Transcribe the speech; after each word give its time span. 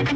Otra 0.00 0.14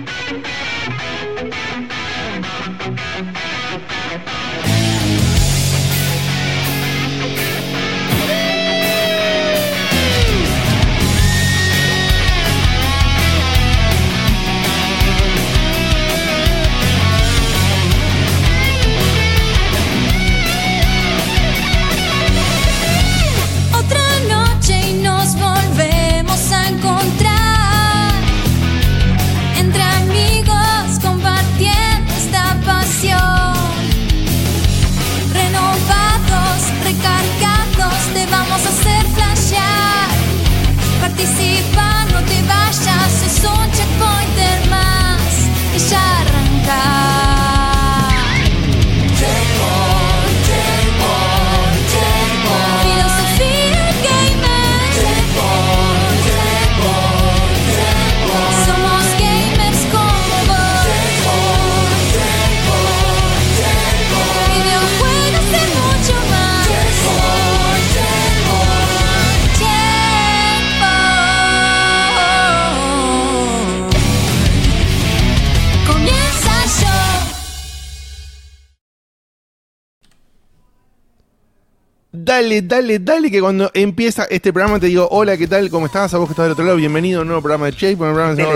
Dale, 82.33 82.63
dale, 82.63 82.99
dale, 82.99 83.31
que 83.31 83.43
cuando 83.43 83.71
empieza 83.75 84.25
este 84.31 84.55
programa 84.55 84.81
te 84.81 84.87
digo, 84.87 85.07
hola, 85.11 85.37
¿qué 85.37 85.47
tal? 85.47 85.69
¿Cómo 85.69 85.85
estás? 85.85 86.15
A 86.15 86.17
vos 86.17 86.27
que 86.27 86.33
estás 86.33 86.45
del 86.47 86.53
otro 86.53 86.65
lado, 86.65 86.79
bienvenido 86.79 87.19
a 87.19 87.23
un 87.23 87.29
nuevo 87.29 87.43
programa 87.43 87.67
de 87.67 87.73
Chase, 87.75 87.93
un 87.93 87.99
programa 87.99 88.35
de 88.35 88.43
Dele, 88.43 88.55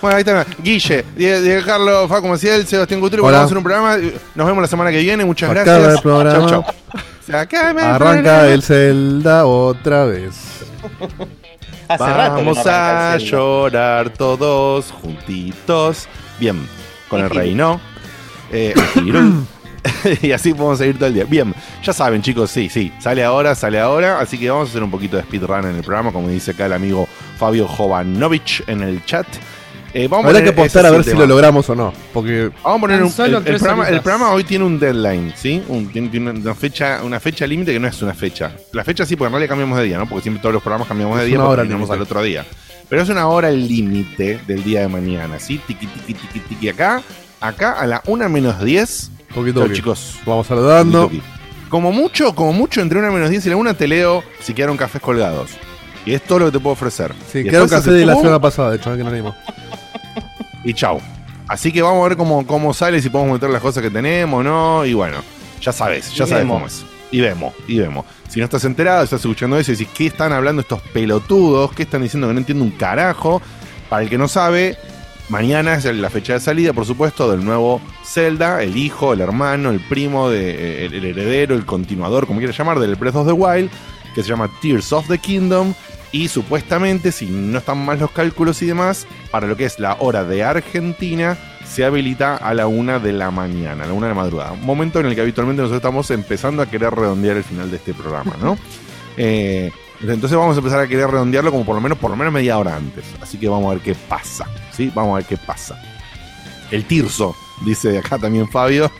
Bueno, 0.00 0.16
ahí 0.16 0.20
está, 0.22 0.44
Guille, 0.60 1.04
Die- 1.16 1.42
Diego 1.42 1.64
Carlos, 1.64 2.08
Facu 2.08 2.26
Maciel, 2.26 2.66
Sebastián 2.66 2.98
Couture, 2.98 3.22
Hola. 3.22 3.30
vamos 3.38 3.42
a 3.42 3.44
hacer 3.46 3.56
un 3.56 3.62
programa, 3.62 3.96
nos 4.34 4.46
vemos 4.48 4.62
la 4.62 4.66
semana 4.66 4.90
que 4.90 4.98
viene, 4.98 5.24
muchas 5.24 5.48
gracias. 5.48 6.02
acaba 7.32 7.70
el 7.70 7.78
Arranca 7.78 8.48
el 8.48 8.62
Zelda 8.64 9.46
otra 9.46 10.06
vez. 10.06 10.34
Hace 11.88 12.02
Vamos 12.02 12.66
a 12.66 13.16
llorar 13.18 14.10
todos 14.10 14.90
juntitos. 14.90 16.08
Bien, 16.40 16.68
con 17.08 17.20
el 17.20 17.30
reino. 17.30 17.80
Eh. 18.50 18.74
y 20.22 20.32
así 20.32 20.52
podemos 20.54 20.78
seguir 20.78 20.96
todo 20.96 21.06
el 21.08 21.14
día. 21.14 21.24
Bien, 21.24 21.54
ya 21.82 21.92
saben, 21.92 22.22
chicos, 22.22 22.50
sí, 22.50 22.68
sí. 22.68 22.92
Sale 22.98 23.24
ahora, 23.24 23.54
sale 23.54 23.78
ahora. 23.80 24.20
Así 24.20 24.38
que 24.38 24.50
vamos 24.50 24.68
a 24.68 24.70
hacer 24.70 24.82
un 24.82 24.90
poquito 24.90 25.16
de 25.16 25.22
speedrun 25.24 25.64
en 25.66 25.76
el 25.76 25.82
programa, 25.82 26.12
como 26.12 26.28
dice 26.28 26.52
acá 26.52 26.66
el 26.66 26.72
amigo 26.72 27.08
Fabio 27.38 27.66
Jovanovich 27.68 28.62
en 28.66 28.82
el 28.82 29.04
chat. 29.04 29.26
Eh, 29.94 30.08
vamos 30.08 30.26
Habrá 30.26 30.42
que 30.42 30.50
apostar 30.50 30.84
a 30.84 30.90
ver 30.90 31.04
si 31.04 31.14
lo 31.14 31.26
logramos 31.26 31.70
o 31.70 31.74
no. 31.74 31.90
Porque 32.12 32.50
Vamos 32.62 32.78
a 32.78 32.80
poner 32.82 33.02
un, 33.02 33.10
solo 33.10 33.28
el, 33.28 33.34
el 33.36 33.44
tres 33.44 33.58
programa, 33.62 33.88
el 33.88 34.00
programa 34.02 34.30
hoy 34.32 34.44
tiene 34.44 34.64
un 34.66 34.78
deadline, 34.78 35.32
¿sí? 35.34 35.62
Un- 35.68 35.86
tiene, 35.90 36.08
tiene 36.08 36.30
una 36.32 36.54
fecha, 36.54 37.00
una 37.02 37.18
fecha 37.18 37.46
límite 37.46 37.72
que 37.72 37.80
no 37.80 37.88
es 37.88 38.02
una 38.02 38.12
fecha. 38.12 38.52
La 38.72 38.84
fecha 38.84 39.06
sí, 39.06 39.16
porque 39.16 39.28
en 39.28 39.32
realidad 39.32 39.48
cambiamos 39.48 39.78
de 39.78 39.84
día, 39.84 39.96
¿no? 39.96 40.06
Porque 40.06 40.24
siempre 40.24 40.42
todos 40.42 40.52
los 40.52 40.62
programas 40.62 40.86
cambiamos 40.86 41.16
de 41.16 41.22
Es 41.22 41.28
día 41.28 41.36
una 41.38 41.44
porque 41.46 41.52
hora 41.54 41.62
terminamos 41.62 41.88
límite. 41.88 41.96
al 41.96 42.02
otro 42.02 42.22
día. 42.22 42.44
Pero 42.90 43.02
es 43.02 43.08
una 43.08 43.26
hora 43.28 43.50
límite 43.50 44.38
del 44.46 44.62
día 44.64 44.80
de 44.82 44.88
mañana, 44.88 45.38
¿sí? 45.38 45.60
Tiqui, 45.66 45.86
tiqui, 45.86 46.12
tiqui, 46.14 46.38
tiqui. 46.40 46.68
Acá, 46.68 47.00
acá 47.40 47.72
a 47.72 47.86
la 47.86 48.02
1 48.06 48.28
menos 48.28 48.62
10. 48.62 49.12
Poquito 49.34 49.64
Chau, 49.64 49.72
chicos. 49.72 50.18
Vamos 50.24 50.46
saludando. 50.46 51.10
Como 51.68 51.92
mucho, 51.92 52.34
como 52.34 52.52
mucho, 52.52 52.80
entre 52.80 52.98
1 52.98 53.12
menos 53.12 53.30
10 53.30 53.46
y 53.46 53.48
la 53.50 53.56
1 53.56 53.74
te 53.74 53.88
leo 53.88 54.22
si 54.40 54.54
quedaron 54.54 54.76
cafés 54.76 55.02
colgados. 55.02 55.50
Y 56.04 56.14
es 56.14 56.22
todo 56.22 56.38
lo 56.38 56.46
que 56.46 56.52
te 56.52 56.60
puedo 56.60 56.74
ofrecer. 56.74 57.12
Sí, 57.30 57.42
quedaron 57.42 57.68
después 57.68 57.70
café 57.70 57.90
hace 57.90 57.98
de 57.98 58.06
la 58.06 58.14
semana 58.14 58.40
pasada, 58.40 58.70
de 58.70 58.76
hecho, 58.76 58.94
eh, 58.94 58.96
que 58.96 59.04
no 59.04 59.10
leímos. 59.10 59.34
y 60.64 60.72
chau. 60.72 61.00
Así 61.48 61.72
que 61.72 61.82
vamos 61.82 62.04
a 62.04 62.08
ver 62.08 62.16
cómo, 62.16 62.46
cómo 62.46 62.72
sale, 62.72 63.00
si 63.02 63.10
podemos 63.10 63.34
meter 63.34 63.50
las 63.50 63.62
cosas 63.62 63.82
que 63.82 63.90
tenemos 63.90 64.40
o 64.40 64.42
no. 64.42 64.84
Y 64.84 64.94
bueno, 64.94 65.18
ya 65.60 65.72
sabes, 65.72 66.12
ya 66.14 66.26
sabes 66.26 66.46
cómo 66.46 66.66
es. 66.66 66.84
Y 67.10 67.20
vemos, 67.20 67.54
y 67.66 67.78
vemos. 67.78 68.04
Si 68.28 68.40
no 68.40 68.44
estás 68.44 68.64
enterado, 68.64 69.02
estás 69.02 69.20
escuchando 69.20 69.58
eso 69.58 69.72
y 69.72 69.76
decís, 69.76 69.92
¿qué 69.96 70.06
están 70.06 70.32
hablando 70.32 70.62
estos 70.62 70.80
pelotudos? 70.82 71.72
¿Qué 71.72 71.84
están 71.84 72.02
diciendo 72.02 72.28
que 72.28 72.34
no 72.34 72.40
entiendo 72.40 72.64
un 72.64 72.72
carajo? 72.72 73.40
Para 73.88 74.02
el 74.02 74.08
que 74.08 74.18
no 74.18 74.26
sabe, 74.28 74.76
mañana 75.28 75.74
es 75.74 75.84
la 75.84 76.10
fecha 76.10 76.34
de 76.34 76.40
salida, 76.40 76.72
por 76.72 76.84
supuesto, 76.84 77.30
del 77.30 77.44
nuevo 77.44 77.80
Zelda, 78.04 78.62
el 78.62 78.76
hijo, 78.76 79.12
el 79.12 79.20
hermano, 79.20 79.70
el 79.70 79.80
primo, 79.80 80.30
de, 80.30 80.50
eh, 80.50 80.86
el, 80.86 80.94
el 80.94 81.04
heredero, 81.04 81.54
el 81.54 81.66
continuador, 81.66 82.26
como 82.26 82.38
quieras 82.38 82.56
llamar, 82.56 82.78
del 82.78 82.96
Breath 82.96 83.16
of 83.16 83.26
the 83.26 83.32
Wild, 83.32 83.70
que 84.14 84.22
se 84.22 84.28
llama 84.28 84.50
Tears 84.60 84.92
of 84.92 85.08
the 85.08 85.18
Kingdom. 85.18 85.74
Y 86.12 86.28
supuestamente, 86.28 87.12
si 87.12 87.26
no 87.26 87.58
están 87.58 87.84
mal 87.84 87.98
los 87.98 88.10
cálculos 88.10 88.62
y 88.62 88.66
demás, 88.66 89.06
para 89.30 89.46
lo 89.46 89.56
que 89.56 89.64
es 89.64 89.78
la 89.78 89.96
hora 90.00 90.24
de 90.24 90.44
Argentina, 90.44 91.36
se 91.66 91.84
habilita 91.84 92.36
a 92.36 92.54
la 92.54 92.66
una 92.66 92.98
de 92.98 93.12
la 93.12 93.30
mañana, 93.30 93.84
a 93.84 93.86
la 93.86 93.92
una 93.92 94.06
de 94.06 94.14
la 94.14 94.20
madrugada. 94.20 94.52
Un 94.52 94.64
momento 94.64 95.00
en 95.00 95.06
el 95.06 95.14
que 95.14 95.20
habitualmente 95.20 95.62
nosotros 95.62 95.80
estamos 95.80 96.10
empezando 96.10 96.62
a 96.62 96.66
querer 96.66 96.94
redondear 96.94 97.36
el 97.36 97.44
final 97.44 97.70
de 97.70 97.76
este 97.76 97.92
programa, 97.92 98.34
¿no? 98.40 98.56
Eh, 99.18 99.72
entonces 100.00 100.36
vamos 100.36 100.56
a 100.56 100.58
empezar 100.58 100.80
a 100.80 100.86
querer 100.86 101.08
redondearlo 101.08 101.50
como 101.50 101.64
por 101.64 101.74
lo 101.74 101.80
menos, 101.80 101.98
por 101.98 102.10
lo 102.10 102.16
menos 102.16 102.32
media 102.32 102.58
hora 102.58 102.76
antes. 102.76 103.04
Así 103.20 103.38
que 103.38 103.48
vamos 103.48 103.70
a 103.70 103.74
ver 103.74 103.82
qué 103.82 103.94
pasa. 103.94 104.46
¿Sí? 104.72 104.90
Vamos 104.94 105.12
a 105.12 105.16
ver 105.16 105.24
qué 105.26 105.36
pasa. 105.36 105.80
El 106.70 106.84
Tirso, 106.84 107.34
dice 107.64 107.98
acá 107.98 108.18
también 108.18 108.48
Fabio. 108.48 108.90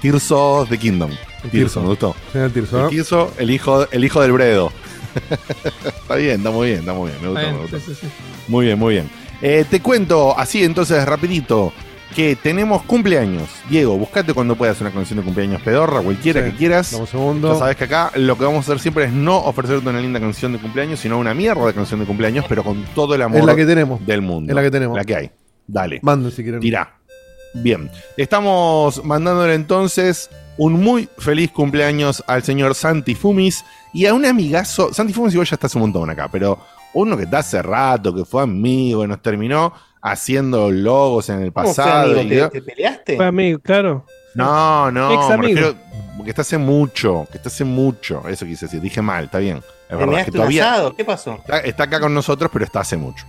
Tirso 0.00 0.66
de 0.68 0.78
Kingdom. 0.78 1.10
El 1.44 1.50
Tirso, 1.50 1.80
me 1.80 1.88
gustó. 1.88 2.14
Señor 2.32 2.50
Tirso, 2.50 2.78
¿no? 2.78 2.84
El 2.84 2.90
Tirso, 2.90 3.32
el 3.38 3.50
hijo, 3.50 3.90
el 3.90 4.04
hijo 4.04 4.20
del 4.20 4.32
Bredo. 4.32 4.72
está 5.86 6.16
bien, 6.16 6.36
está 6.36 6.50
muy 6.50 6.68
bien, 6.68 6.80
está 6.80 6.92
muy 6.92 7.10
bien. 7.10 7.22
Me 7.22 7.28
gustó, 7.28 7.52
me 7.52 7.58
gustó. 7.58 7.80
sí, 7.80 7.84
sí, 7.86 8.00
sí. 8.02 8.06
Muy 8.48 8.66
bien, 8.66 8.78
muy 8.78 8.94
bien. 8.94 9.10
Eh, 9.42 9.64
te 9.68 9.80
cuento 9.80 10.38
así 10.38 10.64
entonces 10.64 11.04
rapidito 11.04 11.72
que 12.14 12.36
tenemos 12.36 12.82
cumpleaños. 12.84 13.48
Diego, 13.68 13.96
buscate 13.98 14.32
cuando 14.32 14.56
puedas 14.56 14.80
una 14.80 14.90
canción 14.90 15.18
de 15.18 15.24
cumpleaños 15.24 15.60
pedorra, 15.62 16.00
cualquiera 16.00 16.42
Sí. 16.44 16.50
que 16.52 16.56
quieras. 16.56 16.90
Dame 16.92 17.02
un 17.02 17.06
segundo. 17.08 17.52
Ya 17.52 17.58
sabes 17.58 17.76
que 17.76 17.84
acá 17.84 18.12
lo 18.14 18.38
que 18.38 18.44
vamos 18.44 18.58
a 18.68 18.72
hacer 18.72 18.80
siempre 18.80 19.04
es 19.04 19.12
no 19.12 19.36
ofrecerte 19.38 19.88
una 19.88 20.00
linda 20.00 20.18
canción 20.20 20.52
de 20.52 20.58
cumpleaños, 20.58 21.00
sino 21.00 21.18
una 21.18 21.34
mierda 21.34 21.66
de 21.66 21.74
canción 21.74 22.00
de 22.00 22.06
cumpleaños, 22.06 22.44
pero 22.48 22.62
con 22.64 22.84
todo 22.94 23.14
el 23.14 23.22
amor 23.22 23.38
Es 23.40 23.44
la 23.44 23.56
que 23.56 23.66
tenemos. 23.66 24.04
del 24.06 24.22
mundo. 24.22 24.50
Es 24.50 24.54
la 24.54 24.62
que 24.62 24.70
tenemos. 24.70 24.96
La 24.96 25.04
que 25.04 25.16
hay. 25.16 25.30
Dale. 25.66 25.98
Manden 26.02 26.30
si 26.30 26.42
quieren. 26.42 26.60
Tirá. 26.60 26.92
Bien. 27.54 27.90
Estamos 28.16 29.04
mandándole 29.04 29.54
entonces 29.54 30.30
un 30.58 30.74
muy 30.74 31.08
feliz 31.18 31.50
cumpleaños 31.50 32.22
al 32.26 32.42
señor 32.42 32.74
Santi 32.74 33.14
Fumis 33.14 33.64
y 33.92 34.06
a 34.06 34.14
un 34.14 34.24
amigazo. 34.24 34.92
Santi 34.94 35.12
Fumis 35.12 35.32
igual 35.34 35.46
ya 35.46 35.54
está 35.56 35.66
hace 35.66 35.76
un 35.78 35.82
montón 35.82 36.08
acá, 36.10 36.28
pero 36.30 36.58
uno 36.94 37.16
que 37.16 37.24
está 37.24 37.38
hace 37.38 37.60
rato, 37.62 38.14
que 38.14 38.24
fue 38.24 38.42
amigo, 38.42 39.04
y 39.04 39.08
nos 39.08 39.20
terminó 39.20 39.72
haciendo 40.10 40.70
logos 40.70 41.28
en 41.30 41.42
el 41.42 41.52
¿Cómo 41.52 41.66
fue, 41.66 41.74
pasado. 41.84 42.20
amigo? 42.20 42.48
¿Te, 42.50 42.60
te 42.60 42.62
peleaste? 42.62 43.16
Fue 43.16 43.26
amigo, 43.26 43.58
claro. 43.60 44.04
no, 44.34 44.90
no, 44.90 45.12
Ex 45.12 45.28
me 45.28 45.34
amigo. 45.34 45.54
refiero 45.60 45.76
que 46.24 46.30
está 46.30 46.42
hace 46.42 46.58
mucho, 46.58 47.26
que 47.30 47.36
está 47.36 47.48
hace 47.48 47.64
mucho. 47.64 48.26
Eso 48.28 48.46
quise 48.46 48.66
decir, 48.66 48.80
dije 48.80 49.02
mal, 49.02 49.24
está 49.24 49.38
bien. 49.38 49.58
Es 49.58 49.62
¿Te 49.90 49.96
verdad, 49.96 50.24
que 50.24 50.32
todavía? 50.32 50.82
¿Qué 50.96 51.04
pasó? 51.04 51.34
está, 51.34 51.58
está 51.60 51.82
acá 51.84 52.00
con 52.00 52.12
nosotros, 52.14 52.50
pero 52.52 52.64
está 52.64 52.80
hace 52.80 52.96
mucho. 52.96 53.24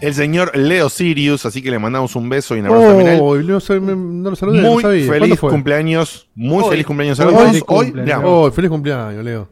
El 0.00 0.14
señor 0.14 0.56
Leo 0.56 0.88
Sirius, 0.88 1.46
así 1.46 1.62
que 1.62 1.70
le 1.70 1.78
mandamos 1.78 2.16
un 2.16 2.28
beso 2.28 2.56
y 2.56 2.60
un 2.60 2.66
abrazo 2.66 2.88
también 2.88 3.08
a 3.08 3.14
él. 3.14 3.20
Oh, 3.22 3.38
y 3.38 3.44
no, 3.46 3.60
sab- 3.60 3.80
me- 3.80 3.94
no 3.94 4.30
lo 4.30 4.36
saludé, 4.36 4.60
no 4.60 4.72
Muy 4.72 4.82
sabía. 4.82 5.06
¿Cuándo 5.06 5.24
feliz 5.26 5.38
fue? 5.40 5.50
cumpleaños, 5.50 6.28
muy 6.34 6.64
Hoy. 6.64 6.70
feliz 6.70 6.86
cumpleaños 6.86 7.20
a 7.20 7.26
Hoy. 7.26 7.32
los 7.32 7.52
dos. 7.52 7.62
Hoy. 7.68 7.94
Oh, 8.24 8.50
feliz 8.50 8.68
cumpleaños, 8.70 9.24
Leo. 9.24 9.48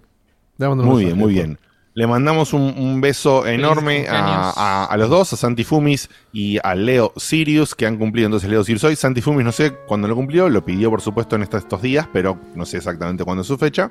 Muy 0.59 1.05
bien, 1.05 1.17
muy 1.17 1.33
bien. 1.33 1.59
Le 1.93 2.07
mandamos 2.07 2.53
un, 2.53 2.63
un 2.79 3.01
beso 3.01 3.45
enorme 3.47 4.07
a, 4.09 4.15
cumpleaños. 4.15 4.55
a- 4.57 4.85
a 4.85 4.97
los 4.97 5.11
dos, 5.11 5.33
a 5.33 5.37
Santi 5.37 5.65
Fumis 5.65 6.09
y 6.33 6.59
a 6.63 6.77
Leo 6.77 7.13
Sirius, 7.17 7.75
que 7.75 7.85
han 7.85 7.97
cumplido 7.97 8.27
entonces 8.27 8.49
Leo 8.49 8.63
Sirius 8.63 8.85
hoy. 8.85 8.95
Santi 8.95 9.21
Fumis 9.21 9.45
no 9.45 9.51
sé 9.51 9.73
cuándo 9.89 10.07
lo 10.07 10.15
cumplió, 10.15 10.49
lo 10.49 10.65
pidió 10.65 10.89
por 10.89 11.01
supuesto 11.01 11.35
en 11.35 11.43
estos, 11.43 11.65
estos 11.65 11.83
días, 11.83 12.07
pero 12.13 12.39
no 12.55 12.65
sé 12.65 12.77
exactamente 12.77 13.25
cuándo 13.25 13.41
es 13.43 13.49
su 13.49 13.59
fecha. 13.59 13.91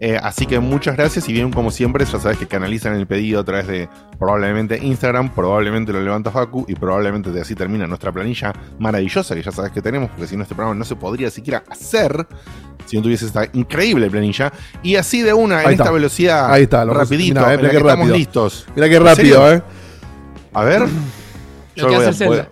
Eh, 0.00 0.18
así 0.20 0.44
que 0.46 0.58
muchas 0.58 0.96
gracias 0.96 1.28
y 1.28 1.32
bien 1.32 1.52
como 1.52 1.70
siempre, 1.70 2.04
ya 2.04 2.18
sabes 2.18 2.36
que 2.36 2.48
canalizan 2.48 2.94
el 2.96 3.06
pedido 3.06 3.40
a 3.40 3.44
través 3.44 3.68
de 3.68 3.88
probablemente 4.18 4.78
Instagram, 4.84 5.32
probablemente 5.32 5.92
lo 5.92 6.00
levanta 6.02 6.32
Facu 6.32 6.64
y 6.68 6.74
probablemente 6.74 7.30
de 7.30 7.40
así 7.42 7.54
termina 7.54 7.86
nuestra 7.86 8.10
planilla 8.10 8.52
maravillosa 8.80 9.36
que 9.36 9.42
ya 9.42 9.52
sabes 9.52 9.70
que 9.70 9.80
tenemos, 9.80 10.10
porque 10.10 10.26
si 10.26 10.36
no 10.36 10.42
este 10.42 10.56
programa 10.56 10.76
no 10.76 10.84
se 10.84 10.96
podría 10.96 11.30
siquiera 11.30 11.62
hacer 11.70 12.26
si 12.86 12.96
no 12.96 13.02
tuviese 13.02 13.26
esta 13.26 13.44
increíble 13.52 14.08
planilla. 14.10 14.52
Y 14.82 14.96
así 14.96 15.20
de 15.22 15.32
una, 15.34 15.60
en 15.60 15.66
Ahí 15.68 15.72
esta 15.74 15.84
está. 15.84 15.92
velocidad, 15.92 16.50
Ahí 16.52 16.62
está, 16.64 16.84
lo- 16.84 16.94
rapidito, 16.94 17.40
mirá, 17.40 17.42
en 17.42 17.50
la 17.50 17.56
mirá 17.56 17.68
que 17.68 17.70
qué 17.70 17.76
estamos 17.82 17.98
rápido. 18.08 18.16
listos. 18.16 18.66
Mira 18.74 18.88
qué 18.88 18.96
¿En 18.96 19.04
rápido? 19.04 19.52
¿eh? 19.52 19.62
A 20.54 20.64
ver. 20.64 20.80
Lo 20.80 20.88
que 21.74 21.82
voy 21.84 21.94
hace 21.94 22.04
a- 22.06 22.08
el 22.08 22.14
Zelda. 22.14 22.48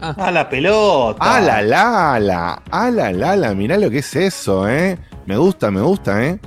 Ah, 0.00 0.30
la 0.32 0.48
pelota. 0.48 1.18
Ah, 1.20 1.40
la 1.40 1.62
la 1.62 2.18
la. 2.20 2.62
Ah, 2.70 2.90
la 2.90 3.12
la. 3.12 3.54
Mirá 3.54 3.76
lo 3.78 3.88
que 3.90 3.98
es 3.98 4.16
eso, 4.16 4.68
¿eh? 4.68 4.98
Me 5.26 5.36
gusta, 5.36 5.70
me 5.70 5.80
gusta, 5.80 6.24
¿eh? 6.24 6.38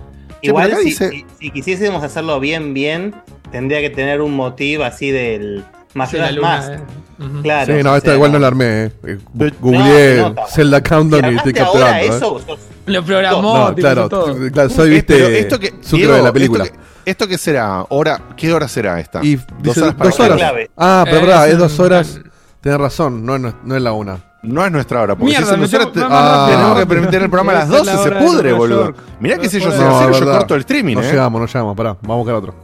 Che, 0.42 0.50
Igual 0.50 0.68
acá 0.72 0.78
si, 0.80 0.86
dice- 0.86 1.10
si- 1.10 1.26
si 1.40 1.52
quisiésemos 1.52 2.04
hacerlo 2.04 2.40
bien, 2.40 2.74
bien, 2.74 3.16
tendría 3.52 3.80
que 3.82 3.90
tener 3.90 4.22
un 4.22 4.36
motivo 4.36 4.84
así 4.84 5.10
del 5.12 5.64
Sí, 6.10 6.18
la 6.18 6.32
luna, 6.32 6.48
Mask. 6.50 6.72
eh. 6.74 6.80
Ujú. 7.24 7.42
Claro. 7.42 7.78
Sí, 7.78 7.82
no, 7.84 7.94
o 7.94 7.96
esta 7.96 8.08
sea, 8.10 8.16
igual 8.16 8.32
no 8.34 8.40
la 8.40 8.48
armé, 8.48 8.66
eh. 8.84 8.92
Eh, 9.08 9.52
Googleé 9.62 10.18
No, 10.18 10.36
Zelda 10.50 10.78
Si 10.80 10.84
Countdown 10.84 11.34
y 11.34 11.36
estoy 11.38 11.52
armaste 11.54 11.62
ahora 11.62 11.80
capturando, 11.86 12.04
¿eh? 12.14 12.18
eso, 12.18 12.40
sos- 12.46 12.60
Lo 12.86 13.04
programó, 13.04 13.70
No, 13.70 13.76
claro, 13.76 14.10
todo. 14.10 14.36
claro, 14.52 14.70
soy, 14.70 14.90
viste, 14.92 15.16
pero 15.16 15.28
esto 15.28 15.60
que, 15.60 15.74
Diego, 15.92 16.14
de 16.14 16.22
la 16.22 16.32
película. 16.32 16.66
¿esto, 17.06 17.28
que, 17.28 17.34
esto 17.36 17.44
será? 17.44 17.86
Hora, 17.90 18.22
¿Qué 18.38 18.54
hora 18.54 18.68
será 18.68 19.00
esta? 19.00 19.24
Y 19.24 19.36
dos 19.38 19.46
dice 19.62 19.82
horas 19.82 19.96
para 19.96 20.10
dos 20.10 20.18
cada 20.18 20.30
horas. 20.30 20.38
clave. 20.40 20.72
Ah, 20.78 21.02
pero 21.06 21.18
Eh, 21.18 21.22
verdad, 21.22 21.50
es 21.50 21.58
dos 21.58 21.80
horas. 21.80 22.20
Tenés 22.62 22.80
razón, 22.80 23.26
no, 23.26 23.36
es- 23.36 23.54
no 23.64 23.76
es 23.76 23.82
la 23.82 23.92
una. 23.94 24.20
No 24.44 24.64
es 24.64 24.72
nuestra 24.72 25.02
hora, 25.02 25.16
porque 25.16 25.32
Mierda, 25.32 25.56
si 25.56 25.64
es 25.64 25.72
te- 25.72 26.00
vamos 26.00 26.10
Ah. 26.12 26.48
tenemos 26.52 26.80
que 26.80 26.86
permitir 26.86 27.22
el 27.24 27.30
programa 27.32 27.52
a 27.52 27.56
las 27.66 27.70
Debe 27.70 27.84
ser 27.84 27.86
12, 27.86 27.98
la 27.98 28.04
se 28.04 28.10
hora 28.10 28.20
pudre, 28.32 28.54
boludo. 28.54 28.84
York. 28.86 28.98
Mirá 29.20 29.38
que 29.40 29.50
si 29.50 29.60
yo 29.60 29.70
No, 29.70 30.12
yo 30.12 30.26
corto 30.32 30.54
el 30.54 30.60
streaming, 30.62 30.96
No 30.96 31.02
¿eh? 31.02 31.10
llegamos, 31.10 31.42
no 31.42 31.48
llegamos, 31.48 31.76
pará, 31.76 31.98
vamos 32.02 32.14
a 32.14 32.18
buscar 32.18 32.36
otro. 32.36 32.56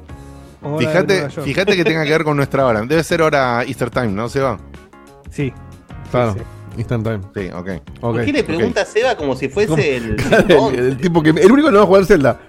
Hora 0.64 0.78
Fíjate, 0.78 1.30
fíjate 1.30 1.76
que 1.76 1.84
tenga 1.84 2.04
que 2.04 2.12
ver 2.12 2.24
con 2.24 2.38
nuestra 2.38 2.66
hora. 2.68 2.82
Debe 2.84 3.04
ser 3.04 3.24
hora 3.24 3.64
Easter 3.64 3.90
Time, 3.90 4.10
¿no, 4.10 4.30
Seba? 4.30 4.60
Sí. 5.32 5.52
Claro, 6.12 6.34
sí. 6.34 6.40
Instant 6.78 7.04
time. 7.04 7.20
Sí, 7.36 7.52
ok. 7.54 8.00
¿Por 8.00 8.26
qué 8.26 8.34
le 8.34 8.44
pregunta 8.44 8.82
a 8.82 8.86
Seba 8.86 9.16
como 9.16 9.36
si 9.36 9.50
fuese 9.50 9.98
el. 9.98 10.16
el, 10.50 10.80
el 10.80 10.98
tipo 10.98 11.22
que, 11.22 11.30
el 11.30 11.52
único 11.52 11.68
que 11.68 11.74
no 11.74 11.80
va 11.80 11.84
a 11.84 11.88
jugar 11.88 12.06
Zelda. 12.06 12.40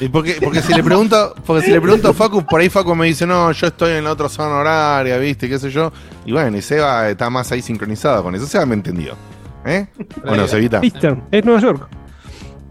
Y 0.00 0.08
porque, 0.08 0.38
porque 0.42 0.62
si 0.62 0.74
le 0.74 0.82
pregunto, 0.82 1.34
porque 1.46 1.64
si 1.64 1.70
le 1.70 1.80
pregunto 1.80 2.08
a 2.08 2.12
Facu, 2.12 2.44
por 2.44 2.60
ahí 2.60 2.68
Facu 2.68 2.94
me 2.94 3.06
dice, 3.06 3.26
no, 3.26 3.52
yo 3.52 3.66
estoy 3.68 3.92
en 3.92 4.04
la 4.04 4.12
otra 4.12 4.28
zona 4.28 4.56
horaria, 4.56 5.16
viste, 5.18 5.48
qué 5.48 5.58
sé 5.58 5.70
yo. 5.70 5.92
Y 6.24 6.32
bueno, 6.32 6.56
y 6.56 6.62
Seba 6.62 7.08
está 7.08 7.30
más 7.30 7.52
ahí 7.52 7.62
sincronizado 7.62 8.22
con 8.22 8.34
eso. 8.34 8.46
Seba 8.46 8.66
me 8.66 8.74
entendió. 8.74 9.14
¿Eh? 9.64 9.86
Bueno, 10.24 10.48
Sebita. 10.48 10.80
Eastern, 10.82 11.22
es 11.30 11.44
Nueva 11.44 11.60
York. 11.60 11.88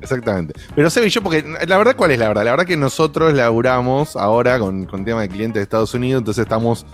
Exactamente. 0.02 0.56
Pero 0.76 0.90
Seba 0.90 1.06
y 1.06 1.10
yo, 1.10 1.22
porque 1.22 1.44
la 1.68 1.78
verdad, 1.78 1.96
¿cuál 1.96 2.12
es 2.12 2.20
la 2.20 2.28
verdad? 2.28 2.44
La 2.44 2.52
verdad 2.52 2.66
que 2.66 2.76
nosotros 2.76 3.34
laburamos 3.34 4.16
ahora 4.16 4.60
con, 4.60 4.86
con 4.86 5.06
tema 5.06 5.22
de 5.22 5.30
clientes 5.30 5.60
de 5.60 5.64
Estados 5.64 5.94
Unidos, 5.94 6.20
entonces 6.22 6.42
estamos, 6.42 6.86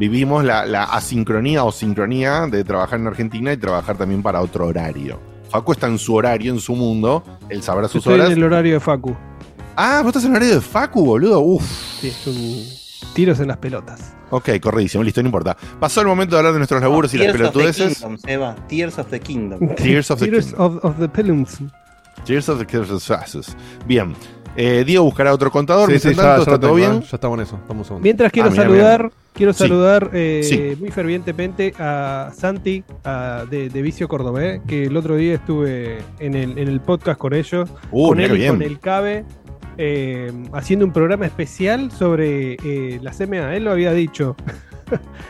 vivimos 0.00 0.42
la, 0.44 0.64
la 0.66 0.84
asincronía 0.84 1.62
o 1.62 1.70
sincronía 1.70 2.46
de 2.46 2.64
trabajar 2.64 2.98
en 2.98 3.06
Argentina 3.06 3.52
y 3.52 3.56
trabajar 3.58 3.96
también 3.96 4.22
para 4.22 4.40
otro 4.40 4.66
horario. 4.66 5.20
Facu 5.50 5.72
está 5.72 5.86
en 5.88 5.98
su 5.98 6.14
horario, 6.14 6.52
en 6.52 6.58
su 6.60 6.74
mundo, 6.74 7.22
él 7.50 7.62
sabrá 7.62 7.86
sus 7.86 7.96
estoy 7.98 8.14
horas. 8.14 8.30
en 8.30 8.38
el 8.38 8.44
horario 8.44 8.74
de 8.74 8.80
Facu. 8.80 9.14
Ah, 9.76 10.00
vos 10.02 10.08
estás 10.08 10.24
en 10.24 10.30
el 10.30 10.36
horario 10.36 10.54
de 10.56 10.60
Facu, 10.62 11.04
boludo. 11.04 11.40
Uf. 11.40 11.62
Sí, 12.00 12.08
es 12.08 12.26
un 12.26 12.64
tiros 13.14 13.38
en 13.40 13.48
las 13.48 13.58
pelotas. 13.58 14.14
Ok, 14.30 14.48
corridísimo, 14.60 15.02
listo, 15.04 15.20
no 15.22 15.28
importa. 15.28 15.56
Pasó 15.78 16.00
el 16.00 16.06
momento 16.06 16.34
de 16.36 16.38
hablar 16.38 16.52
de 16.54 16.60
nuestros 16.60 16.80
laburos 16.80 17.12
y 17.14 17.18
las 17.18 17.26
Tears 17.26 17.34
of 17.40 17.46
the 17.46 17.52
pelotudeces. 17.58 17.98
Kingdom, 17.98 18.18
Seba. 18.18 18.56
Tears 18.68 18.98
of 18.98 19.06
the 19.10 19.20
Kingdom. 19.20 19.58
Tears 19.76 20.10
of 20.10 20.18
the 20.20 20.26
Tears 20.28 20.46
Kingdom. 20.46 20.76
of, 20.76 20.84
of 20.84 20.96
the 20.98 21.08
Pelums. 21.08 21.58
Tears 22.24 22.48
of 22.48 22.58
the 22.58 22.66
Kingdom. 22.66 22.98
Bien. 23.86 24.14
Eh, 24.56 24.84
Diego 24.86 25.04
buscará 25.04 25.32
otro 25.34 25.50
contador. 25.50 25.90
Sí, 25.90 25.98
sí, 25.98 26.08
mientras 26.08 26.26
ya, 26.26 26.34
tanto, 26.36 26.44
ya 26.50 26.54
¿está 26.54 26.60
todo 26.60 26.74
tengo, 26.76 26.90
bien? 26.90 27.02
eh, 27.02 27.06
Ya 27.10 27.16
estamos 27.16 27.38
en 27.38 27.42
eso, 27.46 27.56
estamos. 27.56 27.90
Mientras 28.00 28.32
quiero 28.32 28.48
Ah, 28.48 28.52
mira, 28.52 28.62
saludar, 28.64 29.12
quiero 29.32 29.52
Sí. 29.52 29.58
saludar 29.60 30.10
eh, 30.12 30.40
Sí. 30.42 30.76
muy 30.80 30.90
fervientemente 30.90 31.72
a 31.78 32.30
Santi 32.36 32.84
a- 33.04 33.44
de, 33.50 33.68
de 33.68 33.82
Vicio 33.82 34.08
Córdoba, 34.08 34.44
eh, 34.44 34.60
que 34.66 34.84
el 34.84 34.96
otro 34.96 35.16
día 35.16 35.34
estuve 35.34 35.98
en 36.18 36.34
el, 36.34 36.58
en 36.58 36.68
el 36.68 36.80
podcast 36.80 37.18
con 37.18 37.32
ellos, 37.34 37.70
Uh, 37.90 38.08
con 38.08 38.20
él 38.20 38.32
y 38.32 38.38
bien. 38.38 38.52
con 38.54 38.62
el 38.62 38.78
CABE, 38.80 39.24
eh, 39.78 40.30
haciendo 40.52 40.84
un 40.84 40.92
programa 40.92 41.24
especial 41.26 41.90
sobre 41.90 42.54
eh, 42.64 42.98
la 43.02 43.12
CMA. 43.12 43.54
Él 43.56 43.64
lo 43.64 43.70
había 43.72 43.92
dicho. 43.92 44.36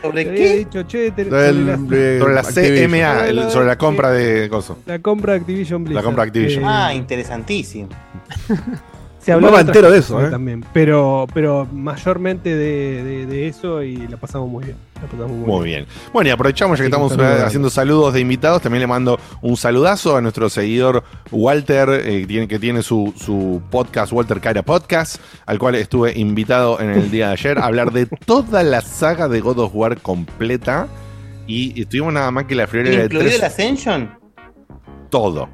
¿Sobre 0.01 0.21
había 0.27 0.33
qué? 0.35 0.57
dicho, 0.57 0.81
che, 0.83 1.11
te- 1.11 1.23
Del- 1.25 1.29
sobre 1.29 1.63
la, 1.63 2.43
Sobre 2.43 2.69
la. 2.81 2.87
CMA, 2.87 3.27
el- 3.27 3.49
sobre 3.51 3.67
la 3.67 3.77
compra 3.77 4.09
de 4.11 4.49
coso. 4.49 4.77
la 4.87 4.99
compra 4.99 5.33
de 5.33 5.39
Activision 5.39 5.83
Blizzard. 5.85 6.03
compra 6.03 6.23
de 6.23 6.27
Activision. 6.29 6.63
Eh, 6.63 6.67
Ah, 6.69 6.93
interesantísimo. 6.93 7.87
se 9.21 9.31
habló 9.31 9.51
de 9.51 9.61
entero 9.61 9.91
de 9.91 9.99
eso, 9.99 10.25
¿eh? 10.25 10.29
también, 10.31 10.65
pero, 10.73 11.27
pero 11.33 11.67
mayormente 11.71 12.55
de, 12.55 13.03
de- 13.03 13.25
de 13.25 13.47
eso 13.47 13.83
y 13.83 13.95
la 14.07 14.17
pasamos 14.17 14.49
muy 14.49 14.63
bien. 14.65 14.77
La 15.01 15.07
pasamos 15.07 15.31
muy, 15.31 15.47
Muy 15.47 15.65
bien. 15.65 15.85
Bueno, 16.13 16.27
y 16.29 16.31
aprovechamos 16.31 16.77
ya 16.77 16.83
que 16.83 16.87
Sí, 16.89 16.91
estamos 16.91 17.11
saludo 17.13 17.37
eh, 17.37 17.43
haciendo 17.43 17.69
saludos 17.69 18.13
de 18.13 18.19
invitados. 18.19 18.61
También 18.61 18.81
le 18.81 18.87
mando 18.87 19.19
un 19.41 19.57
saludazo 19.57 20.15
a 20.17 20.21
nuestro 20.21 20.49
seguidor 20.49 21.03
Walter, 21.31 21.89
eh, 21.89 22.21
que 22.21 22.27
tiene, 22.27 22.47
que 22.47 22.59
tiene 22.59 22.83
su, 22.83 23.13
su 23.17 23.61
podcast, 23.71 24.11
Walter 24.13 24.39
Cara 24.41 24.61
Podcast, 24.63 25.17
al 25.45 25.57
cual 25.59 25.75
estuve 25.75 26.17
invitado 26.19 26.79
en 26.79 26.89
el 26.91 27.09
día 27.11 27.27
de 27.27 27.33
ayer 27.33 27.57
a 27.59 27.65
hablar 27.65 27.91
de 27.91 28.05
toda 28.25 28.63
la 28.63 28.81
saga 28.81 29.27
de 29.27 29.39
God 29.39 29.59
of 29.59 29.71
War 29.75 29.97
completa. 30.01 30.87
Y 31.47 31.81
estuvimos 31.81 32.13
nada 32.13 32.29
más 32.31 32.45
que 32.45 32.55
la 32.55 32.67
friolera 32.67 32.97
de 32.99 33.03
¿Incluido 33.05 33.25
el 33.29 33.37
tres. 33.37 33.43
Ascension? 33.43 34.11
Todo. 35.09 35.49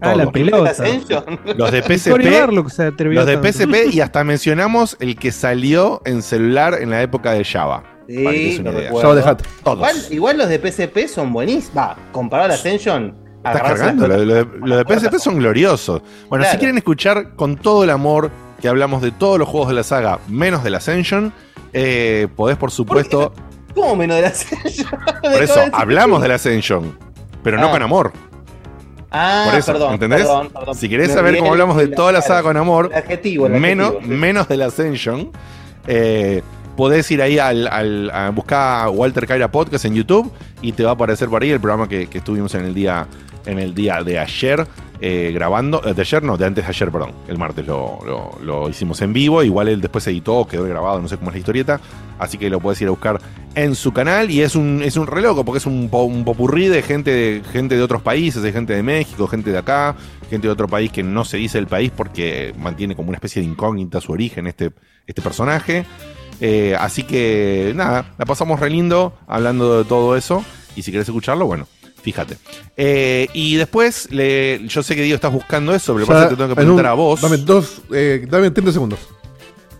Ah, 0.00 0.14
la 0.14 0.24
todo. 0.24 0.38
¿Incluido 0.38 0.66
el 0.66 0.74
pelota. 0.76 1.24
Los 1.56 1.70
de 1.72 1.82
PSP. 1.98 2.40
Barlog 2.40 2.70
se 2.70 2.84
atrevió 2.86 3.24
Los 3.24 3.26
de. 3.42 3.52
PSP 3.52 3.94
y 3.94 4.00
hasta 4.00 4.22
mencionamos 4.24 4.96
el 5.00 5.16
que 5.16 5.32
salió 5.32 6.02
en 6.04 6.22
celular 6.22 6.74
en 6.80 6.90
la 6.90 7.02
época 7.02 7.32
de 7.32 7.44
Java. 7.44 7.84
Sí. 8.08 8.62
Java 9.00 9.20
Hat. 9.30 9.42
Todos. 9.62 9.78
Igual, 9.78 9.96
igual 10.10 10.38
los 10.38 10.48
de 10.48 10.58
PSP 10.58 11.08
son 11.08 11.32
buenísimos. 11.32 11.76
Va, 11.76 11.96
comparado 12.12 12.46
al 12.50 12.54
Ascension. 12.58 13.14
Estás 13.44 13.62
cargando. 13.62 14.08
la 14.08 14.16
Lo, 14.18 14.24
lo 14.24 14.34
de, 14.34 14.46
lo 14.60 14.76
de 14.76 14.84
la 14.84 15.00
PSP 15.00 15.14
son 15.18 15.38
gloriosos. 15.38 16.02
Bueno, 16.28 16.44
si 16.50 16.56
quieren 16.58 16.76
escuchar 16.78 17.34
con 17.36 17.56
todo 17.56 17.84
el 17.84 17.90
amor 17.90 18.30
que 18.60 18.68
hablamos 18.68 19.02
de 19.02 19.10
todos 19.10 19.38
los 19.38 19.48
juegos 19.48 19.68
de 19.68 19.74
la 19.74 19.82
saga, 19.82 20.18
menos 20.28 20.64
del 20.64 20.74
Ascension, 20.74 21.32
eh, 21.72 22.28
podés, 22.36 22.56
por 22.56 22.70
supuesto. 22.70 23.32
¿Cómo 23.74 23.96
menos 23.96 24.16
del 24.16 24.26
Ascension? 24.26 24.88
Por 25.22 25.42
eso 25.42 25.60
hablamos 25.72 26.22
del 26.22 26.30
Ascension, 26.30 26.96
pero 27.42 27.58
no 27.58 27.66
Ah. 27.66 27.70
con 27.72 27.82
amor. 27.82 28.12
Ah, 29.16 29.44
por 29.48 29.58
eso, 29.58 29.72
perdón, 29.72 29.94
¿entendés? 29.94 30.20
perdón, 30.22 30.48
perdón. 30.52 30.74
Si 30.74 30.88
querés 30.88 31.08
Me 31.08 31.14
saber 31.14 31.38
cómo 31.38 31.52
hablamos 31.52 31.76
de 31.76 31.88
toda 31.88 32.10
la 32.12 32.20
saga 32.22 32.42
con 32.42 32.56
amor, 32.56 32.90
El 32.92 32.98
adjetivo, 32.98 33.46
el 33.46 33.52
menos, 33.52 33.88
adjetivo, 33.90 34.12
sí. 34.12 34.18
menos 34.20 34.48
del 34.48 34.62
Ascension, 34.62 35.30
eh, 35.86 36.42
podés 36.76 37.10
ir 37.10 37.22
ahí 37.22 37.38
al, 37.38 37.68
al- 37.68 38.10
a 38.10 38.30
buscar 38.30 38.88
Walter 38.88 39.26
Caira 39.26 39.50
Podcast 39.50 39.84
en 39.84 39.94
YouTube 39.94 40.32
y 40.60 40.72
te 40.72 40.82
va 40.82 40.90
a 40.90 40.94
aparecer 40.94 41.28
por 41.28 41.42
ahí 41.42 41.50
el 41.50 41.60
programa 41.60 41.88
que, 41.88 42.08
que 42.08 42.18
estuvimos 42.18 42.54
en 42.56 42.64
el 42.64 42.74
día, 42.74 43.06
en 43.46 43.58
el 43.58 43.74
día 43.74 44.02
de 44.02 44.18
ayer 44.18 44.66
eh, 45.00 45.32
grabando. 45.34 45.82
eh, 45.84 45.92
de 45.94 46.00
ayer 46.02 46.22
no, 46.22 46.36
de 46.36 46.46
antes 46.46 46.64
de 46.64 46.70
ayer, 46.70 46.90
perdón. 46.90 47.12
El 47.28 47.36
martes 47.38 47.66
lo, 47.66 47.98
lo- 48.42 48.68
hicimos 48.68 49.02
en 49.02 49.12
vivo. 49.12 49.42
Igual 49.42 49.68
él 49.68 49.80
después 49.80 50.04
se 50.04 50.10
editó, 50.10 50.46
quedó 50.46 50.64
grabado, 50.64 51.00
no 51.02 51.08
sé 51.08 51.16
cómo 51.16 51.30
es 51.30 51.34
la 51.34 51.38
historieta. 51.40 51.80
Así 52.18 52.38
que 52.38 52.48
lo 52.48 52.60
puedes 52.60 52.80
ir 52.80 52.88
a 52.88 52.90
buscar 52.90 53.20
en 53.54 53.74
su 53.74 53.92
canal. 53.92 54.30
Y 54.30 54.40
es 54.40 54.54
un, 54.56 54.80
es 54.82 54.96
un 54.96 55.06
re 55.06 55.22
porque 55.44 55.58
es 55.58 55.66
un, 55.66 55.88
un 55.92 56.24
popurrí 56.24 56.68
de 56.68 56.80
gente, 56.82 57.10
de 57.10 57.42
gente 57.52 57.76
de 57.76 57.82
otros 57.82 58.02
países, 58.02 58.42
de 58.42 58.52
gente 58.52 58.72
de 58.74 58.82
México, 58.82 59.26
gente 59.26 59.50
de 59.50 59.58
acá, 59.58 59.94
gente 60.30 60.46
de 60.46 60.52
otro 60.52 60.68
país 60.68 60.90
que 60.92 61.02
no 61.02 61.24
se 61.24 61.36
dice 61.36 61.58
el 61.58 61.66
país 61.66 61.90
porque 61.94 62.54
mantiene 62.58 62.94
como 62.96 63.08
una 63.08 63.16
especie 63.16 63.42
de 63.42 63.48
incógnita 63.48 64.00
su 64.00 64.12
origen 64.12 64.46
este, 64.46 64.70
este 65.06 65.20
personaje. 65.22 65.84
Eh, 66.40 66.76
así 66.78 67.02
que 67.04 67.72
nada, 67.76 68.14
la 68.18 68.24
pasamos 68.24 68.58
re 68.58 68.70
lindo 68.70 69.14
hablando 69.26 69.78
de 69.78 69.84
todo 69.88 70.16
eso. 70.16 70.44
Y 70.76 70.82
si 70.82 70.90
querés 70.92 71.08
escucharlo, 71.08 71.46
bueno, 71.46 71.66
fíjate. 72.04 72.36
Eh, 72.76 73.26
y 73.32 73.56
después, 73.56 74.08
le- 74.12 74.60
yo 74.68 74.82
sé 74.84 74.94
que 74.94 75.02
Diego 75.02 75.16
estás 75.16 75.32
buscando 75.32 75.74
eso, 75.74 75.94
pero 75.94 76.06
Ya, 76.06 76.12
pasa 76.12 76.24
que 76.28 76.34
te 76.34 76.36
tengo 76.36 76.48
que 76.50 76.54
preguntar 76.54 76.84
un- 76.84 76.90
a 76.90 76.94
vos. 76.94 77.20
Dame 77.20 77.38
dos, 77.38 77.82
eh, 77.92 78.24
dame 78.30 78.50
30 78.52 78.70
segundos. 78.72 79.00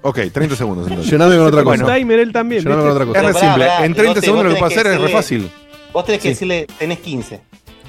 Ok, 0.03 0.19
30 0.33 0.57
segundos 0.57 0.89
entonces. 0.89 1.11
Llename 1.13 1.37
con 1.37 1.47
otra 1.47 1.63
cosa. 1.65 1.95
timer 1.95 2.19
él 2.19 2.33
también. 2.33 2.63
Llename 2.63 2.83
con 2.83 2.91
otra 2.91 3.05
Es 3.05 3.09
cosa. 3.09 3.21
re 3.21 3.27
Pero 3.27 3.35
pará, 3.35 3.47
simple. 3.53 3.67
pará, 3.69 3.85
en 3.87 3.93
y 3.93 3.95
30 3.95 4.11
vos 4.13 4.15
te- 4.21 4.27
segundos 4.27 4.45
lo 4.47 4.51
que 4.55 4.59
puedo 4.61 4.73
hacer 4.73 4.87
es 4.89 5.01
re 5.01 5.09
fácil. 5.09 5.51
Vos 5.93 6.05
tenés 6.05 6.21
que 6.21 6.29
Sí. 6.29 6.35
decirle, 6.35 6.67
tenés 6.79 6.99
15. 6.99 7.41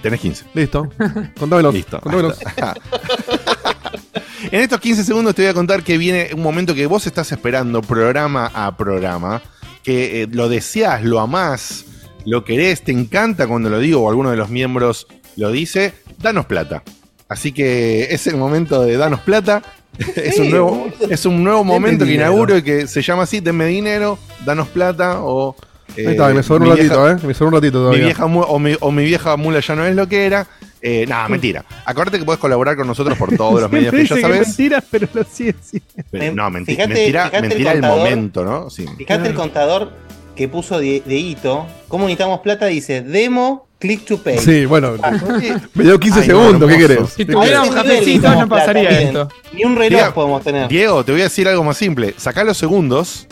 Tenés 0.01 0.19
15. 0.21 0.45
Listo. 0.53 0.89
Contámelos. 1.39 1.73
Listo. 1.73 1.99
Contámelos. 1.99 2.37
En 4.51 4.61
estos 4.61 4.79
15 4.79 5.03
segundos 5.03 5.33
te 5.33 5.41
voy 5.41 5.49
a 5.49 5.53
contar 5.53 5.81
que 5.83 5.97
viene 5.97 6.29
un 6.33 6.41
momento 6.41 6.75
que 6.75 6.85
vos 6.85 7.07
estás 7.07 7.31
esperando 7.31 7.81
programa 7.81 8.51
a 8.53 8.77
programa, 8.77 9.41
que 9.83 10.21
eh, 10.23 10.27
lo 10.31 10.49
deseas, 10.49 11.03
lo 11.03 11.19
amás, 11.19 11.85
lo 12.25 12.43
querés, 12.43 12.81
te 12.83 12.91
encanta 12.91 13.47
cuando 13.47 13.69
lo 13.69 13.79
digo 13.79 14.01
o 14.01 14.09
alguno 14.09 14.31
de 14.31 14.37
los 14.37 14.49
miembros 14.49 15.07
lo 15.35 15.51
dice, 15.51 15.93
danos 16.19 16.45
plata. 16.45 16.83
Así 17.29 17.51
que 17.51 18.07
es 18.13 18.27
el 18.27 18.37
momento 18.37 18.83
de 18.83 18.97
danos 18.97 19.19
plata. 19.21 19.61
es, 20.15 20.37
un 20.39 20.49
nuevo, 20.51 20.87
es 21.09 21.25
un 21.25 21.43
nuevo 21.43 21.63
momento 21.63 22.03
que 22.05 22.11
dinero. 22.11 22.31
inauguro 22.31 22.57
y 22.57 22.61
que 22.63 22.87
se 22.87 23.01
llama 23.01 23.23
así, 23.23 23.39
denme 23.39 23.65
dinero, 23.65 24.17
danos 24.45 24.67
plata 24.67 25.21
o... 25.21 25.55
eh, 25.95 26.05
Ahí 26.07 26.11
está, 26.13 26.29
me 26.33 26.43
sobró 26.43 26.65
mi 26.65 26.71
un 26.71 26.75
vieja- 26.77 26.95
ratito, 26.95 27.23
¿eh? 27.23 27.27
Me 27.27 27.33
sobró 27.33 27.47
un 27.49 27.53
ratito 27.63 27.77
mi 27.79 27.83
todavía. 27.85 28.05
vieja 28.05 28.27
mu- 28.27 28.41
o, 28.41 28.59
mi, 28.59 28.75
o 28.79 28.91
mi 28.91 29.05
vieja 29.05 29.37
mula 29.37 29.59
ya 29.61 29.75
no 29.75 29.85
es 29.85 29.95
lo 29.95 30.07
que 30.07 30.25
era. 30.25 30.47
Eh, 30.81 31.05
nada, 31.07 31.27
mentira. 31.29 31.63
Acuérdate 31.85 32.19
que 32.19 32.25
puedes 32.25 32.39
colaborar 32.39 32.75
con 32.75 32.85
nosotros 32.87 33.17
por 33.17 33.35
todos 33.37 33.61
los 33.61 33.71
medios 33.71 33.93
que 33.93 34.05
ya 34.05 34.19
sabes. 34.19 34.47
mentiras, 34.49 34.83
pero 34.91 35.07
lo 35.13 35.23
sigue 35.23 35.55
siendo. 35.61 35.87
Pero, 36.11 36.33
no, 36.35 36.49
menti- 36.51 36.65
Fíjate- 36.75 36.93
mentira, 36.93 37.23
fíjate 37.25 37.37
el 37.37 37.49
mentira 37.49 37.71
el, 37.71 37.79
contador. 37.81 37.97
momento, 37.99 38.43
¿no? 38.45 38.69
Sí. 38.69 38.85
Fíjate 38.97 39.29
el 39.29 39.33
contador 39.33 39.91
que 40.35 40.47
puso 40.47 40.79
de, 40.79 41.01
de 41.05 41.15
hito. 41.15 41.65
¿Cómo 41.87 42.05
necesitamos 42.05 42.39
plata? 42.41 42.65
Dice 42.67 43.01
demo, 43.01 43.67
click 43.79 44.05
to 44.05 44.17
pay. 44.17 44.37
Sí, 44.39 44.65
bueno. 44.65 44.93
Ah, 45.01 45.11
Me 45.73 45.83
dio 45.83 45.99
15 45.99 46.19
Ay, 46.19 46.25
segundos, 46.25 46.69
¿qué 46.69 46.77
querés? 46.77 47.09
Si 47.15 47.25
nivel 47.25 47.69
cafecito 47.73 48.29
no 48.29 48.47
pasaría 48.49 48.89
plata, 48.89 49.01
esto. 49.03 49.29
Ni 49.53 49.63
un 49.63 49.75
reloj 49.75 50.13
podemos 50.13 50.43
tener. 50.43 50.67
Diego, 50.67 51.03
te 51.05 51.11
voy 51.11 51.21
a 51.21 51.25
decir 51.25 51.47
algo 51.47 51.63
más 51.63 51.77
simple. 51.77 52.13
Sacá 52.17 52.43
los 52.43 52.57
segundos 52.57 53.27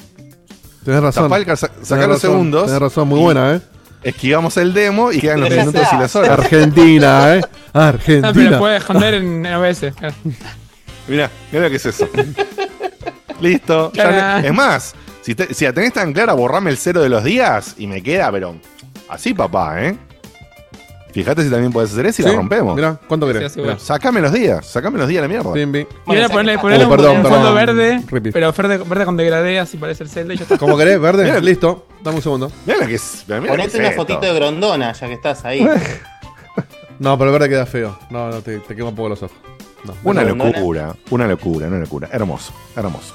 Tenés 0.85 1.01
razón. 1.01 1.23
Tapalca, 1.23 1.55
sa- 1.55 1.67
Tenés 1.69 1.87
sacá 1.87 2.01
los 2.07 2.15
razón, 2.17 2.31
segundos. 2.31 2.65
Tenés 2.65 2.79
razón, 2.81 3.07
muy 3.07 3.19
y 3.19 3.23
buena, 3.23 3.55
¿eh? 3.55 3.61
Esquivamos 4.03 4.57
el 4.57 4.73
demo 4.73 5.13
y 5.13 5.19
quedan 5.21 5.39
los 5.39 5.47
Pero 5.49 5.61
minutos 5.61 5.87
y 5.93 5.95
las 5.95 6.13
horas. 6.17 6.31
Argentina, 6.31 7.35
¿eh? 7.37 7.41
Ah, 7.73 7.93
pero 8.05 8.27
Argentina. 8.27 8.49
lo 8.51 8.59
puedes 8.59 8.81
esconder 8.81 9.13
en 9.13 9.45
OBS. 9.45 9.81
Mirá, 11.07 11.29
mirá 11.51 11.63
lo 11.63 11.69
que 11.69 11.75
es 11.77 11.85
eso. 11.85 12.07
Listo. 13.41 13.91
ya 13.93 14.39
es 14.39 14.53
más, 14.53 14.93
si, 15.23 15.33
te- 15.35 15.53
si 15.53 15.65
la 15.65 15.73
tenés 15.73 15.93
tan 15.93 16.13
clara, 16.13 16.33
borrame 16.33 16.69
el 16.69 16.77
cero 16.77 17.01
de 17.01 17.09
los 17.09 17.23
días 17.23 17.75
y 17.77 17.87
me 17.87 18.03
queda, 18.03 18.31
pero 18.31 18.55
así, 19.09 19.33
papá, 19.33 19.83
¿eh? 19.83 19.97
Fíjate 21.11 21.43
si 21.43 21.49
también 21.51 21.71
podés 21.71 21.91
hacer 21.91 22.07
eso 22.07 22.23
y 22.23 22.25
¿Sí? 22.25 22.31
la 22.31 22.35
rompemos. 22.37 22.75
Mirá, 22.75 22.99
¿cuánto 23.07 23.27
querés? 23.27 23.51
Sí. 23.53 23.61
Sacame 23.77 24.19
los 24.19 24.33
días, 24.33 24.65
sacame 24.65 24.97
los 24.97 25.07
días 25.07 25.19
a 25.19 25.21
la 25.21 25.27
mierda. 25.27 25.51
Bim, 25.53 25.71
bim. 25.71 25.83
Y 25.83 25.87
Bueno, 26.07 26.21
ahora 26.23 26.33
ponerle, 26.33 26.57
ponerle 26.57 26.85
Oh, 26.85 26.87
un, 26.89 26.95
perdón, 26.95 27.17
un 27.17 27.21
perdón. 27.21 27.37
fondo 27.39 27.53
verde, 27.53 28.03
Ripi. 28.09 28.31
pero 28.31 28.51
verde, 28.51 28.77
verde 28.79 29.05
con 29.05 29.15
degradé, 29.15 29.59
así 29.59 29.77
parece 29.77 30.03
el 30.03 30.09
Zelda 30.09 30.33
y 30.33 30.37
ya 30.37 30.43
está. 30.43 30.57
¿Cómo 30.57 30.75
querés? 30.75 30.99
¿Verde? 30.99 31.25
Mirá. 31.25 31.39
Listo. 31.39 31.85
Dame 32.03 32.17
un 32.17 32.23
segundo. 32.23 32.51
Mirá 32.65 32.79
lo 32.79 32.87
que 32.87 32.95
es. 32.95 33.25
mirá 33.27 33.37
lo 33.37 33.43
que 33.43 33.49
Ponete 33.49 33.69
es 33.69 33.75
una 33.75 33.87
esto. 33.89 34.01
fotito 34.01 34.21
de 34.21 34.33
Grondona, 34.33 34.91
ya 34.93 35.07
que 35.07 35.13
estás 35.13 35.45
ahí. 35.45 35.67
No, 36.99 37.17
pero 37.17 37.31
el 37.31 37.33
verde 37.39 37.49
queda 37.49 37.65
feo. 37.65 37.97
No, 38.11 38.29
no, 38.29 38.41
te, 38.41 38.59
te 38.59 38.75
quema 38.75 38.89
un 38.89 38.95
poco 38.95 39.09
los 39.09 39.23
ojos. 39.23 39.35
No. 39.83 39.93
Una 40.03 40.23
locura, 40.23 40.95
una 41.09 41.27
locura, 41.27 41.67
una 41.67 41.79
locura. 41.79 42.07
Hermoso, 42.11 42.53
hermoso. 42.75 43.13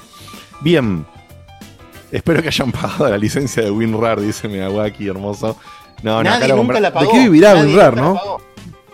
Bien. 0.61 1.05
Espero 2.11 2.41
que 2.41 2.47
hayan 2.47 2.71
pagado 2.71 3.09
la 3.09 3.17
licencia 3.17 3.63
de 3.63 3.71
WinRAR, 3.71 4.19
dice 4.19 4.47
Miyawaki, 4.47 5.07
hermoso. 5.07 5.57
No, 6.01 6.23
no, 6.23 6.29
Nadie 6.29 6.47
lo 6.47 6.55
nunca 6.57 6.79
la 6.79 6.91
pagó. 6.93 7.11
qué 7.11 7.19
vivirá 7.19 7.53
Nadie 7.53 7.67
WinRAR, 7.67 7.97
no? 7.97 8.19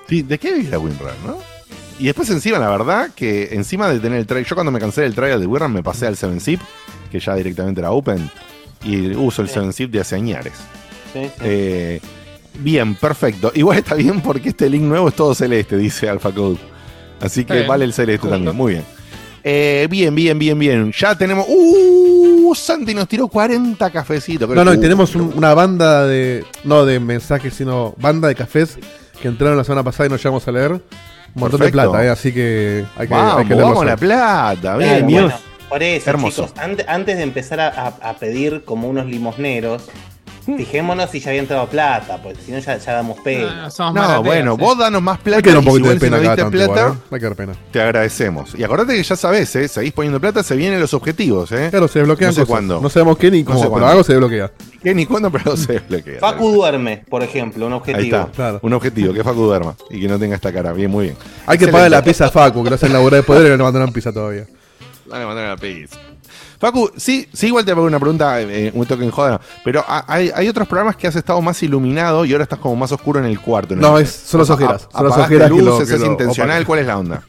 Sí, 0.09 0.21
¿de 0.21 0.37
qué 0.37 0.53
vivirá 0.53 0.79
WinRAR, 0.79 1.13
no? 1.25 1.37
Y 1.97 2.05
después 2.07 2.29
encima, 2.29 2.59
la 2.59 2.69
verdad, 2.69 3.11
que 3.15 3.49
encima 3.53 3.87
de 3.89 3.99
tener 3.99 4.19
el 4.19 4.25
trial, 4.27 4.43
yo 4.45 4.55
cuando 4.55 4.71
me 4.71 4.79
cansé 4.79 5.01
del 5.01 5.15
trial 5.15 5.39
de 5.39 5.47
WinRAR 5.47 5.69
me 5.69 5.81
pasé 5.81 6.07
al 6.07 6.17
7-Zip, 6.17 6.59
que 7.11 7.19
ya 7.19 7.35
directamente 7.35 7.79
era 7.79 7.91
Open, 7.91 8.29
y 8.83 9.15
uso 9.15 9.41
el 9.41 9.47
Sí. 9.49 9.59
7-Zip 9.59 9.91
de 9.91 9.99
hace 10.01 10.15
añares. 10.15 10.53
Sí, 11.13 11.21
sí. 11.23 11.31
Eh, 11.41 12.01
bien, 12.59 12.95
perfecto. 12.95 13.49
Igual 13.55 13.77
está 13.77 13.95
bien 13.95 14.19
porque 14.19 14.49
este 14.49 14.69
link 14.69 14.83
nuevo 14.83 15.07
es 15.07 15.15
todo 15.15 15.33
celeste, 15.33 15.77
dice 15.77 16.09
AlphaCode. 16.09 16.57
Así 17.21 17.41
Está 17.41 17.53
que 17.53 17.59
bien. 17.61 17.69
vale 17.69 17.85
el 17.85 17.93
celeste 17.93 18.21
Justo. 18.23 18.35
también. 18.35 18.55
Muy 18.55 18.73
bien. 18.73 18.83
Eh, 19.41 19.87
bien, 19.89 20.13
bien, 20.13 20.37
bien, 20.37 20.59
bien. 20.59 20.91
Ya 20.91 21.17
tenemos. 21.17 21.45
¡Uh! 21.47 22.34
Santi 22.53 22.93
nos 22.93 23.07
tiró 23.07 23.27
40 23.27 23.89
cafecitos. 23.89 24.47
No, 24.49 24.63
no, 24.65 24.73
y 24.73 24.77
Uh, 24.77 24.81
tenemos 24.81 25.15
un- 25.15 25.33
una 25.35 25.53
banda 25.53 26.05
de. 26.05 26.45
No 26.65 26.85
de 26.85 26.99
mensajes, 26.99 27.53
sino 27.53 27.95
banda 27.97 28.27
de 28.27 28.35
cafés 28.35 28.77
que 29.21 29.27
entraron 29.29 29.57
la 29.57 29.63
semana 29.63 29.83
pasada 29.83 30.07
y 30.07 30.09
nos 30.09 30.21
llevamos 30.21 30.47
a 30.47 30.51
leer. 30.51 30.71
Un 30.73 30.81
montón 31.35 31.59
Perfecto. 31.59 31.81
de 31.81 31.89
plata, 31.89 32.05
¿eh? 32.05 32.09
Así 32.09 32.31
que 32.33 32.85
hay 32.97 33.07
que, 33.07 33.13
Vamos, 33.13 33.37
hay 33.37 33.43
que 33.45 33.49
leerlos 33.55 33.69
vamos 33.69 33.81
a 33.83 33.85
la 33.85 33.97
plata. 33.97 34.77
Bien, 34.77 35.05
bueno, 35.05 35.33
por 35.69 35.83
eso, 35.83 36.09
Hermoso. 36.09 36.45
chicos, 36.45 36.59
ante- 36.63 36.85
antes 36.87 37.17
de 37.17 37.23
empezar 37.23 37.59
a, 37.59 37.67
a- 37.67 38.09
a 38.09 38.13
pedir 38.13 38.63
como 38.63 38.87
unos 38.87 39.05
limosneros, 39.07 39.83
fijémonos 40.45 41.09
si 41.09 41.19
ya 41.19 41.29
había 41.29 41.41
entrado 41.41 41.67
plata, 41.67 42.21
porque 42.21 42.39
si 42.45 42.51
no 42.51 42.59
ya, 42.59 42.77
ya 42.77 42.93
damos 42.93 43.19
pena. 43.21 43.53
No, 43.55 43.65
Ah, 43.65 43.69
somos 43.71 43.93
No, 43.95 44.01
marateas, 44.01 44.23
bueno, 44.23 44.53
eh. 44.53 44.57
vos 44.59 44.77
danos 44.77 45.01
más 45.01 45.17
plata. 45.19 45.37
Hay 45.37 45.43
que 45.43 45.49
dar 45.49 45.59
un 45.59 45.67
y 45.67 45.71
si 45.71 45.81
de 45.81 45.93
si 45.93 45.99
pena 45.99 46.17
cada 46.17 46.21
diste 46.35 46.41
tanto, 46.43 46.51
plata, 46.57 46.81
igual, 46.81 46.93
¿eh? 46.93 47.01
Hay 47.11 47.19
que 47.19 47.25
dar 47.25 47.35
pena. 47.35 47.53
te 47.71 47.81
agradecemos. 47.81 48.55
Y 48.55 48.63
acordate 48.63 48.93
que 48.95 49.03
ya 49.03 49.15
sabés, 49.15 49.55
¿eh? 49.55 49.67
Seguís 49.67 49.93
poniendo 49.93 50.19
plata, 50.19 50.43
se 50.43 50.55
vienen 50.55 50.79
los 50.79 50.93
objetivos, 50.93 51.51
¿eh? 51.51 51.67
Claro, 51.71 51.87
se 51.87 51.99
desbloquean 51.99 52.29
No 52.29 52.33
sé 52.33 52.41
cosas. 52.41 52.49
cuándo. 52.49 52.81
No 52.81 52.89
sabemos 52.89 53.17
qué 53.17 53.31
ni 53.31 53.39
No 53.41 53.45
cómo, 53.47 53.57
sé 53.59 53.63
pero 53.63 53.71
cuándo. 53.71 53.87
algo 53.87 54.03
se 54.03 54.13
desbloquea. 54.13 54.51
Que 54.83 54.93
ni 54.93 55.05
cuándo, 55.05 55.31
pero 55.31 55.57
se 55.57 55.73
desbloquea. 55.73 56.19
Facu 56.19 56.51
duerme, 56.51 57.03
por 57.09 57.23
ejemplo, 57.23 57.65
un 57.65 57.73
Ahí 57.73 57.77
objetivo. 57.79 58.17
está. 58.17 58.31
Claro. 58.31 58.59
Un 58.61 58.73
objetivo, 58.73 59.13
que 59.13 59.23
Facu 59.23 59.41
duerma 59.41 59.75
y 59.89 59.99
que 60.01 60.07
no 60.07 60.19
tenga 60.19 60.35
esta 60.35 60.53
cara. 60.53 60.71
Bien, 60.73 60.91
muy 60.91 61.05
bien. 61.05 61.17
Hay 61.47 61.57
que 61.57 61.67
pagar 61.67 61.89
la 61.89 62.03
pizza 62.03 62.25
a 62.25 62.29
Facu, 62.29 62.63
que 62.63 62.69
lo 62.69 62.75
hacen 62.75 62.93
laburar 62.93 63.21
de 63.21 63.23
poder 63.23 63.47
y 63.47 63.49
no 63.51 63.57
le 63.57 63.63
mandaron 63.63 63.91
pizza 63.91 64.13
todavía. 64.13 64.45
Dale, 65.07 65.25
mandale 65.25 65.47
la 65.49 65.57
pizza. 65.57 65.97
Facu, 66.65 66.89
sí, 66.97 67.27
sí, 67.31 67.47
igual 67.47 67.63
te 67.63 67.71
hago 67.71 67.83
una 67.83 67.99
pregunta, 67.99 68.41
eh, 68.41 68.71
un 68.73 68.85
toque 68.87 69.03
en 69.03 69.11
joda, 69.11 69.39
pero 69.63 69.83
ha- 69.87 70.03
hay, 70.07 70.31
hay 70.33 70.47
otros 70.47 70.67
programas 70.67 70.95
que 70.95 71.05
has 71.07 71.15
estado 71.15 71.39
más 71.41 71.61
iluminado 71.61 72.25
y 72.25 72.31
ahora 72.31 72.43
estás 72.43 72.57
como 72.59 72.75
más 72.75 72.91
oscuro 72.91 73.19
en 73.19 73.25
el 73.25 73.39
cuarto. 73.39 73.75
No, 73.75 73.99
es- 73.99 74.09
son 74.09 74.39
las 74.39 74.49
A- 74.49 74.53
ojeras, 74.55 74.87
son 74.91 75.07
las 75.09 75.17
ojeras 75.17 75.51
que 75.51 75.57
lo- 75.61 75.71
luces, 75.71 75.87
que 75.89 75.95
es 75.95 76.01
lo 76.01 76.07
intencional. 76.07 76.65
¿cuál 76.65 76.79
es 76.79 76.87
la 76.87 76.97
onda? 76.97 77.21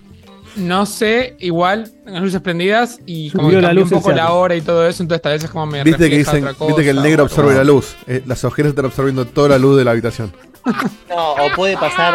No 0.56 0.86
sé, 0.86 1.36
igual, 1.40 1.92
las 2.06 2.22
luces 2.22 2.40
prendidas 2.40 2.98
y 3.04 3.30
como 3.30 3.48
Subió 3.48 3.58
que 3.60 3.66
la 3.66 3.72
luz 3.74 3.92
un 3.92 3.98
poco 3.98 4.10
la 4.12 4.32
hora 4.32 4.56
y 4.56 4.62
todo 4.62 4.86
eso, 4.88 5.02
entonces 5.02 5.20
tal 5.20 5.32
vez 5.34 5.44
es 5.44 5.50
como 5.50 5.66
me 5.66 5.84
Viste 5.84 6.08
que 6.08 6.16
dicen, 6.16 6.46
otra 6.46 6.66
viste 6.66 6.82
que 6.82 6.88
el 6.90 6.96
cosa, 6.96 7.06
negro 7.08 7.22
absorbe 7.24 7.54
la 7.54 7.64
luz. 7.64 7.94
Eh, 8.06 8.22
las 8.24 8.42
ojeras 8.42 8.70
están 8.70 8.86
absorbiendo 8.86 9.26
toda 9.26 9.50
la 9.50 9.58
luz 9.58 9.76
de 9.76 9.84
la 9.84 9.90
habitación. 9.90 10.32
No, 11.10 11.32
o 11.32 11.36
puede 11.54 11.76
pasar, 11.76 12.14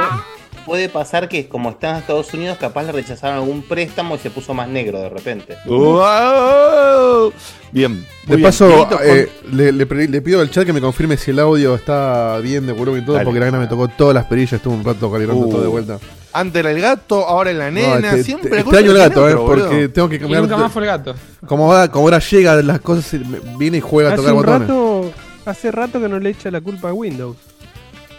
puede 0.66 0.90
pasar 0.90 1.28
que 1.30 1.48
como 1.48 1.70
está 1.72 1.92
en 1.92 1.96
Estados 1.98 2.34
Unidos, 2.34 2.58
capaz 2.60 2.84
le 2.84 2.92
rechazaron 2.92 3.38
algún 3.38 3.62
préstamo 3.64 4.16
y 4.16 4.20
se 4.20 4.30
puso 4.30 4.54
más 4.54 4.68
negro 4.68 5.00
de 5.00 5.10
repente. 5.10 5.58
¡Wow! 5.66 7.34
Bien. 7.72 8.06
De 8.28 8.36
bien. 8.36 8.42
paso, 8.48 8.88
eh, 9.04 9.30
le, 9.52 9.72
le 9.72 9.86
pre- 9.86 10.08
le 10.08 10.22
pido 10.22 10.42
al 10.42 10.50
chat 10.52 10.66
que 10.66 10.74
me 10.74 10.82
confirme 10.82 11.18
si 11.18 11.32
el 11.32 11.40
audio 11.40 11.76
está 11.76 12.38
bien 12.40 12.66
de 12.68 12.74
volumen 12.74 13.02
y 13.02 13.06
todo, 13.06 13.16
Dale. 13.16 13.26
porque 13.26 13.40
la 13.40 13.46
nena 13.48 13.60
me 13.60 13.68
tocó 13.68 13.88
todas 13.88 14.14
las 14.14 14.26
perillas, 14.26 14.54
estuve 14.54 14.74
un 14.76 14.84
rato 14.84 15.12
calibrando 15.12 15.46
Uh, 15.48 15.50
todo 15.52 15.62
de 15.62 15.68
vuelta. 15.68 16.00
Antes 16.34 16.60
era 16.60 16.72
el 16.72 16.80
gato, 16.82 17.26
ahora 17.28 17.52
la 17.54 17.72
nena, 17.72 18.00
No, 18.00 18.16
te- 18.16 18.24
siempre 18.24 18.50
te- 18.50 18.56
la 18.58 18.64
culpa 18.64 18.80
extraño 18.80 18.92
el 18.92 19.10
gato, 19.10 19.30
eh, 19.30 19.36
porque 19.36 19.64
boludo. 19.64 19.90
tengo 19.90 20.10
que 20.10 20.16
Y 20.16 20.20
cambiar. 20.20 20.42
nunca 20.44 20.58
más 20.58 20.72
fue 20.72 20.82
el 20.84 20.88
gato. 20.88 21.16
Como, 21.46 21.68
va, 21.68 21.90
como 21.90 22.06
ahora 22.06 22.20
llega 22.20 22.56
las 22.62 22.80
cosas, 22.82 23.20
viene 23.58 23.78
y 23.78 23.82
juega 23.82 24.14
a 24.14 24.16
tocar 24.16 24.32
un 24.34 24.38
botones. 24.40 24.62
rato, 24.68 25.12
hace 25.46 25.72
rato 25.72 26.00
que 26.00 26.08
no 26.08 26.20
le 26.20 26.30
echa 26.30 26.52
la 26.52 26.62
culpa 26.62 26.90
a 26.90 26.94
Windows. 26.94 27.36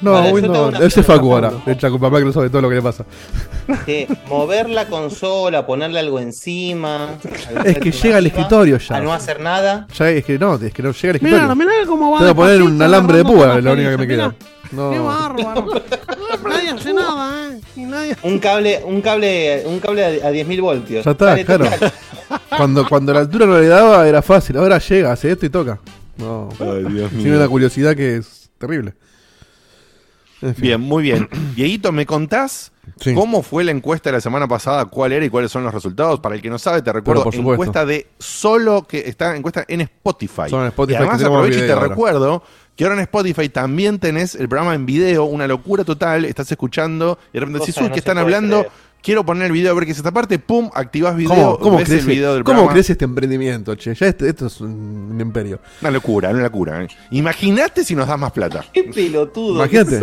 No, 0.03 0.13
Vale, 0.13 0.33
Windows, 0.33 0.75
es 0.75 0.95
pregunta, 0.95 1.03
Facu 1.05 1.33
ahora. 1.33 1.53
Le 1.65 1.73
echa 1.73 1.89
culpa 1.89 2.09
a 2.09 2.11
Microsoft 2.11 2.43
de 2.43 2.51
todo 2.51 2.63
lo 2.63 2.69
que 2.69 2.75
le 2.75 2.83
pasa. 2.83 3.05
Que 3.87 4.09
mover 4.29 4.69
la 4.69 4.87
consola, 4.89 5.65
ponerle 5.65 6.01
algo 6.01 6.19
encima. 6.19 7.11
Es 7.65 7.79
que 7.79 7.93
llega 7.93 8.17
al 8.19 8.27
escritorio 8.27 8.79
ya. 8.79 8.97
A 8.97 9.01
no 9.01 9.13
hacer 9.13 9.41
nada. 9.41 9.87
Ya 9.97 10.11
es 10.11 10.25
que 10.25 10.39
no, 10.39 10.57
es 10.57 10.73
que 10.73 10.83
no 10.83 10.91
llega 10.93 11.11
al 11.11 11.17
escritorio. 11.17 11.43
Mira, 11.43 11.55
mira 11.55 11.73
cómo 11.87 12.11
va. 12.11 12.19
Tengo 12.19 12.33
que 12.33 12.37
poner 12.37 12.63
un 12.63 12.83
alambre 12.83 13.19
de 13.19 13.25
púa, 13.25 13.59
es 13.59 13.65
la 13.65 13.73
única 13.73 13.91
que 13.93 13.99
me 13.99 14.07
queda. 14.09 14.29
mirá. 14.29 14.37
Qué 14.71 14.77
No. 14.77 15.05
bárbaro. 15.05 15.67
nadie 16.49 16.71
hace 16.71 16.93
nada, 16.95 17.49
¿eh? 17.53 17.61
Nadie... 17.77 18.17
Un 18.23 18.39
cable, 18.39 18.81
un 18.85 19.01
cable, 19.03 19.63
un 19.67 19.79
cable 19.81 20.05
a, 20.05 20.29
a 20.29 20.33
10.000 20.33 20.61
voltios. 20.63 21.05
Ya 21.05 21.11
está, 21.13 21.25
Dale, 21.27 21.45
claro. 21.45 21.67
Cuando, 22.57 22.89
cuando 22.89 23.13
la 23.13 23.21
altura 23.21 23.45
no 23.47 23.59
le 23.59 23.69
daba 23.69 24.09
era 24.09 24.23
fácil, 24.23 24.57
ahora 24.57 24.79
llega, 24.79 25.13
hace 25.13 25.31
esto 25.33 25.45
y 25.47 25.51
toca. 25.51 25.79
No, 26.17 26.49
Ay, 26.59 26.85
Dios 26.93 27.11
tiene 27.11 27.25
mío. 27.31 27.37
una 27.37 27.49
curiosidad 27.49 27.95
que 27.95 28.17
es 28.17 28.49
terrible. 28.59 28.95
En 30.43 30.55
fin. 30.55 30.63
Bien, 30.63 30.81
muy 30.81 31.03
bien. 31.03 31.29
Dieguito, 31.57 31.93
¿me 31.93 32.07
contás 32.07 32.73
Sí. 33.01 33.15
cómo 33.15 33.43
fue 33.43 33.63
la 33.63 33.71
encuesta 33.71 34.11
de 34.11 34.17
la 34.17 34.21
semana 34.21 34.49
pasada? 34.49 34.85
¿Cuál 34.87 35.13
era 35.13 35.25
y 35.25 35.31
cuáles 35.31 35.53
son 35.53 35.63
los 35.65 35.73
resultados? 35.73 36.21
Para 36.21 36.35
el 36.35 36.43
que 36.43 36.51
no 36.51 36.59
sabe, 36.59 36.83
te 36.83 36.93
recuerdo, 36.93 37.23
por 37.25 37.35
encuesta 37.35 37.87
de 37.87 38.09
solo 38.19 38.87
que 38.87 39.09
está 39.09 39.37
encuesta 39.37 39.65
en 39.69 39.83
Spotify. 39.83 40.49
Solo 40.51 40.63
en 40.63 40.69
Spotify, 40.69 40.95
y 40.95 40.97
además 40.97 41.23
aprovecho 41.23 41.59
y 41.59 41.63
te 41.63 41.73
ahora. 41.73 41.89
recuerdo 41.89 42.43
que 42.77 42.85
ahora 42.85 42.97
en 42.97 43.03
Spotify 43.03 43.49
también 43.49 43.99
tenés 43.99 44.35
el 44.35 44.49
programa 44.49 44.75
en 44.75 44.85
video, 44.87 45.25
una 45.25 45.47
locura 45.47 45.85
total, 45.85 46.25
estás 46.25 46.51
escuchando 46.51 47.19
y 47.31 47.35
de 47.35 47.41
repente 47.41 47.61
decís, 47.61 47.75
que 47.77 47.83
uy, 47.83 47.89
no 47.89 47.93
que 47.93 47.99
están 48.01 48.19
hablando, 48.19 48.59
creer. 48.61 48.73
Quiero 49.03 49.25
poner 49.27 49.47
el 49.47 49.53
video 49.53 49.73
a 49.73 49.75
ver 49.75 49.85
qué 49.85 49.93
es 49.93 49.99
esta 49.99 50.11
parte, 50.13 50.39
pum, 50.39 50.71
activás 50.75 51.17
video, 51.17 51.29
¿Cómo, 51.35 51.59
cómo 51.59 51.77
ves 51.79 51.89
crece, 51.89 52.01
el 52.03 52.07
video 52.07 52.35
del 52.35 52.45
cómo 52.45 52.55
programa. 52.59 52.73
crece 52.75 52.93
este 52.93 53.05
emprendimiento, 53.05 53.75
che? 53.75 53.95
Ya 53.95 54.07
este- 54.07 54.29
esto 54.29 54.47
es 54.47 54.61
un, 54.61 55.11
un 55.13 55.21
imperio. 55.21 55.59
Una 55.81 55.91
locura, 55.91 56.31
una 56.31 56.43
locura. 56.43 56.83
¿eh? 56.83 56.89
Imagínate 57.11 57.85
si 57.85 57.95
nos 57.95 58.07
das 58.09 58.19
más 58.19 58.33
plata. 58.33 58.65
Qué 58.73 58.85
pelotudo. 58.85 59.57
Imagínate, 59.57 60.01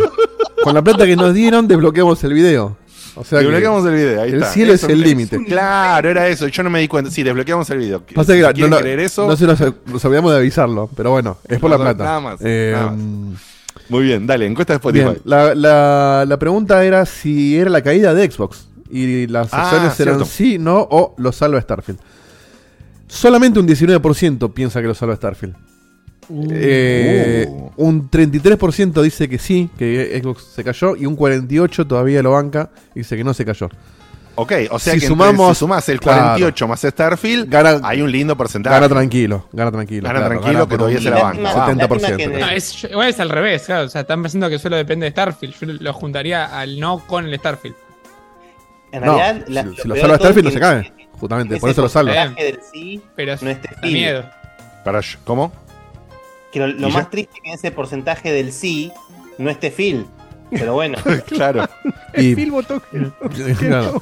con 0.62 0.74
la 0.74 0.82
plata 0.82 1.06
que 1.06 1.16
nos 1.16 1.34
dieron 1.34 1.66
desbloqueamos 1.66 2.22
el 2.24 2.32
video. 2.34 2.76
O 3.16 3.24
sea 3.24 3.40
que 3.40 3.46
Desbloqueamos 3.46 3.84
el 3.86 3.94
video, 3.94 4.22
ahí 4.22 4.28
el 4.30 4.34
está. 4.36 4.52
cielo 4.52 4.72
Eso 4.72 4.86
es 4.86 4.92
el 4.92 5.00
límite. 5.00 5.44
Claro, 5.44 6.08
era 6.08 6.28
eso. 6.28 6.46
Yo 6.46 6.62
no 6.62 6.70
me 6.70 6.78
di 6.80 6.86
cuenta. 6.88 7.10
Sí, 7.10 7.22
desbloqueamos 7.24 7.68
el 7.70 7.78
video. 7.78 8.02
Pasa 8.14 8.34
que 8.34 8.52
Si 8.54 8.60
no, 8.62 8.68
no- 8.68 8.78
creer 8.78 9.00
eso, 9.00 9.26
no 9.26 9.36
se 9.36 9.46
nos, 9.46 9.58
nos 9.60 10.04
olvidamos 10.04 10.30
de 10.32 10.38
avisarlo, 10.38 10.88
pero 10.96 11.10
bueno, 11.10 11.36
es 11.48 11.58
por 11.58 11.70
la 11.70 11.76
plata. 11.78 12.04
nada 12.04 12.20
más, 12.20 12.40
Eh, 12.40 12.72
nada 12.74 12.94
muy 13.88 14.04
bien, 14.04 14.26
dale, 14.26 14.46
encuesta 14.46 14.72
de 14.74 14.76
Spotify. 14.76 15.04
Bien, 15.04 15.18
la, 15.24 15.54
la, 15.56 16.24
la 16.26 16.38
pregunta 16.38 16.84
era 16.84 17.04
si 17.04 17.56
era 17.58 17.68
la 17.70 17.82
caída 17.82 18.14
de 18.14 18.30
Xbox. 18.30 18.68
Y 18.90 19.26
las 19.28 19.48
Ah, 19.52 19.62
opciones 19.64 20.00
eran 20.00 20.14
cierto. 20.16 20.24
sí, 20.24 20.58
no 20.58 20.78
o 20.90 21.14
lo 21.18 21.32
salva 21.32 21.60
Starfield. 21.60 21.98
Solamente 23.06 23.58
un 23.58 23.66
19% 23.66 24.52
piensa 24.52 24.80
que 24.80 24.86
lo 24.88 24.94
salva 24.94 25.16
Starfield. 25.16 25.54
Eh, 26.50 27.46
Uh. 27.48 27.70
Un 27.76 28.08
33% 28.10 29.02
dice 29.02 29.28
que 29.28 29.38
sí, 29.38 29.68
que 29.78 30.20
Xbox 30.22 30.44
se 30.54 30.62
cayó. 30.62 30.94
Y 30.96 31.06
un 31.06 31.16
48% 31.16 31.86
todavía 31.88 32.22
lo 32.22 32.32
banca 32.32 32.70
y 32.94 33.00
dice 33.00 33.16
que 33.16 33.24
no 33.24 33.34
se 33.34 33.44
cayó. 33.44 33.68
Ok, 34.36 34.52
o 34.70 34.78
sea 34.78 34.94
Si 34.94 35.00
que 35.00 35.06
sumamos- 35.08 35.56
si 35.56 35.60
sumás 35.60 35.88
el 35.88 35.98
claro. 36.00 36.20
48 36.20 36.68
más 36.68 36.80
Starfield, 36.80 37.50
Gana- 37.50 37.80
hay 37.82 38.00
un 38.00 38.10
lindo 38.12 38.36
porcentaje. 38.36 38.74
Gana 38.74 38.88
tranquilo, 38.88 39.48
gana 39.52 39.72
tranquilo. 39.72 40.02
Gana 40.06 40.20
claro, 40.20 40.40
tranquilo, 40.40 40.68
que 40.68 40.76
todavía 40.78 40.98
se 41.00 41.10
la 41.10 41.22
banca. 41.22 41.42
Lástima- 41.42 41.52
Vamos. 41.66 41.66
70%. 41.66 42.16
lástima 42.16 42.32
que- 42.32 42.40
No, 42.40 42.48
es, 42.50 43.08
es 43.08 43.20
al 43.20 43.28
revés, 43.28 43.62
claro. 43.66 43.86
O 43.86 43.88
sea, 43.88 44.02
están 44.02 44.22
pensando 44.22 44.48
que 44.48 44.58
solo 44.58 44.76
depende 44.76 45.04
de 45.06 45.10
Starfield. 45.10 45.54
Yo 45.60 45.66
lo 45.80 45.92
juntaría 45.92 46.58
al 46.58 46.78
no 46.78 47.04
con 47.06 47.26
el 47.26 47.36
Starfield. 47.38 47.74
En 48.92 49.04
No, 49.04 49.16
realidad, 49.18 49.44
si, 49.46 49.52
la- 49.52 49.62
si 49.82 49.88
lo 49.88 49.96
salva 49.96 50.16
Starfield 50.16 50.44
no 50.46 50.50
se 50.52 50.60
cae. 50.60 50.92
Justamente, 51.18 51.56
por 51.58 51.70
eso 51.70 51.82
lo 51.82 51.88
salva. 51.88 52.34
sí 52.72 53.02
Pero 53.14 53.32
es 53.34 53.42
no 53.42 53.50
es 53.50 53.62
da 53.62 53.70
miedo. 53.82 54.24
Para, 54.84 55.00
¿Cómo? 55.24 55.52
Que 56.50 56.58
lo, 56.60 56.66
lo 56.68 56.88
¿Y 56.88 56.92
más 56.92 57.04
ya? 57.04 57.10
triste 57.10 57.32
es 57.36 57.40
que 57.42 57.48
en 57.50 57.54
ese 57.54 57.70
porcentaje 57.70 58.32
del 58.32 58.52
sí 58.52 58.90
no 59.38 59.50
esté 59.50 59.70
Phil. 59.70 60.06
Pero 60.50 60.74
bueno, 60.74 60.98
claro. 61.28 61.68
Y- 62.16 62.30
El 62.30 62.36
Phil 62.36 62.50
votó 62.50 62.80
que-. 62.90 62.98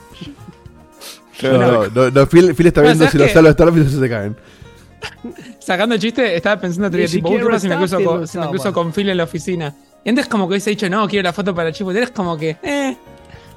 No, 1.43 1.89
no, 1.89 2.11
no, 2.11 2.27
Phil, 2.27 2.53
Phil 2.55 2.67
está 2.67 2.81
viendo 2.83 3.05
¿sabes 3.05 3.13
si 3.13 3.19
lo 3.19 3.29
salva 3.29 3.53
Starfield 3.53 3.97
o 3.97 4.01
se 4.01 4.09
caen. 4.09 4.37
Sacando 5.61 5.95
el 5.95 6.01
chiste, 6.01 6.35
estaba 6.35 6.61
pensando, 6.61 6.91
te 6.91 6.97
tipo, 7.07 7.29
siquiera 7.29 7.45
¿qué 7.45 7.51
pasa 7.51 7.61
si 7.61 7.69
me 7.69 7.77
cruzo, 7.77 8.03
con, 8.03 8.27
si 8.27 8.39
me 8.39 8.49
cruzo 8.49 8.73
con 8.73 8.93
Phil 8.93 9.09
en 9.11 9.17
la 9.19 9.25
oficina? 9.25 9.73
Y 10.05 10.09
antes 10.09 10.27
como 10.27 10.47
que 10.49 10.53
hubiese 10.55 10.71
dicho, 10.71 10.89
no, 10.91 11.07
quiero 11.07 11.23
la 11.29 11.33
foto 11.33 11.55
para 11.55 11.69
el 11.69 11.75
chivo. 11.75 11.93
Eres 11.93 12.11
como 12.11 12.37
que, 12.37 12.57
eh, 12.63 12.97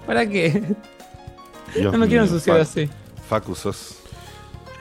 ¿para 0.06 0.28
qué? 0.28 0.62
Dios 1.76 1.92
no 1.92 1.98
me 2.00 2.08
quiero 2.08 2.24
ensuciar 2.24 2.60
así. 2.60 2.90
Facu, 3.30 3.56
sos. 3.56 3.96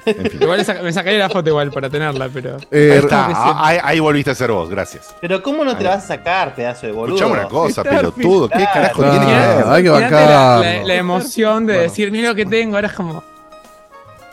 En 0.07 0.17
fin. 0.31 0.43
Igual 0.43 0.65
saca- 0.65 0.83
me 0.83 0.93
sacaría 0.93 1.19
la 1.19 1.29
foto 1.29 1.51
igual 1.51 1.71
para 1.71 1.91
tenerla, 1.91 2.29
pero... 2.33 2.57
Eh, 2.71 2.91
Ahí 2.93 2.99
está, 3.01 3.27
ah, 3.35 3.67
ahí, 3.67 3.79
ahí 3.83 4.01
volviste 4.01 4.31
a 4.31 4.35
ser 4.35 4.51
vos, 4.51 4.69
gracias. 4.71 5.15
Pero 5.21 5.43
¿cómo 5.43 5.63
no 5.63 5.77
te 5.77 5.85
la 5.85 5.91
vas 5.91 6.05
a 6.05 6.09
sacar, 6.09 6.55
pedazo 6.55 6.87
de 6.87 6.93
boludo? 6.93 7.17
Escuchame 7.17 7.39
una 7.41 7.49
cosa, 7.49 7.83
pelotudo. 7.85 8.49
¿Qué 8.49 8.65
carajo 8.65 9.03
tiene 9.03 9.27
que 9.27 9.33
ver? 9.33 9.65
hay 9.67 9.83
que 9.83 9.89
la, 9.91 9.95
bancarlo. 10.01 10.63
la- 10.65 10.83
la 10.85 10.95
emoción 10.95 11.67
de 11.67 11.75
Bueno. 11.75 11.83
decir, 11.91 12.11
mira 12.11 12.31
lo 12.31 12.35
que 12.35 12.47
tengo, 12.47 12.77
ahora 12.77 12.89
es 12.89 12.95
como... 12.95 13.23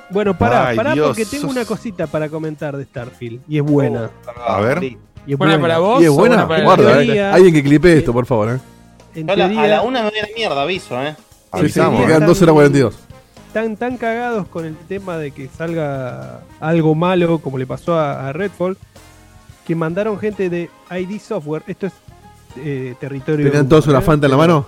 Bueno, 0.10 0.38
pará, 0.38 0.68
Ay, 0.70 0.78
pará 0.78 0.94
Dios, 0.94 1.08
porque 1.08 1.26
tengo 1.26 1.44
sos- 1.48 1.52
una 1.52 1.66
cosita 1.66 2.08
para 2.08 2.30
comentar 2.30 2.78
de 2.78 2.86
Starfield. 2.86 3.42
Y 3.50 3.58
es 3.58 3.64
buena. 3.64 4.10
A 4.48 4.62
ver. 4.62 4.82
Y 4.84 5.34
es 5.34 5.38
Buena 5.38 5.60
para 5.60 5.80
vos 5.80 6.02
Y 6.02 6.06
es 6.06 6.10
buena, 6.12 6.46
buena 6.46 6.48
para 6.48 6.64
guarda, 6.64 7.04
eh. 7.04 7.22
Alguien 7.22 7.54
que 7.54 7.62
clipe 7.62 7.98
esto, 7.98 8.14
por 8.14 8.26
favor, 8.26 8.52
eh. 8.56 8.60
En 9.20 9.30
a 9.30 9.36
la, 9.36 9.44
a 9.46 9.48
teoría, 9.50 9.68
la 9.68 9.82
una 9.82 10.02
me 10.04 10.10
voy 10.12 10.20
a 10.20 10.22
la 10.22 10.30
mierda, 10.34 10.62
aviso, 10.62 11.04
eh. 11.04 11.14
Sí, 11.62 11.70
sí, 11.70 11.80
Avisamos. 11.80 12.02
quedan 12.02 12.12
Están- 12.14 12.28
12 12.28 12.44
horas 12.44 12.54
42. 12.54 12.96
Están 13.48 13.78
tan 13.78 13.98
cagados 13.98 14.48
con 14.48 14.66
el 14.66 14.76
tema 14.76 15.18
de 15.18 15.32
que 15.32 15.48
salga 15.48 16.42
algo 16.60 16.96
malo, 16.96 17.40
como 17.40 17.58
le 17.58 17.66
pasó 17.66 17.98
a, 17.98 18.28
a 18.28 18.34
Redfall, 18.34 18.78
que 19.66 19.76
mandaron 19.76 20.20
gente 20.20 20.50
de 20.50 20.70
ID 20.92 21.20
Software. 21.20 21.64
Esto 21.66 21.88
es 21.88 21.94
eh, 22.58 22.96
territorio. 23.00 23.46
¿Tenían 23.46 23.68
todos 23.68 23.88
una 23.88 24.02
Fanta 24.02 24.28
en 24.28 24.32
la 24.32 24.38
mano? 24.38 24.66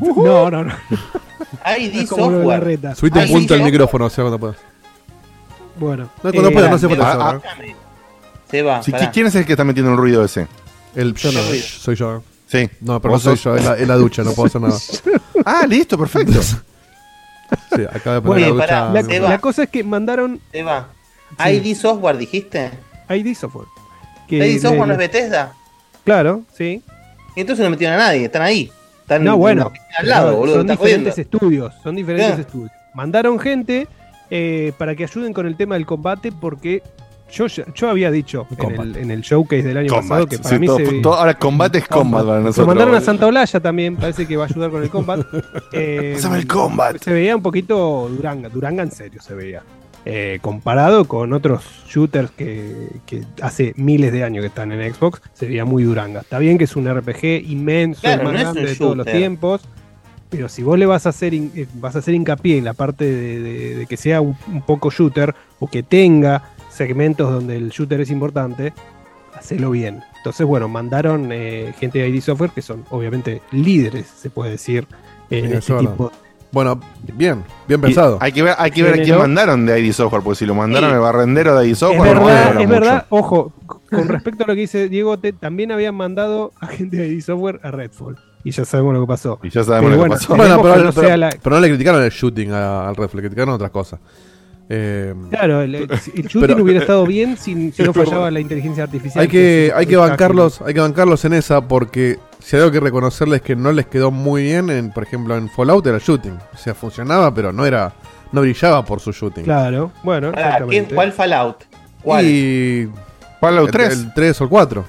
No, 0.00 0.50
no, 0.50 0.64
no. 0.64 0.72
ID 1.78 2.06
Software. 2.06 2.94
Subite 2.96 3.18
un 3.20 3.28
punto 3.28 3.54
al 3.54 3.62
micrófono, 3.62 4.06
o 4.06 4.10
sea, 4.10 4.24
cuando 4.24 4.38
puedas. 4.38 4.56
Bueno. 5.76 6.04
No, 6.22 6.30
cuando 6.32 6.48
eh, 6.48 6.52
puedas, 6.52 6.70
no 6.70 6.78
se 6.78 6.88
puede 6.88 7.02
ah, 7.02 7.40
ah. 7.44 7.62
¿eh? 7.62 7.74
Se 8.50 8.62
va. 8.62 8.80
¿Quién 9.12 9.26
es 9.26 9.34
el 9.34 9.44
que 9.44 9.52
está 9.52 9.64
metiendo 9.64 9.92
el 9.92 9.98
ruido 9.98 10.24
ese? 10.24 10.46
El 10.94 11.14
Yo 11.14 11.32
no. 11.32 11.40
Soy 11.40 11.96
yo. 11.96 12.22
Sí. 12.46 12.68
No, 12.80 13.00
pero 13.00 13.10
no 13.12 13.16
¿Vos 13.16 13.22
soy 13.22 13.36
yo, 13.36 13.56
es 13.56 13.64
la, 13.64 13.74
es 13.76 13.88
la 13.88 13.96
ducha, 13.96 14.22
no 14.22 14.32
puedo 14.32 14.46
hacer 14.46 14.60
nada. 14.60 14.78
Sí, 14.78 14.98
Ah, 15.44 15.66
listo, 15.66 15.98
perfecto. 15.98 16.40
acaba 17.92 18.16
de 18.16 18.22
poner 18.22 18.22
Bueno, 18.22 18.54
la 18.54 19.02
ducha. 19.02 19.18
La, 19.28 19.38
cosa 19.38 19.64
es 19.64 19.68
que 19.70 19.82
mandaron 19.84 20.40
Se 20.52 20.62
va. 20.62 20.88
Sí. 21.42 21.50
ID 21.50 21.76
Software, 21.76 22.16
dijiste. 22.16 22.70
ID 23.08 23.34
Software. 23.34 23.66
Que 24.28 24.46
ID 24.48 24.60
Software 24.60 24.86
no 24.86 24.92
es 24.92 24.98
Bethesda. 24.98 25.52
Claro, 26.04 26.42
sí. 26.56 26.82
Y 27.36 27.40
entonces 27.40 27.64
no 27.64 27.70
metieron 27.70 27.96
a 27.96 28.04
nadie, 28.04 28.24
están 28.26 28.42
ahí. 28.42 28.70
Están 29.00 29.24
No, 29.24 29.36
bueno. 29.36 29.72
al 29.98 30.08
lado, 30.08 30.36
boludo. 30.36 30.56
Son 30.56 30.66
jodiendo. 30.68 30.82
diferentes 30.84 31.18
estudios. 31.18 31.74
Son 31.82 31.94
diferentes 31.96 32.36
Ya. 32.36 32.40
estudios. 32.42 32.70
Mandaron 32.94 33.38
gente 33.38 33.88
eh, 34.30 34.72
para 34.78 34.94
que 34.94 35.04
ayuden 35.04 35.32
con 35.32 35.46
el 35.46 35.56
tema 35.56 35.74
del 35.74 35.84
combate 35.86 36.30
porque 36.32 36.82
yo, 37.30 37.46
ya- 37.46 37.64
yo 37.74 37.88
había 37.90 38.10
dicho 38.10 38.46
en 38.58 38.80
el, 38.80 38.96
en 38.96 39.10
el 39.10 39.20
showcase 39.22 39.62
del 39.62 39.76
año 39.78 39.88
pasado 39.94 40.26
que 40.26 40.38
para 40.38 40.48
Sí, 40.50 40.58
mí 40.60 40.66
todo- 40.66 40.78
se, 40.78 40.84
todo- 41.00 41.14
ahora 41.14 41.34
combate 41.34 41.78
es 41.78 41.88
combat 41.88 42.24
para 42.24 42.38
se 42.38 42.44
nosotros. 42.44 42.66
mandaron 42.68 42.94
a. 42.94 43.00
Santa 43.00 43.26
Olaya 43.26 43.60
también, 43.60 43.96
parece 43.96 44.26
que 44.26 44.36
va 44.36 44.44
a 44.44 44.46
ayudar 44.46 44.70
con 44.70 44.82
el 44.82 44.90
combat. 44.90 45.20
Eh, 45.72 46.16
el 46.36 46.46
combat. 46.46 46.96
Se 47.02 47.12
veía 47.12 47.34
un 47.34 47.42
poquito 47.42 48.08
Duranga, 48.14 48.48
Duranga 48.48 48.82
en 48.82 48.90
serio 48.92 49.20
se 49.20 49.34
veía. 49.34 49.62
Eh, 50.06 50.38
comparado 50.42 51.06
con 51.06 51.32
otros 51.32 51.64
shooters 51.88 52.30
que, 52.30 52.88
que 53.06 53.22
hace 53.40 53.72
miles 53.76 54.12
de 54.12 54.22
años 54.22 54.42
que 54.42 54.48
están 54.48 54.70
en 54.70 54.92
Xbox, 54.94 55.22
se 55.32 55.46
veía 55.46 55.64
muy 55.64 55.82
Duranga. 55.82 56.20
Está 56.20 56.38
bien 56.38 56.58
que 56.58 56.64
es 56.64 56.76
un 56.76 56.86
RPG 56.86 57.42
inmenso, 57.48 58.02
Claro, 58.02 58.20
el 58.20 58.24
más 58.28 58.34
no 58.34 58.40
grande 58.52 58.66
de 58.70 58.76
todos 58.76 58.96
los 58.98 59.06
tiempos, 59.06 59.62
pero 60.28 60.48
si 60.50 60.62
vos 60.62 60.78
le 60.78 60.84
vas 60.84 61.06
a 61.06 61.08
hacer 61.08 61.32
eh, 61.32 61.66
vas 61.74 61.96
a 61.96 62.00
hacer 62.00 62.12
hincapié 62.14 62.58
en 62.58 62.64
la 62.64 62.74
parte 62.74 63.04
de, 63.04 63.40
de- 63.40 63.74
de 63.76 63.86
que 63.86 63.96
sea 63.96 64.20
un, 64.20 64.36
un 64.48 64.60
poco 64.62 64.90
shooter 64.90 65.34
o 65.58 65.68
que 65.68 65.82
tenga 65.82 66.50
segmentos 66.74 67.30
donde 67.32 67.56
el 67.56 67.70
shooter 67.70 68.00
es 68.00 68.10
importante, 68.10 68.72
hacelo 69.34 69.70
bien. 69.70 70.02
Entonces, 70.18 70.46
bueno, 70.46 70.68
mandaron 70.68 71.30
eh, 71.32 71.74
gente 71.78 71.98
de 72.00 72.08
ID 72.08 72.20
Software 72.20 72.50
que 72.50 72.62
son 72.62 72.84
obviamente 72.90 73.42
líderes, 73.52 74.06
se 74.06 74.30
puede 74.30 74.52
decir, 74.52 74.86
en 75.30 75.52
este 75.52 75.74
tipo. 75.78 76.10
Bueno, 76.52 76.78
bien, 77.14 77.42
bien 77.66 77.80
Y 77.80 77.82
pensado. 77.82 78.16
Hay 78.20 78.30
que 78.30 78.42
ver, 78.42 78.54
hay 78.56 78.70
que 78.70 78.82
ver 78.84 79.00
a 79.00 79.02
quién 79.02 79.18
mandaron 79.18 79.66
de 79.66 79.80
ID 79.80 79.92
Software, 79.92 80.22
porque 80.22 80.38
si 80.38 80.46
lo 80.46 80.54
mandaron 80.54 80.90
Sí. 80.90 80.94
al 80.94 81.00
barrendero 81.00 81.58
de 81.58 81.68
ID 81.68 81.74
Software, 81.74 82.14
verdad, 82.14 82.60
es 82.60 82.68
verdad, 82.68 83.06
ojo, 83.08 83.52
con 83.66 84.06
respecto 84.08 84.44
a 84.44 84.46
lo 84.46 84.54
que 84.54 84.60
dice 84.60 84.88
Diego, 84.88 85.18
te- 85.18 85.32
también 85.32 85.72
habían 85.72 85.96
mandado 85.96 86.52
a 86.60 86.68
gente 86.68 86.96
de 86.96 87.08
ID 87.08 87.20
Software 87.22 87.58
a 87.64 87.70
Redfall. 87.72 88.16
Y 88.44 88.50
ya 88.52 88.64
sabemos 88.64 88.94
lo 88.94 89.00
que 89.00 89.06
pasó. 89.08 89.40
Y 89.42 89.48
ya 89.50 89.64
sabemos 89.64 89.90
Pero 89.90 89.90
lo 89.90 89.96
bueno, 89.96 90.14
que 90.14 90.20
pasó. 90.20 90.36
Bueno, 90.36 90.92
pero, 90.94 91.16
la- 91.16 91.30
pero 91.42 91.56
no 91.56 91.60
le 91.60 91.68
criticaron 91.70 92.02
el 92.04 92.10
shooting 92.10 92.52
a- 92.52 92.88
al 92.88 92.94
ref, 92.94 93.14
le 93.14 93.22
criticaron 93.22 93.52
otras 93.54 93.70
cosas. 93.72 93.98
Eh, 94.68 95.14
Claro, 95.30 95.60
el, 95.60 95.74
el 95.74 95.88
shooting 96.14 96.40
Pero- 96.40 96.62
hubiera 96.62 96.80
estado 96.82 97.04
bien 97.06 97.36
si, 97.36 97.70
si 97.72 97.82
no 97.82 97.92
fallaba 97.92 98.30
la 98.30 98.40
inteligencia 98.40 98.84
artificial. 98.84 99.20
hay 99.22 99.28
que, 99.28 99.72
hay 99.74 99.86
que 99.86 99.96
bancarlos, 99.96 100.62
hay 100.62 100.72
que 100.74 100.80
bancarlos 100.80 101.24
en 101.26 101.34
esa 101.34 101.66
porque 101.68 102.18
si 102.38 102.56
hay 102.56 102.62
algo 102.62 102.72
que 102.72 102.80
reconocerles 102.80 103.42
que 103.42 103.56
no 103.56 103.72
les 103.72 103.86
quedó 103.86 104.10
muy 104.10 104.42
bien, 104.44 104.70
en, 104.70 104.90
por 104.90 105.02
ejemplo 105.02 105.36
en 105.36 105.48
Fallout 105.50 105.86
era 105.86 105.96
el 105.96 106.02
shooting. 106.02 106.38
O 106.52 106.56
sea, 106.56 106.74
funcionaba, 106.74 107.34
pero 107.34 107.52
no 107.52 107.66
era, 107.66 107.92
no 108.32 108.40
brillaba 108.40 108.84
por 108.84 109.00
su 109.00 109.12
shooting. 109.12 109.44
Claro, 109.44 109.92
bueno, 110.02 110.30
Pará, 110.32 110.46
exactamente. 110.46 110.86
¿quién- 110.86 110.94
¿Cuál 110.96 111.12
Fallout? 111.12 111.56
¿Cuál? 112.02 112.24
Y 112.26 112.88
Fallout 113.40 113.66
el, 113.68 113.72
3. 113.72 113.92
el 113.92 114.14
3 114.14 114.40
o 114.40 114.44
el 114.44 114.50
4. 114.50 114.84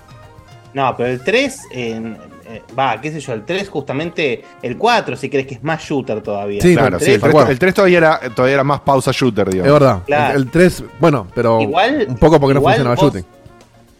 No, 0.73 0.93
pero 0.97 1.09
el 1.09 1.21
3, 1.23 1.59
en- 1.71 2.17
eh, 2.55 2.63
va, 2.77 2.99
qué 3.01 3.11
sé 3.11 3.19
yo, 3.19 3.33
el 3.33 3.43
3 3.45 3.69
justamente, 3.69 4.43
el 4.61 4.77
4 4.77 5.15
si 5.15 5.29
crees 5.29 5.47
que 5.47 5.55
es 5.55 5.63
más 5.63 5.81
shooter 5.83 6.21
todavía. 6.21 6.61
Sí, 6.61 6.73
Claro, 6.75 6.99
sí, 6.99 7.11
el 7.11 7.19
tal 7.19 7.29
3, 7.29 7.33
cual. 7.33 7.51
el 7.51 7.59
3 7.59 7.73
todavía, 7.73 7.97
era, 7.97 8.19
todavía 8.35 8.53
era 8.55 8.63
más 8.63 8.79
pausa 8.81 9.11
shooter, 9.13 9.47
Es 9.47 9.53
digamos. 9.55 9.73
verdad. 9.73 9.99
Claro. 10.05 10.35
El, 10.37 10.41
el 10.43 10.51
3, 10.51 10.83
bueno, 10.99 11.27
pero 11.35 11.59
Igual- 11.61 12.05
un 12.09 12.17
poco 12.17 12.39
porque 12.39 12.53
no 12.55 12.61
funcionaba 12.61 12.93
el 12.95 12.99
vos- 13.01 13.13
shooting. 13.13 13.25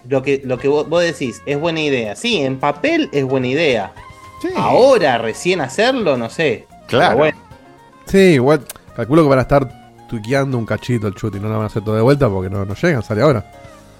Lo 0.08 0.22
que, 0.22 0.42
lo 0.46 0.58
que 0.60 0.68
vos, 0.68 0.88
vos 0.88 1.02
decís 1.02 1.42
es 1.48 1.60
buena 1.60 1.82
idea. 1.82 2.16
Sí, 2.16 2.38
en 2.38 2.60
papel 2.60 3.10
es 3.12 3.24
buena 3.26 3.48
idea. 3.48 3.92
Sí. 4.42 4.50
Ahora, 4.56 5.18
recién 5.18 5.62
hacerlo, 5.62 6.16
no 6.18 6.30
sé. 6.30 6.68
Claro. 6.88 7.18
Bueno, 7.18 7.38
Sí, 8.06 8.18
igual, 8.20 8.62
calculo 8.96 9.24
que 9.24 9.30
van 9.30 9.40
a 9.40 9.42
estar 9.42 9.68
tuiqueando 10.08 10.60
un 10.60 10.66
cachito 10.68 11.08
el 11.08 11.16
shooting, 11.16 11.42
no 11.42 11.48
lo 11.48 11.56
van 11.56 11.64
a 11.64 11.68
hacer 11.68 11.84
todo 11.84 11.96
de 11.96 12.04
vuelta 12.04 12.30
porque 12.30 12.52
no, 12.52 12.64
no 12.66 12.76
llegan, 12.76 13.02
sale 13.02 13.24
ahora. 13.24 13.52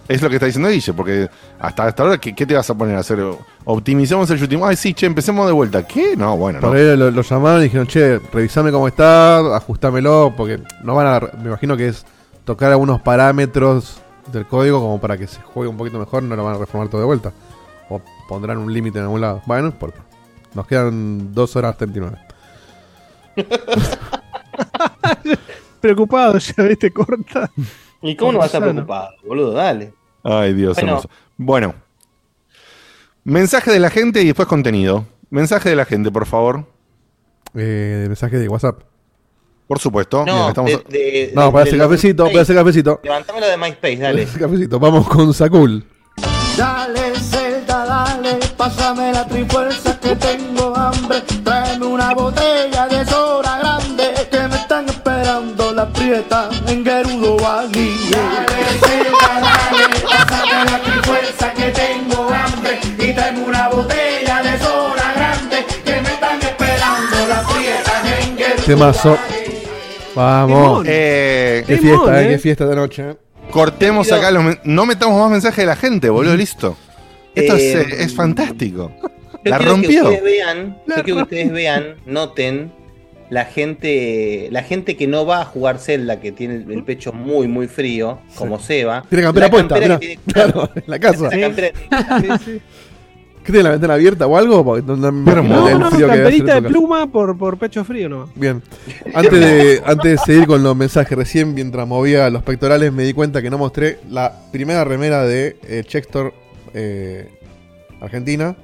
Es 0.08 0.22
lo 0.22 0.30
que 0.30 0.36
está 0.36 0.46
diciendo 0.46 0.70
Guille, 0.70 0.94
porque 0.94 1.30
hasta, 1.60 1.86
hasta 1.86 2.04
ahora, 2.04 2.18
¿qué, 2.20 2.36
qué 2.36 2.46
te 2.46 2.54
vas 2.54 2.70
a 2.70 2.76
poner 2.76 2.96
a 2.96 3.00
hacer? 3.00 3.20
Optimicemos 3.64 4.30
el 4.30 4.40
shooting. 4.40 4.62
Ay, 4.64 4.76
sí, 4.76 4.94
che, 4.94 5.08
empecemos 5.08 5.48
de 5.48 5.54
vuelta. 5.54 5.86
¿Qué? 5.86 6.16
No, 6.16 6.38
bueno, 6.38 6.60
no. 6.62 6.68
Por 6.68 6.78
ahí 6.78 6.96
lo, 6.96 7.10
lo 7.10 7.22
llamaron 7.24 7.62
y 7.62 7.64
dijeron, 7.66 7.88
che, 7.88 8.20
revisame 8.32 8.72
cómo 8.72 8.88
está, 8.88 9.56
ajustámelo, 9.56 10.34
porque 10.38 10.62
no 10.84 10.94
van 10.94 11.08
a, 11.08 11.20
me 11.38 11.48
imagino 11.48 11.76
que 11.76 11.88
es 11.88 12.06
tocar 12.44 12.72
algunos 12.72 13.02
parámetros 13.02 14.00
del 14.32 14.46
código 14.46 14.80
como 14.80 15.02
para 15.02 15.18
que 15.18 15.26
se 15.26 15.42
juegue 15.42 15.70
un 15.70 15.78
poquito 15.78 15.98
mejor, 15.98 16.22
no 16.22 16.36
lo 16.36 16.44
van 16.44 16.56
a 16.56 16.60
reformar 16.60 16.88
todo 16.90 17.02
de 17.02 17.08
vuelta. 17.08 17.32
O 17.90 18.00
pondrán 18.28 18.60
un 18.60 18.72
límite 18.72 19.00
en 19.00 19.06
algún 19.06 19.22
lado. 19.22 19.42
Bueno, 19.46 19.64
no 19.64 19.70
importa. 19.70 20.02
Nos 20.54 20.68
quedan 20.68 21.34
2 21.34 21.56
horas 21.56 21.78
39. 21.78 22.18
Preocupado, 25.82 26.38
ya 26.38 26.64
viste, 26.64 26.92
corta. 26.92 27.50
¿y 28.06 28.16
cómo 28.16 28.32
no 28.34 28.38
vas 28.40 28.46
a 28.54 28.58
estar 28.58 28.70
preocupado, 28.72 29.10
boludo? 29.26 29.52
Dale. 29.54 29.94
Ay, 30.24 30.54
Dios 30.54 30.76
Bueno. 30.76 30.90
hermoso. 30.90 31.10
Bueno. 31.38 31.76
Mensaje 33.24 33.72
de 33.72 33.80
la 33.80 33.90
gente 33.90 34.22
y 34.22 34.26
después 34.28 34.48
contenido. 34.48 35.06
Mensaje 35.30 35.70
de 35.70 35.76
la 35.76 35.86
gente, 35.86 36.12
por 36.12 36.26
favor. 36.26 36.66
Eh, 37.56 38.06
mensaje 38.08 38.38
de 38.38 38.48
WhatsApp. 38.48 38.82
Por 39.68 39.80
supuesto. 39.80 40.20
No, 40.26 40.34
Mira, 40.34 40.48
estamos- 40.50 40.72
de- 40.72 40.84
de- 40.90 41.32
No, 41.34 41.46
de- 41.48 41.52
para 41.52 41.66
ese 41.68 41.78
cafecito, 41.78 42.26
para 42.26 42.42
ese 42.42 42.54
cafecito. 42.54 43.00
Levantámelo 43.04 43.48
de 43.48 43.58
MySpace, 43.58 43.98
dale. 43.98 44.22
ese 44.24 44.40
cafecito. 44.40 44.80
Vamos 44.80 45.08
con 45.08 45.34
Sakul. 45.34 45.84
Dale, 46.58 47.16
Zelda, 47.20 47.86
dale, 47.86 48.38
pásame 48.56 49.12
la 49.12 49.26
trifuerza 49.28 50.00
que 50.00 50.16
tengo 50.16 50.76
hambre. 50.78 51.22
Tráeme 51.44 51.86
una 51.88 52.14
botella 52.14 52.88
de 52.88 53.06
soda 53.06 53.58
grande 53.60 54.14
que 54.30 54.48
me 54.48 54.56
están 54.56 54.88
esperando 54.88 55.74
la 55.74 55.92
prieta 55.92 56.50
en 56.68 56.86
Gerudo 56.86 57.25
Valley. 57.46 57.94
Dale, 58.10 58.64
Zelda, 58.80 59.34
dale, 59.46 59.86
pásame 60.10 60.72
la 60.72 60.82
trifuerza 60.82 61.54
que 61.54 61.68
tengo 61.72 62.28
hambre. 62.30 62.80
Y 62.98 63.14
tráeme 63.14 63.44
una 63.44 63.70
botella 63.70 64.42
de 64.42 64.58
soda 64.60 65.14
grande 65.16 65.58
que 65.86 66.02
me 66.02 66.10
están 66.10 66.42
esperando 66.42 67.28
la 67.30 67.44
prieta 67.48 68.20
en 68.20 68.38
Gerudo 68.38 68.64
Temazo. 68.66 69.18
Vamos. 70.16 70.84
Eh, 70.88 71.64
Qué 71.68 71.78
fiesta, 71.78 72.22
eh, 72.22 72.26
eh. 72.26 72.30
qué 72.30 72.40
fiesta 72.40 72.66
de 72.66 72.76
noche. 72.76 73.10
eh. 73.12 73.16
cortemos 73.52 74.12
acá 74.12 74.32
los 74.32 74.58
No 74.64 74.86
metamos 74.88 75.20
más 75.22 75.30
mensajes 75.30 75.58
de 75.58 75.66
la 75.68 75.76
gente, 75.76 76.10
boludo. 76.10 76.36
Listo. 76.36 76.76
Esto 77.36 77.56
Eh, 77.58 77.74
es, 77.74 77.76
eh, 77.76 77.96
es 78.06 78.16
fantástico. 78.16 78.92
Yo 79.02 79.52
La 79.52 79.58
quiero 79.60 79.74
rompió. 79.74 80.04
Que 80.10 80.16
ustedes 80.16 80.24
vean, 80.24 80.78
La 80.88 80.96
yo 80.98 81.04
quiero 81.04 81.18
que 81.18 81.24
ustedes 81.24 81.52
vean, 81.52 81.96
noten 82.08 82.74
la 83.30 83.46
gente, 83.46 84.50
la 84.52 84.64
gente 84.64 84.96
que 84.96 85.08
no 85.08 85.26
va 85.26 85.42
a 85.42 85.46
jugar 85.46 85.80
Zelda, 85.80 86.20
que 86.20 86.32
tiene 86.32 86.56
el, 86.56 86.72
el 86.72 86.84
pecho 86.84 87.12
muy, 87.14 87.48
muy 87.48 87.68
frío, 87.68 88.20
como 88.36 88.60
Seba. 88.60 89.04
Tiene 89.10 89.24
campera 89.24 89.48
La 89.48 89.52
puesta, 89.52 89.70
campera 89.76 89.98
mirá. 89.98 90.00
que 90.00 90.08
tiene- 90.08 90.22
Claro, 90.34 90.70
en 90.76 90.84
la 90.88 91.00
casa. 91.00 91.24
la 91.30 91.40
campera- 91.40 91.72
Sí, 92.22 92.28
sí. 92.46 92.62
¿Qué 93.44 93.52
tiene 93.52 93.64
la 93.64 93.72
ventana 93.72 93.94
abierta 93.94 94.26
o 94.26 94.36
algo? 94.38 94.82
No, 94.82 94.96
no 94.96 95.12
No, 95.12 95.80
no, 95.80 95.90
camperita 95.92 96.56
de 96.62 96.68
pluma 96.68 97.06
por, 97.12 97.38
por 97.38 97.60
pecho 97.60 97.84
frío 97.86 98.10
nomás. 98.10 98.30
Bien. 98.34 98.64
Antes 99.14 99.40
de, 99.40 99.82
antes 99.86 100.12
de 100.14 100.18
seguir 100.18 100.48
con 100.48 100.64
los 100.64 100.76
mensajes, 100.76 101.16
recién 101.16 101.54
mientras 101.54 101.88
movía 101.88 102.28
los 102.32 102.42
pectorales 102.42 102.92
me 102.92 103.04
di 103.04 103.14
cuenta 103.14 103.44
que 103.44 103.52
no 103.52 103.60
mostré 103.60 104.00
la 104.10 104.34
primera 104.52 104.84
remera 104.84 105.24
de 105.26 105.58
eh, 105.68 105.84
Chextor 105.86 106.34
eh, 106.74 107.30
Argentina. 108.02 108.56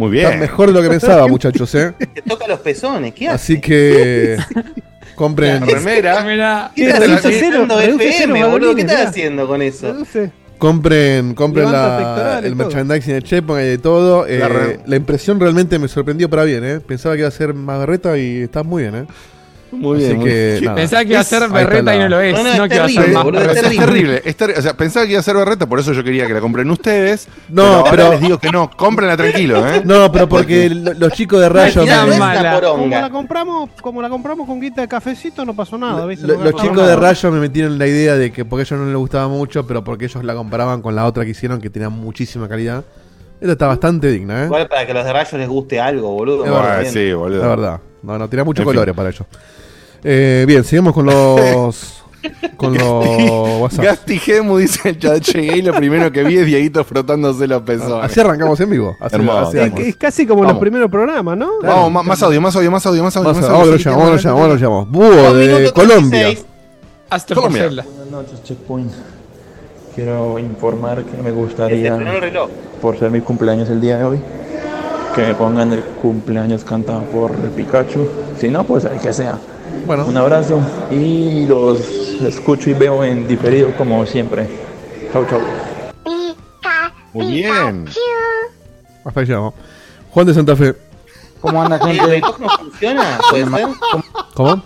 Muy 0.00 0.10
bien. 0.10 0.38
mejor 0.40 0.68
de 0.68 0.72
lo 0.74 0.82
que 0.82 0.88
pensaba, 0.88 1.26
muchachos, 1.28 1.74
¿eh? 1.74 1.92
Te 2.14 2.22
toca 2.22 2.46
los 2.48 2.60
pezones, 2.60 3.12
¿qué 3.14 3.28
haces? 3.28 3.42
Así 3.42 3.60
que 3.60 4.36
compren, 5.14 5.66
Remera. 5.66 6.70
¿Qué 6.74 6.84
¿Qué 6.84 6.88
estás 6.90 7.26
haciendo 7.26 7.80
FM, 7.80 8.44
boludo? 8.46 8.74
¿Qué 8.74 8.80
estás 8.82 9.08
haciendo 9.08 9.46
con 9.46 9.60
eso? 9.62 9.92
No 9.92 10.04
sé. 10.04 10.30
compren, 10.58 11.34
compren 11.34 11.70
la- 11.70 12.40
el 12.42 12.52
todo. 12.54 12.56
merchandising 12.56 13.14
de 13.14 13.22
Chepo 13.22 13.58
y 13.58 13.62
de 13.62 13.78
todo. 13.78 14.26
Eh, 14.26 14.38
La 14.38 14.48
la, 14.48 14.54
re- 14.86 14.96
impresión 14.96 15.38
realmente 15.40 15.78
me 15.78 15.88
sorprendió 15.88 16.28
para 16.30 16.44
bien, 16.44 16.64
¿eh? 16.64 16.80
Pensaba 16.80 17.14
que 17.14 17.20
iba 17.20 17.28
a 17.28 17.32
ser 17.32 17.54
más 17.54 17.78
berreta 17.80 18.16
y 18.18 18.42
está 18.42 18.62
muy 18.62 18.82
bien, 18.84 18.94
¿eh? 18.94 19.04
Muy 19.72 19.98
Así 20.04 20.14
bien. 20.14 20.24
que, 20.24 20.70
pensaba 20.74 21.02
que 21.04 21.10
iba 21.10 21.18
a 21.18 21.22
Es- 21.22 21.28
ser 21.28 21.48
berreta 21.48 21.94
y 21.94 21.98
no 22.00 22.08
lo 22.08 22.20
es. 22.20 22.32
No, 22.34 22.42
No, 22.42 22.56
no, 22.56 22.64
es 22.64 22.68
que 22.70 22.74
iba 22.76 22.84
a 22.84 22.88
ser 22.88 22.96
terrible, 22.96 23.14
más 23.14 23.24
boludo, 23.24 23.40
es. 23.42 23.56
Es 23.62 23.76
terrible, 23.78 24.22
es 24.24 24.36
ter- 24.36 24.58
o 24.58 24.62
sea, 24.62 24.74
pensaba 24.76 25.06
que 25.06 25.12
iba 25.12 25.20
a 25.20 25.22
ser 25.22 25.36
berreta, 25.36 25.66
por 25.66 25.78
eso 25.78 25.92
yo 25.92 26.02
quería 26.02 26.26
que 26.26 26.34
la 26.34 26.40
compren 26.40 26.68
ustedes. 26.70 27.28
No, 27.48 27.62
pero, 27.62 27.74
ahora 27.76 27.90
pero- 27.90 28.10
les 28.12 28.20
digo 28.20 28.38
que 28.38 28.50
no, 28.50 28.68
cómprenla 28.76 29.16
tranquilo, 29.16 29.66
¿eh? 29.68 29.82
No, 29.84 30.10
pero 30.10 30.28
porque 30.28 30.68
lo- 30.70 30.94
los 30.94 31.12
chicos 31.12 31.40
de 31.40 31.48
Rayo... 31.48 31.82
Es 31.82 32.18
mala. 32.18 32.58
una 32.58 32.60
Como 32.68 32.86
la 32.88 33.10
compramos, 33.10 33.70
como 33.80 34.02
la 34.02 34.08
compramos 34.08 34.46
con 34.46 34.60
guita 34.60 34.80
de 34.82 34.88
cafecito, 34.88 35.44
no 35.44 35.54
pasó 35.54 35.78
nada. 35.78 36.04
¿viste? 36.06 36.26
Lo- 36.26 36.42
los 36.42 36.54
chicos 36.56 36.76
nada. 36.76 36.88
de 36.90 36.96
Rayo 36.96 37.30
me 37.30 37.38
metieron 37.40 37.72
en 37.74 37.78
la 37.78 37.86
idea 37.86 38.16
de 38.16 38.32
que 38.32 38.44
porque 38.44 38.62
a 38.62 38.64
ellos 38.64 38.80
no 38.80 38.86
les 38.86 38.96
gustaba 38.96 39.28
mucho, 39.28 39.66
pero 39.66 39.84
porque 39.84 40.06
ellos 40.06 40.24
la 40.24 40.34
comparaban 40.34 40.82
con 40.82 40.96
la 40.96 41.06
otra 41.06 41.24
que 41.24 41.30
hicieron 41.30 41.60
que 41.60 41.70
tenía 41.70 41.88
muchísima 41.90 42.48
calidad. 42.48 42.82
Esta 43.40 43.52
está 43.52 43.66
bastante 43.68 44.08
digna, 44.10 44.42
¿eh? 44.42 44.46
Igual 44.46 44.68
para 44.68 44.84
que 44.84 44.92
a 44.92 44.94
los 44.96 45.04
de 45.04 45.12
rayos 45.12 45.32
les 45.34 45.48
guste 45.48 45.80
algo, 45.80 46.10
boludo. 46.10 46.44
Es 46.44 46.50
Ah, 46.52 46.78
bien. 46.80 46.92
sí, 46.92 47.12
boludo. 47.12 47.40
La 47.40 47.48
verdad. 47.48 47.80
No, 48.02 48.18
no, 48.18 48.28
tenía 48.28 48.44
muchos 48.44 48.60
En 48.62 48.66
fin. 48.68 48.72
colores 48.74 48.94
para 48.94 49.08
ellos. 49.10 49.24
Eh, 50.04 50.44
bien, 50.46 50.64
seguimos 50.64 50.92
con 50.94 51.06
los. 51.06 51.96
con 52.56 52.76
los 52.76 53.60
WhatsApp. 53.60 53.84
Gasti 53.84 54.18
Gemu 54.18 54.58
dice: 54.58 54.96
Ya 54.98 55.16
llegué 55.16 55.58
y 55.58 55.62
lo 55.62 55.72
primero 55.74 56.10
que 56.12 56.22
vi 56.24 56.36
es 56.38 56.46
Dieguito 56.46 56.84
frotándose 56.84 57.46
los 57.46 57.62
pezones. 57.62 58.04
Así 58.04 58.20
arrancamos 58.20 58.60
en 58.60 58.70
vivo. 58.70 58.96
Hermoso. 59.10 59.38
hace 59.48 59.64
Es, 59.64 59.72
es 59.88 59.96
casi 59.96 60.26
como 60.26 60.40
Vamos. 60.42 60.54
los 60.54 60.60
primeros 60.60 60.90
programas, 60.90 61.36
¿no? 61.38 61.48
Vamos, 61.62 61.92
ma- 61.92 62.02
más 62.02 62.22
audio, 62.22 62.40
más 62.40 62.54
audio, 62.56 62.70
más 62.70 62.84
audio, 62.86 63.02
más 63.02 63.16
audio. 63.16 63.28
Vamos 63.28 63.40
más 63.42 63.50
audio. 63.50 63.58
Vamos, 63.58 63.72
lo 63.72 63.78
Sí, 63.78 63.84
llamamos, 63.84 64.06
vamos, 64.06 64.22
lo 64.22 64.22
llamamos, 64.22 64.40
vamos, 64.40 64.60
lo 64.60 64.68
llamamos. 64.68 64.90
Búho 64.90 65.34
de 65.34 65.72
Colombia. 65.72 66.20
36. 66.24 66.46
Hasta 67.10 67.34
Colombia. 67.34 67.64
Buenas 67.66 67.86
noches, 68.10 68.42
Checkpoint. 68.44 68.92
Quiero 69.94 70.38
informar 70.38 71.02
que 71.02 71.20
me 71.22 71.30
gustaría, 71.32 71.96
reloj. 71.96 72.48
por 72.80 72.98
ser 72.98 73.10
mi 73.10 73.20
cumpleaños 73.20 73.68
el 73.70 73.80
día 73.80 73.98
de 73.98 74.04
hoy, 74.04 74.20
que 75.16 75.22
me 75.22 75.34
pongan 75.34 75.72
el 75.72 75.80
cumpleaños 75.82 76.62
cantado 76.64 77.02
por 77.04 77.32
Pikachu. 77.32 78.06
Si 78.38 78.48
no, 78.48 78.62
pues 78.64 78.84
el 78.84 78.98
que 79.00 79.12
sea. 79.12 79.38
Bueno, 79.86 80.04
Un 80.06 80.16
abrazo 80.16 80.60
y 80.90 81.46
los 81.46 81.80
escucho 82.22 82.70
y 82.70 82.74
veo 82.74 83.02
en 83.04 83.26
diferido 83.26 83.74
como 83.76 84.04
siempre. 84.06 84.46
Chau, 85.12 85.26
chau. 85.28 85.40
Muy 87.12 87.26
bien. 87.32 87.86
hasta 89.04 89.20
ahí 89.20 89.26
llegamos. 89.26 89.54
Juan 90.10 90.26
de 90.26 90.34
Santa 90.34 90.54
Fe. 90.56 90.74
¿Cómo 91.40 91.62
anda, 91.62 91.76
¿El 91.76 91.96
gente? 91.96 92.06
reloj 92.06 92.38
no 92.38 92.48
funciona? 92.50 93.18
¿Puede 93.30 93.46
ser? 93.46 93.66
¿Cómo? 94.34 94.62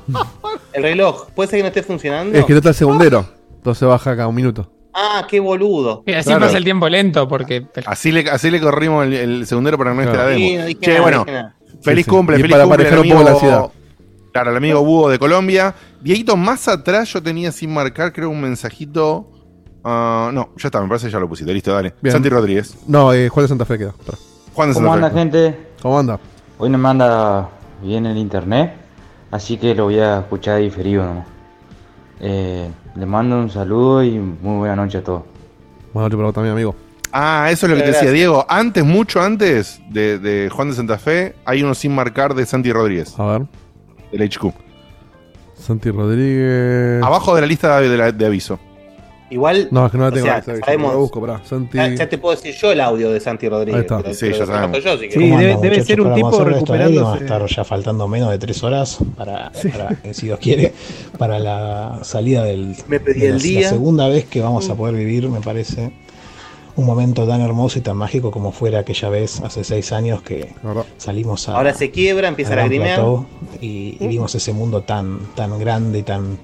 El 0.73 0.83
reloj, 0.83 1.27
¿puede 1.35 1.49
ser 1.49 1.59
que 1.59 1.63
no 1.63 1.69
esté 1.69 1.83
funcionando? 1.83 2.37
Es 2.37 2.45
que 2.45 2.53
no 2.53 2.57
está 2.59 2.71
el 2.71 2.75
segundero. 2.75 3.25
Entonces 3.57 3.87
baja 3.89 4.17
cada 4.17 4.27
un 4.29 4.35
minuto. 4.35 4.69
Ah, 4.93 5.27
qué 5.29 5.41
boludo. 5.41 6.03
Y 6.07 6.13
así 6.13 6.29
Claro. 6.29 6.47
pasa 6.47 6.59
el 6.59 6.65
tiempo 6.65 6.89
lento, 6.89 7.27
porque. 7.29 7.67
Así 7.87 8.13
le, 8.13 8.29
así 8.31 8.51
le 8.51 8.61
corrimos 8.61 9.07
el, 9.07 9.15
el 9.15 9.47
segundero 9.47 9.79
para 9.79 9.91
que 9.93 9.97
no 9.97 10.03
esté 10.03 10.17
la 10.17 10.27
demo. 10.27 10.39
Sí, 10.39 10.57
no 10.57 10.81
che, 10.81 10.89
nada, 10.91 11.01
bueno, 11.03 11.25
feliz 11.83 12.05
Sí, 12.05 12.11
sí. 12.11 12.11
cumple, 12.11 12.37
Y 12.39 12.41
feliz 12.43 12.53
para 12.55 12.65
cumple. 12.65 12.79
manejar 12.85 12.99
al 12.99 13.05
un 13.05 13.11
poco 13.13 13.25
la 13.25 13.31
ansiedad. 13.31 13.65
Claro, 14.35 14.51
el 14.51 14.57
amigo 14.57 14.83
Búho 14.85 15.09
de 15.11 15.19
Colombia. 15.21 15.77
Dieguito, 16.01 16.37
más 16.37 16.67
atrás 16.67 17.09
yo 17.13 17.23
tenía 17.23 17.53
sin 17.53 17.73
marcar, 17.73 18.13
creo, 18.13 18.31
un 18.31 18.41
mensajito. 18.41 19.31
ah, 19.85 20.31
no, 20.35 20.49
ya 20.57 20.67
está, 20.67 20.81
me 20.83 20.89
parece 20.89 21.07
que 21.07 21.13
ya 21.13 21.21
lo 21.21 21.29
pusiste. 21.29 21.55
Listo, 21.55 21.73
dale. 21.73 21.95
Bien. 22.03 22.13
Santi 22.13 22.29
Rodríguez. 22.29 22.77
No, 22.89 23.13
eh, 23.13 23.29
Juan 23.29 23.45
de 23.45 23.49
Santa 23.49 23.65
Fe 23.65 23.79
queda. 23.79 23.91
Espera. 23.91 24.19
Juan 24.53 24.69
de 24.71 24.75
¿Cómo 24.75 24.89
Santa 24.89 25.07
anda, 25.07 25.11
Fe. 25.11 25.19
gente? 25.21 25.69
¿Cómo 25.81 25.99
anda? 26.01 26.19
Hoy 26.59 26.69
no 26.69 26.79
me 26.79 26.89
anda 26.89 27.49
bien 27.81 28.07
el 28.07 28.17
internet, 28.17 28.75
así 29.31 29.57
que 29.57 29.73
lo 29.73 29.85
voy 29.85 30.01
a 30.01 30.19
escuchar 30.19 30.59
diferido 30.59 31.05
nomás. 31.05 31.27
Eh, 32.19 32.69
le 32.97 33.07
mando 33.07 33.37
un 33.39 33.51
saludo 33.51 34.03
y 34.03 34.19
muy 34.19 34.59
buena 34.59 34.75
noche 34.75 34.99
a 34.99 35.05
todos. 35.05 35.23
Buenas 35.93 36.07
noches 36.11 36.17
para 36.17 36.27
vos 36.27 36.35
también, 36.35 36.55
amigo. 36.55 36.75
Ah, 37.13 37.47
eso 37.53 37.67
es 37.67 37.71
lo 37.71 37.77
que 37.77 37.83
te 37.85 37.93
decía. 37.93 38.11
Diego. 38.11 38.45
Antes, 38.49 38.85
mucho 38.85 39.21
antes 39.23 39.81
de, 39.91 40.19
de 40.19 40.51
Juan 40.51 40.71
de 40.71 40.75
Santa 40.75 40.99
Fe, 40.99 41.37
hay 41.45 41.63
uno 41.63 41.73
sin 41.77 41.95
marcar 41.95 42.35
de 42.35 42.45
Santi 42.47 42.73
Rodríguez, 42.73 43.17
A 43.17 43.27
ver. 43.27 43.43
Del 44.19 44.23
HQ. 44.31 44.53
Santi 45.55 45.91
Rodríguez. 45.91 47.03
Abajo 47.03 47.35
de 47.35 47.41
la 47.41 47.47
lista 47.47 47.81
de, 47.81 47.97
la- 47.97 48.13
de 48.13 48.27
aviso. 48.27 48.59
Igual, 49.31 49.69
No, 49.71 49.87
es 49.87 49.91
que 49.93 49.99
no 49.99 50.05
la 50.05 50.11
o 50.11 50.13
tengo. 50.13 50.27
sea, 50.27 50.37
ahí, 50.37 50.61
sabemos- 50.65 50.93
La 50.93 50.99
busco, 50.99 51.21
pará. 51.21 51.41
Santi. 51.45 51.77
ya, 51.79 51.89
ya 51.95 52.09
te 52.09 52.19
puedo 52.19 52.37
decir 52.37 52.55
yo 52.55 52.71
el 52.71 52.81
audio 52.81 53.11
de 53.11 53.19
Santi 53.21 53.49
Rodríguez. 53.49 53.75
Ahí 53.77 53.81
está. 53.81 54.03
te 54.03 54.09
lo- 54.09 54.15
Sí, 54.15 54.21
te 54.27 54.31
lo 54.31 54.37
ya 54.39 54.47
sabemos. 54.47 54.77
relato 54.85 54.97
yo, 54.97 54.99
si 55.03 55.11
Sí, 55.11 55.19
querés. 55.19 55.39
debe, 55.39 55.57
debe 55.61 55.83
ser 55.85 56.01
un 56.03 56.15
tipo 56.15 56.31
Vamos 56.31 56.41
a 56.41 56.45
recuperándose. 56.51 57.25
estar 57.25 57.47
ya 57.47 57.65
faltando 57.65 58.07
menos 58.07 58.31
de 58.31 58.39
tres 58.39 58.63
horas 58.63 58.99
para, 59.17 59.51
para, 59.73 59.97
eh, 60.05 60.13
si 60.15 60.27
Dios 60.27 60.39
quiere, 60.39 60.73
para 61.19 61.39
la 61.39 62.01
salida 62.03 62.45
del. 62.45 62.77
Me 62.87 63.01
pedí 63.01 63.21
de 63.21 63.27
el 63.29 63.37
la, 63.39 63.43
día. 63.43 63.61
la 63.63 63.69
segunda 63.71 64.09
vez 64.09 64.27
que 64.27 64.41
vamos 64.41 64.69
a 64.69 64.75
poder 64.77 64.95
vivir, 64.95 65.29
me 65.29 65.41
parece, 65.41 65.91
un 66.77 66.87
momento 66.87 67.27
tan 67.27 67.41
hermoso 67.41 67.79
y 67.79 67.83
tan 67.83 67.97
mágico 67.97 68.31
como 68.31 68.51
fuera 68.51 68.81
aquella 68.81 69.09
vez 69.09 69.41
hace 69.43 69.63
seis 69.65 69.93
años 69.93 70.23
que 70.23 70.53
salimos 70.99 71.49
a. 71.49 71.57
Ahora 71.57 71.73
se 71.75 71.91
quiebra, 71.91 72.29
empieza 72.29 72.53
a 72.55 72.57
lagrimear. 72.57 73.01
Y, 73.61 73.97
y 74.01 74.07
vimos 74.09 74.35
ese 74.35 74.53
mundo 74.53 74.83
tan, 74.83 75.21
tan 75.37 75.59
grande 75.59 76.01
y 76.01 76.03
tan 76.03 76.39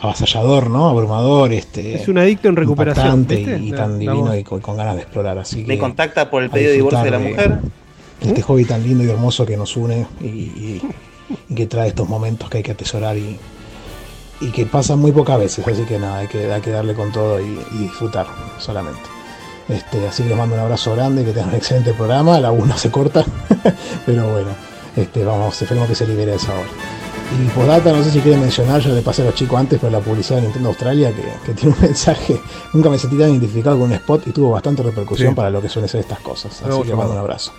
avasallador, 0.00 0.68
¿no? 0.68 0.88
Abrumador, 0.90 1.52
este. 1.52 1.94
Es 1.94 2.08
un 2.08 2.18
adicto 2.18 2.48
en 2.48 2.56
recuperación. 2.56 3.26
y, 3.30 3.70
tan 3.72 3.92
la 3.92 3.98
divino 3.98 4.36
y 4.36 4.44
con, 4.44 4.60
con 4.60 4.76
ganas 4.76 4.96
de 4.96 5.02
explorar. 5.02 5.38
Así 5.38 5.62
que 5.62 5.68
Me 5.68 5.78
contacta 5.78 6.30
por 6.30 6.42
el 6.42 6.50
pedido 6.50 6.70
de 6.70 6.76
divorcio 6.76 7.02
de 7.04 7.10
la 7.10 7.18
mujer. 7.18 7.58
Este 8.20 8.42
hobby 8.42 8.64
tan 8.64 8.82
lindo 8.82 9.02
y 9.04 9.08
hermoso 9.08 9.44
que 9.46 9.56
nos 9.56 9.76
une 9.76 10.06
y, 10.20 10.26
y- 10.26 10.82
y 11.48 11.54
que 11.54 11.66
trae 11.66 11.88
estos 11.88 12.06
momentos 12.08 12.50
que 12.50 12.58
hay 12.58 12.62
que 12.62 12.72
atesorar 12.72 13.16
y, 13.16 13.38
y 14.42 14.50
que 14.50 14.66
pasan 14.66 14.98
muy 14.98 15.10
pocas 15.10 15.38
veces. 15.38 15.66
Así 15.66 15.82
que 15.84 15.98
nada, 15.98 16.18
hay 16.18 16.28
que, 16.28 16.52
hay 16.52 16.60
que 16.60 16.70
darle 16.70 16.92
con 16.94 17.10
todo 17.12 17.40
y, 17.40 17.58
y 17.72 17.78
disfrutar 17.78 18.26
solamente. 18.58 19.00
Este, 19.68 20.06
así 20.06 20.22
que 20.22 20.28
les 20.30 20.38
mando 20.38 20.54
un 20.56 20.60
abrazo 20.60 20.94
grande, 20.94 21.24
que 21.24 21.32
tengan 21.32 21.50
un 21.50 21.54
excelente 21.56 21.92
programa. 21.94 22.38
La 22.40 22.50
una 22.52 22.76
se 22.76 22.90
corta, 22.90 23.24
pero 24.06 24.30
bueno, 24.30 24.48
este, 24.96 25.24
vamos, 25.24 25.60
esperemos 25.60 25.88
que 25.88 25.94
se 25.94 26.06
libere 26.06 26.34
esa 26.34 26.52
hora. 26.52 26.68
Y 27.42 27.48
por 27.48 27.66
data, 27.66 27.90
no 27.92 28.04
sé 28.04 28.10
si 28.10 28.20
quieren 28.20 28.40
mencionar, 28.42 28.80
yo 28.82 28.94
le 28.94 29.00
pasé 29.00 29.22
a 29.22 29.24
los 29.24 29.34
chicos 29.34 29.58
antes, 29.58 29.78
pero 29.80 29.90
la 29.90 30.00
publicidad 30.00 30.36
de 30.36 30.42
Nintendo 30.42 30.68
Australia, 30.68 31.10
que, 31.12 31.22
que 31.46 31.54
tiene 31.54 31.74
un 31.74 31.80
mensaje, 31.86 32.38
nunca 32.74 32.90
me 32.90 32.98
sentí 32.98 33.16
tan 33.16 33.30
identificado 33.30 33.78
con 33.78 33.86
un 33.86 33.92
spot 33.94 34.26
y 34.26 34.30
tuvo 34.32 34.50
bastante 34.50 34.82
repercusión 34.82 35.30
Sí. 35.30 35.34
para 35.34 35.48
lo 35.50 35.62
que 35.62 35.68
suelen 35.70 35.88
ser 35.88 36.00
estas 36.00 36.20
cosas. 36.20 36.62
Así 36.62 36.82
que 36.82 36.94
mando 36.94 37.12
un 37.12 37.18
abrazo. 37.18 37.52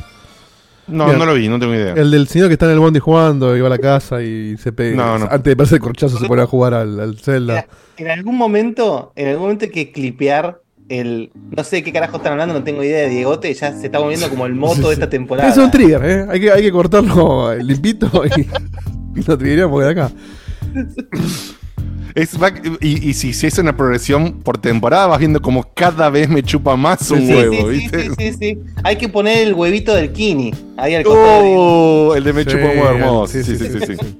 No, 0.87 1.11
no 1.11 1.25
lo 1.25 1.33
vi, 1.33 1.49
no 1.49 1.59
tengo 1.59 1.73
idea. 1.73 1.93
El 1.93 2.11
del 2.11 2.27
señor 2.27 2.47
que 2.47 2.53
está 2.53 2.67
en 2.67 2.73
el 2.73 2.79
bondi 2.79 2.99
jugando, 2.99 3.57
iba 3.57 3.65
a 3.65 3.71
la 3.71 3.79
casa 3.79 4.21
y 4.21 4.55
se 4.57 4.71
pega. 4.71 4.95
No, 4.95 5.17
no. 5.17 5.25
Antes 5.25 5.45
de 5.51 5.55
pasar 5.55 5.73
el 5.77 5.81
corchazo 5.81 6.19
se 6.19 6.27
pone 6.27 6.43
a 6.43 6.45
jugar 6.45 6.75
al, 6.75 6.99
al 6.99 7.17
Zelda. 7.17 7.65
En 7.97 8.11
algún 8.11 8.37
momento, 8.37 9.11
en 9.15 9.29
algún 9.29 9.43
momento 9.43 9.65
hay 9.65 9.71
que 9.71 9.91
clipear 9.91 10.61
el. 10.89 11.31
No 11.55 11.63
sé 11.63 11.77
de 11.77 11.83
qué 11.83 11.91
carajo 11.93 12.17
están 12.17 12.33
hablando, 12.33 12.53
no 12.53 12.63
tengo 12.63 12.83
idea 12.83 12.99
de 13.03 13.09
Diegote, 13.09 13.53
ya 13.53 13.71
se 13.73 13.87
está 13.87 13.99
volviendo 13.99 14.29
como 14.29 14.45
el 14.45 14.53
moto 14.55 14.87
de 14.89 14.93
esta 14.93 15.09
temporada. 15.09 15.49
Es 15.49 15.57
un 15.57 15.71
trigger, 15.71 16.01
¿eh? 16.05 16.25
Hay 16.29 16.39
que, 16.39 16.51
hay 16.51 16.61
que 16.61 16.71
cortarlo 16.71 17.53
limpito 17.55 18.09
y, 18.25 18.41
y 19.19 19.23
lo 19.25 19.37
triggeríamos 19.37 19.83
de 19.83 19.89
acá. 19.89 20.11
Es, 22.13 22.31
y, 22.79 23.09
y 23.09 23.13
si 23.13 23.33
se 23.33 23.47
hace 23.47 23.59
una 23.59 23.75
progresión 23.75 24.39
por 24.39 24.57
temporada, 24.57 25.05
vas 25.07 25.19
viendo 25.19 25.41
como 25.41 25.63
cada 25.73 26.09
vez 26.09 26.29
me 26.29 26.41
chupa 26.43 26.77
más 26.77 27.11
un 27.11 27.19
Sí, 27.19 27.27
sí, 27.27 27.33
huevo, 27.33 27.55
sí, 27.55 27.67
¿viste? 27.77 28.01
sí, 28.03 28.09
sí, 28.17 28.33
sí. 28.39 28.59
Hay 28.83 28.95
que 28.95 29.09
poner 29.09 29.39
el 29.45 29.53
huevito 29.53 29.93
del 29.93 30.13
Kini 30.13 30.53
ahí 30.77 30.95
al 30.95 31.03
costado. 31.03 31.43
de- 31.43 31.55
Oh, 31.57 32.15
el 32.15 32.23
de 32.23 32.31
me 32.31 32.43
Sí, 32.43 32.51
chupa 32.51 32.63
un 32.67 32.69
huevo 32.79 32.89
hermoso. 32.89 33.33
Sí, 33.33 33.43
sí, 33.43 33.57
sí, 33.57 33.67
sí. 33.85 34.17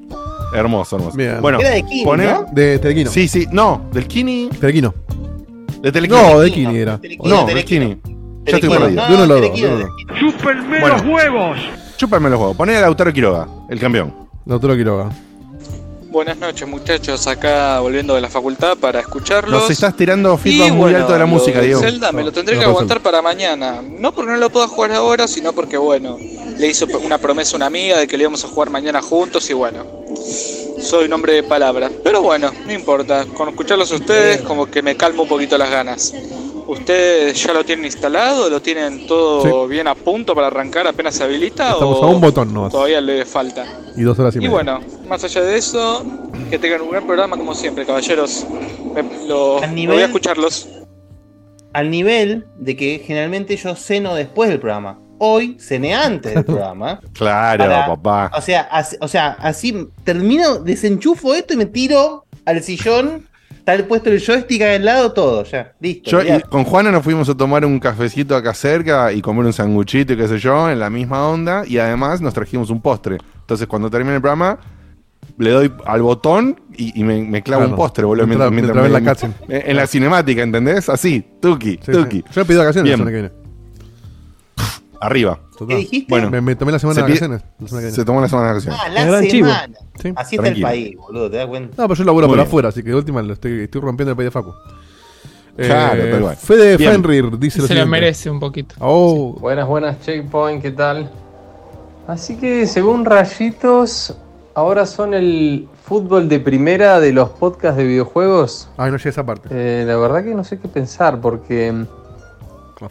Hermoso, 0.53 0.97
hermoso. 0.97 1.15
Bien. 1.15 1.37
Bueno, 1.41 1.59
Era 1.61 1.69
de 1.69 1.83
Kini, 1.83 2.03
¿no? 2.03 2.45
De 2.51 2.79
Telequino. 2.79 3.11
Sí, 3.11 3.29
sí, 3.29 3.47
no, 3.51 3.85
del 3.93 4.07
Kini, 4.07 4.49
Telequino. 4.59 4.93
De 5.85 5.91
Telequini. 5.91 6.19
No, 6.19 6.39
de 6.39 6.51
Kini 6.51 6.77
era. 6.77 6.99
No, 7.23 7.45
Telequino. 7.45 7.85
Kini. 7.85 8.01
Ya 8.45 8.55
estoy 8.55 8.69
perdido. 8.69 9.07
De 9.07 9.13
uno 9.13 9.23
a 9.23 9.27
los 9.27 9.27
dos, 9.27 9.41
Telequino, 9.41 9.67
de 9.67 9.83
los 9.83 9.95
Telequino. 9.95 10.19
¡Chúpenme 10.19 10.79
los 10.79 11.01
huevos! 11.03 11.59
Chúpame 11.97 12.29
los 12.31 12.39
huevos. 12.39 12.57
Poné 12.57 12.75
a 12.75 12.81
Lautaro 12.81 13.13
Quiroga, 13.13 13.47
el 13.69 13.79
campeón. 13.79 14.13
Lautaro 14.47 14.75
Quiroga. 14.75 15.09
Buenas 16.09 16.37
noches 16.37 16.67
muchachos, 16.67 17.27
acá 17.27 17.79
volviendo 17.81 18.15
de 18.15 18.21
la 18.21 18.29
facultad 18.29 18.77
para 18.77 18.99
escucharlos. 18.99 19.61
Nos 19.61 19.69
estás 19.69 19.95
tirando 19.95 20.35
feedback 20.37 20.69
Y 20.69 20.71
muy 20.71 20.79
bueno, 20.79 20.97
alto 20.99 21.13
de 21.13 21.19
la 21.19 21.25
lo 21.25 21.31
música, 21.31 21.61
Diego. 21.61 21.79
Zelda 21.79 22.11
me 22.11 22.23
lo 22.23 22.31
tendré 22.31 22.55
no 22.55 22.61
que 22.61 22.65
aguantar 22.65 23.01
para 23.01 23.21
mañana. 23.21 23.81
No 23.83 24.11
porque 24.11 24.31
no 24.31 24.37
lo 24.37 24.49
pueda 24.49 24.67
jugar 24.67 24.93
ahora, 24.93 25.27
sino 25.27 25.53
porque 25.53 25.77
bueno, 25.77 26.17
le 26.57 26.67
hizo 26.67 26.87
una 27.03 27.19
promesa 27.19 27.53
a 27.53 27.57
una 27.57 27.65
amiga 27.67 27.99
de 27.99 28.07
que 28.07 28.17
le 28.17 28.23
íbamos 28.23 28.43
a 28.43 28.47
jugar 28.47 28.71
mañana 28.71 29.03
juntos 29.03 29.47
y 29.51 29.53
bueno, 29.53 29.85
soy 30.85 31.05
un 31.05 31.13
hombre 31.13 31.33
de 31.33 31.43
palabra. 31.43 31.89
Pero 32.03 32.21
bueno, 32.21 32.51
no 32.65 32.71
importa, 32.73 33.25
con 33.33 33.49
escucharlos 33.49 33.91
a 33.91 33.95
ustedes 33.95 34.41
como 34.41 34.65
que 34.67 34.81
me 34.81 34.95
calmo 34.95 35.23
un 35.23 35.29
poquito 35.29 35.57
las 35.57 35.69
ganas. 35.69 36.13
¿Ustedes 36.67 37.43
ya 37.43 37.53
lo 37.53 37.63
tienen 37.63 37.85
instalado? 37.85 38.49
¿Lo 38.49 38.59
tienen 38.61 39.05
todo 39.05 39.67
bien 39.67 39.87
a 39.87 39.93
punto 39.93 40.33
para 40.33 40.47
arrancar 40.47 40.87
apenas 40.87 41.13
se 41.15 41.23
habilita? 41.23 41.73
Estamos 41.73 41.99
o 41.99 42.03
a 42.03 42.07
un 42.07 42.21
botón 42.21 42.53
nomás. 42.53 42.71
Todavía 42.71 43.01
le 43.01 43.23
falta. 43.25 43.65
Y 43.95 44.01
dos 44.01 44.17
horas 44.17 44.33
y 44.35 44.37
Y 44.37 44.41
media. 44.41 44.51
bueno, 44.51 44.79
más 45.07 45.23
allá 45.23 45.41
de 45.43 45.57
eso, 45.57 46.03
que 46.49 46.57
tengan 46.57 46.81
un 46.81 46.89
gran 46.89 47.05
programa 47.05 47.37
como 47.37 47.53
siempre, 47.53 47.85
caballeros. 47.85 48.45
Me- 48.95 49.27
lo, 49.27 49.61
Al 49.61 49.75
voy 49.75 50.01
a 50.01 50.05
escucharlos. 50.05 50.67
Al 51.73 51.91
nivel 51.91 52.47
de 52.57 52.75
que 52.75 53.03
generalmente 53.05 53.57
yo 53.57 53.75
ceno 53.75 54.15
después 54.15 54.49
del 54.49 54.59
programa. 54.59 54.99
Hoy 55.17 55.57
cené 55.59 55.95
antes 55.95 56.33
del 56.33 56.43
programa. 56.45 56.99
Claro, 57.13 57.63
Para- 57.63 57.87
papá. 57.87 58.31
O 58.37 58.41
sea, 58.41 58.61
así, 58.71 58.97
o 58.99 59.07
sea, 59.07 59.37
así 59.39 59.87
termino, 60.03 60.55
desenchufo 60.59 61.33
esto 61.33 61.53
y 61.53 61.57
me 61.57 61.65
tiro 61.65 62.25
al 62.45 62.61
sillón. 62.63 63.27
Está 63.51 63.73
el 63.73 63.85
puesto 63.85 64.11
el 64.11 64.23
joystick 64.23 64.61
al 64.61 64.85
lado, 64.85 65.11
todo, 65.13 65.43
ya. 65.43 65.73
Listo. 65.79 66.11
Yo 66.11 66.21
y 66.21 66.39
con 66.41 66.65
Juana 66.65 66.91
nos 66.91 67.03
fuimos 67.03 67.27
a 67.29 67.35
tomar 67.35 67.65
un 67.65 67.79
cafecito 67.79 68.35
acá 68.35 68.53
cerca 68.53 69.11
y 69.11 69.21
comer 69.21 69.45
un 69.45 69.53
sanguchito 69.53 70.13
y 70.13 70.17
qué 70.17 70.27
sé 70.27 70.37
yo, 70.37 70.69
en 70.69 70.79
la 70.79 70.91
misma 70.91 71.27
onda. 71.27 71.63
Y 71.65 71.79
además 71.79 72.21
nos 72.21 72.33
trajimos 72.35 72.69
un 72.69 72.79
postre. 72.79 73.17
Entonces, 73.39 73.65
cuando 73.65 73.89
termine 73.89 74.15
el 74.17 74.21
programa, 74.21 74.59
le 75.39 75.49
doy 75.49 75.73
al 75.85 76.01
botón 76.03 76.61
y, 76.77 76.99
y 76.99 77.03
me, 77.03 77.23
me 77.23 77.41
clavo 77.41 77.61
Claro. 77.61 77.71
un 77.71 77.75
postre, 77.77 78.05
boludo. 78.05 78.27
Mientras- 78.27 78.51
mientras- 78.51 78.75
mientras 78.75 79.23
me- 79.23 79.49
la 79.49 79.57
en, 79.61 79.69
en 79.71 79.75
la 79.77 79.87
cinemática, 79.87 80.43
¿entendés? 80.43 80.87
Así, 80.87 81.25
tuki, 81.41 81.79
Sí, 81.83 81.91
tuki. 81.91 82.17
sí. 82.17 82.23
Yo 82.35 82.41
he 82.41 82.45
pedido 82.45 82.61
vacaciones 82.61 82.83
Bien. 82.83 82.99
la 82.99 83.05
semana 83.05 83.11
que 83.11 83.29
viene. 83.33 83.44
Arriba. 85.01 85.39
Total. 85.57 85.77
dijiste? 85.77 86.07
Bueno, 86.09 86.29
Me, 86.29 86.41
me 86.41 86.55
tomé 86.55 86.71
la 86.71 86.79
semana 86.79 86.95
se 86.95 87.01
de 87.05 87.07
vacaciones. 87.27 87.93
Se 87.93 88.05
tomó 88.05 88.21
la 88.21 88.27
semana 88.27 88.47
de 88.49 88.53
vacaciones. 88.53 88.79
Ah, 88.83 88.89
la 88.89 89.05
gran 89.05 89.23
semana. 89.29 89.69
Sí. 90.01 90.13
Así 90.15 90.35
está 90.35 90.47
el 90.49 90.61
país, 90.61 90.95
boludo, 90.97 91.29
¿te 91.31 91.37
das 91.37 91.47
cuenta? 91.47 91.75
No, 91.81 91.87
pero 91.87 91.95
yo 91.97 92.03
laburo 92.03 92.27
por 92.27 92.39
afuera, 92.39 92.69
así 92.69 92.83
que 92.83 92.89
de 92.89 92.95
última 92.95 93.21
lo 93.21 93.33
estoy, 93.33 93.61
estoy 93.61 93.81
rompiendo 93.81 94.11
el 94.11 94.17
país 94.17 94.27
de 94.27 94.31
Facu. 94.31 94.53
Claro, 95.57 96.03
Eh, 96.03 96.11
tal 96.11 96.21
cual. 96.21 96.35
Fede 96.35 96.75
Bien. 96.77 96.91
Fenrir 96.91 97.37
dice 97.39 97.61
lo 97.61 97.67
Se 97.67 97.75
lo 97.75 97.85
merece 97.87 98.29
un 98.29 98.39
poquito. 98.41 98.75
Oh, 98.79 99.37
Buenas, 99.39 99.65
buenas, 99.67 100.01
Checkpoint, 100.01 100.61
¿qué 100.61 100.71
tal? 100.71 101.09
Así 102.07 102.35
que 102.35 102.67
según 102.67 103.05
Rayitos, 103.05 104.15
ahora 104.53 104.85
son 104.85 105.13
el 105.13 105.67
fútbol 105.85 106.27
de 106.27 106.39
primera 106.39 106.99
de 106.99 107.13
los 107.13 107.29
podcasts 107.29 107.77
de 107.77 107.85
videojuegos. 107.85 108.69
ay, 108.77 108.91
no 108.91 108.97
llegué 108.97 109.09
a 109.09 109.11
esa 109.11 109.25
parte. 109.25 109.47
Eh, 109.51 109.85
la 109.85 109.95
verdad 109.97 110.23
que 110.23 110.35
no 110.35 110.43
sé 110.43 110.59
qué 110.59 110.67
pensar 110.67 111.21
porque 111.21 111.85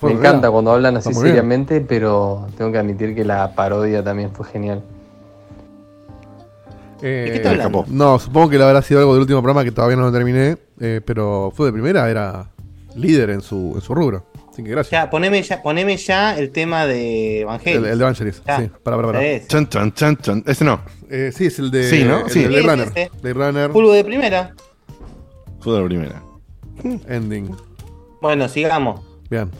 me 0.02 0.12
encanta 0.12 0.50
cuando 0.50 0.72
hablan 0.72 0.96
así 0.96 1.10
bien. 1.10 1.20
seriamente, 1.22 1.80
pero 1.80 2.46
tengo 2.56 2.72
que 2.72 2.78
admitir 2.78 3.14
que 3.14 3.24
la 3.24 3.54
parodia 3.54 4.02
también 4.02 4.30
fue 4.32 4.46
genial. 4.46 4.82
Eh, 7.02 7.30
¿De 7.32 7.42
qué 7.42 7.48
hablando? 7.48 7.84
No, 7.88 8.18
supongo 8.18 8.48
que 8.50 8.58
le 8.58 8.64
habrá 8.64 8.80
sido 8.80 9.00
algo 9.00 9.12
del 9.12 9.22
último 9.22 9.42
programa 9.42 9.62
que 9.64 9.72
todavía 9.72 9.96
no 9.96 10.02
lo 10.04 10.12
terminé, 10.12 10.56
eh, 10.80 11.00
pero 11.04 11.52
fue 11.54 11.66
de 11.66 11.72
primera, 11.72 12.08
era 12.08 12.46
líder 12.96 13.30
en 13.30 13.40
su, 13.42 13.72
en 13.74 13.80
su 13.80 13.94
rubro. 13.94 14.24
Así 14.50 14.62
que 14.62 14.70
gracias. 14.70 14.92
Ya, 15.04 15.10
poneme 15.10 15.42
ya, 15.42 15.60
poneme 15.62 15.96
ya 15.96 16.38
el 16.38 16.50
tema 16.50 16.86
de 16.86 17.40
Evangelio. 17.40 17.80
El, 17.80 17.86
el 17.86 17.98
de 17.98 18.04
Evangelis, 18.04 18.42
Ya. 18.46 18.58
sí, 18.60 18.70
para, 18.82 18.96
para, 18.96 19.08
para. 19.08 19.24
Es. 19.26 19.48
Chan, 19.48 19.68
chan, 19.68 19.92
chan, 19.92 20.16
chan. 20.18 20.44
Ese 20.46 20.64
no. 20.64 20.80
Eh, 21.10 21.32
sí, 21.34 21.46
es 21.46 21.58
el 21.58 21.70
de. 21.72 21.90
Sí, 21.90 22.04
¿no? 22.04 22.20
El 22.20 22.30
Sí. 22.30 22.40
de 22.42 22.46
Blade 22.48 22.62
Sí, 22.62 22.68
Runner. 22.68 22.88
ese. 22.94 23.32
Runner, 23.34 23.70
Fútbol 23.72 23.94
de 23.96 24.04
primera. 24.04 24.54
Fue 25.60 25.76
de 25.78 25.84
primera. 25.84 26.22
Ending. 27.08 27.54
Bueno, 28.22 28.48
sigamos. 28.48 29.00
Bien, 29.30 29.50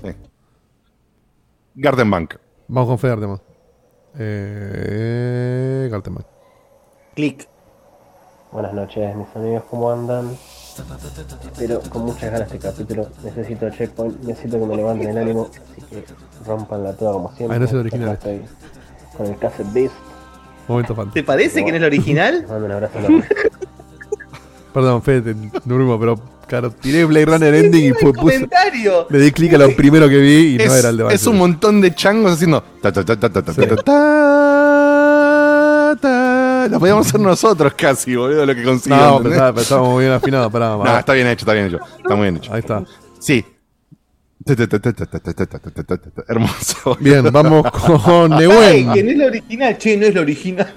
Gartenbank. 1.75 2.35
vamos 2.69 2.89
con 2.89 2.99
Fede 2.99 3.13
Arteman. 3.13 3.41
Eh. 4.19 5.89
Gartenbank. 5.91 6.27
Clic. 7.15 7.49
Buenas 8.53 8.73
noches, 8.73 9.17
mis 9.17 9.27
amigos, 9.35 9.65
¿cómo 9.69 9.91
andan? 9.91 10.37
Pero 11.59 11.81
con 11.91 12.03
muchas 12.03 12.31
ganas 12.31 12.53
este 12.53 12.59
capítulo. 12.59 13.09
Necesito 13.25 13.69
checkpoint, 13.71 14.21
necesito 14.23 14.61
que 14.61 14.67
me 14.67 14.77
levanten 14.77 15.09
el 15.11 15.19
ánimo, 15.19 15.49
así 15.73 15.83
que 15.83 16.05
rompanla 16.47 16.93
toda 16.95 17.13
como 17.13 17.33
siempre. 17.35 17.57
Ah, 17.57 17.59
no 17.59 17.65
es 17.65 17.73
el 17.73 17.79
original. 17.79 18.13
Estoy 18.15 18.43
con 19.17 19.27
el 19.27 19.39
Cassette 19.39 19.73
Beast. 19.73 19.95
Momento 20.69 20.95
fan. 20.95 21.11
¿Te 21.13 21.23
parece 21.25 21.65
que 21.65 21.71
no 21.73 21.77
es 21.79 21.83
el 21.83 21.91
Les 21.91 21.99
original? 21.99 22.47
mando 22.49 22.67
un 22.67 22.73
abrazo 22.73 22.99
enorme. 22.99 23.25
Perdón, 24.73 25.03
Fede, 25.03 25.35
te 25.35 25.61
durmo, 25.65 25.99
pero 25.99 26.17
Claro, 26.47 26.71
tiré 26.71 27.05
Blade 27.05 27.27
Runner 27.27 27.55
sí, 27.55 27.65
Ending 27.65 27.85
y 27.85 27.93
fue 27.93 28.13
comentario. 28.13 29.07
Le 29.11 29.19
di 29.19 29.33
clic 29.33 29.55
a 29.55 29.59
lo 29.59 29.75
primero 29.75 30.09
que 30.09 30.19
vi 30.19 30.57
y 30.57 30.63
es, 30.63 30.69
no 30.69 30.75
era 30.75 30.89
el 30.91 30.97
de 30.97 31.15
Es 31.15 31.27
un 31.27 31.39
montón 31.39 31.81
de 31.81 31.95
changos 31.95 32.33
haciendo. 32.33 32.63
Ta, 32.81 32.93
ta, 32.93 33.05
ta, 33.05 33.21
lo 36.71 36.81
podíamos 36.81 37.07
hacer 37.07 37.21
nosotros 37.21 37.75
casi, 37.75 38.17
boludo, 38.17 38.47
lo 38.47 38.55
que 38.55 38.63
conseguimos. 38.63 39.23
No, 39.23 39.31
pero, 39.31 39.61
estamos 39.61 39.89
muy 39.89 40.05
bien 40.05 40.15
afinados, 40.15 40.53
pará. 40.53 40.77
No, 40.77 40.99
está 40.99 41.13
bien 41.13 41.27
hecho, 41.29 41.43
está 41.43 41.53
bien 41.53 41.67
hecho. 41.67 41.79
Está 41.99 42.15
muy 42.15 42.25
bien 42.25 42.37
hecho. 42.37 42.53
Ahí 42.53 42.61
está. 42.61 42.85
Sí. 43.19 43.45
Hermoso. 46.29 46.97
Bien, 47.01 47.33
vamos 47.33 47.71
con 47.71 48.31
Nehuen. 48.31 48.93
Que 48.93 49.03
no 49.03 49.11
es 49.11 49.17
la 49.17 49.27
original, 49.27 49.79
che, 49.79 49.97
no 49.97 50.07
es 50.07 50.15
la 50.15 50.21
original. 50.21 50.75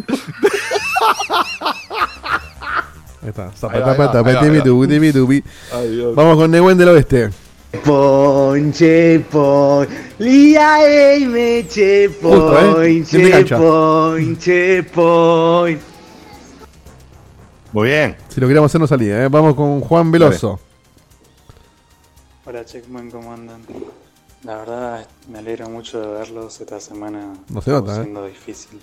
Dios. 5.82 6.16
Vamos 6.16 6.38
con 6.38 6.52
Nehuen 6.52 6.78
del 6.78 6.90
Oeste. 6.90 7.30
Ponche, 7.84 9.20
pon, 9.30 9.88
me 10.18 11.66
che 11.68 12.10
pon, 12.22 12.74
Bien 12.74 13.22
de 13.32 13.44
che 13.46 13.56
pon, 13.56 14.38
che 14.38 14.90
pon. 14.94 15.80
Muy 17.74 17.90
bien. 17.90 18.16
Si 18.30 18.40
lo 18.40 18.48
queríamos 18.48 18.72
hacer 18.72 18.80
no 18.80 18.88
salía, 18.88 19.24
¿eh? 19.24 19.28
Vamos 19.28 19.54
con 19.56 19.82
Juan 19.82 20.12
Veloso. 20.12 20.60
Hola 22.46 22.64
Checkman, 22.64 23.12
¿cómo 23.12 23.34
andan? 23.34 23.62
La 24.44 24.56
verdad 24.58 25.08
me 25.30 25.40
alegro 25.40 25.70
mucho 25.70 26.00
de 26.00 26.08
verlos 26.08 26.62
esta 26.62 26.80
semana. 26.80 27.34
No 27.50 27.62
se 27.62 27.72
nota, 27.72 27.92
Está 27.92 28.02
¿eh? 28.02 28.04
siendo 28.06 28.26
difícil. 28.26 28.80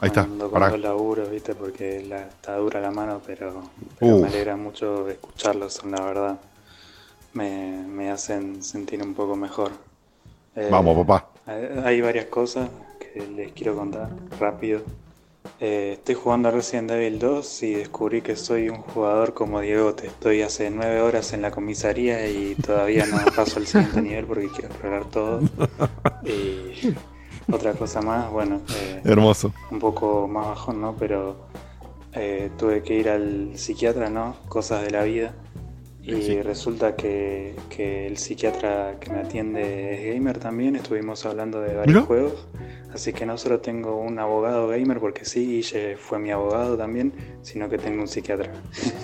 Ahí 0.00 0.08
está. 0.08 0.22
Ando 0.22 0.50
con 0.50 0.60
Pará. 0.60 0.70
dos 0.70 0.80
laburos, 0.80 1.30
viste, 1.30 1.54
porque 1.54 2.04
la, 2.06 2.22
está 2.22 2.56
dura 2.56 2.80
la 2.80 2.90
mano, 2.90 3.20
pero, 3.24 3.62
me 4.00 4.26
alegra 4.26 4.56
mucho 4.56 5.08
escucharlos, 5.08 5.84
la 5.84 6.00
verdad. 6.02 6.38
Me, 7.32 7.84
me 7.86 8.10
hacen 8.10 8.62
sentir 8.62 9.02
un 9.02 9.14
poco 9.14 9.36
mejor. 9.36 9.72
Eh, 10.54 10.68
Vamos, 10.70 11.06
papá. 11.06 11.28
Hay, 11.84 12.00
varias 12.00 12.26
cosas 12.26 12.68
que 12.98 13.26
les 13.26 13.52
quiero 13.52 13.76
contar 13.76 14.08
rápido. 14.40 14.80
Eh, 15.60 15.92
estoy 15.94 16.14
jugando 16.14 16.48
a 16.48 16.52
Resident 16.52 16.90
Evil 16.90 17.18
2 17.18 17.62
y 17.62 17.74
descubrí 17.74 18.20
que 18.20 18.36
soy 18.36 18.68
un 18.68 18.78
jugador 18.78 19.32
como 19.32 19.60
Diegote. 19.60 20.08
Estoy 20.08 20.42
hace 20.42 20.70
nueve 20.70 21.00
horas 21.00 21.32
en 21.32 21.42
la 21.42 21.50
comisaría 21.50 22.26
y 22.28 22.54
todavía 22.56 23.06
no 23.06 23.18
paso 23.34 23.58
al 23.58 23.66
siguiente 23.66 24.02
nivel 24.02 24.26
porque 24.26 24.48
quiero 24.48 24.68
explorar 24.68 25.04
todo. 25.04 25.40
Y 26.24 26.94
otra 27.50 27.72
cosa 27.74 28.00
más, 28.02 28.30
bueno, 28.30 28.60
eh, 28.74 29.00
Hermoso. 29.04 29.52
un 29.70 29.78
poco 29.78 30.26
más 30.28 30.46
bajón, 30.48 30.80
¿no? 30.80 30.94
Pero 30.96 31.46
eh, 32.12 32.50
tuve 32.58 32.82
que 32.82 32.94
ir 32.94 33.08
al 33.08 33.52
psiquiatra, 33.56 34.10
¿no? 34.10 34.36
Cosas 34.48 34.82
de 34.84 34.90
la 34.90 35.02
vida. 35.04 35.34
Y 36.02 36.22
Sí. 36.22 36.40
resulta 36.40 36.94
que, 36.94 37.56
que 37.68 38.06
el 38.06 38.16
psiquiatra 38.16 38.96
que 39.00 39.10
me 39.10 39.18
atiende 39.18 39.94
es 40.08 40.14
gamer 40.14 40.38
también. 40.38 40.76
Estuvimos 40.76 41.26
hablando 41.26 41.60
de 41.60 41.74
varios 41.74 42.04
juegos. 42.04 42.46
Así 42.94 43.12
que 43.12 43.26
no 43.26 43.36
solo 43.36 43.58
tengo 43.58 43.96
un 43.96 44.18
abogado 44.20 44.68
gamer, 44.68 45.00
porque 45.00 45.24
sí, 45.24 45.44
Guille 45.46 45.96
fue 45.96 46.20
mi 46.20 46.30
abogado 46.30 46.76
también, 46.76 47.12
sino 47.42 47.68
que 47.68 47.76
tengo 47.78 48.02
un 48.02 48.08
psiquiatra. 48.08 48.52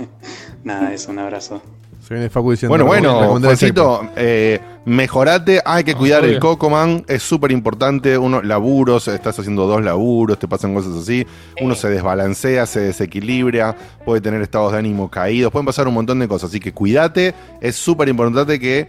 Nada, 0.65 0.95
eso, 0.95 1.11
un 1.11 1.19
abrazo. 1.19 1.61
Se 2.07 2.15
viene 2.15 2.29
Facu 2.31 2.51
diciendo. 2.51 2.71
Bueno, 2.71 2.85
bueno. 2.87 3.39
Juancito, 3.41 4.09
eh, 4.17 4.59
mejorate, 4.85 5.61
hay 5.65 5.85
que 5.85 5.95
cuidar 5.95 6.25
el 6.25 6.31
Obvio. 6.31 6.41
Cocoman, 6.41 7.05
es 7.07 7.23
súper 7.23 7.53
importante, 7.53 8.19
uno, 8.19 8.43
laburos, 8.43 9.07
estás 9.07 9.39
haciendo 9.39 9.67
dos 9.67 9.83
laburos, 9.85 10.39
te 10.39 10.49
pasan 10.49 10.75
cosas 10.75 10.95
así, 10.97 11.25
uno 11.61 11.75
se 11.77 11.89
desbalancea, 11.89 12.67
se 12.67 12.81
desequilibra, 12.81 13.77
puede 14.05 14.21
tener 14.21 14.43
estados 14.43 14.73
de 14.73 14.79
ánimo 14.79 15.09
caídos, 15.09 15.53
pueden 15.53 15.67
pasar 15.67 15.87
un 15.87 15.95
montón 15.95 16.19
de 16.19 16.27
cosas, 16.27 16.51
así 16.51 16.59
que 16.59 16.73
cuídate, 16.73 17.35
es 17.61 17.77
súper 17.77 18.09
importante 18.09 18.59
que 18.59 18.89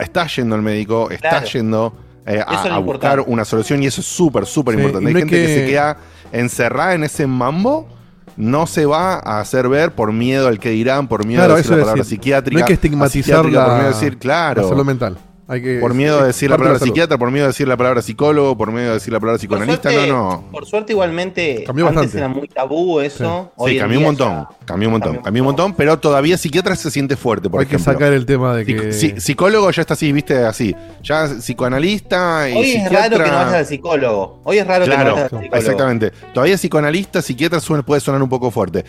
estás 0.00 0.34
yendo 0.36 0.54
al 0.54 0.62
médico, 0.62 1.10
estás 1.10 1.30
Claro. 1.30 1.46
yendo 1.48 1.94
eh, 2.26 2.38
a, 2.40 2.42
a 2.44 2.78
buscar 2.78 2.78
importante. 3.18 3.30
una 3.30 3.44
solución 3.44 3.82
y 3.82 3.86
eso 3.86 4.00
es 4.00 4.06
súper, 4.06 4.46
súper 4.46 4.76
Sí, 4.76 4.80
importante. 4.80 5.08
Hay 5.10 5.14
gente 5.14 5.36
que... 5.36 5.46
que- 5.46 5.54
se 5.60 5.66
queda 5.66 5.98
encerrada 6.32 6.94
en 6.94 7.04
ese 7.04 7.26
mambo. 7.26 7.88
No 8.36 8.66
se 8.66 8.86
va 8.86 9.14
a 9.14 9.40
hacer 9.40 9.68
ver 9.68 9.92
por 9.92 10.12
miedo 10.12 10.48
al 10.48 10.58
que 10.58 10.70
dirán, 10.70 11.06
por 11.08 11.24
miedo 11.24 11.40
Claro, 11.40 11.54
a 11.54 11.56
decir 11.56 11.70
la 11.72 11.78
palabra 11.78 12.02
decir, 12.02 12.18
psiquiátrica. 12.18 12.58
No 12.58 12.64
hay 12.64 12.66
que 12.66 12.72
a 12.72 12.74
estigmatizar 12.74 13.44
la, 13.44 13.64
por 13.64 13.74
miedo 13.74 13.88
de 13.88 13.94
decir, 13.94 14.18
claro. 14.18 14.62
la 14.62 14.68
salud 14.68 14.84
mental. 14.84 15.18
Hay 15.46 15.60
que, 15.62 15.78
Por 15.78 15.92
miedo 15.92 16.16
de 16.16 16.22
es 16.22 16.26
decir 16.28 16.48
la 16.48 16.56
de 16.56 16.58
palabra 16.62 16.78
psiquiatra, 16.78 17.18
por 17.18 17.30
miedo 17.30 17.44
de 17.44 17.48
decir 17.52 17.68
la 17.68 17.76
palabra 17.76 18.00
psicólogo, 18.00 18.56
por 18.56 18.72
miedo 18.72 18.88
de 18.88 18.94
decir 18.94 19.12
la 19.12 19.20
palabra 19.20 19.38
psicoanalista, 19.38 19.90
suerte- 19.90 20.08
no, 20.10 20.30
no. 20.30 20.44
Por 20.50 20.64
suerte, 20.64 20.92
igualmente, 20.94 21.64
Cambió 21.66 21.86
antes 21.86 21.96
bastante. 22.04 22.18
era 22.18 22.28
muy 22.28 22.48
tabú 22.48 23.00
eso. 23.00 23.52
Hoy 23.56 23.72
Sí, 23.72 23.78
cambió 23.78 23.98
un 23.98 24.04
montón, 24.06 24.28
ya- 24.32 24.48
cambió 24.64 24.88
un 24.88 24.92
montón, 24.92 25.08
cambió 25.08 25.18
un 25.20 25.24
cambió 25.24 25.42
un 25.42 25.46
montón, 25.48 25.74
pero 25.74 25.98
todavía 25.98 26.38
psiquiatra 26.38 26.74
se 26.76 26.90
siente 26.90 27.16
fuerte, 27.16 27.50
por 27.50 27.60
Hay 27.60 27.66
que 27.66 27.78
sacar 27.78 28.12
el 28.14 28.24
tema 28.24 28.56
de 28.56 28.64
que. 28.64 28.88
psi- 28.90 29.20
psicólogo 29.20 29.70
ya 29.70 29.82
está 29.82 29.92
así, 29.94 30.12
viste, 30.12 30.38
así. 30.44 30.74
Ya 31.02 31.26
psicoanalista 31.28 32.48
y 32.48 32.54
Hoy 32.56 32.62
es 32.70 32.82
psiquiatra. 32.84 33.00
raro 33.00 33.24
que 33.24 33.30
no 33.30 33.36
vayas 33.36 33.54
al 33.54 33.66
psicólogo. 33.66 34.40
Hoy 34.44 34.58
es 34.58 34.66
raro 34.66 34.84
que 34.86 34.90
no 34.90 34.96
vayas 34.96 35.18
al 35.18 35.28
psicólogo. 35.28 35.56
exactamente. 35.56 36.10
Todavía 36.32 36.56
psicoanalista, 36.56 37.20
psiquiatra 37.20 37.60
suena- 37.60 37.82
puede 37.84 38.00
sonar 38.00 38.22
un 38.22 38.30
poco 38.30 38.50
fuerte. 38.50 38.84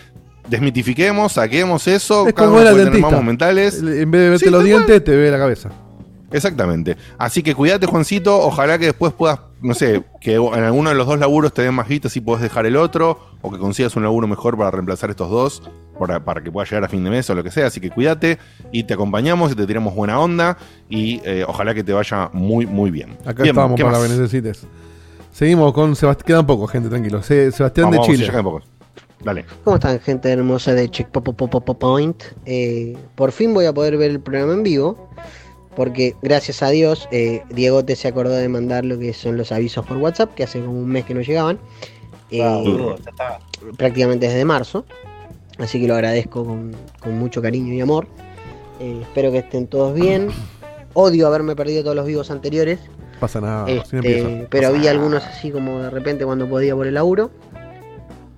Desmitifiquemos, 0.48 1.34
saquemos 1.34 1.88
eso, 1.88 2.28
Es 2.28 2.34
cada 2.34 2.48
como 2.48 2.62
uno 2.62 2.70
puede 2.72 2.86
tener 2.92 3.24
mentales. 3.24 3.80
En 3.80 4.12
vez 4.12 4.22
de 4.22 4.30
verte 4.30 4.46
Sí, 4.46 4.52
los 4.52 4.60
cual. 4.62 4.66
dientes, 4.68 5.04
te 5.04 5.16
ve 5.16 5.32
la 5.32 5.38
cabeza. 5.40 5.70
Exactamente. 6.32 6.98
Así 7.18 7.44
que 7.44 7.54
cuídate, 7.56 7.86
Juancito. 7.86 8.38
Ojalá 8.40 8.78
que 8.80 8.86
después 8.86 9.14
puedas, 9.14 9.40
no 9.62 9.74
sé, 9.74 10.04
que 10.20 10.36
en 10.36 10.64
alguno 10.64 10.90
de 10.90 10.96
los 10.96 11.08
dos 11.08 11.20
laburos 11.20 11.54
te 11.54 11.62
den 11.62 11.74
más 11.74 11.88
guita 11.88 12.10
y 12.14 12.20
puedes 12.20 12.42
dejar 12.42 12.66
el 12.66 12.76
otro, 12.78 13.20
o 13.42 13.52
que 13.52 13.58
consigas 13.60 13.96
un 13.96 14.04
laburo 14.04 14.28
mejor 14.28 14.58
para 14.58 14.72
reemplazar 14.72 15.10
estos 15.12 15.30
dos, 15.30 15.62
para, 16.00 16.26
para 16.26 16.42
que 16.44 16.52
puedas 16.52 16.70
llegar 16.70 16.84
a 16.84 16.90
fin 16.90 17.04
de 17.04 17.10
mes 17.10 17.30
o 17.30 17.36
lo 17.36 17.44
que 17.44 17.52
sea. 17.52 17.68
Así 17.68 17.80
que 17.80 17.90
cuídate 17.92 18.38
y 18.72 18.84
te 18.84 18.94
acompañamos 18.96 19.52
y 19.52 19.56
te 19.56 19.66
tiramos 19.68 19.94
buena 19.96 20.20
onda 20.20 20.58
y 20.90 21.22
eh, 21.26 21.46
ojalá 21.48 21.74
que 21.74 21.84
te 21.84 21.94
vaya 21.94 22.30
muy, 22.34 22.66
muy 22.66 22.92
bien. 22.92 23.18
Acá 23.26 23.44
Bien, 23.44 23.56
estamos 23.56 23.78
¿qué 23.78 23.84
para 23.84 23.98
lo 24.00 24.04
que 24.04 24.10
necesites. 24.10 24.66
Seguimos 25.32 25.74
con 25.74 25.96
Sebastián. 25.96 26.26
Quedan 26.28 26.48
pocos, 26.48 26.72
gente, 26.72 26.90
tranquilo. 26.90 27.22
Se- 27.22 27.52
Sebastián 27.52 27.86
Vamos, 27.86 27.94
de 27.94 27.98
vamos, 28.00 28.08
Chile. 28.16 28.26
ya 28.26 28.32
quedan 28.32 28.44
pocos. 28.46 28.64
Dale. 29.24 29.46
¿Cómo 29.64 29.78
están, 29.78 30.00
gente 30.02 30.30
hermosa 30.32 30.74
de 30.74 30.90
Check 30.90 31.08
Pop 31.08 31.24
Pop 31.26 31.50
Pop 31.50 31.64
Pop 31.66 31.80
Point? 31.80 32.24
Eh, 32.46 32.96
por 33.16 33.32
fin 33.32 33.54
voy 33.54 33.66
a 33.66 33.74
poder 33.74 33.98
ver 33.98 34.12
el 34.12 34.20
programa 34.20 34.54
en 34.54 34.62
vivo, 34.64 35.10
porque 35.76 36.16
gracias 36.22 36.64
a 36.64 36.70
Dios, 36.70 37.08
eh, 37.12 37.44
Diegote 37.50 37.96
se 37.96 38.08
acordó 38.08 38.34
de 38.34 38.48
mandar 38.50 38.86
lo 38.86 38.98
que 38.98 39.14
son 39.14 39.38
los 39.38 39.52
avisos 39.52 39.86
por 39.86 39.98
WhatsApp, 39.98 40.34
que 40.36 40.44
hace 40.44 40.60
como 40.60 40.80
un 40.80 40.88
mes 40.88 41.06
que 41.06 41.14
no 41.14 41.22
llegaban. 41.22 41.60
Eh, 42.32 42.42
Ah, 42.44 42.62
ya 42.66 43.10
está. 43.10 43.40
prácticamente 43.78 44.28
desde 44.28 44.46
marzo. 44.46 44.86
Así 45.58 45.80
que 45.80 45.88
lo 45.88 45.94
agradezco 45.96 46.44
con, 46.44 46.72
con 47.00 47.18
mucho 47.18 47.42
cariño 47.42 47.74
y 47.74 47.82
amor. 47.82 48.08
Eh, 48.80 49.00
espero 49.04 49.32
que 49.32 49.38
estén 49.40 49.68
todos 49.68 49.94
bien. 49.94 50.30
Odio 50.94 51.28
haberme 51.28 51.56
perdido 51.56 51.84
todos 51.84 51.96
los 51.96 52.06
vivos 52.06 52.32
anteriores. 52.32 52.80
Pasa 53.20 53.40
nada. 53.40 53.70
Este, 53.70 54.48
pero 54.50 54.74
vi 54.74 54.88
algunos 54.88 55.24
así 55.24 55.52
como 55.52 55.80
de 55.82 55.90
repente 55.90 56.26
cuando 56.26 56.50
podía 56.50 56.76
por 56.76 56.88
el 56.88 56.94
laburo. 56.96 57.32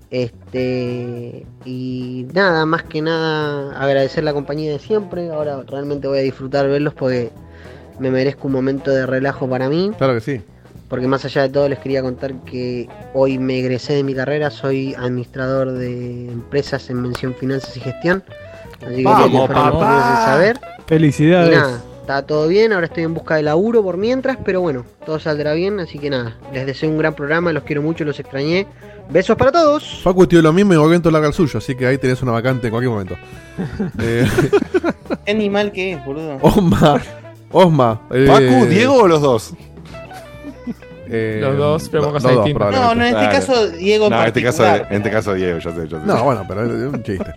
Este 0.10 1.46
y 1.66 2.26
nada, 2.34 2.66
más 2.66 2.84
que 2.84 3.02
nada 3.02 3.78
agradecer 3.78 4.24
la 4.24 4.34
compañía 4.34 4.72
de 4.72 4.80
siempre. 4.80 5.30
Ahora 5.30 5.64
realmente 5.68 6.08
voy 6.08 6.20
a 6.20 6.22
disfrutar 6.22 6.68
verlos 6.68 6.94
porque 6.94 7.32
me 8.00 8.12
merezco 8.12 8.48
un 8.48 8.54
momento 8.54 8.92
de 8.92 9.06
relajo 9.06 9.50
para 9.50 9.70
mí. 9.70 9.92
Claro 9.98 10.14
que 10.14 10.22
sí. 10.22 10.42
Porque 10.88 11.08
más 11.08 11.26
allá 11.26 11.42
de 11.42 11.50
todo 11.50 11.68
les 11.68 11.80
quería 11.80 12.02
contar 12.02 12.34
que 12.46 12.88
hoy 13.14 13.38
me 13.38 13.60
egresé 13.60 13.94
de 13.94 14.04
mi 14.04 14.16
carrera, 14.16 14.50
soy 14.50 14.94
administrador 14.96 15.74
de 15.74 16.32
empresas 16.32 16.90
en 16.90 17.02
mención 17.02 17.34
finanzas 17.34 17.76
y 17.76 17.82
gestión. 17.82 18.24
Así 18.86 18.98
que 18.98 19.04
Vamos, 19.04 19.50
papá. 19.50 20.24
saber. 20.26 20.60
Felicidades. 20.86 21.52
Y 21.52 21.56
nada, 21.56 21.82
está 22.00 22.26
todo 22.26 22.48
bien, 22.48 22.72
ahora 22.72 22.86
estoy 22.86 23.04
en 23.04 23.14
busca 23.14 23.36
de 23.36 23.44
laburo 23.44 23.84
por 23.84 23.98
mientras, 23.98 24.38
pero 24.46 24.62
bueno, 24.62 24.86
todo 25.06 25.20
saldrá 25.20 25.54
bien, 25.54 25.82
así 25.82 26.00
que 26.00 26.10
nada, 26.10 26.38
les 26.54 26.66
deseo 26.66 26.90
un 26.90 26.98
gran 26.98 27.14
programa, 27.14 27.52
los 27.52 27.64
quiero 27.64 27.82
mucho, 27.82 28.06
los 28.06 28.18
extrañé. 28.22 28.66
Besos 29.10 29.38
para 29.38 29.52
todos. 29.52 30.02
Facu 30.04 30.28
tío 30.28 30.42
lo 30.42 30.52
mismo 30.52 30.74
y 30.74 30.76
Gogento 30.78 31.10
larga 31.10 31.28
el 31.28 31.34
suyo, 31.34 31.60
así 31.60 31.76
que 31.76 31.86
ahí 31.88 31.98
tenés 31.98 32.22
una 32.22 32.34
vacante 32.34 32.68
en 32.68 32.72
cualquier 32.72 32.92
momento. 32.92 33.16
Eh, 34.00 34.28
¿Qué 35.26 35.32
animal 35.32 35.72
que 35.72 35.94
es, 35.94 36.06
boludo? 36.06 36.38
Osma. 36.42 37.02
Osma. 37.52 38.02
eh, 38.12 38.26
¿Facu, 38.28 38.66
Diego 38.68 38.96
o 39.04 39.08
los 39.08 39.22
dos? 39.22 39.54
eh, 41.10 41.40
Los 41.42 41.58
dos, 41.58 41.90
pero 41.90 42.04
con 42.04 42.14
los 42.14 42.22
cosas 42.24 42.36
dos, 42.36 42.46
distintas. 42.46 42.72
No, 42.76 42.94
no, 42.96 43.02
en 43.06 43.08
este 43.16 43.20
Claro. 43.20 43.32
caso, 43.40 43.68
Diego 43.72 44.06
en 44.06 44.12
No, 44.12 44.22
en 44.22 44.28
este 44.28 44.44
caso, 44.44 44.66
en 44.66 44.86
este 44.98 45.10
caso 45.12 45.34
Diego, 45.34 45.60
ya 45.60 45.72
sé, 45.72 45.88
ya 45.88 46.00
sé. 46.00 46.06
No, 46.06 46.24
bueno, 46.24 46.46
pero 46.48 46.66
es 46.66 46.94
un 46.94 47.04
chiste. 47.04 47.34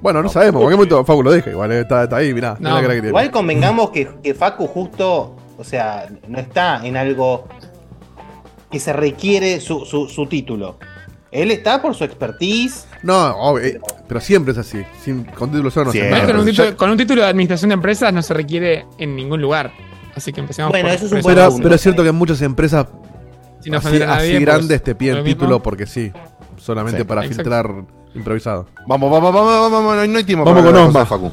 Bueno, 0.00 0.22
no 0.22 0.28
sabemos, 0.28 0.60
en 0.62 0.66
cualquier 0.68 0.76
momento 0.78 1.04
Facu 1.04 1.22
lo 1.22 1.30
deja, 1.30 1.50
igual 1.50 1.72
eh, 1.72 1.80
está, 1.80 2.04
está 2.04 2.16
ahí, 2.16 2.32
mirá. 2.32 2.56
mirá 2.58 2.72
la 2.74 2.80
cara 2.80 2.88
que 2.94 3.00
tiene. 3.00 3.08
Igual 3.08 3.30
convengamos 3.30 3.90
que, 3.90 4.08
que 4.22 4.32
Facu 4.34 4.66
justo, 4.66 5.36
o 5.58 5.64
sea, 5.64 6.08
no 6.28 6.38
está 6.38 6.80
en 6.86 6.96
algo 6.96 7.46
que 8.70 8.78
se 8.80 8.92
requiere 8.92 9.60
su, 9.60 9.84
su, 9.84 10.08
su 10.08 10.26
título. 10.26 10.78
Él 11.30 11.50
está 11.50 11.82
por 11.82 11.94
su 11.94 12.04
expertise. 12.04 12.86
No, 13.02 13.30
obvio, 13.36 13.64
eh, 13.64 13.80
pero 14.06 14.20
siempre 14.20 14.52
es 14.52 14.58
así. 14.58 14.82
Sin, 15.02 15.24
con 15.24 15.50
título 15.50 15.70
solo 15.70 15.86
no 15.86 15.92
se 15.92 16.06
Igual 16.06 16.26
con, 16.26 16.38
un 16.38 16.46
título, 16.46 16.76
con 16.76 16.90
un 16.90 16.96
título 16.96 17.22
de 17.22 17.28
administración 17.28 17.68
de 17.68 17.74
empresas 17.74 18.12
no 18.12 18.22
se 18.22 18.32
requiere 18.34 18.86
en 18.98 19.14
ningún 19.14 19.40
lugar. 19.42 19.70
Así 20.14 20.32
que 20.32 20.40
empecemos 20.40 20.72
por, 20.72 20.80
por 20.80 20.90
eso. 20.90 21.08
Pero, 21.22 21.56
pero 21.62 21.74
es 21.74 21.80
cierto 21.80 22.02
que 22.02 22.08
en 22.08 22.14
muchas 22.14 22.40
empresas 22.42 22.86
Sin 23.60 23.74
así, 23.74 24.02
a 24.02 24.06
nadie, 24.06 24.32
pues, 24.32 24.40
grandes 24.40 24.82
te 24.82 24.94
piden 24.94 25.22
mismo. 25.22 25.28
título 25.40 25.62
porque 25.62 25.86
sí. 25.86 26.10
Solamente 26.56 26.98
Sí. 27.00 27.04
para 27.04 27.22
Exacto. 27.24 27.42
filtrar 27.42 27.70
improvisado. 28.14 28.66
Vamos, 28.86 29.10
vamos, 29.10 29.32
vamos, 29.32 29.52
vamos, 29.52 29.72
vamos, 29.72 29.94
no 29.94 30.00
hay- 30.00 30.08
no 30.08 30.24
tiempo 30.24 30.44
Vamos 30.44 30.62
para 30.62 30.74
con 30.76 30.86
Osma. 30.88 31.06
Facu. 31.06 31.30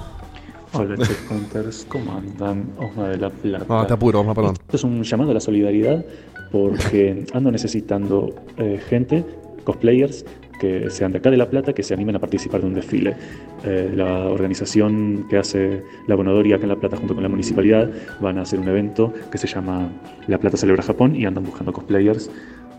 Hola 0.77 0.97
checkpointers, 1.07 1.85
¿cómo 1.87 2.17
andan? 2.17 2.65
Osma 2.77 3.09
de 3.09 3.17
la 3.17 3.29
Plata. 3.29 3.65
No, 3.67 3.81
está 3.81 3.97
puro, 3.97 4.19
Osma, 4.19 4.33
perdón. 4.33 4.55
Esto 4.59 4.75
es 4.75 4.83
un 4.83 5.03
llamado 5.03 5.31
a 5.31 5.33
la 5.33 5.39
solidaridad 5.39 6.03
porque 6.51 7.25
ando 7.33 7.51
necesitando 7.51 8.35
eh, 8.57 8.79
gente, 8.89 9.23
cosplayers, 9.63 10.25
que 10.59 10.89
sean 10.89 11.11
de 11.11 11.19
acá 11.19 11.31
de 11.31 11.37
La 11.37 11.49
Plata, 11.49 11.73
que 11.73 11.83
se 11.83 11.93
animen 11.93 12.15
a 12.15 12.19
participar 12.19 12.61
de 12.61 12.67
un 12.67 12.73
desfile. 12.73 13.15
Eh, 13.63 13.91
la 13.95 14.27
organización 14.27 15.25
que 15.29 15.37
hace 15.37 15.81
la 16.07 16.15
Bonadoria 16.15 16.55
acá 16.55 16.63
en 16.63 16.69
La 16.69 16.75
Plata 16.75 16.97
junto 16.97 17.13
con 17.13 17.23
la 17.23 17.29
municipalidad 17.29 17.89
van 18.19 18.37
a 18.37 18.41
hacer 18.41 18.59
un 18.59 18.67
evento 18.67 19.13
que 19.31 19.37
se 19.37 19.47
llama 19.47 19.89
La 20.27 20.37
Plata 20.37 20.57
Celebra 20.57 20.83
Japón 20.83 21.15
y 21.15 21.25
andan 21.25 21.45
buscando 21.45 21.71
cosplayers 21.71 22.29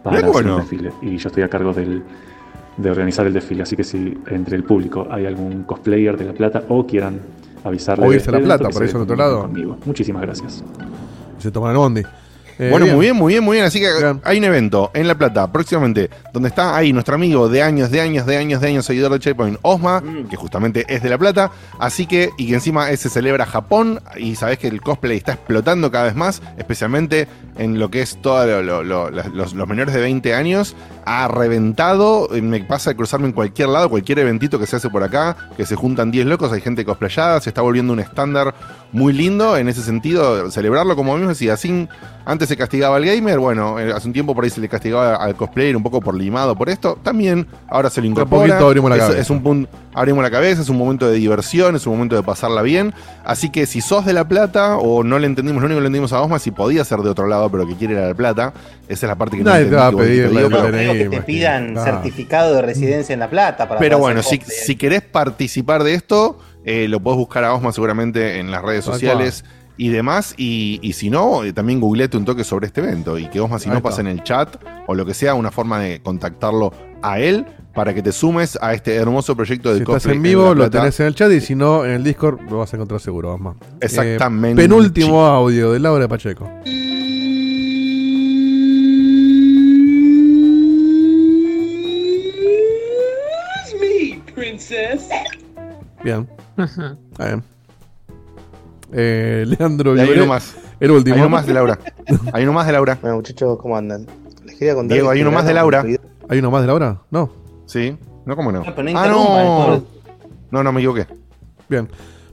para 0.02 0.18
hacer 0.18 0.30
bueno. 0.30 0.56
un 0.56 0.60
desfile. 0.60 0.92
Y 1.02 1.16
yo 1.16 1.28
estoy 1.28 1.42
a 1.44 1.48
cargo 1.48 1.72
del, 1.72 2.02
de 2.76 2.90
organizar 2.90 3.26
el 3.26 3.32
desfile, 3.32 3.62
así 3.62 3.74
que 3.74 3.84
si 3.84 4.18
entre 4.28 4.56
el 4.56 4.64
público 4.64 5.06
hay 5.10 5.26
algún 5.26 5.64
cosplayer 5.64 6.16
de 6.16 6.26
La 6.26 6.32
Plata 6.32 6.64
o 6.68 6.86
quieran 6.86 7.20
avisarle 7.66 8.06
O 8.06 8.12
irse 8.12 8.28
a 8.28 8.32
La 8.32 8.38
Plata, 8.38 8.54
evento, 8.64 8.68
que 8.68 8.72
por 8.74 8.82
se 8.82 8.88
eso 8.88 8.96
al 8.98 9.02
otro 9.04 9.16
lado. 9.16 9.42
conmigo. 9.42 9.76
Muchísimas 9.84 10.22
gracias. 10.22 10.62
Se 11.38 11.50
toman 11.50 11.72
el 11.72 11.76
bondi. 11.78 12.02
Eh, 12.58 12.68
bueno, 12.70 12.86
muy 12.86 13.06
bien, 13.06 13.16
muy 13.16 13.34
bien, 13.34 13.44
muy 13.44 13.56
bien. 13.56 13.66
Así 13.66 13.80
que 13.80 13.88
hay 14.24 14.38
un 14.38 14.44
evento 14.44 14.90
en 14.94 15.06
La 15.08 15.14
Plata 15.16 15.50
próximamente 15.50 16.10
donde 16.32 16.48
está 16.48 16.76
ahí 16.76 16.92
nuestro 16.92 17.14
amigo 17.14 17.48
de 17.48 17.62
años, 17.62 17.90
de 17.90 18.00
años, 18.00 18.26
de 18.26 18.36
años, 18.36 18.60
de 18.60 18.68
años, 18.68 18.84
seguidor 18.86 19.12
de 19.12 19.18
Checkpoint, 19.18 19.58
Osma, 19.62 20.02
que 20.30 20.36
justamente 20.36 20.84
es 20.88 21.02
de 21.02 21.10
La 21.10 21.18
Plata. 21.18 21.50
Así 21.78 22.06
que, 22.06 22.30
y 22.36 22.48
que 22.48 22.54
encima 22.54 22.94
se 22.96 23.10
celebra 23.10 23.46
Japón 23.46 24.00
y 24.16 24.36
sabés 24.36 24.58
que 24.58 24.68
el 24.68 24.80
cosplay 24.80 25.18
está 25.18 25.34
explotando 25.34 25.90
cada 25.90 26.04
vez 26.04 26.14
más, 26.14 26.42
especialmente 26.56 27.28
en 27.58 27.78
lo 27.78 27.90
que 27.90 28.02
es 28.02 28.20
todos 28.20 28.64
los, 28.64 29.54
los 29.54 29.68
menores 29.68 29.94
de 29.94 30.00
20 30.00 30.34
años. 30.34 30.74
Ha 31.04 31.28
reventado, 31.28 32.34
eh, 32.34 32.42
me 32.42 32.60
pasa 32.64 32.90
de 32.90 32.96
cruzarme 32.96 33.26
en 33.26 33.32
cualquier 33.32 33.68
lado, 33.68 33.88
cualquier 33.88 34.18
eventito 34.18 34.58
que 34.58 34.66
se 34.66 34.76
hace 34.76 34.90
por 34.90 35.04
acá, 35.04 35.36
que 35.56 35.64
se 35.64 35.76
juntan 35.76 36.10
10 36.10 36.26
locos, 36.26 36.52
hay 36.52 36.60
gente 36.60 36.84
cosplayada, 36.84 37.40
se 37.40 37.50
está 37.50 37.62
volviendo 37.62 37.92
un 37.92 38.00
estándar 38.00 38.54
muy 38.92 39.12
lindo 39.12 39.56
en 39.56 39.68
ese 39.68 39.82
sentido, 39.82 40.50
celebrarlo 40.50 40.96
como 40.96 41.16
mismo, 41.16 41.34
si 41.34 41.48
así 41.48 41.88
antes 42.24 42.45
se 42.46 42.56
castigaba 42.56 42.96
al 42.96 43.04
gamer, 43.04 43.38
bueno, 43.38 43.78
eh, 43.78 43.92
hace 43.94 44.06
un 44.06 44.12
tiempo 44.12 44.34
por 44.34 44.44
ahí 44.44 44.50
se 44.50 44.60
le 44.60 44.68
castigaba 44.68 45.16
al 45.16 45.34
cosplayer 45.36 45.76
un 45.76 45.82
poco 45.82 46.00
por 46.00 46.14
limado 46.14 46.56
por 46.56 46.68
esto, 46.68 46.98
también 47.02 47.46
ahora 47.68 47.90
se 47.90 48.00
lo 48.00 48.06
incorpora. 48.06 48.46
poquito 48.48 48.66
abrimos 48.66 48.90
la 48.90 48.96
es, 48.96 49.02
cabeza. 49.02 49.20
es 49.20 49.30
un 49.30 49.42
punto, 49.42 49.68
abrimos 49.94 50.22
la 50.22 50.30
cabeza, 50.30 50.62
es 50.62 50.68
un 50.68 50.78
momento 50.78 51.06
de 51.08 51.16
diversión, 51.16 51.76
es 51.76 51.86
un 51.86 51.94
momento 51.94 52.16
de 52.16 52.22
pasarla 52.22 52.62
bien, 52.62 52.94
así 53.24 53.50
que 53.50 53.66
si 53.66 53.80
sos 53.80 54.04
de 54.06 54.12
La 54.12 54.26
Plata 54.28 54.76
o 54.76 55.02
no 55.04 55.18
le 55.18 55.26
entendimos, 55.26 55.60
lo 55.62 55.66
único 55.66 55.78
que 55.78 55.82
le 55.82 55.86
entendimos 55.88 56.12
a 56.12 56.20
Osma, 56.22 56.38
si 56.38 56.50
podía 56.50 56.84
ser 56.84 57.00
de 57.00 57.10
otro 57.10 57.26
lado, 57.26 57.50
pero 57.50 57.66
que 57.66 57.74
quiere 57.76 57.94
ir 57.94 58.00
a 58.00 58.08
La 58.08 58.14
Plata, 58.14 58.52
esa 58.88 59.06
es 59.06 59.08
la 59.10 59.16
parte 59.16 59.36
que 59.36 59.42
no 59.44 59.50
entendí 59.50 59.70
te 59.70 59.76
va 59.76 59.86
a 59.88 59.92
pedir 59.92 60.30
pero- 60.32 60.48
Creo 60.68 60.92
que 60.94 61.08
te 61.08 61.20
pidan 61.22 61.72
Claro. 61.72 61.92
certificado 61.92 62.54
de 62.54 62.62
residencia 62.62 63.12
en 63.12 63.20
La 63.20 63.28
Plata 63.30 63.66
para 63.68 63.80
Pero 63.80 63.98
bueno, 63.98 64.22
si, 64.22 64.40
si 64.40 64.76
querés 64.76 65.02
participar 65.02 65.82
de 65.84 65.94
esto, 65.94 66.38
eh, 66.64 66.86
lo 66.88 67.00
podés 67.00 67.18
buscar 67.18 67.44
a 67.44 67.54
Osma 67.54 67.72
seguramente 67.72 68.38
en 68.40 68.50
las 68.50 68.62
redes 68.62 68.84
sociales 68.84 69.44
y 69.76 69.88
demás. 69.88 70.34
Y, 70.36 70.78
y 70.82 70.92
si 70.92 71.10
no, 71.10 71.44
eh, 71.44 71.52
también 71.52 71.80
googleate 71.80 72.16
un 72.16 72.24
toque 72.24 72.44
sobre 72.44 72.66
este 72.66 72.80
evento. 72.80 73.18
Y 73.18 73.28
que 73.28 73.40
Osma, 73.40 73.58
si 73.58 73.68
Ahí 73.68 73.74
no, 73.74 73.82
pasa 73.82 74.00
en 74.00 74.08
el 74.08 74.22
chat 74.22 74.56
o 74.86 74.94
lo 74.94 75.04
que 75.04 75.14
sea, 75.14 75.34
una 75.34 75.50
forma 75.50 75.78
de 75.80 76.00
contactarlo 76.00 76.72
a 77.02 77.18
él 77.18 77.46
para 77.74 77.92
que 77.92 78.02
te 78.02 78.10
sumes 78.10 78.58
a 78.62 78.72
este 78.72 78.94
hermoso 78.94 79.36
proyecto 79.36 79.68
de 79.68 79.76
Si 79.76 79.82
estás 79.82 80.06
en 80.06 80.22
vivo, 80.22 80.54
lo 80.54 80.70
tenés 80.70 80.98
en 81.00 81.06
el 81.06 81.14
chat 81.14 81.30
y 81.30 81.40
si 81.40 81.54
no, 81.54 81.84
en 81.84 81.92
el 81.92 82.02
Discord 82.02 82.40
lo 82.50 82.58
vas 82.58 82.72
a 82.72 82.76
encontrar 82.76 83.00
seguro, 83.00 83.34
Osma. 83.34 83.54
Exactamente. 83.80 84.62
Eh, 84.62 84.64
penúltimo 84.64 85.24
audio 85.26 85.72
de 85.72 85.78
Laura 85.78 86.08
Pacheco. 86.08 86.50
me, 93.78 94.22
princess. 94.34 95.08
Bien. 96.02 96.26
Está 96.56 97.26
bien. 97.26 97.55
Eh, 98.98 99.44
Leandro 99.58 99.94
Y 99.94 100.00
hay 100.00 100.10
uno 100.10 100.26
más. 100.26 100.56
El 100.80 100.90
último. 100.90 101.16
Hay 101.16 101.20
uno 101.20 101.30
más 101.30 101.46
de 101.46 101.54
Laura. 101.54 101.78
Hay 102.32 102.42
uno 102.44 102.52
más 102.52 102.66
de 102.66 102.72
Laura. 102.72 102.98
Bueno, 103.00 103.16
muchachos, 103.16 103.58
¿cómo 103.60 103.76
andan? 103.76 104.06
Les 104.44 104.56
quería 104.56 104.74
contar. 104.74 104.94
Diego, 104.94 105.10
hay 105.10 105.20
uno 105.20 105.30
más 105.30 105.46
de 105.46 105.54
Laura. 105.54 105.84
¿Hay 106.28 106.38
uno 106.38 106.50
más 106.50 106.62
de 106.62 106.66
Laura? 106.66 107.02
No. 107.10 107.30
Sí. 107.66 107.96
No, 108.24 108.34
¿cómo 108.34 108.50
no? 108.50 108.62
Pero 108.64 108.82
no 108.82 108.98
ah, 108.98 109.06
no. 109.06 109.82
No, 110.50 110.62
no, 110.62 110.72
me 110.72 110.80
equivoqué. 110.80 111.06
Bien. 111.68 111.88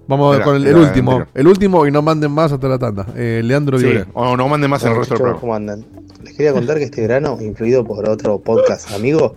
Vamos 0.08 0.36
Era- 0.36 0.46
con 0.46 0.56
el, 0.56 0.64
el 0.64 0.70
era 0.70 0.80
último. 0.80 1.26
El 1.34 1.48
último 1.48 1.86
y 1.88 1.92
no 1.92 2.02
manden 2.02 2.32
más 2.32 2.52
hasta 2.52 2.68
la 2.68 2.78
tanda. 2.80 3.06
Eh, 3.16 3.42
Leandro 3.44 3.78
Sí, 3.80 3.88
o 4.14 4.36
no 4.36 4.48
manden 4.48 4.70
más 4.70 4.82
en 4.84 4.90
el 4.90 4.94
Bueno, 4.96 5.00
resto 5.02 5.14
del 5.16 5.18
programa. 5.22 5.40
¿cómo 5.40 5.56
andan? 5.56 5.86
Les 6.24 6.34
quería 6.36 6.54
contar 6.54 6.78
que 6.78 6.84
este 6.86 7.02
verano, 7.02 7.38
influido 7.42 7.84
por 7.84 8.08
otro 8.10 8.40
podcast 8.40 8.92
amigo, 8.92 9.36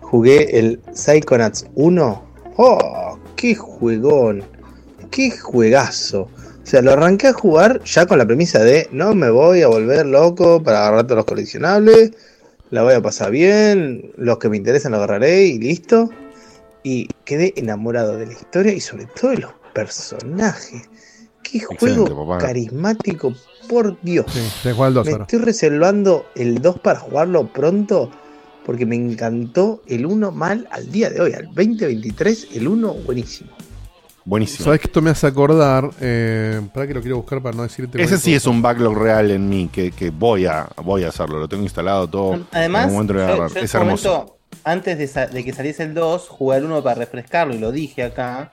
jugué 0.00 0.58
el 0.58 0.80
Psychonauts 0.92 1.66
1. 1.74 2.22
¡Oh! 2.56 3.18
¡Qué 3.36 3.54
juegón! 3.54 4.42
¡Qué 5.10 5.30
juegazo! 5.30 6.28
O 6.68 6.70
sea, 6.70 6.82
lo 6.82 6.92
arranqué 6.92 7.28
a 7.28 7.32
jugar 7.32 7.82
ya 7.84 8.04
con 8.04 8.18
la 8.18 8.26
premisa 8.26 8.58
de 8.58 8.90
no 8.92 9.14
me 9.14 9.30
voy 9.30 9.62
a 9.62 9.68
volver 9.68 10.04
loco 10.04 10.62
para 10.62 10.80
agarrar 10.80 11.04
todos 11.04 11.16
los 11.16 11.24
coleccionables, 11.24 12.12
la 12.68 12.82
voy 12.82 12.92
a 12.92 13.00
pasar 13.00 13.30
bien, 13.30 14.12
los 14.18 14.36
que 14.36 14.50
me 14.50 14.58
interesan 14.58 14.92
los 14.92 14.98
agarraré 14.98 15.46
y 15.46 15.58
listo. 15.58 16.10
Y 16.82 17.08
quedé 17.24 17.54
enamorado 17.56 18.18
de 18.18 18.26
la 18.26 18.34
historia 18.34 18.74
y 18.74 18.80
sobre 18.80 19.06
todo 19.06 19.30
de 19.30 19.38
los 19.38 19.52
personajes. 19.72 20.90
qué 21.42 21.56
Excelente, 21.56 21.78
juego 21.78 22.26
papá. 22.26 22.44
carismático, 22.44 23.32
por 23.66 23.98
Dios. 24.02 24.26
Sí, 24.30 24.40
te 24.62 24.74
juega 24.74 24.88
el 24.88 24.94
2 24.94 25.06
Me 25.06 25.12
ahora. 25.12 25.24
estoy 25.24 25.38
reservando 25.38 26.26
el 26.34 26.60
2 26.60 26.80
para 26.80 26.98
jugarlo 26.98 27.50
pronto 27.50 28.10
porque 28.66 28.84
me 28.84 28.96
encantó 28.96 29.80
el 29.86 30.04
1 30.04 30.32
mal 30.32 30.68
al 30.70 30.92
día 30.92 31.08
de 31.08 31.22
hoy, 31.22 31.32
al 31.32 31.46
2023, 31.46 32.48
el 32.56 32.68
1 32.68 32.92
buenísimo. 33.06 33.57
Buenísimo. 34.28 34.64
¿Sabes 34.66 34.80
que 34.80 34.88
esto 34.88 35.00
me 35.00 35.08
hace 35.08 35.26
acordar? 35.26 35.88
Eh, 36.02 36.60
para 36.74 36.86
que 36.86 36.92
lo 36.92 37.00
quiero 37.00 37.16
buscar 37.16 37.40
para 37.42 37.56
no 37.56 37.62
decirte. 37.62 38.02
Ese 38.02 38.18
sí 38.18 38.34
es 38.34 38.46
un 38.46 38.60
backlog 38.60 38.94
real 38.94 39.30
en 39.30 39.48
mí, 39.48 39.70
que, 39.72 39.90
que 39.90 40.10
voy, 40.10 40.44
a, 40.44 40.68
voy 40.84 41.04
a 41.04 41.08
hacerlo. 41.08 41.38
Lo 41.38 41.48
tengo 41.48 41.62
instalado 41.62 42.06
todo. 42.08 42.38
Además, 42.52 42.92
yo- 42.92 43.46
es 43.58 43.74
hermoso. 43.74 44.08
momento, 44.12 44.38
antes 44.64 44.98
de, 45.32 45.44
que 45.44 45.52
saliese 45.54 45.82
el 45.84 45.94
2, 45.94 46.28
jugué 46.28 46.58
al 46.58 46.66
1 46.66 46.82
para 46.82 46.96
refrescarlo 46.96 47.54
y 47.54 47.58
lo 47.58 47.72
dije 47.72 48.02
acá. 48.02 48.50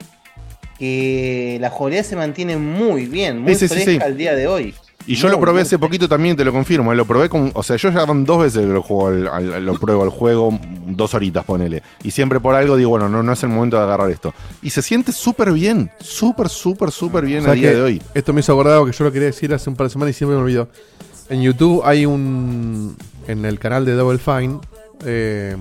Que 0.78 1.58
la 1.60 1.68
jugabilidad 1.70 2.04
se 2.04 2.16
mantiene 2.16 2.56
muy 2.56 3.04
bien, 3.06 3.38
muy 3.40 3.54
Sí, 3.54 3.60
sí, 3.60 3.68
sí, 3.68 3.74
fresca 3.84 4.04
sí. 4.04 4.10
al 4.10 4.16
día 4.16 4.34
de 4.34 4.46
hoy. 4.46 4.74
Y 5.08 5.14
yo 5.14 5.28
lo 5.28 5.38
probé 5.38 5.60
hace 5.62 5.78
poquito 5.78 6.08
también, 6.08 6.36
te 6.36 6.44
lo 6.44 6.52
confirmo. 6.52 6.92
eh, 6.92 6.96
Lo 6.96 7.04
probé 7.04 7.28
con. 7.28 7.52
O 7.54 7.62
sea, 7.62 7.76
yo 7.76 7.90
ya 7.90 8.04
dos 8.06 8.42
veces 8.42 8.64
lo 8.66 8.82
juego 8.82 9.06
al, 9.08 9.28
al- 9.54 9.64
lo 9.64 9.74
pruebo 9.78 10.02
al 10.02 10.10
juego, 10.10 10.58
dos 10.86 11.14
horitas, 11.14 11.44
ponele. 11.44 11.82
Y 12.02 12.10
siempre 12.10 12.40
por 12.40 12.54
algo 12.56 12.76
digo, 12.76 12.90
bueno, 12.90 13.08
no, 13.08 13.22
no 13.22 13.32
es 13.32 13.42
el 13.44 13.48
momento 13.50 13.76
de 13.76 13.84
agarrar 13.84 14.10
esto. 14.10 14.34
Y 14.62 14.70
se 14.70 14.82
siente 14.82 15.12
súper 15.12 15.52
bien. 15.52 15.90
Súper, 16.00 16.48
súper, 16.48 16.90
súper 16.90 17.24
bien 17.24 17.40
a 17.42 17.46
¿Sabes 17.46 17.60
día 17.60 17.70
qué? 17.70 17.76
de 17.76 17.82
hoy. 17.82 18.02
Esto 18.14 18.32
me 18.32 18.40
hizo 18.40 18.52
acordar 18.52 18.74
algo 18.74 18.86
que 18.86 18.92
yo 18.92 19.04
lo 19.04 19.12
quería 19.12 19.26
decir 19.26 19.54
hace 19.54 19.70
un 19.70 19.76
par 19.76 19.86
de 19.86 19.92
semanas 19.92 20.14
y 20.14 20.18
siempre 20.18 20.36
me 20.36 20.42
olvido. 20.42 20.68
En 21.28 21.40
YouTube 21.42 21.82
hay 21.84 22.04
un. 22.06 22.96
En 23.28 23.44
el 23.44 23.58
canal 23.60 23.84
de 23.84 23.92
Double 23.92 24.18
Fine. 24.18 24.58
eh, 25.04 25.56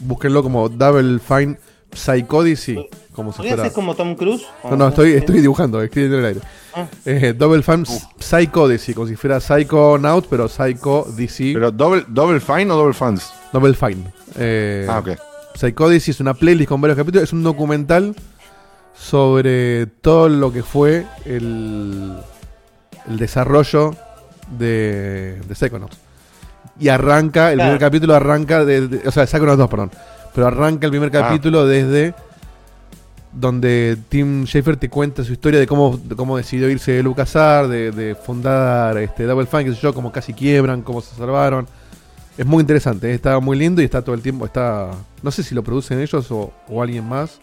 búsquenlo 0.00 0.42
como 0.42 0.68
Double 0.68 1.18
Fine 1.18 1.58
Psychodicy. 1.92 2.76
Como 3.18 3.32
si 3.32 3.38
¿Podría 3.38 3.56
fuera. 3.56 3.70
como 3.72 3.96
Tom 3.96 4.14
Cruise? 4.14 4.46
No, 4.62 4.76
no, 4.76 4.88
estoy, 4.90 5.14
estoy 5.14 5.40
dibujando, 5.40 5.82
escribiendo 5.82 6.18
en 6.18 6.24
el 6.24 6.28
aire. 6.36 6.40
Ah. 6.72 6.86
Eh, 7.04 7.34
Double 7.36 7.64
Fine 7.64 7.82
Psychodicy, 8.16 8.94
como 8.94 9.08
si 9.08 9.16
fuera 9.16 9.40
Psychonaut, 9.40 10.28
pero 10.30 10.46
Psycho 10.46 11.04
DC. 11.16 11.50
¿Pero 11.54 11.72
Double, 11.72 12.04
double 12.06 12.38
Fine 12.38 12.70
o 12.70 12.76
Double 12.76 12.94
Fans? 12.94 13.28
Double 13.52 13.74
Fine. 13.74 14.04
Eh, 14.36 14.86
Ah, 14.88 15.00
ok. 15.00 15.10
Psychodicy 15.56 16.12
es 16.12 16.20
una 16.20 16.34
playlist 16.34 16.68
con 16.68 16.80
varios 16.80 16.96
capítulos. 16.96 17.24
Es 17.24 17.32
un 17.32 17.42
documental 17.42 18.14
sobre 18.94 19.86
todo 19.86 20.28
lo 20.28 20.52
que 20.52 20.62
fue 20.62 21.04
el, 21.24 22.14
el 23.08 23.16
desarrollo 23.18 23.96
de, 24.56 25.40
de 25.48 25.54
Psychonauts. 25.56 25.96
Y 26.78 26.88
arranca, 26.88 27.50
el 27.50 27.56
Claro. 27.56 27.70
primer 27.70 27.80
capítulo 27.80 28.14
arranca 28.14 28.64
de, 28.64 28.86
de- 28.86 29.08
O 29.08 29.10
sea, 29.10 29.26
Psychonauts 29.26 29.58
2, 29.58 29.68
perdón. 29.68 29.90
Pero 30.34 30.46
arranca 30.46 30.86
el 30.86 30.92
primer 30.92 31.08
Ah. 31.16 31.22
capítulo 31.22 31.66
desde 31.66 32.14
donde 33.32 33.96
Tim 34.08 34.46
Schafer 34.46 34.76
te 34.76 34.88
cuenta 34.88 35.22
su 35.24 35.32
historia 35.32 35.60
de 35.60 35.66
cómo, 35.66 35.96
de 36.02 36.16
cómo 36.16 36.36
decidió 36.36 36.68
irse 36.70 36.92
de 36.92 37.02
LucasArts, 37.02 37.70
de, 37.70 37.90
de 37.92 38.14
fundar 38.14 38.96
este 38.98 39.24
Double 39.24 39.46
Fine, 39.46 39.66
qué 39.66 39.74
sé 39.74 39.80
yo, 39.80 39.92
cómo 39.94 40.10
casi 40.12 40.32
quiebran, 40.32 40.82
cómo 40.82 41.00
se 41.00 41.14
salvaron. 41.14 41.66
Es 42.36 42.46
muy 42.46 42.60
interesante, 42.60 43.10
eh, 43.10 43.14
está 43.14 43.38
muy 43.40 43.58
lindo 43.58 43.82
y 43.82 43.84
está 43.84 44.02
todo 44.02 44.14
el 44.14 44.22
tiempo, 44.22 44.44
está... 44.46 44.90
No 45.22 45.30
sé 45.30 45.42
si 45.42 45.54
lo 45.54 45.62
producen 45.64 46.00
ellos 46.00 46.30
o, 46.30 46.52
o 46.68 46.82
alguien 46.82 47.04
más. 47.08 47.40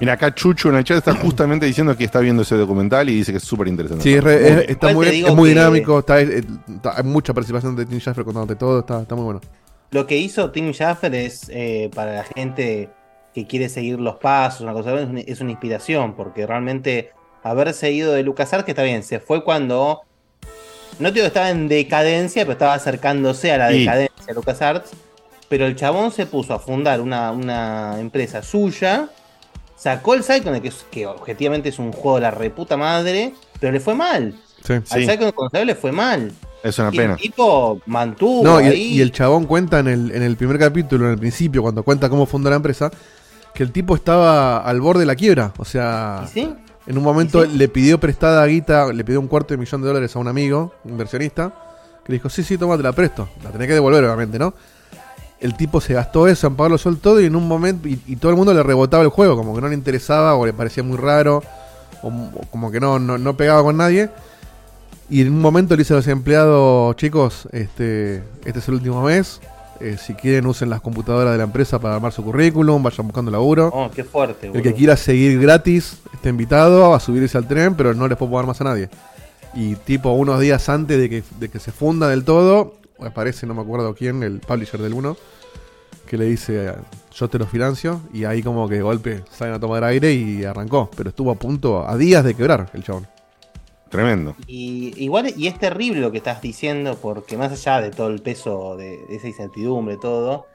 Mira, 0.00 0.12
acá 0.12 0.32
Chucho 0.32 0.68
en 0.68 0.76
el 0.76 0.84
chat 0.84 0.98
está 0.98 1.12
justamente 1.16 1.66
diciendo 1.66 1.96
que 1.96 2.04
está 2.04 2.20
viendo 2.20 2.42
ese 2.42 2.54
documental 2.54 3.08
y 3.08 3.16
dice 3.16 3.32
que 3.32 3.38
es 3.38 3.44
súper 3.44 3.66
interesante. 3.66 4.04
Sí, 4.04 4.14
es, 4.14 4.22
re- 4.22 4.70
está 4.70 4.94
muy, 4.94 5.10
bien, 5.10 5.26
es 5.26 5.34
muy 5.34 5.48
dinámico, 5.48 5.98
está, 5.98 6.20
eh, 6.20 6.44
está- 6.68 6.96
hay 6.98 7.02
mucha 7.02 7.34
participación 7.34 7.74
de 7.74 7.84
Tim 7.84 7.98
Schafer 7.98 8.24
contándote 8.24 8.54
todo, 8.54 8.78
está, 8.78 9.02
está 9.02 9.16
muy 9.16 9.24
bueno. 9.24 9.40
Lo 9.90 10.06
que 10.06 10.16
hizo 10.16 10.52
Tim 10.52 10.70
Schafer 10.72 11.12
es 11.16 11.48
eh, 11.52 11.90
para 11.92 12.12
la 12.14 12.22
gente 12.22 12.90
que 13.34 13.46
quiere 13.46 13.68
seguir 13.68 13.98
los 14.00 14.16
pasos, 14.16 14.62
una 14.62 14.72
cosa, 14.72 14.94
es 15.00 15.08
una, 15.08 15.20
es 15.20 15.40
una 15.40 15.50
inspiración, 15.52 16.14
porque 16.14 16.46
realmente 16.46 17.10
haber 17.42 17.72
seguido 17.74 18.12
de 18.12 18.22
LucasArts, 18.22 18.64
que 18.64 18.72
está 18.72 18.82
bien, 18.82 19.02
se 19.02 19.20
fue 19.20 19.44
cuando. 19.44 20.00
No 20.98 21.08
te 21.10 21.14
digo 21.14 21.24
que 21.24 21.28
estaba 21.28 21.50
en 21.50 21.68
decadencia, 21.68 22.42
pero 22.42 22.52
estaba 22.52 22.74
acercándose 22.74 23.52
a 23.52 23.58
la 23.58 23.68
decadencia 23.68 24.26
de 24.26 24.34
LucasArts. 24.34 24.90
Pero 25.48 25.64
el 25.66 25.76
chabón 25.76 26.10
se 26.12 26.26
puso 26.26 26.52
a 26.52 26.58
fundar 26.58 27.00
una, 27.00 27.30
una 27.32 27.96
empresa 28.00 28.42
suya, 28.42 29.08
sacó 29.76 30.14
el 30.14 30.22
Psychonaut, 30.24 30.60
que, 30.60 30.68
es- 30.68 30.84
que 30.90 31.06
objetivamente 31.06 31.68
es 31.70 31.78
un 31.78 31.92
juego 31.92 32.16
de 32.16 32.22
la 32.22 32.30
reputa 32.32 32.76
madre, 32.76 33.32
pero 33.60 33.72
le 33.72 33.80
fue 33.80 33.94
mal. 33.94 34.34
Sí. 34.64 34.72
Al 34.74 34.84
Sí. 34.84 35.64
Le 35.64 35.74
fue 35.74 35.92
mal. 35.92 36.32
Es 36.62 36.78
una 36.80 36.90
Y 36.92 36.96
pena. 36.96 37.12
el 37.14 37.18
tipo 37.20 37.80
mantuvo 37.86 38.42
No, 38.42 38.60
y, 38.60 38.64
ahí. 38.64 38.82
y 38.96 39.00
el 39.00 39.12
chabón 39.12 39.46
cuenta 39.46 39.78
en 39.78 39.86
el, 39.86 40.10
en 40.10 40.22
el 40.24 40.36
primer 40.36 40.58
capítulo, 40.58 41.06
en 41.06 41.12
el 41.12 41.18
principio, 41.18 41.62
cuando 41.62 41.82
cuenta 41.84 42.10
cómo 42.10 42.26
fundó 42.26 42.50
la 42.50 42.56
empresa, 42.56 42.90
que 43.54 43.62
el 43.62 43.72
tipo 43.72 43.94
estaba 43.94 44.58
al 44.58 44.80
borde 44.80 45.00
de 45.00 45.06
la 45.06 45.16
quiebra. 45.16 45.52
O 45.58 45.64
sea, 45.64 46.22
¿Y 46.24 46.28
sí? 46.28 46.54
en 46.86 46.98
un 46.98 47.04
momento 47.04 47.44
le 47.44 47.68
pidió 47.68 47.98
prestada 47.98 48.44
guita, 48.46 48.92
le 48.92 49.04
pidió 49.04 49.20
un 49.20 49.28
cuarto 49.28 49.54
de 49.54 49.58
millón 49.58 49.82
de 49.82 49.88
dólares 49.88 50.14
a 50.14 50.18
un 50.18 50.28
amigo, 50.28 50.74
un 50.84 50.92
inversionista, 50.92 51.52
que 52.04 52.12
le 52.12 52.18
dijo, 52.18 52.28
sí, 52.28 52.42
sí, 52.42 52.56
toma, 52.56 52.76
te 52.76 52.82
la 52.82 52.92
presto. 52.92 53.28
La 53.42 53.50
tenés 53.50 53.66
que 53.68 53.74
devolver, 53.74 54.04
obviamente, 54.04 54.38
¿no? 54.38 54.54
El 55.40 55.56
tipo 55.56 55.80
se 55.80 55.94
gastó 55.94 56.26
eso 56.26 56.46
en 56.48 56.56
pagarlo 56.56 56.78
solo 56.78 56.96
todo 56.96 57.20
y 57.20 57.26
en 57.26 57.36
un 57.36 57.46
momento, 57.46 57.86
y, 57.88 58.00
y 58.06 58.16
todo 58.16 58.30
el 58.30 58.36
mundo 58.36 58.52
le 58.52 58.62
rebotaba 58.62 59.04
el 59.04 59.10
juego, 59.10 59.36
como 59.36 59.54
que 59.54 59.60
no 59.60 59.68
le 59.68 59.74
interesaba 59.74 60.34
o 60.34 60.44
le 60.44 60.52
parecía 60.52 60.82
muy 60.82 60.96
raro, 60.96 61.42
o, 62.02 62.08
o 62.08 62.40
como 62.50 62.70
que 62.70 62.80
no, 62.80 62.98
no, 62.98 63.18
no 63.18 63.36
pegaba 63.36 63.62
con 63.62 63.76
nadie. 63.76 64.10
Y 65.10 65.22
en 65.22 65.32
un 65.32 65.40
momento 65.40 65.74
le 65.74 65.82
dice 65.82 65.94
a 65.94 65.96
los 65.96 66.06
empleados, 66.08 66.94
chicos, 66.96 67.48
este, 67.52 68.22
este 68.44 68.58
es 68.58 68.68
el 68.68 68.74
último 68.74 69.02
mes. 69.02 69.40
Eh, 69.80 69.96
si 69.98 70.14
quieren 70.14 70.46
usen 70.46 70.70
las 70.70 70.80
computadoras 70.80 71.32
de 71.32 71.38
la 71.38 71.44
empresa 71.44 71.78
para 71.78 71.96
armar 71.96 72.12
su 72.12 72.24
currículum, 72.24 72.82
vayan 72.82 73.06
buscando 73.06 73.30
laburo. 73.30 73.70
Oh, 73.72 73.90
qué 73.90 74.04
fuerte, 74.04 74.50
el 74.52 74.62
que 74.62 74.74
quiera 74.74 74.96
seguir 74.96 75.40
gratis 75.40 75.98
está 76.12 76.28
invitado 76.28 76.94
a 76.94 77.00
subirse 77.00 77.38
al 77.38 77.46
tren, 77.46 77.74
pero 77.74 77.94
no 77.94 78.08
les 78.08 78.18
puedo 78.18 78.32
pagar 78.32 78.46
más 78.46 78.60
a 78.60 78.64
nadie. 78.64 78.88
Y 79.54 79.76
tipo 79.76 80.10
unos 80.10 80.40
días 80.40 80.68
antes 80.68 80.98
de 80.98 81.08
que, 81.08 81.22
de 81.38 81.48
que 81.48 81.58
se 81.58 81.72
funda 81.72 82.08
del 82.08 82.24
todo, 82.24 82.74
aparece, 83.00 83.46
no 83.46 83.54
me 83.54 83.62
acuerdo 83.62 83.94
quién, 83.94 84.22
el 84.22 84.40
publisher 84.40 84.80
del 84.80 84.94
1, 84.94 85.16
que 86.06 86.16
le 86.16 86.24
dice, 86.24 86.74
yo 87.14 87.28
te 87.28 87.38
lo 87.38 87.46
financio, 87.46 88.00
y 88.12 88.24
ahí 88.24 88.42
como 88.42 88.68
que 88.68 88.76
de 88.76 88.82
golpe 88.82 89.24
salen 89.30 89.54
a 89.54 89.60
tomar 89.60 89.84
aire 89.84 90.12
y 90.12 90.44
arrancó. 90.44 90.90
Pero 90.96 91.10
estuvo 91.10 91.30
a 91.30 91.34
punto, 91.34 91.86
a 91.86 91.96
días 91.96 92.24
de 92.24 92.34
quebrar 92.34 92.70
el 92.74 92.82
chabón. 92.82 93.06
Tremendo. 93.90 94.36
Y 94.46 94.92
igual, 95.02 95.32
y 95.36 95.46
es 95.46 95.58
terrible 95.58 96.00
lo 96.00 96.10
que 96.12 96.18
estás 96.18 96.40
diciendo, 96.42 96.98
porque 97.00 97.36
más 97.36 97.52
allá 97.52 97.80
de 97.80 97.90
todo 97.90 98.08
el 98.08 98.20
peso 98.20 98.76
de, 98.76 98.98
de 99.08 99.16
esa 99.16 99.28
incertidumbre, 99.28 99.96
todo, 99.96 100.46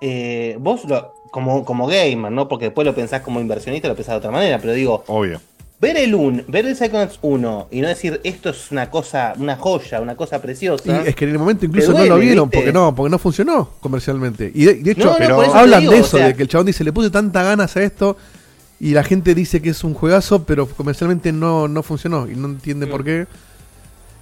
eh, 0.00 0.56
vos 0.60 0.84
lo, 0.84 1.12
como, 1.30 1.64
como 1.64 1.86
gamer, 1.86 2.32
¿no? 2.32 2.48
Porque 2.48 2.66
después 2.66 2.86
lo 2.86 2.94
pensás 2.94 3.20
como 3.22 3.40
inversionista, 3.40 3.88
lo 3.88 3.94
pensás 3.96 4.14
de 4.14 4.18
otra 4.18 4.30
manera, 4.30 4.58
pero 4.58 4.72
digo, 4.72 5.04
Obvio. 5.08 5.40
ver 5.80 5.96
el 5.98 6.14
un, 6.14 6.44
ver 6.48 6.66
el 6.66 6.74
Psychonauts 6.76 7.18
1 7.20 7.68
y 7.70 7.80
no 7.80 7.88
decir 7.88 8.20
esto 8.24 8.50
es 8.50 8.70
una 8.70 8.90
cosa, 8.90 9.34
una 9.38 9.56
joya, 9.56 10.00
una 10.00 10.16
cosa 10.16 10.40
preciosa. 10.40 11.02
Y 11.04 11.08
es 11.08 11.14
que 11.16 11.24
en 11.24 11.32
el 11.32 11.38
momento 11.38 11.66
incluso 11.66 11.92
no 11.92 12.04
lo 12.04 12.16
vieron 12.18 12.48
¿viste? 12.48 12.58
porque 12.58 12.72
no, 12.72 12.94
porque 12.94 13.10
no 13.10 13.18
funcionó 13.18 13.70
comercialmente. 13.80 14.50
Y 14.54 14.64
de, 14.64 14.74
de 14.76 14.90
hecho, 14.92 15.04
No, 15.06 15.10
no, 15.12 15.18
pero 15.18 15.54
hablan 15.54 15.80
digo, 15.80 15.92
de 15.92 16.00
o 16.00 16.04
eso, 16.04 16.16
sea- 16.16 16.26
de 16.28 16.34
que 16.36 16.42
el 16.44 16.48
chabón 16.48 16.66
dice, 16.66 16.82
le 16.84 16.92
puse 16.92 17.10
tanta 17.10 17.42
ganas 17.42 17.76
a 17.76 17.82
esto 17.82 18.16
y 18.80 18.94
la 18.94 19.04
gente 19.04 19.34
dice 19.34 19.60
que 19.60 19.68
es 19.68 19.84
un 19.84 19.92
juegazo, 19.92 20.44
pero 20.44 20.66
comercialmente 20.66 21.32
no, 21.32 21.68
no 21.68 21.82
funcionó 21.82 22.26
y 22.26 22.34
no 22.34 22.48
entiende 22.48 22.86
por 22.86 23.04
qué. 23.04 23.26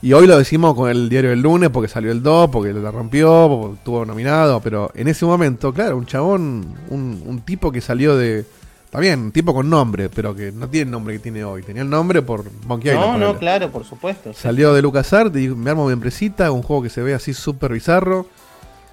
Y 0.03 0.13
hoy 0.13 0.27
lo 0.27 0.37
decimos 0.37 0.75
con 0.75 0.91
el 0.91 1.09
diario 1.09 1.31
del 1.31 1.41
lunes 1.41 1.71
porque 1.71 1.89
salió 1.89 2.11
el 2.11 2.23
2, 2.23 2.51
porque 2.51 2.73
la 2.73 2.91
rompió, 2.91 3.49
porque 3.49 3.77
estuvo 3.77 4.05
nominado, 4.05 4.61
pero 4.61 4.91
en 4.95 5.07
ese 5.07 5.25
momento, 5.25 5.73
claro, 5.73 5.97
un 5.97 6.07
chabón, 6.07 6.75
un, 6.91 7.23
un 7.25 7.41
tipo 7.43 7.71
que 7.71 7.81
salió 7.81 8.17
de... 8.17 8.45
Está 8.85 9.01
bien, 9.01 9.21
un 9.21 9.33
tipo 9.33 9.55
con 9.55 9.69
nombre, 9.69 10.09
pero 10.09 10.35
que 10.35 10.51
no 10.51 10.69
tiene 10.69 10.87
el 10.87 10.91
nombre 10.91 11.15
que 11.15 11.21
tiene 11.21 11.45
hoy. 11.45 11.63
Tenía 11.63 11.83
el 11.83 11.91
nombre 11.91 12.23
por 12.23 12.45
Monkey 12.67 12.91
Island. 12.91 13.19
no, 13.19 13.33
no, 13.33 13.39
claro, 13.39 13.71
por 13.71 13.85
supuesto. 13.85 14.33
Salió 14.33 14.73
de 14.73 14.83
LucasArts 14.83 15.37
y 15.37 15.49
me 15.49 15.71
armo 15.71 15.87
mi 15.87 15.93
empresita, 15.93 16.51
un 16.51 16.63
juego 16.63 16.83
que 16.83 16.91
se 16.91 17.03
ve 17.03 17.15
así 17.15 17.35
súper 17.35 17.73
bizarro. 17.73 18.27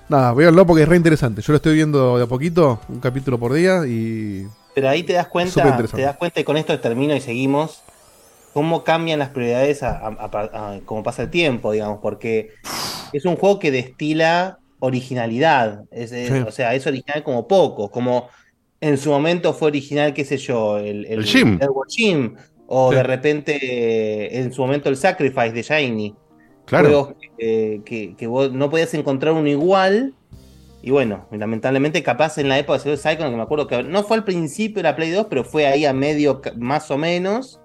Nada, 0.09 0.33
véanlo 0.33 0.65
porque 0.65 0.83
es 0.83 0.89
re 0.89 0.97
interesante. 0.97 1.41
Yo 1.41 1.53
lo 1.53 1.57
estoy 1.57 1.75
viendo 1.75 2.17
de 2.17 2.25
a 2.25 2.27
poquito, 2.27 2.81
un 2.89 2.99
capítulo 2.99 3.39
por 3.39 3.53
día 3.53 3.87
y... 3.87 4.47
Pero 4.75 4.89
ahí 4.89 5.01
te 5.03 5.13
das 5.13 5.27
cuenta, 5.27 5.77
te 5.95 6.01
das 6.03 6.17
cuenta 6.17 6.39
y 6.39 6.43
con 6.43 6.57
esto 6.57 6.79
termino 6.79 7.15
y 7.15 7.21
seguimos, 7.21 7.81
cómo 8.53 8.83
cambian 8.83 9.17
las 9.19 9.29
prioridades 9.29 9.81
a, 9.83 9.97
a- 9.97 10.07
a- 10.19 10.73
a- 10.75 10.79
como 10.85 11.01
pasa 11.01 11.23
el 11.23 11.29
tiempo, 11.31 11.71
digamos, 11.71 11.99
porque 12.01 12.49
es 13.13 13.25
un 13.25 13.35
juego 13.37 13.57
que 13.57 13.71
destila 13.71 14.59
originalidad, 14.79 15.83
es- 15.91 16.11
es- 16.11 16.27
Sí. 16.29 16.39
o 16.47 16.51
sea, 16.51 16.75
es 16.75 16.85
original 16.85 17.23
como 17.23 17.47
poco, 17.47 17.89
como 17.89 18.27
en 18.81 18.97
su 18.97 19.09
momento 19.09 19.53
fue 19.53 19.69
original, 19.69 20.13
qué 20.13 20.25
sé 20.25 20.37
yo, 20.37 20.77
el, 20.77 21.05
El 21.05 21.23
Jim. 21.25 21.57
Edward 21.61 21.89
Jim, 21.89 22.35
o 22.67 22.89
Sí. 22.91 22.97
de 22.97 23.03
repente 23.03 24.37
en 24.39 24.51
su 24.53 24.61
momento 24.61 24.89
el 24.89 24.97
Sacrifice 24.97 25.51
de 25.51 25.61
Shiny. 25.63 26.15
Claro. 26.65 26.87
Juegos 26.87 27.13
que, 27.37 27.81
que- 27.85 28.15
que 28.15 28.27
vos 28.27 28.51
no 28.51 28.69
podías 28.69 28.93
encontrar 28.93 29.33
uno 29.33 29.47
igual. 29.47 30.13
Y 30.85 30.91
bueno, 30.91 31.25
lamentablemente, 31.31 32.03
capaz 32.03 32.37
en 32.37 32.47
la 32.47 32.59
época 32.59 32.77
de 32.77 32.95
Psycho, 32.95 33.17
que 33.17 33.35
me 33.35 33.41
acuerdo 33.41 33.65
que 33.65 33.81
no 33.81 34.03
fue 34.03 34.17
al 34.17 34.23
principio 34.23 34.75
de 34.75 34.83
la 34.83 34.95
Play 34.95 35.09
2, 35.09 35.25
pero 35.27 35.43
fue 35.43 35.65
ahí 35.65 35.83
a 35.83 35.93
medio, 35.93 36.43
más 36.57 36.91
o 36.91 36.97
menos, 36.99 37.59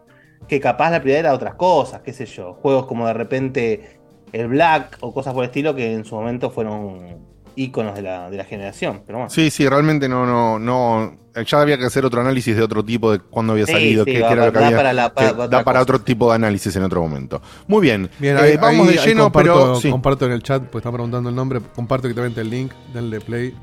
que 0.48 0.58
capaz 0.58 0.90
la 0.90 1.02
prioridad 1.02 1.20
era 1.20 1.34
otras 1.34 1.54
cosas, 1.56 2.00
qué 2.00 2.14
sé 2.14 2.24
yo. 2.24 2.54
Juegos 2.54 2.86
como 2.86 3.06
de 3.06 3.12
repente 3.12 4.00
el 4.32 4.48
Black 4.48 4.96
o 5.02 5.12
cosas 5.12 5.34
por 5.34 5.44
el 5.44 5.50
estilo 5.50 5.74
que 5.74 5.92
en 5.92 6.06
su 6.06 6.14
momento 6.14 6.48
fueron 6.50 7.18
íconos 7.56 7.94
de 7.94 8.02
la, 8.02 8.30
de 8.30 8.36
la 8.36 8.44
generación. 8.44 9.02
Pero 9.06 9.18
bueno. 9.18 9.30
Sí, 9.30 9.50
sí, 9.50 9.68
realmente 9.68 10.08
no, 10.08 10.26
no, 10.26 10.58
no. 10.58 11.18
Ya 11.46 11.60
había 11.60 11.78
que 11.78 11.84
hacer 11.84 12.04
otro 12.04 12.20
análisis 12.20 12.56
de 12.56 12.62
otro 12.62 12.84
tipo 12.84 13.12
de 13.12 13.20
cuándo 13.20 13.52
había 13.52 13.64
Sí, 13.66 13.72
salido, 13.72 14.04
sí, 14.04 14.12
qué, 14.12 14.20
va- 14.20 14.28
qué 14.28 14.32
era 14.34 14.46
lo 14.46 14.52
que 14.52 14.58
da 14.58 14.66
había. 14.66 14.76
para 14.78 14.92
la- 14.92 15.08
que 15.10 15.14
para 15.14 15.30
otra 15.30 15.46
da 15.46 15.64
para 15.64 15.78
cosa. 15.78 15.82
otro 15.82 16.00
tipo 16.00 16.28
de 16.30 16.34
análisis 16.34 16.74
en 16.76 16.82
otro 16.82 17.00
momento. 17.02 17.40
Muy 17.68 17.82
bien. 17.82 18.10
Bien, 18.18 18.36
eh, 18.36 18.40
ahí, 18.40 18.56
vamos 18.56 18.88
ahí- 18.88 18.96
de 18.96 19.02
lleno, 19.06 19.22
comparto, 19.24 19.52
pero. 19.54 19.76
sí. 19.80 19.90
comparto 19.90 20.26
en 20.26 20.32
el 20.32 20.42
chat, 20.42 20.62
pues 20.64 20.82
están 20.82 20.92
preguntando 20.92 21.28
el 21.30 21.36
nombre. 21.36 21.60
Comparto 21.74 22.08
directamente 22.08 22.40
el 22.40 22.50
link, 22.50 22.72
denle 22.92 23.20
play 23.20 23.54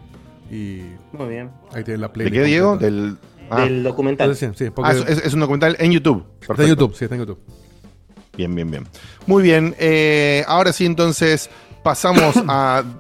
y. 0.50 0.82
Muy 1.12 1.28
bien. 1.30 1.52
Ahí 1.74 1.84
tienen 1.84 2.02
la 2.02 2.08
¿De 2.08 2.14
playlist. 2.14 2.36
qué, 2.36 2.44
Diego? 2.44 2.78
Del, 2.78 3.18
ah. 3.50 3.62
Del 3.64 3.84
documental. 3.84 4.34
Sí, 4.36 4.48
sí, 4.56 4.70
porque- 4.70 4.92
Ah, 4.92 5.04
es, 5.08 5.26
es 5.26 5.34
un 5.34 5.42
documental 5.42 5.76
en 5.80 5.92
YouTube. 5.92 6.24
Está 6.42 6.64
en 6.64 6.70
YouTube, 6.70 6.96
sí, 6.96 7.04
está 7.04 7.16
en 7.16 7.22
YouTube. 7.22 7.40
Bien, 8.38 8.54
bien, 8.54 8.70
bien. 8.70 8.88
Muy 9.26 9.42
bien. 9.44 9.76
eh, 9.80 10.44
ahora 10.48 10.72
sí, 10.72 10.86
entonces 10.86 11.50
pasamos 11.88 12.36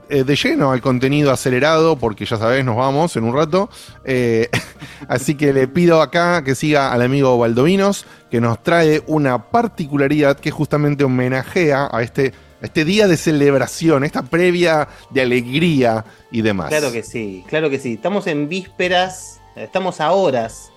eh, 0.08 0.24
de 0.24 0.36
lleno 0.38 0.72
al 0.72 0.80
contenido 0.80 1.34
acelerado, 1.34 1.98
porque 1.98 2.24
ya 2.24 2.38
sabés, 2.38 2.64
nos 2.64 2.78
vamos 2.78 3.18
en 3.18 3.26
un 3.26 3.36
rato. 3.36 3.70
Eh, 4.06 4.48
así 5.10 5.36
que 5.36 5.52
le 5.52 5.68
pido 5.68 6.02
acá 6.02 6.42
que 6.46 6.56
siga 6.56 6.94
al 6.94 7.02
amigo 7.02 7.38
Baldovinos, 7.38 8.06
que 8.32 8.40
nos 8.40 8.64
trae 8.64 9.04
una 9.06 9.52
particularidad 9.52 10.40
que 10.40 10.52
justamente 10.52 11.04
homenajea 11.04 11.90
a 11.92 12.02
este, 12.02 12.32
a 12.62 12.66
este 12.66 12.86
día 12.86 13.10
de 13.10 13.18
celebración, 13.18 14.06
esta 14.06 14.24
previa 14.24 14.88
de 15.10 15.22
alegría 15.22 16.06
y 16.32 16.42
demás. 16.42 16.70
Claro 16.70 16.90
que 16.94 17.04
sí, 17.04 17.44
claro 17.50 17.70
que 17.70 17.80
sí. 17.80 17.96
Estamos 17.96 18.26
en 18.26 18.48
vísperas, 18.48 19.42
estamos 19.58 20.00
a 20.00 20.14
horas 20.14 20.72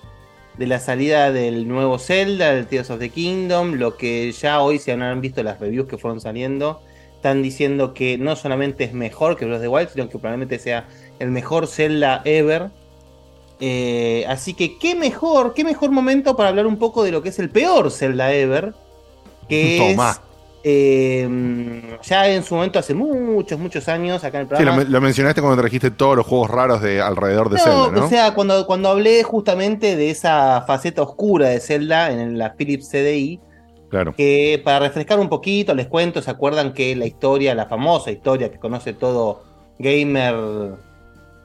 de 0.59 0.67
la 0.67 0.81
salida 0.81 1.31
del 1.31 1.69
nuevo 1.69 1.97
Zelda, 2.01 2.55
del 2.55 2.67
Tears 2.67 2.91
of 2.91 2.99
the 2.99 3.11
Kingdom, 3.11 3.75
lo 3.75 3.97
que 3.97 4.33
ya 4.33 4.63
hoy 4.63 4.81
se 4.81 4.91
han 4.91 5.21
visto 5.21 5.45
las 5.45 5.61
reviews 5.61 5.87
que 5.87 5.97
fueron 5.97 6.21
saliendo, 6.21 6.83
están 7.21 7.43
diciendo 7.43 7.93
que 7.93 8.17
no 8.17 8.35
solamente 8.35 8.85
es 8.85 8.95
mejor 8.95 9.37
que 9.37 9.45
Breath 9.45 9.59
of 9.59 9.63
the 9.63 9.69
Wild, 9.69 9.89
sino 9.91 10.09
que 10.09 10.19
probablemente 10.19 10.59
sea 10.59 10.89
el 11.19 11.31
mejor 11.31 11.67
Zelda 11.67 12.23
ever. 12.25 12.71
Eh, 13.61 14.25
así 14.27 14.55
que 14.55 14.79
qué 14.79 14.95
mejor, 14.95 15.53
qué 15.53 15.63
mejor 15.63 15.91
momento 15.91 16.35
para 16.35 16.49
hablar 16.49 16.67
un 16.67 16.79
poco 16.79 17.05
de 17.05 17.13
lo 17.13 17.23
que 17.23 17.29
es 17.29 17.39
el 17.39 17.51
peor 17.51 17.91
Zelda 17.91 18.33
ever, 18.33 18.73
que 19.51 19.91
es 19.91 19.99
eh, 20.63 21.99
ya 22.03 22.29
en 22.29 22.43
su 22.43 22.55
momento 22.55 22.79
hace 22.79 22.95
muchos, 22.95 23.59
muchos 23.59 23.87
años 23.89 24.25
acá 24.25 24.41
en 24.41 24.49
el 24.51 24.57
Sí, 24.57 24.65
lo, 24.65 24.73
programa. 24.73 24.91
lo 24.91 25.01
mencionaste 25.03 25.43
cuando 25.43 25.61
trajiste 25.61 25.91
todos 25.91 26.17
los 26.17 26.27
juegos 26.27 26.49
raros 26.49 26.81
de 26.81 27.03
alrededor 27.03 27.51
de 27.51 27.59
Zelda, 27.59 27.91
¿no? 27.91 28.07
O 28.07 28.09
sea, 28.09 28.33
cuando, 28.33 28.67
cuando 28.67 28.89
hablé 28.89 29.23
justamente 29.25 29.95
de 29.95 30.09
esa 30.09 30.65
faceta 30.67 31.03
oscura 31.03 31.49
de 31.49 31.61
Zelda 31.61 32.11
en 32.11 32.39
la 32.39 32.55
Philips 32.55 32.89
CDI, 32.89 33.41
que 34.17 34.61
para 34.65 34.79
refrescar 34.81 35.19
un 35.19 35.29
poquito, 35.29 35.75
les 35.75 35.87
cuento, 35.89 36.23
¿se 36.23 36.31
acuerdan 36.31 36.73
que 36.73 36.95
la 36.97 37.07
historia, 37.07 37.55
la 37.55 37.67
famosa 37.67 38.11
historia 38.11 38.51
que 38.51 38.59
conoce 38.59 38.93
todo 38.93 39.43
gamer 39.79 40.35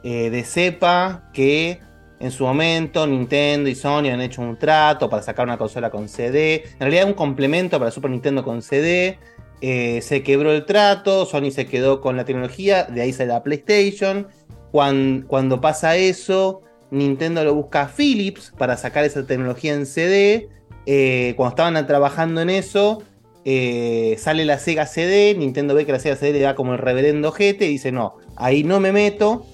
eh, 0.03 0.29
de 0.29 0.43
cepa, 0.43 1.29
que 1.33 1.79
en 2.19 2.31
su 2.31 2.45
momento 2.45 3.05
Nintendo 3.07 3.69
y 3.69 3.75
Sony 3.75 4.09
han 4.11 4.21
hecho 4.21 4.41
un 4.41 4.57
trato 4.57 5.09
para 5.09 5.21
sacar 5.23 5.45
una 5.45 5.57
consola 5.57 5.89
con 5.89 6.07
CD, 6.07 6.63
en 6.73 6.79
realidad 6.79 7.07
un 7.07 7.13
complemento 7.13 7.77
para 7.79 7.91
Super 7.91 8.11
Nintendo 8.11 8.43
con 8.43 8.61
CD, 8.61 9.17
eh, 9.61 10.01
se 10.01 10.21
quebró 10.21 10.51
el 10.51 10.65
trato, 10.65 11.25
Sony 11.25 11.49
se 11.51 11.65
quedó 11.65 12.01
con 12.01 12.15
la 12.17 12.25
tecnología, 12.25 12.83
de 12.83 13.01
ahí 13.01 13.11
sale 13.13 13.29
la 13.29 13.43
PlayStation, 13.43 14.27
Cuan- 14.71 15.23
cuando 15.27 15.61
pasa 15.61 15.95
eso, 15.95 16.61
Nintendo 16.91 17.43
lo 17.45 17.55
busca 17.55 17.83
a 17.83 17.87
Philips 17.87 18.53
para 18.57 18.75
sacar 18.75 19.05
esa 19.05 19.25
tecnología 19.25 19.73
en 19.73 19.85
CD, 19.85 20.49
eh, 20.85 21.33
cuando 21.37 21.49
estaban 21.55 21.87
trabajando 21.87 22.41
en 22.41 22.49
eso, 22.49 23.01
eh, 23.43 24.15
sale 24.17 24.45
la 24.45 24.57
Sega 24.59 24.85
CD, 24.85 25.35
Nintendo 25.37 25.75
ve 25.75 25.85
que 25.85 25.91
la 25.91 25.99
Sega 25.99 26.15
CD 26.15 26.33
le 26.33 26.39
da 26.39 26.55
como 26.55 26.73
el 26.73 26.79
reverendo 26.79 27.31
jete 27.31 27.65
y 27.65 27.69
dice, 27.69 27.91
no, 27.91 28.15
ahí 28.35 28.63
no 28.63 28.79
me 28.79 28.91
meto, 28.91 29.45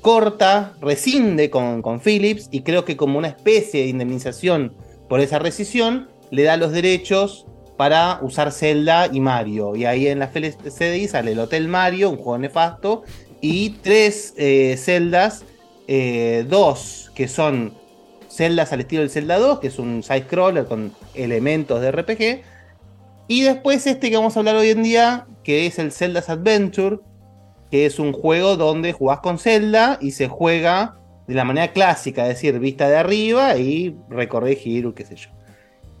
corta, 0.00 0.74
rescinde 0.80 1.50
con, 1.50 1.82
con 1.82 2.00
Philips 2.00 2.48
y 2.50 2.62
creo 2.62 2.84
que 2.84 2.96
como 2.96 3.18
una 3.18 3.28
especie 3.28 3.82
de 3.82 3.88
indemnización 3.88 4.74
por 5.08 5.20
esa 5.20 5.38
rescisión, 5.38 6.08
le 6.30 6.42
da 6.42 6.56
los 6.56 6.72
derechos 6.72 7.46
para 7.76 8.18
usar 8.22 8.52
Zelda 8.52 9.08
y 9.12 9.20
Mario. 9.20 9.76
Y 9.76 9.84
ahí 9.84 10.08
en 10.08 10.18
la 10.18 10.30
CDI 10.30 11.08
sale 11.08 11.32
el 11.32 11.38
Hotel 11.38 11.68
Mario, 11.68 12.10
un 12.10 12.16
juego 12.16 12.38
nefasto, 12.38 13.04
y 13.40 13.70
tres 13.82 14.34
eh, 14.36 14.76
Zeldas, 14.78 15.44
eh, 15.86 16.44
dos 16.48 17.12
que 17.14 17.28
son 17.28 17.74
Zeldas 18.36 18.72
al 18.72 18.80
estilo 18.80 19.00
del 19.00 19.10
Zelda 19.10 19.38
2, 19.38 19.60
que 19.60 19.68
es 19.68 19.78
un 19.78 20.02
side-scroller 20.02 20.66
con 20.66 20.92
elementos 21.14 21.80
de 21.80 21.90
RPG, 21.90 22.42
y 23.28 23.42
después 23.42 23.86
este 23.86 24.10
que 24.10 24.16
vamos 24.16 24.36
a 24.36 24.40
hablar 24.40 24.56
hoy 24.56 24.70
en 24.70 24.82
día, 24.82 25.26
que 25.42 25.66
es 25.66 25.78
el 25.78 25.90
Zelda's 25.90 26.28
Adventure, 26.28 26.98
que 27.70 27.86
es 27.86 27.98
un 27.98 28.12
juego 28.12 28.56
donde 28.56 28.92
jugás 28.92 29.20
con 29.20 29.38
Zelda 29.38 29.98
y 30.00 30.12
se 30.12 30.28
juega 30.28 30.96
de 31.26 31.34
la 31.34 31.44
manera 31.44 31.72
clásica, 31.72 32.22
es 32.22 32.34
decir, 32.34 32.58
vista 32.60 32.88
de 32.88 32.96
arriba 32.96 33.56
y 33.56 33.96
recorrer 34.08 34.56
Hyrule, 34.56 34.94
qué 34.94 35.04
sé 35.04 35.16
yo. 35.16 35.30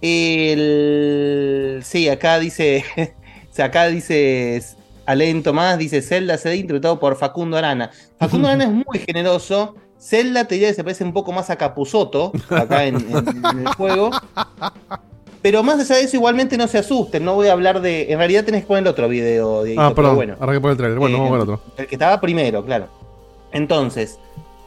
El... 0.00 1.80
Sí, 1.82 2.08
acá 2.08 2.38
dice, 2.38 2.84
acá 3.58 3.86
dice 3.88 4.62
Alain 5.06 5.42
Tomás, 5.42 5.78
dice 5.78 6.02
Zelda 6.02 6.38
CD 6.38 6.56
interpretado 6.56 7.00
por 7.00 7.16
Facundo 7.16 7.56
Arana. 7.56 7.90
Facundo 8.18 8.46
Arana 8.48 8.64
es 8.64 8.70
muy 8.70 8.98
generoso. 9.00 9.74
Zelda 9.98 10.44
te 10.46 10.54
diría 10.56 10.68
que 10.68 10.74
se 10.74 10.84
parece 10.84 11.04
un 11.04 11.12
poco 11.12 11.32
más 11.32 11.50
a 11.50 11.56
Capuzoto, 11.56 12.32
acá 12.50 12.84
en, 12.86 12.96
en- 12.96 13.44
en 13.46 13.58
el 13.66 13.74
juego. 13.74 14.10
Pero 15.42 15.62
más 15.62 15.78
allá 15.80 15.96
de 15.96 16.02
eso, 16.02 16.16
igualmente 16.16 16.56
no 16.56 16.66
se 16.66 16.78
asusten. 16.78 17.24
No 17.24 17.34
voy 17.34 17.48
a 17.48 17.52
hablar 17.52 17.80
de. 17.80 18.10
En 18.12 18.18
realidad 18.18 18.44
tenés 18.44 18.62
que 18.62 18.66
poner 18.68 18.82
el 18.82 18.88
otro 18.88 19.08
video, 19.08 19.62
Dieguito, 19.62 19.82
Ah, 19.82 19.94
perdón, 19.94 20.16
bueno. 20.16 20.34
arranqué 20.40 20.60
por 20.60 20.70
el 20.72 20.76
trailer. 20.76 20.98
Bueno, 20.98 21.16
Eh, 21.16 21.20
vamos 21.20 21.32
con 21.32 21.40
otro. 21.54 21.60
El 21.76 21.86
que 21.86 21.94
estaba 21.94 22.20
primero, 22.20 22.64
claro. 22.64 22.88
Entonces, 23.52 24.18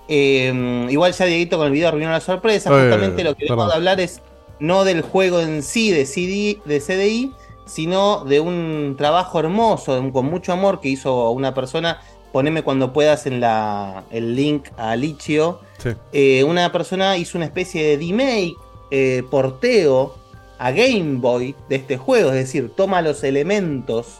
eh, 0.07 0.87
igual 0.89 1.11
ya 1.11 1.25
Dieguito 1.25 1.57
con 1.57 1.67
el 1.67 1.73
video 1.73 1.89
arruinó 1.89 2.11
la 2.11 2.21
sorpresa. 2.21 2.69
Eh, 2.69 2.81
Justamente 2.89 3.23
lo 3.23 3.35
que 3.35 3.45
perdón. 3.47 3.71
a 3.71 3.75
hablar 3.75 3.99
es 3.99 4.21
no 4.59 4.83
del 4.85 5.01
juego 5.01 5.41
en 5.41 5.63
sí 5.63 5.91
de, 5.91 6.05
CD, 6.05 6.59
de 6.65 6.79
CDI, 6.79 7.33
sino 7.65 8.23
de 8.23 8.39
un 8.39 8.95
trabajo 8.97 9.39
hermoso, 9.39 9.99
de 10.01 10.11
con 10.11 10.25
mucho 10.27 10.53
amor 10.53 10.79
que 10.79 10.89
hizo 10.89 11.29
una 11.31 11.53
persona. 11.53 11.99
Poneme 12.31 12.61
cuando 12.61 12.93
puedas 12.93 13.25
en 13.25 13.39
la, 13.39 14.03
el 14.11 14.35
link 14.35 14.67
a 14.77 14.95
Lichio. 14.95 15.61
Sí. 15.81 15.89
Eh, 16.11 16.43
una 16.43 16.71
persona 16.71 17.17
hizo 17.17 17.37
una 17.37 17.45
especie 17.45 17.83
de 17.85 17.97
remake, 17.97 18.55
eh, 18.91 19.23
porteo 19.29 20.15
a 20.57 20.71
Game 20.71 21.15
Boy 21.19 21.55
de 21.69 21.77
este 21.77 21.97
juego, 21.97 22.29
es 22.29 22.35
decir, 22.35 22.71
toma 22.75 23.01
los 23.01 23.23
elementos 23.23 24.19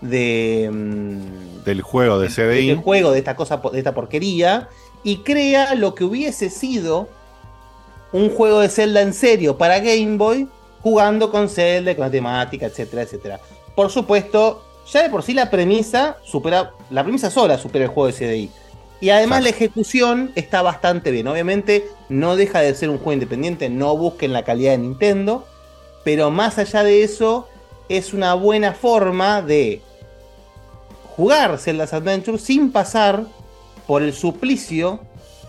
de, 0.00 0.68
mm, 0.70 1.64
Del 1.64 1.80
juego 1.80 2.18
de 2.18 2.28
de 2.28 2.34
CDI. 2.34 2.70
este 2.70 2.82
juego, 2.82 3.12
de 3.12 3.18
esta 3.18 3.36
cosa, 3.36 3.60
de 3.72 3.78
esta 3.78 3.94
porquería, 3.94 4.68
y 5.02 5.18
crea 5.18 5.74
lo 5.76 5.94
que 5.94 6.04
hubiese 6.04 6.50
sido 6.50 7.08
un 8.12 8.30
juego 8.30 8.60
de 8.60 8.68
Zelda 8.68 9.00
en 9.00 9.14
serio 9.14 9.56
para 9.56 9.78
Game 9.78 10.16
Boy, 10.16 10.48
jugando 10.82 11.30
con 11.30 11.48
Zelda, 11.48 11.94
con 11.94 12.04
la 12.04 12.10
temática, 12.10 12.66
etcétera, 12.66 13.02
etcétera. 13.02 13.40
Por 13.74 13.90
supuesto, 13.90 14.65
ya 14.92 15.02
de 15.02 15.10
por 15.10 15.22
sí 15.22 15.34
la 15.34 15.50
premisa 15.50 16.16
supera, 16.24 16.72
la 16.90 17.02
premisa 17.02 17.30
sola 17.30 17.58
supera 17.58 17.84
el 17.84 17.90
juego 17.90 18.06
de 18.06 18.12
CDI. 18.12 18.50
Y 19.00 19.10
además 19.10 19.42
la 19.42 19.50
ejecución 19.50 20.32
está 20.36 20.62
bastante 20.62 21.10
bien. 21.10 21.26
Obviamente 21.28 21.86
no 22.08 22.34
deja 22.36 22.60
de 22.60 22.74
ser 22.74 22.88
un 22.88 22.96
juego 22.96 23.12
independiente, 23.12 23.68
no 23.68 23.96
busquen 23.96 24.32
la 24.32 24.42
calidad 24.42 24.72
de 24.72 24.78
Nintendo, 24.78 25.46
pero 26.02 26.30
más 26.30 26.56
allá 26.58 26.82
de 26.82 27.02
eso, 27.02 27.48
es 27.88 28.14
una 28.14 28.34
buena 28.34 28.72
forma 28.72 29.42
de 29.42 29.82
jugar 31.16 31.58
Zelda's 31.58 31.92
Adventure 31.92 32.38
sin 32.38 32.72
pasar 32.72 33.24
por 33.86 34.02
el 34.02 34.12
suplicio 34.12 35.00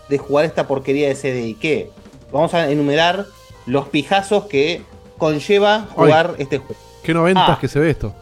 de 0.10 0.18
jugar 0.18 0.46
esta 0.46 0.68
porquería 0.68 1.08
de 1.08 1.16
CDI. 1.16 1.54
Que 1.56 1.90
vamos 2.32 2.54
a 2.54 2.70
enumerar 2.70 3.26
los 3.66 3.88
pijazos 3.90 4.46
que 4.46 4.82
conlleva 5.18 5.88
jugar 5.94 6.36
este 6.38 6.58
juego. 6.60 6.76
Qué 7.04 7.14
noventas 7.14 7.50
Ah. 7.50 7.58
que 7.60 7.68
se 7.68 7.80
ve 7.80 7.90
esto. 7.90 8.14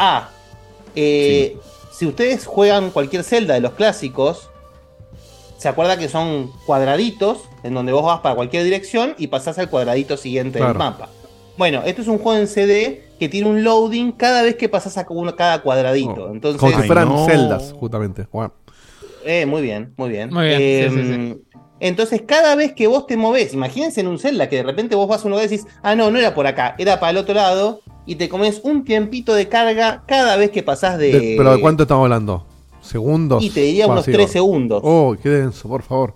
A. 0.00 0.30
eh, 0.96 1.56
Si 1.92 2.06
ustedes 2.06 2.46
juegan 2.46 2.90
cualquier 2.90 3.22
Zelda 3.24 3.52
de 3.54 3.60
los 3.60 3.72
clásicos, 3.72 4.48
se 5.58 5.68
acuerda 5.68 5.98
que 5.98 6.08
son 6.08 6.50
cuadraditos 6.64 7.40
en 7.62 7.74
donde 7.74 7.92
vos 7.92 8.02
vas 8.04 8.20
para 8.20 8.34
cualquier 8.34 8.64
dirección 8.64 9.14
y 9.18 9.26
pasás 9.26 9.58
al 9.58 9.68
cuadradito 9.68 10.16
siguiente 10.16 10.58
Claro. 10.58 10.72
del 10.72 10.78
mapa. 10.78 11.08
Bueno, 11.58 11.82
esto 11.84 12.00
es 12.00 12.08
un 12.08 12.16
juego 12.18 12.38
en 12.40 12.46
CD 12.48 13.04
que 13.18 13.28
tiene 13.28 13.50
un 13.50 13.62
loading 13.62 14.12
cada 14.12 14.40
vez 14.42 14.56
que 14.56 14.70
pasas 14.70 14.96
a 14.96 15.04
uno- 15.10 15.36
cada 15.36 15.60
cuadradito. 15.60 16.30
Entonces, 16.32 16.58
Como 16.58 16.80
si 16.80 16.86
fueran 16.86 17.26
celdas, 17.26 17.74
justamente. 17.78 18.26
Bueno. 18.32 18.54
Eh, 19.26 19.44
muy 19.44 19.60
bien, 19.60 19.92
muy 19.98 20.08
bien. 20.08 20.30
Muy 20.32 20.46
bien, 20.46 20.58
Eh, 20.62 20.90
sí, 20.90 21.02
sí, 21.36 21.42
Entonces, 21.80 22.22
cada 22.26 22.54
vez 22.54 22.72
que 22.72 22.86
vos 22.86 23.06
te 23.06 23.18
movés, 23.18 23.52
imagínense 23.52 24.00
en 24.00 24.06
un 24.06 24.18
Zelda 24.18 24.48
que 24.48 24.56
de 24.56 24.62
repente 24.62 24.94
vos 24.96 25.06
vas 25.08 25.20
a 25.22 25.24
un 25.26 25.32
lugar 25.32 25.44
y 25.46 25.48
decís, 25.50 25.66
ah, 25.82 25.94
no, 25.94 26.10
no 26.10 26.18
era 26.18 26.34
por 26.34 26.46
acá, 26.46 26.74
era 26.78 26.98
para 27.00 27.10
el 27.10 27.16
otro 27.18 27.34
lado, 27.34 27.80
y 28.10 28.16
te 28.16 28.28
comes 28.28 28.60
un 28.64 28.84
tiempito 28.84 29.34
de 29.34 29.48
carga 29.48 30.02
cada 30.06 30.36
vez 30.36 30.50
que 30.50 30.62
pasás 30.64 30.98
de. 30.98 31.12
De- 31.12 31.34
¿Pero 31.36 31.52
de 31.54 31.60
cuánto 31.60 31.84
estamos 31.84 32.02
hablando? 32.04 32.44
¿Segundos? 32.80 33.42
Y 33.44 33.50
te 33.50 33.60
diría 33.60 33.86
unos 33.86 34.04
sí, 34.04 34.10
3 34.12 34.26
va. 34.26 34.32
segundos. 34.32 34.80
Oh, 34.84 35.14
qué 35.22 35.28
denso, 35.28 35.68
por 35.68 35.82
favor. 35.82 36.14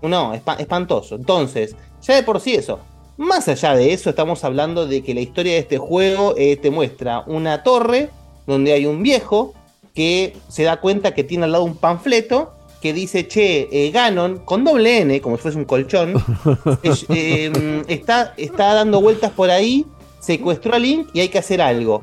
No, 0.00 0.32
espa- 0.34 0.58
espantoso. 0.58 1.16
Entonces, 1.16 1.76
ya 2.02 2.14
de 2.14 2.22
por 2.22 2.40
sí 2.40 2.54
eso. 2.54 2.78
Más 3.18 3.46
allá 3.48 3.74
de 3.74 3.92
eso, 3.92 4.08
estamos 4.10 4.42
hablando 4.44 4.86
de 4.86 5.02
que 5.02 5.12
la 5.12 5.20
historia 5.20 5.52
de 5.54 5.58
este 5.58 5.76
juego 5.76 6.34
eh, 6.38 6.56
te 6.56 6.70
muestra 6.70 7.24
una 7.26 7.62
torre 7.62 8.08
donde 8.46 8.72
hay 8.72 8.86
un 8.86 9.02
viejo 9.02 9.52
que 9.94 10.34
se 10.48 10.62
da 10.62 10.80
cuenta 10.80 11.12
que 11.12 11.24
tiene 11.24 11.44
al 11.44 11.52
lado 11.52 11.64
un 11.64 11.76
panfleto 11.76 12.52
que 12.80 12.92
dice, 12.94 13.26
che, 13.26 13.68
eh, 13.72 13.90
Ganon, 13.90 14.38
con 14.44 14.62
doble 14.64 15.00
N, 15.00 15.20
como 15.20 15.36
si 15.36 15.42
fuese 15.42 15.58
un 15.58 15.64
colchón, 15.64 16.14
eh, 17.10 17.82
está, 17.88 18.34
está 18.36 18.74
dando 18.74 19.00
vueltas 19.00 19.32
por 19.32 19.50
ahí, 19.50 19.84
secuestró 20.32 20.74
a 20.74 20.78
Link 20.78 21.08
y 21.14 21.20
hay 21.20 21.28
que 21.30 21.38
hacer 21.38 21.60
algo. 21.62 22.02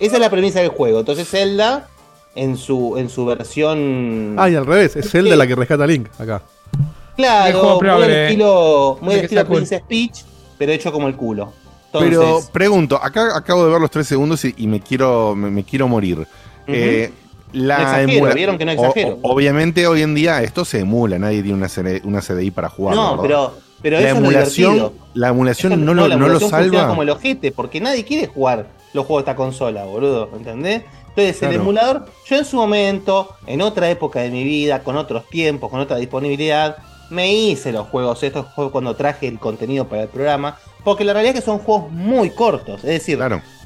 Esa 0.00 0.16
es 0.16 0.20
la 0.20 0.28
premisa 0.30 0.58
del 0.60 0.70
juego. 0.70 0.98
Entonces 1.00 1.28
Zelda, 1.28 1.88
en 2.34 2.56
su, 2.56 2.96
en 2.98 3.08
su 3.08 3.24
versión... 3.26 4.34
Ah, 4.38 4.50
y 4.50 4.56
al 4.56 4.66
revés, 4.66 4.96
es 4.96 5.08
Zelda 5.10 5.36
la 5.36 5.46
que 5.46 5.54
rescata 5.54 5.84
a 5.84 5.86
Link 5.86 6.08
acá. 6.18 6.42
El 6.76 6.84
Claro, 7.16 7.78
muy 7.80 7.88
al 7.88 8.10
estilo, 8.10 8.98
muy 9.00 9.14
al 9.14 9.20
estilo. 9.20 9.46
Princess 9.46 9.82
Peach, 9.88 10.24
pero 10.58 10.72
hecho 10.72 10.90
como 10.90 11.06
el 11.06 11.14
culo. 11.16 11.52
Entonces, 11.86 12.10
Pero 12.10 12.40
pregunto, 12.52 12.98
acá 13.02 13.36
acabo 13.36 13.64
de 13.66 13.72
ver 13.72 13.80
los 13.80 13.90
tres 13.90 14.06
segundos 14.06 14.44
y, 14.44 14.54
y 14.56 14.66
me 14.66 14.80
quiero 14.80 15.34
me, 15.36 15.50
me 15.50 15.62
quiero 15.64 15.86
morir. 15.86 16.26
Eh, 16.66 17.12
la 17.52 17.76
No 17.78 17.82
exagero, 17.84 18.12
emula- 18.26 18.34
¿vieron 18.34 18.58
que 18.58 18.64
no 18.64 18.72
exagero? 18.72 19.18
o- 19.22 19.32
obviamente 19.32 19.86
hoy 19.86 20.02
en 20.02 20.14
día 20.14 20.42
esto 20.42 20.64
se 20.64 20.80
emula, 20.80 21.18
nadie 21.18 21.42
tiene 21.42 21.58
una, 21.58 21.68
CD 21.68 22.00
una 22.04 22.20
CDI 22.20 22.50
para 22.52 22.68
jugar. 22.68 22.94
no, 22.96 23.10
¿verdad? 23.10 23.22
pero, 23.22 23.69
pero 23.82 23.96
la 24.00 24.02
eso 24.08 24.16
es 24.16 24.20
lo 24.22 24.26
emulación, 24.28 24.74
divertido. 24.74 25.06
la 25.14 25.28
emulación 25.28 25.72
Eso- 25.72 25.80
no, 25.82 25.94
lo, 25.94 26.08
la 26.08 26.14
no 26.16 26.20
lo 26.20 26.26
emulación 26.34 26.50
salva. 26.50 26.88
como 26.88 27.02
el 27.02 27.10
ojete, 27.10 27.52
porque 27.52 27.80
nadie 27.80 28.04
quiere 28.04 28.26
jugar 28.26 28.66
los 28.92 29.06
juegos 29.06 29.24
de 29.24 29.30
esta 29.30 29.36
consola, 29.36 29.84
boludo, 29.84 30.28
¿entendés? 30.36 30.82
Entonces, 31.08 31.38
Claro. 31.38 31.54
el 31.54 31.60
emulador, 31.60 32.06
yo 32.28 32.36
en 32.36 32.44
su 32.44 32.56
momento, 32.56 33.34
en 33.46 33.62
otra 33.62 33.90
época 33.90 34.20
de 34.20 34.30
mi 34.30 34.44
vida, 34.44 34.82
con 34.84 34.96
otros 34.96 35.26
tiempos, 35.28 35.70
con 35.70 35.80
otra 35.80 35.96
disponibilidad, 35.96 36.76
me 37.10 37.32
hice 37.32 37.72
los 37.72 37.88
juegos. 37.88 38.22
Estos 38.22 38.46
juegos 38.54 38.70
cuando 38.72 38.94
traje 38.94 39.26
el 39.26 39.38
contenido 39.40 39.88
para 39.88 40.02
el 40.02 40.08
programa, 40.08 40.56
porque 40.84 41.04
la 41.04 41.12
realidad 41.12 41.34
es 41.34 41.40
que 41.40 41.46
son 41.46 41.58
juegos 41.58 41.90
muy 41.90 42.30
cortos. 42.30 42.84
Es 42.84 42.90
decir, 42.90 43.18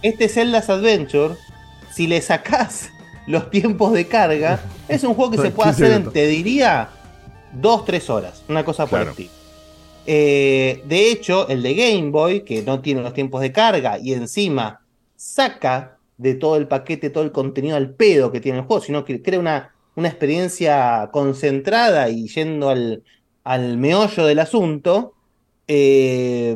este 0.02 0.28
Zelda's 0.28 0.70
Adventure, 0.70 1.34
si 1.92 2.06
le 2.06 2.20
sacás 2.22 2.88
los 3.26 3.50
tiempos 3.50 3.92
de 3.92 4.08
carga, 4.08 4.60
es 4.88 5.04
un 5.04 5.14
juego 5.14 5.32
que 5.32 5.38
se 5.38 5.50
puede 5.50 5.70
15 5.70 5.84
hacer 5.84 5.96
en, 6.06 6.10
te 6.12 6.26
diría, 6.26 6.88
2-3 7.60 8.08
horas, 8.10 8.42
una 8.48 8.64
cosa 8.64 8.86
por 8.86 9.00
el 9.00 9.04
Claro. 9.06 9.10
estilo. 9.20 9.43
Eh, 10.06 10.82
de 10.86 11.10
hecho, 11.10 11.48
el 11.48 11.62
de 11.62 11.74
Game 11.74 12.10
Boy, 12.10 12.42
que 12.42 12.62
no 12.62 12.80
tiene 12.80 13.02
los 13.02 13.14
tiempos 13.14 13.40
de 13.40 13.52
carga 13.52 13.98
y 13.98 14.12
encima 14.12 14.80
saca 15.16 15.98
de 16.16 16.34
todo 16.34 16.56
el 16.56 16.68
paquete 16.68 17.10
todo 17.10 17.24
el 17.24 17.32
contenido 17.32 17.76
al 17.76 17.90
pedo 17.94 18.30
que 18.30 18.40
tiene 18.40 18.58
el 18.58 18.64
juego, 18.64 18.82
sino 18.82 19.04
que 19.04 19.22
crea 19.22 19.40
una, 19.40 19.74
una 19.96 20.08
experiencia 20.08 21.08
concentrada 21.12 22.08
y 22.08 22.28
yendo 22.28 22.68
al, 22.68 23.02
al 23.42 23.78
meollo 23.78 24.26
del 24.26 24.38
asunto, 24.38 25.14
eh, 25.66 26.54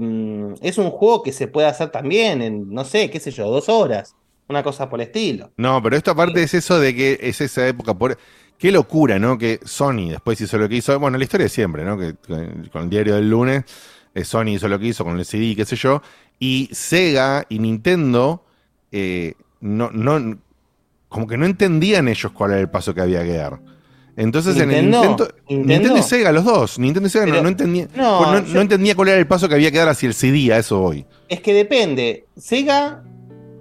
es 0.61 0.79
un 0.79 0.91
juego 0.91 1.23
que 1.23 1.33
se 1.33 1.49
puede 1.49 1.67
hacer 1.67 1.91
también 1.91 2.43
en, 2.43 2.71
no 2.71 2.85
sé, 2.85 3.11
qué 3.11 3.21
sé 3.21 3.31
yo, 3.31 3.51
dos 3.51 3.69
horas, 3.69 4.15
una 4.49 4.63
cosa 4.63 4.89
por 4.89 5.01
el 5.01 5.07
estilo. 5.07 5.51
No, 5.57 5.83
pero 5.83 5.97
esto 5.97 6.11
aparte 6.11 6.43
es 6.43 6.55
eso 6.55 6.79
de 6.79 6.95
que 6.95 7.19
es 7.21 7.41
esa 7.41 7.67
época. 7.67 7.95
Por... 7.95 8.19
Qué 8.59 8.73
locura, 8.73 9.19
¿no? 9.19 9.39
Que 9.39 9.61
Sony 9.65 10.09
después 10.11 10.41
hizo 10.41 10.59
lo 10.59 10.69
que 10.69 10.77
hizo. 10.77 10.99
Bueno, 10.99 11.17
la 11.17 11.25
historia 11.25 11.45
de 11.45 11.51
siempre, 11.51 11.85
¿no? 11.85 11.97
Que 11.97 12.15
con 12.15 12.69
con 12.73 12.83
el 12.85 12.91
diario 12.91 13.15
del 13.15 13.31
lunes, 13.31 13.65
eh, 14.15 14.25
Sony 14.25 14.49
hizo 14.55 14.69
lo 14.69 14.79
que 14.79 14.87
hizo 14.87 15.05
con 15.05 15.19
el 15.19 15.25
CD, 15.25 15.55
qué 15.55 15.65
sé 15.65 15.77
yo. 15.77 16.03
Y 16.41 16.69
Sega 16.73 17.47
y 17.49 17.59
Nintendo, 17.61 18.45
eh, 18.91 19.35
no, 19.61 19.91
no, 19.93 20.39
como 21.09 21.27
que 21.27 21.37
no 21.37 21.47
entendían 21.47 22.09
ellos 22.09 22.33
cuál 22.33 22.51
era 22.53 22.61
el 22.61 22.69
paso 22.69 22.93
que 22.95 23.01
había 23.01 23.23
que 23.25 23.35
dar. 23.35 23.61
Entonces 24.17 24.57
en 24.57 24.73
el 24.73 24.91
Nintendo. 24.91 25.29
Nintendo. 25.49 25.67
Nintendo 25.75 25.99
y 25.99 26.03
Sega, 26.03 26.33
los 26.33 26.45
dos. 26.45 26.79
Nintendo 26.81 27.07
y 27.07 27.11
Sega 27.11 27.27
no- 27.27 27.31
Pero- 27.33 27.43
no, 27.45 27.49
entendía, 27.51 27.89
no, 27.95 28.41
no, 28.41 28.61
entendía 28.61 28.97
cuál 28.97 29.09
era 29.11 29.19
el 29.19 29.29
paso 29.29 29.49
que 29.49 29.55
había 29.55 29.71
que 29.71 29.79
dar 29.79 29.89
hacia 29.89 30.09
el 30.09 30.15
CD, 30.15 30.53
a 30.53 30.59
eso 30.59 30.81
voy. 30.81 31.07
Es 31.29 31.41
que 31.41 31.53
depende. 31.55 32.27
Sega 32.37 33.05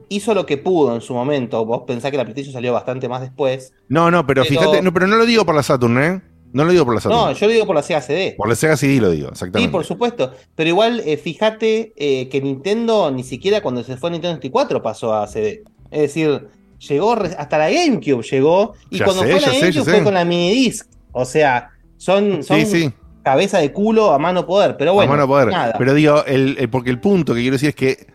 hizo 0.09 0.33
lo 0.33 0.45
que 0.45 0.57
pudo 0.57 0.95
en 0.95 1.01
su 1.01 1.13
momento. 1.13 1.65
Vos 1.65 1.83
pensás 1.87 2.11
que 2.11 2.17
la 2.17 2.23
PlayStation 2.23 2.53
salió 2.53 2.73
bastante 2.73 3.07
más 3.09 3.21
después. 3.21 3.73
No, 3.89 4.09
no, 4.11 4.25
pero, 4.25 4.43
Pero- 4.43 4.59
fíjate, 4.61 4.81
no, 4.81 4.93
pero 4.93 5.07
no 5.07 5.17
lo 5.17 5.25
digo 5.25 5.45
por 5.45 5.55
la 5.55 5.63
Saturn, 5.63 5.97
¿eh? 6.01 6.21
No 6.53 6.63
lo 6.63 6.71
digo 6.71 6.85
por 6.85 6.95
la 6.95 7.01
Saturn. 7.01 7.19
No, 7.19 7.31
yo 7.33 7.45
lo 7.47 7.53
digo 7.53 7.65
por 7.65 7.75
la 7.75 7.83
Sega 7.83 8.01
CD. 8.01 8.33
Por 8.37 8.47
la 8.47 8.55
Sega 8.55 8.77
CD 8.77 9.01
lo 9.01 9.09
digo, 9.11 9.27
Sí, 9.27 9.33
exactamente. 9.33 9.71
por 9.71 9.83
supuesto. 9.85 10.31
Pero 10.55 10.69
igual, 10.69 11.01
eh, 11.05 11.17
fíjate 11.17 11.93
eh, 11.97 12.29
que 12.29 12.41
Nintendo 12.41 13.11
ni 13.11 13.23
siquiera 13.23 13.61
cuando 13.61 13.83
se 13.83 13.97
fue 13.97 14.09
a 14.09 14.11
Nintendo 14.13 14.35
64 14.35 14.81
pasó 14.81 15.13
a 15.13 15.27
CD. 15.27 15.63
Es 15.91 16.01
decir, 16.01 16.47
llegó 16.87 17.13
hasta 17.13 17.57
la 17.57 17.69
GameCube 17.69 18.23
llegó. 18.23 18.73
Y 18.89 18.97
Ya 18.99 19.05
cuando 19.05 19.23
sé, 19.23 19.31
fue 19.31 19.41
la 19.41 19.47
GameCube 19.47 19.73
sé. 19.83 19.91
fue 19.91 20.03
con 20.03 20.13
la 20.13 20.23
minidisc. 20.25 20.87
O 21.11 21.25
sea, 21.25 21.69
son, 21.97 22.43
son 22.43 22.59
Sí, 22.61 22.65
sí. 22.65 22.93
cabeza 23.23 23.57
de 23.57 23.73
culo 23.73 24.11
a 24.13 24.17
mano 24.17 24.45
poder. 24.47 24.77
Pero 24.77 24.93
bueno, 24.93 25.11
a 25.11 25.15
mano 25.17 25.27
poder. 25.27 25.49
nada. 25.49 25.75
Pero 25.77 25.93
digo, 25.93 26.23
el, 26.25 26.55
el- 26.59 26.69
porque 26.69 26.89
el 26.91 26.99
punto 27.01 27.33
que 27.33 27.41
quiero 27.41 27.55
decir 27.55 27.69
es 27.69 27.75
que 27.75 28.07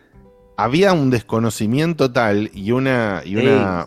había 0.57 0.92
un 0.92 1.11
desconocimiento 1.11 2.11
tal 2.12 2.50
y 2.55 2.72
una, 2.72 3.22
y 3.24 3.36
una, 3.36 3.86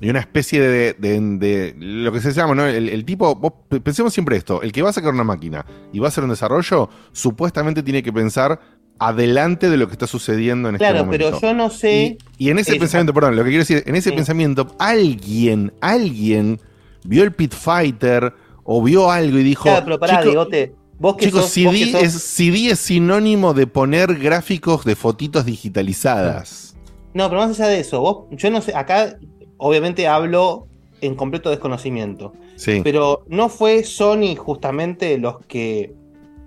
y 0.00 0.10
una 0.10 0.18
especie 0.20 0.60
de, 0.60 0.94
de- 0.94 1.20
de- 1.38 1.74
lo 1.78 2.12
que 2.12 2.20
se 2.20 2.32
llama, 2.32 2.54
¿no? 2.54 2.66
El, 2.66 2.88
el 2.88 3.04
tipo, 3.04 3.34
vos 3.36 3.52
pensemos 3.82 4.12
siempre 4.12 4.36
esto, 4.36 4.62
el 4.62 4.72
que 4.72 4.82
va 4.82 4.90
a 4.90 4.92
sacar 4.92 5.12
una 5.14 5.24
máquina 5.24 5.64
y 5.92 5.98
va 6.00 6.06
a 6.06 6.08
hacer 6.08 6.24
un 6.24 6.30
desarrollo, 6.30 6.88
supuestamente 7.12 7.82
tiene 7.82 8.02
que 8.02 8.12
pensar 8.12 8.60
adelante 8.98 9.68
de 9.70 9.76
lo 9.76 9.86
que 9.86 9.92
está 9.92 10.06
sucediendo 10.06 10.68
en 10.68 10.76
Claro, 10.76 10.96
este 10.98 11.04
momento. 11.06 11.26
pero 11.26 11.40
yo 11.40 11.54
no 11.54 11.70
sé. 11.70 12.18
Y 12.38 12.50
en 12.50 12.58
ese 12.58 12.72
Es- 12.72 12.78
pensamiento, 12.78 13.12
perdón, 13.14 13.36
lo 13.36 13.42
que 13.44 13.50
quiero 13.50 13.62
decir, 13.62 13.82
en 13.86 13.96
ese 13.96 14.12
pensamiento, 14.12 14.74
alguien, 14.78 15.72
alguien 15.80 16.60
vio 17.04 17.22
el 17.24 17.32
Pit 17.32 17.52
Fighter 17.52 18.32
o 18.64 18.82
vio 18.82 19.10
algo 19.10 19.38
y 19.38 19.42
dijo. 19.42 19.64
Claro, 19.64 19.84
pero 19.84 19.98
pará, 19.98 20.18
"Chico, 20.18 20.24
Diegote, 20.30 20.74
vos 21.02 21.16
que 21.16 21.26
Chicos, 21.26 21.42
sos- 21.42 21.50
CD, 21.50 21.66
vos 21.66 21.74
que 21.74 21.92
sos- 21.92 22.02
es, 22.02 22.22
CD 22.22 22.70
es 22.70 22.78
sinónimo 22.78 23.52
de 23.52 23.66
poner 23.66 24.14
gráficos 24.18 24.84
de 24.84 24.96
fotitos 24.96 25.44
digitalizadas. 25.44 26.74
No, 27.14 27.28
pero 27.28 27.42
más 27.42 27.58
allá 27.60 27.68
de 27.68 27.80
eso, 27.80 28.00
vos, 28.00 28.24
yo 28.30 28.50
no 28.50 28.62
sé, 28.62 28.74
acá 28.74 29.18
obviamente 29.58 30.08
hablo 30.08 30.66
en 31.02 31.14
completo 31.14 31.50
desconocimiento. 31.50 32.32
Sí. 32.56 32.80
Pero 32.82 33.24
no 33.28 33.48
fue 33.48 33.84
Sony 33.84 34.36
justamente 34.36 35.18
los 35.18 35.44
que, 35.46 35.92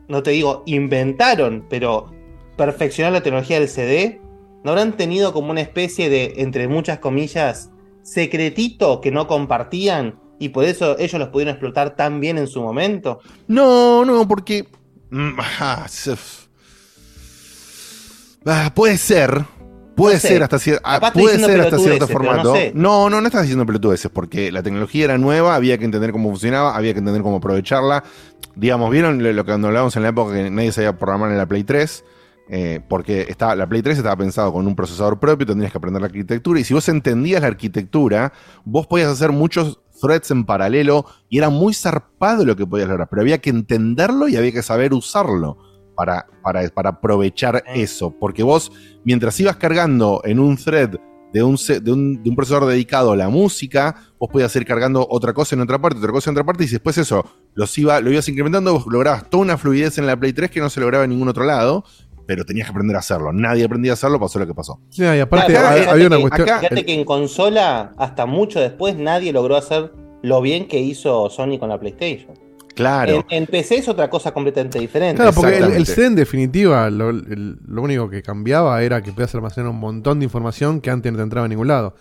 no 0.07 0.23
te 0.23 0.31
digo, 0.31 0.63
inventaron, 0.65 1.65
pero 1.69 2.11
perfeccionaron 2.57 3.13
la 3.15 3.21
tecnología 3.23 3.59
del 3.59 3.69
CD. 3.69 4.21
¿No 4.63 4.71
habrán 4.71 4.97
tenido 4.97 5.33
como 5.33 5.51
una 5.51 5.61
especie 5.61 6.09
de, 6.09 6.35
entre 6.37 6.67
muchas 6.67 6.97
comillas, 6.99 7.69
secretito 8.01 9.01
que 9.01 9.11
no 9.11 9.27
compartían 9.27 10.17
y 10.39 10.49
por 10.49 10.65
eso 10.65 10.97
ellos 10.99 11.19
los 11.19 11.29
pudieron 11.29 11.53
explotar 11.53 11.95
tan 11.95 12.19
bien 12.19 12.37
en 12.37 12.47
su 12.47 12.61
momento? 12.61 13.19
No, 13.47 14.03
no, 14.05 14.27
porque. 14.27 14.67
mm, 15.09 15.39
ah, 18.45 18.71
puede 18.73 18.97
ser. 18.97 19.45
Puede 19.95 20.15
No 20.15 20.19
sé. 20.19 20.27
ser 20.27 20.43
hasta, 20.43 20.57
ah, 20.83 21.11
puede 21.13 21.39
ser 21.39 21.61
hasta 21.61 21.77
cierto 21.77 22.07
pero 22.07 22.19
no 22.19 22.25
formato. 22.25 22.53
sé. 22.53 22.71
No, 22.75 23.09
no, 23.09 23.21
no 23.21 23.27
estás 23.27 23.43
diciendo 23.43 23.65
pelotudeces, 23.65 24.11
porque 24.11 24.51
la 24.51 24.61
tecnología 24.61 25.05
era 25.05 25.17
nueva, 25.17 25.55
había 25.55 25.77
que 25.77 25.85
entender 25.85 26.11
cómo 26.11 26.29
funcionaba, 26.31 26.75
había 26.75 26.91
que 26.93 26.99
entender 26.99 27.21
cómo 27.23 27.37
aprovecharla. 27.37 28.03
Digamos, 28.55 28.91
¿vieron 28.91 29.23
lo 29.23 29.31
lo 29.31 29.45
que 29.45 29.51
cuando 29.51 29.67
hablábamos 29.67 29.95
en 29.95 30.03
la 30.03 30.09
época 30.09 30.33
que 30.33 30.49
nadie 30.49 30.73
sabía 30.73 30.97
programar 30.97 31.31
en 31.31 31.37
la 31.37 31.45
Play 31.45 31.63
3? 31.63 32.03
Eh, 32.49 32.81
porque 32.89 33.25
estaba, 33.29 33.55
la 33.55 33.67
Play 33.67 33.81
3 33.81 33.97
estaba 33.97 34.15
pensado 34.17 34.51
con 34.51 34.67
un 34.67 34.75
procesador 34.75 35.17
propio, 35.17 35.47
tendrías 35.47 35.71
que 35.71 35.77
aprender 35.77 36.01
la 36.01 36.07
arquitectura, 36.07 36.59
y 36.59 36.63
si 36.65 36.73
vos 36.73 36.87
entendías 36.89 37.41
la 37.41 37.47
arquitectura, 37.47 38.33
vos 38.65 38.87
podías 38.87 39.09
hacer 39.09 39.31
muchos 39.31 39.79
threads 39.99 40.31
en 40.31 40.45
paralelo, 40.45 41.05
y 41.29 41.37
era 41.37 41.49
muy 41.49 41.73
zarpado 41.73 42.45
lo 42.45 42.55
que 42.55 42.65
podías 42.65 42.87
lograr, 42.87 43.09
pero 43.09 43.21
había 43.21 43.39
que 43.39 43.49
entenderlo 43.49 44.27
y 44.27 44.35
había 44.35 44.51
que 44.51 44.63
saber 44.63 44.93
usarlo 44.93 45.57
para, 45.95 46.27
para, 46.43 46.67
para 46.69 46.89
aprovechar 46.89 47.63
eso, 47.67 48.13
porque 48.19 48.43
vos, 48.43 48.71
mientras 49.03 49.39
ibas 49.39 49.55
cargando 49.55 50.21
en 50.25 50.39
un 50.39 50.57
thread 50.57 50.95
de 51.35 51.43
un, 51.43 51.57
de, 51.57 51.91
un, 51.91 52.23
de 52.23 52.29
un 52.29 52.35
procesador 52.35 52.69
dedicado 52.69 53.11
a 53.11 53.17
la 53.17 53.27
música, 53.27 53.95
vos 54.17 54.29
podías 54.31 54.55
ir 54.55 54.65
cargando 54.65 55.05
otra 55.09 55.33
cosa 55.33 55.55
en 55.55 55.61
otra 55.61 55.81
parte, 55.81 55.99
otra 55.99 56.13
cosa 56.13 56.29
en 56.29 56.35
otra 56.35 56.45
parte, 56.45 56.63
y 56.63 56.67
después 56.67 56.97
eso 56.97 57.25
los 57.53 57.77
iba, 57.77 57.99
lo 57.99 58.09
ibas 58.09 58.29
incrementando, 58.29 58.73
vos 58.73 58.85
lograbas 58.89 59.29
toda 59.29 59.43
una 59.43 59.57
fluidez 59.57 59.97
en 59.97 60.07
la 60.07 60.17
Play 60.17 60.31
3 60.31 60.49
que 60.49 60.61
no 60.61 60.69
se 60.69 60.79
lograba 60.79 61.03
en 61.03 61.09
ningún 61.09 61.27
otro 61.27 61.43
lado, 61.43 61.83
pero 62.25 62.45
tenías 62.45 62.67
que 62.67 62.71
aprender 62.71 62.95
a 62.95 62.99
hacerlo. 62.99 63.31
Nadie 63.33 63.65
aprendía 63.65 63.91
a 63.91 63.95
hacerlo, 63.95 64.19
pasó 64.19 64.39
lo 64.39 64.47
que 64.47 64.53
pasó. 64.53 64.79
Ya, 64.91 65.15
y 65.15 65.19
aparte 65.19 65.53
Claro, 65.53 65.67
hay- 65.67 65.73
fíjate 65.79 65.91
había 65.91 66.07
una 66.07 66.15
que- 66.17 66.21
cuestión. 66.21 66.47
Fíjate 66.59 66.85
que 66.85 66.93
en 66.93 67.05
consola, 67.05 67.91
hasta 67.97 68.25
mucho 68.25 68.59
después, 68.59 68.95
nadie 68.95 69.31
logró 69.33 69.55
hacer 69.55 69.91
lo 70.21 70.41
bien 70.41 70.67
que 70.67 70.79
hizo 70.79 71.29
Sony 71.29 71.57
con 71.59 71.69
la 71.69 71.79
PlayStation. 71.79 72.33
Claro. 72.75 73.23
En, 73.29 73.43
en 73.43 73.45
PC 73.47 73.75
es 73.77 73.87
otra 73.87 74.09
cosa 74.09 74.33
completamente 74.33 74.79
diferente. 74.79 75.15
Claro, 75.15 75.31
porque 75.33 75.57
el, 75.59 75.71
el 75.71 75.85
CD 75.85 76.07
en 76.07 76.15
definitiva, 76.15 76.89
lo, 76.89 77.09
el- 77.11 77.57
lo 77.65 77.81
único 77.81 78.09
que 78.09 78.21
cambiaba 78.21 78.81
era 78.83 79.01
que 79.01 79.11
podías 79.13 79.33
almacenar 79.35 79.69
un 79.69 79.79
montón 79.79 80.19
de 80.19 80.25
información 80.25 80.81
que 80.81 80.89
antes 80.89 81.09
no 81.11 81.17
te 81.19 81.23
entraba 81.23 81.45
a 81.45 81.47
ningún 81.47 81.67
lado. 81.69 81.95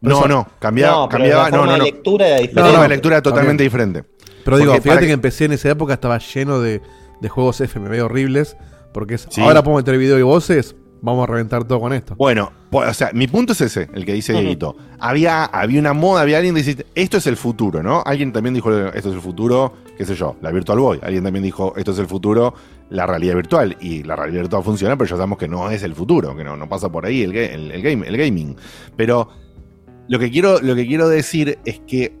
No, 0.00 0.18
eso- 0.18 0.28
no, 0.28 0.46
cambiaba, 0.60 0.92
No, 0.96 1.08
pero 1.08 1.18
cambiaba, 1.18 1.50
la 1.50 1.56
no, 1.56 1.66
no, 1.66 1.76
no. 1.78 1.84
lectura 1.84 2.26
era 2.28 2.36
diferente. 2.36 2.60
La 2.70 2.76
No, 2.76 2.82
no, 2.82 2.88
lectura 2.88 3.22
totalmente 3.22 3.64
también. 3.64 3.90
diferente. 3.92 4.04
Pero 4.44 4.58
digo, 4.58 4.70
Porque 4.72 4.82
fíjate 4.82 4.98
para 4.98 5.06
que 5.06 5.12
empecé 5.12 5.44
en 5.46 5.52
esa 5.52 5.70
época 5.70 5.94
estaba 5.94 6.18
lleno 6.18 6.60
de, 6.60 6.82
de 7.20 7.28
juegos 7.28 7.60
FMV 7.60 8.02
horribles. 8.04 8.56
Porque 8.92 9.14
es, 9.14 9.26
Sí. 9.30 9.40
ahora 9.40 9.62
podemos 9.62 9.82
meter 9.82 9.98
video 9.98 10.18
y 10.18 10.22
voces, 10.22 10.76
vamos 11.00 11.24
a 11.28 11.32
reventar 11.32 11.64
todo 11.64 11.80
con 11.80 11.92
esto. 11.92 12.14
Bueno, 12.16 12.52
po- 12.70 12.80
o 12.82 12.94
sea, 12.94 13.10
mi 13.12 13.26
punto 13.26 13.52
es 13.54 13.60
ese, 13.60 13.88
el 13.94 14.04
que 14.04 14.12
dice. 14.12 14.32
Dieguito. 14.34 14.76
Había, 15.00 15.44
había 15.44 15.80
una 15.80 15.92
moda, 15.94 16.22
había 16.22 16.36
alguien 16.38 16.54
que 16.54 16.62
dice, 16.62 16.86
esto 16.94 17.16
es 17.16 17.26
el 17.26 17.36
futuro, 17.36 17.82
¿no? 17.82 18.02
Alguien 18.06 18.32
también 18.32 18.54
dijo, 18.54 18.70
esto 18.88 19.08
es 19.08 19.14
el 19.14 19.20
futuro, 19.20 19.72
qué 19.98 20.04
sé 20.04 20.14
yo, 20.14 20.36
la 20.40 20.50
Virtual 20.52 20.78
Boy. 20.78 21.00
Alguien 21.02 21.24
también 21.24 21.42
dijo, 21.42 21.72
esto 21.76 21.90
es 21.92 21.98
el 21.98 22.06
futuro, 22.06 22.54
la 22.90 23.06
realidad 23.06 23.34
virtual. 23.34 23.76
Y 23.80 24.02
la 24.04 24.14
realidad 24.16 24.42
virtual 24.42 24.62
funciona, 24.62 24.96
pero 24.96 25.08
ya 25.10 25.16
sabemos 25.16 25.38
que 25.38 25.48
no 25.48 25.70
es 25.70 25.82
el 25.82 25.94
futuro, 25.94 26.36
que 26.36 26.44
no, 26.44 26.56
no 26.56 26.68
pasa 26.68 26.90
por 26.92 27.04
ahí 27.06 27.22
el, 27.22 27.32
ga- 27.32 27.50
el, 27.52 27.70
el 27.72 27.82
game, 27.82 28.06
el 28.06 28.16
gaming. 28.16 28.56
Pero 28.96 29.28
Lo 30.08 30.18
que, 30.18 30.30
quiero, 30.30 30.60
lo 30.60 30.74
que 30.74 30.86
quiero 30.86 31.08
decir 31.08 31.58
es 31.64 31.80
que 31.86 32.14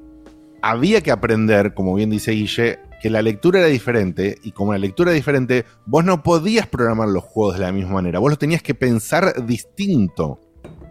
había 0.62 1.00
que 1.02 1.10
aprender, 1.10 1.74
como 1.74 1.94
bien 1.94 2.10
dice 2.10 2.30
Guille, 2.32 2.78
que 3.02 3.10
la 3.10 3.20
lectura 3.20 3.58
era 3.58 3.68
diferente 3.68 4.38
y 4.44 4.52
como 4.52 4.72
la 4.72 4.78
lectura 4.78 5.10
era 5.10 5.16
diferente, 5.16 5.64
vos 5.86 6.04
no 6.04 6.22
podías 6.22 6.66
programar 6.68 7.08
los 7.08 7.24
juegos 7.24 7.54
de 7.58 7.62
la 7.64 7.72
misma 7.72 7.94
manera, 7.94 8.20
vos 8.20 8.30
los 8.30 8.38
tenías 8.38 8.62
que 8.62 8.74
pensar 8.74 9.44
distinto. 9.44 10.38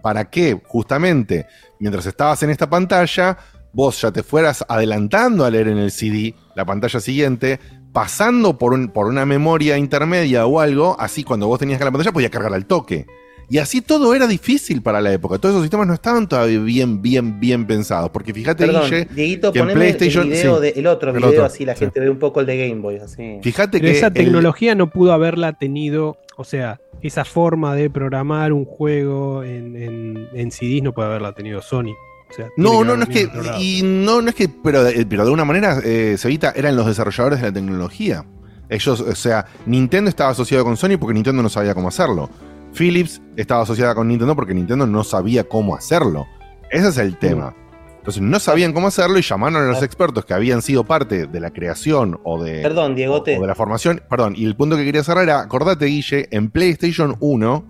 ¿Para 0.04 0.30
qué? 0.30 0.60
Justamente, 0.68 1.46
mientras 1.80 2.06
estabas 2.06 2.44
en 2.44 2.50
esta 2.50 2.70
pantalla, 2.70 3.38
vos 3.72 4.02
ya 4.02 4.12
te 4.12 4.24
fueras 4.24 4.66
adelantando 4.68 5.46
a 5.46 5.50
leer 5.50 5.70
en 5.70 5.78
el 5.78 5.92
CD 5.92 6.36
la 6.56 6.66
pantalla 6.66 7.00
siguiente, 7.00 7.60
pasando 7.94 8.58
por, 8.58 8.74
un- 8.74 8.90
por 8.90 9.06
una 9.08 9.26
memoria 9.26 9.78
intermedia 9.78 10.46
o 10.46 10.60
algo, 10.60 10.98
así 11.00 11.24
cuando 11.24 11.48
vos 11.48 11.60
tenías 11.60 11.78
que 11.80 11.86
la 11.86 11.92
pantalla 11.92 12.12
podía 12.12 12.30
cargar 12.30 12.54
al 12.54 12.66
toque. 12.66 13.06
Y 13.52 13.58
así 13.58 13.82
todo 13.82 14.16
era 14.16 14.28
difícil 14.28 14.82
para 14.82 15.02
la 15.02 15.12
época. 15.12 15.38
Todos 15.38 15.54
esos 15.56 15.64
sistemas 15.64 15.86
no 15.86 15.94
estaban 15.94 16.26
todavía 16.30 16.60
bien, 16.62 17.02
bien, 17.02 17.38
bien 17.42 17.68
pensados. 17.68 18.10
Porque 18.10 18.34
fíjate, 18.34 18.66
Perdón, 18.66 18.84
Guille, 18.86 19.08
Dieguito, 19.14 19.52
que 19.52 19.60
en 19.60 19.68
PlayStation. 19.74 20.24
el, 20.24 20.30
video 20.32 20.56
sí, 20.56 20.62
de- 20.62 20.70
el 20.78 20.88
otro 20.88 21.10
el 21.12 21.18
video, 21.18 21.30
otro, 21.32 21.44
así 21.46 21.66
la 21.66 21.74
sí. 21.76 21.80
gente 21.82 22.00
ve 22.00 22.10
un 22.10 22.18
poco 22.18 22.40
el 22.40 22.46
de 22.46 22.70
Game 22.70 22.82
Boy. 22.82 23.00
Así. 23.00 23.40
Fíjate 23.44 23.80
Pero 23.80 23.92
que 23.92 23.98
esa 23.98 24.08
el- 24.08 24.14
tecnología 24.14 24.74
no 24.74 24.90
pudo 24.90 25.12
haberla 25.12 25.52
tenido, 25.52 26.18
o 26.38 26.46
sea, 26.46 26.80
esa 27.02 27.26
forma 27.26 27.76
de 27.76 27.90
programar 27.90 28.54
un 28.54 28.64
juego 28.64 29.44
en, 29.44 29.76
en, 29.76 30.28
en 30.34 30.52
CDs 30.52 30.82
no 30.82 30.94
puede 30.94 31.10
haberla 31.10 31.34
tenido 31.34 31.62
Sony. 31.62 31.92
O 32.30 32.34
sea, 32.34 32.48
tiene 32.56 32.70
No, 32.70 32.86
no, 32.86 32.96
no 32.96 33.04
es 33.04 33.10
que. 33.10 33.28
Y 33.60 33.82
no, 33.84 34.22
no 34.22 34.30
es 34.30 34.36
que. 34.36 34.48
Pero, 34.48 34.82
de- 34.86 35.06
pero 35.06 35.24
de 35.24 35.28
alguna 35.28 35.44
manera, 35.44 35.78
eh, 35.84 36.16
Cevita, 36.18 36.54
eran 36.56 36.78
los 36.78 36.86
desarrolladores 36.86 37.42
de 37.42 37.48
la 37.48 37.54
tecnología. 37.54 38.24
Ellos, 38.70 39.02
o 39.02 39.14
sea, 39.16 39.46
Nintendo 39.66 40.08
estaba 40.10 40.30
asociado 40.30 40.64
con 40.64 40.78
Sony 40.78 40.98
porque 40.98 41.14
Nintendo 41.14 41.44
no 41.44 41.50
sabía 41.50 41.74
cómo 41.76 41.90
hacerlo. 41.90 42.30
Philips 42.74 43.22
estaba 43.36 43.64
asociada 43.64 43.96
con 43.96 44.08
Nintendo 44.08 44.36
porque 44.36 44.54
Nintendo 44.54 44.86
no 44.88 45.04
sabía 45.04 45.44
cómo 45.44 45.76
hacerlo. 45.76 46.26
Ese 46.70 46.90
es 46.90 46.98
el 46.98 47.18
tema. 47.18 47.56
Entonces 47.98 48.22
no 48.24 48.40
sabían 48.40 48.74
cómo 48.74 48.88
hacerlo 48.88 49.20
y 49.20 49.22
llamaron 49.22 49.64
a 49.64 49.72
los 49.74 49.84
expertos 49.84 50.26
que 50.26 50.34
habían 50.34 50.62
sido 50.64 50.84
parte 50.84 51.28
de 51.28 51.40
la 51.40 51.52
creación 51.52 52.20
o 52.24 52.42
de, 52.42 52.62
Perdón, 52.64 52.96
Diegote. 52.96 53.38
o 53.38 53.42
de 53.42 53.48
la 53.48 53.54
formación. 53.54 54.02
Perdón, 54.10 54.34
y 54.36 54.46
el 54.46 54.56
punto 54.56 54.76
que 54.76 54.84
quería 54.86 55.04
cerrar 55.04 55.24
era, 55.26 55.42
acordate, 55.42 55.86
Guille, 55.86 56.28
en 56.32 56.50
PlayStation 56.50 57.16
1, 57.20 57.64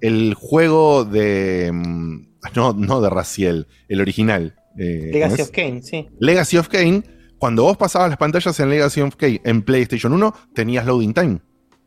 el 0.00 0.34
juego 0.34 1.04
de. 1.04 1.70
mm, 1.72 2.28
No, 2.54 2.72
no 2.72 3.00
de 3.00 3.10
Raciel, 3.10 3.66
el 3.88 4.00
original. 4.00 4.54
eh, 4.78 5.10
¿cómo 5.10 5.12
Legacy 5.12 5.42
of 5.42 5.50
Kane, 5.50 5.82
sí. 5.82 6.06
Legacy 6.20 6.56
of 6.58 6.68
Kane, 6.68 7.02
cuando 7.38 7.64
vos 7.64 7.76
pasabas 7.76 8.10
las 8.10 8.18
pantallas 8.18 8.60
en 8.60 8.70
Legacy 8.70 9.00
of 9.00 9.16
Kane 9.16 9.40
en 9.44 9.62
PlayStation 9.62 10.12
1, 10.12 10.34
tenías 10.54 10.86
loading 10.86 11.14
time. 11.14 11.40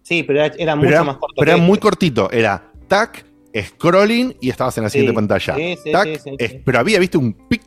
Sí, 0.03 0.23
pero 0.23 0.43
era, 0.43 0.53
era 0.57 0.73
Pero 0.73 0.75
mucho 0.77 0.89
era, 0.89 1.03
más 1.03 1.17
corto. 1.17 1.35
pero 1.37 1.51
era 1.51 1.61
muy 1.61 1.73
este. 1.73 1.79
cortito. 1.81 2.31
Era 2.31 2.71
tac, 2.87 3.25
scrolling 3.65 4.35
y 4.41 4.49
estabas 4.49 4.77
en 4.77 4.83
la 4.83 4.89
Sí, 4.89 4.99
siguiente 4.99 5.15
pantalla. 5.15 5.55
sí, 5.55 5.77
sí, 5.83 5.91
tac, 5.91 6.05
sí, 6.07 6.15
sí, 6.23 6.35
es- 6.37 6.51
sí. 6.51 6.61
pero 6.65 6.79
había, 6.79 6.99
viste, 6.99 7.17
un 7.17 7.33
pic 7.33 7.61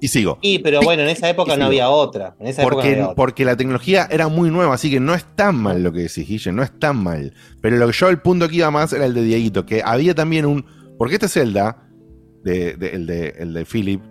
y 0.00 0.08
sigo. 0.08 0.38
Sí, 0.42 0.58
pero 0.58 0.82
bueno, 0.82 1.02
en 1.02 1.08
esa 1.08 1.28
época 1.30 1.56
no 1.56 1.64
había 1.66 1.88
otra. 1.88 2.36
En 2.38 2.46
esa 2.48 2.62
época 2.62 2.74
no 2.74 2.76
Porque, 2.76 2.88
había 2.92 3.04
otra. 3.04 3.14
porque 3.14 3.44
la 3.44 3.56
tecnología 3.56 4.06
era 4.10 4.28
muy 4.28 4.50
nueva, 4.50 4.74
así 4.74 4.90
que 4.90 5.00
no 5.00 5.14
es 5.14 5.24
tan 5.34 5.56
mal 5.56 5.82
lo 5.82 5.92
que 5.92 6.00
decís, 6.00 6.28
Guille, 6.28 6.52
no 6.52 6.62
es 6.62 6.78
tan 6.78 7.02
mal. 7.02 7.32
Pero 7.62 7.76
lo 7.76 7.86
que 7.86 7.92
yo, 7.94 8.08
el 8.10 8.18
punto 8.20 8.48
que 8.48 8.56
iba 8.56 8.70
más 8.70 8.92
era 8.92 9.06
el 9.06 9.14
de 9.14 9.22
Dieguito, 9.22 9.64
que 9.64 9.82
había 9.84 10.14
también 10.14 10.44
un. 10.46 10.66
Porque 10.98 11.14
este 11.14 11.28
Zelda, 11.28 11.88
de, 12.44 12.74
de- 12.76 12.90
el, 12.90 13.06
de, 13.06 13.28
el 13.38 13.54
de 13.54 13.64
Philip, 13.64 14.02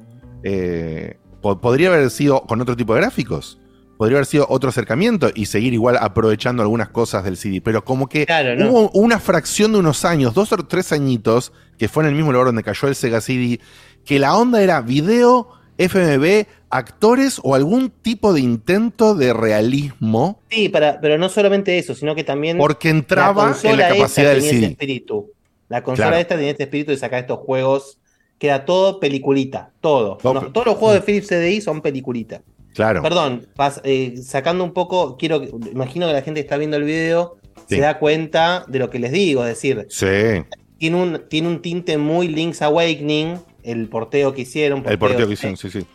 eh, 0.44 1.18
po- 1.42 1.60
podría 1.62 1.90
haber 1.94 2.10
sido 2.10 2.42
con 2.42 2.60
otro 2.62 2.76
tipo 2.76 2.94
de 2.96 3.02
gráficos. 3.02 3.60
Podría 3.98 4.18
haber 4.18 4.26
sido 4.26 4.46
otro 4.50 4.70
acercamiento 4.70 5.30
y 5.34 5.46
seguir 5.46 5.74
igual 5.74 5.98
aprovechando 6.00 6.64
algunas 6.64 6.90
cosas 6.90 7.24
del 7.24 7.38
CD. 7.38 7.62
Pero 7.62 7.86
como 7.86 8.08
que 8.10 8.26
¿no? 8.58 8.70
hubo 8.72 8.90
una 8.92 9.20
fracción 9.20 9.72
de 9.74 9.80
unos 9.80 10.04
años, 10.04 10.34
dos 10.34 10.52
o 10.52 10.58
tres 10.58 10.92
añitos, 10.92 11.54
que 11.78 11.88
fue 11.88 12.04
en 12.04 12.10
el 12.10 12.16
mismo 12.16 12.32
lugar 12.32 12.48
donde 12.48 12.64
cayó 12.64 12.88
el 12.88 12.96
Sega 12.96 13.22
CD, 13.22 13.60
que 14.04 14.20
la 14.20 14.36
onda 14.36 14.62
era 14.62 14.82
video, 14.82 15.50
FMV, 15.78 16.46
actores 16.70 17.40
o 17.44 17.56
algún 17.56 17.90
tipo 17.92 18.34
de 18.34 18.42
intento 18.42 19.16
de 19.16 19.32
realismo. 19.34 20.40
Sí, 20.50 20.70
para, 20.70 21.00
pero 21.00 21.18
no 21.18 21.30
solamente 21.30 21.78
eso, 21.78 21.94
sino 21.96 22.16
que 22.16 22.24
también. 22.24 22.58
Porque 22.58 22.90
entraba 22.90 23.56
en 23.64 23.78
la 23.78 23.90
capacidad 23.90 24.30
del 24.32 24.38
ese 24.40 24.50
CD. 24.50 24.66
espíritu. 24.68 25.32
La 25.70 25.84
consola 25.84 26.10
Claro. 26.10 26.22
esta 26.22 26.36
tenía 26.36 26.52
este 26.52 26.64
espíritu 26.64 26.92
de 26.92 26.98
sacar 26.98 27.20
estos 27.22 27.40
juegos 27.40 28.00
que 28.38 28.48
era 28.48 28.66
todo 28.66 29.00
peliculita. 29.00 29.72
Todo. 29.82 30.18
No, 30.24 30.34
No, 30.34 30.40
pero- 30.42 30.52
todos 30.52 30.68
los 30.68 30.76
juegos 30.78 30.96
de 30.96 31.02
Philips 31.02 31.28
CDI 31.28 31.62
son 31.62 31.82
peliculita. 31.82 32.42
Claro. 32.74 33.02
Perdón, 33.02 33.48
pas- 33.56 33.82
eh, 33.84 34.16
sacando 34.24 34.64
un 34.64 34.74
poco, 34.74 35.18
quiero 35.18 35.44
imagino 35.72 36.08
que 36.08 36.14
la 36.14 36.22
gente 36.22 36.40
que 36.40 36.46
está 36.46 36.58
viendo 36.58 36.78
el 36.78 36.84
video 36.84 37.38
Sí. 37.70 37.76
se 37.76 37.82
da 37.82 38.00
cuenta 38.00 38.66
de 38.68 38.80
lo 38.80 38.90
que 38.90 39.00
les 39.00 39.12
digo, 39.12 39.44
es 39.44 39.50
decir, 39.50 39.86
Sí. 39.90 40.44
tiene 40.78 40.98
un, 41.02 41.22
tiene 41.30 41.48
un 41.48 41.62
tinte 41.62 41.98
muy 41.98 42.28
Link's 42.28 42.62
Awakening, 42.62 43.38
el 43.64 43.88
porteo 43.88 44.34
que 44.34 44.42
hicieron. 44.42 44.84
El 44.88 44.98
porteo 45.00 45.28
que 45.28 45.34
hicieron, 45.34 45.56
sí, 45.58 45.70
sí. 45.70 45.86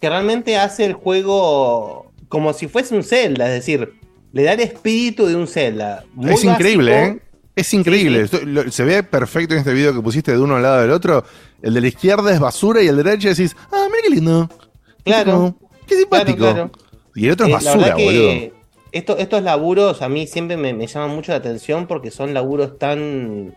que 0.00 0.08
realmente 0.10 0.58
hace 0.58 0.84
el 0.84 0.92
juego 0.92 2.12
como 2.28 2.52
si 2.52 2.66
fuese 2.68 2.94
un 2.94 3.04
Zelda, 3.04 3.46
es 3.46 3.54
decir, 3.54 3.94
le 4.32 4.42
da 4.42 4.52
el 4.54 4.60
espíritu 4.60 5.26
de 5.26 5.36
un 5.36 5.46
Zelda. 5.46 6.04
Muy 6.14 6.32
es 6.34 6.44
increíble, 6.44 6.90
básico. 6.92 7.16
¿eh? 7.18 7.20
Es 7.56 7.72
increíble. 7.72 8.26
Se 8.70 8.82
ve 8.84 9.02
perfecto 9.04 9.54
en 9.54 9.60
este 9.60 9.72
video 9.72 9.94
que 9.94 10.00
pusiste 10.02 10.32
de 10.32 10.38
uno 10.40 10.56
al 10.56 10.62
lado 10.62 10.80
del 10.82 10.90
otro. 10.90 11.24
El 11.62 11.72
de 11.72 11.80
la 11.80 11.86
izquierda 11.86 12.32
es 12.34 12.40
basura 12.40 12.82
y 12.82 12.88
el 12.88 12.96
de 12.96 13.04
la 13.04 13.10
derecha 13.10 13.28
decís, 13.28 13.54
ah, 13.70 13.86
mira 13.86 14.02
qué 14.02 14.10
lindo. 14.10 14.50
Claro. 15.04 15.56
Qué 15.86 15.96
simpático. 15.96 16.38
Claro, 16.38 16.70
claro. 16.70 16.70
Y 17.14 17.26
el 17.26 17.32
otro 17.32 17.46
es 17.46 17.50
Eh, 17.50 17.52
la 17.52 17.56
basura, 17.70 17.76
verdad 17.86 17.96
que 17.96 18.04
boludo. 18.04 18.54
esto- 18.92 19.18
estos 19.18 19.42
laburos 19.42 20.02
a 20.02 20.08
mí 20.08 20.26
siempre 20.26 20.56
me, 20.56 20.72
me 20.74 20.86
llaman 20.86 21.10
mucho 21.14 21.32
la 21.32 21.38
atención 21.38 21.86
porque 21.86 22.10
son 22.10 22.34
laburos 22.34 22.78
tan 22.78 23.54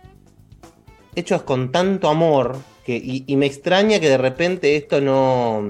hechos 1.16 1.42
con 1.44 1.72
tanto 1.72 2.10
amor 2.10 2.58
que, 2.86 2.96
y, 2.96 3.24
y 3.28 3.36
me 3.36 3.46
extraña 3.48 4.00
que 4.00 4.10
de 4.10 4.18
repente 4.18 4.76
esto 4.76 5.02
no... 5.02 5.64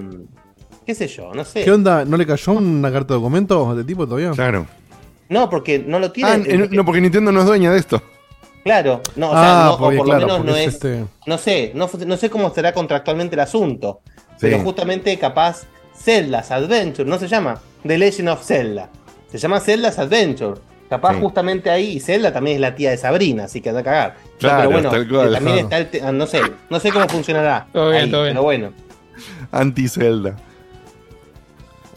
qué 0.86 0.93
sé 0.93 1.08
yo, 1.08 1.34
no 1.34 1.43
sé. 1.45 1.64
¿Qué 1.64 1.72
onda? 1.72 2.03
¿No 2.05 2.18
le 2.18 2.26
cayó 2.26 2.53
una 2.53 2.91
carta 2.91 3.14
de 3.14 3.20
documentos 3.20 3.76
de 3.78 3.84
tipo 3.84 4.05
todavía? 4.05 4.32
Claro. 4.32 4.68
No, 5.30 5.49
porque 5.49 5.80
no 5.80 5.99
lo 5.99 6.12
tiene... 6.12 6.30
Ah, 6.30 6.39
eh, 6.45 6.68
no, 6.72 6.86
porque 6.86 7.01
Nintendo 7.01 7.32
no 7.32 7.39
es 7.41 7.45
dueña 7.45 7.72
de 7.72 7.80
esto. 7.80 8.01
Claro, 8.64 9.01
no, 9.16 9.30
o 9.30 9.32
sea, 9.32 9.62
Ah, 9.62 9.66
no, 9.68 9.74
o 9.76 9.78
por 9.78 10.08
lo 10.08 10.14
menos 10.20 10.43
no 10.45 10.55
es 10.55 10.68
es... 10.68 10.74
este- 10.76 11.05
No 11.26 11.38
sé, 11.38 11.72
no 11.74 12.18
sé 12.18 12.30
cómo 12.30 12.53
será 12.53 12.74
contractualmente 12.74 13.36
el 13.36 13.39
asunto. 13.41 14.01
Pero 14.39 14.60
justamente 14.60 15.18
capaz 15.18 15.66
Zelda's 16.00 16.52
Adventure, 16.52 17.08
no 17.10 17.18
se 17.20 17.28
llama 17.28 17.60
The 17.86 17.98
Legend 17.98 18.30
of 18.30 18.43
Zelda. 18.43 18.89
Se 19.32 19.38
llama 19.38 19.60
Zelda's 19.60 20.00
Adventure. 20.00 20.60
Capaz 20.89 21.16
Sí. 21.16 21.20
justamente 21.22 21.70
ahí, 21.70 21.98
y 21.98 22.00
Zelda 22.00 22.32
también 22.32 22.56
es 22.56 22.62
la 22.62 22.74
tía 22.74 22.91
de 22.91 22.98
Sabrina, 22.98 23.43
así 23.45 23.60
que 23.60 23.70
anda 23.70 23.82
a 23.82 23.84
cagar. 23.84 24.16
No, 24.24 24.38
Claro, 24.39 24.58
pero 24.60 24.72
bueno, 24.72 24.89
tal 24.89 25.08
cual. 25.10 25.28
que 25.30 25.36
también 25.36 25.58
está 25.60 25.78
el 25.80 25.88
te- 25.89 26.02
ah, 26.02 26.12
no 26.14 26.26
sé, 26.28 26.41
no 26.70 26.80
sé 26.80 26.91
cómo 26.91 27.10
funcionará. 27.10 27.68
Todo 27.74 27.89
bien, 27.91 28.04
ahí, 28.06 28.12
todo 28.12 28.24
bien. 28.24 28.34
Pero 28.36 28.43
bueno. 28.43 28.74
Anti-Zelda. 29.52 30.36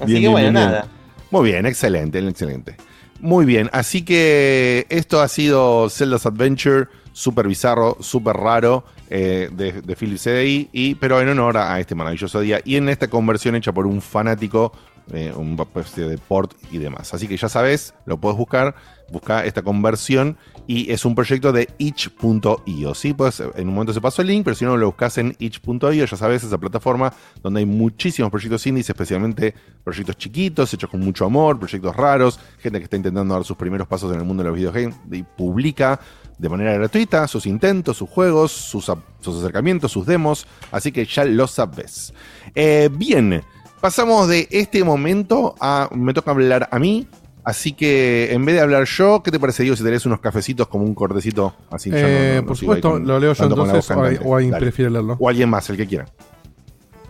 Así 0.01 0.21
que 0.21 0.29
bueno, 0.29 0.51
nada. 0.53 0.87
Muy 1.31 1.51
bien, 1.51 1.67
excelente, 1.67 2.19
excelente. 2.19 2.77
Muy 3.21 3.45
bien, 3.45 3.69
así 3.73 4.03
que 4.03 4.87
esto 4.89 5.21
ha 5.21 5.29
sido 5.29 5.91
Zelda's 5.91 6.25
Adventure, 6.25 6.87
súper 7.13 7.47
bizarro, 7.49 7.99
súper 8.01 8.35
raro, 8.37 8.85
eh, 9.11 9.51
de, 9.53 9.83
de 9.83 9.97
Philips 9.97 10.23
CDI, 10.23 10.71
y, 10.73 10.95
pero 10.95 11.21
en 11.21 11.29
honor 11.29 11.59
a 11.59 11.79
este 11.79 11.95
maravilloso 11.95 12.41
día, 12.41 12.61
y 12.65 12.77
en 12.77 12.89
esta 12.89 13.09
conversión 13.09 13.57
hecha 13.57 13.73
por 13.73 13.87
un 13.87 14.01
fanático, 14.01 14.73
eh, 15.13 15.33
un 15.37 15.59
especie 15.61 16.05
de 16.05 16.19
port 16.19 16.53
y 16.71 16.79
demás. 16.79 17.13
Así 17.15 17.29
que 17.29 17.37
ya 17.37 17.49
sabes, 17.49 17.95
lo 18.07 18.19
puedes 18.19 18.39
buscar, 18.39 18.75
busca 19.11 19.45
esta 19.45 19.63
conversión, 19.63 20.37
y 20.67 20.93
es 20.93 21.05
un 21.05 21.15
proyecto 21.15 21.53
de 21.53 21.69
itch.io, 21.79 22.95
¿sí? 22.95 23.13
Pues 23.13 23.41
en 23.41 23.69
un 23.69 23.75
momento 23.75 23.93
se 23.93 24.01
pasó 24.01 24.23
el 24.23 24.29
link, 24.29 24.45
pero 24.45 24.55
si 24.55 24.65
no 24.65 24.77
lo 24.77 24.87
buscas 24.87 25.19
en 25.19 25.35
itch.io, 25.39 25.91
ya 25.91 26.17
sabes, 26.17 26.45
esa 26.45 26.59
plataforma 26.59 27.13
donde 27.43 27.61
hay 27.61 27.67
muchísimos 27.67 28.31
proyectos 28.31 28.67
indies, 28.67 28.89
especialmente 28.89 29.55
proyectos 29.83 30.17
chiquitos, 30.17 30.73
hechos 30.73 30.89
con 30.89 31.01
mucho 31.01 31.25
amor, 31.25 31.59
proyectos 31.59 31.97
raros, 31.97 32.39
gente 32.59 32.79
que 32.79 32.85
está 32.85 32.97
intentando 32.97 33.35
dar 33.35 33.45
sus 33.45 33.57
primeros 33.57 33.89
pasos 33.89 34.13
en 34.13 34.21
el 34.21 34.25
mundo 34.25 34.43
de 34.43 34.51
los 34.51 34.57
videogames 34.57 34.97
y 35.11 35.23
publica 35.23 35.99
de 36.39 36.49
manera 36.49 36.73
gratuita 36.73 37.27
sus 37.29 37.47
intentos, 37.47 37.97
sus 37.99 38.09
juegos, 38.09 38.53
sus, 38.53 38.91
sus 39.21 39.39
acercamientos, 39.39 39.93
sus 39.93 40.07
demos, 40.07 40.47
así 40.71 40.91
que 40.91 41.05
ya 41.05 41.25
lo 41.25 41.47
sabes. 41.47 42.15
Eh, 42.55 42.89
bien, 42.91 43.43
pasamos 43.81 44.29
de 44.29 44.47
este 44.51 44.85
momento 44.85 45.55
a... 45.61 45.89
me 45.93 46.13
toca 46.15 46.31
hablar 46.31 46.69
a 46.71 46.79
mí. 46.79 47.07
Así 47.43 47.73
que 47.73 48.33
en 48.35 48.45
vez 48.45 48.55
de 48.57 48.61
hablar 48.61 48.85
yo, 48.85 49.23
¿qué 49.23 49.31
te 49.31 49.41
parece, 49.41 49.63
Diego, 49.63 49.75
si 49.75 49.83
tenés 49.83 50.05
unos 50.05 50.21
cafecitos 50.21 50.69
como 50.69 50.85
un 50.85 50.95
cortecito? 50.95 51.55
Así 51.71 51.91
Eh, 51.93 52.33
no- 52.37 52.43
no 52.43 52.47
por 52.49 52.57
supuesto, 52.57 52.91
con- 52.93 53.07
lo 53.07 53.19
leo 53.19 53.33
yo 53.33 53.45
entonces, 53.45 53.91
o, 53.91 53.95
o 54.29 54.35
alguien 54.37 54.51
Dale. 54.53 54.61
prefiere 54.67 54.91
leerlo. 54.91 55.17
O 55.19 55.29
alguien 55.29 55.49
más, 55.49 55.69
el 55.71 55.77
que 55.79 55.87
quiera. 55.87 56.05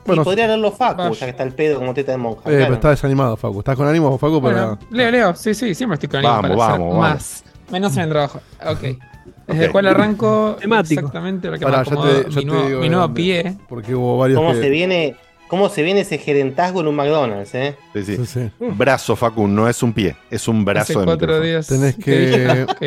Bueno, 0.06 0.22
y 0.22 0.24
podría 0.24 0.46
leerlo 0.46 0.70
Facu, 0.72 1.12
ya 1.14 1.26
que 1.26 1.30
está 1.30 1.42
el 1.42 1.52
pedo 1.52 1.78
como 1.80 1.92
teta 1.92 2.12
de 2.12 2.18
monja. 2.18 2.40
Eh, 2.42 2.44
claro. 2.44 2.60
pero 2.62 2.74
está 2.74 2.90
desanimado, 2.90 3.36
Facu. 3.36 3.58
¿Estás 3.58 3.76
con 3.76 3.88
ánimo, 3.88 4.16
Facu? 4.18 4.40
Bueno, 4.40 4.78
Para... 4.78 4.90
Leo, 4.96 5.10
Leo, 5.10 5.34
sí, 5.34 5.52
sí, 5.52 5.74
siempre 5.74 5.94
estoy 5.94 6.08
con 6.08 6.18
ánimo 6.24 6.32
Vamos, 6.32 6.42
para 6.42 6.54
vamos, 6.54 6.72
hacer 6.72 6.80
vamos. 6.80 6.98
más. 6.98 7.44
Menos 7.72 7.96
en 7.96 8.02
el 8.04 8.08
trabajo. 8.10 8.40
Ok. 8.66 8.98
Desde 9.48 9.70
cual 9.72 9.86
arranco 9.88 10.56
Temático. 10.60 11.00
exactamente 11.00 11.50
lo 11.50 11.58
que 11.58 11.64
Pará, 11.64 11.78
me 11.78 11.84
ya 11.84 11.90
te- 12.02 12.22
ya 12.22 12.28
mi, 12.28 12.34
te 12.34 12.44
nuevo, 12.44 12.66
digo 12.68 12.80
mi 12.80 12.88
nuevo 12.88 13.12
pie. 13.14 13.56
Porque 13.68 13.94
hubo 13.96 14.16
varios 14.16 14.38
¿Cómo 14.38 14.52
que- 14.52 14.60
se 14.60 14.68
viene? 14.70 15.16
¿Cómo 15.50 15.68
se 15.68 15.82
viene 15.82 16.00
ese 16.02 16.16
gerentazgo 16.16 16.80
en 16.80 16.86
un 16.86 16.94
McDonald's, 16.94 17.52
eh? 17.56 17.76
Sí, 17.92 18.24
sí. 18.24 18.50
Brazo, 18.60 19.16
Facu, 19.16 19.48
no 19.48 19.68
es 19.68 19.82
un 19.82 19.92
pie, 19.92 20.14
es 20.30 20.46
un 20.46 20.64
brazo 20.64 20.92
Hace 20.92 20.98
de 21.00 21.04
cuatro 21.04 21.40
días. 21.40 21.66
Tenés 21.66 21.96
que. 21.96 22.66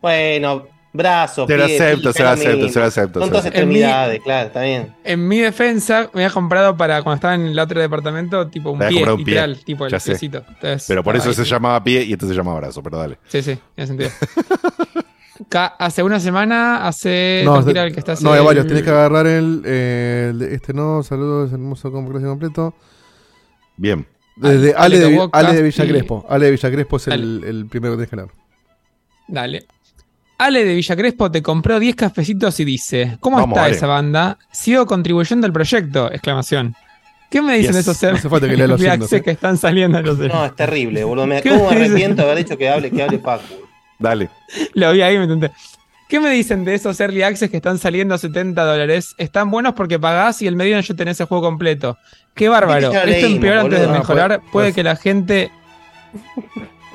Bueno, 0.00 0.66
brazo, 0.92 1.46
Se 1.46 1.56
lo 1.56 1.66
pie, 1.66 1.76
acepto, 1.76 2.12
se 2.12 2.22
lo 2.24 2.28
acepto, 2.30 2.68
se 2.68 2.78
lo 2.80 2.84
acepto, 2.86 3.20
Son 3.20 3.30
todas 3.30 3.46
extremidades, 3.46 4.20
claro, 4.20 4.48
está 4.48 4.62
bien. 4.62 4.92
En 5.04 5.26
mi 5.28 5.38
defensa, 5.38 6.10
me 6.12 6.24
había 6.24 6.34
comprado 6.34 6.76
para 6.76 7.02
cuando 7.02 7.14
estaba 7.16 7.34
en 7.36 7.46
el 7.46 7.58
otro 7.58 7.80
departamento, 7.80 8.48
tipo 8.48 8.72
un 8.72 8.80
Te 8.80 8.88
pie, 8.88 9.04
un 9.04 9.16
pie. 9.18 9.24
literal, 9.26 9.58
tipo 9.64 9.86
el 9.86 9.92
piecito. 9.92 10.38
Entonces, 10.48 10.84
Pero 10.88 11.04
por 11.04 11.14
eso 11.16 11.28
ahí 11.28 11.34
se 11.34 11.44
sí. 11.44 11.50
llamaba 11.50 11.82
pie 11.84 12.02
y 12.02 12.12
este 12.12 12.26
se 12.26 12.34
llamaba 12.34 12.58
brazo, 12.60 12.82
pero 12.82 12.98
dale. 12.98 13.18
Sí, 13.28 13.42
sí, 13.42 13.56
tiene 13.76 13.86
sentido. 13.86 14.10
Hace 15.78 16.02
una 16.02 16.20
semana, 16.20 16.86
hace. 16.86 17.42
No, 17.44 17.62
de- 17.62 17.72
el 17.80 17.92
que 17.92 18.00
está 18.00 18.14
no, 18.20 18.32
hay 18.32 18.40
el- 18.40 18.46
varios. 18.46 18.66
Tenés 18.66 18.82
que 18.82 18.90
agarrar 18.90 19.26
el, 19.26 19.64
el 19.66 20.42
Este 20.42 20.72
no, 20.72 21.02
saludos, 21.02 21.52
hermoso 21.52 21.90
completo 21.92 22.26
completo. 22.28 22.74
Bien. 23.76 24.06
Desde 24.36 24.74
Ale 24.74 24.96
Ale, 24.96 24.98
de, 25.00 25.14
Tobocas 25.16 25.44
Ale 25.44 25.54
de 25.54 25.60
y- 25.60 25.62
Villa 25.64 25.86
Crespo. 25.86 26.26
Ale 26.28 26.44
de 26.46 26.50
Villa 26.52 26.70
Crespo 26.70 26.96
es 26.96 27.08
el, 27.08 27.44
el 27.44 27.66
primero 27.66 27.92
que 27.94 27.96
tenés 27.98 28.10
que 28.10 28.16
leer. 28.16 28.28
Dale. 29.28 29.66
Ale 30.38 30.64
de 30.64 30.74
Villa 30.74 30.96
Crespo 30.96 31.30
te 31.30 31.42
compró 31.42 31.78
10 31.78 31.94
cafecitos 31.96 32.58
y 32.60 32.64
dice: 32.64 33.18
¿Cómo 33.20 33.36
Vamos, 33.36 33.56
está 33.56 33.64
Ale. 33.66 33.76
esa 33.76 33.86
banda? 33.86 34.38
Sigo 34.50 34.86
contribuyendo 34.86 35.46
al 35.46 35.52
proyecto. 35.52 36.10
Exclamación. 36.10 36.74
¿Qué 37.30 37.40
me 37.40 37.56
dicen 37.56 37.72
Yes. 37.74 37.88
esos 37.88 38.02
No 38.02 38.10
hace 38.18 38.28
falta 38.28 38.46
que 38.48 38.56
lea 38.56 38.66
los 38.98 39.12
eh. 39.12 39.22
que 39.22 39.30
están 39.30 39.56
saliendo 39.56 39.98
en 39.98 40.04
los 40.06 40.18
No, 40.18 40.44
es 40.44 40.54
terrible, 40.56 41.04
boludo. 41.04 41.26
Me, 41.26 41.40
¿Qué 41.40 41.48
¿Cómo 41.50 41.70
me 41.70 41.76
arrepiento 41.76 42.16
de 42.22 42.30
haber 42.30 42.38
hecho 42.44 42.58
que 42.58 42.68
hable, 42.68 42.90
que 42.90 43.02
hable 43.02 43.18
Paco? 43.18 43.42
Dale. 44.02 44.28
Lo 44.74 44.92
vi 44.92 45.00
ahí, 45.02 45.16
me 45.18 45.24
intenté. 45.24 45.50
¿Qué 46.08 46.20
me 46.20 46.28
dicen 46.30 46.64
de 46.66 46.74
esos 46.74 47.00
early 47.00 47.22
access 47.22 47.50
que 47.50 47.56
están 47.56 47.78
saliendo 47.78 48.14
a 48.14 48.18
70 48.18 48.62
dólares? 48.64 49.14
Están 49.16 49.50
buenos 49.50 49.72
porque 49.72 49.98
pagás 49.98 50.42
y 50.42 50.46
el 50.46 50.56
medio 50.56 50.78
ya 50.78 50.94
tenés 50.94 51.18
el 51.20 51.26
juego 51.26 51.42
completo. 51.42 51.96
Qué 52.34 52.48
bárbaro. 52.50 52.92
Esto 52.92 53.06
leímos, 53.06 53.30
empeora 53.32 53.60
antes 53.62 53.78
de 53.80 53.86
boludo. 53.86 53.98
mejorar. 54.00 54.40
Pues- 54.40 54.52
Puede 54.52 54.66
pues- 54.66 54.74
que 54.74 54.82
la 54.82 54.96
gente. 54.96 55.50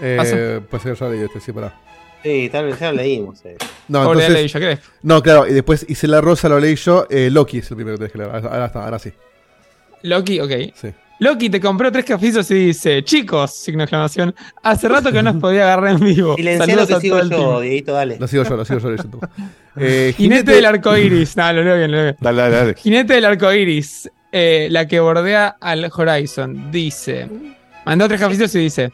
Eh, 0.01 0.61
pues 0.69 0.83
ya 0.83 1.09
leí 1.09 1.21
este, 1.23 1.39
sí, 1.39 1.51
pará. 1.51 1.73
Sí, 2.21 2.49
tal 2.51 2.65
vez 2.65 2.79
ya 2.79 2.91
lo 2.91 2.97
leímos. 2.97 3.43
eh. 3.45 3.57
No, 3.87 3.99
entonces. 4.11 4.43
Villa 4.43 4.59
Crespo. 4.59 4.85
No, 5.01 5.23
claro, 5.23 5.47
y 5.47 5.53
después 5.53 5.85
hice 5.89 6.07
la 6.07 6.21
rosa, 6.21 6.49
lo 6.49 6.59
leí 6.59 6.75
yo. 6.75 7.07
Eh, 7.09 7.29
Loki 7.31 7.59
es 7.59 7.71
el 7.71 7.77
primero 7.77 7.97
que 7.97 7.99
tenés 8.07 8.11
que 8.11 8.17
leer. 8.19 8.29
Ahora, 8.31 8.49
ahora 8.49 8.65
está, 8.65 8.83
ahora 8.83 8.99
sí. 8.99 9.11
Loki, 10.03 10.39
ok. 10.39 10.51
Sí. 10.75 10.89
Loki 11.19 11.49
te 11.49 11.59
compró 11.59 11.91
tres 11.91 12.05
cafizos 12.05 12.49
y 12.51 12.53
dice: 12.67 13.03
Chicos, 13.03 13.51
signo 13.51 13.79
de 13.79 13.83
exclamación. 13.85 14.35
Hace 14.61 14.87
rato 14.87 15.11
que 15.11 15.23
no 15.23 15.31
os 15.31 15.37
podía 15.37 15.63
agarrar 15.63 15.93
en 15.93 15.99
vivo. 15.99 16.35
Silencialo 16.35 16.85
que 16.87 16.99
sigo 16.99 17.21
yo. 17.23 17.61
Dieguito, 17.61 17.93
dale. 17.93 18.17
Lo 18.19 18.27
sigo 18.27 18.43
yo, 18.43 18.55
lo 18.55 18.65
sigo 18.65 18.79
yo 18.79 18.89
leyendo. 18.91 19.19
Eh, 19.79 20.11
Jinete 20.17 20.53
del 20.53 20.65
arco 20.65 20.97
iris. 20.97 21.37
No, 21.37 21.53
lo 21.53 21.61
leo 21.63 21.77
bien, 21.77 21.91
lo 21.91 21.97
leo 21.97 22.03
bien. 22.05 22.17
Dale, 22.19 22.41
dale, 22.41 22.55
dale. 22.55 22.73
Jinete 22.75 23.13
del 23.13 23.25
arco 23.25 23.53
iris, 23.53 24.09
eh, 24.31 24.67
la 24.71 24.87
que 24.87 24.99
bordea 24.99 25.55
al 25.61 25.87
Horizon, 25.95 26.71
dice: 26.71 27.29
Mandó 27.85 28.07
tres 28.07 28.19
cafecitos 28.19 28.55
y 28.55 28.59
dice: 28.59 28.91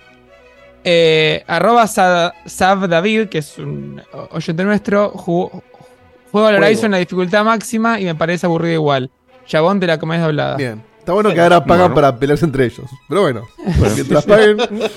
eh, 0.83 1.43
Arroba 1.47 1.87
Sa- 1.87 2.33
Sav 2.45 2.87
David, 2.89 3.27
que 3.29 3.37
es 3.37 3.57
un 3.57 4.01
oyente 4.31 4.63
nuestro, 4.65 5.09
jugó- 5.11 5.63
juego 6.31 6.47
al. 6.47 6.55
Horizon 6.61 6.85
en 6.87 6.91
la 6.91 6.97
dificultad 6.97 7.45
máxima 7.45 7.99
y 7.99 8.05
me 8.05 8.15
parece 8.15 8.45
aburrido 8.45 8.73
igual. 8.73 9.09
Chabón, 9.45 9.79
te 9.79 9.87
la 9.87 9.97
comés 9.97 10.21
doblada. 10.21 10.57
Bien. 10.57 10.81
Está 11.03 11.11
bueno 11.11 11.33
que 11.33 11.41
ahora 11.41 11.59
pagan 11.65 11.87
Bueno. 11.91 11.95
para 11.95 12.17
pelearse 12.17 12.45
entre 12.45 12.63
ellos. 12.65 12.89
Pero 13.09 13.21
bueno, 13.23 13.41
mientras 13.95 14.25
paguen. 14.25 14.57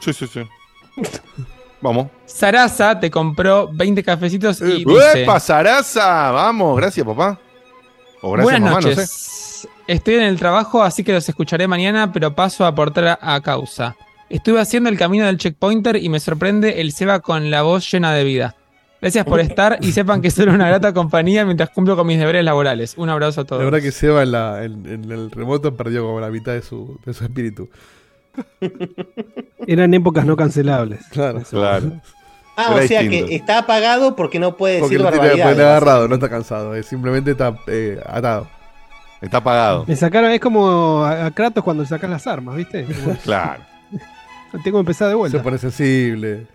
Sí, 0.00 0.12
sí, 0.14 0.26
sí. 0.26 0.40
Vamos. 1.82 2.08
Sarasa 2.26 2.98
te 3.00 3.10
compró 3.10 3.68
20 3.72 4.02
cafecitos 4.02 4.60
y 4.60 4.64
Eh, 4.64 4.84
dice: 4.86 5.22
¡Epa, 5.22 5.40
Sarasa! 5.40 6.30
Vamos, 6.30 6.76
gracias, 6.76 7.06
papá. 7.06 7.38
O 8.22 8.32
gracias, 8.32 8.44
Buenas 8.60 8.60
mamá, 8.60 8.80
noches. 8.80 8.96
no 8.98 9.06
sé. 9.06 9.68
Estoy 9.86 10.14
en 10.16 10.22
el 10.22 10.38
trabajo, 10.38 10.82
así 10.82 11.02
que 11.04 11.12
los 11.12 11.28
escucharé 11.28 11.66
mañana, 11.68 12.12
pero 12.12 12.34
paso 12.34 12.64
a 12.64 12.68
aportar 12.68 13.18
a, 13.20 13.34
a 13.34 13.40
causa. 13.40 13.96
Estuve 14.28 14.60
haciendo 14.60 14.88
el 14.88 14.96
camino 14.98 15.26
del 15.26 15.38
checkpointer 15.38 15.96
y 15.96 16.08
me 16.08 16.20
sorprende 16.20 16.80
el 16.80 16.92
Seba 16.92 17.20
con 17.20 17.50
la 17.50 17.62
voz 17.62 17.90
llena 17.90 18.12
de 18.12 18.24
vida. 18.24 18.56
Gracias 19.00 19.24
por 19.24 19.40
estar 19.40 19.78
y 19.80 19.92
sepan 19.92 20.20
que 20.20 20.30
soy 20.30 20.46
una 20.48 20.68
grata 20.68 20.92
compañía 20.92 21.44
mientras 21.46 21.70
cumplo 21.70 21.96
con 21.96 22.06
mis 22.06 22.18
deberes 22.18 22.44
laborales. 22.44 22.94
Un 22.98 23.08
abrazo 23.08 23.40
a 23.40 23.44
todos. 23.44 23.60
La 23.62 23.64
verdad 23.70 23.80
que 23.82 23.92
Seba 23.92 24.22
en, 24.22 24.32
la, 24.32 24.62
en, 24.64 24.86
en 24.86 25.10
el 25.10 25.30
remoto 25.30 25.74
perdió 25.74 26.04
como 26.04 26.20
la 26.20 26.28
mitad 26.28 26.52
de 26.52 26.60
su, 26.62 26.98
de 27.06 27.14
su 27.14 27.24
espíritu. 27.24 27.68
Eran 29.66 29.94
épocas 29.94 30.24
no 30.26 30.36
cancelables. 30.36 31.00
Claro. 31.10 31.42
Claro. 31.48 31.92
Ah, 32.56 32.72
Era 32.74 32.84
o 32.84 32.86
sea 32.88 33.00
distinto. 33.02 33.26
que 33.28 33.34
está 33.36 33.58
apagado 33.58 34.16
porque 34.16 34.38
no 34.38 34.56
puede 34.56 34.80
Porque 34.80 34.96
decir 34.98 35.04
lo 35.04 35.10
tiene, 35.12 35.28
barbaridades. 35.28 35.60
agarrado, 35.66 36.08
no 36.08 36.14
está 36.16 36.28
cansado. 36.28 36.82
simplemente 36.82 37.30
está 37.30 37.56
eh, 37.68 37.98
atado. 38.06 38.48
Está 39.22 39.38
apagado. 39.38 39.84
Me 39.86 39.96
sacaron, 39.96 40.30
es 40.30 40.40
como 40.40 41.04
a, 41.04 41.30
Kratos 41.30 41.62
cuando 41.64 41.82
le 41.82 41.88
sacas 41.88 42.10
las 42.10 42.26
armas, 42.26 42.56
¿viste? 42.56 42.84
Como- 42.84 43.16
Claro. 43.18 43.62
Tengo 44.64 44.78
que 44.78 44.80
empezar 44.80 45.08
de 45.08 45.12
Se 45.12 45.16
vuelta. 45.16 45.42
pone 45.42 45.58
sensible. 45.58 46.46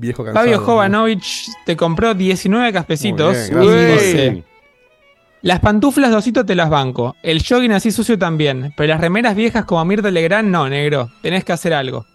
Viejo 0.00 0.24
cansado. 0.24 0.44
Fabio 0.46 0.60
Jovanovich 0.60 1.48
te 1.66 1.76
compró 1.76 2.14
19 2.14 2.72
cafecitos 2.72 3.36
Muy 3.52 3.68
bien, 3.68 3.78
y 3.78 3.86
gracias. 3.92 4.12
dice: 4.12 4.44
Las 5.42 5.60
pantuflas 5.60 6.10
dosito 6.10 6.44
te 6.46 6.54
las 6.54 6.70
banco. 6.70 7.16
El 7.22 7.42
jogging 7.46 7.72
así 7.72 7.90
sucio 7.90 8.18
también. 8.18 8.72
Pero 8.76 8.88
las 8.94 9.00
remeras 9.00 9.34
viejas 9.36 9.64
como 9.66 9.84
Mirta 9.84 10.10
Legrand, 10.10 10.48
no, 10.48 10.68
negro. 10.68 11.10
Tenés 11.22 11.44
que 11.44 11.52
hacer 11.52 11.74
algo. 11.74 12.06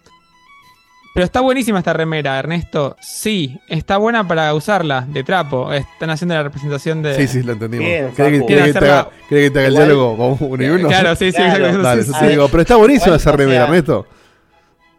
Pero 1.14 1.24
está 1.24 1.40
buenísima 1.40 1.78
esta 1.78 1.94
remera, 1.94 2.38
Ernesto. 2.38 2.94
Sí, 3.00 3.58
está 3.68 3.96
buena 3.96 4.28
para 4.28 4.52
usarla, 4.52 5.06
de 5.08 5.24
trapo. 5.24 5.72
Están 5.72 6.10
haciendo 6.10 6.34
la 6.34 6.42
representación 6.42 7.02
de. 7.02 7.14
Sí, 7.16 7.26
sí, 7.26 7.42
lo 7.42 7.52
entendimos. 7.52 7.86
Bien, 7.86 8.10
¿Querés 8.14 8.42
que, 8.42 8.46
te 8.46 8.54
haga, 8.54 8.64
Hacerla- 9.00 9.08
querés 9.28 9.44
que 9.44 9.50
te 9.50 9.58
haga 9.60 9.68
el 9.68 9.72
Igual- 9.74 9.86
diálogo 9.86 10.36
con 10.38 10.48
uno 10.50 10.62
y 10.62 10.68
uno? 10.68 10.88
Claro, 10.88 11.16
sí, 11.16 11.30
sí, 11.30 11.36
Claro. 11.38 11.78
Dale, 11.82 12.02
sí, 12.02 12.10
eso 12.10 12.18
sí. 12.18 12.24
te 12.26 12.30
digo. 12.32 12.48
Pero 12.48 12.60
está 12.60 12.76
buenísima 12.76 13.16
esa 13.16 13.30
o 13.30 13.36
remera, 13.36 13.60
sea- 13.60 13.64
Ernesto. 13.66 14.06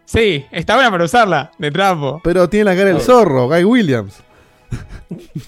Sí, 0.07 0.45
está 0.51 0.75
buena 0.75 0.89
para 0.89 1.03
usarla, 1.03 1.51
de 1.57 1.69
trapo. 1.69 2.21
Pero 2.23 2.47
tiene 2.47 2.63
la 2.63 2.75
cara 2.77 2.85
del 2.85 3.01
zorro, 3.01 3.49
Guy 3.49 3.65
Williams. 3.65 4.23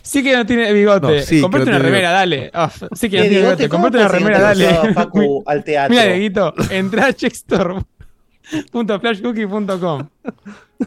Sí 0.01 0.21
que 0.21 0.35
no 0.35 0.45
tiene 0.45 0.73
bigote. 0.73 1.19
No, 1.19 1.21
sí 1.21 1.39
comprate 1.41 1.65
no 1.65 1.71
una 1.71 1.79
tiene 1.79 1.95
remera, 1.95 2.11
dale. 2.11 2.51
Ah, 2.53 2.69
sí 2.93 3.09
que 3.09 3.17
no 3.17 3.23
tiene 3.23 3.37
bigote. 3.39 3.69
¿cómo 3.69 3.83
Comprate 3.83 4.05
una 4.05 4.19
remera, 4.19 4.41
dale. 4.41 4.93
Facu 4.93 5.43
al 5.47 5.63
teatro? 5.63 5.91
Mira, 5.91 6.03
Dieguito, 6.07 6.53
entra 6.69 7.05
a 7.05 7.13
checkstore.flashcookie.com. 7.13 10.09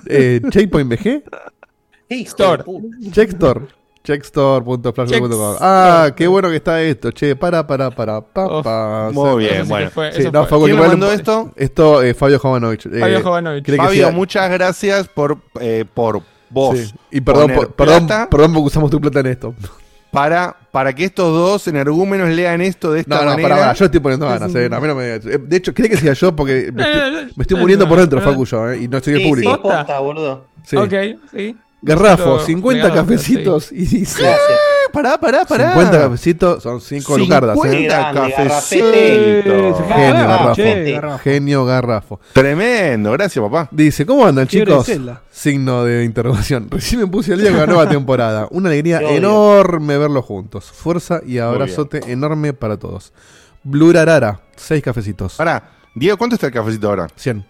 Eh, 0.07 0.43
Checkpoint 0.51 0.91
BG. 0.91 1.23
Store. 2.27 2.65
Checkstore. 3.11 3.63
Checkstore.flashback.com. 4.05 5.31
Checks- 5.31 5.59
Ah, 5.61 6.11
qué 6.17 6.27
bueno 6.27 6.49
que 6.51 6.57
está 6.57 6.83
esto. 6.83 7.11
Che, 7.13 7.37
para, 7.37 7.67
para, 7.67 7.91
para. 7.91 8.21
Pa, 8.21 8.63
pa, 8.63 9.11
Muy 9.13 9.45
bien, 9.45 9.63
sí 9.65 9.69
bueno. 9.69 9.91
fue- 9.91 10.13
Sí, 10.13 10.21
eso 10.23 10.33
no, 10.33 10.41
fue. 10.41 10.49
Facu, 10.51 10.65
¿Quién 10.65 10.75
igual- 10.77 10.91
le 10.91 10.97
mandó 10.97 11.13
esto? 11.13 11.53
Esto, 11.57 12.03
eh, 12.03 12.15
Fabio 12.15 12.39
Jovanovich. 12.39 12.87
Eh, 12.87 12.99
Fabio 13.01 13.23
Jovanovich. 13.23 13.65
¿cree 13.65 13.79
que 13.79 13.85
Fabio, 13.85 14.05
sea- 14.07 14.13
muchas 14.13 14.51
gracias 14.51 15.09
por, 15.09 15.39
eh, 15.61 15.85
por 15.93 16.21
vos. 16.51 16.79
Sí. 16.79 16.93
Y 17.13 17.21
perdón, 17.21 17.53
por- 17.55 17.73
perdón, 17.75 18.07
perdón 18.31 18.53
porque 18.53 18.67
usamos 18.67 18.91
tu 18.91 19.01
plata 19.01 19.21
en 19.21 19.27
esto. 19.27 19.55
para, 20.11 20.55
para 20.71 20.93
que 20.95 21.05
estos 21.05 21.33
dos 21.33 21.67
energúmenos 21.69 22.29
lean 22.29 22.61
esto 22.61 22.93
de 22.93 23.01
esta 23.01 23.15
No, 23.17 23.23
no, 23.23 23.31
manera. 23.31 23.49
para, 23.49 23.61
para, 23.63 23.73
yo 23.73 23.85
estoy 23.87 24.01
poniendo 24.01 24.27
ganas. 24.29 24.55
Eh. 24.55 24.69
No, 24.69 24.77
a 24.77 24.81
mí 24.81 24.87
no 24.87 24.95
me- 24.95 25.19
de 25.19 25.57
hecho, 25.57 25.73
¿cree 25.73 25.89
que 25.89 25.97
sea 25.97 26.13
yo? 26.13 26.37
Porque 26.37 26.71
me 26.71 26.83
estoy, 26.83 27.33
me 27.37 27.43
estoy 27.43 27.55
No, 27.55 27.61
muriendo 27.63 27.89
por 27.89 27.99
dentro. 27.99 28.21
Facu, 28.23 28.45
yo, 28.45 28.71
eh, 28.73 28.83
y 28.83 28.89
no 28.89 28.99
estoy 28.99 29.15
en 29.15 29.19
Sí, 29.21 29.25
sí, 29.25 29.31
público. 29.31 29.63
posta, 29.63 29.99
boludo. 30.01 30.45
Sí. 30.65 30.77
Ok, 30.77 30.93
sí. 31.35 31.57
Garrafo, 31.83 32.37
Esto 32.37 32.47
50 32.47 32.89
legado, 32.89 33.03
cafecitos. 33.07 33.73
Y 33.73 33.87
dice: 33.87 34.23
Gracias. 34.23 34.51
"Eh, 34.51 34.73
Pará, 34.93 35.19
pará, 35.19 35.45
pará. 35.47 35.73
50 35.73 35.99
cafecitos 36.01 36.63
son 36.63 36.81
5 36.81 37.17
lucardas, 37.17 37.57
¿eh? 37.57 37.61
50 37.61 38.13
Grande, 38.13 38.35
cafecitos. 38.35 39.79
Genio, 39.89 40.27
Garrafo. 40.29 41.19
Genio 41.19 41.65
Garrafo. 41.65 42.21
Tremendo, 42.35 43.11
gracias, 43.13 43.43
papá. 43.43 43.69
Dice, 43.71 44.05
¿cómo 44.05 44.27
andan, 44.27 44.47
chicos? 44.47 44.87
Signo 45.31 45.85
de 45.85 46.05
interrogación. 46.05 46.67
Recién 46.71 47.01
me 47.01 47.07
puse 47.07 47.33
al 47.33 47.41
día 47.41 47.51
con 47.51 47.61
la 47.61 47.67
nueva 47.67 47.89
temporada. 47.89 48.49
Una 48.51 48.69
alegría 48.69 49.01
enorme 49.01 49.97
verlos 49.97 50.25
juntos. 50.27 50.71
Fuerza 50.71 51.21
y 51.27 51.39
abrazote 51.39 52.01
enorme 52.13 52.53
para 52.53 52.77
todos. 52.77 53.13
Blurarara, 53.65 54.41
6 54.57 54.83
cafecitos. 54.83 55.35
Pará, 55.37 55.71
Diego, 55.95 56.19
¿cuánto 56.19 56.35
está 56.35 56.49
el 56.49 56.53
cafecito 56.53 56.89
ahora? 56.89 57.07
100. 57.17 57.47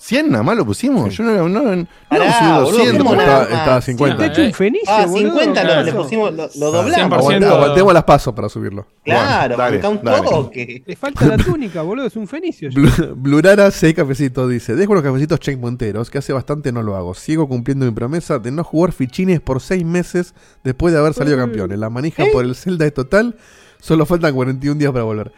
¿100 0.00 0.28
nada 0.28 0.42
más 0.44 0.56
lo 0.56 0.64
pusimos? 0.64 1.12
Yo 1.16 1.24
no, 1.24 1.48
no, 1.48 1.60
no, 1.76 1.86
Pará, 2.08 2.38
subido 2.38 2.54
boludo, 2.64 2.78
200. 2.78 2.98
¿cómo 3.04 3.16
nada 3.16 3.42
Está, 3.42 3.50
más? 3.54 3.58
está 3.60 3.76
a 3.76 3.80
50. 3.82 4.16
Te 4.16 4.22
he 4.24 4.26
hecho 4.28 4.42
un 4.42 4.52
fenicio, 4.52 4.86
Ah, 4.88 5.06
boludo. 5.06 5.30
50 5.38 5.64
lo, 5.64 5.82
le 5.82 5.92
pusimos, 5.92 6.30
lo, 6.30 6.36
lo 6.36 6.42
Ah, 6.44 6.48
doblamos. 6.82 6.94
100%. 6.94 7.18
Aguante- 7.18 7.46
aguantemos 7.46 7.92
las 7.94 8.04
pasos 8.04 8.34
para 8.34 8.48
subirlo. 8.48 8.86
Claro, 9.04 9.56
Dale, 9.56 9.76
un 9.88 10.00
dale. 10.04 10.28
toque. 10.28 10.82
Le 10.86 10.96
falta 10.96 11.26
la 11.26 11.36
túnica, 11.36 11.82
boludo. 11.82 12.06
Es 12.06 12.16
un 12.16 12.28
fenicio. 12.28 12.70
Blu- 12.70 13.14
Blurara, 13.16 13.70
6 13.70 13.94
cafecitos, 13.94 14.48
dice. 14.48 14.76
Dejo 14.76 14.94
los 14.94 15.02
cafecitos 15.02 15.40
checkpointeros, 15.40 16.10
que 16.10 16.18
hace 16.18 16.32
bastante 16.32 16.70
no 16.70 16.82
lo 16.82 16.94
hago. 16.96 17.14
Sigo 17.14 17.48
cumpliendo 17.48 17.84
mi 17.84 17.92
promesa 17.92 18.38
de 18.38 18.52
no 18.52 18.62
jugar 18.62 18.92
fichines 18.92 19.40
por 19.40 19.60
6 19.60 19.84
meses 19.84 20.32
después 20.62 20.92
de 20.94 21.00
haber 21.00 21.14
salido 21.14 21.36
campeones. 21.36 21.78
La 21.78 21.90
manija 21.90 22.24
por 22.32 22.44
el 22.44 22.54
Zelda 22.54 22.86
es 22.86 22.94
total. 22.94 23.36
Solo 23.80 24.06
faltan 24.06 24.34
41 24.34 24.78
días 24.78 24.92
para 24.92 25.04
volver. 25.04 25.32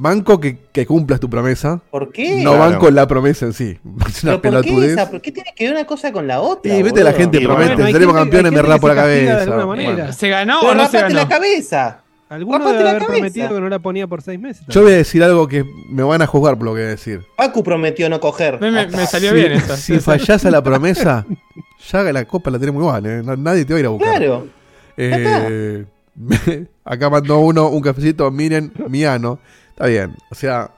Banco 0.00 0.38
que, 0.38 0.58
que 0.72 0.86
cumplas 0.86 1.18
tu 1.18 1.28
promesa. 1.28 1.80
¿Por 1.90 2.12
qué? 2.12 2.36
No 2.44 2.52
Claro. 2.54 2.70
banco 2.72 2.90
la 2.90 3.08
promesa 3.08 3.46
en 3.46 3.52
sí. 3.52 3.78
Es 4.08 4.22
una 4.22 4.40
¿Pero 4.40 4.62
por, 4.62 4.64
qué 4.64 4.86
esa? 4.92 5.10
¿Por 5.10 5.20
qué 5.20 5.32
tiene 5.32 5.52
que 5.56 5.64
ver 5.64 5.72
una 5.74 5.84
cosa 5.86 6.12
con 6.12 6.28
la 6.28 6.40
otra? 6.40 6.72
Y 6.76 6.82
viste, 6.84 7.02
la 7.02 7.12
gente 7.12 7.38
Y 7.40 7.44
promete, 7.44 7.74
bueno, 7.74 7.90
seremos 7.90 8.14
campeones, 8.14 8.52
me 8.52 8.62
rapo 8.62 8.86
la 8.88 8.94
de 8.94 9.26
cabeza. 9.26 9.64
Bueno. 9.64 10.12
¿Se 10.12 10.28
ganó 10.28 10.58
Pero 10.60 10.72
o 10.72 10.74
no 10.76 10.86
se 10.88 10.96
rapate 10.98 11.14
ganó? 11.14 11.28
la 11.28 11.28
cabeza. 11.28 12.00
Alguno 12.30 12.58
debe 12.58 12.80
haber 12.90 12.92
cabeza. 13.02 13.06
prometido 13.12 13.48
que 13.48 13.60
no 13.60 13.68
la 13.70 13.78
ponía 13.80 14.06
por 14.06 14.22
seis 14.22 14.38
meses. 14.38 14.62
Yo 14.68 14.82
voy 14.82 14.92
a 14.92 14.96
decir 14.96 15.22
algo 15.24 15.48
que 15.48 15.64
me 15.90 16.02
van 16.04 16.22
a 16.22 16.26
juzgar 16.26 16.56
por 16.56 16.66
lo 16.66 16.74
que 16.74 16.80
voy 16.80 16.86
a 16.86 16.90
decir. 16.90 17.22
Pacu 17.36 17.64
prometió 17.64 18.08
no 18.08 18.20
coger. 18.20 18.60
Me, 18.60 18.70
me- 18.70 18.86
me 18.86 19.06
salió 19.06 19.30
Si- 19.30 19.34
bien 19.36 19.52
esta. 19.52 19.76
Si 19.76 19.98
fallás 19.98 20.44
a 20.44 20.50
la 20.50 20.62
promesa, 20.62 21.26
ya 21.90 22.02
la 22.12 22.24
copa 22.26 22.50
la 22.50 22.58
tenemos 22.60 22.80
igual, 22.82 23.04
¿eh? 23.06 23.22
Nadie 23.36 23.64
te 23.64 23.72
va 23.72 23.78
a 23.78 23.80
ir 23.80 23.86
a 23.86 23.88
buscar. 23.88 24.18
Claro. 24.18 24.46
Eh, 24.96 25.84
acá 26.84 27.10
mandó 27.10 27.38
uno 27.38 27.68
un 27.68 27.80
cafecito, 27.80 28.30
miren, 28.30 28.72
Miano. 28.88 29.38
Está 29.78 29.86
bien, 29.86 30.16
o 30.28 30.34
sea, 30.34 30.70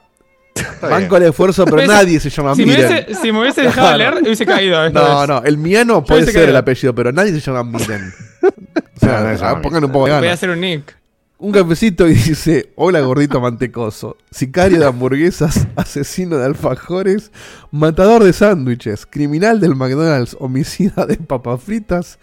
banco 0.79 1.17
el 1.17 1.23
esfuerzo, 1.23 1.65
pero 1.65 1.85
nadie 1.87 2.19
se 2.19 2.29
llama 2.29 2.53
si 2.53 2.65
me 2.65 2.75
Miren. 2.75 2.91
hubiese- 2.91 3.15
si 3.19 3.31
me 3.31 3.39
hubiese 3.39 3.61
dejado 3.63 3.97
leer, 3.97 4.13
hubiese 4.21 4.45
caído 4.45 4.85
esta 4.85 4.99
No, 5.01 5.19
vez. 5.21 5.27
no, 5.29 5.43
el 5.43 5.57
Miano 5.57 6.03
puede 6.03 6.31
ser 6.31 6.49
el 6.49 6.55
apellido, 6.55 6.93
pero 6.93 7.11
nadie 7.11 7.31
se 7.31 7.39
llama 7.39 7.63
Miren. 7.63 8.13
O 8.43 8.99
sea, 8.99 9.53
No, 9.55 9.61
pongan 9.63 9.85
un 9.85 9.91
poco 9.91 10.05
de 10.05 10.11
Voy 10.11 10.17
a 10.19 10.21
ganas. 10.21 10.33
hacer 10.35 10.51
un 10.51 10.61
nick. 10.61 10.95
Un 11.39 11.51
cafecito 11.51 12.07
y 12.07 12.13
dice, 12.13 12.71
hola 12.75 12.99
gordito 12.99 13.41
mantecoso, 13.41 14.15
sicario 14.29 14.77
de 14.79 14.85
hamburguesas, 14.85 15.67
asesino 15.75 16.37
de 16.37 16.45
alfajores, 16.45 17.31
matador 17.71 18.23
de 18.23 18.31
sándwiches, 18.33 19.07
criminal 19.07 19.59
del 19.59 19.75
McDonald's, 19.75 20.37
homicida 20.39 21.07
de 21.07 21.17
papas 21.17 21.63
fritas, 21.63 22.19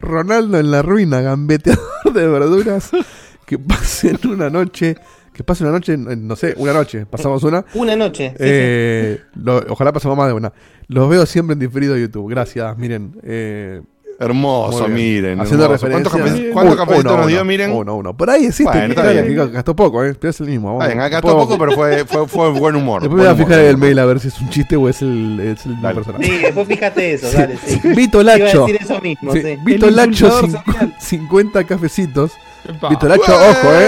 Ronaldo 0.00 0.58
en 0.58 0.70
la 0.70 0.80
ruina, 0.80 1.20
gambeteador 1.20 2.14
de 2.14 2.26
verduras, 2.26 2.88
que 3.44 3.58
pasen 3.58 4.18
una 4.24 4.48
noche, 4.48 4.96
que 5.32 5.44
pasen 5.44 5.66
una 5.66 5.76
noche, 5.76 5.94
eh, 5.94 6.16
no 6.16 6.36
sé, 6.36 6.54
una 6.58 6.72
noche, 6.72 7.06
pasamos 7.06 7.42
una. 7.44 7.64
Una 7.74 7.96
noche. 7.96 8.30
sí, 8.30 8.36
Eh, 8.40 9.20
lo- 9.34 9.64
ojalá 9.70 9.92
pasemos 9.92 10.16
más 10.16 10.26
de 10.28 10.34
una. 10.34 10.52
Los 10.88 11.08
veo 11.08 11.24
siempre 11.26 11.54
en 11.54 11.58
diferido 11.60 11.94
de 11.94 12.02
YouTube, 12.02 12.28
gracias, 12.30 12.76
miren. 12.76 13.14
eh, 13.22 13.80
Hermoso, 14.20 14.86
miren. 14.88 15.40
Haciendo 15.40 15.64
hermoso. 15.64 15.86
referencia. 15.86 16.52
¿Cuántos, 16.52 16.76
cafecitos 16.76 17.04
nos 17.12 17.14
uno, 17.22 17.26
dio, 17.26 17.44
miren? 17.44 17.72
Uno, 17.72 17.96
uno. 17.96 18.16
Por 18.16 18.30
ahí 18.30 18.44
existe. 18.44 18.64
Bueno, 18.70 18.90
está 18.94 19.02
que- 19.12 19.22
bien. 19.22 19.34
que 19.48 19.52
gastó 19.52 19.74
poco, 19.74 20.04
¿eh? 20.04 20.14
Pero 20.14 20.30
es 20.30 20.40
el 20.40 20.46
mismo. 20.48 20.78
Bien, 20.78 20.90
Vamos. 20.96 21.10
gastó 21.10 21.36
poco, 21.36 21.58
pero 21.58 21.72
fue, 21.72 22.04
fue, 22.04 22.28
fue 22.28 22.50
buen 22.50 22.76
humor. 22.76 23.02
Después 23.02 23.20
me 23.20 23.28
voy 23.32 23.34
a 23.42 23.44
fijar 23.46 23.58
el 23.64 23.78
mail 23.78 23.98
a 23.98 24.04
ver 24.04 24.20
si 24.20 24.28
es 24.28 24.40
un 24.40 24.48
chiste 24.50 24.76
o 24.76 24.88
es 24.88 25.02
el, 25.02 25.40
es 25.40 25.66
el 25.66 25.80
Dale. 25.80 25.94
personaje. 25.96 26.24
Sí, 26.24 26.38
después 26.38 26.68
fíjate 26.68 27.14
eso, 27.14 27.26
Sí. 27.28 27.36
dale, 27.36 27.56
sí. 27.64 27.80
Vito 27.96 28.20
Iba 28.20 28.34
a 28.34 28.38
Lacho. 28.38 28.60
decir 28.66 28.78
eso 28.82 29.00
mismo, 29.00 29.32
Sí, 29.32 29.42
sí. 29.42 29.58
Vito 29.64 29.86
El 29.88 29.96
Lacho, 29.96 30.26
insultador 30.26 30.62
cincu- 30.64 30.94
50 31.00 31.64
cafecitos. 31.64 32.32
Epa. 32.68 32.88
Vito 32.88 33.08
Lacho, 33.08 33.32
¡Ué! 33.32 33.50
ojo, 33.50 33.68
eh. 33.72 33.78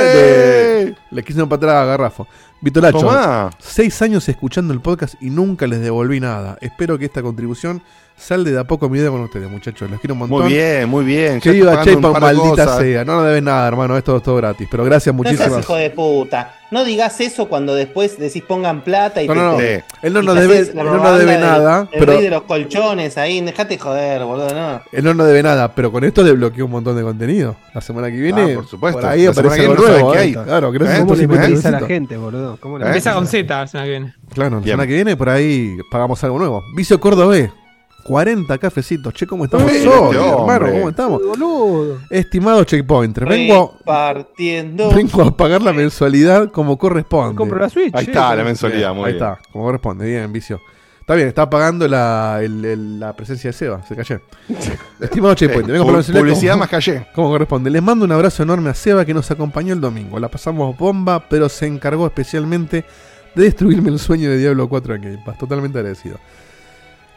de- 0.86 0.94
le 1.10 1.22
quise 1.22 1.44
para 1.46 1.56
atrás 1.56 1.74
a 1.74 1.84
Garrafo. 1.84 2.26
Vito 2.60 2.80
Lacho, 2.80 2.98
Tomá. 3.00 3.50
seis 3.58 4.00
años 4.02 4.28
escuchando 4.28 4.72
el 4.72 4.80
podcast 4.80 5.14
y 5.20 5.30
nunca 5.30 5.66
les 5.66 5.80
devolví 5.80 6.18
nada. 6.20 6.56
Espero 6.60 6.98
que 6.98 7.04
esta 7.04 7.22
contribución 7.22 7.82
salde 8.16 8.52
de 8.52 8.58
a 8.60 8.64
poco 8.64 8.88
mi 8.88 8.98
vida 8.98 9.10
con 9.10 9.20
ustedes, 9.20 9.50
muchachos. 9.50 9.90
Los 9.90 10.00
quiero 10.00 10.14
un 10.14 10.20
montón. 10.20 10.42
Muy 10.44 10.52
bien, 10.52 10.88
muy 10.88 11.04
bien. 11.04 11.40
Que 11.40 11.50
Ya 11.50 11.52
viva 11.52 11.72
estoy 11.74 11.96
pagando 11.96 12.08
un 12.08 12.14
Chepa, 12.14 12.20
maldita 12.26 12.64
cosas. 12.64 12.80
sea. 12.80 13.04
No 13.04 13.16
nos 13.16 13.26
debes 13.26 13.42
nada, 13.42 13.68
hermano. 13.68 13.96
Esto 13.96 14.16
es 14.16 14.22
todo 14.22 14.36
gratis. 14.36 14.66
Pero 14.70 14.84
gracias 14.84 15.14
No 15.14 15.22
seas 15.22 15.34
muchísimas. 15.36 15.64
hijo 15.64 15.76
de 15.76 15.90
puta. 15.90 16.54
No 16.74 16.84
digas 16.84 17.20
eso 17.20 17.46
cuando 17.48 17.72
después 17.76 18.18
decís 18.18 18.42
pongan 18.42 18.82
plata 18.82 19.22
y 19.22 19.28
No, 19.28 19.32
te- 19.34 19.38
no, 19.38 19.52
no. 19.52 19.56
te- 19.58 19.84
Él 20.02 20.12
no 20.12 20.22
nos 20.22 20.34
debe, 20.34 20.58
él 20.58 20.72
no 20.74 20.82
nos 20.98 21.18
debe 21.20 21.32
de- 21.34 21.38
nada. 21.38 21.88
El 21.92 22.00
Pero 22.00 22.12
rey 22.14 22.22
de 22.22 22.30
los 22.30 22.42
colchones 22.42 23.16
ahí, 23.16 23.40
dejate 23.42 23.78
joder, 23.78 24.24
boludo, 24.24 24.52
no. 24.52 24.82
él 24.90 25.04
no 25.04 25.14
nos 25.14 25.26
debe 25.28 25.44
nada. 25.44 25.72
Pero 25.72 25.92
con 25.92 26.02
esto 26.02 26.24
desbloqueó 26.24 26.64
un 26.64 26.72
montón 26.72 26.96
de 26.96 27.02
contenido. 27.04 27.54
La 27.72 27.80
semana 27.80 28.10
que 28.10 28.16
viene. 28.16 28.42
Ah, 28.42 28.54
por 28.56 28.66
supuesto. 28.66 29.00
Por 29.00 29.08
ahí 29.08 29.22
La 29.24 29.30
aparece 29.30 29.60
algo 29.60 29.74
que 29.76 29.82
no 29.82 29.88
nuevo. 29.88 30.10
eh. 30.10 30.12
qué 30.16 30.18
hay. 30.18 30.32
Claro, 30.32 30.72
gracias 30.72 30.90
¿Eh? 30.98 31.02
a 31.02 31.06
¿Cómo 31.06 31.14
le 31.14 31.68
a 31.68 31.70
la 31.70 31.86
gente, 31.86 32.16
boludo? 32.16 32.56
¿Cómo 32.60 32.78
le 32.78 32.84
¿Eh? 32.84 32.88
Empieza 32.88 33.14
con 33.14 33.26
Z 33.28 33.54
la 33.60 33.66
semana 33.68 33.84
que 33.84 33.90
viene. 33.90 34.14
Claro, 34.34 34.56
la 34.58 34.62
semana 34.64 34.86
que 34.88 34.94
viene 34.94 35.16
por 35.16 35.28
ahí 35.30 35.76
pagamos 35.92 36.24
algo 36.24 36.38
nuevo. 36.40 36.64
Vicio 36.74 36.98
Córdoba. 36.98 37.36
40 38.04 38.58
cafecitos. 38.58 39.12
Che, 39.14 39.26
¿cómo 39.26 39.44
estamos 39.44 39.66
Bueno, 39.66 39.90
hoy, 39.92 40.16
este 40.16 40.28
hermano? 40.28 40.70
¿Cómo 40.72 40.88
estamos? 40.90 41.22
Boludo. 41.24 41.98
Estimado 42.10 42.62
Checkpointer, 42.64 43.24
vengo, 43.26 43.76
Partiendo. 43.84 44.90
vengo 44.92 45.22
a 45.22 45.36
pagar 45.36 45.62
la 45.62 45.72
mensualidad 45.72 46.50
como 46.50 46.76
corresponde. 46.78 47.34
Compro 47.34 47.58
la 47.58 47.68
Switch. 47.68 47.94
Ahí 47.94 48.04
eh. 48.04 48.08
está 48.10 48.34
la 48.36 48.44
mensualidad, 48.44 48.90
Bien, 48.90 48.96
muy 48.96 49.06
ahí 49.06 49.12
bien. 49.14 49.24
está, 49.24 49.40
como 49.52 49.64
corresponde, 49.64 50.06
bien, 50.06 50.32
vicio. 50.32 50.60
Está 51.00 51.14
bien, 51.16 51.28
está 51.28 51.50
pagando 51.50 51.86
la, 51.86 52.40
el- 52.42 52.64
el- 52.64 53.00
la 53.00 53.12
presencia 53.14 53.48
de 53.50 53.52
Seba, 53.52 53.82
se 53.86 53.94
cayó. 53.94 54.20
Estimado 55.00 55.34
Checkpointer, 55.34 55.72
vengo 55.72 55.84
a 55.84 55.92
pagar 55.92 56.08
la 56.08 56.20
Publicidad 56.20 56.52
como- 56.52 56.60
más 56.60 56.68
calle. 56.70 57.06
como 57.14 57.28
corresponde. 57.30 57.70
Les 57.70 57.82
mando 57.82 58.04
un 58.04 58.12
abrazo 58.12 58.42
enorme 58.42 58.70
a 58.70 58.74
Seba 58.74 59.04
que 59.04 59.12
nos 59.12 59.30
acompañó 59.30 59.74
el 59.74 59.80
domingo. 59.80 60.18
La 60.18 60.28
pasamos 60.28 60.76
bomba, 60.78 61.20
pero 61.28 61.48
se 61.48 61.66
encargó 61.66 62.06
especialmente 62.06 62.84
de 63.34 63.42
destruirme 63.42 63.90
el 63.90 63.98
sueño 63.98 64.30
de 64.30 64.38
Diablo 64.38 64.66
4 64.68 64.94
en 64.94 65.02
Game 65.02 65.22
Pass. 65.26 65.36
Totalmente 65.38 65.78
agradecido. 65.78 66.18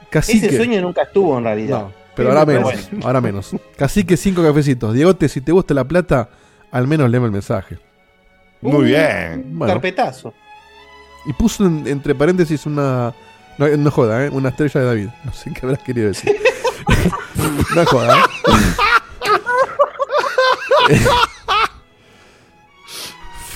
Cacique. 0.10 0.48
Ese 0.48 0.58
sueño 0.58 0.82
nunca 0.82 1.04
estuvo 1.04 1.38
en 1.38 1.44
realidad. 1.44 1.80
No, 1.82 1.94
pero 2.16 2.30
ahora 2.30 2.46
menos. 2.46 2.64
Bueno. 2.64 3.06
Ahora 3.06 3.22
menos. 3.22 3.56
Cacique, 3.78 4.18
cinco 4.18 4.42
cafecitos. 4.44 4.94
Diegote, 4.94 5.28
si 5.30 5.42
te 5.42 5.52
gusta 5.52 5.74
la 5.74 5.84
plata, 5.84 6.30
al 6.72 6.88
menos 6.88 7.10
léeme 7.10 7.26
el 7.28 7.32
mensaje. 7.32 7.78
Muy 8.62 8.86
bien. 8.86 9.44
Bueno, 9.58 9.74
Carpetazo. 9.74 10.34
y 11.26 11.34
puso 11.34 11.66
en- 11.66 11.86
entre 11.88 12.16
paréntesis 12.16 12.66
una. 12.66 13.14
No, 13.58 13.68
no 13.68 13.92
joda, 13.92 14.26
¿eh? 14.26 14.30
Una 14.30 14.50
estrella 14.50 14.80
de 14.82 14.86
David. 14.86 15.10
No 15.24 15.34
sé 15.34 15.52
qué 15.54 15.60
habrás 15.66 15.80
querido 15.84 16.08
decir. 16.08 16.36
no 17.76 17.86
joda, 17.86 18.18
¿eh? 18.18 18.22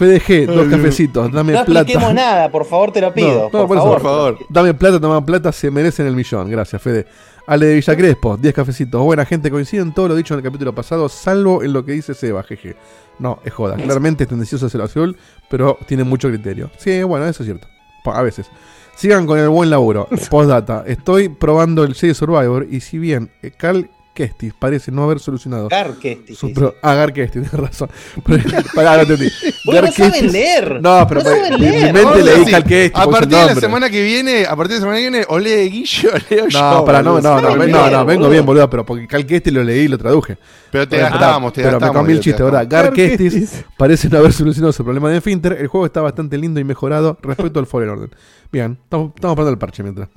FDG, 0.02 0.47
dos 0.47 0.68
cafecitos, 0.68 1.32
dame 1.32 1.54
No 1.54 1.64
plata. 1.66 1.82
expliquemos 1.82 2.14
nada, 2.14 2.52
por 2.52 2.66
favor, 2.66 2.91
te 2.91 3.02
lo 3.02 3.14
pido. 3.14 3.49
No, 3.54 3.60
no, 3.60 3.68
por, 3.68 3.68
por 3.68 3.78
eso, 3.78 3.99
favor. 3.99 4.38
Dame 4.49 4.74
plata, 4.74 4.99
toma 4.99 5.24
plata, 5.24 5.52
se 5.52 5.70
merecen 5.70 6.08
el 6.08 6.16
millón. 6.16 6.49
Gracias, 6.49 6.82
Fede. 6.82 7.06
Ale 7.47 7.66
de 7.68 7.76
Villa 7.76 7.95
Crespo, 7.95 8.38
10 8.38 8.54
cafecitos. 8.54 9.02
Buena 9.04 9.26
gente, 9.26 9.52
coincide 9.52 9.82
en 9.82 9.93
todo 9.93 10.08
lo 10.08 10.16
dicho 10.16 10.34
en 10.34 10.39
el 10.39 10.43
capítulo 10.43 10.74
pasado, 10.74 11.10
salvo 11.10 11.64
en 11.64 11.74
lo 11.74 11.86
que 11.86 11.91
dice 11.91 12.14
Seba, 12.14 12.43
jeje. 12.43 12.76
No, 13.20 13.39
es 13.43 13.54
joda. 13.54 13.76
Claramente 13.76 14.24
es 14.24 14.30
tendencioso 14.30 14.66
hacia 14.66 14.78
el 14.80 14.84
azul, 14.86 15.18
pero 15.49 15.78
tiene 15.88 16.04
mucho 16.04 16.30
criterio. 16.30 16.72
Sí, 16.78 17.04
bueno, 17.04 17.26
eso 17.28 17.43
es 17.43 17.47
cierto. 17.47 17.68
A 18.06 18.22
veces. 18.22 18.47
Sigan 18.95 19.26
con 19.26 19.38
el 19.39 19.49
buen 19.49 19.70
laburo. 19.70 20.08
Postdata. 20.30 20.84
Estoy 20.88 21.30
probando 21.30 21.84
el 21.84 21.93
Jedi 21.93 22.14
Survivor 22.14 22.68
y 22.70 22.80
si 22.82 22.97
bien 22.99 23.32
eh, 23.41 23.52
Cal 23.52 23.89
Kestis 24.14 24.53
parece 24.57 24.91
no 24.91 25.03
haber 25.03 25.20
solucionado. 25.20 25.68
Gar 25.70 25.93
Kestis, 25.95 26.38
su 26.38 26.47
sí, 26.47 26.53
pro- 26.53 26.76
Ah, 26.82 26.93
Gar 26.95 27.14
Kestis, 27.14 27.32
tienes 27.49 27.53
razón. 27.53 27.89
Pero- 28.26 28.43
Pará, 28.76 28.97
no 28.97 29.01
entendí. 29.03 29.30
Gar 29.66 29.84
no 29.86 29.91
saben 29.91 30.32
leer. 30.32 30.82
No, 30.82 31.05
pero 31.07 31.22
No 31.24 31.30
saben 31.30 31.53
en 31.53 31.59
mi 31.59 31.66
leer. 31.68 31.93
mente 31.93 32.51
Cal 32.51 32.64
Kestis. 32.64 33.01
A 33.01 33.07
partir 33.07 33.38
de 33.38 33.45
la 33.45 33.55
semana 33.55 33.89
que 33.89 34.03
viene, 34.03 34.45
a 34.45 34.55
partir 34.55 34.74
de 34.76 34.76
la 34.76 34.82
semana 34.82 34.97
que 34.97 35.09
viene, 35.09 35.26
o 35.30 35.39
lee 35.39 35.70
Guillo 35.70 36.09
o 36.14 36.34
leo 36.34 36.47
yo. 36.47 36.59
No, 36.62 36.86
para, 36.86 37.01
no, 37.01 37.22
no, 37.22 37.22
no, 37.22 37.41
no, 37.41 37.55
no, 37.55 37.66
leer, 37.66 38.05
vengo 38.05 38.30
bien, 38.30 38.45
boludo, 38.45 38.70
pero 38.70 38.86
porque 38.86 39.07
Cal 39.07 39.26
Kestis 39.26 39.53
lo 39.53 39.64
leí 39.64 39.82
y 39.82 39.88
lo 39.88 39.97
traduje. 39.97 40.38
Pero 40.72 40.88
te 40.88 40.97
gastamos, 40.97 41.53
te 41.53 41.64
Pero 41.64 41.80
me 41.80 41.88
comí 41.89 42.12
el 42.14 42.18
te 42.20 42.24
chiste. 42.26 42.43
¿verdad? 42.43 42.66
Gar 42.70 42.93
Kestis. 42.93 43.64
parece 43.78 44.09
no 44.09 44.18
haber 44.18 44.34
solucionado 44.34 44.72
su 44.74 44.84
problema 44.84 45.09
de 45.09 45.22
Finter. 45.22 45.53
El 45.59 45.68
juego 45.68 45.86
está 45.86 46.01
bastante 46.01 46.38
lindo 46.38 46.59
y 46.59 46.64
mejorado 46.64 47.18
respecto 47.22 47.59
al 47.59 47.66
Fallen 47.66 47.89
Order. 47.89 48.09
Bien, 48.51 48.78
estamos, 48.84 49.12
estamos 49.16 49.36
parando 49.36 49.51
el 49.51 49.57
parche 49.57 49.84
mientras. 49.84 50.09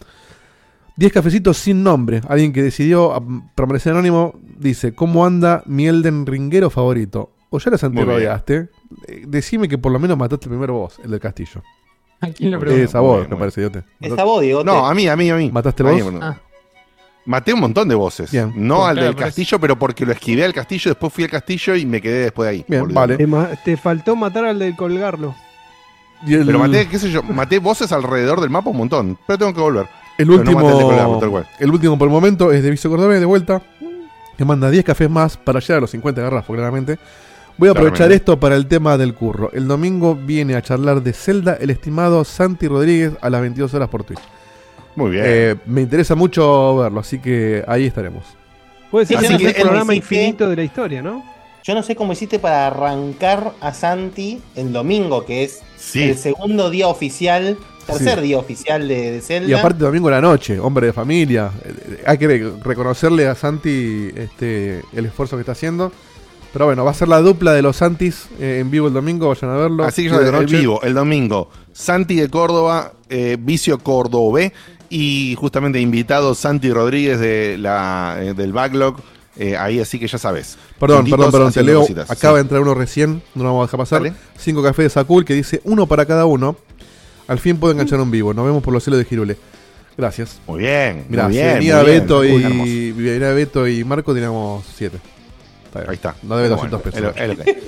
10 0.96 1.12
cafecitos 1.12 1.56
sin 1.58 1.82
nombre. 1.82 2.20
Alguien 2.28 2.52
que 2.52 2.62
decidió 2.62 3.20
mm, 3.20 3.50
permanecer 3.54 3.92
anónimo 3.92 4.38
dice: 4.58 4.94
¿Cómo 4.94 5.26
anda 5.26 5.62
mi 5.66 5.86
Elden 5.86 6.26
Ringuero 6.26 6.70
favorito? 6.70 7.30
O 7.50 7.58
ya 7.58 7.70
bien. 7.70 7.84
anterrodeaste. 7.84 8.68
Eh, 9.06 9.24
Decime 9.26 9.68
que 9.68 9.78
por 9.78 9.92
lo 9.92 9.98
menos 9.98 10.18
mataste 10.18 10.46
el 10.46 10.50
primer 10.50 10.70
boss, 10.70 11.00
el 11.04 11.10
del 11.10 11.20
castillo. 11.20 11.62
¿A 12.20 12.28
quién 12.28 12.50
lo 12.50 12.58
pregunto? 12.58 12.84
Es 12.84 12.94
a 12.94 13.00
vos, 13.00 13.18
Bueno, 13.18 13.30
me 13.30 13.36
parece, 13.36 13.60
idiote. 13.60 13.84
Es 14.00 14.18
a 14.18 14.24
vos, 14.24 14.40
Diego. 14.40 14.64
No, 14.64 14.86
a 14.86 14.94
mí, 14.94 15.06
a 15.08 15.16
mí, 15.16 15.30
a 15.30 15.36
mí. 15.36 15.50
¿Mataste 15.52 15.84
mí, 15.84 15.90
vos? 15.92 16.02
bueno. 16.04 16.20
Ah. 16.22 16.40
Maté 17.26 17.54
un 17.54 17.60
montón 17.60 17.88
de 17.88 17.94
voces. 17.94 18.30
Bien. 18.30 18.52
No 18.56 18.84
al 18.84 18.96
Claro, 18.96 19.06
del 19.06 19.16
castillo, 19.16 19.58
pero 19.58 19.78
porque 19.78 20.04
lo 20.04 20.12
esquivé 20.12 20.44
al 20.44 20.52
castillo, 20.52 20.90
después 20.90 21.12
fui 21.12 21.24
al 21.24 21.30
castillo 21.30 21.74
y 21.74 21.86
me 21.86 22.00
quedé 22.00 22.24
después 22.24 22.46
de 22.46 22.50
ahí. 22.50 22.64
Bien, 22.68 22.92
vale. 22.92 23.16
Te, 23.64 23.76
faltó 23.76 24.14
matar 24.14 24.44
al 24.44 24.58
de 24.58 24.76
colgarlo. 24.76 25.34
Y 26.26 26.34
el, 26.34 26.44
Pero 26.46 26.58
maté, 26.58 26.86
qué 26.88 26.98
sé 26.98 27.10
yo, 27.10 27.22
maté 27.22 27.58
voces 27.58 27.92
alrededor 27.92 28.40
del 28.40 28.50
mapa 28.50 28.70
un 28.70 28.76
montón. 28.76 29.18
Pero 29.26 29.38
tengo 29.38 29.54
que 29.54 29.60
volver. 29.60 29.86
El 30.18 30.28
no 30.28 30.34
último. 30.34 30.60
maté 30.60 31.12
el 31.14 31.20
tal 31.20 31.30
cual. 31.30 31.46
el 31.58 31.70
último 31.70 31.98
por 31.98 32.08
el 32.08 32.12
momento 32.12 32.52
es 32.52 32.62
de 32.62 32.70
Vicio 32.70 32.90
Cordobés 32.90 33.20
de 33.20 33.26
vuelta. 33.26 33.62
Que 34.36 34.44
manda 34.44 34.68
10 34.68 34.84
cafés 34.84 35.08
más 35.08 35.36
para 35.36 35.60
llegar 35.60 35.78
a 35.78 35.80
los 35.82 35.90
50 35.90 36.20
garrafos, 36.20 36.56
claramente. 36.56 36.98
Voy 37.56 37.68
a 37.68 37.70
aprovechar 37.70 37.98
Claramente. 37.98 38.16
esto 38.16 38.40
para 38.40 38.56
el 38.56 38.66
tema 38.66 38.98
del 38.98 39.14
curro. 39.14 39.48
El 39.52 39.68
domingo 39.68 40.16
viene 40.16 40.56
a 40.56 40.62
charlar 40.62 41.00
de 41.04 41.12
Zelda 41.12 41.56
el 41.60 41.70
estimado 41.70 42.24
Santi 42.24 42.66
Rodríguez 42.66 43.12
a 43.20 43.30
las 43.30 43.40
22 43.40 43.72
horas 43.74 43.88
por 43.88 44.02
Twitch. 44.02 44.18
Muy 44.96 45.12
bien. 45.12 45.24
Eh, 45.24 45.54
me 45.66 45.82
interesa 45.82 46.16
mucho 46.16 46.78
verlo, 46.78 46.98
así 46.98 47.20
que 47.20 47.62
ahí 47.68 47.86
estaremos. 47.86 48.24
Puede 48.90 49.06
ser 49.06 49.18
Sí, 49.20 49.24
el 49.26 49.30
sí, 49.38 49.44
mejor 49.44 49.56
él 49.56 49.62
programa 49.62 49.94
hiciste- 49.94 50.14
infinito 50.16 50.48
de 50.48 50.56
la 50.56 50.62
historia, 50.64 51.00
¿no? 51.02 51.24
Yo 51.62 51.74
no 51.76 51.82
sé 51.84 51.94
cómo 51.94 52.12
hiciste 52.12 52.40
para 52.40 52.66
arrancar 52.66 53.52
a 53.60 53.72
Santi 53.72 54.42
el 54.56 54.72
domingo, 54.72 55.24
que 55.24 55.44
es 55.44 55.62
Sí. 55.76 56.02
el 56.02 56.18
segundo 56.18 56.70
día 56.70 56.88
oficial, 56.88 57.56
tercer 57.84 58.18
Sí. 58.18 58.24
día 58.26 58.38
oficial 58.38 58.88
de, 58.88 59.10
de 59.12 59.20
Zelda. 59.20 59.48
Y 59.48 59.52
aparte 59.54 59.84
domingo 59.84 60.08
a 60.08 60.12
la 60.12 60.20
noche, 60.20 60.58
hombre 60.58 60.86
de 60.88 60.92
familia. 60.92 61.50
Eh, 61.64 62.02
Hay 62.06 62.18
que 62.18 62.26
re- 62.26 62.52
reconocerle 62.62 63.26
a 63.28 63.34
Santi 63.34 64.10
este, 64.16 64.82
el 64.92 65.06
esfuerzo 65.06 65.36
que 65.36 65.40
está 65.40 65.52
haciendo. 65.52 65.92
Pero 66.52 66.66
bueno, 66.66 66.84
va 66.84 66.92
a 66.92 66.94
ser 66.94 67.08
la 67.08 67.20
dupla 67.20 67.52
de 67.52 67.62
los 67.62 67.76
Santis 67.76 68.26
eh, 68.38 68.58
en 68.60 68.70
vivo 68.70 68.86
el 68.86 68.92
domingo, 68.94 69.28
vayan 69.28 69.50
a 69.50 69.56
verlo. 69.56 69.84
Así 69.84 70.04
que 70.04 70.10
yo 70.10 70.18
de 70.20 70.26
el 70.26 70.32
noche. 70.32 70.56
vivo, 70.60 70.80
el 70.82 70.94
domingo, 70.94 71.50
Santi 71.72 72.14
de 72.14 72.28
Córdoba, 72.30 72.92
eh, 73.08 73.36
Vicio 73.40 73.78
Cordobé 73.78 74.52
y 74.88 75.34
justamente 75.36 75.80
invitado 75.80 76.32
Santi 76.36 76.70
Rodríguez 76.72 77.18
de 77.18 77.56
la, 77.58 78.18
eh, 78.20 78.34
del 78.34 78.52
Backlog 78.52 78.96
Eh, 79.36 79.56
ahí 79.56 79.80
así 79.80 79.98
que 79.98 80.06
ya 80.06 80.16
sabes. 80.16 80.56
Perdón, 80.78 80.98
Juntitos 80.98 81.18
perdón, 81.18 81.32
perdón, 81.32 81.52
te 81.52 81.62
leo. 81.64 81.80
cositas. 81.80 82.08
Acaba 82.08 82.34
Sí. 82.34 82.36
de 82.36 82.40
entrar 82.42 82.60
uno 82.60 82.72
recién, 82.74 83.20
no 83.34 83.42
lo 83.42 83.48
vamos 83.48 83.64
a 83.64 83.66
dejar 83.66 83.78
pasar. 83.80 84.02
Dale. 84.04 84.14
Cinco 84.38 84.62
cafés 84.62 84.84
de 84.84 84.90
Sakul 84.90 85.24
que 85.24 85.34
dice 85.34 85.60
uno 85.64 85.88
para 85.88 86.06
cada 86.06 86.24
uno. 86.24 86.54
Al 87.28 87.38
fin 87.38 87.56
puedo 87.56 87.72
enganchar 87.72 88.00
un 88.00 88.10
vivo. 88.10 88.34
Nos 88.34 88.44
vemos 88.44 88.62
por 88.62 88.72
los 88.72 88.84
celos 88.84 88.98
de 88.98 89.04
Girule. 89.04 89.36
Gracias. 89.96 90.40
Muy 90.46 90.60
bien, 90.60 91.04
Mirá, 91.08 91.24
muy 91.28 91.34
bien, 91.36 91.54
venía 91.54 91.76
muy. 91.82 91.86
Beto 91.86 92.24
y 92.24 92.92
venía 92.92 93.30
Beto 93.30 93.68
y 93.68 93.84
Marco 93.84 94.12
teníamos 94.12 94.64
siete. 94.74 94.98
Ahí 95.74 95.94
está. 95.94 96.14
No 96.22 96.36
debe 96.36 96.54
Bueno, 96.54 96.78
200 96.78 96.82
pesos. 96.82 97.14
que- 97.14 97.62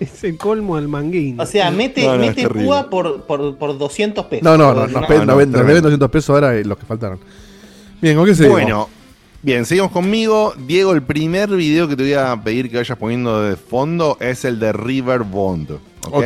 Es 0.00 0.24
el 0.24 0.36
colmo 0.38 0.76
del 0.76 0.88
manguín. 0.88 1.40
O 1.40 1.46
sea, 1.46 1.70
mete, 1.70 2.02
No, 2.04 2.12
no, 2.16 2.18
mete 2.18 2.48
púa 2.48 2.88
por, 2.90 3.22
por, 3.22 3.56
por 3.56 3.78
200 3.78 4.26
pesos. 4.26 4.42
No, 4.42 4.56
no, 4.56 4.74
no, 4.74 4.80
Por 5.06 5.26
nos, 5.26 5.38
deben 5.38 5.82
200 5.82 6.10
pesos 6.10 6.30
ahora 6.30 6.54
los 6.62 6.76
que 6.78 6.86
faltaron. 6.86 7.18
Bien, 8.00 8.16
¿con 8.16 8.26
qué 8.26 8.34
seguimos? 8.34 8.60
Bueno, 8.60 8.88
bien, 9.42 9.64
seguimos 9.64 9.90
conmigo. 9.92 10.54
Diego, 10.66 10.92
el 10.92 11.02
primer 11.02 11.50
video 11.50 11.88
que 11.88 11.96
te 11.96 12.02
voy 12.02 12.14
a 12.14 12.36
pedir 12.42 12.70
que 12.70 12.78
vayas 12.78 12.98
poniendo 12.98 13.42
de 13.42 13.56
fondo 13.56 14.16
es 14.20 14.44
el 14.44 14.58
de 14.58 14.72
River 14.72 15.20
Bond. 15.20 15.70
¿ok? 15.70 15.80
Ok. 16.14 16.24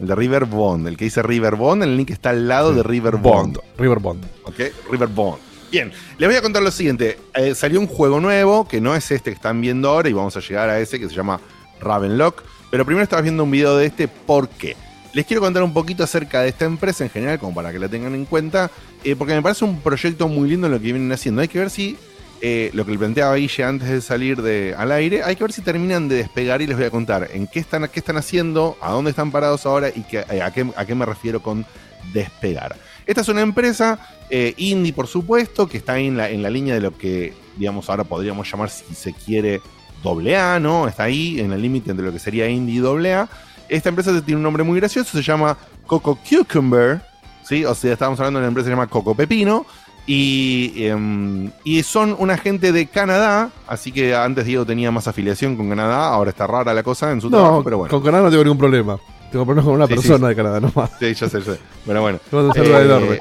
El 0.00 0.06
de 0.06 0.14
River 0.14 0.44
Bond, 0.44 0.86
el 0.88 0.96
que 0.96 1.04
dice 1.04 1.22
River 1.22 1.56
Bond, 1.56 1.82
el 1.82 1.96
link 1.96 2.10
está 2.10 2.30
al 2.30 2.46
lado 2.48 2.74
de 2.74 2.82
River 2.82 3.16
Bond. 3.16 3.58
River 3.78 3.98
Bond. 3.98 4.24
¿Ok? 4.44 4.60
River 4.90 5.08
Bond. 5.08 5.38
Bien, 5.70 5.90
les 6.18 6.28
voy 6.28 6.36
a 6.36 6.42
contar 6.42 6.62
lo 6.62 6.70
siguiente. 6.70 7.18
Eh, 7.34 7.54
salió 7.54 7.80
un 7.80 7.86
juego 7.86 8.20
nuevo, 8.20 8.68
que 8.68 8.80
no 8.80 8.94
es 8.94 9.10
este 9.10 9.30
que 9.30 9.36
están 9.36 9.60
viendo 9.60 9.88
ahora, 9.88 10.08
y 10.08 10.12
vamos 10.12 10.36
a 10.36 10.40
llegar 10.40 10.68
a 10.68 10.78
ese 10.78 11.00
que 11.00 11.08
se 11.08 11.14
llama 11.14 11.40
Ravenlock. 11.80 12.42
Pero 12.70 12.84
primero 12.84 13.02
estabas 13.02 13.22
viendo 13.22 13.44
un 13.44 13.50
video 13.50 13.76
de 13.76 13.86
este, 13.86 14.06
¿por 14.08 14.48
qué? 14.48 14.76
Les 15.12 15.24
quiero 15.24 15.40
contar 15.40 15.62
un 15.62 15.72
poquito 15.72 16.04
acerca 16.04 16.42
de 16.42 16.48
esta 16.48 16.66
empresa 16.66 17.04
en 17.04 17.10
general, 17.10 17.38
como 17.38 17.54
para 17.54 17.72
que 17.72 17.78
la 17.78 17.88
tengan 17.88 18.14
en 18.14 18.26
cuenta, 18.26 18.70
eh, 19.02 19.16
porque 19.16 19.34
me 19.34 19.42
parece 19.42 19.64
un 19.64 19.80
proyecto 19.80 20.28
muy 20.28 20.48
lindo 20.48 20.68
lo 20.68 20.78
que 20.78 20.92
vienen 20.92 21.10
haciendo. 21.10 21.40
Hay 21.40 21.48
que 21.48 21.58
ver 21.58 21.70
si, 21.70 21.96
eh, 22.40 22.70
lo 22.74 22.84
que 22.84 22.92
le 22.92 22.98
planteaba 22.98 23.34
Guille 23.36 23.64
antes 23.64 23.88
de 23.88 24.00
salir 24.00 24.42
de, 24.42 24.74
al 24.76 24.92
aire, 24.92 25.22
hay 25.22 25.36
que 25.36 25.44
ver 25.44 25.52
si 25.52 25.62
terminan 25.62 26.08
de 26.08 26.16
despegar 26.16 26.60
y 26.62 26.66
les 26.66 26.76
voy 26.76 26.86
a 26.86 26.90
contar 26.90 27.28
en 27.32 27.46
qué 27.46 27.58
están, 27.58 27.88
qué 27.88 28.00
están 28.00 28.16
haciendo, 28.16 28.76
a 28.80 28.90
dónde 28.90 29.10
están 29.10 29.30
parados 29.30 29.64
ahora 29.66 29.88
y 29.88 30.04
eh, 30.12 30.42
a, 30.42 30.50
qué, 30.52 30.66
a 30.76 30.84
qué 30.84 30.94
me 30.94 31.06
refiero 31.06 31.40
con 31.40 31.64
despegar. 32.12 32.76
Esta 33.06 33.20
es 33.20 33.28
una 33.28 33.40
empresa 33.40 33.98
eh, 34.30 34.54
indie, 34.56 34.92
por 34.92 35.06
supuesto, 35.06 35.68
que 35.68 35.78
está 35.78 35.98
en 35.98 36.16
la, 36.16 36.28
en 36.28 36.42
la 36.42 36.50
línea 36.50 36.74
de 36.74 36.80
lo 36.80 36.96
que, 36.96 37.32
digamos, 37.56 37.88
ahora 37.88 38.04
podríamos 38.04 38.50
llamar, 38.50 38.68
si 38.68 38.94
se 38.94 39.12
quiere, 39.12 39.60
doble 40.02 40.36
A, 40.36 40.58
¿no? 40.60 40.88
Está 40.88 41.04
ahí 41.04 41.40
en 41.40 41.52
el 41.52 41.62
límite 41.62 41.90
entre 41.90 42.04
lo 42.04 42.12
que 42.12 42.18
sería 42.18 42.48
indie 42.48 42.76
y 42.76 42.78
doble 42.78 43.14
A. 43.14 43.28
Esta 43.68 43.88
empresa 43.88 44.12
tiene 44.22 44.36
un 44.36 44.42
nombre 44.42 44.62
muy 44.62 44.78
gracioso, 44.78 45.16
se 45.16 45.22
llama 45.22 45.56
Coco 45.86 46.18
Cucumber, 46.28 47.00
¿sí? 47.42 47.64
O 47.64 47.74
sea, 47.74 47.92
estábamos 47.92 48.18
hablando 48.20 48.40
de 48.40 48.44
una 48.44 48.48
empresa 48.48 48.66
que 48.66 48.70
se 48.70 48.76
llama 48.76 48.88
Coco 48.88 49.14
Pepino. 49.14 49.66
Y, 50.08 50.72
em, 50.86 51.50
y 51.64 51.82
son 51.82 52.14
una 52.18 52.36
gente 52.38 52.70
de 52.70 52.86
Canadá, 52.86 53.50
así 53.66 53.90
que 53.90 54.14
antes 54.14 54.44
Diego 54.46 54.64
tenía 54.64 54.90
más 54.92 55.08
afiliación 55.08 55.56
con 55.56 55.68
Canadá, 55.68 56.08
ahora 56.08 56.30
está 56.30 56.46
rara 56.46 56.72
la 56.72 56.82
cosa 56.84 57.10
en 57.10 57.20
su 57.20 57.28
trabajo, 57.28 57.56
No, 57.58 57.64
pero 57.64 57.78
bueno. 57.78 57.90
con 57.90 58.02
Canadá 58.04 58.24
no 58.24 58.30
tengo 58.30 58.44
ningún 58.44 58.58
problema. 58.58 58.98
Tengo 59.32 59.44
problemas 59.44 59.64
con 59.64 59.74
una 59.74 59.86
Sí, 59.88 59.94
persona 59.94 60.18
sí. 60.18 60.24
de 60.26 60.36
Canadá 60.36 60.60
nomás. 60.60 60.90
Sí, 61.00 61.12
ya 61.12 61.28
sé, 61.28 61.40
ya 61.40 61.54
sé. 61.54 61.58
Bueno, 61.84 62.00
bueno. 62.02 62.18
Te 62.30 62.30
saludo 62.30 62.98
Eh. 63.12 63.18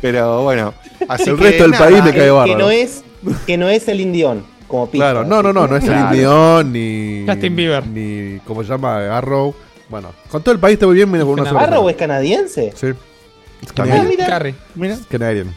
Pero 0.00 0.42
bueno, 0.42 0.74
así 1.08 1.30
El 1.30 1.36
que, 1.36 1.42
resto 1.44 1.62
del 1.62 1.70
nada, 1.72 1.84
país 1.84 2.04
me 2.04 2.10
cae 2.10 2.20
que 2.22 2.30
bárbaro. 2.30 2.58
no 2.58 2.70
es 2.70 3.04
que 3.46 3.56
no 3.56 3.68
es 3.68 3.86
el 3.88 4.00
indión 4.00 4.44
como 4.66 4.90
pista. 4.90 5.12
Claro, 5.12 5.24
no, 5.26 5.42
no, 5.42 5.52
no, 5.52 5.66
no 5.68 5.76
es 5.76 5.84
Claro. 5.84 6.08
el 6.08 6.14
Indión 6.14 6.72
ni. 6.72 7.24
Justin 7.26 7.56
Bieber. 7.56 7.86
Ni. 7.86 8.40
¿Cómo 8.40 8.62
se 8.64 8.68
llama? 8.70 9.16
Arrow. 9.16 9.54
Bueno, 9.88 10.10
con 10.30 10.42
todo 10.42 10.52
el 10.52 10.60
país 10.60 10.74
está 10.74 10.86
muy 10.86 10.96
bien, 10.96 11.10
menos 11.10 11.26
con 11.26 11.38
una 11.40 11.48
sola. 11.48 11.60
¿Arrow 11.62 11.88
es 11.88 11.96
canadiense? 11.96 12.72
Sí. 12.76 12.88
También. 13.74 14.00
Ah, 14.00 14.04
mira. 14.08 14.26
Carry. 14.26 14.54
Mira, 14.74 14.98
Canadian. 15.08 15.54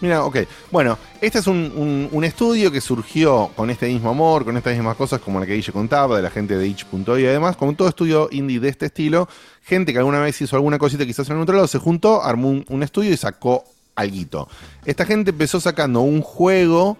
Mira, 0.00 0.24
ok. 0.24 0.38
Bueno, 0.70 0.98
este 1.20 1.38
es 1.38 1.46
un, 1.46 2.08
un- 2.12 2.24
estudio 2.24 2.70
que 2.70 2.80
surgió 2.80 3.50
con 3.56 3.70
este 3.70 3.88
mismo 3.88 4.10
amor, 4.10 4.44
con 4.44 4.56
estas 4.56 4.74
mismas 4.74 4.96
cosas 4.96 5.20
como 5.20 5.40
la 5.40 5.46
que 5.46 5.54
Guille 5.54 5.72
contaba, 5.72 6.16
de 6.16 6.22
la 6.22 6.30
gente 6.30 6.56
de 6.56 6.66
itch.io 6.66 7.18
y 7.18 7.26
además, 7.26 7.56
como 7.56 7.72
todo 7.74 7.88
estudio 7.88 8.28
indie 8.30 8.60
de 8.60 8.68
este 8.68 8.86
estilo, 8.86 9.28
gente 9.62 9.92
que 9.92 9.98
alguna 9.98 10.20
vez 10.20 10.40
hizo 10.40 10.56
alguna 10.56 10.78
cosita 10.78 11.04
quizás 11.06 11.28
en 11.30 11.38
otro 11.40 11.54
lado, 11.54 11.66
se 11.66 11.78
juntó, 11.78 12.22
armó 12.22 12.48
un, 12.50 12.64
un 12.68 12.82
estudio 12.82 13.12
y 13.12 13.16
sacó 13.16 13.64
alguito. 13.94 14.48
Esta 14.84 15.04
gente 15.04 15.30
empezó 15.30 15.58
sacando 15.60 16.00
un 16.00 16.22
juego 16.22 16.96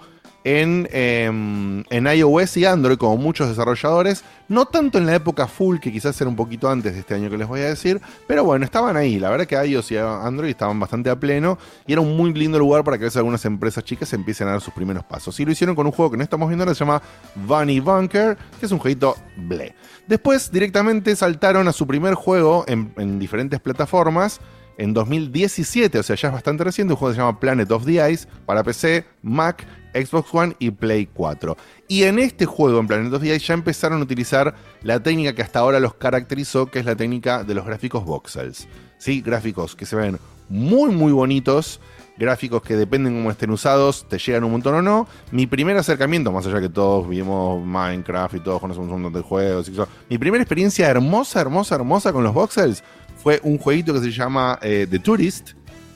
en, 0.48 0.88
em, 0.92 1.84
en 1.90 2.06
iOS 2.06 2.56
y 2.56 2.64
Android, 2.64 2.96
como 2.96 3.18
muchos 3.18 3.48
desarrolladores, 3.48 4.24
no 4.48 4.64
tanto 4.64 4.96
en 4.96 5.04
la 5.04 5.14
época 5.14 5.46
full, 5.46 5.78
que 5.78 5.92
quizás 5.92 6.18
era 6.22 6.30
un 6.30 6.36
poquito 6.36 6.70
antes 6.70 6.94
de 6.94 7.00
este 7.00 7.14
año 7.14 7.28
que 7.28 7.36
les 7.36 7.46
voy 7.46 7.60
a 7.60 7.68
decir, 7.68 8.00
pero 8.26 8.44
bueno, 8.44 8.64
estaban 8.64 8.96
ahí. 8.96 9.18
La 9.18 9.28
verdad 9.28 9.46
que 9.46 9.62
iOS 9.62 9.92
y 9.92 9.98
Android 9.98 10.48
estaban 10.48 10.80
bastante 10.80 11.10
a 11.10 11.16
pleno 11.16 11.58
y 11.86 11.92
era 11.92 12.00
un 12.00 12.16
muy 12.16 12.32
lindo 12.32 12.58
lugar 12.58 12.82
para 12.82 12.96
que 12.96 13.04
veces 13.04 13.18
algunas 13.18 13.44
empresas 13.44 13.84
chicas 13.84 14.10
empiecen 14.14 14.48
a 14.48 14.52
dar 14.52 14.62
sus 14.62 14.72
primeros 14.72 15.04
pasos. 15.04 15.38
Y 15.38 15.44
lo 15.44 15.52
hicieron 15.52 15.76
con 15.76 15.84
un 15.84 15.92
juego 15.92 16.12
que 16.12 16.16
no 16.16 16.22
estamos 16.22 16.48
viendo 16.48 16.64
ahora, 16.64 16.74
se 16.74 16.80
llama 16.80 17.02
Bunny 17.34 17.80
Bunker, 17.80 18.38
que 18.58 18.64
es 18.64 18.72
un 18.72 18.78
jueguito 18.78 19.16
ble. 19.36 19.74
Después 20.06 20.50
directamente 20.50 21.14
saltaron 21.14 21.68
a 21.68 21.72
su 21.72 21.86
primer 21.86 22.14
juego 22.14 22.64
en 22.66 23.18
diferentes 23.18 23.60
plataformas 23.60 24.40
en 24.78 24.94
2017, 24.94 25.98
o 25.98 26.02
sea, 26.02 26.16
ya 26.16 26.28
es 26.28 26.34
bastante 26.34 26.64
reciente, 26.64 26.94
un 26.94 26.98
juego 26.98 27.12
que 27.12 27.16
se 27.16 27.20
llama 27.20 27.40
Planet 27.40 27.70
of 27.72 27.84
the 27.84 28.12
Ice 28.12 28.28
para 28.46 28.62
PC, 28.62 29.04
Mac, 29.22 29.66
Xbox 29.92 30.32
One 30.32 30.56
y 30.60 30.70
Play 30.70 31.06
4. 31.12 31.56
Y 31.88 32.04
en 32.04 32.20
este 32.20 32.46
juego, 32.46 32.78
en 32.78 32.86
Planet 32.86 33.12
of 33.12 33.20
the 33.20 33.34
Ice, 33.34 33.44
ya 33.44 33.54
empezaron 33.54 34.00
a 34.00 34.04
utilizar 34.04 34.54
la 34.82 35.02
técnica 35.02 35.34
que 35.34 35.42
hasta 35.42 35.58
ahora 35.58 35.80
los 35.80 35.94
caracterizó, 35.94 36.66
que 36.66 36.78
es 36.78 36.84
la 36.84 36.94
técnica 36.94 37.42
de 37.42 37.54
los 37.54 37.66
gráficos 37.66 38.04
voxels. 38.04 38.68
¿Sí? 38.98 39.20
Gráficos 39.20 39.74
que 39.74 39.84
se 39.84 39.96
ven 39.96 40.18
muy, 40.48 40.90
muy 40.90 41.12
bonitos. 41.12 41.80
Gráficos 42.16 42.62
que 42.62 42.74
dependen 42.74 43.14
cómo 43.14 43.30
estén 43.30 43.50
usados, 43.50 44.04
te 44.08 44.18
llegan 44.18 44.42
un 44.42 44.50
montón 44.50 44.74
o 44.74 44.82
no. 44.82 45.06
Mi 45.30 45.46
primer 45.46 45.76
acercamiento, 45.76 46.32
más 46.32 46.44
allá 46.46 46.60
que 46.60 46.68
todos 46.68 47.08
vimos 47.08 47.64
Minecraft 47.64 48.34
y 48.34 48.40
todos 48.40 48.60
conocemos 48.60 48.88
un 48.88 49.02
montón 49.02 49.22
de 49.22 49.28
juegos, 49.28 49.70
mi 50.10 50.18
primera 50.18 50.42
experiencia 50.42 50.88
hermosa, 50.88 51.40
hermosa, 51.40 51.76
hermosa 51.76 52.12
con 52.12 52.24
los 52.24 52.34
voxels 52.34 52.82
fue 53.28 53.40
un 53.42 53.58
jueguito 53.58 53.92
que 53.92 54.00
se 54.00 54.10
llama 54.10 54.58
eh, 54.62 54.86
The 54.88 55.00
Tourist, 55.00 55.50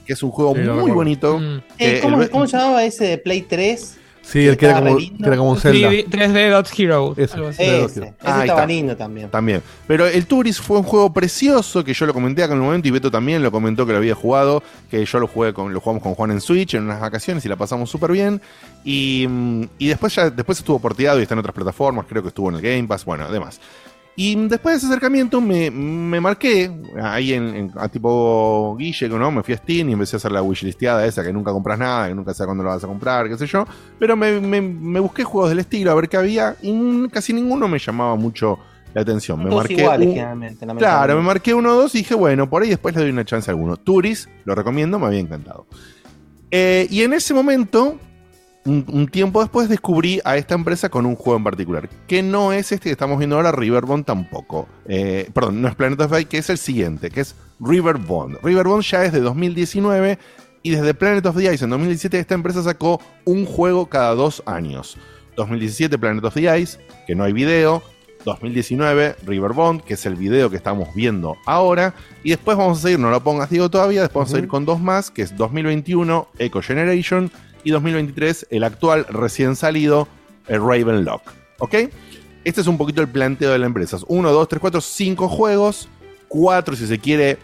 que 0.04 0.12
es 0.12 0.22
un 0.22 0.30
juego 0.30 0.54
Sí, 0.54 0.60
muy 0.60 0.90
bonito. 0.90 1.38
Mm. 1.38 1.62
que 1.78 1.96
Eh, 1.96 2.00
¿cómo, 2.02 2.20
el- 2.20 2.28
cómo 2.30 2.46
se 2.46 2.58
llamaba 2.58 2.84
ese 2.84 3.04
de 3.06 3.16
Play 3.18 3.40
3? 3.42 3.96
Sí, 4.24 4.46
el 4.46 4.56
que 4.56 4.66
era 4.66 4.80
como, 4.80 4.98
que 4.98 5.10
era 5.20 5.36
como 5.36 5.50
un 5.52 5.58
Zelda. 5.58 5.90
3D, 5.90 6.06
3D 6.08 6.50
Dot 6.50 6.68
Hero. 6.78 7.14
Ese. 7.16 7.34
algo 7.34 7.48
así. 7.48 7.62
Ese. 7.62 7.84
Ese, 7.84 8.00
ese 8.00 8.14
Ah, 8.20 8.34
ahí 8.36 8.40
estaba 8.42 8.60
está. 8.60 8.66
lindo 8.66 8.96
también. 8.96 9.30
También. 9.30 9.62
Pero 9.88 10.06
el 10.06 10.26
Tourist 10.26 10.60
fue 10.60 10.76
un 10.76 10.84
juego 10.84 11.12
precioso 11.12 11.82
que 11.82 11.92
yo 11.94 12.04
lo 12.06 12.12
comenté 12.14 12.42
acá 12.44 12.52
en 12.52 12.60
el 12.60 12.64
momento 12.66 12.86
y 12.86 12.90
Beto 12.92 13.10
también 13.10 13.42
lo 13.42 13.50
comentó 13.50 13.84
que 13.86 13.92
lo 13.92 13.98
había 13.98 14.14
jugado, 14.14 14.62
que 14.90 15.04
yo 15.04 15.18
lo 15.18 15.26
jugué 15.26 15.52
con, 15.54 15.72
lo 15.72 15.80
jugamos 15.80 16.02
con 16.02 16.14
Juan 16.14 16.30
en 16.32 16.40
Switch 16.42 16.74
en 16.74 16.84
unas 16.84 17.00
vacaciones 17.00 17.44
y 17.46 17.48
la 17.48 17.56
pasamos 17.56 17.88
súper 17.90 18.12
bien. 18.12 18.40
Y, 18.84 19.26
mm, 19.28 19.62
y 19.78 19.88
después 19.88 20.14
ya 20.14 20.28
después 20.30 20.58
estuvo 20.58 20.78
porteado 20.78 21.18
y 21.18 21.22
está 21.22 21.34
en 21.34 21.40
otras 21.40 21.54
plataformas, 21.54 22.04
creo 22.08 22.20
que 22.22 22.28
estuvo 22.28 22.48
en 22.50 22.56
el 22.56 22.60
Game 22.60 22.84
Pass, 22.86 23.04
bueno, 23.06 23.24
además. 23.28 23.60
Y 24.14 24.34
después 24.46 24.74
de 24.74 24.76
ese 24.78 24.86
acercamiento 24.88 25.40
me, 25.40 25.70
me 25.70 26.20
marqué 26.20 26.70
ahí 27.02 27.32
en, 27.32 27.54
en- 27.56 27.72
a 27.76 27.88
tipo 27.88 28.76
Guille, 28.78 29.08
¿no? 29.08 29.30
Me 29.30 29.42
fui 29.42 29.54
a 29.54 29.56
Steam 29.56 29.88
y 29.88 29.92
empecé 29.94 30.16
a 30.16 30.18
hacer 30.18 30.32
la 30.32 30.42
wishlisteada 30.42 31.06
esa 31.06 31.22
que 31.24 31.32
nunca 31.32 31.50
compras 31.50 31.78
nada, 31.78 32.08
que 32.08 32.14
nunca 32.14 32.34
sabes 32.34 32.48
cuándo 32.48 32.62
lo 32.62 32.70
vas 32.70 32.84
a 32.84 32.86
comprar, 32.86 33.26
qué 33.28 33.38
sé 33.38 33.46
yo. 33.46 33.64
Pero 33.98 34.14
me, 34.14 34.38
me- 34.40 34.60
me 34.60 35.00
busqué 35.00 35.24
juegos 35.24 35.48
del 35.50 35.60
estilo 35.60 35.90
a 35.90 35.94
ver 35.94 36.08
qué 36.10 36.18
había 36.18 36.56
y 36.60 37.08
casi 37.08 37.32
ninguno 37.32 37.68
me 37.68 37.78
llamaba 37.78 38.14
mucho 38.16 38.58
la 38.92 39.00
atención. 39.00 39.42
Me 39.42 39.48
marqué 39.56 39.74
iguales, 39.80 40.08
un- 40.08 40.14
generalmente. 40.14 40.66
Claro, 40.78 41.16
me 41.16 41.22
marqué 41.22 41.54
uno 41.54 41.70
o 41.70 41.74
dos 41.74 41.94
y 41.94 41.98
dije, 41.98 42.14
bueno, 42.14 42.50
por 42.50 42.62
ahí 42.62 42.68
después 42.68 42.94
le 42.94 43.00
doy 43.00 43.10
una 43.10 43.24
chance 43.24 43.50
a 43.50 43.54
alguno. 43.54 43.78
Turis, 43.78 44.28
lo 44.44 44.54
recomiendo, 44.54 44.98
me 44.98 45.06
había 45.06 45.20
encantado. 45.20 45.66
Eh, 46.50 46.86
y 46.90 47.00
en 47.02 47.14
ese 47.14 47.32
momento, 47.32 47.98
un, 48.64 48.84
un 48.88 49.08
tiempo 49.08 49.40
después, 49.40 49.68
descubrí 49.68 50.20
a 50.24 50.36
esta 50.36 50.54
empresa 50.54 50.88
con 50.88 51.06
un 51.06 51.16
juego 51.16 51.38
en 51.38 51.44
particular, 51.44 51.88
que 52.06 52.22
no 52.22 52.52
es 52.52 52.72
este 52.72 52.84
que 52.84 52.92
estamos 52.92 53.18
viendo 53.18 53.36
ahora, 53.36 53.52
Riverbond 53.52 54.04
tampoco. 54.04 54.68
Eh, 54.86 55.28
perdón, 55.32 55.62
no 55.62 55.68
es 55.68 55.74
Planet 55.74 56.00
of 56.00 56.12
Light, 56.12 56.28
que 56.28 56.38
es 56.38 56.50
el 56.50 56.58
siguiente, 56.58 57.10
que 57.10 57.20
es 57.22 57.34
Riverbond. 57.60 58.38
Riverbond 58.42 58.82
ya 58.82 59.04
es 59.04 59.12
de 59.12 59.20
2019 59.20 60.18
y 60.62 60.70
desde 60.70 60.94
Planet 60.94 61.26
of 61.26 61.36
the 61.36 61.52
Ice 61.52 61.64
en 61.64 61.70
2017 61.70 62.18
esta 62.18 62.34
empresa 62.34 62.62
sacó 62.62 63.00
un 63.24 63.46
juego 63.46 63.86
cada 63.86 64.14
dos 64.14 64.42
años. 64.46 64.96
2017 65.36 65.98
Planet 65.98 66.24
of 66.24 66.34
the 66.34 66.58
Ice, 66.60 66.78
que 67.06 67.14
no 67.14 67.24
hay 67.24 67.32
video. 67.32 67.82
2019 68.24 69.16
Riverbond, 69.26 69.82
que 69.82 69.94
es 69.94 70.06
el 70.06 70.14
video 70.14 70.48
que 70.48 70.56
estamos 70.56 70.94
viendo 70.94 71.36
ahora. 71.44 71.94
Y 72.22 72.30
después 72.30 72.56
vamos 72.56 72.78
a 72.78 72.82
seguir, 72.82 73.00
no 73.00 73.10
lo 73.10 73.20
pongas 73.24 73.50
Diego 73.50 73.68
todavía, 73.68 74.02
después 74.02 74.26
vamos 74.26 74.34
a 74.34 74.38
ir 74.38 74.46
con 74.46 74.64
dos 74.64 74.80
más, 74.80 75.10
que 75.10 75.22
es 75.22 75.36
2021 75.36 76.28
Echo 76.38 76.62
Generation 76.62 77.32
y 77.64 77.70
2023 77.70 78.48
el 78.50 78.64
actual 78.64 79.06
recién 79.08 79.56
salido 79.56 80.08
el 80.48 80.60
Ravenlock. 80.60 81.22
¿Ok? 81.58 81.74
Este 82.44 82.60
es 82.60 82.66
un 82.66 82.76
poquito 82.76 83.00
el 83.00 83.08
planteo 83.08 83.52
de 83.52 83.58
la 83.58 83.66
empresa. 83.66 83.98
1, 84.06 84.32
2, 84.32 84.48
3, 84.48 84.60
4, 84.60 84.80
5 84.80 85.28
juegos. 85.28 85.88
4 86.28 86.76
si 86.76 86.86
se 86.86 86.98
quiere 86.98 87.38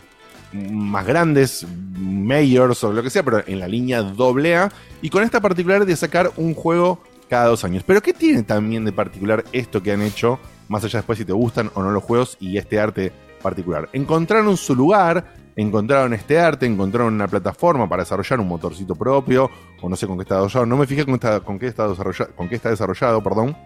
más 0.52 1.06
grandes, 1.06 1.66
mayors 1.98 2.82
o 2.82 2.92
lo 2.92 3.02
que 3.02 3.10
sea, 3.10 3.22
pero 3.22 3.42
en 3.46 3.60
la 3.60 3.68
línea 3.68 4.00
AA. 4.00 4.70
Y 5.02 5.10
con 5.10 5.22
esta 5.22 5.40
particular 5.40 5.84
de 5.84 5.94
sacar 5.94 6.32
un 6.36 6.54
juego 6.54 7.02
cada 7.28 7.46
dos 7.46 7.64
años. 7.64 7.84
Pero 7.86 8.02
¿qué 8.02 8.12
tiene 8.12 8.42
también 8.42 8.84
de 8.84 8.92
particular 8.92 9.44
esto 9.52 9.82
que 9.82 9.92
han 9.92 10.02
hecho? 10.02 10.38
Más 10.68 10.84
allá 10.84 10.98
después 10.98 11.18
si 11.18 11.24
te 11.24 11.32
gustan 11.32 11.70
o 11.74 11.82
no 11.82 11.90
los 11.90 12.02
juegos 12.02 12.36
y 12.40 12.56
este 12.56 12.80
arte 12.80 13.12
particular. 13.42 13.88
Encontraron 13.92 14.56
su 14.56 14.74
lugar 14.74 15.38
encontraron 15.62 16.14
este 16.14 16.39
arte, 16.39 16.66
encontraron 16.66 17.14
una 17.14 17.26
plataforma 17.28 17.89
para 17.89 18.02
desarrollar 18.05 18.40
un 18.40 18.48
motorcito 18.48 18.94
propio, 18.94 19.51
o 19.80 19.89
no 19.89 19.97
sé 19.97 20.06
con 20.06 20.16
qué 20.16 20.22
está 20.22 20.36
desarrollado, 20.36 20.66
no 20.66 20.76
me 20.76 20.86
fijé 20.86 21.05
con, 21.05 21.14
está- 21.14 21.40
con 21.40 21.59
qué 21.59 21.66
está 21.66 21.89
desarrollado, 21.89 22.30
con 22.36 22.48
qué 22.48 22.55
está 22.56 22.70
desarrollado, 22.70 23.22
perdón. 23.22 23.56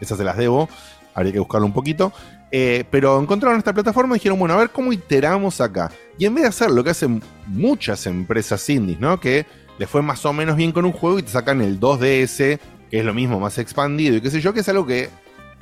Esas 0.00 0.18
se 0.18 0.24
las 0.24 0.36
debo, 0.36 0.68
habría 1.14 1.32
que 1.32 1.38
buscarlo 1.38 1.66
un 1.66 1.72
poquito. 1.72 2.12
Eh, 2.56 2.84
pero 2.90 3.20
encontraron 3.20 3.58
esta 3.58 3.72
plataforma 3.72 4.14
y 4.14 4.18
dijeron, 4.18 4.38
bueno, 4.38 4.54
a 4.54 4.58
ver 4.58 4.70
cómo 4.70 4.92
iteramos 4.92 5.60
acá. 5.60 5.90
Y 6.18 6.26
en 6.26 6.34
vez 6.34 6.42
de 6.42 6.48
hacer 6.50 6.70
lo 6.70 6.84
que 6.84 6.90
hacen 6.90 7.20
muchas 7.46 8.06
empresas 8.06 8.68
indies, 8.70 9.00
¿no? 9.00 9.18
Que 9.18 9.44
les 9.78 9.88
fue 9.90 10.02
más 10.02 10.24
o 10.24 10.32
menos 10.32 10.54
bien 10.56 10.70
con 10.70 10.84
un 10.84 10.92
juego 10.92 11.18
y 11.18 11.22
te 11.22 11.30
sacan 11.30 11.60
el 11.62 11.80
2DS, 11.80 12.58
que 12.90 12.98
es 12.98 13.04
lo 13.04 13.12
mismo, 13.14 13.40
más 13.40 13.58
expandido 13.58 14.16
y 14.16 14.20
qué 14.20 14.30
sé 14.30 14.40
yo, 14.40 14.52
que 14.52 14.60
es 14.60 14.68
algo 14.68 14.86
que 14.86 15.08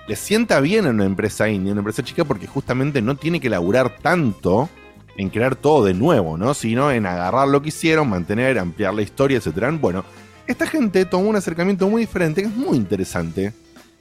les 0.07 0.19
sienta 0.19 0.61
bien 0.61 0.87
a 0.87 0.91
una 0.91 1.05
empresa 1.07 1.49
indie, 1.49 1.70
a 1.70 1.73
una 1.73 1.81
empresa 1.81 2.03
chica, 2.03 2.24
porque 2.24 2.47
justamente 2.47 3.01
no 3.01 3.16
tiene 3.16 3.41
que 3.41 3.49
laburar 3.49 3.97
tanto 4.03 4.69
en 5.16 5.28
crear 5.30 5.56
todo 5.56 5.84
de 5.84 5.94
nuevo, 5.94 6.36
¿no? 6.39 6.55
Sino 6.55 6.90
en 6.90 7.06
agarrar 7.06 7.48
lo 7.48 7.60
que 7.62 7.68
hicieron, 7.68 8.09
mantener, 8.09 8.59
ampliar 8.59 8.94
la 8.94 9.02
historia, 9.02 9.39
etcétera. 9.39 9.70
Bueno, 9.72 10.05
esta 10.47 10.66
gente 10.66 11.05
tomó 11.05 11.28
un 11.28 11.36
acercamiento 11.36 11.89
muy 11.89 12.02
diferente, 12.02 12.43
que 12.43 12.48
es 12.48 12.56
muy 12.56 12.76
interesante, 12.76 13.52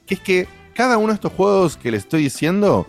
que 0.06 0.14
es 0.14 0.20
que 0.20 0.48
cada 0.74 0.96
uno 0.98 1.08
de 1.08 1.14
estos 1.14 1.32
juegos 1.32 1.76
que 1.76 1.90
les 1.90 2.02
estoy 2.04 2.22
diciendo 2.22 2.86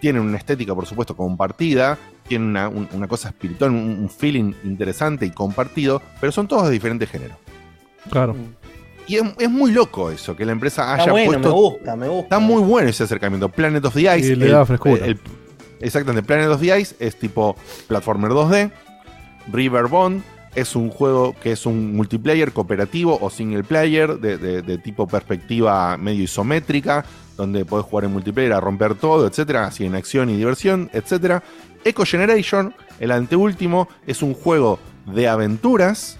tienen 0.00 0.22
una 0.22 0.36
estética, 0.38 0.74
por 0.74 0.86
supuesto, 0.86 1.16
compartida, 1.16 1.98
tienen 2.28 2.48
una, 2.48 2.68
un- 2.68 2.88
una 2.92 3.08
cosa 3.08 3.28
espiritual, 3.28 3.70
un, 3.70 3.76
un 4.00 4.08
feeling 4.10 4.52
interesante 4.64 5.26
y 5.26 5.30
compartido, 5.30 6.00
pero 6.20 6.30
son 6.32 6.46
todos 6.46 6.64
de 6.66 6.70
diferentes 6.70 7.10
géneros. 7.10 7.36
Claro. 8.10 8.36
Y 9.06 9.16
es, 9.16 9.22
es 9.38 9.50
muy 9.50 9.70
loco 9.72 10.10
eso, 10.10 10.34
que 10.36 10.44
la 10.46 10.52
empresa 10.52 10.92
haya 10.94 11.02
Está 11.02 11.10
bueno, 11.12 11.26
puesto... 11.32 11.48
me 11.48 11.54
gusta, 11.54 11.96
me 11.96 12.08
gusta. 12.08 12.22
Está 12.22 12.38
muy 12.38 12.62
bueno 12.62 12.88
ese 12.88 13.04
acercamiento. 13.04 13.48
Planet 13.50 13.84
of 13.84 13.94
the 13.94 14.00
Ice. 14.18 14.32
Y 14.32 14.36
le 14.36 14.48
da 14.48 14.64
frescura. 14.64 15.04
el- 15.04 15.18
exactamente, 15.80 16.26
Planet 16.26 16.48
of 16.48 16.60
the 16.60 16.78
Ice 16.78 16.94
es 16.98 17.16
tipo 17.16 17.56
platformer 17.88 18.30
2D. 18.32 18.70
Riverbond 19.52 20.22
es 20.54 20.76
un 20.76 20.88
juego 20.90 21.34
que 21.42 21.52
es 21.52 21.66
un 21.66 21.96
multiplayer 21.96 22.52
cooperativo 22.52 23.18
o 23.20 23.28
single 23.28 23.64
player 23.64 24.18
de, 24.20 24.38
de- 24.38 24.78
tipo 24.78 25.06
perspectiva 25.06 25.96
medio 25.96 26.22
isométrica, 26.22 27.04
donde 27.36 27.64
podés 27.64 27.86
jugar 27.86 28.04
en 28.04 28.12
multiplayer 28.12 28.52
a 28.52 28.60
romper 28.60 28.94
todo, 28.94 29.26
etcétera, 29.26 29.66
así 29.66 29.84
en 29.84 29.94
acción 29.96 30.30
y 30.30 30.36
diversión, 30.36 30.90
etcétera. 30.92 31.42
Eco 31.84 32.04
Generation, 32.06 32.72
el 33.00 33.10
anteúltimo, 33.10 33.88
es 34.06 34.22
un 34.22 34.32
juego 34.34 34.78
de 35.06 35.28
aventuras 35.28 36.18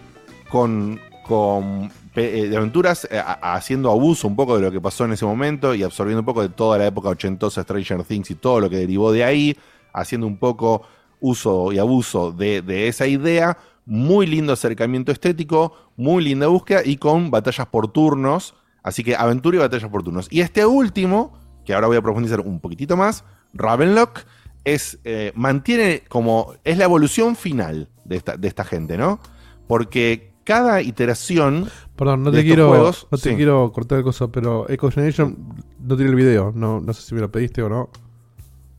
con, 0.50 1.00
con 1.26 1.90
de 2.22 2.56
aventuras 2.56 3.08
eh, 3.10 3.20
haciendo 3.42 3.90
abuso 3.90 4.28
un 4.28 4.36
poco 4.36 4.56
de 4.56 4.62
lo 4.62 4.70
que 4.70 4.80
pasó 4.80 5.04
en 5.04 5.12
ese 5.12 5.24
momento 5.24 5.74
y 5.74 5.82
absorbiendo 5.82 6.20
un 6.20 6.26
poco 6.26 6.42
de 6.42 6.48
toda 6.48 6.78
la 6.78 6.86
época 6.86 7.08
ochentosa 7.08 7.62
Stranger 7.62 8.04
Things 8.04 8.30
y 8.30 8.36
todo 8.36 8.60
lo 8.60 8.70
que 8.70 8.76
derivó 8.76 9.10
de 9.10 9.24
ahí, 9.24 9.56
haciendo 9.92 10.26
un 10.26 10.36
poco 10.36 10.82
uso 11.20 11.72
y 11.72 11.78
abuso 11.78 12.30
de, 12.30 12.88
esa 12.88 13.06
idea. 13.06 13.58
Muy 13.86 14.26
lindo 14.26 14.52
acercamiento 14.52 15.12
estético, 15.12 15.74
muy 15.96 16.24
linda 16.24 16.46
búsqueda 16.46 16.82
y 16.84 16.96
con 16.96 17.30
batallas 17.30 17.66
por 17.66 17.88
turnos. 17.88 18.54
Así 18.82 19.02
que 19.02 19.16
aventura 19.16 19.56
y 19.56 19.60
batallas 19.60 19.90
por 19.90 20.02
turnos. 20.02 20.28
Y 20.30 20.40
este 20.40 20.64
último, 20.64 21.38
que 21.66 21.74
ahora 21.74 21.88
voy 21.88 21.96
a 21.96 22.02
profundizar 22.02 22.40
un 22.40 22.60
poquitito 22.60 22.96
más, 22.96 23.24
Ravenlock, 23.52 24.20
es, 24.64 24.98
eh, 25.04 25.32
mantiene 25.34 26.02
como. 26.08 26.54
es 26.64 26.78
la 26.78 26.84
evolución 26.84 27.36
final 27.36 27.90
de 28.04 28.22
esta 28.42 28.64
gente, 28.64 28.96
¿no? 28.96 29.20
Porque 29.66 30.33
cada 30.44 30.80
iteración. 30.82 31.68
Perdón, 31.96 32.22
no 32.22 32.30
te 32.32 32.42
quiero, 32.42 32.68
juegos- 32.68 33.06
no 33.10 33.18
te 33.18 33.30
sí. 33.30 33.36
quiero 33.36 33.70
cortar 33.72 33.98
el 33.98 34.04
coso, 34.04 34.30
pero 34.30 34.68
Echo 34.68 34.90
Generation 34.90 35.36
no 35.80 35.96
tiene 35.96 36.10
el 36.10 36.16
video. 36.16 36.52
No, 36.54 36.80
no 36.80 36.92
sé 36.92 37.02
si 37.02 37.14
me 37.14 37.20
lo 37.20 37.30
pediste 37.30 37.62
o 37.62 37.68
no. 37.68 37.88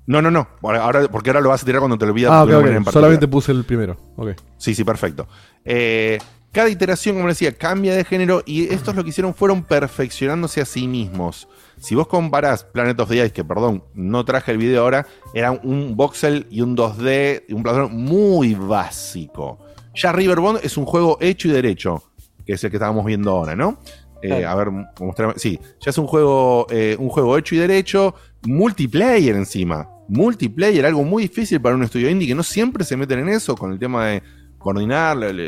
No, 0.08 0.22
no, 0.22 0.30
no. 0.30 0.48
Ahora, 0.62 1.08
porque 1.12 1.32
ahora 1.32 1.42
lo 1.42 1.50
vas 1.50 1.64
a 1.64 1.66
tirar 1.66 1.80
cuando 1.80 1.98
te 1.98 2.06
lo 2.06 2.12
olvidas. 2.12 2.32
Ah, 2.32 2.46
de 2.46 2.50
una 2.50 2.58
ok, 2.58 2.60
ok. 2.60 2.62
manera 2.62 2.78
en 2.78 2.84
particular. 2.84 3.02
Solamente 3.04 3.28
puse 3.28 3.52
el 3.52 3.64
primero. 3.64 3.98
Ok. 4.18 4.30
Sí, 4.58 4.76
sí, 4.76 4.84
perfecto. 4.84 5.28
Eh, 5.64 6.20
cada 6.52 6.70
iteración, 6.70 7.16
como 7.16 7.28
decía, 7.28 7.52
cambia 7.54 7.96
de 7.96 8.04
género 8.06 8.44
y 8.46 8.72
estos 8.72 8.96
lo 8.96 9.04
que 9.04 9.10
hicieron 9.10 9.34
fueron 9.34 9.64
perfeccionándose 9.64 10.62
a 10.62 10.66
sí 10.66 10.88
mismos. 10.88 11.48
Si 11.78 11.96
vos 11.96 12.08
comparás 12.08 12.64
Planet 12.64 13.00
of 13.00 13.10
the 13.10 13.18
Ice, 13.18 13.32
que 13.32 13.44
perdón, 13.44 13.84
no 13.96 14.24
traje 14.24 14.52
el 14.52 14.58
video 14.60 14.84
ahora, 14.84 15.06
era 15.34 15.52
un 15.52 15.98
voxel 15.98 16.48
y 16.50 16.62
un 16.62 16.78
2D, 16.78 17.44
y 17.50 17.54
un 17.54 17.64
plataforma 17.64 17.94
muy 17.94 18.54
básico. 18.54 19.60
Ya 19.96 20.12
Riverbond 20.12 20.60
es 20.64 20.78
un 20.78 20.86
juego 20.86 21.18
hecho 21.22 21.48
y 21.48 21.52
derecho, 21.52 22.04
que 22.46 22.54
es 22.54 22.64
el 22.64 22.70
que 22.70 22.78
estábamos 22.78 23.06
viendo 23.06 23.32
ahora, 23.32 23.56
¿no? 23.56 23.80
Eh, 24.22 24.28
Claro. 24.30 24.50
A 24.50 24.56
ver, 24.56 24.68
mostrame- 25.00 25.34
sí, 25.38 25.60
ya 25.80 25.90
es 25.92 25.98
un 25.98 26.08
juego, 26.08 26.66
eh, 26.70 26.96
un 27.00 27.10
juego 27.10 27.38
hecho 27.38 27.56
y 27.56 27.60
derecho, 27.60 28.16
multiplayer 28.44 29.36
encima. 29.36 29.88
Multiplayer, 30.08 30.86
algo 30.86 31.04
muy 31.04 31.24
difícil 31.24 31.60
para 31.62 31.76
un 31.76 31.84
estudio 31.84 32.10
indie 32.10 32.28
que 32.28 32.36
no 32.36 32.44
siempre 32.44 32.84
se 32.84 32.96
meten 32.98 33.20
en 33.20 33.30
eso 33.30 33.56
con 33.56 33.72
el 33.72 33.80
tema 33.80 34.08
de 34.08 34.24
coordinar 34.58 35.22
el, 35.24 35.40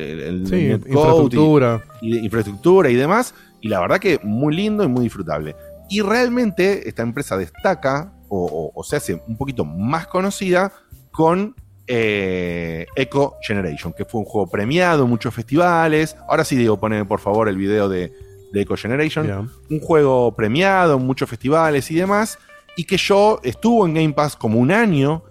Sí, 0.48 0.56
infraestructura. 0.92 1.84
Y, 2.02 2.18
y 2.18 2.26
infraestructura 2.26 2.90
y 2.90 2.96
demás. 2.96 3.34
Y 3.62 3.68
la 3.70 3.80
verdad 3.80 4.00
que 4.00 4.20
muy 4.24 4.56
lindo 4.56 4.84
y 4.84 4.88
muy 4.88 5.04
disfrutable. 5.04 5.56
Y 5.90 6.02
realmente 6.02 6.88
esta 6.88 7.02
empresa 7.04 7.38
destaca 7.38 8.14
o, 8.30 8.46
o- 8.46 8.72
o 8.80 8.84
se 8.84 8.96
hace 8.98 9.22
un 9.28 9.38
poquito 9.38 9.64
más 9.66 10.08
conocida 10.08 10.72
con 11.12 11.56
eh, 11.88 12.86
Echo 12.96 13.34
Generation, 13.42 13.94
que 13.94 14.06
fue 14.06 14.20
un 14.22 14.26
juego 14.26 14.50
premiado 14.50 15.04
en 15.04 15.10
muchos 15.10 15.34
festivales. 15.34 16.16
Ahora 16.28 16.44
sí, 16.44 16.56
digo, 16.56 16.78
poneme 16.80 17.06
por 17.06 17.20
favor 17.20 17.48
el 17.48 17.58
video 17.58 17.88
de, 17.90 18.12
de 18.52 18.62
Echo 18.62 18.76
Generation. 18.76 19.26
Un 19.70 19.80
juego 19.80 20.36
premiado 20.36 20.98
en 20.98 21.06
muchos 21.06 21.30
festivales 21.30 21.90
y 21.92 21.96
demás. 21.96 22.38
Y 22.76 22.84
que 22.84 22.98
yo 22.98 23.40
estuvo 23.44 23.86
en 23.86 23.94
Game 23.94 24.14
Pass 24.14 24.36
como 24.36 24.60
un 24.60 24.72
año. 24.72 25.24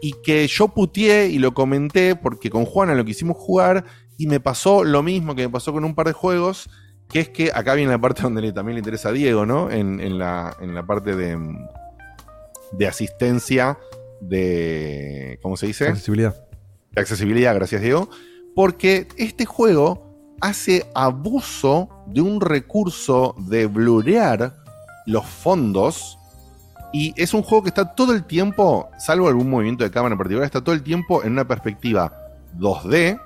Y 0.00 0.12
que 0.22 0.46
yo 0.46 0.68
puteé 0.68 1.26
y 1.26 1.38
lo 1.40 1.52
comenté 1.54 2.14
porque 2.14 2.50
con 2.50 2.64
Juana 2.64 2.94
lo 2.94 3.04
quisimos 3.04 3.36
jugar. 3.36 3.84
Y 4.16 4.26
me 4.26 4.38
pasó 4.40 4.84
lo 4.84 5.02
mismo 5.02 5.34
que 5.34 5.42
me 5.42 5.48
pasó 5.52 5.72
con 5.72 5.84
un 5.84 5.94
par 5.94 6.06
de 6.06 6.12
juegos. 6.12 6.70
Que 7.08 7.20
es 7.20 7.28
que 7.30 7.50
acá 7.54 7.74
viene 7.74 7.90
la 7.90 7.98
parte 7.98 8.22
donde 8.22 8.42
le- 8.42 8.52
también 8.52 8.74
le 8.74 8.80
interesa 8.80 9.08
a 9.08 9.12
Diego, 9.12 9.46
¿no? 9.46 9.70
En, 9.70 9.98
en 9.98 10.18
la, 10.18 10.54
en 10.60 10.74
la 10.74 10.84
parte 10.86 11.16
de, 11.16 11.38
de 12.72 12.86
asistencia 12.86 13.78
de. 14.20 15.38
¿Cómo 15.42 15.56
se 15.56 15.66
dice? 15.66 15.88
Accesibilidad. 15.88 16.34
De 16.92 17.00
accesibilidad, 17.00 17.54
gracias 17.54 17.82
Diego. 17.82 18.10
Porque 18.54 19.08
este 19.16 19.44
juego 19.44 20.36
hace 20.40 20.86
abuso 20.94 21.88
de 22.06 22.20
un 22.20 22.40
recurso 22.40 23.34
de 23.38 23.66
blurear 23.66 24.54
los 25.06 25.26
fondos. 25.26 26.18
Y 26.92 27.12
es 27.16 27.34
un 27.34 27.42
juego 27.42 27.64
que 27.64 27.68
está 27.68 27.94
todo 27.94 28.14
el 28.14 28.24
tiempo, 28.24 28.88
salvo 28.98 29.28
algún 29.28 29.50
movimiento 29.50 29.84
de 29.84 29.90
cámara 29.90 30.14
en 30.14 30.18
particular, 30.18 30.46
está 30.46 30.62
todo 30.62 30.74
el 30.74 30.82
tiempo 30.82 31.22
en 31.22 31.32
una 31.32 31.46
perspectiva 31.46 32.14
2D, 32.56 33.20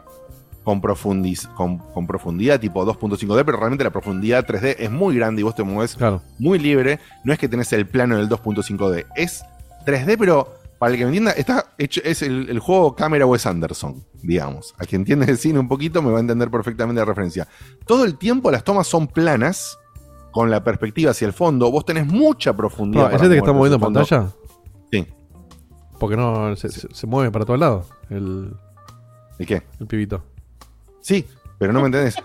con, 0.64 0.81
con, 0.81 1.78
con 1.78 2.06
profundidad 2.06 2.60
tipo 2.60 2.85
2.5D, 2.85 3.44
pero 3.44 3.59
realmente 3.59 3.85
la 3.85 3.90
profundidad 3.90 4.44
3D 4.47 4.77
es 4.78 4.90
muy 4.90 5.16
grande 5.16 5.40
y 5.40 5.44
vos 5.44 5.55
te 5.55 5.62
mueves 5.62 5.97
muy 6.39 6.59
libre. 6.59 6.98
No 7.24 7.32
es 7.32 7.39
que 7.39 7.48
tenés 7.48 7.73
el 7.73 7.86
plano 7.86 8.16
del 8.16 8.28
2.5D, 8.28 9.06
es 9.14 9.44
3D, 9.86 10.16
pero 10.19 10.61
para 10.83 10.95
el 10.95 10.99
que 10.99 11.05
me 11.05 11.11
entienda, 11.11 11.31
está 11.31 11.75
hecho, 11.79 12.01
es 12.03 12.23
el, 12.23 12.51
el 12.51 12.59
juego 12.59 12.97
cámara 12.97 13.25
Wes 13.25 13.47
Anderson, 13.47 14.05
digamos. 14.21 14.75
A 14.79 14.85
quien 14.85 15.03
entiende 15.03 15.27
de 15.27 15.37
cine 15.37 15.61
un 15.61 15.69
poquito 15.69 16.03
me 16.03 16.11
va 16.11 16.17
a 16.17 16.21
entender 16.21 16.51
perfectamente 16.51 16.99
la 16.99 17.05
referencia. 17.05 17.47
Todo 17.87 18.05
el 18.05 18.19
tiempo 18.19 18.51
las 18.51 18.65
tomas 18.65 18.89
son 18.89 19.07
planas, 19.07 19.79
con 20.33 20.51
la 20.51 20.65
perspectiva 20.65 21.13
hacia 21.13 21.27
el 21.29 21.33
fondo. 21.33 21.71
Vos 21.71 21.85
tenés 21.85 22.05
mucha 22.07 22.57
profundidad. 22.57 23.03
No, 23.03 23.09
¿Es 23.11 23.13
para 23.13 23.23
este 23.25 23.35
que 23.35 23.39
está 23.39 23.53
moverte 23.53 23.79
moviendo 23.79 23.97
hacia 24.01 24.17
el 24.17 24.29
fondo. 24.31 24.33
pantalla? 24.91 25.09
Sí. 25.09 25.99
Porque 26.01 26.17
no 26.17 26.57
se, 26.57 26.69
se- 26.71 26.89
se 26.93 27.07
mueve 27.07 27.31
para 27.31 27.45
todos 27.45 27.61
lados. 27.61 27.87
El, 28.11 28.53
¿El 29.39 29.47
qué? 29.47 29.63
El 29.79 29.87
pibito. 29.87 30.25
Sí, 31.01 31.25
pero 31.59 31.73
no 31.73 31.79
me 31.81 31.87
entendés. 31.87 32.17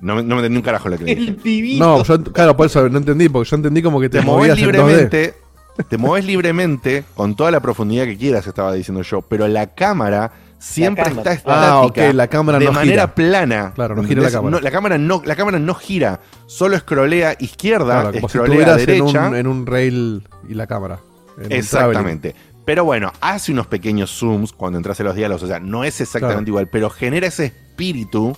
No 0.00 0.16
me, 0.16 0.22
no 0.22 0.34
me 0.34 0.40
entendí 0.40 0.56
un 0.56 0.62
carajo 0.62 0.88
lo 0.88 0.98
que 0.98 1.04
le 1.04 1.14
dije. 1.14 1.78
No, 1.78 2.02
yo, 2.02 2.22
claro, 2.24 2.56
por 2.56 2.66
eso 2.66 2.88
no 2.88 2.98
entendí, 2.98 3.28
porque 3.28 3.48
yo 3.50 3.56
entendí 3.56 3.82
como 3.82 4.00
que 4.00 4.08
te, 4.08 4.18
te 4.20 4.24
movías 4.24 4.58
en 4.58 4.70
2D. 4.70 5.34
Te 5.88 5.98
mueves 5.98 6.24
libremente 6.26 7.04
con 7.14 7.36
toda 7.36 7.50
la 7.50 7.60
profundidad 7.60 8.04
que 8.04 8.16
quieras, 8.16 8.46
estaba 8.46 8.72
diciendo 8.72 9.02
yo, 9.02 9.22
pero 9.22 9.46
la 9.48 9.74
cámara 9.74 10.32
siempre 10.58 11.04
cámara. 11.04 11.20
está 11.20 11.32
estática. 11.34 11.68
Ah, 11.70 11.80
ok, 11.82 11.98
la 12.14 12.26
cámara 12.28 12.58
de 12.58 12.64
no 12.64 12.72
manera 12.72 13.02
gira. 13.02 13.14
plana. 13.14 13.72
Claro, 13.74 13.94
no 13.96 14.02
gira 14.04 14.22
la 14.22 14.30
cámara. 14.30 14.50
No, 14.50 14.60
la 14.60 14.70
cámara 14.70 14.98
no, 14.98 15.22
la 15.24 15.36
cámara 15.36 15.58
no 15.58 15.74
gira, 15.74 16.20
solo 16.46 16.76
escrolea 16.76 17.36
izquierda, 17.38 18.00
Claro, 18.00 18.12
como 18.12 18.28
si 18.28 18.38
escrolea 18.38 18.76
estuvieras 18.76 18.80
en 18.80 18.86
derecha. 18.86 19.28
un, 19.28 19.36
en 19.36 19.46
un 19.46 19.66
rail 19.66 20.28
y 20.48 20.54
la 20.54 20.66
cámara. 20.66 20.98
Exactamente. 21.48 22.34
Pero 22.64 22.84
bueno, 22.84 23.12
hace 23.20 23.52
unos 23.52 23.66
pequeños 23.66 24.10
zooms 24.10 24.52
cuando 24.52 24.76
entras 24.78 24.98
en 25.00 25.06
los 25.06 25.14
diálogos. 25.14 25.42
O 25.42 25.46
sea, 25.46 25.58
no 25.60 25.84
es 25.84 26.00
exactamente 26.00 26.36
Claro. 26.36 26.48
igual, 26.50 26.68
pero 26.70 26.90
genera 26.90 27.26
ese 27.26 27.46
espíritu 27.46 28.36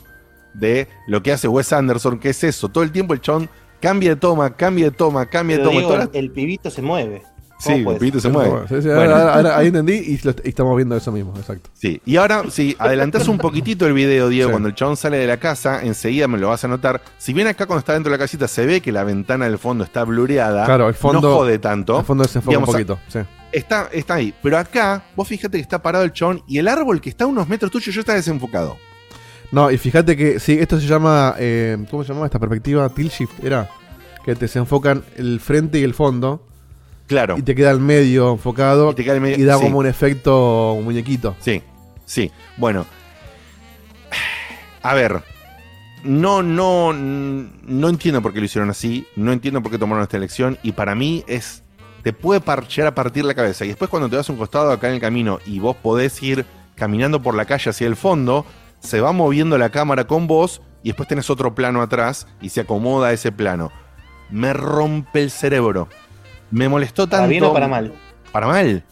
de 0.54 0.88
lo 1.08 1.22
que 1.22 1.32
hace 1.32 1.48
Wes 1.48 1.72
Anderson, 1.72 2.18
que 2.18 2.30
es 2.30 2.44
eso. 2.44 2.68
Todo 2.68 2.84
el 2.84 2.92
tiempo 2.92 3.14
el 3.14 3.20
chabón 3.20 3.48
cambia 3.80 4.10
de 4.10 4.16
toma, 4.16 4.54
cambia 4.56 4.86
de 4.86 4.90
toma, 4.92 5.26
cambia 5.26 5.58
de 5.58 5.64
toma. 5.64 5.80
digo, 5.80 5.96
las- 5.96 6.08
el 6.12 6.30
pibito 6.30 6.70
se 6.70 6.82
mueve. 6.82 7.22
Sí, 7.58 7.72
el 7.72 7.84
pibito 7.98 8.20
se 8.20 8.30
mueve. 8.30 8.66
Sí, 8.70 8.80
sí, 8.80 8.88
Bueno. 8.88 9.14
ahora, 9.14 9.34
ahora- 9.34 9.58
ahí 9.58 9.66
entendí 9.66 9.92
y, 9.92 10.18
lo- 10.24 10.30
y 10.42 10.48
estamos 10.48 10.74
viendo 10.76 10.96
eso 10.96 11.12
mismo, 11.12 11.34
exacto. 11.36 11.68
Sí, 11.74 12.00
y 12.06 12.16
ahora, 12.16 12.44
si 12.50 12.74
adelantás 12.78 13.28
un 13.28 13.36
poquitito 13.36 13.86
el 13.86 13.92
video, 13.92 14.30
Diego, 14.30 14.48
Sí. 14.48 14.52
cuando 14.52 14.70
el 14.70 14.74
chabón 14.74 14.96
sale 14.96 15.18
de 15.18 15.26
la 15.26 15.36
casa, 15.36 15.82
enseguida 15.84 16.26
me 16.26 16.38
lo 16.38 16.48
vas 16.48 16.64
a 16.64 16.68
notar. 16.68 17.02
Si 17.18 17.34
bien 17.34 17.48
acá 17.48 17.66
cuando 17.66 17.80
está 17.80 17.92
dentro 17.92 18.10
de 18.10 18.16
la 18.16 18.24
casita 18.24 18.48
se 18.48 18.64
ve 18.64 18.80
que 18.80 18.92
la 18.92 19.04
ventana 19.04 19.44
del 19.44 19.58
fondo 19.58 19.84
está 19.84 20.04
blureada, 20.04 20.64
Claro, 20.64 20.88
el 20.88 20.94
fondo. 20.94 21.20
no 21.20 21.34
jode 21.34 21.58
tanto. 21.58 21.98
El 21.98 22.06
fondo 22.06 22.24
se 22.24 22.38
enfoca 22.38 22.56
un 22.58 22.64
poquito. 22.64 22.98
Sí. 23.08 23.18
Está, 23.52 23.90
está 23.92 24.14
ahí. 24.14 24.32
Pero 24.42 24.56
acá, 24.56 25.02
vos 25.14 25.28
fíjate 25.28 25.58
que 25.58 25.62
está 25.62 25.82
parado 25.82 26.04
el 26.06 26.12
chabón 26.14 26.42
y 26.46 26.56
el 26.56 26.66
árbol 26.68 27.02
que 27.02 27.10
está 27.10 27.24
a 27.24 27.26
unos 27.26 27.46
metros 27.46 27.70
tuyo 27.70 27.92
ya 27.92 28.00
está 28.00 28.14
desenfocado. 28.14 28.78
No, 29.52 29.70
y 29.70 29.78
fíjate 29.78 30.16
que, 30.16 30.38
sí, 30.38 30.56
esto 30.60 30.78
se 30.80 30.86
llama, 30.86 31.34
eh, 31.38 31.76
¿cómo 31.90 32.04
se 32.04 32.12
llama 32.12 32.26
esta 32.26 32.38
perspectiva? 32.38 32.88
Tilt 32.88 33.12
shift, 33.12 33.44
era. 33.44 33.68
Que 34.24 34.34
te 34.36 34.46
se 34.48 34.58
enfocan 34.58 35.02
el 35.16 35.40
frente 35.40 35.78
y 35.80 35.82
el 35.82 35.94
fondo. 35.94 36.46
Claro. 37.06 37.36
Y 37.36 37.42
te 37.42 37.54
queda 37.54 37.70
el 37.72 37.80
medio 37.80 38.30
enfocado. 38.32 38.92
Y 38.92 38.94
te 38.94 39.02
queda 39.02 39.14
el 39.14 39.20
medio- 39.20 39.38
y 39.38 39.42
da 39.44 39.56
sí. 39.56 39.64
como 39.64 39.78
un 39.78 39.86
efecto 39.86 40.78
muñequito. 40.84 41.34
Sí, 41.40 41.62
sí. 42.04 42.30
Bueno. 42.56 42.86
A 44.82 44.94
ver. 44.94 45.22
No, 46.04 46.42
no, 46.42 46.92
no 46.94 47.88
entiendo 47.88 48.22
por 48.22 48.32
qué 48.32 48.38
lo 48.38 48.46
hicieron 48.46 48.70
así. 48.70 49.06
No 49.16 49.32
entiendo 49.32 49.60
por 49.62 49.72
qué 49.72 49.78
tomaron 49.78 50.02
esta 50.02 50.16
elección. 50.16 50.58
Y 50.62 50.72
para 50.72 50.94
mí 50.94 51.24
es. 51.26 51.62
Te 52.02 52.12
puede 52.14 52.40
parchear 52.40 52.86
a 52.86 52.94
partir 52.94 53.24
la 53.24 53.34
cabeza. 53.34 53.64
Y 53.64 53.68
después, 53.68 53.90
cuando 53.90 54.08
te 54.08 54.16
vas 54.16 54.28
a 54.28 54.32
un 54.32 54.38
costado 54.38 54.70
acá 54.70 54.88
en 54.88 54.94
el 54.94 55.00
camino 55.00 55.38
y 55.44 55.58
vos 55.58 55.76
podés 55.76 56.22
ir 56.22 56.46
caminando 56.74 57.20
por 57.20 57.34
la 57.34 57.44
calle 57.44 57.68
hacia 57.70 57.86
el 57.86 57.96
fondo, 57.96 58.46
se 58.80 59.00
va 59.00 59.12
moviendo 59.12 59.56
la 59.58 59.70
cámara 59.70 60.06
con 60.06 60.26
vos. 60.26 60.60
Y 60.82 60.88
después 60.88 61.08
tenés 61.08 61.28
otro 61.28 61.54
plano 61.54 61.82
atrás 61.82 62.26
y 62.40 62.48
se 62.48 62.62
acomoda 62.62 63.12
ese 63.12 63.30
plano. 63.32 63.70
Me 64.30 64.52
rompe 64.54 65.22
el 65.22 65.30
cerebro. 65.30 65.88
Me 66.50 66.68
molestó 66.68 67.06
tanto. 67.06 67.16
¿Para 67.18 67.26
bien 67.28 67.44
o 67.44 67.52
para 67.52 67.68
mal? 67.68 67.92
Para 68.32 68.46
mal. 68.46 68.84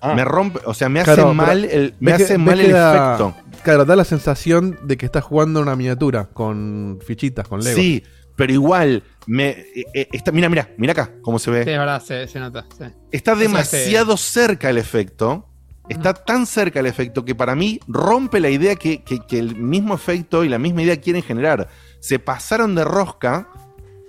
Ah. 0.00 0.14
Me 0.14 0.24
rompe, 0.24 0.60
o 0.64 0.72
sea, 0.74 0.88
me 0.88 1.00
hace 1.00 1.14
Claro, 1.14 1.34
mal 1.34 1.64
el, 1.64 1.94
me 2.00 2.16
que- 2.16 2.22
hace 2.24 2.38
mal 2.38 2.60
el 2.60 2.72
da- 2.72 3.14
efecto. 3.16 3.34
Claro, 3.62 3.84
da 3.84 3.94
la 3.96 4.04
sensación 4.04 4.78
de 4.84 4.96
que 4.96 5.06
estás 5.06 5.22
jugando 5.24 5.60
una 5.60 5.76
miniatura 5.76 6.26
con 6.32 6.98
fichitas, 7.06 7.46
con 7.46 7.62
Lego. 7.62 7.76
Sí, 7.76 8.02
pero 8.36 8.52
igual 8.52 9.02
me 9.26 9.50
eh, 9.50 9.84
eh, 9.94 10.08
está, 10.12 10.32
mira, 10.32 10.48
mira, 10.48 10.70
mira 10.76 10.92
acá 10.92 11.10
cómo 11.22 11.38
se 11.38 11.50
ve. 11.52 11.64
Sí, 11.64 11.70
es 11.70 11.78
verdad, 11.78 12.02
se, 12.02 12.26
se 12.28 12.40
nota. 12.40 12.66
sí. 12.76 12.84
Está 13.12 13.32
O 13.32 13.36
sea, 13.36 13.42
demasiado 13.48 14.16
cerca 14.16 14.70
el 14.70 14.78
efecto. 14.78 15.48
Está 15.88 16.14
tan 16.14 16.46
cerca 16.46 16.80
el 16.80 16.86
efecto 16.86 17.24
que 17.24 17.34
para 17.34 17.54
mí 17.54 17.80
rompe 17.88 18.40
la 18.40 18.50
idea 18.50 18.76
que, 18.76 19.02
que- 19.02 19.20
que 19.20 19.38
el 19.38 19.56
mismo 19.56 19.94
efecto 19.94 20.44
y 20.44 20.48
la 20.48 20.58
misma 20.58 20.82
idea 20.82 21.00
quieren 21.00 21.22
generar. 21.22 21.68
Se 22.00 22.18
pasaron 22.18 22.74
de 22.74 22.84
rosca 22.84 23.48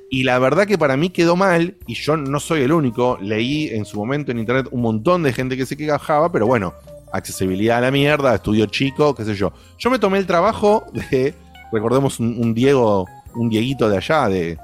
y 0.09 0.23
la 0.23 0.37
verdad 0.37 0.67
que 0.67 0.77
para 0.77 0.95
mí 0.97 1.09
quedó 1.09 1.35
mal 1.35 1.75
y 1.87 1.95
yo 1.95 2.15
no 2.15 2.39
soy 2.39 2.61
el 2.61 2.71
único. 2.71 3.17
Leí 3.19 3.69
en 3.69 3.85
su 3.85 3.97
momento 3.97 4.31
en 4.31 4.39
internet 4.39 4.67
un 4.71 4.81
montón 4.81 5.23
de 5.23 5.33
gente 5.33 5.57
que 5.57 5.65
se 5.65 5.75
quejaba, 5.75 6.31
pero 6.31 6.45
bueno, 6.45 6.73
accesibilidad 7.11 7.79
a 7.79 7.81
la 7.81 7.91
mierda, 7.91 8.35
estudio 8.35 8.67
chico, 8.67 9.15
qué 9.15 9.25
sé 9.25 9.33
yo. 9.35 9.51
Yo 9.79 9.89
me 9.89 9.97
tomé 9.99 10.19
el 10.19 10.27
trabajo 10.27 10.83
de, 11.11 11.33
recordemos 11.71 12.19
un, 12.19 12.37
un 12.39 12.53
Diego, 12.53 13.07
un 13.33 13.49
Dieguito 13.49 13.89
de 13.89 13.97
allá, 13.97 14.27
de, 14.29 14.57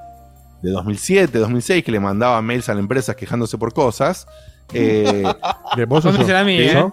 de 0.62 0.72
2007, 0.72 1.38
2006, 1.40 1.84
que 1.84 1.92
le 1.92 2.00
mandaba 2.00 2.40
mails 2.44 2.70
a 2.70 2.74
las 2.76 2.82
empresas 2.82 3.16
quejándose 3.16 3.58
por 3.58 3.74
cosas. 3.74 4.28
Eh, 4.74 5.24
¿De 5.76 5.86
vos 5.86 6.04
Vos 6.04 6.30
a 6.30 6.44
mí, 6.44 6.58
¿Sí? 6.58 6.64
¿eh? 6.66 6.86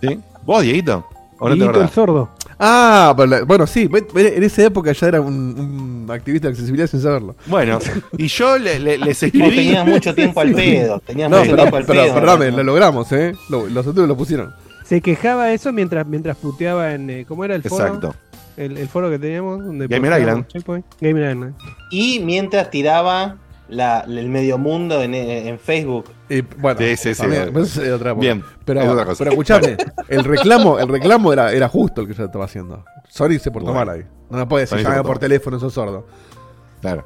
¿Sí? 0.00 0.20
¿Vos, 0.44 0.62
Dieguito? 0.62 1.06
¿O 1.38 1.48
no 1.48 1.54
Dieguito 1.54 1.80
el 1.82 1.88
sordo. 1.90 2.30
Ah, 2.58 3.14
bueno, 3.46 3.66
sí. 3.66 3.90
En 4.14 4.42
esa 4.44 4.62
época 4.64 4.92
ya 4.92 5.08
era 5.08 5.20
un, 5.20 6.04
un 6.06 6.10
activista 6.10 6.46
de 6.46 6.52
accesibilidad 6.52 6.86
sin 6.86 7.00
saberlo. 7.02 7.34
Bueno, 7.46 7.78
y 8.16 8.28
yo 8.28 8.56
le- 8.58 8.78
le- 8.78 8.98
les 8.98 9.22
No 9.22 9.26
escribí. 9.26 9.56
tenías 9.56 9.86
mucho 9.86 10.14
tiempo 10.14 10.40
al 10.40 10.52
pedo. 10.52 11.00
Tenías 11.00 11.28
No, 11.30 11.38
mucho 11.38 11.50
pero, 11.50 11.62
tiempo 11.62 11.76
al 11.78 11.84
pero, 11.84 12.02
pedo. 12.04 12.14
perdóname, 12.14 12.50
lo 12.52 12.62
logramos, 12.62 13.10
¿eh? 13.12 13.34
Lo- 13.48 13.66
los 13.68 13.86
otros 13.86 14.06
lo 14.06 14.16
pusieron. 14.16 14.54
Se 14.84 15.00
quejaba 15.00 15.50
eso 15.52 15.72
mientras, 15.72 16.06
mientras 16.06 16.36
puteaba 16.36 16.92
en. 16.92 17.10
eh, 17.10 17.24
¿Cómo 17.26 17.44
era 17.44 17.56
el 17.56 17.62
foro? 17.62 17.84
Exacto. 17.86 18.14
El, 18.56 18.76
el 18.78 18.86
foro 18.88 19.10
que 19.10 19.18
teníamos. 19.18 19.64
Donde 19.64 19.88
Gamer 19.88 20.20
Island. 20.20 20.46
Checkpoint. 20.46 20.86
Gamer 21.00 21.30
Island. 21.34 21.54
Y 21.90 22.20
mientras 22.20 22.70
tiraba 22.70 23.36
la, 23.68 24.00
el 24.00 24.28
medio 24.28 24.58
mundo 24.58 25.02
en, 25.02 25.14
en 25.14 25.58
Facebook. 25.58 26.06
Y, 26.28 26.40
bueno, 26.42 26.78
Sí, 26.80 26.96
sí, 26.96 27.14
sí. 27.14 27.22
también, 27.22 27.52
pues, 27.52 27.78
otra. 27.78 28.14
Bien, 28.14 28.42
pero, 28.64 28.80
es 28.82 28.88
otra 28.88 29.04
cosa. 29.04 29.18
pero 29.18 29.30
escuchame, 29.32 29.76
el 30.08 30.24
reclamo, 30.24 30.78
el 30.78 30.88
reclamo 30.88 31.32
era, 31.32 31.52
era 31.52 31.68
justo 31.68 32.00
el 32.02 32.08
que 32.08 32.14
yo 32.14 32.24
estaba 32.24 32.44
haciendo. 32.44 32.84
Sony 33.08 33.38
se 33.40 33.50
portó 33.50 33.72
Bueno. 33.72 33.86
mal 33.86 33.96
ahí. 33.96 34.04
No 34.30 34.38
me 34.38 34.46
puede 34.46 34.62
decir, 34.64 34.78
Sony 34.78 34.82
se 34.82 34.84
llame 34.84 34.96
portó 34.96 35.08
por 35.08 35.18
teléfono, 35.18 35.58
sos 35.60 35.72
sordo. 35.72 36.06
Claro. 36.80 37.04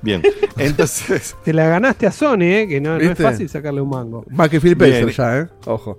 Bien. 0.00 0.22
Entonces. 0.56 1.36
Te 1.44 1.52
la 1.52 1.66
ganaste 1.68 2.06
a 2.06 2.12
Sony, 2.12 2.42
¿eh? 2.42 2.66
Que 2.68 2.80
no, 2.80 2.98
no 2.98 3.10
es 3.10 3.18
fácil 3.18 3.48
sacarle 3.48 3.80
un 3.80 3.90
mango. 3.90 4.24
Más 4.30 4.48
que 4.48 4.60
Phil. 4.60 4.72
Spencer 4.72 5.10
ya, 5.10 5.38
¿eh? 5.38 5.46
Ojo. 5.66 5.98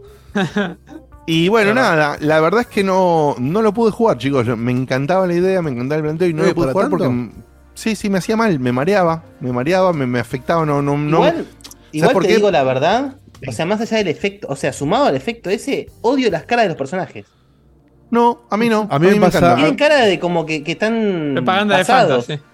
Y 1.26 1.48
bueno, 1.50 1.76
nada, 1.76 2.18
la 2.22 2.40
verdad 2.40 2.62
es 2.62 2.68
que 2.68 2.84
no, 2.84 3.36
no 3.40 3.62
lo 3.62 3.72
pude 3.72 3.92
jugar, 3.92 4.18
chicos. 4.18 4.48
Me 4.58 4.72
encantaba 4.72 5.28
la 5.28 5.34
idea, 5.36 5.62
me 5.62 5.70
encantaba 5.70 5.98
el 5.98 6.04
planteo 6.04 6.28
y 6.28 6.34
no 6.34 6.44
lo 6.44 6.56
pude 6.56 6.74
¿para 6.74 6.88
jugar 6.88 6.90
tanto? 6.90 7.04
porque. 7.06 7.49
Sí, 7.80 7.96
sí, 7.96 8.10
me 8.10 8.18
hacía 8.18 8.36
mal, 8.36 8.60
me 8.60 8.74
mareaba, 8.74 9.24
me 9.40 9.54
mareaba, 9.54 9.94
me, 9.94 10.06
me 10.06 10.20
afectaba, 10.20 10.66
no, 10.66 10.82
no, 10.82 10.98
no. 10.98 11.18
Igual, 11.20 11.34
¿Sabes 11.34 11.48
igual 11.94 12.12
por 12.14 12.24
te 12.24 12.28
qué? 12.28 12.36
digo 12.36 12.52
la 12.52 12.64
verdad. 12.64 13.16
O 13.48 13.54
sea, 13.54 13.66
más 13.66 13.80
allá 13.80 13.98
del 14.00 14.10
efecto, 14.10 14.48
o 14.50 14.56
sea, 14.58 14.74
sumado 14.74 15.06
al 15.06 15.16
efecto 15.16 15.50
ese, 15.50 15.88
odio 16.02 16.30
las 16.30 16.44
caras 16.44 16.66
de 16.66 16.70
los 16.70 16.78
personajes. 16.78 17.26
No, 18.12 18.42
a 18.50 18.58
mí 18.58 18.68
no. 18.68 18.86
A 18.92 19.00
mí 19.00 19.08
me 19.08 19.16
pasa- 19.22 19.38
encanta. 19.38 19.56
Tienen 19.56 19.76
cara 19.78 20.00
de 20.06 20.20
como 20.20 20.46
que, 20.46 20.62
que 20.62 20.74
están 20.74 21.32
Propaganda 21.36 21.78
de 21.78 21.82
pasados. 21.86 22.26
Fanta, 22.26 22.44
sí. 22.44 22.50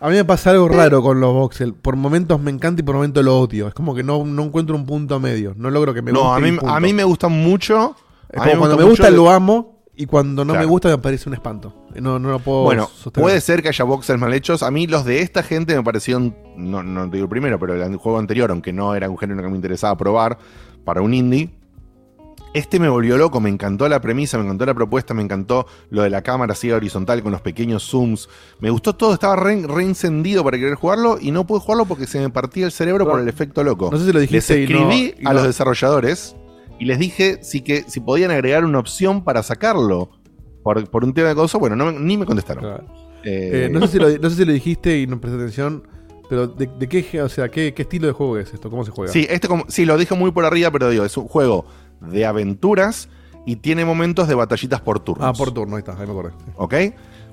A 0.00 0.08
mí 0.08 0.14
me 0.14 0.24
pasa 0.24 0.52
algo 0.52 0.66
raro 0.68 1.02
con 1.02 1.20
los 1.20 1.34
voxel. 1.34 1.74
Por 1.74 1.96
momentos 1.96 2.40
me 2.40 2.50
encanta 2.50 2.80
y 2.80 2.84
por 2.84 2.94
momentos 2.94 3.22
lo 3.22 3.38
odio. 3.38 3.68
Es 3.68 3.74
como 3.74 3.94
que 3.94 4.02
no, 4.02 4.24
no 4.24 4.42
encuentro 4.44 4.74
un 4.74 4.86
punto 4.86 5.20
medio. 5.20 5.52
No 5.58 5.68
logro 5.70 5.92
que 5.92 6.00
me 6.00 6.12
No, 6.12 6.22
guste. 6.32 6.48
a 6.48 6.50
mí, 6.52 6.58
a 6.66 6.80
mí 6.80 6.92
me 6.94 7.04
gustan 7.04 7.32
mucho. 7.32 7.94
Es 8.30 8.40
a 8.40 8.44
mí 8.44 8.50
como 8.52 8.60
cuando 8.62 8.78
me 8.78 8.84
gusta 8.84 9.10
lo 9.10 9.28
amo 9.30 9.79
y 10.00 10.06
cuando 10.06 10.44
no 10.44 10.52
Claro. 10.52 10.66
me 10.66 10.70
gusta 10.70 10.88
me 10.88 10.98
parece 10.98 11.28
un 11.28 11.34
espanto. 11.34 11.74
No, 12.00 12.18
no 12.18 12.30
lo 12.30 12.38
puedo 12.38 12.62
Bueno, 12.62 12.86
sostener. 12.92 13.22
puede 13.22 13.40
ser 13.40 13.62
que 13.62 13.68
haya 13.68 13.84
boxers 13.84 14.18
mal 14.20 14.32
hechos. 14.32 14.62
A 14.62 14.70
mí 14.70 14.86
los 14.86 15.04
de 15.04 15.20
esta 15.20 15.42
gente 15.42 15.74
me 15.76 15.82
parecieron, 15.82 16.34
no, 16.56 16.82
no 16.82 17.08
te 17.10 17.16
digo 17.16 17.24
el 17.24 17.30
primero, 17.30 17.58
pero 17.58 17.74
el 17.74 17.96
juego 17.96 18.18
anterior, 18.18 18.50
aunque 18.50 18.72
no 18.72 18.94
era 18.94 19.10
un 19.10 19.18
género 19.18 19.42
que 19.42 19.48
me 19.48 19.56
interesaba 19.56 19.96
probar 19.96 20.38
para 20.84 21.02
un 21.02 21.12
indie. 21.14 21.50
Este 22.52 22.80
me 22.80 22.88
volvió 22.88 23.16
loco, 23.16 23.40
me 23.40 23.48
encantó 23.48 23.88
la 23.88 24.00
premisa, 24.00 24.36
me 24.36 24.42
encantó 24.44 24.66
la 24.66 24.74
propuesta, 24.74 25.14
me 25.14 25.22
encantó 25.22 25.66
lo 25.90 26.02
de 26.02 26.10
la 26.10 26.22
cámara 26.22 26.52
así 26.54 26.68
horizontal 26.72 27.22
con 27.22 27.30
los 27.30 27.42
pequeños 27.42 27.84
zooms. 27.88 28.28
Me 28.58 28.70
gustó 28.70 28.96
todo, 28.96 29.12
estaba 29.14 29.36
re, 29.36 29.62
re 29.68 29.84
encendido 29.84 30.42
para 30.42 30.58
querer 30.58 30.74
jugarlo 30.74 31.16
y 31.20 31.30
no 31.30 31.46
pude 31.46 31.60
jugarlo 31.60 31.84
porque 31.84 32.08
se 32.08 32.18
me 32.18 32.28
partía 32.30 32.66
el 32.66 32.72
cerebro 32.72 33.06
por 33.08 33.20
el 33.20 33.28
efecto 33.28 33.62
loco. 33.62 33.90
No 33.92 33.98
sé 33.98 34.06
si 34.06 34.12
lo 34.12 34.18
dijiste 34.18 34.56
Les 34.58 34.68
y 34.68 34.72
no- 34.72 34.80
escribí 34.90 35.14
y 35.20 35.26
a 35.26 35.28
no- 35.28 35.34
los 35.34 35.44
desarrolladores 35.44 36.34
y 36.80 36.86
les 36.86 36.98
dije 36.98 37.38
si, 37.42 37.60
que, 37.60 37.82
si 37.86 38.00
podían 38.00 38.32
agregar 38.32 38.64
una 38.64 38.80
opción 38.80 39.22
para 39.22 39.42
sacarlo 39.44 40.10
por, 40.64 40.90
por 40.90 41.04
un 41.04 41.14
tema 41.14 41.28
de 41.28 41.34
cosas. 41.36 41.60
Bueno, 41.60 41.76
no 41.76 41.92
ni 41.92 42.16
me 42.16 42.26
contestaron. 42.26 42.64
Eh, 42.64 42.80
Eh, 43.22 43.68
no, 43.70 43.80
sé 43.82 43.88
si 43.92 43.98
lo, 43.98 44.08
no 44.18 44.30
sé 44.30 44.36
si 44.36 44.44
lo 44.46 44.52
dijiste 44.52 44.98
y 44.98 45.06
no 45.06 45.20
presté 45.20 45.38
atención, 45.38 45.86
pero 46.30 46.46
¿de, 46.46 46.66
de 46.78 46.88
qué, 46.88 47.20
o 47.20 47.28
sea, 47.28 47.50
qué, 47.50 47.74
qué 47.74 47.82
estilo 47.82 48.06
de 48.06 48.14
juego 48.14 48.38
es 48.38 48.52
esto? 48.54 48.70
¿Cómo 48.70 48.82
se 48.84 48.90
juega? 48.90 49.12
Sí, 49.12 49.26
este 49.28 49.46
como, 49.46 49.64
sí, 49.68 49.84
lo 49.84 49.98
dije 49.98 50.14
muy 50.14 50.30
por 50.30 50.44
arriba, 50.46 50.70
pero 50.70 50.88
digo, 50.88 51.04
es 51.04 51.16
un 51.18 51.28
juego 51.28 51.66
de 52.00 52.24
aventuras 52.24 53.10
y 53.44 53.56
tiene 53.56 53.84
momentos 53.84 54.26
de 54.26 54.34
batallitas 54.34 54.80
por 54.80 55.00
turnos. 55.00 55.26
Ah, 55.26 55.32
por 55.34 55.52
turno, 55.52 55.76
ahí 55.76 55.80
está, 55.80 55.92
ahí 55.92 56.06
me 56.06 56.12
acordé. 56.12 56.32
¿Ok? 56.56 56.74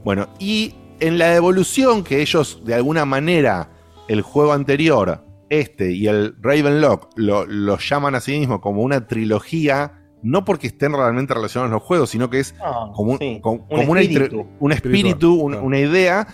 Bueno, 0.03 0.27
y 0.39 0.75
en 0.99 1.17
la 1.17 1.33
evolución 1.35 2.03
que 2.03 2.21
ellos, 2.21 2.61
de 2.65 2.73
alguna 2.73 3.05
manera, 3.05 3.69
el 4.09 4.21
juego 4.21 4.51
anterior, 4.51 5.23
este 5.49 5.91
y 5.91 6.07
el 6.07 6.35
Ravenlock, 6.41 7.09
lo, 7.15 7.45
lo 7.45 7.77
llaman 7.77 8.15
a 8.15 8.19
sí 8.19 8.37
mismo 8.39 8.59
como 8.61 8.81
una 8.81 9.07
trilogía, 9.07 9.93
no 10.23 10.43
porque 10.45 10.67
estén 10.67 10.93
realmente 10.93 11.33
relacionados 11.33 11.71
los 11.71 11.83
juegos, 11.83 12.09
sino 12.09 12.29
que 12.29 12.39
es 12.39 12.55
No, 12.59 12.91
como, 12.93 13.11
un- 13.13 13.17
sí, 13.19 13.39
como- 13.41 13.65
un 13.69 13.77
como 13.77 13.95
espíritu. 13.97 14.35
intro- 14.35 14.47
un 14.59 14.71
espíritu, 14.71 15.33
un- 15.35 15.51
claro. 15.53 15.65
una 15.65 15.79
idea. 15.79 16.27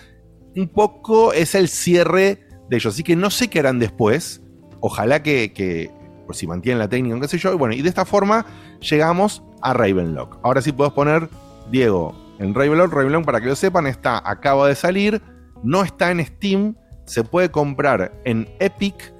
Un 0.56 0.68
poco 0.68 1.32
es 1.32 1.54
el 1.54 1.68
cierre 1.68 2.46
de 2.70 2.76
ellos. 2.76 2.94
Así 2.94 3.02
que 3.02 3.16
no 3.16 3.30
sé 3.30 3.48
qué 3.48 3.58
harán 3.60 3.78
después. 3.78 4.42
Ojalá 4.80 5.22
que, 5.22 5.52
que 5.52 5.90
pues, 6.26 6.38
si 6.38 6.46
mantienen 6.46 6.78
la 6.78 6.88
técnica, 6.88 7.20
qué 7.20 7.28
sé 7.28 7.38
yo. 7.38 7.52
Y 7.52 7.56
bueno, 7.56 7.74
y 7.74 7.82
de 7.82 7.88
esta 7.88 8.04
forma 8.04 8.46
llegamos 8.80 9.42
a 9.62 9.72
Ravenlock. 9.74 10.38
Ahora 10.42 10.60
sí 10.62 10.72
puedes 10.72 10.92
poner, 10.92 11.28
Diego, 11.70 12.14
en 12.38 12.54
Ravenlock. 12.54 12.92
Ravenlock, 12.92 13.24
para 13.24 13.40
que 13.40 13.46
lo 13.48 13.56
sepan, 13.56 13.86
está, 13.86 14.22
acaba 14.28 14.68
de 14.68 14.74
salir. 14.74 15.20
No 15.62 15.82
está 15.82 16.10
en 16.10 16.24
Steam. 16.24 16.76
Se 17.06 17.24
puede 17.24 17.50
comprar 17.50 18.12
en 18.24 18.48
Epic 18.60 19.12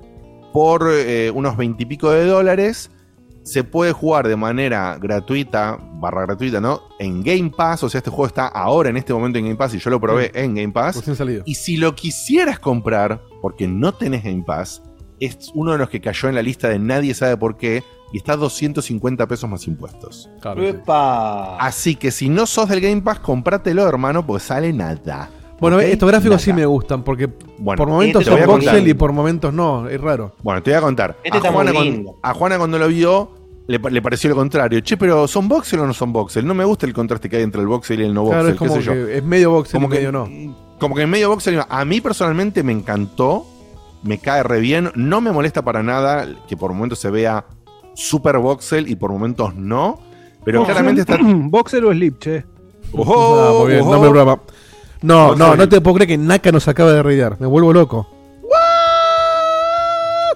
por 0.52 0.88
eh, 0.90 1.30
unos 1.30 1.56
veintipico 1.56 2.10
de 2.10 2.26
dólares. 2.26 2.90
Se 3.42 3.62
puede 3.62 3.92
jugar 3.92 4.26
de 4.26 4.36
manera 4.36 4.96
gratuita, 4.98 5.78
barra 6.00 6.22
gratuita, 6.22 6.60
¿no? 6.60 6.80
En 6.98 7.22
Game 7.22 7.50
Pass. 7.54 7.82
O 7.82 7.90
sea, 7.90 7.98
este 7.98 8.10
juego 8.10 8.26
está 8.26 8.46
ahora 8.46 8.88
en 8.88 8.96
este 8.96 9.12
momento 9.12 9.38
en 9.38 9.44
Game 9.44 9.56
Pass 9.56 9.74
y 9.74 9.78
yo 9.78 9.90
lo 9.90 10.00
probé 10.00 10.30
en 10.34 10.54
Game 10.54 10.72
Pass. 10.72 11.02
Y 11.44 11.54
si 11.56 11.76
lo 11.76 11.94
quisieras 11.94 12.58
comprar, 12.58 13.20
porque 13.42 13.68
no 13.68 13.92
tenés 13.92 14.24
Game 14.24 14.44
Pass, 14.46 14.82
es 15.20 15.50
uno 15.54 15.72
de 15.72 15.78
los 15.78 15.90
que 15.90 16.00
cayó 16.00 16.28
en 16.28 16.34
la 16.34 16.42
lista 16.42 16.68
de 16.68 16.78
nadie 16.78 17.14
sabe 17.14 17.36
por 17.36 17.56
qué 17.56 17.82
y 18.12 18.18
está 18.18 18.34
a 18.34 18.36
250 18.36 19.26
pesos 19.26 19.50
más 19.50 19.66
impuestos. 19.66 20.30
Claro, 20.40 20.62
sí. 20.62 20.78
Así 21.58 21.96
que 21.96 22.12
si 22.12 22.28
no 22.28 22.46
sos 22.46 22.68
del 22.68 22.80
Game 22.80 23.02
Pass, 23.02 23.18
comprátelo, 23.18 23.88
hermano, 23.88 24.24
porque 24.24 24.44
sale 24.44 24.72
nada. 24.72 25.30
Bueno, 25.60 25.80
estos 25.80 26.08
gráficos 26.10 26.42
sí 26.42 26.52
me 26.52 26.66
gustan 26.66 27.02
porque 27.04 27.28
Bueno, 27.58 27.78
por 27.78 27.88
momentos 27.88 28.24
te 28.24 28.30
voy 28.30 28.40
son 28.40 28.48
voxel 28.48 28.88
y 28.88 28.94
por 28.94 29.12
momentos 29.12 29.52
no, 29.54 29.88
es 29.88 30.00
raro. 30.00 30.32
Bueno, 30.42 30.62
te 30.62 30.70
voy 30.70 30.78
a 30.78 30.80
contar. 30.82 31.16
Este 31.24 31.36
a, 31.36 31.40
está 31.40 31.52
Juana 31.52 31.70
muy 31.72 31.78
cuando, 31.78 31.92
lindo. 31.96 32.18
a 32.22 32.34
Juana 32.34 32.58
cuando 32.58 32.78
lo 32.78 32.88
vio, 32.88 33.30
le, 33.66 33.78
le 33.78 34.02
pareció 34.02 34.30
lo 34.30 34.36
contrario. 34.36 34.80
Che, 34.80 34.96
pero 34.96 35.26
¿son 35.28 35.48
voxel 35.48 35.80
o 35.80 35.86
no 35.86 35.94
son 35.94 36.12
voxel? 36.12 36.46
No 36.46 36.54
me 36.54 36.64
gusta 36.64 36.86
el 36.86 36.92
contraste 36.92 37.28
que 37.30 37.36
hay 37.36 37.42
entre 37.44 37.60
el 37.62 37.66
voxel 37.68 38.00
y 38.00 38.04
el 38.04 38.12
no 38.12 38.22
voxel. 38.22 38.38
claro, 38.40 38.48
es 38.48 38.54
qué 38.54 38.58
como 38.58 38.74
sé 38.74 38.82
yo. 38.82 38.92
es 38.92 39.24
medio 39.24 39.50
voxel 39.52 39.80
Como 39.80 39.86
y 39.86 39.90
que- 39.90 39.96
medio 39.98 40.12
no. 40.12 40.28
Como 40.78 40.94
que 40.96 41.02
en 41.02 41.10
medio 41.10 41.28
boxer, 41.30 41.64
a 41.68 41.84
mí 41.84 42.00
personalmente 42.00 42.62
me 42.64 42.72
encantó, 42.72 43.46
me 44.02 44.18
cae 44.18 44.42
re 44.42 44.58
bien, 44.60 44.90
no 44.96 45.20
me 45.20 45.30
molesta 45.32 45.62
para 45.62 45.82
nada 45.82 46.26
que 46.48 46.56
por 46.56 46.72
momentos 46.74 46.98
se 46.98 47.10
vea 47.10 47.46
super 47.94 48.36
voxel 48.38 48.88
y 48.90 48.96
por 48.96 49.12
momentos 49.12 49.54
no. 49.54 50.00
Pero 50.44 50.62
Oh, 50.62 50.64
claramente 50.66 51.02
está. 51.02 51.16
¿Boxer 51.22 51.84
o 51.86 51.92
slip, 51.92 52.18
che? 52.18 52.44
Ojo, 52.92 53.14
Ah, 53.16 53.58
muy 53.62 53.72
bien, 53.72 53.88
nombre 53.90 54.10
broma. 54.10 54.40
No, 55.02 55.34
no, 55.36 55.54
no 55.56 55.68
te 55.68 55.80
puedo 55.80 55.96
creer 55.96 56.08
que 56.08 56.18
Naka 56.18 56.50
nos 56.52 56.66
acaba 56.68 56.92
de 56.92 57.02
raidear. 57.02 57.36
Me 57.40 57.46
vuelvo 57.46 57.72
loco. 57.72 58.08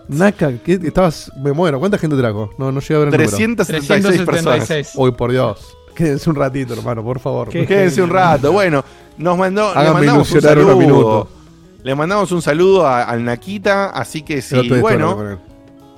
Naka, 0.08 0.52
¿qué? 0.64 0.80
estabas. 0.82 1.30
Me 1.36 1.52
muero. 1.52 1.78
¿Cuánta 1.78 1.98
gente 1.98 2.16
trajo? 2.16 2.50
No, 2.58 2.72
no 2.72 2.80
llegué 2.80 2.94
a 2.94 2.98
ver 2.98 3.08
el 3.08 3.12
número. 3.12 3.30
376 3.30 4.22
personas. 4.22 4.92
Uy, 4.94 5.12
por 5.12 5.30
Dios. 5.30 5.76
Quédense 5.94 6.30
un 6.30 6.36
ratito, 6.36 6.74
hermano, 6.74 7.02
por 7.02 7.18
favor. 7.18 7.48
Quédense 7.48 8.00
un 8.02 8.10
rato. 8.10 8.52
Bueno, 8.52 8.84
nos 9.18 9.36
mandó. 9.36 9.72
le 9.74 9.80
Háganme 9.80 9.94
mandamos 10.06 10.30
un 10.30 10.38
ilusionar 10.38 10.58
unos 10.58 10.70
saludo. 10.78 10.86
minutos. 10.86 11.28
Le 11.82 11.94
mandamos 11.94 12.32
un 12.32 12.42
saludo 12.42 12.86
a- 12.86 13.02
al 13.04 13.24
Nakita. 13.24 13.90
Así 13.90 14.22
que 14.22 14.40
sí, 14.40 14.54
estoy 14.54 14.68
de 14.70 14.78
acuerdo 14.78 14.98
bueno. 14.98 15.16
con 15.16 15.28
él. 15.32 15.38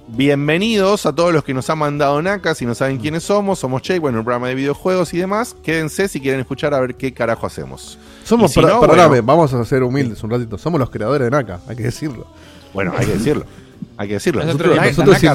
Bienvenidos 0.09 1.07
a 1.07 1.15
todos 1.15 1.33
los 1.33 1.45
que 1.45 1.55
nos 1.55 1.71
han 1.71 1.79
mandado 1.79 2.21
Naka. 2.21 2.55
Si 2.57 2.67
no 2.67 2.75
saben 2.75 2.99
quiénes 2.99 3.23
somos, 3.23 3.61
somos 3.61 3.81
Che, 3.83 3.99
bueno, 4.01 4.19
un 4.19 4.25
programa 4.25 4.49
de 4.49 4.57
videojuegos 4.57 5.15
y 5.15 5.19
demás. 5.19 5.55
Quédense 5.63 6.09
si 6.09 6.21
quieren 6.21 6.41
escuchar 6.41 6.75
a 6.75 6.81
ver 6.81 6.97
qué 6.97 7.13
carajo 7.15 7.47
hacemos. 7.47 7.97
Somos, 8.31 8.53
si 8.53 8.61
per- 8.61 8.71
no, 8.71 8.81
perdóname, 8.81 9.09
bueno, 9.21 9.27
vamos 9.27 9.53
a 9.53 9.65
ser 9.65 9.83
humildes 9.83 10.23
un 10.23 10.31
ratito. 10.31 10.57
Somos 10.57 10.81
los 10.81 10.89
creadores 10.91 11.27
de 11.27 11.31
Naka, 11.31 11.61
hay 11.69 11.77
que 11.77 11.83
decirlo. 11.85 12.27
Bueno, 12.73 12.93
hay 12.97 13.05
que 13.07 13.13
decirlo. 13.13 13.45
Hay 13.97 14.09
que 14.09 14.15
decirlo. 14.15 14.43
Nosotros, 14.45 14.77
Naka- 14.77 14.89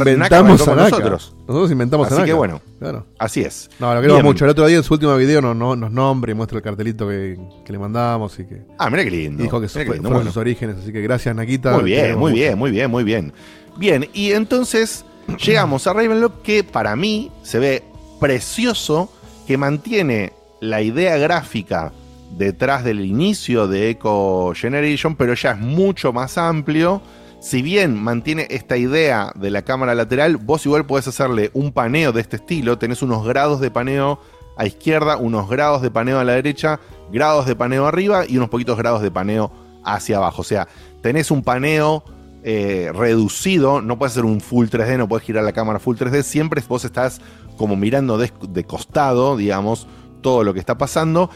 inventamos 0.09 0.67
a 0.67 0.75
Naka. 0.75 0.89
nosotros. 0.89 1.35
Nosotros 1.47 1.71
inventamos 1.71 2.05
a 2.05 2.07
Así 2.07 2.15
Naka. 2.15 2.25
que 2.25 2.33
bueno, 2.33 2.61
Claro. 2.79 3.05
así 3.19 3.41
es. 3.41 3.69
No, 3.79 3.93
lo 3.93 4.01
queremos 4.01 4.17
Bien. 4.21 4.25
mucho. 4.25 4.45
El 4.45 4.51
otro 4.51 4.65
día 4.67 4.77
en 4.77 4.83
su 4.83 4.93
último 4.93 5.15
video 5.17 5.41
nos, 5.41 5.55
no- 5.55 5.75
nos 5.75 5.91
nombra 5.91 6.31
y 6.31 6.35
muestra 6.35 6.57
el 6.57 6.63
cartelito 6.63 7.07
que, 7.07 7.37
que 7.65 7.71
le 7.73 7.77
mandamos 7.79 8.37
y 8.39 8.45
que. 8.45 8.61
Ah, 8.79 8.89
mira 8.89 9.03
qué 9.03 9.11
lindo. 9.11 9.43
Dijo 9.43 9.59
que 9.61 9.67
fue- 9.67 9.83
lindo, 9.85 10.09
bueno. 10.09 10.25
sus 10.25 10.37
orígenes, 10.37 10.77
así 10.81 10.91
que 10.91 11.01
gracias, 11.01 11.35
Nakita. 11.35 11.73
Muy 11.73 11.83
bien, 11.83 12.13
muy 12.13 12.31
mucho. 12.31 12.33
bien, 12.35 12.57
muy 12.57 12.71
bien, 12.71 12.91
muy 12.91 13.03
bien. 13.03 13.33
Bien, 13.77 14.07
y 14.13 14.31
entonces 14.31 15.05
llegamos 15.45 15.85
a 15.87 15.93
Ravenlock 15.93 16.41
que 16.41 16.63
para 16.63 16.95
mí 16.95 17.31
se 17.43 17.59
ve 17.59 17.83
precioso, 18.19 19.11
que 19.47 19.57
mantiene 19.57 20.33
la 20.61 20.81
idea 20.81 21.17
gráfica 21.17 21.91
detrás 22.37 22.83
del 22.83 23.03
inicio 23.05 23.67
de 23.67 23.89
Echo 23.89 24.51
Generation, 24.55 25.15
pero 25.15 25.33
ya 25.33 25.51
es 25.51 25.59
mucho 25.59 26.13
más 26.13 26.37
amplio. 26.37 27.01
Si 27.39 27.61
bien 27.61 28.01
mantiene 28.01 28.47
esta 28.49 28.77
idea 28.77 29.31
de 29.35 29.51
la 29.51 29.61
cámara 29.61 29.95
lateral, 29.95 30.37
vos 30.37 30.65
igual 30.65 30.85
podés 30.85 31.07
hacerle 31.07 31.51
un 31.53 31.71
paneo 31.71 32.11
de 32.11 32.21
este 32.21 32.37
estilo. 32.37 32.77
Tenés 32.77 33.01
unos 33.01 33.25
grados 33.25 33.59
de 33.59 33.71
paneo 33.71 34.19
a 34.57 34.65
izquierda, 34.65 35.17
unos 35.17 35.49
grados 35.49 35.81
de 35.81 35.91
paneo 35.91 36.19
a 36.19 36.23
la 36.23 36.33
derecha, 36.33 36.79
grados 37.11 37.45
de 37.45 37.55
paneo 37.55 37.85
arriba 37.85 38.23
y 38.27 38.37
unos 38.37 38.49
poquitos 38.49 38.77
grados 38.77 39.01
de 39.01 39.11
paneo 39.11 39.51
hacia 39.83 40.17
abajo. 40.17 40.41
O 40.41 40.45
sea, 40.45 40.67
tenés 41.01 41.29
un 41.29 41.43
paneo 41.43 42.03
eh, 42.43 42.91
reducido, 42.93 43.81
no 43.81 43.97
puedes 43.97 44.13
hacer 44.13 44.25
un 44.25 44.41
full 44.41 44.67
3D, 44.67 44.97
no 44.97 45.07
puedes 45.07 45.25
girar 45.25 45.43
la 45.43 45.53
cámara 45.53 45.79
full 45.79 45.97
3D, 45.97 46.23
siempre 46.23 46.63
vos 46.67 46.85
estás 46.85 47.21
como 47.57 47.75
mirando 47.75 48.17
de, 48.17 48.31
de 48.49 48.63
costado, 48.63 49.37
digamos, 49.37 49.87
todo 50.21 50.43
lo 50.43 50.53
que 50.53 50.59
está 50.59 50.77
pasando. 50.77 51.29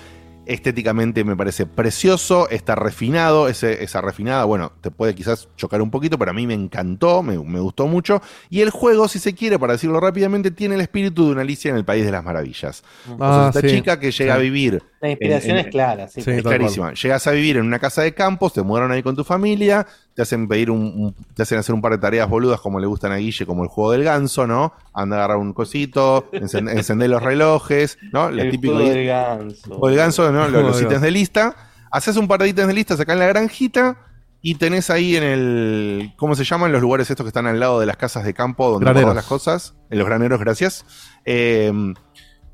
Estéticamente 0.50 1.24
me 1.24 1.36
parece 1.38 1.68
precioso, 1.68 2.50
está 2.50 2.74
refinado, 2.74 3.48
ese- 3.48 3.84
esa 3.84 4.02
refinada, 4.02 4.46
bueno, 4.46 4.72
te 4.82 4.90
puede 4.90 5.14
quizás 5.14 5.48
chocar 5.56 5.80
un 5.80 5.92
poquito, 5.92 6.18
pero 6.18 6.32
a 6.32 6.34
mí 6.34 6.48
me 6.48 6.56
encantó, 6.56 7.22
me, 7.22 7.38
me 7.38 7.60
gustó 7.60 7.86
mucho. 7.86 8.20
Y 8.50 8.62
el 8.62 8.72
juego, 8.72 9.08
si 9.08 9.20
se 9.20 9.36
quiere, 9.36 9.60
para 9.60 9.74
decirlo 9.74 10.00
rápidamente, 10.00 10.50
tiene 10.50 10.74
el 10.74 10.82
espíritu 10.82 11.28
de 11.28 11.34
una 11.34 11.42
Alicia 11.42 11.70
en 11.70 11.78
el 11.78 11.86
País 11.86 12.04
de 12.04 12.12
las 12.12 12.24
Maravillas. 12.24 12.84
Entonces, 13.08 13.44
Ah, 13.46 13.52
esta 13.54 13.62
sí. 13.62 13.76
chica 13.76 14.00
que 14.00 14.10
llega 14.12 14.34
Sí. 14.34 14.40
a 14.40 14.42
vivir... 14.42 14.84
La 15.02 15.10
inspiración 15.12 15.58
es 15.58 15.68
clara, 15.68 16.08
sí. 16.08 16.22
Sí, 16.22 16.32
es 16.32 16.42
clarísima. 16.42 16.94
Llegas 16.94 17.28
a 17.28 17.32
vivir 17.32 17.58
en 17.58 17.66
una 17.66 17.78
casa 17.80 18.02
de 18.02 18.14
campos, 18.16 18.52
te 18.52 18.64
mudaron 18.64 18.92
ahí 18.92 19.04
con 19.04 19.16
tu 19.16 19.24
familia, 19.24 19.86
te 20.20 20.24
hacen 20.24 20.50
pedir 20.50 20.70
un, 20.70 20.82
un- 20.82 21.16
te 21.34 21.44
hacen 21.44 21.58
hacer 21.60 21.74
un 21.74 21.82
par 21.82 21.94
de 21.94 21.98
tareas 21.98 22.28
boludas 22.28 22.60
como 22.60 22.78
le 22.78 22.88
gustan 22.88 23.14
a 23.14 23.16
Guille, 23.16 23.46
como 23.46 23.64
el 23.64 23.70
juego 23.70 23.94
del 23.94 24.04
ganso, 24.04 24.46
¿no? 24.46 24.74
Anda 24.94 25.16
a 25.16 25.20
agarrar 25.20 25.38
un 25.38 25.54
cosito, 25.54 26.30
encend- 26.34 26.70
encender 26.78 27.10
los 27.10 27.24
relojes, 27.24 27.98
¿no? 28.12 28.28
El 28.28 28.52
típico 28.52 28.74
juego 28.74 28.90
del 28.90 29.08
ganso. 29.08 29.76
o 29.80 29.88
el 29.88 29.96
ganso, 29.96 30.30
¿no? 30.34 30.50
Los, 30.50 30.62
los 30.62 30.82
ítems 30.82 31.02
de 31.02 31.12
lista. 31.12 31.56
Haces 31.90 32.18
un 32.18 32.28
par 32.28 32.42
de 32.42 32.50
ítems 32.50 32.68
de 32.68 32.74
lista 32.74 32.96
acá 32.96 33.14
en 33.14 33.20
la 33.20 33.28
granjita 33.28 33.96
y 34.42 34.56
tenés 34.56 34.90
ahí 34.90 35.16
en 35.16 35.24
el. 35.24 36.14
¿Cómo 36.18 36.36
se 36.36 36.44
llaman 36.44 36.74
los 36.74 36.82
lugares 36.82 37.10
estos 37.10 37.24
que 37.24 37.30
están 37.30 37.48
al 37.48 37.58
lado 37.58 37.80
de 37.80 37.86
las 37.86 37.96
casas 37.96 38.26
de 38.26 38.34
campo 38.34 38.70
donde 38.72 38.86
guardas 39.04 39.16
las 39.16 39.26
cosas? 39.26 39.74
En 39.90 40.00
los 40.00 40.06
graneros, 40.08 40.38
gracias. 40.42 40.86
Eh, 41.24 41.68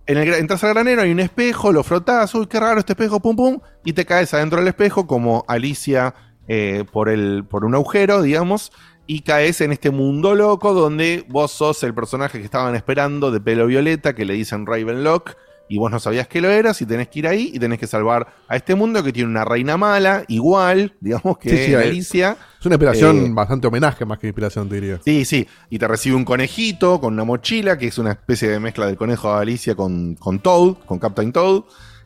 en 0.08 0.18
el, 0.20 0.34
entras 0.36 0.64
al 0.64 0.74
granero, 0.76 1.02
hay 1.02 1.10
un 1.12 1.20
espejo, 1.20 1.72
lo 1.72 1.84
frotás, 1.84 2.36
uy, 2.36 2.46
qué 2.46 2.60
raro 2.60 2.80
este 2.80 2.94
espejo, 2.94 3.20
pum, 3.20 3.36
pum, 3.36 3.60
y 3.84 3.94
te 3.94 4.06
caes 4.06 4.32
adentro 4.36 4.60
del 4.60 4.68
espejo 4.68 5.08
como 5.08 5.44
Alicia 5.48 6.14
eh, 6.48 6.84
por, 6.92 7.10
el, 7.10 7.44
por 7.50 7.66
un 7.66 7.76
agujero, 7.76 8.22
digamos, 8.22 8.72
y 9.08 9.22
caes 9.22 9.62
en 9.62 9.72
este 9.72 9.92
mundo 9.92 10.34
loco 10.36 10.74
donde 10.74 11.26
vos 11.30 11.52
sos 11.52 11.84
el 11.84 11.94
personaje 11.94 12.40
que 12.40 12.46
estaban 12.46 12.76
esperando 12.76 13.32
de 13.32 13.40
pelo 13.40 13.68
violeta, 13.68 14.14
que 14.16 14.26
le 14.26 14.34
dicen 14.34 14.66
Ravenlock, 14.66 15.36
y 15.68 15.80
vos 15.80 15.90
no 15.90 16.00
sabías 16.00 16.28
que 16.28 16.42
lo 16.42 16.50
eras, 16.50 16.80
y 16.84 16.86
tenés 16.86 17.08
que 17.08 17.20
ir 17.20 17.28
ahí 17.28 17.50
y 17.52 17.58
tenés 17.58 17.80
que 17.80 17.88
salvar 17.88 18.28
a 18.48 18.56
este 18.56 18.76
mundo 18.76 19.04
que 19.04 19.12
tiene 19.12 19.30
una 19.30 19.44
reina 19.46 19.78
mala, 19.78 20.24
igual, 20.28 20.94
digamos, 21.02 21.40
que 21.40 21.50
Sí, 21.50 21.58
sí, 21.58 21.74
es- 21.74 21.78
Alicia. 21.78 22.38
Es 22.60 22.66
una 22.68 22.76
inspiración 22.76 23.18
Eh, 23.18 23.30
bastante 23.32 23.66
homenaje 23.68 24.06
más 24.06 24.20
que 24.20 24.28
inspiración, 24.28 24.70
te 24.70 24.76
diría. 24.76 25.00
Sí, 25.04 25.26
sí. 25.26 25.48
Y 25.72 25.80
te 25.80 25.88
recibe 25.88 26.16
un 26.16 26.26
conejito 26.26 27.00
con 27.02 27.14
una 27.14 27.24
mochila, 27.24 27.78
que 27.80 27.88
es 27.88 27.98
una 27.98 28.12
especie 28.12 28.48
de 28.50 28.60
mezcla 28.60 28.86
del 28.86 28.96
conejo 28.98 29.34
de 29.36 29.42
Alicia 29.42 29.74
con, 29.76 30.16
con 30.16 30.38
Toad, 30.40 30.76
con 30.86 31.00
Captain 31.00 31.32
Toad. 31.32 31.64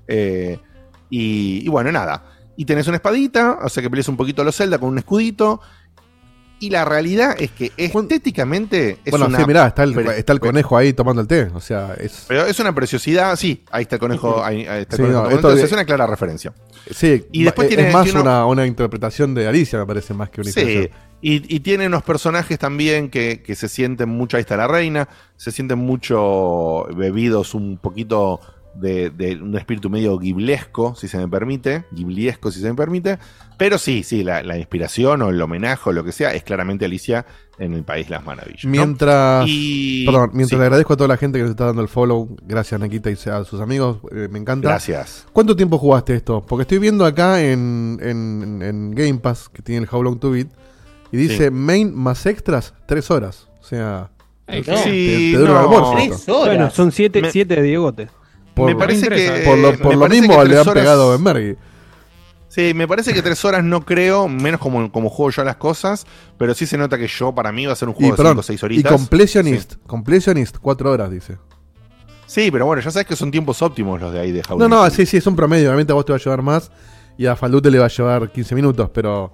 Eh, 0.07 0.57
y, 1.09 1.61
y 1.65 1.67
bueno, 1.69 1.91
nada. 1.91 2.23
Y 2.59 2.65
tenés 2.65 2.87
una 2.87 2.97
espadita, 2.97 3.59
o 3.63 3.69
sea 3.69 3.81
que 3.81 3.89
peleas 3.89 4.09
un 4.09 4.17
poquito 4.17 4.41
a 4.41 4.45
los 4.45 4.53
Zelda 4.57 4.77
con 4.79 4.89
un 4.89 4.97
escudito. 4.97 5.61
Y 6.61 6.71
la 6.71 6.83
realidad 6.83 7.37
es 7.39 7.51
que 7.51 7.71
estéticamente 7.77 8.97
es 9.05 9.11
bueno, 9.11 9.27
una. 9.27 9.39
sí, 9.39 9.45
mirá, 9.47 9.67
está 9.67 9.83
el, 9.83 9.93
pre- 9.93 10.19
está 10.19 10.33
el 10.33 10.41
conejo 10.41 10.75
ahí 10.75 10.91
tomando 10.91 11.21
el 11.21 11.27
té. 11.29 11.43
O 11.53 11.61
sea, 11.61 11.93
es. 11.97 12.25
Pero 12.27 12.45
es 12.45 12.59
una 12.59 12.75
preciosidad, 12.75 13.37
sí, 13.37 13.63
ahí 13.71 13.83
está 13.83 13.95
el 13.95 14.01
conejo, 14.01 14.43
ahí, 14.43 14.67
ahí 14.67 14.81
está 14.81 14.97
el 14.97 14.97
Sí, 14.97 15.03
conejo 15.03 15.07
no, 15.07 15.13
tomando, 15.13 15.29
esto 15.29 15.35
entonces 15.47 15.61
de- 15.61 15.65
es 15.67 15.71
una 15.71 15.85
clara 15.85 16.05
referencia. 16.05 16.53
Sí, 16.91 17.25
Y 17.31 17.43
después 17.43 17.69
es, 17.69 17.75
tiene- 17.75 17.87
es 17.87 17.93
más 17.93 18.03
tiene 18.03 18.19
una, 18.19 18.45
una 18.45 18.65
interpretación 18.65 19.33
de 19.33 19.47
Alicia, 19.47 19.79
me 19.79 19.85
parece, 19.85 20.13
más 20.13 20.29
que 20.29 20.41
una 20.41 20.51
Sí, 20.51 20.89
y, 21.21 21.55
y 21.55 21.59
tiene 21.61 21.87
unos 21.87 22.03
personajes 22.03 22.59
también 22.59 23.09
que, 23.09 23.41
que 23.41 23.55
se 23.55 23.69
sienten 23.69 24.09
mucho, 24.09 24.35
ahí 24.35 24.41
está 24.41 24.57
la 24.57 24.67
reina, 24.67 25.07
se 25.37 25.53
sienten 25.53 25.79
mucho 25.79 26.85
bebidos 26.93 27.53
un 27.53 27.77
poquito 27.77 28.41
de, 28.75 29.09
de 29.09 29.35
un 29.41 29.55
espíritu 29.57 29.89
medio 29.89 30.17
giblesco, 30.19 30.95
si 30.95 31.07
se 31.07 31.17
me 31.17 31.27
permite, 31.27 31.85
gibliesco, 31.95 32.51
si 32.51 32.59
se 32.61 32.69
me 32.69 32.75
permite, 32.75 33.17
pero 33.57 33.77
sí, 33.77 34.03
sí, 34.03 34.23
la, 34.23 34.41
la 34.43 34.57
inspiración 34.57 35.21
o 35.21 35.29
el 35.29 35.41
homenaje 35.41 35.89
o 35.89 35.93
lo 35.93 36.03
que 36.03 36.11
sea 36.11 36.33
es 36.33 36.43
claramente 36.43 36.85
Alicia 36.85 37.25
en 37.57 37.73
el 37.73 37.83
País 37.83 38.07
de 38.07 38.15
las 38.15 38.25
Maravillas. 38.25 38.63
¿no? 38.63 38.71
Mientras, 38.71 39.45
Y- 39.49 40.05
perdón, 40.05 40.29
mientras 40.33 40.49
sí. 40.49 40.55
le 40.57 40.63
agradezco 40.63 40.93
a 40.93 40.97
toda 40.97 41.07
la 41.09 41.17
gente 41.17 41.37
que 41.39 41.43
nos 41.43 41.51
está 41.51 41.65
dando 41.65 41.81
el 41.81 41.89
follow, 41.89 42.37
gracias 42.43 42.79
Nakita 42.79 43.09
y 43.11 43.17
a 43.29 43.43
sus 43.43 43.59
amigos, 43.59 43.97
eh, 44.11 44.27
me 44.31 44.39
encanta. 44.39 44.69
Gracias. 44.69 45.25
¿Cuánto 45.33 45.55
tiempo 45.55 45.77
jugaste 45.77 46.15
esto? 46.15 46.41
Porque 46.47 46.61
estoy 46.61 46.77
viendo 46.77 47.05
acá 47.05 47.41
en, 47.43 47.99
en- 48.01 48.61
en 48.61 48.91
Game 48.91 49.15
Pass, 49.19 49.49
que 49.49 49.61
tiene 49.61 49.83
el 49.85 49.89
How 49.93 50.03
Long 50.03 50.19
to 50.19 50.31
Beat, 50.31 50.47
y 51.11 51.17
dice 51.17 51.45
Sí. 51.45 51.51
main 51.51 51.93
más 51.95 52.25
extras, 52.27 52.73
tres 52.85 53.11
horas. 53.11 53.49
O 53.59 53.63
sea, 53.63 54.09
Ay, 54.47 54.61
te, 54.61 54.71
no. 54.71 54.77
te- 54.77 54.83
Sí, 54.83 55.31
te 55.33 55.37
dura 55.39 55.53
no. 55.53 55.59
el 55.59 55.63
almuerzo. 55.65 55.93
Tres 55.95 56.29
horas. 56.29 56.55
Bueno, 56.55 56.69
son 56.71 56.91
siete, 56.93 57.21
Me- 57.21 57.31
siete 57.31 57.55
de 57.55 57.63
Diegote. 57.63 58.07
Por, 58.59 58.67
me 58.73 58.75
parece 58.75 59.09
que 59.09 59.41
por 59.45 59.57
lo, 59.57 59.71
me 59.71 59.77
por 59.77 59.93
lo 59.95 59.99
parece 60.01 60.21
mismo 60.21 60.43
le 60.43 60.53
han 60.55 60.61
horas- 60.61 60.73
pegado 60.73 61.09
a 61.09 61.15
Benmergui. 61.15 61.57
Sí, 62.47 62.73
me 62.73 62.87
parece 62.87 63.13
que 63.13 63.21
tres 63.21 63.45
horas 63.45 63.63
no 63.63 63.85
creo, 63.85 64.27
menos 64.27 64.59
como, 64.59 64.91
como 64.91 65.09
juego 65.09 65.29
yo 65.29 65.43
las 65.43 65.57
cosas, 65.57 66.05
pero 66.37 66.53
sí 66.55 66.65
se 66.65 66.77
nota 66.79 66.97
que 66.97 67.07
yo 67.07 67.33
para 67.33 67.51
mí 67.51 67.65
va 67.67 67.73
a 67.73 67.75
ser 67.75 67.87
un 67.89 67.93
Y, 67.95 67.97
juego 67.99 68.13
de 68.13 68.17
perdón, 68.17 68.33
5 68.33 68.39
o 68.39 68.43
6 68.43 68.61
y 68.61 68.65
horitas. 68.65 68.91
completionist, 68.91 69.73
completionist, 69.85 70.57
cuatro 70.57 70.91
horas, 70.91 71.11
dice. 71.11 71.37
Sí, 72.25 72.49
pero 72.51 72.65
bueno, 72.65 72.81
ya 72.81 72.89
sabes 72.91 73.07
que 73.07 73.15
son 73.15 73.29
tiempos 73.31 73.61
óptimos 73.61 73.99
los 74.01 74.11
de 74.13 74.19
ahí 74.19 74.31
de 74.31 74.41
How 74.47 74.57
No, 74.57 74.67
no, 74.67 74.89
sí, 74.89 75.05
sí, 75.05 75.17
es 75.17 75.27
un 75.27 75.35
promedio. 75.35 75.67
Obviamente 75.69 75.91
a 75.91 75.95
vos 75.95 76.05
te 76.05 76.11
va 76.11 76.17
a 76.17 76.19
llevar 76.21 76.41
más 76.41 76.71
y 77.17 77.25
a 77.27 77.35
Faldute 77.35 77.69
le 77.71 77.79
va 77.79 77.85
a 77.85 77.89
llevar 77.89 78.31
15 78.31 78.55
minutos, 78.55 78.89
pero 78.93 79.33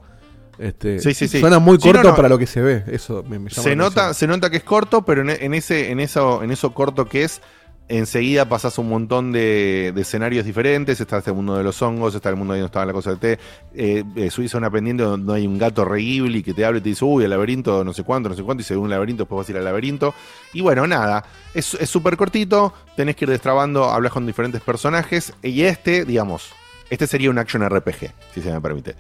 este, 0.58 1.00
Sí, 1.00 1.14
sí, 1.14 1.28
sí. 1.28 1.40
suena 1.40 1.60
muy 1.60 1.78
corto 1.78 2.04
no, 2.04 2.10
no. 2.10 2.16
para 2.16 2.30
lo 2.30 2.38
que 2.38 2.48
se 2.48 2.62
ve. 2.62 2.84
Eso 2.88 3.24
me, 3.24 3.40
me 3.40 3.50
llama 3.50 3.64
se 3.64 3.76
nota, 3.76 4.14
se 4.14 4.28
nota 4.28 4.50
que 4.50 4.58
es 4.58 4.64
corto, 4.64 5.04
pero 5.06 5.22
en, 5.22 5.30
en 5.30 5.54
ese, 5.54 5.92
en 5.92 6.00
eso, 6.02 6.42
en 6.44 6.52
eso 6.52 6.74
corto 6.74 7.06
que 7.06 7.24
es, 7.24 7.42
enseguida 7.88 8.48
pasas 8.50 8.78
un 8.78 8.90
montón 8.90 9.32
de, 9.32 9.92
de 9.94 10.02
escenarios 10.02 10.46
diferentes. 10.46 11.00
Está 11.00 11.20
este 11.20 11.32
mundo 11.32 11.58
de 11.58 11.64
los 11.64 11.82
hongos, 11.82 12.16
está 12.16 12.30
el 12.30 12.36
mundo 12.36 12.54
donde 12.54 12.66
estaba 12.66 12.86
la 12.86 12.94
cosa 12.94 13.12
de 13.12 13.18
té. 13.18 13.40
Eh, 13.74 14.04
eh, 14.16 14.30
subís 14.30 14.54
a 14.56 14.58
una 14.58 14.72
pendiente 14.72 15.04
donde 15.04 15.34
hay 15.34 15.48
un 15.48 15.58
gato 15.58 15.86
re 15.86 16.00
Ghibli 16.00 16.44
que 16.44 16.54
te 16.54 16.66
habla 16.66 16.80
y 16.80 16.82
te 16.82 16.90
dice, 16.90 17.06
uy, 17.06 17.24
el 17.24 17.30
laberinto, 17.30 17.84
no 17.84 17.94
sé 17.94 18.04
cuánto, 18.04 18.30
no 18.30 18.36
sé 18.36 18.44
cuánto, 18.44 18.62
y 18.62 18.64
según 18.64 18.86
un 18.86 18.90
laberinto, 18.92 19.24
después 19.24 19.38
vas 19.38 19.50
a 19.50 19.52
ir 19.52 19.58
al 19.58 19.66
laberinto. 19.66 20.14
Y 20.54 20.62
bueno, 20.62 20.88
nada, 20.88 21.26
es 21.54 21.66
súper 21.66 22.18
cortito, 22.18 22.74
tenés 22.96 23.16
que 23.16 23.26
ir 23.26 23.30
destrabando, 23.30 23.86
hablas 23.86 24.12
con 24.12 24.26
diferentes 24.26 24.62
personajes. 24.62 25.34
Y 25.44 25.64
este, 25.64 26.06
digamos, 26.06 26.52
este 26.90 27.08
sería 27.08 27.30
un 27.30 27.38
action 27.38 27.68
RPG, 27.68 28.12
si 28.34 28.42
se 28.42 28.52
me 28.52 28.62
permite. 28.62 28.96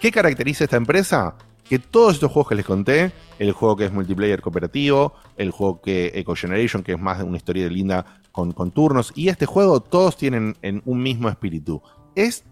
¿Qué 0.00 0.10
caracteriza 0.10 0.64
esta 0.64 0.76
empresa? 0.76 1.34
Que 1.70 1.78
todos 1.78 2.14
estos 2.14 2.30
juegos 2.30 2.48
que 2.50 2.54
les 2.56 2.66
conté, 2.66 3.12
el 3.38 3.52
juego 3.52 3.76
que 3.76 3.86
es 3.86 3.92
multiplayer 3.92 4.42
cooperativo, 4.42 5.14
el 5.38 5.50
juego 5.52 5.80
que 5.80 6.10
Eco 6.14 6.34
Generation, 6.34 6.82
que 6.82 6.92
es 6.92 7.00
más 7.00 7.16
de 7.18 7.24
una 7.24 7.38
historia 7.38 7.66
linda 7.68 8.04
con, 8.32 8.52
con 8.52 8.72
turnos, 8.72 9.12
y 9.14 9.28
este 9.28 9.46
juego, 9.46 9.80
todos 9.80 10.16
tienen 10.16 10.56
en 10.60 10.82
un 10.84 11.02
mismo 11.02 11.28
espíritu. 11.28 11.80
Es 12.14 12.44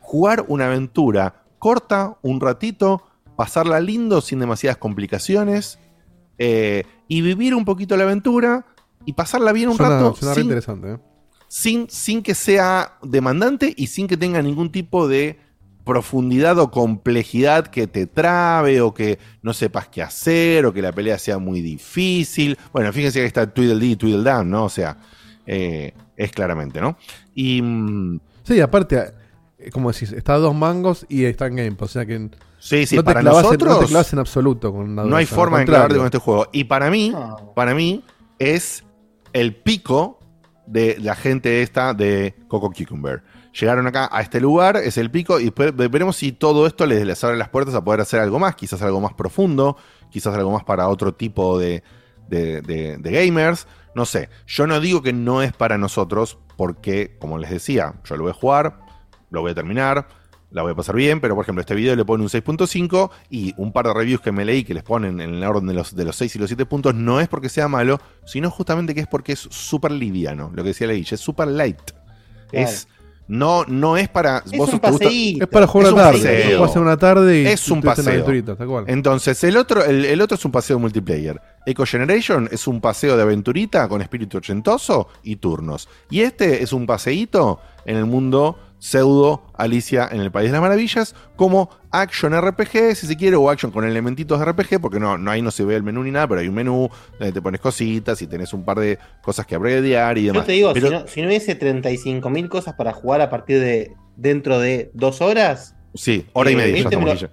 jugar 0.00 0.44
una 0.48 0.66
aventura 0.66 1.44
corta, 1.58 2.18
un 2.22 2.40
ratito, 2.40 3.02
pasarla 3.36 3.80
lindo 3.80 4.20
sin 4.20 4.40
demasiadas 4.40 4.76
complicaciones. 4.78 5.78
eh, 6.38 6.84
y 7.08 7.20
vivir 7.22 7.54
un 7.54 7.64
poquito 7.64 7.96
la 7.96 8.04
aventura 8.04 8.66
y 9.04 9.12
pasarla 9.12 9.52
bien 9.52 9.68
un 9.68 9.76
Suena, 9.76 9.94
rato 10.00 10.16
suena 10.16 10.34
sin, 10.34 10.42
interesante, 10.44 10.92
¿eh? 10.94 10.98
sin, 11.48 11.88
sin 11.88 12.22
que 12.22 12.34
sea 12.34 12.98
demandante 13.02 13.72
y 13.76 13.86
sin 13.86 14.08
que 14.08 14.16
tenga 14.16 14.42
ningún 14.42 14.72
tipo 14.72 15.06
de 15.06 15.38
profundidad 15.86 16.58
o 16.58 16.70
complejidad 16.70 17.68
que 17.68 17.86
te 17.86 18.06
trabe 18.06 18.80
o 18.82 18.92
que 18.92 19.20
no 19.40 19.54
sepas 19.54 19.86
qué 19.88 20.02
hacer 20.02 20.66
o 20.66 20.72
que 20.72 20.82
la 20.82 20.92
pelea 20.92 21.16
sea 21.16 21.38
muy 21.38 21.62
difícil. 21.62 22.58
Bueno, 22.72 22.92
fíjense 22.92 23.20
que 23.20 23.26
está 23.26 23.46
Tweedledee 23.48 23.92
y 23.92 23.96
Tweedledum, 23.96 24.50
¿no? 24.50 24.64
O 24.64 24.68
sea, 24.68 24.98
eh, 25.46 25.94
es 26.16 26.32
claramente, 26.32 26.80
¿no? 26.80 26.98
Y... 27.34 27.62
mm, 27.62 28.20
Sí, 28.42 28.60
aparte, 28.60 29.12
eh, 29.58 29.70
como 29.70 29.90
decís, 29.90 30.12
está 30.12 30.34
a 30.34 30.38
dos 30.38 30.54
mangos 30.54 31.06
y 31.08 31.24
está 31.24 31.46
en 31.46 31.56
Game 31.56 31.72
Pass, 31.72 31.90
O 31.90 31.92
sea 31.94 32.06
que 32.06 32.30
Sí, 32.58 32.84
sí, 32.86 32.96
no 32.96 33.04
para 33.04 33.20
clavas 33.20 33.44
nosotros 33.44 33.74
no 33.74 33.78
te 33.80 33.86
clavas 33.86 34.12
en 34.12 34.18
absoluto 34.18 34.72
con 34.72 34.90
una 34.90 35.04
no 35.04 35.16
hay 35.16 35.26
forma 35.26 35.60
de 35.60 35.66
clavarte 35.66 35.96
con 35.96 36.04
este 36.06 36.18
juego. 36.18 36.48
Y 36.52 36.64
para 36.64 36.90
mí, 36.90 37.14
para 37.54 37.74
mí, 37.74 38.02
es 38.40 38.84
el 39.32 39.54
pico 39.54 40.18
de 40.66 40.96
la 41.00 41.14
gente 41.14 41.62
esta 41.62 41.94
de 41.94 42.34
Coco 42.48 42.72
Cucumber. 42.72 43.22
Llegaron 43.58 43.86
acá 43.86 44.08
a 44.12 44.20
este 44.20 44.38
lugar, 44.38 44.76
es 44.76 44.98
el 44.98 45.10
pico, 45.10 45.40
y 45.40 45.50
veremos 45.50 46.16
si 46.16 46.32
todo 46.32 46.66
esto 46.66 46.84
les, 46.84 47.24
abre 47.24 47.38
las 47.38 47.48
puertas 47.48 47.74
a 47.74 47.82
poder 47.82 48.02
hacer 48.02 48.20
algo 48.20 48.38
más, 48.38 48.54
quizás 48.54 48.82
algo 48.82 49.00
más 49.00 49.14
profundo, 49.14 49.78
quizás 50.10 50.34
algo 50.34 50.50
más 50.50 50.64
para 50.64 50.88
otro 50.88 51.14
tipo 51.14 51.58
de, 51.58 51.82
gamers. 52.28 53.66
No 53.94 54.04
sé, 54.04 54.28
yo 54.46 54.66
no 54.66 54.78
digo 54.78 55.00
que 55.00 55.14
no 55.14 55.40
es 55.40 55.54
para 55.54 55.78
nosotros, 55.78 56.38
porque, 56.58 57.16
como 57.18 57.38
les 57.38 57.48
decía, 57.48 57.94
yo 58.04 58.16
lo 58.16 58.24
voy 58.24 58.32
a 58.32 58.34
jugar, 58.34 58.78
lo 59.30 59.40
voy 59.40 59.52
a 59.52 59.54
terminar, 59.54 60.06
la 60.50 60.60
voy 60.60 60.72
a 60.72 60.74
pasar 60.74 60.94
bien, 60.94 61.22
pero 61.22 61.34
por 61.34 61.44
ejemplo, 61.44 61.62
este 61.62 61.74
video 61.74 61.96
le 61.96 62.04
pone 62.04 62.22
un 62.22 62.28
6.5 62.28 63.10
y 63.30 63.54
un 63.56 63.72
par 63.72 63.86
de 63.86 63.94
reviews 63.94 64.20
que 64.20 64.32
me 64.32 64.44
leí 64.44 64.64
que 64.64 64.74
les 64.74 64.82
ponen 64.82 65.18
en 65.18 65.34
el 65.34 65.44
orden 65.44 65.66
de 65.66 65.72
los, 65.72 65.96
de 65.96 66.04
los 66.04 66.16
6 66.16 66.36
y 66.36 66.38
los 66.38 66.48
7 66.50 66.66
puntos, 66.66 66.94
no 66.94 67.20
es 67.20 67.28
porque 67.28 67.48
sea 67.48 67.68
malo, 67.68 68.00
sino 68.26 68.50
justamente 68.50 68.94
que 68.94 69.00
es 69.00 69.06
porque 69.06 69.32
es 69.32 69.40
súper 69.40 69.92
liviano, 69.92 70.50
lo 70.54 70.62
que 70.62 70.68
decía 70.68 70.86
Leguille, 70.88 71.14
es 71.14 71.20
súper 71.22 71.48
light. 71.48 71.80
Es. 72.52 72.88
No, 73.28 73.64
no 73.66 73.96
es 73.96 74.08
para. 74.08 74.42
Es 74.50 74.56
vos 74.56 74.72
un 74.72 74.78
paseíto. 74.78 75.44
Es 75.44 75.50
para 75.50 75.66
jugar 75.66 75.88
es 75.88 75.92
una 75.92 76.02
un 76.02 76.08
tarde. 76.12 76.18
paseo. 76.22 76.50
Lo 76.50 76.58
puedes 76.58 76.70
hacer 76.70 76.82
una 76.82 76.96
tarde 76.96 77.42
y 77.42 77.46
es 77.46 77.68
un 77.70 77.82
paseo. 77.82 78.12
aventurita, 78.12 78.56
tal 78.56 78.66
cual. 78.68 78.84
Entonces, 78.86 79.42
el 79.44 79.56
otro, 79.56 79.84
el, 79.84 80.04
el 80.04 80.20
otro 80.20 80.36
es 80.36 80.44
un 80.44 80.52
paseo 80.52 80.78
multiplayer. 80.78 81.40
Eco 81.66 81.84
Generation 81.84 82.48
es 82.52 82.68
un 82.68 82.80
paseo 82.80 83.16
de 83.16 83.22
aventurita 83.22 83.88
con 83.88 84.00
espíritu 84.00 84.38
ochentoso 84.38 85.08
y 85.24 85.36
turnos. 85.36 85.88
Y 86.10 86.20
este 86.20 86.62
es 86.62 86.72
un 86.72 86.86
paseíto 86.86 87.58
en 87.84 87.96
el 87.96 88.04
mundo 88.06 88.58
pseudo 88.90 89.42
Alicia 89.54 90.08
en 90.12 90.20
el 90.20 90.30
País 90.30 90.48
de 90.48 90.52
las 90.52 90.60
Maravillas, 90.60 91.14
como 91.34 91.70
action 91.90 92.32
RPG, 92.40 92.94
si 92.94 93.06
se 93.06 93.16
quiere, 93.16 93.34
o 93.36 93.50
action 93.50 93.72
con 93.72 93.84
elementitos 93.84 94.38
de 94.38 94.44
RPG, 94.44 94.80
porque 94.80 95.00
no, 95.00 95.18
no 95.18 95.30
ahí 95.30 95.42
no 95.42 95.50
se 95.50 95.64
ve 95.64 95.74
el 95.74 95.82
menú 95.82 96.04
ni 96.04 96.12
nada, 96.12 96.28
pero 96.28 96.40
hay 96.40 96.48
un 96.48 96.54
menú 96.54 96.88
donde 97.18 97.32
te 97.32 97.42
pones 97.42 97.60
cositas 97.60 98.22
y 98.22 98.26
tenés 98.28 98.52
un 98.52 98.64
par 98.64 98.78
de 98.78 98.98
cosas 99.22 99.44
que 99.44 99.56
abreviar 99.56 100.16
y 100.18 100.26
demás. 100.26 100.42
Yo 100.42 100.46
te 100.46 100.52
digo, 100.52 100.72
Pero- 100.72 100.86
si, 100.88 100.92
no, 100.94 101.06
si 101.08 101.20
no 101.22 101.26
hubiese 101.28 101.58
35.000 101.58 102.48
cosas 102.48 102.74
para 102.74 102.92
jugar 102.92 103.20
a 103.22 103.28
partir 103.30 103.58
de 103.60 103.92
dentro 104.16 104.58
de 104.60 104.90
dos 104.94 105.20
horas, 105.20 105.74
Sí, 105.94 106.26
hora 106.32 106.50
y 106.50 106.54
eh, 106.54 106.56
media. 106.56 106.76
este 106.82 106.96
me, 106.96 107.04
lo, 107.14 107.28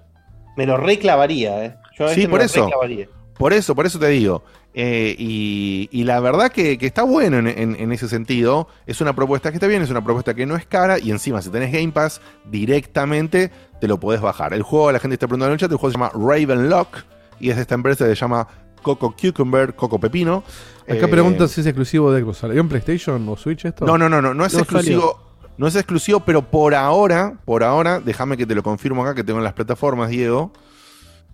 me 0.56 0.66
lo 0.66 0.76
reclavaría, 0.76 1.64
¿eh? 1.64 1.76
Yo 1.98 2.08
Sí, 2.08 2.22
este 2.22 2.28
por 2.30 2.38
me 2.40 2.44
lo 2.44 2.44
eso. 2.46 2.64
reclavaría. 2.64 3.08
Por 3.38 3.52
eso, 3.52 3.74
por 3.74 3.86
eso 3.86 3.98
te 3.98 4.08
digo. 4.08 4.42
Eh, 4.76 5.14
y, 5.18 5.88
y 5.92 6.02
la 6.02 6.18
verdad 6.18 6.50
que, 6.50 6.78
que 6.78 6.86
está 6.86 7.04
bueno 7.04 7.38
en, 7.38 7.46
en- 7.46 7.76
en 7.78 7.92
ese 7.92 8.08
sentido. 8.08 8.66
Es 8.86 9.00
una 9.00 9.14
propuesta 9.14 9.50
que 9.50 9.56
está 9.56 9.66
bien, 9.68 9.82
es 9.82 9.90
una 9.90 10.02
propuesta 10.04 10.34
que 10.34 10.46
no 10.46 10.56
es 10.56 10.66
cara. 10.66 10.98
Y 10.98 11.10
encima, 11.12 11.40
si 11.42 11.50
tenés 11.50 11.72
Game 11.72 11.92
Pass, 11.92 12.20
directamente 12.68 13.50
te 13.80 13.86
lo 13.88 14.00
podés 14.00 14.20
bajar. 14.20 14.52
El 14.54 14.62
juego, 14.62 14.90
la 14.90 14.98
gente 14.98 15.14
está 15.14 15.26
preguntando 15.28 15.50
en 15.50 15.54
el 15.54 15.58
chat, 15.60 15.70
el 15.70 15.76
juego 15.78 15.92
se 15.92 15.98
llama 15.98 16.10
Ravenlock. 16.14 16.98
Y 17.40 17.50
es 17.50 17.56
de 17.56 17.62
esta 17.62 17.74
empresa 17.74 18.04
que 18.04 18.10
se 18.14 18.20
llama 18.20 18.48
Coco 18.82 19.14
Cucumber, 19.20 19.74
Coco 19.74 19.98
Pepino. 20.00 20.42
Acá 20.88 21.06
Eh, 21.06 21.08
preguntan 21.08 21.48
si 21.48 21.60
es 21.60 21.66
exclusivo 21.66 22.12
de 22.12 22.22
Xbox. 22.22 22.38
¿Salió 22.38 22.60
en 22.60 22.68
PlayStation 22.68 23.28
o 23.28 23.36
Switch 23.36 23.64
esto? 23.64 23.84
no, 23.86 23.96
no, 23.98 24.08
no, 24.08 24.20
no, 24.20 24.34
no 24.34 24.44
es 24.46 24.54
exclusivo. 24.54 25.20
No 25.56 25.68
es 25.68 25.76
exclusivo, 25.76 26.18
pero 26.20 26.42
por 26.42 26.74
ahora, 26.74 27.34
por 27.44 27.62
ahora, 27.62 28.00
déjame 28.00 28.36
que 28.36 28.44
te 28.44 28.56
lo 28.56 28.62
confirmo 28.64 29.02
acá, 29.04 29.14
que 29.14 29.22
tengo 29.22 29.38
en 29.38 29.44
las 29.44 29.52
plataformas, 29.52 30.10
Diego. 30.10 30.52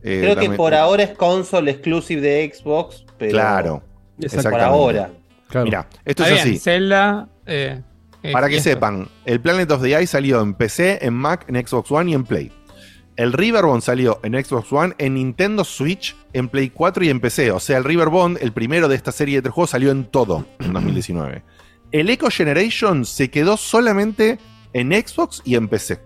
Eh, 0.02 0.20
Creo 0.22 0.36
que 0.36 0.50
por 0.56 0.74
ahora 0.74 1.02
es 1.04 1.16
console 1.16 1.70
exclusive 1.70 2.20
de 2.20 2.52
Xbox, 2.54 3.04
pero. 3.20 3.30
Claro. 3.32 3.82
Por 4.51 4.60
ahora. 4.60 5.10
Mira, 5.64 5.86
esto 6.05 6.22
Está 6.22 6.28
es 6.28 6.32
bien, 6.44 6.48
así. 6.55 6.59
Zelda. 6.59 7.28
eh, 7.47 7.80
eh, 8.22 8.32
Para 8.32 8.48
que 8.48 8.56
esto. 8.56 8.70
sepan, 8.70 9.09
el 9.24 9.40
Planet 9.40 9.70
of 9.70 9.82
the 9.82 9.94
Eye 9.97 10.06
salió 10.06 10.40
en 10.42 10.55
PC, 10.55 10.98
en 11.05 11.14
Mac, 11.14 11.44
en 11.48 11.56
Xbox 11.66 11.90
One 11.92 12.10
y 12.10 12.14
en 12.14 12.24
Play. 12.24 12.52
El 13.16 13.32
Riverbond 13.32 13.82
salió 13.82 14.18
en 14.22 14.32
Xbox 14.42 14.72
One, 14.72 14.94
en 14.98 15.14
Nintendo 15.14 15.64
Switch, 15.64 16.16
en 16.32 16.48
Play 16.48 16.70
4 16.70 17.05
y 17.05 17.10
en 17.10 17.20
PC. 17.20 17.51
O 17.51 17.60
sea, 17.60 17.76
el 17.78 17.84
Riverbond, 17.84 18.38
el 18.40 18.52
primero 18.52 18.88
de 18.88 18.97
esta 18.97 19.12
serie 19.12 19.36
de 19.36 19.42
tres 19.42 19.55
juegos, 19.55 19.70
salió 19.70 19.90
en 19.90 20.05
todo 20.05 20.47
en 20.59 20.72
2019. 20.72 21.42
El 21.92 22.09
Echo 22.10 22.30
Generation 22.30 23.05
se 23.05 23.30
quedó 23.30 23.56
solamente 23.56 24.38
en 24.72 24.92
Xbox 24.92 25.42
y 25.44 25.56
en 25.56 25.68
PC. 25.68 26.01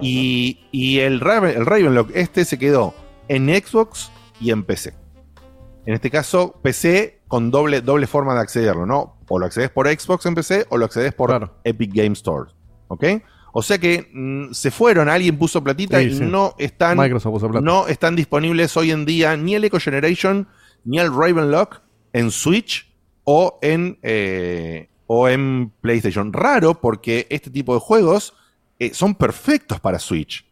Y, 0.00 0.60
y 0.70 1.00
el, 1.00 1.20
Raven- 1.20 1.56
el 1.56 1.66
Ravenlock 1.66 2.10
este 2.14 2.44
se 2.44 2.58
quedó 2.58 2.94
en 3.28 3.48
Xbox 3.48 4.10
y 4.40 4.52
en 4.52 4.62
PC. 4.62 4.94
En 5.84 5.94
este 5.94 6.10
caso, 6.10 6.60
PC 6.62 7.22
con 7.26 7.50
doble, 7.50 7.80
doble 7.80 8.06
forma 8.06 8.34
de 8.34 8.40
accederlo, 8.40 8.86
¿no? 8.86 9.16
O 9.28 9.38
lo 9.38 9.46
accedes 9.46 9.70
por 9.70 9.88
Xbox 9.88 10.26
en 10.26 10.34
PC 10.34 10.66
o 10.68 10.78
lo 10.78 10.84
accedes 10.84 11.12
por 11.14 11.52
Epic 11.64 11.92
Game 11.92 12.12
Store. 12.12 12.50
¿Ok? 12.88 13.04
O 13.52 13.62
sea 13.62 13.78
que 13.78 14.08
mm, 14.12 14.52
se 14.52 14.70
fueron, 14.70 15.08
alguien 15.08 15.38
puso 15.38 15.62
platita 15.62 15.98
Sí, 16.00 16.06
y 16.06 16.14
sí. 16.14 16.24
no 16.24 16.54
están. 16.58 16.96
No 17.60 17.86
están 17.86 18.16
disponibles 18.16 18.76
hoy 18.76 18.90
en 18.90 19.04
día 19.04 19.36
ni 19.36 19.54
el 19.54 19.64
Echo 19.64 19.78
Generation 19.78 20.48
ni 20.84 20.98
el 20.98 21.14
Ravenlock 21.14 21.80
en 22.12 22.30
Switch 22.30 22.90
o 23.24 23.58
en, 23.62 23.98
eh, 24.02 24.88
o 25.06 25.28
en 25.28 25.70
PlayStation. 25.80 26.32
Raro 26.32 26.80
porque 26.80 27.26
este 27.30 27.50
tipo 27.50 27.74
de 27.74 27.80
juegos 27.80 28.34
eh, 28.78 28.92
son 28.94 29.14
perfectos 29.14 29.80
para 29.80 29.98
Switch. 29.98 30.46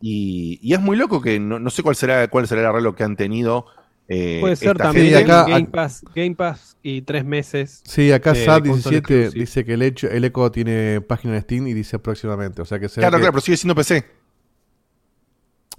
Y, 0.00 0.58
y 0.62 0.72
es 0.72 0.80
muy 0.80 0.96
loco 0.96 1.20
que 1.20 1.38
no, 1.38 1.58
no 1.58 1.70
sé 1.70 1.82
cuál 1.82 1.94
será, 1.94 2.26
cuál 2.28 2.48
será 2.48 2.62
el 2.62 2.66
arreglo 2.68 2.94
que 2.94 3.04
han 3.04 3.16
tenido. 3.16 3.66
Eh, 4.08 4.38
Puede 4.40 4.56
ser 4.56 4.76
también. 4.78 5.26
Game, 5.26 5.66
Pass, 5.66 6.02
Game 6.14 6.34
Pass 6.34 6.76
y 6.82 7.02
tres 7.02 7.24
meses. 7.24 7.82
Sí, 7.84 8.10
acá 8.10 8.32
de 8.32 8.44
SAT 8.44 8.66
console 8.66 9.00
17 9.00 9.14
exclusive. 9.20 9.40
dice 9.40 9.64
que 9.66 9.74
el, 9.74 9.82
hecho, 9.82 10.08
el 10.08 10.24
Echo 10.24 10.50
tiene 10.50 11.00
página 11.02 11.36
en 11.36 11.42
Steam 11.42 11.66
y 11.68 11.74
dice 11.74 11.98
próximamente. 11.98 12.62
O 12.62 12.64
sea 12.64 12.78
que 12.78 12.88
será 12.88 13.08
Claro, 13.08 13.18
que- 13.18 13.22
claro, 13.22 13.32
pero 13.34 13.40
sigue 13.42 13.56
siendo 13.58 13.74
PC. 13.74 14.04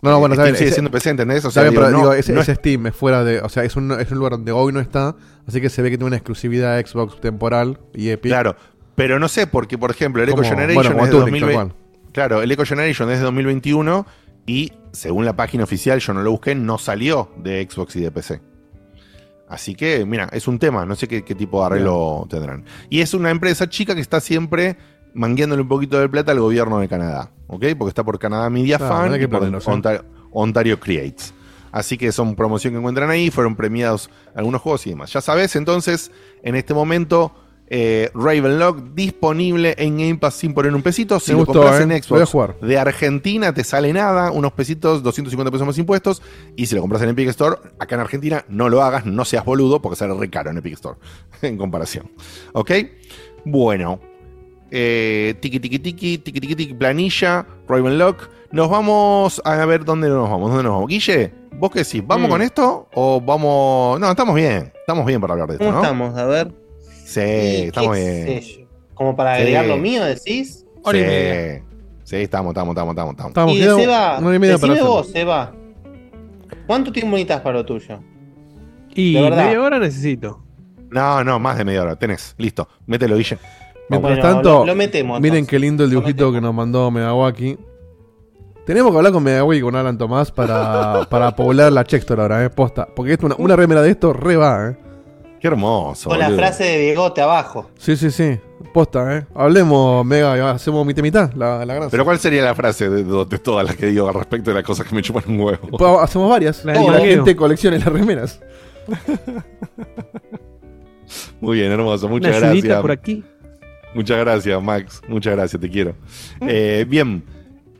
No, 0.01 0.11
no, 0.11 0.19
bueno, 0.19 0.35
Steam 0.35 0.55
sigue 0.55 0.71
siendo 0.71 0.91
PC, 0.91 1.09
¿entendés? 1.09 1.43
O 1.43 1.51
sea, 1.51 1.63
bien, 1.63 1.73
digo, 1.73 1.83
pero 1.83 1.91
no- 1.91 1.97
digo, 2.03 2.13
ese, 2.13 2.31
no 2.31 2.41
es- 2.41 2.47
Steam 2.47 2.87
es 2.87 2.95
fuera 2.95 3.23
de. 3.23 3.39
O 3.41 3.49
sea, 3.49 3.63
es 3.65 3.75
un, 3.75 3.91
es 3.99 4.09
un 4.11 4.17
lugar 4.17 4.31
donde 4.33 4.51
hoy 4.53 4.71
no 4.71 4.79
está. 4.79 5.15
Así 5.45 5.59
que 5.59 5.69
se 5.69 5.81
ve 5.81 5.89
que 5.89 5.97
tiene 5.97 6.07
una 6.07 6.15
exclusividad 6.15 6.79
Xbox 6.85 7.19
temporal 7.19 7.79
y 7.93 8.09
Epic. 8.09 8.31
Claro, 8.31 8.55
pero 8.95 9.19
no 9.19 9.27
sé, 9.27 9.47
porque 9.47 9.77
por 9.77 9.91
ejemplo, 9.91 10.23
el 10.23 10.29
Echo 10.29 10.43
Generation 10.43 10.75
bueno, 10.75 10.89
es 11.03 11.11
de 11.11 11.11
Tunic, 11.17 11.31
tal 11.33 11.41
2020. 11.41 11.75
Claro, 12.13 12.41
el 12.41 12.51
Echo 12.51 12.65
Generation 12.65 13.09
es 13.11 13.17
de 13.19 13.25
2021 13.25 14.05
y 14.49 14.73
según 14.93 15.25
la 15.25 15.35
página 15.35 15.63
oficial, 15.63 15.99
yo 15.99 16.11
no 16.11 16.23
lo 16.23 16.31
busqué, 16.31 16.55
no 16.55 16.79
salió 16.79 17.29
de 17.37 17.67
Xbox 17.69 17.95
y 17.97 18.01
de 18.01 18.09
PC. 18.09 18.41
Así 19.47 19.75
que, 19.75 20.05
mira, 20.05 20.27
es 20.31 20.47
un 20.47 20.57
tema, 20.57 20.87
no 20.87 20.95
sé 20.95 21.07
qué, 21.07 21.23
qué 21.23 21.35
tipo 21.35 21.59
de 21.59 21.67
arreglo 21.67 22.25
tendrán. 22.27 22.65
Y 22.89 23.01
es 23.01 23.13
una 23.13 23.29
empresa 23.29 23.69
chica 23.69 23.93
que 23.93 24.01
está 24.01 24.19
siempre 24.19 24.75
mangueándole 25.13 25.61
un 25.61 25.67
poquito 25.67 25.99
de 25.99 26.09
plata 26.09 26.31
al 26.31 26.39
gobierno 26.39 26.79
de 26.79 26.87
Canadá, 26.87 27.29
¿ok? 27.45 27.63
Porque 27.77 27.89
está 27.89 28.03
por 28.03 28.17
Canadá 28.17 28.49
Media 28.49 28.79
no 28.79 29.15
y 29.15 29.27
por 29.27 29.43
¿eh? 29.43 29.59
Ontario, 29.65 30.05
Ontario 30.31 30.79
Creates. 30.79 31.31
Así 31.71 31.95
que 31.99 32.11
son 32.11 32.35
promoción 32.35 32.73
que 32.73 32.79
encuentran 32.79 33.11
ahí, 33.11 33.29
fueron 33.29 33.55
premiados 33.55 34.09
algunos 34.33 34.63
juegos 34.63 34.87
y 34.87 34.89
demás. 34.89 35.13
Ya 35.13 35.21
sabes, 35.21 35.55
entonces, 35.55 36.11
en 36.41 36.55
este 36.55 36.73
momento, 36.73 37.35
eh, 37.71 38.09
Ravenlock 38.15 38.79
disponible 38.95 39.75
en 39.77 39.97
Game 39.97 40.17
Pass 40.17 40.35
sin 40.35 40.53
poner 40.53 40.73
un 40.73 40.81
pesito. 40.81 41.19
Si 41.19 41.31
Me 41.31 41.39
lo 41.39 41.45
gustó, 41.45 41.59
compras 41.61 41.79
eh. 41.79 41.83
en 41.83 41.89
Voy 41.89 41.97
a 41.97 42.01
Xbox 42.25 42.29
jugar. 42.31 42.55
de 42.59 42.77
Argentina 42.79 43.53
te 43.53 43.63
sale 43.63 43.93
nada, 43.93 44.31
unos 44.31 44.51
pesitos, 44.53 45.03
250 45.03 45.51
pesos 45.51 45.67
más 45.67 45.77
impuestos. 45.77 46.21
Y 46.55 46.65
si 46.65 46.75
lo 46.75 46.81
compras 46.81 47.01
en 47.03 47.09
Epic 47.09 47.29
Store, 47.29 47.57
acá 47.79 47.95
en 47.95 48.01
Argentina, 48.01 48.43
no 48.49 48.69
lo 48.69 48.81
hagas, 48.81 49.05
no 49.05 49.23
seas 49.25 49.45
boludo, 49.45 49.81
porque 49.81 49.95
sale 49.97 50.13
re 50.15 50.29
caro 50.29 50.49
en 50.49 50.57
Epic 50.57 50.73
Store, 50.73 50.97
en 51.41 51.57
comparación. 51.57 52.09
¿Ok? 52.53 52.71
Bueno. 53.45 53.99
Eh, 54.71 55.33
tiki 55.39 55.59
tiki 55.59 55.79
tiki, 55.79 56.17
tiki 56.19 56.39
tiki 56.39 56.55
tiki, 56.55 56.73
planilla, 56.75 57.45
Ravenlock. 57.67 58.29
Nos 58.51 58.69
vamos 58.69 59.41
a 59.45 59.65
ver 59.65 59.83
dónde 59.85 60.09
nos 60.09 60.29
vamos. 60.29 60.49
¿Dónde 60.49 60.63
nos 60.63 60.73
vamos? 60.73 60.87
Guille, 60.89 61.31
¿vos 61.53 61.69
qué 61.71 61.79
decís? 61.79 62.03
¿Vamos 62.05 62.27
Mm. 62.27 62.31
con 62.31 62.41
esto 62.41 62.87
o 62.93 63.21
vamos.? 63.21 63.99
No, 63.99 64.09
estamos 64.11 64.35
bien. 64.35 64.71
Estamos 64.79 65.05
bien 65.05 65.21
para 65.21 65.33
hablar 65.33 65.47
de 65.49 65.53
esto, 65.55 65.65
¿Cómo 65.65 65.77
¿no? 65.77 65.83
estamos? 65.83 66.17
A 66.17 66.25
ver. 66.25 66.51
Sí, 67.09 67.19
¿Y 67.21 67.61
estamos 67.67 67.95
bien. 67.97 68.41
Como 68.93 69.15
para 69.15 69.33
agregar 69.33 69.63
Sí. 69.65 69.69
lo 69.69 69.77
mío, 69.77 70.03
decís. 70.05 70.65
Sí. 70.91 71.63
Sí, 72.03 72.15
estamos, 72.15 72.51
estamos, 72.51 72.73
estamos, 72.73 72.91
estamos. 72.93 73.11
estamos. 73.11 73.29
Estamos 73.29 73.53
y 73.55 73.61
Seba, 73.61 74.17
una 74.19 74.27
hora 74.27 74.35
y 74.35 74.39
media 74.39 74.57
para 74.57 74.73
decime 74.73 74.89
vos, 74.89 75.07
Seba. 75.11 75.53
¿Cuánto 76.67 76.91
tiempo 76.91 77.11
necesitas 77.11 77.41
para 77.41 77.57
lo 77.59 77.65
tuyo? 77.65 77.99
Y 78.95 79.13
De 79.13 79.21
verdad. 79.21 79.45
media 79.45 79.61
hora 79.61 79.79
necesito. 79.79 80.43
No, 80.89 81.23
no, 81.23 81.39
más 81.39 81.57
de 81.57 81.65
media 81.65 81.83
hora. 81.83 81.95
Tenés, 81.95 82.33
listo. 82.37 82.67
Mételo, 82.87 83.15
Guille. 83.15 83.37
Mientras 83.89 84.17
Bueno, 84.17 84.21
tanto, 84.21 84.59
lo- 84.59 84.65
lo 84.67 84.75
metemos, 84.75 85.19
miren 85.19 85.37
entonces. 85.39 85.49
qué 85.49 85.59
lindo 85.59 85.83
el 85.83 85.89
dibujito 85.89 86.31
que 86.31 86.41
nos 86.41 86.53
mandó 86.53 86.89
Megawaki. 86.91 87.57
Tenemos 88.65 88.91
que 88.91 88.97
hablar 88.97 89.11
con 89.13 89.23
Megawi 89.23 89.57
y 89.57 89.61
con 89.61 89.75
Alan 89.75 89.97
Tomás 89.97 90.31
para, 90.31 91.05
para 91.09 91.35
poblar 91.35 91.71
la 91.71 91.83
Chextor 91.83 92.19
ahora, 92.21 92.43
eh, 92.45 92.49
posta. 92.51 92.87
Porque 92.95 93.13
esto, 93.13 93.25
una, 93.25 93.35
una 93.39 93.55
remera 93.55 93.81
de 93.81 93.91
esto 93.91 94.13
re 94.13 94.35
va, 94.37 94.69
eh. 94.69 94.77
Qué 95.39 95.47
hermoso. 95.47 96.09
Con 96.09 96.19
la 96.19 96.25
boludo. 96.25 96.39
frase 96.39 96.63
de 96.65 96.79
Diegote 96.79 97.21
abajo. 97.21 97.69
Sí, 97.77 97.95
sí, 97.95 98.11
sí. 98.11 98.37
Posta, 98.73 99.17
eh. 99.17 99.25
Hablemos, 99.33 100.05
Mega, 100.05 100.37
y 100.37 100.41
hacemos 100.41 100.85
mitad 100.85 100.99
y 100.99 101.03
mitad, 101.03 101.31
la, 101.33 101.65
la 101.65 101.73
gran. 101.75 101.89
Pero 101.89 102.03
¿cuál 102.05 102.19
sería 102.19 102.43
la 102.43 102.53
frase 102.55 102.89
de, 102.89 103.03
de- 103.03 103.25
de 103.25 103.39
todas 103.39 103.65
las 103.65 103.75
que 103.75 103.85
digo 103.87 104.07
al 104.07 104.13
respecto 104.13 104.51
de 104.51 104.55
las 104.55 104.63
cosas 104.63 104.85
que 104.87 104.93
me 104.95 105.01
chupan 105.01 105.23
un 105.27 105.39
huevo? 105.39 105.67
Pues 105.77 105.91
hacemos 106.01 106.29
varias. 106.29 106.63
La 106.65 106.73
La, 106.73 106.99
gente 106.99 107.35
coleccione 107.35 107.79
las 107.79 107.87
remeras. 107.87 108.39
Muy 111.41 111.57
bien, 111.59 111.71
hermoso. 111.71 112.07
Muchas 112.07 112.37
Una 112.37 112.47
gracias. 112.51 112.81
por 112.81 112.91
aquí. 112.91 113.23
Muchas 113.95 114.19
gracias, 114.19 114.61
Max. 114.61 115.01
Muchas 115.07 115.35
gracias, 115.35 115.59
te 115.61 115.69
quiero. 115.69 115.95
Eh, 116.41 116.85
bien. 116.87 117.23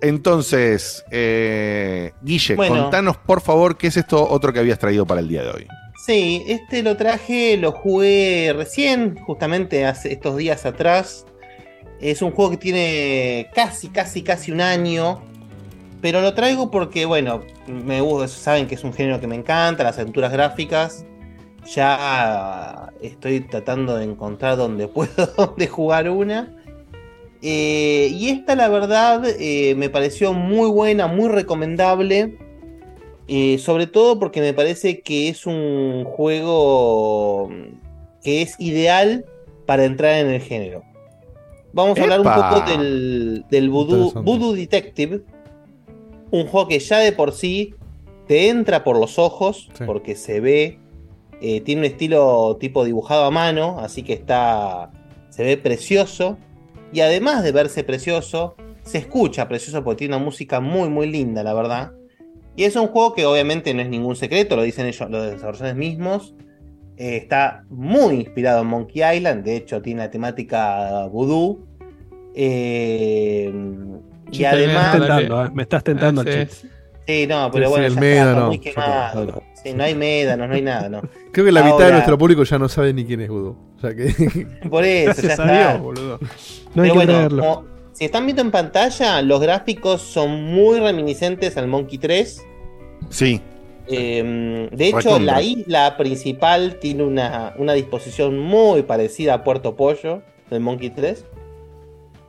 Entonces, 0.02 1.04
eh, 1.12 2.14
Guille, 2.22 2.56
Bueno. 2.56 2.84
contanos 2.84 3.18
por 3.18 3.42
favor 3.42 3.78
qué 3.78 3.88
es 3.88 3.98
esto 3.98 4.26
otro 4.28 4.54
que 4.54 4.60
habías 4.60 4.80
traído 4.80 5.06
para 5.06 5.20
el 5.20 5.28
día 5.28 5.44
de 5.44 5.50
hoy. 5.50 5.68
Sí, 6.00 6.46
este 6.48 6.82
lo 6.82 6.96
traje, 6.96 7.58
lo 7.58 7.74
jugué 7.74 8.54
recién, 8.56 9.18
justamente 9.18 9.86
hace 9.86 10.14
estos 10.14 10.38
días 10.38 10.66
atrás. 10.66 11.26
Es 12.00 12.22
un 12.22 12.32
juego 12.32 12.52
que 12.52 12.58
tiene 12.58 13.50
casi, 13.54 13.90
casi, 13.90 14.24
casi 14.24 14.54
un 14.54 14.62
año. 14.62 15.22
Pero 16.02 16.22
lo 16.22 16.34
traigo 16.34 16.72
porque, 16.72 17.06
bueno, 17.06 17.42
me 17.68 18.00
gusta, 18.00 18.30
saben 18.30 18.68
que 18.68 18.76
es 18.76 18.84
un 18.86 18.94
género 18.94 19.20
que 19.20 19.28
me 19.28 19.36
encanta, 19.36 19.84
las 19.84 20.00
aventuras 20.00 20.32
gráficas. 20.32 21.06
Ya 21.76 22.94
estoy 23.02 23.42
tratando 23.42 23.98
de 23.98 24.06
encontrar 24.06 24.56
donde 24.56 24.88
puedo 24.88 25.26
donde 25.36 25.68
jugar 25.68 26.10
una. 26.10 26.56
Eh, 27.42 28.10
y 28.14 28.30
esta, 28.30 28.56
la 28.56 28.70
verdad, 28.70 29.24
eh, 29.38 29.76
me 29.76 29.90
pareció 29.90 30.32
muy 30.32 30.70
buena, 30.70 31.08
muy 31.08 31.28
recomendable. 31.28 32.38
Eh, 33.32 33.60
sobre 33.60 33.86
todo 33.86 34.18
porque 34.18 34.42
me 34.42 34.56
parece 34.56 35.02
que 35.02 35.30
es 35.30 35.46
un 35.46 36.04
juego 36.04 37.48
que 38.24 38.42
es 38.42 38.60
ideal 38.60 39.24
para 39.68 39.86
entrar 39.86 40.16
en 40.16 40.30
el 40.30 40.42
género. 40.42 40.82
Vamos 41.72 42.00
a 42.00 42.02
hablar 42.02 42.22
un 42.22 42.26
poco 42.26 42.72
del, 42.72 43.46
del 43.52 43.70
Voodoo, 43.70 43.98
Interesante. 43.98 44.32
Voodoo 44.32 44.54
Detective. 44.54 45.22
Un 46.32 46.48
juego 46.48 46.70
que 46.70 46.80
ya 46.80 46.98
de 46.98 47.12
por 47.12 47.32
sí 47.32 47.76
te 48.26 48.50
entra 48.50 48.84
por 48.84 48.98
los 48.98 49.20
ojos, 49.20 49.70
porque 49.86 50.16
se 50.16 50.40
ve, 50.40 50.80
eh, 51.40 51.62
tiene 51.62 51.82
un 51.82 51.86
estilo 51.86 52.58
tipo 52.60 52.84
dibujado 52.84 53.26
a 53.26 53.30
mano, 53.32 53.78
así 53.80 54.02
que 54.02 54.14
está, 54.14 54.90
se 55.30 55.44
ve 55.44 55.56
precioso. 55.56 56.40
Y 56.92 57.02
además 57.02 57.44
de 57.44 57.52
verse 57.52 57.84
precioso, 57.84 58.56
se 58.82 58.98
escucha 58.98 59.48
precioso 59.48 59.84
porque 59.84 60.00
tiene 60.00 60.16
una 60.16 60.26
música 60.26 60.60
muy, 60.60 60.90
muy 60.90 61.08
linda, 61.08 61.44
la 61.44 61.54
verdad. 61.54 61.92
Y 62.60 62.66
es 62.66 62.76
un 62.76 62.88
juego 62.88 63.14
que 63.14 63.26
obviamente 63.26 63.74
no 63.74 63.82
es 63.82 63.88
ningún 63.88 64.18
secreto, 64.18 64.58
lo 64.58 64.64
dicen 64.64 64.86
ellos, 64.86 65.10
los 65.10 65.32
desarrolladores 65.32 65.78
mismos. 65.78 66.36
Eh, 66.98 67.16
está 67.16 67.64
muy 67.70 68.16
inspirado 68.16 68.64
en 68.64 68.68
Monkey 68.68 69.02
Island, 69.16 69.46
de 69.46 69.56
hecho 69.56 69.82
tiene 69.82 70.02
la 70.02 70.12
temática 70.12 71.06
voodoo. 71.10 71.60
Eh, 72.36 73.50
y 74.30 74.44
además... 74.44 74.94
Me 75.00 75.00
estás 75.00 75.08
tentando, 75.08 75.46
eh, 75.46 75.50
me 75.54 75.62
estás 75.64 75.84
tentando 75.86 76.22
al 76.22 76.50
Sí, 77.08 77.28
no, 77.28 77.50
pero 77.50 77.66
Sí, 77.68 77.70
bueno, 77.72 77.86
el 77.88 77.96
ya 77.96 78.00
médano, 78.02 78.30
está, 78.30 78.38
está 78.38 78.46
muy 78.48 78.60
quemado. 78.60 79.24
está. 79.24 79.42
Sí, 79.64 79.74
no 79.74 79.84
hay 79.86 79.96
médanos, 79.96 80.50
no 80.50 80.56
hay 80.56 80.62
nada, 80.62 80.90
no. 80.90 81.02
Creo 81.32 81.46
que 81.46 81.52
la 81.54 81.64
mitad 81.64 81.86
de 81.86 81.92
nuestro 81.94 82.18
público 82.18 82.44
ya 82.44 82.60
no 82.60 82.68
sabe 82.68 82.94
ni 82.94 83.06
quién 83.06 83.22
es 83.22 83.30
Voodoo. 83.30 83.56
O 83.78 83.80
sea 83.80 83.96
que. 83.96 84.14
Por 84.70 84.84
eso, 84.84 85.22
ya 85.26 85.30
está. 85.30 85.78
Boludo. 85.78 86.20
No 86.76 86.84
hay 86.84 86.92
Pero 86.92 87.00
que 87.02 87.06
bueno, 87.14 87.30
como- 87.30 87.66
si 87.94 88.06
están 88.06 88.26
viendo 88.26 88.42
en 88.42 88.52
pantalla, 88.52 89.22
los 89.22 89.40
gráficos 89.42 90.02
son 90.02 90.44
muy 90.44 90.80
reminiscentes 90.80 91.56
al 91.58 91.68
Monkey 91.68 91.98
3. 91.98 92.46
Sí. 93.10 93.42
Eh, 93.88 94.70
de 94.72 94.88
hecho, 94.88 94.98
Recontra. 94.98 95.34
la 95.34 95.42
isla 95.42 95.98
principal 95.98 96.78
tiene 96.80 97.04
una, 97.04 97.56
una 97.58 97.74
disposición 97.74 98.38
muy 98.38 98.84
parecida 98.84 99.34
a 99.34 99.44
Puerto 99.44 99.76
Pollo 99.76 100.22
del 100.50 100.60
Monkey 100.60 100.92
3. 100.92 101.26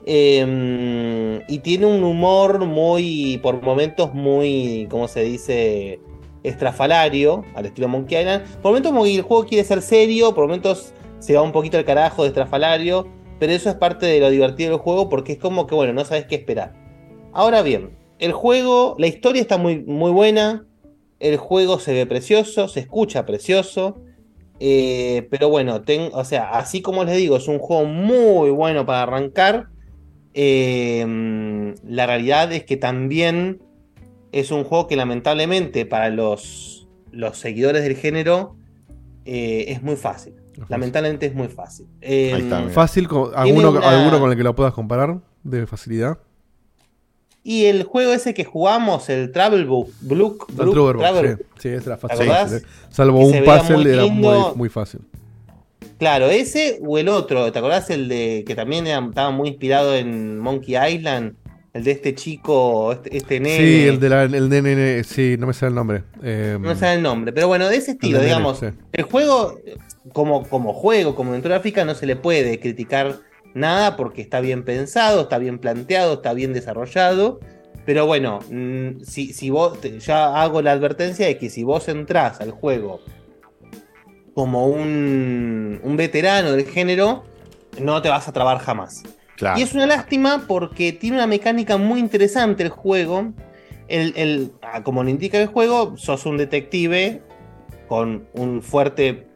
Eh, 0.06 1.40
y 1.47 1.59
tiene 1.59 1.86
un 1.86 2.02
humor 2.02 2.64
muy, 2.64 3.38
por 3.42 3.62
momentos, 3.62 4.14
muy, 4.14 4.86
¿cómo 4.90 5.09
se 5.09 5.22
dice? 5.22 6.01
Estrafalario, 6.42 7.44
al 7.55 7.66
estilo 7.66 7.88
Monkey 7.88 8.18
Island. 8.18 8.44
Por 8.62 8.70
momentos, 8.70 8.92
como 8.92 9.05
el 9.05 9.20
juego 9.20 9.44
quiere 9.44 9.62
ser 9.62 9.82
serio, 9.82 10.34
por 10.34 10.47
momentos 10.47 10.94
se 11.18 11.34
va 11.34 11.42
un 11.42 11.52
poquito 11.52 11.76
al 11.76 11.84
carajo 11.84 12.22
de 12.22 12.28
estrafalario. 12.28 13.06
Pero 13.38 13.52
eso 13.52 13.70
es 13.70 13.76
parte 13.76 14.06
de 14.06 14.20
lo 14.20 14.30
divertido 14.30 14.70
del 14.70 14.78
juego 14.80 15.09
porque 15.09 15.32
es 15.32 15.38
como 15.38 15.66
que, 15.66 15.74
bueno, 15.74 15.92
no 15.92 16.05
sabes 16.05 16.26
qué 16.26 16.34
esperar. 16.34 16.74
Ahora 17.32 17.62
bien, 17.62 17.90
el 18.20 18.32
juego, 18.32 18.94
la 18.98 19.06
historia 19.06 19.42
está 19.42 19.56
muy, 19.59 19.80
muy 19.80 20.10
buena. 20.12 20.64
El 21.18 21.36
juego 21.36 21.78
se 21.80 21.92
ve 21.92 22.06
precioso, 22.06 22.68
se 22.68 22.80
escucha 22.80 23.26
precioso. 23.26 24.01
eh, 24.62 25.26
pero 25.30 25.48
bueno, 25.48 25.80
ten- 25.82 26.10
o 26.12 26.22
sea, 26.24 26.51
así 26.51 26.82
como 26.82 27.02
les 27.05 27.16
digo, 27.16 27.36
es 27.38 27.48
un 27.48 27.59
juego 27.59 27.84
muy 27.86 28.51
bueno 28.51 28.84
para 28.86 29.02
arrancar. 29.05 29.68
eh, 30.34 31.74
la 31.84 32.06
realidad 32.06 32.52
es 32.52 32.64
que 32.64 32.76
también 32.76 33.60
es 34.32 34.51
un 34.51 34.64
juego 34.64 34.86
que 34.86 34.97
lamentablemente 34.97 35.86
para 35.86 36.09
los, 36.10 36.88
los 37.10 37.38
seguidores 37.38 37.82
del 37.82 37.97
género 37.97 38.55
eh, 39.24 39.64
es 39.68 39.82
muy 39.82 39.97
fácil. 39.97 40.34
Lamentablemente 40.68 41.26
es 41.26 41.34
muy 41.34 41.48
fácil. 41.48 41.86
Eh, 42.01 42.30
Fácil, 42.70 43.09
con, 43.09 43.30
alguno, 43.34 43.70
una- 43.70 43.80
alguno 43.88 44.20
con 44.20 44.30
el 44.30 44.36
que 44.36 44.42
lo 44.44 44.55
puedas 44.55 44.72
comparar 44.74 45.20
de 45.42 45.66
facilidad. 45.66 46.18
Y 47.42 47.64
el 47.66 47.84
juego 47.84 48.12
ese 48.12 48.34
que 48.34 48.44
jugamos, 48.44 49.08
el 49.08 49.32
Travel 49.32 49.64
Book, 49.64 49.92
Blue, 50.02 50.36
Trooper 50.56 50.96
Box, 50.96 51.38
sí, 51.58 51.68
sí, 51.68 51.68
ese. 51.70 52.62
Salvo 52.90 53.18
Que 53.30 53.38
un 53.38 53.44
puzzle, 53.44 53.76
muy 53.76 53.90
era 53.90 54.06
muy, 54.06 54.38
muy 54.56 54.68
fácil. 54.68 55.00
Claro, 55.98 56.28
ese 56.30 56.78
o 56.86 56.98
el 56.98 57.08
otro, 57.08 57.50
¿te 57.52 57.58
acordás 57.58 57.88
el 57.90 58.08
de 58.08 58.44
que 58.46 58.54
también 58.54 58.86
era- 58.86 59.04
estaba 59.04 59.30
muy 59.30 59.48
inspirado 59.50 59.94
en 59.94 60.38
Monkey 60.38 60.76
Island? 60.94 61.34
El 61.72 61.84
de 61.84 61.92
este 61.92 62.14
chico, 62.14 62.92
este, 62.92 63.16
este 63.16 63.38
nene. 63.38 63.56
Sí, 63.58 63.86
el 63.86 64.00
de 64.00 64.08
la, 64.08 64.24
el 64.24 64.48
nene, 64.48 65.04
sí, 65.04 65.36
no 65.38 65.46
me 65.46 65.52
sale 65.52 65.68
el 65.68 65.74
nombre. 65.76 66.02
Eh, 66.22 66.58
No 66.60 66.68
me 66.70 66.74
sale 66.74 66.94
el 66.96 67.02
nombre, 67.02 67.32
pero 67.32 67.46
bueno, 67.48 67.68
de 67.68 67.76
ese 67.76 67.92
estilo, 67.92 68.16
El 68.18 68.22
de 68.24 68.28
nene, 68.28 68.38
digamos. 68.40 68.58
sí. 68.58 68.66
El 68.92 69.04
juego, 69.04 69.60
como, 70.12 70.46
como 70.48 70.72
juego, 70.74 71.14
como 71.14 71.30
aventura 71.30 71.54
gráfica, 71.56 71.84
no 71.84 71.94
se 71.94 72.06
le 72.06 72.16
puede 72.16 72.58
criticar 72.58 73.18
nada 73.55 73.97
porque 73.97 74.22
está 74.22 74.40
bien 74.40 74.64
pensado, 74.64 75.22
está 75.22 75.39
bien 75.39 75.59
planteado, 75.59 76.14
está 76.14 76.32
bien 76.35 76.52
desarrollado. 76.52 77.40
Pero 77.86 78.06
bueno, 78.06 78.40
mm, 78.51 79.01
si, 79.02 79.32
si 79.32 79.51
vos, 79.51 79.78
ya 79.98 80.40
hago 80.43 80.62
la 80.62 80.72
advertencia 80.72 81.27
de 81.27 81.39
que 81.39 81.48
si 81.51 81.62
vos 81.64 81.89
entrás 81.89 82.40
al 82.40 82.51
juego 82.52 83.01
como 84.35 84.66
un, 84.68 85.81
un 85.82 85.97
veterano 85.97 86.52
del 86.52 86.66
género, 86.66 87.24
no 87.81 88.01
te 88.02 88.09
vas 88.09 88.28
a 88.28 88.32
trabar 88.32 88.59
jamás. 88.59 89.02
Claro. 89.36 89.59
Y 89.59 89.62
es 89.62 89.74
una 89.74 89.86
lástima 89.86 90.44
porque 90.47 90.93
tiene 90.93 91.16
una 91.16 91.27
mecánica 91.27 91.77
muy 91.78 91.98
interesante 92.01 92.62
el 92.62 92.68
juego. 92.68 93.32
El, 93.89 94.12
el- 94.16 94.52
ah, 94.62 94.82
como 94.85 95.02
lo 95.02 95.10
indica 95.10 95.39
el 95.40 95.48
juego, 95.48 95.97
sos 95.97 96.27
un 96.27 96.36
detective 96.36 97.22
con 97.89 98.28
un 98.35 98.62
fuerte, 98.62 99.27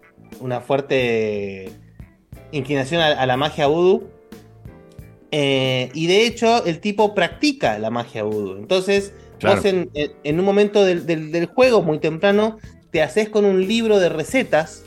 una 0.41 0.61
fuerte 0.61 1.70
inclinación 2.56 3.01
a, 3.01 3.09
a 3.09 3.26
la 3.26 3.36
magia 3.36 3.66
voodoo. 3.66 4.05
Eh, 5.31 5.90
y 5.94 6.06
de 6.06 6.26
hecho, 6.26 6.64
el 6.64 6.81
tipo 6.81 7.14
practica 7.14 7.78
la 7.78 7.90
magia 7.90 8.22
voodoo. 8.22 8.56
Entonces, 8.56 9.12
Claro. 9.39 9.56
vos 9.56 9.64
en, 9.66 10.39
un 10.39 10.44
momento 10.44 10.85
del, 10.85 11.06
del- 11.06 11.32
del 11.32 11.47
juego, 11.47 11.82
muy 11.82 11.98
temprano, 11.98 12.59
te 12.90 13.02
haces 13.02 13.28
con 13.28 13.44
un 13.44 13.66
libro 13.66 13.98
de 13.98 14.09
recetas 14.09 14.85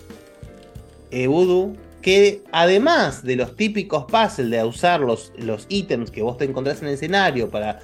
eh, 1.11 1.27
voodoo 1.27 1.75
que 2.01 2.41
además 2.53 3.23
de 3.23 3.35
los 3.35 3.55
típicos 3.57 4.05
puzzles 4.05 4.49
de 4.49 4.63
usar 4.63 5.01
los, 5.01 5.33
los 5.37 5.65
ítems 5.67 6.09
que 6.11 6.21
vos 6.21 6.37
te 6.37 6.45
encontrás 6.45 6.81
en 6.81 6.87
el 6.87 6.93
escenario 6.93 7.49
para 7.49 7.79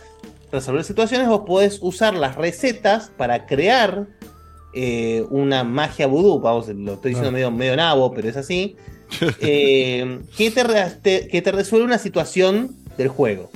resolver 0.52 0.84
situaciones, 0.86 1.28
vos 1.28 1.42
podés 1.46 1.80
usar 1.82 2.14
las 2.14 2.36
recetas 2.38 3.12
para 3.18 3.46
crear 3.46 4.08
eh, 4.74 5.26
una 5.30 5.64
magia 5.66 6.08
vudú, 6.08 6.40
vamos, 6.40 6.70
lo 6.70 6.94
estoy 6.94 7.10
diciendo 7.10 7.30
Ah. 7.30 7.34
medio, 7.34 7.52
medio 7.52 7.76
nabo, 7.76 8.14
pero 8.14 8.30
es 8.30 8.38
así, 8.38 8.78
eh, 9.42 10.20
que, 10.38 10.52
te, 10.52 10.64
re- 10.64 10.92
te- 11.02 11.28
que 11.28 11.42
te 11.42 11.52
resuelve 11.52 11.86
una 11.86 11.98
situación 11.98 12.76
del 12.98 13.08
juego. 13.10 13.50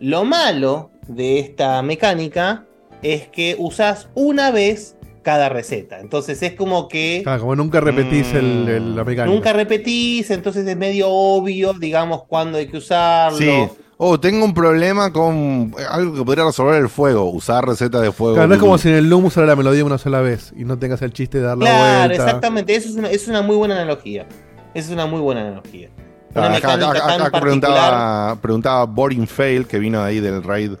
Lo 0.00 0.24
malo 0.24 0.90
de 1.08 1.38
esta 1.38 1.80
mecánica 1.82 2.64
es 3.02 3.28
que 3.28 3.56
usás 3.58 4.08
una 4.14 4.50
vez 4.50 4.96
cada 5.22 5.48
receta. 5.48 6.00
Entonces 6.00 6.42
es 6.42 6.52
como 6.52 6.88
que... 6.88 7.20
Claro, 7.22 7.40
como 7.42 7.56
nunca 7.56 7.80
repetís 7.80 8.34
el, 8.34 8.68
el- 8.68 8.96
la 8.96 9.04
mecánica. 9.04 9.34
Nunca 9.34 9.52
repetís, 9.54 10.30
entonces 10.30 10.66
es 10.66 10.76
medio 10.76 11.08
obvio, 11.08 11.72
digamos, 11.72 12.24
cuándo 12.24 12.58
hay 12.58 12.66
que 12.66 12.76
usarlo. 12.76 13.38
Sí. 13.38 13.68
Oh, 13.96 14.18
tengo 14.18 14.44
un 14.44 14.52
problema 14.52 15.12
con 15.12 15.72
eh, 15.78 15.82
algo 15.88 16.14
que 16.14 16.24
podría 16.24 16.44
resolver 16.44 16.82
el 16.82 16.88
fuego. 16.88 17.30
Usar 17.30 17.64
recetas 17.66 18.02
de 18.02 18.10
fuego. 18.12 18.34
Claro, 18.34 18.48
no 18.48 18.54
es 18.54 18.60
como 18.60 18.76
si 18.76 18.88
en 18.88 18.96
el 18.96 19.08
Loom 19.08 19.26
usara 19.26 19.46
la 19.46 19.54
melodía 19.56 19.84
una 19.84 19.98
sola 19.98 20.20
vez 20.20 20.52
y 20.56 20.64
no 20.64 20.76
tengas 20.78 21.00
el 21.02 21.12
chiste 21.12 21.38
de 21.38 21.44
dar 21.44 21.56
la 21.56 21.64
Claro, 21.64 22.08
vuelta. 22.08 22.24
exactamente. 22.24 22.74
Eso 22.74 22.88
es 22.90 22.96
una, 22.96 23.08
es 23.10 23.28
una 23.28 23.40
muy 23.42 23.56
buena 23.56 23.76
analogía. 23.76 24.26
Esa 24.74 24.88
es 24.88 24.90
una 24.92 25.06
muy 25.06 25.20
buena 25.20 25.42
analogía. 25.42 25.88
Una 26.34 26.46
Ah, 26.46 26.56
acá, 26.56 27.40
preguntaba, 27.40 28.36
preguntaba 28.40 28.84
Boring 28.86 29.26
Fail, 29.26 29.66
que 29.66 29.78
vino 29.78 30.02
de 30.02 30.08
ahí 30.08 30.20
del 30.20 30.42
raid 30.42 30.72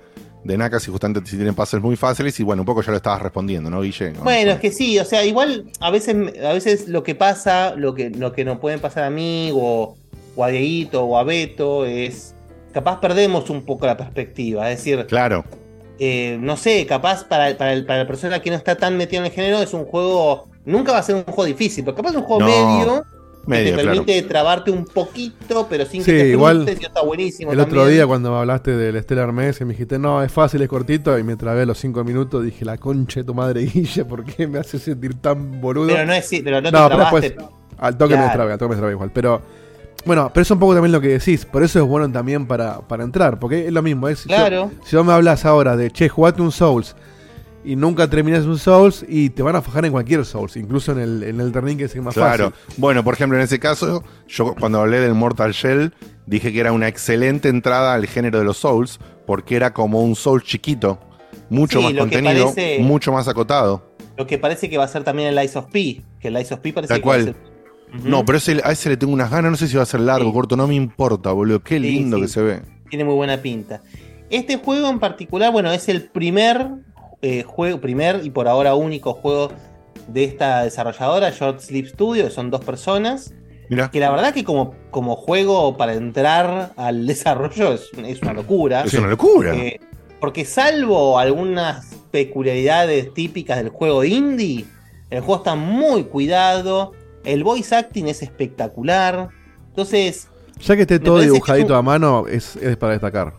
de 0.42 0.58
Naka 0.58 0.78
si 0.80 0.90
justamente 0.90 1.22
si 1.30 1.36
tienen 1.36 1.54
puzzles 1.54 1.82
muy 1.82 1.96
fáciles. 1.96 2.38
Y 2.40 2.42
bueno, 2.42 2.62
un 2.62 2.66
poco 2.66 2.82
ya 2.82 2.90
lo 2.90 2.96
estabas 2.96 3.22
respondiendo, 3.22 3.70
¿no, 3.70 3.80
Guille? 3.82 4.12
Bueno, 4.22 4.50
es 4.52 4.58
que 4.60 4.72
sí, 4.72 4.98
o 4.98 5.04
sea, 5.04 5.24
igual 5.24 5.64
a 5.80 5.90
veces, 5.90 6.16
a 6.44 6.52
veces 6.52 6.88
lo 6.88 7.02
que 7.04 7.14
pasa, 7.14 7.74
lo 7.76 7.94
que, 7.94 8.10
lo 8.10 8.32
que 8.32 8.44
nos 8.44 8.58
pueden 8.58 8.80
pasar 8.80 9.04
a 9.04 9.10
mí 9.10 9.50
o, 9.54 9.96
o 10.34 10.44
a 10.44 10.48
Dieguito 10.48 11.04
o 11.04 11.16
a 11.16 11.22
Beto 11.22 11.84
es, 11.86 12.34
capaz 12.72 13.00
perdemos 13.00 13.48
un 13.48 13.64
poco 13.64 13.86
la 13.86 13.96
perspectiva, 13.96 14.68
es 14.72 14.78
decir, 14.78 15.06
Claro. 15.06 15.44
eh, 16.00 16.36
no 16.40 16.56
sé, 16.56 16.84
capaz 16.84 17.24
para, 17.24 17.56
para, 17.56 17.72
el- 17.72 17.86
para 17.86 18.00
la 18.00 18.06
persona 18.08 18.42
que 18.42 18.50
no 18.50 18.56
está 18.56 18.74
tan 18.76 18.96
metida 18.96 19.20
en 19.20 19.26
el 19.26 19.32
género 19.32 19.62
es 19.62 19.72
un 19.72 19.84
juego, 19.84 20.48
nunca 20.64 20.90
va 20.92 20.98
a 20.98 21.02
ser 21.04 21.14
un 21.14 21.22
juego 21.22 21.44
difícil, 21.44 21.84
pero 21.84 21.96
capaz 21.96 22.10
es 22.10 22.16
un 22.16 22.22
juego 22.24 22.40
No, 22.40 22.46
medio, 22.48 23.04
medio, 23.46 23.64
que 23.64 23.76
te 23.76 23.82
claro. 23.82 24.04
permite 24.04 24.22
trabarte 24.28 24.70
un 24.70 24.84
poquito, 24.84 25.66
pero 25.68 25.84
sin 25.86 26.02
Sí, 26.02 26.10
que 26.12 26.18
te 26.20 26.28
igual 26.30 26.56
frustres 26.56 26.80
y 26.80 26.84
está 26.86 27.02
buenísimo. 27.02 27.52
El 27.52 27.60
otro 27.60 27.86
día 27.86 28.06
cuando 28.06 28.30
me 28.32 28.38
hablaste 28.38 28.76
del 28.76 29.02
Stellar 29.02 29.32
Mes 29.32 29.60
me 29.62 29.68
dijiste, 29.72 29.98
no, 29.98 30.22
es 30.22 30.32
fácil, 30.32 30.62
es 30.62 30.68
cortito, 30.68 31.18
y 31.18 31.22
me 31.22 31.36
trabé 31.36 31.62
a 31.62 31.66
los 31.66 31.78
5 31.78 32.04
minutos, 32.04 32.44
dije, 32.44 32.64
la 32.64 32.78
concha 32.78 33.20
de 33.20 33.24
tu 33.24 33.34
madre 33.34 33.62
Guille, 33.72 34.04
¿por 34.04 34.24
qué 34.24 34.46
me 34.46 34.58
hace 34.58 34.78
sentir 34.78 35.14
tan 35.20 35.60
boludo? 35.60 35.88
Pero 35.88 36.06
no 36.06 36.12
es- 36.12 36.28
pero 36.44 36.60
no 36.60 36.70
te 36.70 36.72
pero 36.72 36.86
trabaste. 36.88 37.20
después, 37.20 37.48
al 37.78 37.98
toque 37.98 38.16
me 38.16 38.28
trabé, 38.28 38.52
al 38.52 38.58
toque 38.58 38.70
me 38.74 38.76
trabé 38.78 38.92
igual, 38.92 39.10
pero... 39.12 39.42
Bueno, 40.06 40.30
pero 40.34 40.42
es 40.42 40.50
un 40.50 40.58
poco 40.58 40.74
también 40.74 40.92
lo 40.92 41.00
que 41.00 41.08
decís, 41.08 41.46
por 41.46 41.62
eso 41.62 41.78
es 41.78 41.84
bueno 41.86 42.12
también 42.12 42.46
para, 42.46 42.80
para 42.80 43.04
entrar, 43.04 43.38
porque 43.38 43.66
es 43.66 43.72
lo 43.72 43.80
mismo, 43.80 44.06
es, 44.08 44.24
yo- 44.24 44.28
Claro. 44.28 44.70
si 44.84 44.96
vos 44.96 45.06
me 45.06 45.12
hablas 45.14 45.46
ahora 45.46 45.76
de, 45.78 45.90
che, 45.90 46.10
jugate 46.10 46.42
un 46.42 46.52
Souls, 46.52 46.94
y 47.64 47.76
nunca 47.76 48.08
terminas 48.10 48.44
un 48.44 48.58
Souls, 48.58 49.04
y 49.08 49.30
te 49.30 49.42
van 49.42 49.56
a 49.56 49.62
fajar 49.62 49.84
en 49.86 49.92
cualquier 49.92 50.24
Souls, 50.24 50.56
incluso 50.56 50.92
en 50.92 50.98
el, 50.98 51.22
en 51.22 51.40
el 51.40 51.52
Ring 51.52 51.78
que 51.78 51.84
es 51.84 51.94
el 51.94 52.02
más 52.02 52.14
Claro. 52.14 52.50
fácil. 52.50 52.74
Bueno, 52.76 53.02
por 53.02 53.14
ejemplo, 53.14 53.38
en 53.38 53.44
ese 53.44 53.58
caso, 53.58 54.04
yo 54.28 54.54
cuando 54.58 54.80
hablé 54.80 55.00
del 55.00 55.14
Mortal 55.14 55.52
Shell, 55.52 55.94
dije 56.26 56.52
que 56.52 56.60
era 56.60 56.72
una 56.72 56.88
excelente 56.88 57.48
entrada 57.48 57.94
al 57.94 58.06
género 58.06 58.38
de 58.38 58.44
los 58.44 58.58
Souls, 58.58 59.00
porque 59.26 59.56
era 59.56 59.72
como 59.72 60.02
un 60.02 60.14
Soul 60.16 60.42
chiquito, 60.42 60.98
mucho 61.50 61.78
Sí, 61.80 61.84
más 61.86 61.94
contenido, 61.94 62.52
parece- 62.54 62.78
mucho 62.82 63.12
más 63.12 63.28
acotado. 63.28 63.94
Lo 64.16 64.26
que 64.26 64.38
parece 64.38 64.68
que 64.70 64.78
va 64.78 64.84
a 64.84 64.88
ser 64.88 65.02
también 65.02 65.28
el 65.28 65.34
Lies 65.34 65.56
of 65.56 65.66
P, 65.72 66.02
que 66.20 66.28
el 66.28 66.34
Lies 66.34 66.52
of 66.52 66.60
P 66.60 66.72
parece 66.72 66.92
Tal 66.94 67.02
que 67.02 67.08
va 67.08 67.14
a 67.14 67.18
cual. 67.18 67.34
ser- 67.34 67.54
Ujú. 68.00 68.08
No, 68.08 68.24
pero 68.24 68.38
ese, 68.38 68.60
a 68.64 68.72
ese 68.72 68.88
le 68.88 68.96
tengo 68.96 69.12
unas 69.12 69.30
ganas, 69.30 69.50
no 69.52 69.56
sé 69.56 69.68
si 69.68 69.76
va 69.76 69.82
a 69.84 69.86
ser 69.86 70.00
largo, 70.00 70.32
corto, 70.32 70.56
no 70.56 70.66
me 70.66 70.74
importa, 70.74 71.30
boludo. 71.32 71.62
Qué 71.62 71.76
Sí, 71.76 71.80
lindo 71.80 72.16
sí. 72.16 72.22
que 72.22 72.28
se 72.28 72.42
ve. 72.42 72.62
tiene 72.90 73.04
muy 73.04 73.14
buena 73.14 73.38
pinta. 73.38 73.82
Este 74.30 74.56
juego 74.56 74.88
en 74.88 74.98
particular, 75.00 75.52
bueno, 75.52 75.72
es 75.72 75.88
el 75.88 76.02
primer 76.04 76.68
eh, 77.24 77.42
juego, 77.42 77.80
primer 77.80 78.20
y 78.22 78.28
por 78.28 78.48
ahora 78.48 78.74
único 78.74 79.14
juego 79.14 79.50
de 80.08 80.24
esta 80.24 80.62
desarrolladora, 80.64 81.30
Short 81.30 81.58
Sleep 81.60 81.86
Studio, 81.86 82.24
que 82.24 82.30
son 82.30 82.50
dos 82.50 82.62
personas. 82.62 83.32
Que 83.90 83.98
la 83.98 84.10
verdad 84.10 84.34
que 84.34 84.44
como, 84.44 84.74
como 84.90 85.16
juego 85.16 85.78
para 85.78 85.94
entrar 85.94 86.72
al 86.76 87.06
desarrollo 87.12 87.72
es, 87.72 87.88
es 88.06 88.20
una 88.20 88.34
locura. 88.34 88.82
Es 88.82 88.92
una 88.92 89.08
locura. 89.08 89.52
Porque, 89.52 89.80
porque 90.20 90.44
salvo 90.44 91.18
algunas 91.18 91.86
peculiaridades 92.10 93.14
típicas 93.14 93.56
del 93.56 93.70
juego 93.70 94.04
indie, 94.04 94.66
el 95.08 95.20
juego 95.20 95.36
está 95.36 95.54
muy 95.54 96.04
cuidado, 96.04 96.92
el 97.24 97.42
voice 97.42 97.74
acting 97.74 98.06
es 98.08 98.22
espectacular. 98.22 99.30
Entonces, 99.70 100.28
Ya 100.60 100.76
que 100.76 100.82
esté 100.82 100.98
todo 100.98 101.20
dibujadito 101.20 101.68
es 101.68 101.70
un- 101.72 101.76
a 101.78 101.82
mano, 101.82 102.26
es, 102.28 102.56
es 102.56 102.76
para 102.76 102.92
destacar. 102.92 103.32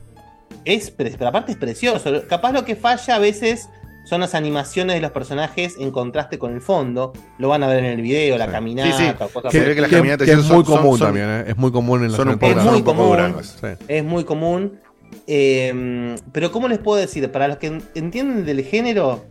Es, 0.66 0.92
pre- 0.92 1.12
pero 1.18 1.30
aparte 1.30 1.52
es 1.54 1.58
precioso. 1.58 2.12
Capaz 2.28 2.52
lo 2.52 2.66
que 2.66 2.76
falla 2.76 3.16
a 3.16 3.20
veces 3.20 3.70
son 4.06 4.22
las 4.22 4.36
animaciones 4.36 4.96
de 4.96 5.02
los 5.02 5.12
personajes 5.12 5.76
en 5.80 5.90
contraste 5.92 6.38
con 6.38 6.54
el 6.54 6.62
fondo. 6.62 7.14
Lo 7.40 7.48
van 7.50 7.64
a 7.64 7.68
ver 7.68 7.80
en 7.80 7.86
el 7.86 8.02
video, 8.02 8.38
la 8.38 8.48
caminata, 8.48 8.96
Sí, 8.98 9.04
sí. 9.04 9.50
Que- 9.50 9.74
que 9.74 9.82
las 9.82 9.90
Que- 9.90 9.96
caminatas 9.96 10.26
que 10.28 10.34
es 10.34 10.42
son- 10.44 10.58
muy 10.58 10.66
son- 10.66 10.78
común 10.78 10.98
son- 11.00 11.08
también, 11.08 11.28
¿eh? 11.30 11.44
es 11.48 11.58
muy 11.58 11.72
común 11.72 12.02
en 12.04 12.08
las 12.10 12.18
son 12.18 12.28
un 12.28 12.34
aventuras. 12.36 12.56
poco- 12.56 12.66
Es 12.66 12.72
muy 12.72 12.80
un 12.80 12.86
poco 12.86 13.10
común. 13.18 13.44
Sí. 13.44 13.86
Es 13.88 14.04
muy 14.04 14.24
común. 14.24 14.80
Eh, 15.28 16.16
pero 16.32 16.52
¿cómo 16.52 16.68
les 16.68 16.78
puedo 16.80 17.00
decir? 17.00 17.32
Para 17.32 17.48
los 17.48 17.58
que 17.58 17.68
en- 17.68 17.84
entienden 17.96 18.46
del 18.46 18.64
género... 18.64 19.26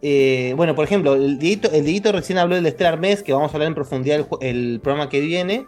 eh, 0.00 0.54
bueno, 0.56 0.74
por 0.76 0.84
ejemplo, 0.84 1.14
el 1.14 1.38
Dieguito, 1.38 1.70
el 1.72 1.84
Dieguito 1.84 2.12
recién 2.12 2.38
habló 2.38 2.54
del 2.54 2.66
Stellar 2.68 2.98
Mes, 3.00 3.22
que 3.22 3.32
vamos 3.32 3.50
a 3.52 3.54
hablar 3.54 3.66
en 3.68 3.74
profundidad 3.74 4.16
el, 4.40 4.48
el 4.48 4.80
programa 4.80 5.08
que 5.08 5.20
viene. 5.20 5.66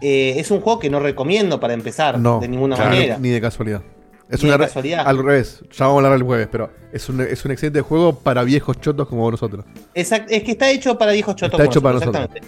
Eh, 0.00 0.34
es 0.38 0.50
un 0.50 0.60
juego 0.60 0.78
que 0.78 0.88
no 0.90 0.98
recomiendo 1.00 1.60
para 1.60 1.74
empezar, 1.74 2.18
No, 2.18 2.40
de 2.40 2.48
ninguna 2.48 2.76
claro, 2.76 2.90
manera. 2.90 3.18
Ni 3.18 3.28
de 3.30 3.40
casualidad. 3.40 3.82
Es 4.30 4.42
una 4.44 4.56
casualidad. 4.58 5.06
Al 5.06 5.18
revés, 5.18 5.60
ya 5.72 5.86
vamos 5.86 6.02
a 6.02 6.06
hablar 6.06 6.18
el 6.20 6.22
jueves, 6.24 6.48
pero 6.50 6.70
es 6.92 7.08
un, 7.08 7.20
es 7.20 7.44
un 7.44 7.50
excelente 7.50 7.80
juego 7.80 8.14
para 8.20 8.44
viejos 8.44 8.80
chotos 8.80 9.08
como 9.08 9.28
nosotros. 9.30 9.64
Exact- 9.94 10.26
es 10.30 10.44
que 10.44 10.52
está 10.52 10.70
hecho 10.70 10.96
para 10.96 11.10
viejos 11.12 11.34
chotos. 11.34 11.58
Está 11.58 11.64
como 11.64 11.70
hecho 11.70 11.82
para 11.82 11.98
exactamente. 11.98 12.40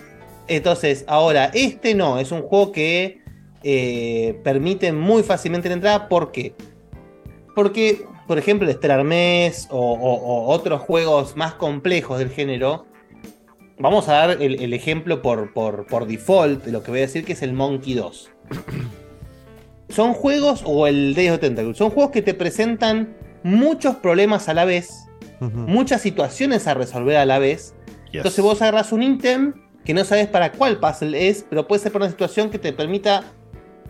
Entonces, 0.47 1.05
ahora, 1.09 1.51
este 1.55 1.95
no, 1.95 2.19
es 2.21 2.31
un 2.31 2.43
juego 2.43 2.71
que 2.73 3.21
eh, 3.65 4.41
permite 4.45 4.93
muy 4.93 5.23
fácilmente 5.25 5.69
la 5.69 5.75
entrada. 5.75 6.09
¿Por 6.09 6.31
qué? 6.31 6.55
Porque, 7.55 8.05
por 8.29 8.39
ejemplo, 8.39 8.69
el 8.69 8.75
Stellar 8.77 9.05
Mes 9.05 9.67
o, 9.71 9.79
o- 9.79 10.15
o 10.15 10.53
otros 10.53 10.81
juegos 10.83 11.37
más 11.37 11.55
complejos 11.55 12.19
del 12.19 12.31
género, 12.31 12.87
vamos 13.79 14.09
a 14.09 14.13
dar 14.13 14.43
el, 14.43 14.61
el 14.61 14.73
ejemplo 14.75 15.23
por, 15.23 15.53
por, 15.53 15.87
por 15.87 16.07
default 16.07 16.65
de 16.65 16.73
lo 16.73 16.83
que 16.83 16.91
voy 16.91 17.01
a 17.01 17.03
decir, 17.03 17.25
que 17.25 17.33
es 17.33 17.43
el 17.43 17.53
Monkey 17.53 17.95
2. 17.95 18.31
Son 19.89 20.15
juegos, 20.15 20.63
o 20.65 20.87
el 20.87 21.15
Days 21.15 21.33
of 21.33 21.41
Tentacle, 21.41 21.75
son 21.75 21.91
juegos 21.91 22.13
que 22.13 22.23
te 22.23 22.35
presentan 22.35 23.15
muchos 23.43 23.97
problemas 23.97 24.49
a 24.49 24.55
la 24.55 24.65
vez, 24.65 25.09
muchas 25.41 26.01
situaciones 26.01 26.67
a 26.67 26.75
resolver 26.75 27.17
a 27.17 27.27
la 27.27 27.39
vez. 27.39 27.75
Entonces 28.13 28.43
vos 28.45 28.63
agarras 28.63 28.93
un 28.93 29.03
ítem 29.03 29.55
que 29.85 29.95
no 29.95 30.05
sabes 30.05 30.29
para 30.29 30.53
cuál 30.53 30.79
puzzle 30.79 31.29
es, 31.29 31.45
pero 31.49 31.67
puede 31.67 31.83
ser 31.83 31.93
para 31.93 32.05
una 32.05 32.13
situación 32.13 32.51
que 32.51 32.59
te 32.59 32.73
permita 32.73 33.25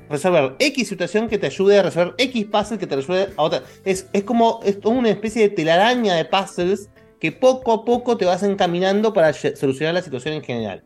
resolver 0.08 0.56
X 0.58 0.88
situación 0.88 1.28
que 1.28 1.38
te 1.38 1.46
ayude 1.46 1.78
a 1.78 1.82
resolver 1.82 2.14
X 2.18 2.46
puzzle 2.46 2.78
que 2.78 2.86
te 2.86 2.96
resuelve 2.96 3.32
a 3.36 3.42
otra. 3.42 3.62
Es, 3.84 4.08
es 4.12 4.24
como 4.24 4.60
es 4.64 4.76
como 4.76 4.98
una 4.98 5.10
especie 5.10 5.42
de 5.42 5.54
telaraña 5.54 6.14
de 6.14 6.24
puzzles 6.24 6.88
que 7.22 7.30
poco 7.30 7.72
a 7.72 7.84
poco 7.84 8.16
te 8.16 8.24
vas 8.24 8.42
encaminando 8.42 9.12
para 9.12 9.32
solucionar 9.32 9.94
la 9.94 10.02
situación 10.02 10.34
en 10.34 10.42
general. 10.42 10.82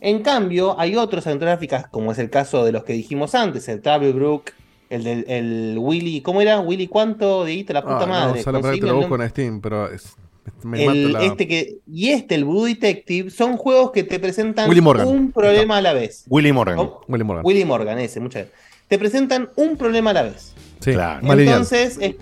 En 0.00 0.22
cambio, 0.22 0.78
hay 0.78 0.94
otras 0.94 1.26
aventuras 1.26 1.54
gráficas, 1.54 1.88
como 1.88 2.12
es 2.12 2.18
el 2.20 2.30
caso 2.30 2.64
de 2.64 2.70
los 2.70 2.84
que 2.84 2.92
dijimos 2.92 3.34
antes, 3.34 3.68
el 3.68 3.82
Travel 3.82 4.12
Brook, 4.12 4.52
el 4.88 5.02
del 5.02 5.24
el 5.26 5.76
Willy, 5.80 6.20
¿cómo 6.20 6.42
era? 6.42 6.60
Willy 6.60 6.86
cuánto, 6.86 7.44
Dieguito, 7.44 7.72
la 7.72 7.82
puta 7.82 7.96
Ah, 7.96 8.06
no, 8.06 8.06
madre. 8.06 8.38
o 8.38 8.42
sea, 8.44 8.52
la 8.52 8.58
verdad 8.60 8.74
que 8.74 8.80
te 8.82 8.86
lo 8.86 8.92
el 8.92 8.98
busco 8.98 9.20
en 9.20 9.28
Steam, 9.30 9.60
pero 9.60 9.90
es, 9.90 10.14
me 10.62 10.84
El- 10.84 11.12
la... 11.12 11.24
este 11.24 11.48
que, 11.48 11.78
y 11.88 12.10
este, 12.10 12.36
el 12.36 12.44
Voodoo 12.44 12.66
Detective, 12.66 13.28
son 13.30 13.56
juegos 13.56 13.90
que 13.90 14.04
te 14.04 14.20
presentan 14.20 14.68
Willy 14.68 14.80
Morgan. 14.80 15.08
un 15.08 15.32
problema 15.32 15.78
a 15.78 15.82
la 15.82 15.92
vez. 15.92 16.24
Willy 16.28 16.52
Morgan. 16.52 16.76
¿Cómo? 16.76 17.00
Willy 17.08 17.24
Morgan. 17.24 17.44
Willy 17.44 17.64
Morgan, 17.64 17.98
ese, 17.98 18.20
muchas 18.20 18.42
gracias. 18.46 18.60
Te 18.86 18.96
presentan 18.96 19.50
un 19.56 19.76
problema 19.76 20.10
a 20.10 20.14
la 20.14 20.22
vez. 20.22 20.54
Sí, 20.78 20.92
Claro. 20.92 21.32
Entonces, 21.32 21.98
es- 22.00 22.14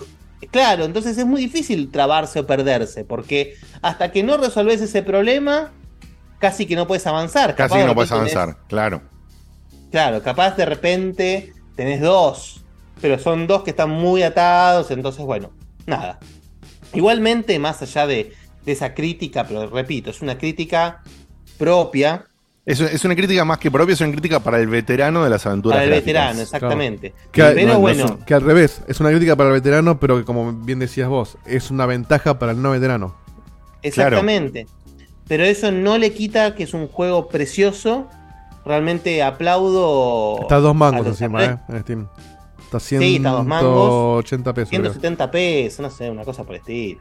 claro, 0.50 0.84
entonces 0.84 1.18
es 1.18 1.26
muy 1.26 1.40
difícil 1.40 1.90
trabarse 1.90 2.40
o 2.40 2.46
perderse, 2.46 3.04
porque 3.04 3.54
hasta 3.82 4.12
que 4.12 4.22
no 4.22 4.36
resolves 4.36 4.80
ese 4.80 5.02
problema, 5.02 5.72
casi 6.38 6.66
que 6.66 6.76
no 6.76 6.86
puedes 6.86 7.06
avanzar. 7.06 7.54
Casi 7.56 7.74
Capaz 7.74 7.86
no 7.86 7.94
puedes 7.94 8.10
tenés- 8.10 8.14
avanzar, 8.34 8.56
claro. 8.68 9.02
Claro, 9.90 10.22
capaz 10.22 10.56
de 10.56 10.66
repente 10.66 11.52
tenés 11.74 12.00
dos, 12.00 12.64
pero 13.00 13.18
son 13.18 13.46
dos 13.46 13.62
que 13.62 13.70
están 13.70 13.90
muy 13.90 14.22
atados, 14.22 14.90
entonces 14.90 15.24
bueno, 15.24 15.50
nada. 15.86 16.18
Igualmente, 16.94 17.58
más 17.58 17.82
allá 17.82 18.06
de, 18.06 18.32
de 18.64 18.72
esa 18.72 18.94
crítica, 18.94 19.44
pero 19.46 19.66
repito, 19.68 20.10
es 20.10 20.20
una 20.22 20.38
crítica 20.38 21.02
propia 21.58 22.26
Es, 22.68 22.80
es 22.82 23.02
una 23.06 23.16
crítica 23.16 23.46
más 23.46 23.56
que 23.56 23.70
propia, 23.70 23.94
es 23.94 24.00
una 24.02 24.12
crítica 24.12 24.40
para 24.40 24.60
el 24.60 24.66
veterano 24.66 25.24
de 25.24 25.30
las 25.30 25.46
aventuras 25.46 25.76
para 25.76 25.84
el 25.84 25.90
gráficas. 25.90 26.06
veterano, 26.06 26.40
exactamente. 26.42 27.14
Que, 27.32 27.42
pero 27.42 27.66
no, 27.66 27.72
no, 27.72 27.80
bueno, 27.80 28.18
que 28.26 28.34
al 28.34 28.42
revés, 28.42 28.82
es 28.86 29.00
una 29.00 29.08
crítica 29.08 29.36
para 29.36 29.48
el 29.48 29.54
veterano, 29.54 29.98
pero 29.98 30.18
que 30.18 30.24
como 30.26 30.52
bien 30.52 30.78
decías 30.78 31.08
vos, 31.08 31.38
es 31.46 31.70
una 31.70 31.86
ventaja 31.86 32.38
para 32.38 32.52
el 32.52 32.60
no 32.60 32.72
veterano. 32.72 33.14
exactamente. 33.80 34.66
Pero 35.28 35.44
eso 35.44 35.72
no 35.72 35.96
le 35.96 36.12
quita 36.12 36.54
que 36.54 36.64
es 36.64 36.74
un 36.74 36.88
juego 36.88 37.28
precioso. 37.28 38.06
Realmente 38.66 39.22
aplaudo. 39.22 40.38
Está 40.42 40.56
a 40.56 40.60
dos 40.60 40.74
mangos 40.74 41.06
encima, 41.06 41.44
¿eh? 41.44 41.58
En 41.70 41.80
Steam. 41.80 42.08
Está 42.64 42.80
Sí, 42.80 43.16
está 43.16 43.30
a 43.30 43.32
dos 43.32 43.46
mangos. 43.46 44.26
180 44.28 44.52
pesos. 44.54 44.68
creo. 44.68 44.82
170 44.82 45.30
pesos, 45.30 45.80
no 45.80 45.90
sé, 45.90 46.10
una 46.10 46.24
cosa 46.24 46.44
por 46.44 46.54
el 46.54 46.60
estilo. 46.60 47.00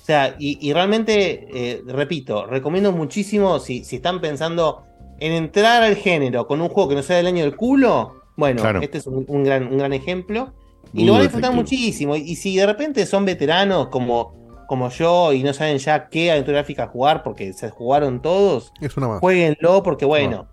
O 0.00 0.04
sea, 0.04 0.36
y, 0.38 0.58
y 0.60 0.72
realmente, 0.72 1.48
eh, 1.52 1.82
repito, 1.88 2.46
recomiendo 2.46 2.92
muchísimo 2.92 3.58
si, 3.58 3.84
si 3.84 3.96
están 3.96 4.20
pensando 4.20 4.84
en 5.20 5.32
entrar 5.32 5.82
al 5.82 5.96
género 5.96 6.46
con 6.46 6.60
un 6.60 6.68
juego 6.68 6.88
que 6.90 6.94
no 6.94 7.02
sea 7.02 7.16
del 7.18 7.26
año 7.26 7.44
del 7.44 7.56
culo. 7.56 8.22
Bueno, 8.36 8.60
Claro. 8.62 8.80
este 8.80 8.98
es 8.98 9.06
un, 9.06 9.24
un 9.28 9.44
gran, 9.44 9.66
un 9.66 9.78
gran 9.78 9.92
ejemplo. 9.92 10.52
Y 10.94 11.04
lo 11.04 11.12
van 11.12 11.20
a 11.20 11.24
disfrutar 11.24 11.52
muchísimo. 11.52 12.16
Y, 12.16 12.20
y 12.20 12.36
si 12.36 12.56
de 12.56 12.64
repente 12.66 13.04
son 13.04 13.24
veteranos 13.24 13.88
como, 13.88 14.64
como 14.68 14.88
yo 14.90 15.32
y 15.32 15.42
no 15.42 15.52
saben 15.52 15.78
ya 15.78 16.08
qué 16.08 16.30
aventura 16.32 16.58
gráfica 16.58 16.86
jugar 16.86 17.22
porque 17.22 17.52
se 17.52 17.68
jugaron 17.70 18.22
todos, 18.22 18.72
Es 18.80 18.96
una 18.96 19.08
más. 19.08 19.20
jueguenlo 19.20 19.82
porque, 19.82 20.04
bueno, 20.06 20.46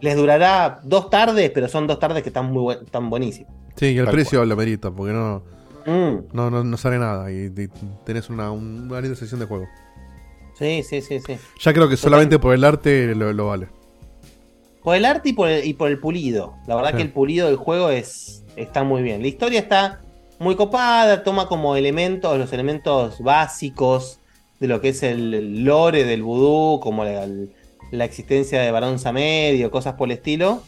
les 0.00 0.16
durará 0.16 0.80
dos 0.84 1.10
tardes, 1.10 1.50
pero 1.50 1.68
son 1.68 1.86
dos 1.86 1.98
tardes 1.98 2.22
que 2.22 2.30
están, 2.30 2.52
muy 2.52 2.62
buen- 2.62 2.84
están 2.84 3.10
buenísimas. 3.10 3.52
Sí, 3.76 3.86
y 3.86 3.98
el 3.98 4.04
Tal 4.06 4.14
precio 4.14 4.44
lo 4.44 4.56
merita, 4.56 4.90
porque 4.90 5.12
no, 5.12 5.42
Mm. 5.84 6.28
no, 6.32 6.48
no, 6.50 6.62
no 6.62 6.76
sale 6.76 6.96
nada 6.98 7.30
y, 7.32 7.46
y 7.46 7.68
tenés 8.04 8.30
una, 8.30 8.50
un- 8.52 8.86
una 8.88 9.00
linda 9.00 9.16
sesión 9.16 9.40
de 9.40 9.46
juego. 9.46 9.66
Sí, 10.58 10.82
sí, 10.84 11.00
sí, 11.00 11.18
sí. 11.20 11.36
Ya 11.60 11.72
creo 11.72 11.88
que 11.88 11.96
solamente 11.96 12.38
por 12.38 12.54
el 12.54 12.62
arte 12.64 13.14
lo, 13.14 13.32
lo 13.32 13.48
vale. 13.48 13.68
Por 14.82 14.96
el 14.96 15.04
arte 15.04 15.30
y 15.30 15.32
por 15.32 15.48
el, 15.48 15.64
y 15.66 15.74
por 15.74 15.88
el 15.90 15.98
pulido. 15.98 16.54
La 16.66 16.74
verdad 16.76 16.90
Sí. 16.90 16.96
que 16.96 17.02
el 17.02 17.12
pulido 17.12 17.46
del 17.46 17.56
juego 17.56 17.90
es, 17.90 18.44
está 18.56 18.82
muy 18.84 19.02
bien. 19.02 19.22
La 19.22 19.28
historia 19.28 19.60
está 19.60 20.00
muy 20.38 20.56
copada, 20.56 21.22
toma 21.22 21.46
como 21.46 21.76
elementos, 21.76 22.36
los 22.38 22.52
elementos 22.52 23.20
básicos 23.20 24.18
de 24.58 24.66
lo 24.68 24.80
que 24.80 24.88
es 24.90 25.02
el, 25.02 25.64
lore 25.64 26.04
del 26.04 26.22
vudú, 26.22 26.80
como 26.80 27.04
la, 27.04 27.26
la 27.92 28.04
existencia 28.04 28.60
de 28.60 28.70
Barón 28.70 28.96
Medio, 29.12 29.70
cosas 29.70 29.94
por 29.94 30.08
el 30.08 30.12
estilo. 30.18 30.62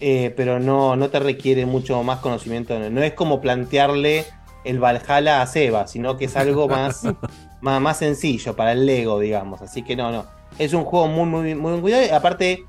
eh, 0.00 0.32
pero 0.36 0.58
no, 0.58 0.96
no 0.96 1.08
te 1.10 1.20
requiere 1.20 1.64
mucho 1.66 2.02
más 2.02 2.18
conocimiento. 2.18 2.76
No 2.90 3.02
es 3.02 3.12
como 3.14 3.40
plantearle 3.40 4.24
el 4.64 4.80
Valhalla 4.80 5.42
a 5.42 5.46
Seba, 5.46 5.86
sino 5.86 6.16
que 6.16 6.24
es 6.24 6.36
algo 6.36 6.66
más, 6.68 7.02
más, 7.60 7.80
más 7.80 7.98
sencillo 7.98 8.56
para 8.56 8.72
el 8.72 8.84
Lego, 8.86 9.20
digamos. 9.20 9.62
Así 9.62 9.82
que 9.82 9.94
no, 9.94 10.10
no. 10.10 10.24
Es 10.58 10.72
un 10.72 10.84
juego 10.84 11.06
muy, 11.06 11.26
muy, 11.26 11.54
muy 11.54 11.70
bien 11.72 11.80
cuidado. 11.82 12.14
Aparte, 12.16 12.64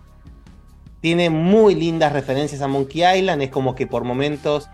tiene 1.01 1.29
muy 1.29 1.75
lindas 1.75 2.11
referencias 2.13 2.61
a 2.61 2.67
Monkey 2.67 3.03
Island. 3.19 3.41
Es 3.41 3.49
como 3.49 3.75
que 3.75 3.87
por 3.87 4.03
momentos 4.03 4.67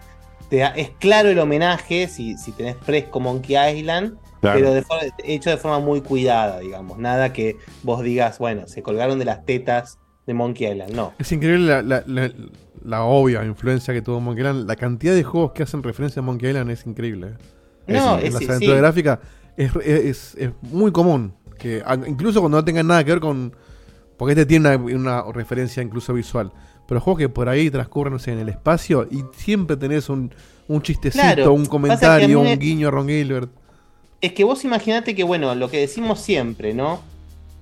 te 0.49 0.57
da- 0.57 0.69
es 0.75 0.89
claro 0.99 1.29
el 1.29 1.39
homenaje 1.39 2.07
si, 2.07 2.37
si 2.37 2.51
tenés 2.51 2.75
fresco 2.81 3.19
Monkey 3.19 3.55
Island. 3.79 4.17
Claro. 4.41 4.59
Pero 4.59 4.73
de 4.73 4.83
hecho 5.23 5.49
de 5.49 5.57
forma 5.57 5.79
muy 5.79 6.01
cuidada, 6.01 6.59
digamos. 6.59 6.97
Nada 6.97 7.31
que 7.31 7.57
vos 7.83 8.01
digas, 8.03 8.39
bueno, 8.39 8.67
se 8.67 8.81
colgaron 8.81 9.19
de 9.19 9.25
las 9.25 9.45
tetas 9.45 9.99
de 10.25 10.33
Monkey 10.33 10.67
Island. 10.71 10.93
No. 10.93 11.13
Es 11.19 11.31
increíble 11.31 11.67
la, 11.67 11.81
la- 11.83 12.03
la- 12.07 12.31
la 12.83 13.03
obvia 13.03 13.43
influencia 13.45 13.93
que 13.93 14.01
tuvo 14.01 14.19
Monkey 14.19 14.41
Island. 14.43 14.67
La 14.67 14.75
cantidad 14.75 15.13
de 15.13 15.23
juegos 15.23 15.51
que 15.51 15.63
hacen 15.63 15.83
referencia 15.83 16.21
a 16.21 16.23
Monkey 16.23 16.49
Island 16.49 16.71
es 16.71 16.85
increíble. 16.87 17.33
No, 17.87 18.17
en 18.19 18.25
es- 18.27 18.33
la 18.33 18.39
sí, 18.39 18.45
aventura 18.45 18.75
sí. 18.75 18.81
gráfica 18.81 19.19
es, 19.57 19.71
es- 19.85 20.35
es 20.35 20.49
muy 20.61 20.91
común. 20.91 21.33
que 21.59 21.83
Incluso 22.07 22.39
cuando 22.39 22.57
no 22.57 22.65
tengan 22.65 22.87
nada 22.87 23.03
que 23.03 23.11
ver 23.11 23.19
con. 23.19 23.55
Porque 24.21 24.33
este 24.33 24.45
tiene 24.45 24.75
una, 24.75 25.23
una 25.23 25.31
referencia 25.31 25.81
incluso 25.81 26.13
visual. 26.13 26.51
Pero 26.87 27.01
juegos 27.01 27.21
que 27.21 27.27
por 27.27 27.49
ahí 27.49 27.71
transcurren 27.71 28.13
no 28.13 28.19
sé, 28.19 28.31
en 28.31 28.37
el 28.37 28.49
espacio 28.49 29.07
y 29.09 29.23
siempre 29.35 29.77
tenés 29.77 30.09
un, 30.09 30.31
un 30.67 30.83
chistecito, 30.83 31.23
Claro, 31.23 31.53
un 31.53 31.65
comentario, 31.65 32.39
un 32.39 32.59
guiño 32.59 32.89
a 32.89 32.91
Ron 32.91 33.07
Gilbert. 33.07 33.49
Es 34.21 34.33
que 34.33 34.43
vos 34.43 34.63
imaginate 34.63 35.15
que, 35.15 35.23
bueno, 35.23 35.55
lo 35.55 35.71
que 35.71 35.79
decimos 35.79 36.19
siempre, 36.19 36.75
¿no? 36.75 37.01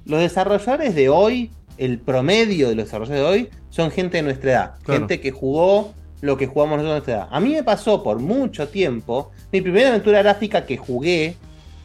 Los 0.03 0.19
desarrolladores 0.19 0.95
de 0.95 1.07
hoy, 1.07 1.49
el 1.77 1.97
promedio 1.97 2.67
de 2.67 2.75
los 2.75 2.87
desarrolladores 2.87 3.21
de 3.21 3.43
hoy, 3.43 3.49
son 3.69 3.89
gente 3.89 4.17
de 4.17 4.23
nuestra 4.23 4.51
edad. 4.51 4.75
Claro. 4.83 4.99
Gente 4.99 5.21
que 5.21 5.31
jugó 5.31 5.93
lo 6.19 6.35
que 6.35 6.47
jugamos 6.47 6.79
nosotros 6.79 6.89
de 6.89 6.95
nuestra 6.95 7.13
edad. 7.13 7.27
A 7.31 7.39
mí 7.39 7.53
me 7.53 7.63
pasó 7.63 8.03
por 8.03 8.19
mucho 8.19 8.67
tiempo, 8.67 9.31
mi 9.53 9.61
primera 9.61 9.87
aventura 9.87 10.21
gráfica 10.21 10.65
que 10.65 10.75
jugué, 10.75 11.37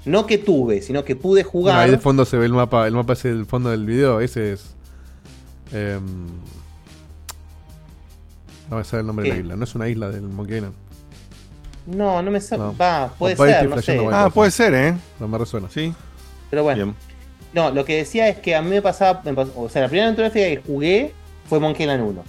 no 0.05 0.27
que 0.27 0.39
tuve, 0.39 0.83
sino 0.83 1.05
que 1.05 1.17
pude 1.17 1.43
jugar. 1.45 1.79
Ahí 1.81 1.91
de 1.91 1.99
fondo 1.99 2.25
se 2.25 2.37
ve 2.37 2.47
el 2.47 2.53
mapa. 2.53 2.87
El 2.87 2.95
mapa 2.95 3.15
es 3.15 3.25
el 3.25 3.47
fondo 3.47 3.71
del 3.71 3.85
video. 3.87 4.21
Ese 4.21 4.53
es. 4.53 4.75
em, 5.73 6.27
no 8.71 8.77
me 8.79 8.85
sale 8.85 9.01
el 9.01 9.07
nombre 9.07 9.29
de 9.29 9.35
la 9.35 9.41
isla. 9.41 9.57
No 9.57 9.65
es 9.65 9.75
una 9.75 9.89
isla 9.89 10.11
del 10.11 10.23
Monkey 10.23 10.57
Island. 10.57 10.75
No, 11.87 12.23
no 12.23 12.31
me 12.31 12.41
sabe. 12.41 12.63
No. 12.63 12.77
Va, 12.77 13.13
puede 13.19 13.37
ser, 13.37 13.69
no 13.69 13.83
sé. 13.83 14.01
Ah, 14.11 14.31
puede 14.33 14.51
ser, 14.51 14.75
¿eh? 14.75 14.95
No 15.21 15.29
me 15.29 15.37
resuena. 15.39 15.69
Sí. 15.71 15.93
Pero 16.51 16.63
bueno. 16.63 16.95
No, 17.53 17.71
lo 17.71 17.85
que 17.85 17.97
decía 17.97 18.29
es 18.29 18.39
que 18.39 18.55
a 18.57 18.63
mí 18.63 18.71
me 18.71 18.83
pasaba, 18.83 19.23
me 19.25 19.33
pasó- 19.35 19.53
o 19.57 19.69
sea, 19.69 19.83
la 19.83 19.89
primera 19.89 20.07
aventura 20.07 20.31
que 20.31 20.61
jugué 20.67 21.13
fue 21.49 21.61
Monkey 21.61 21.85
Island 21.85 22.03
1. 22.09 22.25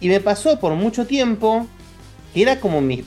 Y 0.00 0.08
me 0.08 0.20
pasó 0.20 0.58
por 0.58 0.72
mucho 0.74 1.04
tiempo 1.06 1.66
que 2.32 2.42
era 2.42 2.58
como 2.60 2.80
mi, 2.80 3.04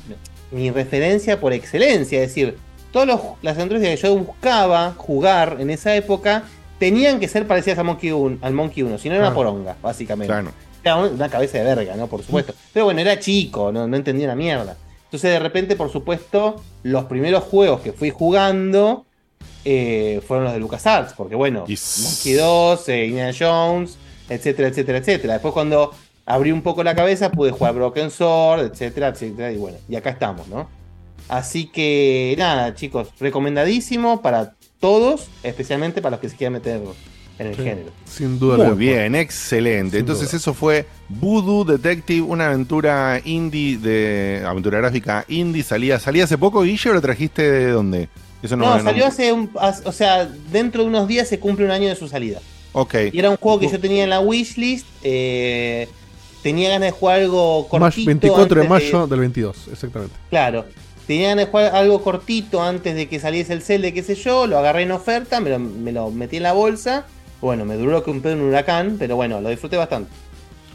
mi 0.52 0.70
referencia 0.70 1.40
por 1.40 1.54
excelencia, 1.54 2.22
es 2.22 2.28
decir, 2.30 2.58
todas 2.92 3.08
los- 3.08 3.20
las 3.42 3.56
aventuras 3.58 3.84
que 3.84 3.96
yo 3.96 4.16
buscaba 4.18 4.94
jugar 4.98 5.58
en 5.60 5.70
esa 5.70 5.96
época 5.96 6.44
tenían 6.80 7.20
que 7.20 7.28
ser 7.28 7.48
parecidas 7.48 7.80
a 7.80 7.84
Monkey 7.84 8.12
1, 8.12 8.38
al 8.42 8.54
Monkey 8.54 8.84
1, 8.84 8.98
si 8.98 9.10
no 9.10 9.16
era 9.16 9.26
una 9.26 9.34
poronga, 9.36 9.76
básicamente. 9.82 10.32
Claro. 10.32 10.52
Era 10.84 10.96
un- 10.98 11.14
una 11.16 11.28
cabeza 11.30 11.58
de 11.58 11.64
verga, 11.64 11.96
¿no? 11.96 12.08
Por 12.08 12.24
supuesto. 12.24 12.54
Pero 12.74 12.86
bueno, 12.86 13.02
era 13.02 13.20
chico, 13.20 13.72
no, 13.72 13.88
no 13.88 13.98
entendía 13.98 14.26
una 14.28 14.36
mierda. 14.36 14.78
Entonces, 15.06 15.32
de 15.32 15.40
repente, 15.40 15.76
por 15.76 15.92
supuesto, 15.92 16.62
los 16.84 17.06
primeros 17.06 17.44
juegos 17.46 17.82
que 17.82 17.94
fui 17.94 18.10
jugando 18.10 19.06
eh, 19.66 20.22
fueron 20.26 20.46
los 20.46 20.54
de 20.54 20.60
LucasArts, 20.60 21.14
porque 21.14 21.36
bueno, 21.36 21.66
Monkey 22.04 22.34
2, 22.34 22.90
eh, 22.90 23.06
Indiana 23.08 23.34
Jones, 23.38 23.98
etcétera, 24.30 24.70
etcétera, 24.70 24.98
etcétera. 25.00 25.34
Después, 25.34 25.54
cuando 25.54 25.92
abrí 26.26 26.52
un 26.52 26.62
poco 26.62 26.84
la 26.84 26.96
cabeza, 26.96 27.32
pude 27.32 27.52
jugar 27.52 27.74
Broken 27.74 28.10
Sword, 28.12 28.62
etcétera, 28.72 29.08
etcétera, 29.10 29.52
y 29.52 29.58
bueno, 29.58 29.78
y 29.90 29.96
acá 29.96 30.10
estamos, 30.12 30.48
¿no? 30.48 30.70
Así 31.30 31.66
que 31.66 32.36
nada, 32.38 32.74
chicos, 32.76 33.10
recomendadísimo 33.20 34.22
para 34.22 34.54
todos, 34.80 35.28
especialmente 35.44 36.02
para 36.02 36.12
los 36.12 36.20
que 36.22 36.30
se 36.30 36.36
quieran 36.38 36.54
meter 36.54 36.82
en 37.40 37.48
el 37.48 37.56
Sí, 37.56 37.64
género. 37.64 37.90
Sin 38.06 38.40
duda. 38.40 38.58
Muy 38.70 38.78
bien, 38.78 39.14
excelente. 39.16 39.92
Sin 39.92 40.00
Entonces 40.02 40.30
duda. 40.32 40.38
eso 40.38 40.54
fue 40.54 40.86
Voodoo 41.10 41.64
Detective, 41.66 42.22
una 42.22 42.48
aventura 42.48 43.22
indie 43.26 43.78
de 43.78 44.44
aventura 44.46 44.78
gráfica 44.80 45.26
indie. 45.28 45.64
Salía, 45.64 46.00
salía 46.00 46.24
hace 46.24 46.38
poco, 46.38 46.62
Guille, 46.64 46.90
o 46.90 46.94
lo 46.94 47.02
trajiste 47.02 47.42
de 47.42 47.72
dónde? 47.72 48.10
Eso 48.42 48.56
No, 48.56 48.78
no, 48.78 48.84
salió 48.84 49.06
hace 49.08 49.34
un. 49.34 49.50
as- 49.60 49.82
O 49.86 49.92
sea, 49.92 50.26
dentro 50.52 50.84
de 50.84 50.88
unos 50.90 51.08
días 51.08 51.28
se 51.28 51.40
cumple 51.40 51.66
un 51.66 51.72
año 51.72 51.90
de 51.90 51.96
su 51.96 52.08
salida. 52.08 52.40
Ok. 52.72 52.96
Y 53.12 53.20
era 53.20 53.30
un 53.32 53.38
juego 53.38 53.60
que 53.60 53.68
yo 53.70 53.80
tenía 53.80 54.04
en 54.04 54.10
la 54.12 54.20
wishlist. 54.20 54.86
eh, 55.04 55.88
tenía 56.44 56.70
ganas 56.70 56.88
de 56.88 56.92
jugar 56.92 57.20
algo 57.22 57.68
cortito. 57.68 58.06
24 58.08 58.62
de 58.62 58.68
mayo 58.70 59.08
del 59.08 59.20
22, 59.20 59.68
exactamente. 59.72 60.16
Claro. 60.30 60.66
Tenía 61.08 61.30
ganas 61.30 61.46
de 61.46 61.52
jugar 61.52 61.74
algo 61.76 62.04
cortito 62.04 62.62
antes 62.62 62.94
de 62.96 63.08
que 63.08 63.20
saliese 63.20 63.54
el 63.54 63.62
cel 63.62 63.82
de 63.82 63.94
qué 63.94 64.04
sé 64.04 64.16
yo. 64.16 64.46
Lo 64.46 64.58
agarré 64.60 64.84
en 64.84 64.92
oferta, 64.92 65.40
me 65.40 65.50
lo, 65.50 65.58
me 65.60 65.92
lo 65.94 66.12
metí 66.12 66.38
en 66.38 66.44
la 66.44 66.52
bolsa. 66.54 67.06
Bueno, 67.42 67.64
me 67.66 67.76
duró 67.76 68.04
que 68.04 68.12
un 68.12 68.22
pedo 68.22 68.34
en 68.34 68.42
un 68.42 68.50
huracán, 68.50 68.98
pero 69.00 69.16
bueno, 69.16 69.40
lo 69.40 69.50
disfruté 69.50 69.78
bastante. 69.78 70.12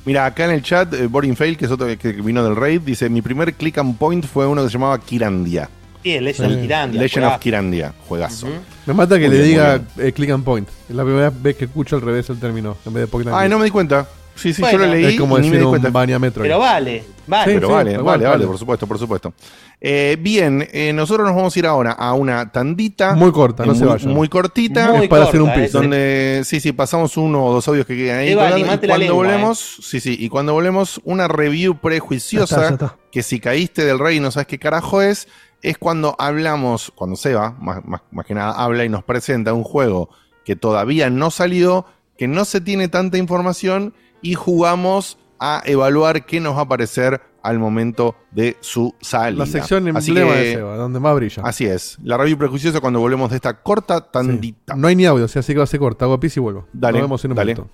Mira, 0.05 0.25
acá 0.27 0.47
en 0.47 0.53
el 0.53 0.63
chat, 0.63 0.93
eh, 0.95 1.07
Boring 1.07 1.37
Fail, 1.37 1.57
que 1.57 1.67
es 1.67 1.71
otro 1.71 1.87
que- 1.99 2.13
vino 2.13 2.43
del 2.43 2.57
raid, 2.57 2.81
dice: 2.81 3.09
Mi 3.09 3.21
primer 3.23 3.53
click 3.55 3.79
and 3.79 3.97
point 3.99 4.25
fue 4.25 4.47
uno 4.47 4.63
que 4.63 4.69
se 4.69 4.73
llamaba 4.73 4.99
Kirandia. 4.99 5.69
Sí, 6.03 6.15
el 6.15 6.25
Legend 6.25 6.53
of 6.53 6.61
Kirandia, 6.63 7.01
Legend 7.01 7.25
of 7.25 7.29
juegazo. 7.31 7.41
Kirandia, 7.41 7.95
juegazo. 8.09 8.47
Me 8.87 8.95
mata 8.95 9.17
que 9.21 9.29
Muy 9.29 9.37
le 9.37 9.43
bien, 9.45 9.49
diga 9.51 9.81
eh, 9.99 10.13
click 10.13 10.31
and 10.31 10.43
point. 10.45 10.69
Es 10.89 10.97
la 10.97 11.05
primera 11.05 11.31
vez 11.31 11.57
que 11.57 11.67
escucho 11.67 11.95
al 11.95 12.03
revés 12.03 12.29
el 12.31 12.41
término, 12.41 12.77
en 12.85 12.93
vez 12.93 13.03
de 13.03 13.07
point 13.07 13.29
and 13.29 13.37
Ay, 13.37 13.49
no 13.49 13.59
me 13.59 13.67
di 13.67 13.71
cuenta. 13.71 14.09
Sí, 14.35 14.53
sí, 14.53 14.63
Bueno. 14.63 14.79
yo 14.79 14.87
lo 14.87 14.93
leí 14.93 15.05
Es 15.05 15.21
como 15.21 15.37
y 15.39 15.41
me 15.41 15.47
decir 15.47 15.59
di 15.59 15.65
un 15.65 15.71
cuenta. 15.71 15.91
Bania 15.91 16.19
Metro. 16.19 16.43
Pero 16.43 16.59
vale, 16.59 17.05
vale. 17.27 17.55
Pero 17.55 17.67
Sí, 17.69 17.73
vale, 17.73 17.91
sí, 17.93 17.97
vale, 17.97 18.03
vale, 18.05 18.25
vale, 18.25 18.27
vale. 18.29 18.47
por 18.47 18.59
supuesto, 18.59 18.87
por 18.87 18.99
supuesto. 18.99 19.35
Eh, 19.81 20.17
bien, 20.21 20.67
eh, 20.73 20.93
nosotros 20.93 21.27
nos 21.27 21.35
vamos 21.37 21.55
a 21.55 21.59
ir 21.59 21.67
ahora 21.67 21.93
a 21.93 22.15
una 22.15 22.51
tandita. 22.53 23.15
Muy 23.15 23.33
corta, 23.33 23.67
no 23.67 23.73
eh, 23.73 23.75
se 23.77 23.85
muy, 23.85 23.93
vayan. 23.93 24.13
Muy 24.13 24.29
cortita. 24.29 24.93
Muy 24.93 25.03
Es 25.05 25.09
para 25.09 25.25
hacer 25.25 25.41
un 25.43 25.49
corta, 25.49 25.63
pis. 25.63 25.73
Donde, 25.73 26.43
sí, 26.45 26.61
sí, 26.61 26.73
pasamos 26.73 27.17
uno 27.17 27.45
o 27.45 27.53
dos 27.53 27.67
audios 27.69 27.85
que 27.87 27.97
quedan 27.97 28.19
ahí. 28.21 28.31
Eva, 28.31 28.59
y 28.59 28.63
la 28.63 28.79
cuando 28.79 28.97
lengua, 28.99 29.15
volvemos, 29.17 29.59
sí, 29.83 30.01
sí, 30.01 30.17
y 30.19 30.29
cuando 30.29 30.53
volvemos, 30.55 31.01
una 31.05 31.29
review 31.29 31.77
prejuiciosa, 31.79 32.57
Ya 32.57 32.63
está, 32.69 32.69
ya 32.85 32.87
está. 32.93 32.99
que 33.11 33.23
si 33.23 33.41
caíste 33.41 33.85
del 33.85 33.99
rey 33.99 34.17
y 34.17 34.21
no 34.21 34.31
sabes 34.31 34.47
qué 34.47 34.59
carajo 34.59 35.03
es, 35.03 35.29
es 35.63 35.79
cuando 35.79 36.15
hablamos, 36.19 36.93
cuando 36.95 37.17
Seba, 37.17 37.57
más, 37.61 37.85
más, 37.85 38.03
más 38.13 38.25
que 38.27 38.35
nada, 38.35 38.53
habla 38.53 38.85
y 38.85 38.89
nos 38.89 39.05
presenta 39.05 39.53
un 39.53 39.65
juego 39.65 40.09
que 40.45 40.57
todavía 40.57 41.11
no 41.11 41.31
salió, 41.31 41.87
que 42.19 42.27
no 42.29 42.45
se 42.45 42.61
tiene 42.61 42.89
tanta 42.89 43.19
información 43.19 43.95
y 44.23 44.35
jugamos 44.35 45.19
a 45.39 45.63
evaluar 45.67 46.25
qué 46.25 46.41
nos 46.41 46.57
va 46.57 46.63
a 46.63 46.69
parecer 46.69 47.21
al 47.43 47.59
momento 47.59 48.15
de 48.31 48.57
su 48.61 48.95
salida. 49.01 49.45
La 49.45 49.51
sección 49.51 49.89
emblema 49.89 50.01
que- 50.35 50.39
de 50.41 50.53
Seba, 50.55 50.77
donde 50.77 51.01
más 51.01 51.15
brilla. 51.17 51.43
Así 51.45 51.67
es, 51.67 51.99
la 52.05 52.17
review 52.17 52.39
prejuiciosa 52.39 52.81
cuando 52.81 53.01
volvemos 53.01 53.31
de 53.31 53.37
esta 53.37 53.61
corta 53.61 54.01
tandita. 54.01 54.77
No 54.77 54.87
hay 54.87 54.95
ni 54.95 55.07
audio, 55.07 55.25
así 55.25 55.41
que 55.53 55.59
va 55.59 55.65
a 55.65 55.67
ser 55.67 55.81
corta. 55.81 56.05
Hago 56.05 56.21
pis 56.21 56.37
y 56.37 56.41
vuelvo. 56.41 56.69
Dale, 56.73 56.99
Nos 57.01 57.09
vemos 57.09 57.25
en 57.25 57.31
un 57.33 57.37
dale. 57.37 57.55
minuto. 57.57 57.71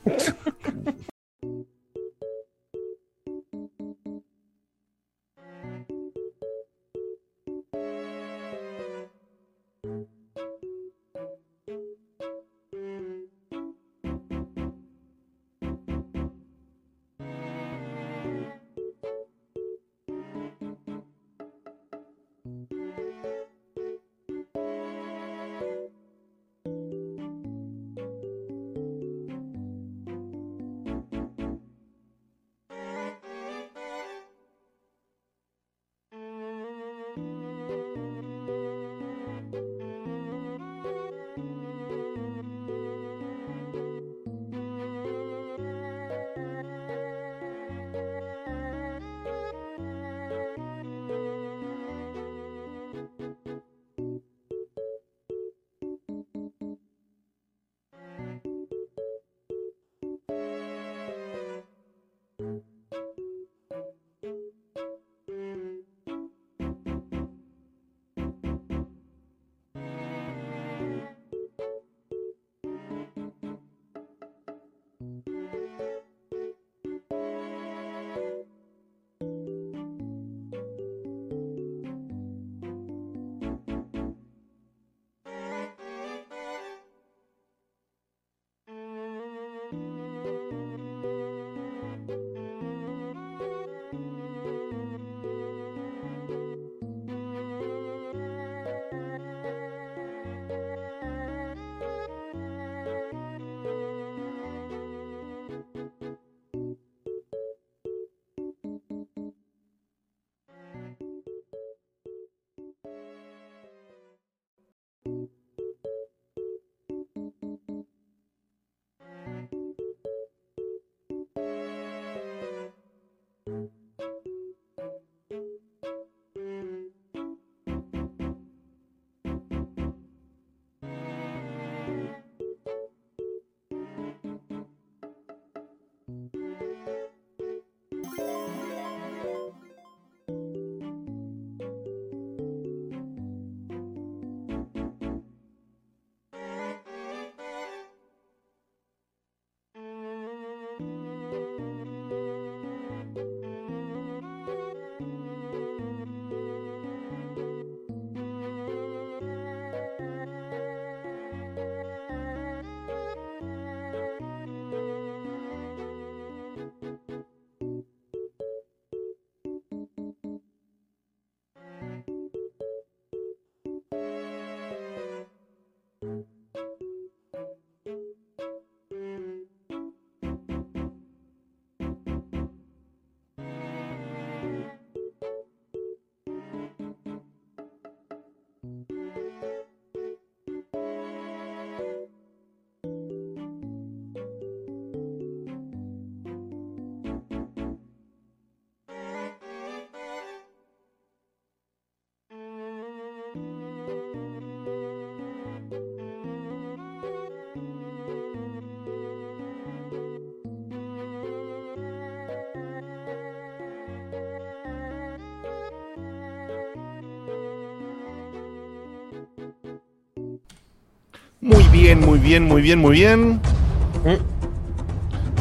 Muy 221.40 221.62
bien, 221.68 222.00
muy 222.00 222.18
bien, 222.18 222.42
muy 222.44 222.60
bien, 222.62 222.80
muy 222.80 222.96
bien. 222.96 223.40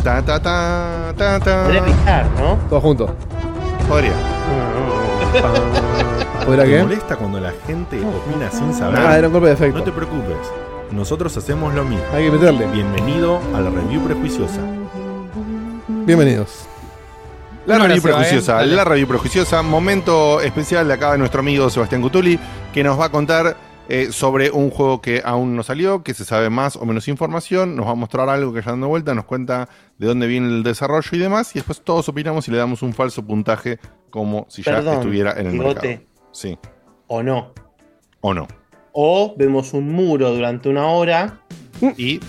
Ta 0.04 0.22
ta 0.22 0.40
ta 0.40 1.12
ta 1.18 1.40
ta. 1.40 1.64
Podría 1.64 1.86
picar, 1.86 2.28
¿no? 2.40 2.56
Todos 2.70 2.84
juntos. 2.84 3.10
Podría. 3.90 4.12
¿Podría 6.46 6.66
¿Te 6.66 6.70
qué? 6.70 6.84
molesta 6.84 7.16
cuando 7.16 7.40
la 7.40 7.52
gente 7.66 7.98
opina 7.98 8.52
sin 8.52 8.76
saber? 8.76 9.00
Ah, 9.00 9.18
era 9.18 9.26
un 9.28 9.34
golpe 9.34 9.48
de 9.48 9.56
efecto. 9.56 9.80
No 9.80 9.84
te 9.84 9.92
preocupes. 9.92 10.38
Nosotros 10.92 11.36
hacemos 11.36 11.74
lo 11.74 11.84
mismo. 11.84 12.06
Hay 12.14 12.26
que 12.26 12.32
meterle. 12.32 12.68
Bienvenido 12.68 13.40
a 13.56 13.60
la 13.60 13.72
review 13.72 14.04
prejuiciosa. 14.04 14.62
Bienvenidos. 15.88 16.68
La 17.66 17.80
review 17.80 18.04
prejuiciosa, 18.04 18.64
eh. 18.64 18.68
La 18.68 18.84
review 18.86 19.08
prejuiciosa, 19.08 19.64
momento 19.64 20.42
especial 20.42 20.88
de 20.88 20.94
acá 20.94 21.14
de 21.14 21.18
nuestro 21.18 21.40
amigo 21.40 21.72
Sebastián 21.72 22.04
Cutuli, 22.04 22.40
que 22.72 22.84
nos 22.84 22.98
va 22.98 23.06
a 23.06 23.10
contar 23.10 23.58
eh, 23.90 24.12
sobre 24.12 24.52
un 24.52 24.70
juego 24.70 25.02
que 25.02 25.22
aún 25.24 25.56
no 25.56 25.64
salió, 25.64 26.04
que 26.04 26.14
se 26.14 26.26
sabe 26.26 26.50
más 26.50 26.76
o 26.76 26.86
menos 26.86 27.08
información, 27.08 27.76
nos 27.76 27.88
va 27.88 27.92
a 27.92 27.96
mostrar 27.96 28.28
algo 28.30 28.54
que 28.54 28.62
ya 28.62 28.72
dando 28.72 28.88
vuelta, 28.88 29.14
nos 29.14 29.26
cuenta 29.26 29.70
de 29.98 30.08
dónde 30.08 30.28
viene 30.28 30.48
el 30.48 30.64
desarrollo 30.64 31.10
y 31.12 31.18
demás, 31.18 31.56
y 31.56 31.60
después 31.60 31.82
todos 31.82 32.10
opinamos 32.10 32.48
y 32.48 32.52
le 32.52 32.58
damos 32.58 32.82
un 32.82 32.94
falso 32.94 33.26
puntaje 33.26 33.80
como 34.10 34.46
si 34.50 34.62
ya 34.62 34.80
estuviera 34.80 35.34
en 35.40 35.48
el 35.48 35.52
Bigote. 35.54 35.88
mercado. 35.88 36.08
Sí. 36.32 36.58
O 37.08 37.24
no. 37.24 37.54
¿O 38.22 38.34
no? 38.34 38.48
O 38.92 39.36
vemos 39.38 39.74
un 39.74 39.92
muro 39.92 40.34
durante 40.34 40.70
una 40.70 40.88
hora 40.88 41.42
y, 41.98 42.20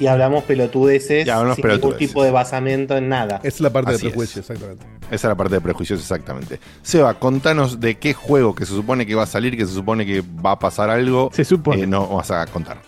y 0.00 0.06
hablamos 0.06 0.42
pelotudeces 0.44 1.26
Y 1.26 1.30
hablamos 1.30 1.56
sin 1.56 1.68
ningún 1.68 1.96
tipo 1.96 2.24
de 2.24 2.30
basamento 2.30 2.96
en 2.96 3.08
nada. 3.08 3.36
Esa 3.38 3.48
es 3.48 3.60
la 3.60 3.70
parte 3.70 3.92
Así 3.92 4.02
de 4.02 4.08
es. 4.08 4.12
prejuicio, 4.14 4.40
exactamente. 4.40 4.84
Esa 5.06 5.14
es 5.14 5.24
la 5.24 5.34
parte 5.36 5.54
de 5.54 5.60
prejuicios, 5.60 6.00
exactamente. 6.00 6.58
Seba, 6.82 7.14
contanos 7.14 7.78
de 7.80 7.96
qué 7.98 8.14
juego 8.14 8.54
que 8.54 8.64
se 8.66 8.72
supone 8.72 9.06
que 9.06 9.14
va 9.14 9.24
a 9.24 9.26
salir, 9.26 9.56
que 9.56 9.66
se 9.66 9.74
supone 9.74 10.04
que 10.06 10.22
va 10.44 10.52
a 10.52 10.58
pasar 10.58 10.88
algo. 10.90 11.30
Se 11.32 11.44
supone. 11.44 11.82
eh, 11.82 11.86
no 11.86 12.08
vas 12.08 12.30
a 12.30 12.46
contar. 12.46 12.78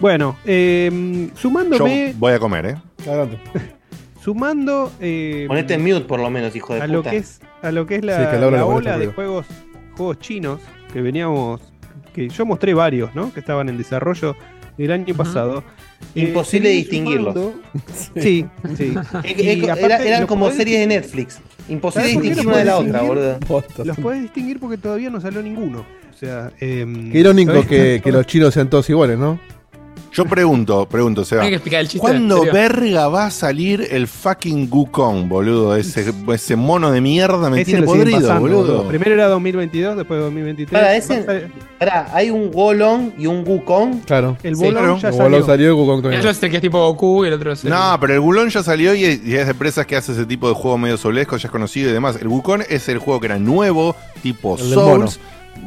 Bueno, 0.00 0.36
eh, 0.44 0.90
Yo 1.34 1.40
sumándome, 1.40 2.14
voy 2.18 2.32
a 2.32 2.38
comer, 2.38 2.66
¿eh? 2.66 2.76
Adelante. 3.06 3.38
sumando 4.20 4.90
eh, 5.00 5.44
Ponete 5.46 5.74
en 5.74 5.82
mute 5.82 6.00
por 6.00 6.18
lo 6.20 6.30
menos, 6.30 6.56
hijo 6.56 6.74
de 6.74 6.80
a 6.80 6.84
puta. 6.86 6.92
lo 6.94 7.02
que 7.04 7.16
es 7.18 7.40
a 7.62 7.70
lo 7.70 7.86
que 7.86 7.96
es 7.96 8.04
la, 8.04 8.18
Sí, 8.18 8.30
que 8.30 8.38
la 8.38 8.64
ola 8.66 8.94
el 8.94 9.00
de 9.00 9.06
juegos 9.08 9.46
juegos 9.96 10.18
chinos 10.18 10.60
que 10.92 11.00
veníamos 11.02 11.60
que 12.14 12.28
yo 12.28 12.46
mostré 12.46 12.74
varios, 12.74 13.14
¿no? 13.14 13.32
Que 13.32 13.40
estaban 13.40 13.68
en 13.68 13.76
desarrollo 13.76 14.36
el 14.78 14.92
año 14.92 15.14
pasado. 15.14 15.62
Eh, 16.14 16.20
Imposible 16.28 16.68
distinguirlos. 16.70 17.34
sumando- 17.34 17.60
Sí, 18.20 18.46
sí. 18.76 18.94
Es- 19.24 19.38
Y 19.42 19.48
es- 19.48 19.68
aparte, 19.68 19.84
era- 19.84 20.04
eran 20.04 20.26
como 20.26 20.50
series 20.50 20.80
de 20.80 20.86
Netflix. 20.86 21.40
Imposible 21.68 22.02
¿Sabés 22.02 22.14
por 22.14 22.22
qué 22.22 22.28
distinguir 22.28 22.48
una 22.48 22.58
de 22.58 22.64
la 22.64 22.78
otra, 22.78 23.02
boludo. 23.02 23.38
Los 23.84 23.96
puedes 23.98 24.22
distinguir 24.22 24.60
porque 24.60 24.76
todavía 24.76 25.10
no 25.10 25.20
salió 25.20 25.42
ninguno. 25.42 25.86
O 26.12 26.16
sea, 26.16 26.52
em, 26.60 27.10
Qué 27.10 27.18
irónico 27.18 27.52
que 27.66 28.02
los 28.12 28.26
chinos 28.26 28.54
sean 28.54 28.68
todos 28.70 28.88
iguales, 28.90 29.18
¿no? 29.18 29.40
Yo 30.14 30.24
pregunto, 30.26 30.86
pregunto, 30.88 31.24
Seba. 31.24 31.42
Hay 31.42 31.48
que 31.48 31.56
explicar 31.56 31.80
el 31.80 31.88
chiste, 31.88 31.98
¿Cuándo 31.98 32.42
verga 32.52 33.08
va 33.08 33.26
a 33.26 33.30
salir 33.32 33.86
el 33.90 34.06
fucking 34.06 34.68
Wukong, 34.70 35.28
boludo? 35.28 35.74
Ese, 35.76 36.12
ese 36.32 36.54
mono 36.56 36.92
de 36.92 37.00
mierda 37.00 37.50
me 37.50 37.62
Ese 37.62 37.72
tiene 37.72 37.86
podrido, 37.86 38.20
pasando, 38.20 38.40
boludo. 38.40 38.86
Primero 38.88 39.14
era 39.14 39.26
2022, 39.26 39.96
después 39.96 40.20
2023. 40.20 40.70
Para, 40.80 40.96
ese- 40.96 41.14
Va 41.16 41.20
a 41.20 41.24
salir- 41.26 41.50
Pará, 41.78 42.08
hay 42.14 42.30
un 42.30 42.52
Golong 42.52 43.10
y 43.18 43.26
un 43.26 43.44
Wukong. 43.46 44.02
Claro. 44.06 44.36
El 44.44 44.54
Sí, 44.54 44.62
bolón 44.64 44.82
claro. 44.84 44.98
ya 44.98 45.08
El 45.08 45.14
salió. 45.14 45.44
salió, 45.46 45.66
el 45.68 45.72
Wukong 45.74 45.98
todavía 45.98 46.18
El 46.18 46.20
otro 46.20 46.28
no. 46.28 46.36
es 46.38 46.42
el 46.44 46.50
que 46.50 46.56
es 46.56 46.62
tipo 46.62 46.78
Goku 46.86 47.24
y 47.24 47.28
el 47.28 47.34
otro 47.34 47.52
es 47.52 47.64
el... 47.64 47.70
No, 47.70 47.96
pero 48.00 48.14
el 48.14 48.20
Gulón 48.20 48.48
ya 48.50 48.62
salió 48.62 48.94
y 48.94 49.04
es, 49.04 49.20
y 49.26 49.34
es 49.34 49.46
de 49.46 49.50
empresas 49.50 49.84
que 49.84 49.96
hace 49.96 50.12
ese 50.12 50.24
tipo 50.26 50.48
de 50.48 50.54
juego 50.54 50.78
medio 50.78 50.96
soblesco, 50.96 51.36
ya 51.36 51.48
es 51.48 51.50
conocido 51.52 51.90
y 51.90 51.92
demás. 51.92 52.16
El 52.20 52.28
Wukong 52.28 52.62
es 52.68 52.88
el 52.88 52.98
juego 52.98 53.18
que 53.18 53.26
era 53.26 53.38
nuevo, 53.40 53.96
tipo 54.22 54.56
Souls, 54.56 55.18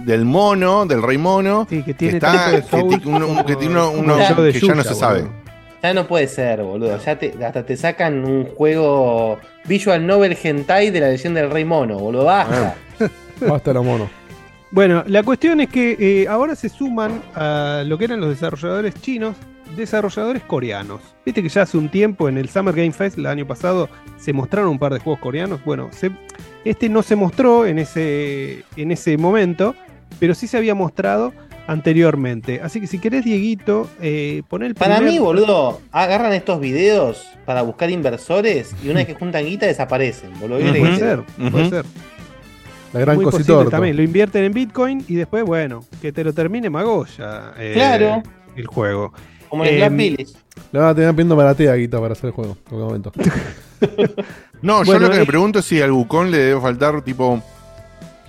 del 0.05 0.25
mono, 0.25 0.85
del 0.85 1.01
rey 1.01 1.17
mono, 1.17 1.65
Sí, 1.69 1.77
que 1.79 1.85
que, 1.85 1.93
tiene 1.93 2.17
está, 2.17 2.61
que, 2.61 2.77
uno- 3.07 3.45
que 3.45 3.55
tiene 3.55 3.75
uno, 3.75 4.15
de 4.17 4.53
que 4.53 4.59
ya 4.59 4.75
no 4.75 4.83
se 4.83 4.93
sabe. 4.95 5.25
Ya 5.83 5.93
no 5.93 6.07
puede 6.07 6.27
ser, 6.27 6.63
boludo. 6.63 6.97
Ya 6.97 7.17
te, 7.19 7.33
hasta 7.45 7.63
te 7.65 7.77
sacan 7.77 8.25
un 8.25 8.45
juego 8.45 9.39
Visual 9.65 10.05
Novel 10.05 10.37
Hentai 10.41 10.89
de 10.89 10.99
la 10.99 11.09
leyenda 11.09 11.41
del 11.41 11.51
Rey 11.51 11.65
Mono, 11.65 11.97
boludo. 11.99 12.25
Basta. 12.25 12.75
Basta 13.47 13.73
los 13.73 13.85
monos. 13.85 14.09
Bueno, 14.71 15.03
la 15.07 15.23
cuestión 15.23 15.61
es 15.61 15.69
que 15.69 15.95
eh, 16.23 16.27
ahora 16.27 16.55
se 16.55 16.67
suman 16.69 17.21
a 17.35 17.83
lo 17.85 17.97
que 17.97 18.05
eran 18.05 18.19
los 18.19 18.29
desarrolladores 18.29 18.95
chinos, 19.01 19.35
desarrolladores 19.77 20.43
coreanos. 20.43 20.99
Viste 21.25 21.41
que 21.43 21.49
ya 21.49 21.61
hace 21.61 21.77
un 21.77 21.89
tiempo 21.89 22.27
en 22.27 22.37
el 22.37 22.49
Summer 22.49 22.73
Game 22.75 22.91
Fest, 22.91 23.17
el 23.17 23.27
año 23.27 23.45
pasado, 23.47 23.87
se 24.17 24.33
mostraron 24.33 24.71
un 24.71 24.79
par 24.79 24.93
de 24.93 24.99
juegos 24.99 25.21
coreanos. 25.21 25.63
Bueno, 25.63 25.89
se- 25.91 26.11
este 26.69 26.89
no 26.89 27.03
se 27.03 27.15
mostró 27.15 27.65
en 27.65 27.79
ese, 27.79 28.63
en 28.75 28.91
ese 28.91 29.17
momento, 29.17 29.75
pero 30.19 30.33
sí 30.35 30.47
se 30.47 30.57
había 30.57 30.75
mostrado 30.75 31.33
anteriormente. 31.67 32.61
Así 32.63 32.79
que 32.79 32.87
si 32.87 32.97
querés, 32.99 33.25
Dieguito, 33.25 33.89
eh, 34.01 34.41
pon 34.47 34.63
el 34.63 34.73
Para 34.75 34.97
primer- 34.97 35.13
mí, 35.13 35.19
boludo, 35.19 35.81
agarran 35.91 36.31
estos 36.33 36.59
videos 36.61 37.25
para 37.45 37.61
buscar 37.61 37.89
inversores 37.89 38.73
y 38.83 38.87
una 38.89 38.99
vez 38.99 39.07
que 39.07 39.15
juntan 39.15 39.45
guita 39.45 39.65
desaparecen, 39.65 40.31
boludo. 40.39 40.59
¿Viste 40.59 40.79
Puede 40.79 40.95
ser, 40.97 41.23
puede 41.51 41.69
ser. 41.69 41.85
La 42.93 43.01
gran 43.01 43.15
Muy 43.17 43.25
cosita 43.25 43.53
posible 43.53 43.69
también. 43.71 43.97
Lo 43.97 44.03
invierten 44.03 44.45
en 44.45 44.53
Bitcoin 44.53 45.03
y 45.09 45.15
después, 45.15 45.43
bueno, 45.43 45.83
que 46.01 46.13
te 46.13 46.23
lo 46.23 46.31
termine 46.33 46.69
Magoya. 46.69 47.51
eh, 47.57 47.71
Claro. 47.73 48.23
El 48.55 48.65
juego. 48.65 49.11
Como 49.49 49.63
el 49.65 49.71
Em, 49.71 49.77
Black 49.77 49.95
Village. 49.95 50.33
Le 50.71 50.79
van 50.79 50.89
a 50.89 50.95
tener 50.95 51.11
pidiendo 51.11 51.35
baratea 51.35 51.75
guita 51.75 51.99
para 51.99 52.13
hacer 52.13 52.27
el 52.27 52.31
juego. 52.31 52.57
En 52.67 52.73
algún 52.73 52.85
momento. 52.87 53.11
No, 54.61 54.83
yo 54.83 54.97
lo 54.99 55.09
que 55.09 55.17
me 55.17 55.23
eh, 55.23 55.27
pregunto 55.27 55.59
es 55.59 55.65
si 55.65 55.81
al 55.81 55.91
Wukong 55.91 56.29
le 56.29 56.37
debe 56.37 56.61
faltar, 56.61 57.01
tipo, 57.01 57.41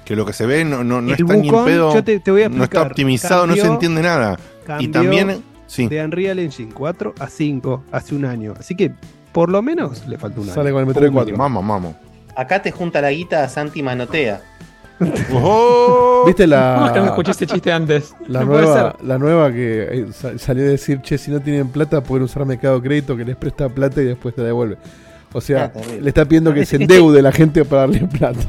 que 0.04 0.14
lo 0.16 0.24
que 0.26 0.32
se 0.32 0.46
ve 0.46 0.64
no, 0.64 0.84
no, 0.84 1.00
no 1.00 1.14
El 1.14 1.20
está 1.20 1.36
ni 1.36 1.48
en 1.48 1.64
pedo, 1.64 1.94
yo 1.94 2.04
te- 2.04 2.20
te 2.20 2.30
voy 2.30 2.42
a 2.42 2.48
no 2.48 2.54
está 2.56 2.64
explicar, 2.64 2.86
optimizado, 2.88 3.46
no 3.46 3.54
se 3.54 3.66
entiende 3.66 4.02
nada. 4.02 4.38
Y 4.78 4.88
también, 4.88 5.42
sí, 5.66 5.86
de 5.88 6.04
Unreal 6.04 6.38
Engine 6.38 6.72
4 6.74 7.14
a 7.18 7.28
5 7.28 7.84
hace 7.92 8.14
un 8.14 8.24
año. 8.24 8.54
Así 8.58 8.74
que 8.74 8.92
por 9.32 9.48
lo 9.50 9.62
menos 9.62 10.06
le 10.06 10.18
falta 10.18 10.40
un 10.40 10.46
año. 10.46 10.54
Sale 10.54 10.70
con 10.72 10.80
el 10.80 10.86
Metroid 10.86 11.10
4. 11.12 11.36
Vamos, 11.36 11.66
vamos. 11.66 11.94
Acá 12.36 12.60
te 12.62 12.70
junta 12.70 13.00
la 13.00 13.10
guita 13.10 13.42
a 13.44 13.48
Santi 13.48 13.82
Manotea. 13.82 14.40
¡Oh! 15.32 16.24
¿Viste 16.26 16.44
¿Cómo 16.44 16.86
es 16.86 16.92
que 16.92 16.98
no 16.98 17.04
la, 17.04 17.10
escuché 17.10 17.30
ese 17.30 17.46
chiste 17.46 17.72
antes? 17.72 18.14
la, 18.26 18.44
nueva, 18.44 18.96
la 19.02 19.18
nueva 19.18 19.52
que 19.52 19.82
eh, 19.82 20.06
sa- 20.12 20.36
salió 20.38 20.64
a 20.64 20.68
decir, 20.68 21.00
che, 21.02 21.16
si 21.18 21.30
no 21.30 21.40
tienen 21.40 21.68
plata 21.68 22.02
pueden 22.02 22.24
usar 22.24 22.44
Mercado 22.44 22.82
Crédito 22.82 23.16
que 23.16 23.24
les 23.24 23.36
presta 23.36 23.68
plata 23.68 24.00
y 24.02 24.06
después 24.06 24.34
te 24.34 24.42
devuelve? 24.42 24.76
O 25.32 25.40
sea, 25.40 25.72
le 26.00 26.08
está 26.08 26.24
pidiendo 26.24 26.52
que 26.54 26.60
Es- 26.60 26.68
se 26.70 26.76
endeude 26.76 27.20
la 27.22 27.32
gente 27.32 27.64
para 27.64 27.82
darle 27.82 28.00
plata. 28.18 28.40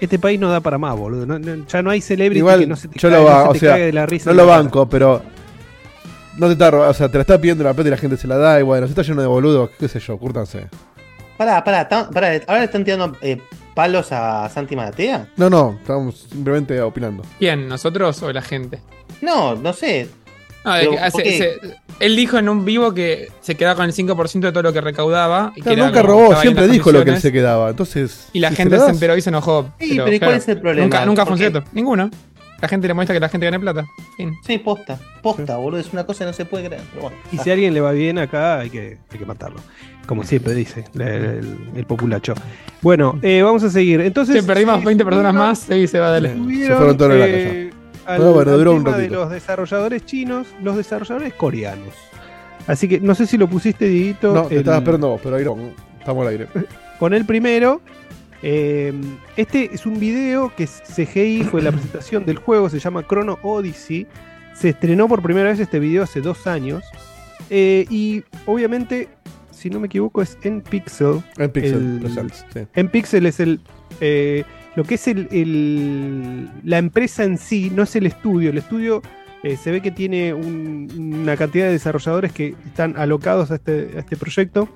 Este 0.00 0.18
país 0.18 0.38
no 0.38 0.48
da 0.50 0.60
para 0.60 0.78
más, 0.78 0.96
boludo. 0.96 1.26
No- 1.26 1.38
no- 1.38 1.66
ya 1.66 1.82
no 1.82 1.90
hay 1.90 2.00
celebrity 2.00 2.38
Igual 2.38 2.60
que 2.60 2.66
no 2.66 2.76
se 2.76 2.88
te, 2.88 2.98
yo 2.98 3.10
lo 3.10 3.18
no 3.18 3.24
va, 3.24 3.42
se 3.44 3.48
o 3.48 3.52
te 3.52 3.58
sea, 3.58 3.70
cague 3.72 3.86
de 3.86 3.92
la 3.92 4.06
risa. 4.06 4.30
no 4.30 4.36
lo 4.36 4.46
cara. 4.46 4.58
banco, 4.58 4.88
pero 4.88 5.22
no 6.36 6.46
te 6.46 6.52
está, 6.52 6.68
o 6.68 6.94
sea, 6.94 7.08
te 7.08 7.18
la 7.18 7.22
está 7.22 7.40
pidiendo 7.40 7.64
la 7.64 7.74
plata 7.74 7.88
y 7.88 7.90
la 7.90 7.96
gente 7.96 8.16
se 8.16 8.28
la 8.28 8.36
da 8.36 8.60
y 8.60 8.62
bueno, 8.62 8.86
si 8.86 8.90
está 8.92 9.02
lleno 9.02 9.22
de 9.22 9.26
boludos, 9.26 9.70
qué 9.78 9.88
sé 9.88 9.98
yo, 9.98 10.16
cúrtanse. 10.18 10.68
Pará, 11.36 11.62
pará, 11.64 11.88
pará, 11.88 12.40
¿ahora 12.46 12.58
le 12.60 12.64
están 12.66 12.84
tirando 12.84 13.16
eh, 13.22 13.38
palos 13.74 14.12
a 14.12 14.48
Santi 14.48 14.76
Manotea? 14.76 15.28
No, 15.36 15.48
no, 15.50 15.76
estamos 15.80 16.26
simplemente 16.30 16.80
opinando. 16.80 17.22
¿Quién? 17.38 17.68
¿Nosotros 17.68 18.22
o 18.22 18.32
la 18.32 18.42
gente? 18.42 18.78
No, 19.20 19.56
no 19.56 19.72
sé. 19.72 20.08
No, 20.68 20.74
de 20.74 20.80
Pero, 20.80 20.90
que 20.92 20.98
hace- 20.98 21.12
¿por 21.12 21.22
qué? 21.22 21.38
se- 21.38 21.60
él 22.00 22.14
dijo 22.16 22.38
en 22.38 22.48
un 22.48 22.64
vivo 22.64 22.94
que 22.94 23.28
se 23.40 23.56
quedaba 23.56 23.74
con 23.76 23.84
el 23.86 23.92
5% 23.92 24.46
de 24.46 24.52
todo 24.52 24.62
lo 24.62 24.72
que 24.72 24.80
recaudaba. 24.80 25.52
Y 25.56 25.62
que 25.62 25.74
Claro, 25.74 25.86
nunca 25.86 26.02
robó, 26.02 26.34
siempre 26.40 26.68
dijo 26.68 26.92
lo 26.92 27.04
que 27.04 27.10
él 27.10 27.20
se 27.20 27.32
quedaba. 27.32 27.70
Entonces. 27.70 28.28
Y 28.32 28.40
la 28.40 28.50
si 28.50 28.56
gente 28.56 28.76
se 28.76 28.82
das- 28.82 28.92
enteró 28.92 29.16
y 29.16 29.20
se 29.20 29.30
enojó. 29.30 29.70
Sí, 29.80 29.96
pero 29.96 30.12
¿y 30.12 30.18
cuál 30.20 30.34
es 30.34 30.48
el 30.48 30.60
problema? 30.60 30.84
Nunca, 30.84 31.06
nunca 31.24 31.36
cierto. 31.36 31.64
Ninguno. 31.72 32.10
La 32.60 32.66
gente 32.66 32.88
le 32.88 32.94
molesta 32.94 33.14
que 33.14 33.20
la 33.20 33.28
gente 33.28 33.44
gane 33.46 33.60
plata. 33.60 33.86
Fin. 34.16 34.34
Sí, 34.44 34.58
posta. 34.58 34.98
Posta, 35.22 35.56
boludo. 35.58 35.78
Es 35.80 35.92
una 35.92 36.04
cosa 36.04 36.20
que 36.24 36.24
no 36.26 36.32
se 36.32 36.44
puede 36.44 36.66
creer. 36.66 36.82
Pero 36.90 37.02
bueno. 37.02 37.16
Y 37.30 37.38
si 37.38 37.50
a 37.50 37.52
alguien 37.52 37.72
le 37.72 37.80
va 37.80 37.92
bien 37.92 38.18
acá, 38.18 38.58
hay 38.58 38.68
que, 38.70 38.98
hay 39.12 39.18
que 39.18 39.24
matarlo. 39.24 39.60
Como 40.06 40.24
siempre 40.24 40.54
dice 40.54 40.84
el, 40.94 41.00
el- 41.02 41.58
el 41.76 41.84
populacho. 41.84 42.34
Bueno, 42.82 43.16
eh, 43.22 43.42
vamos 43.42 43.62
a 43.62 43.70
seguir. 43.70 44.00
Entonces, 44.00 44.40
Si 44.40 44.46
perdimos 44.46 44.82
20 44.82 45.04
personas 45.04 45.34
más, 45.34 45.58
sí, 45.60 45.86
se 45.86 46.00
va, 46.00 46.18
fueron 46.18 46.96
todos 46.96 47.12
en 47.12 47.18
la 47.20 47.26
eh, 47.28 47.67
al, 48.08 48.18
Pero 48.18 48.32
bueno, 48.32 48.52
al 48.52 48.58
duró 48.58 48.72
un 48.72 48.84
tema 48.84 48.96
de 48.96 49.02
ratito. 49.04 49.20
los 49.20 49.30
desarrolladores 49.30 50.04
chinos, 50.06 50.46
los 50.62 50.76
desarrolladores 50.76 51.32
coreanos. 51.34 51.94
Así 52.66 52.88
que 52.88 53.00
no 53.00 53.14
sé 53.14 53.26
si 53.26 53.36
lo 53.38 53.48
pusiste, 53.48 53.86
Dieguito. 53.86 54.32
No, 54.34 54.42
te 54.46 54.54
el- 54.54 54.60
estaba 54.60 54.78
esperando 54.78 55.08
vos, 55.08 55.20
pero 55.22 55.36
ahí 55.36 55.44
no. 55.44 55.56
Estamos 55.98 56.22
al 56.26 56.32
aire. 56.32 56.46
con 56.98 57.14
el 57.14 57.24
primero. 57.24 57.80
Eh, 58.42 58.92
este 59.36 59.70
es 59.74 59.84
un 59.84 59.98
video 59.98 60.52
que 60.56 60.66
CGI, 60.66 61.42
fue 61.44 61.60
la 61.60 61.72
presentación 61.72 62.24
del 62.24 62.36
juego, 62.38 62.68
se 62.70 62.78
llama 62.78 63.04
Chrono 63.06 63.38
Odyssey. 63.42 64.06
Se 64.54 64.70
estrenó 64.70 65.08
por 65.08 65.22
primera 65.22 65.48
vez 65.50 65.60
este 65.60 65.78
video 65.78 66.02
hace 66.04 66.20
dos 66.20 66.46
años. 66.46 66.82
Eh, 67.50 67.84
y 67.90 68.22
obviamente, 68.46 69.08
si 69.50 69.70
no 69.70 69.80
me 69.80 69.86
equivoco, 69.86 70.22
es 70.22 70.36
en 70.42 70.60
Pixel. 70.60 71.22
En 71.36 71.50
Pixel 71.50 71.74
El- 71.74 72.00
Results, 72.02 72.44
sí. 72.52 72.60
En 72.74 72.88
Pixel 72.88 73.26
es 73.26 73.40
el. 73.40 73.60
eh, 74.00 74.44
lo 74.78 74.84
que 74.84 74.94
es 74.94 75.08
el, 75.08 75.26
el- 75.32 76.48
la 76.62 76.78
empresa 76.78 77.24
en 77.24 77.36
sí, 77.36 77.68
no 77.74 77.82
es 77.82 77.96
el 77.96 78.06
estudio. 78.06 78.50
El 78.50 78.58
estudio 78.58 79.02
eh, 79.42 79.56
se 79.56 79.72
ve 79.72 79.80
que 79.80 79.90
tiene 79.90 80.32
un- 80.32 81.18
una 81.20 81.36
cantidad 81.36 81.66
de 81.66 81.72
desarrolladores 81.72 82.30
que 82.32 82.54
están 82.64 82.96
alocados 82.96 83.50
a 83.50 83.56
este, 83.56 83.90
a 83.96 83.98
este 83.98 84.16
proyecto. 84.16 84.68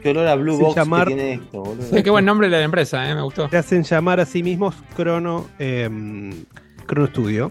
Qué 0.00 0.10
olor 0.10 0.28
a 0.28 0.36
Blue 0.36 0.56
Box 0.56 0.76
llamar- 0.76 1.08
que 1.08 1.14
tiene 1.16 1.32
esto, 1.34 1.62
boludo. 1.64 1.82
Sí, 1.82 2.00
qué 2.04 2.10
buen 2.10 2.24
nombre 2.24 2.48
de 2.48 2.58
la 2.58 2.62
empresa, 2.62 3.10
eh, 3.10 3.12
me 3.16 3.22
gustó. 3.22 3.48
Se 3.48 3.56
hacen 3.56 3.82
llamar 3.82 4.20
a 4.20 4.24
sí 4.24 4.44
mismos 4.44 4.76
Chrono, 4.96 5.48
eh, 5.58 5.90
Chrono 6.86 7.08
Studio. 7.08 7.50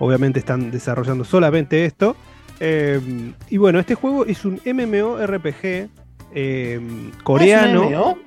Obviamente 0.00 0.38
están 0.40 0.70
desarrollando 0.70 1.24
solamente 1.24 1.86
esto. 1.86 2.14
Eh, 2.60 3.00
y 3.48 3.56
bueno, 3.56 3.78
este 3.80 3.94
juego 3.94 4.26
es 4.26 4.44
un 4.44 4.60
MMORPG 4.66 5.88
eh, 6.34 6.80
coreano. 7.24 7.88
MMO? 7.88 8.18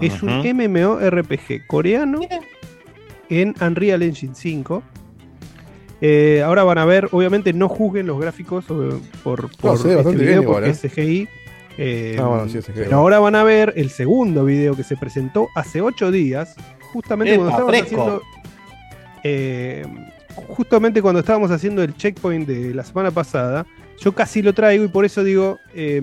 Es 0.00 0.22
un 0.22 0.30
Ujú. 0.38 0.48
MMORPG 0.54 1.66
coreano 1.66 2.20
en 3.30 3.54
Unreal 3.60 4.02
Engine 4.02 4.34
5. 4.34 4.82
Eh, 6.02 6.42
ahora 6.44 6.64
van 6.64 6.78
a 6.78 6.84
ver, 6.84 7.08
obviamente 7.12 7.52
no 7.52 7.68
juzguen 7.68 8.06
los 8.06 8.18
gráficos 8.20 8.64
eh, 8.70 8.98
por, 9.22 9.50
por 9.56 9.76
este 9.76 9.88
bien 10.02 10.18
video 10.18 10.42
igual, 10.42 10.64
porque 10.64 10.68
eh. 10.68 10.70
es 10.72 10.80
CGI. 10.80 11.28
Eh, 11.78 12.16
Ah, 12.18 12.26
bueno, 12.26 12.48
sí, 12.48 12.58
es 12.58 12.64
CGI, 12.64 12.72
pero 12.74 12.86
bueno. 12.86 12.96
ahora 12.98 13.18
van 13.20 13.34
a 13.36 13.44
ver 13.44 13.72
el 13.76 13.90
segundo 13.90 14.44
video 14.44 14.74
que 14.76 14.82
se 14.84 14.96
presentó 14.96 15.48
hace 15.54 15.80
8 15.80 16.10
días, 16.10 16.54
justamente 16.92 17.34
Epa, 17.34 17.44
cuando 17.44 17.50
estábamos 17.72 17.78
fresco. 17.88 18.02
haciendo. 18.02 18.22
eh, 19.24 19.84
justamente 20.48 21.02
cuando 21.02 21.20
estábamos 21.20 21.50
haciendo 21.50 21.82
el 21.82 21.94
checkpoint 21.94 22.48
de 22.48 22.74
la 22.74 22.84
semana 22.84 23.10
pasada, 23.10 23.66
yo 23.98 24.12
casi 24.12 24.40
lo 24.42 24.54
traigo 24.54 24.84
y 24.84 24.88
por 24.88 25.04
eso 25.04 25.22
digo, 25.22 25.58
eh, 25.74 26.00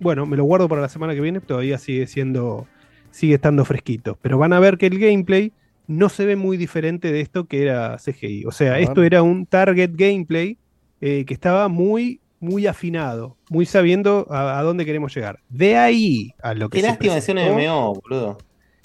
bueno, 0.00 0.26
me 0.26 0.36
lo 0.36 0.44
guardo 0.44 0.68
para 0.68 0.80
la 0.80 0.88
semana 0.88 1.14
que 1.14 1.20
viene, 1.20 1.40
todavía 1.40 1.78
sigue 1.78 2.06
siendo, 2.06 2.66
sigue 3.10 3.34
estando 3.34 3.64
fresquito. 3.64 4.18
Pero 4.22 4.38
van 4.38 4.52
a 4.52 4.60
ver 4.60 4.76
que 4.78 4.86
el 4.86 4.98
gameplay 4.98 5.52
no 5.88 6.08
se 6.08 6.24
ve 6.24 6.36
muy 6.36 6.56
diferente 6.56 7.10
de 7.10 7.20
esto 7.20 7.46
que 7.46 7.62
era 7.64 7.96
CGI. 7.98 8.44
O 8.46 8.52
sea, 8.52 8.74
Ah. 8.74 8.78
esto 8.78 9.02
era 9.02 9.22
un 9.22 9.44
target 9.46 9.90
gameplay 9.94 10.56
eh, 11.00 11.24
que 11.26 11.34
estaba 11.34 11.66
muy, 11.68 12.20
muy 12.40 12.66
afinado, 12.68 13.36
muy 13.50 13.66
sabiendo 13.66 14.26
a, 14.30 14.58
a 14.58 14.62
dónde 14.62 14.84
queremos 14.84 15.12
llegar. 15.14 15.40
De 15.48 15.76
ahí 15.76 16.32
a 16.42 16.54
lo 16.54 16.68
que 16.68 16.78
Qué 16.78 16.82
se 16.82 16.88
lástima 16.88 17.14
de 17.14 17.20
presentó- 17.20 17.54
MMO, 17.54 17.94
boludo. 18.02 18.38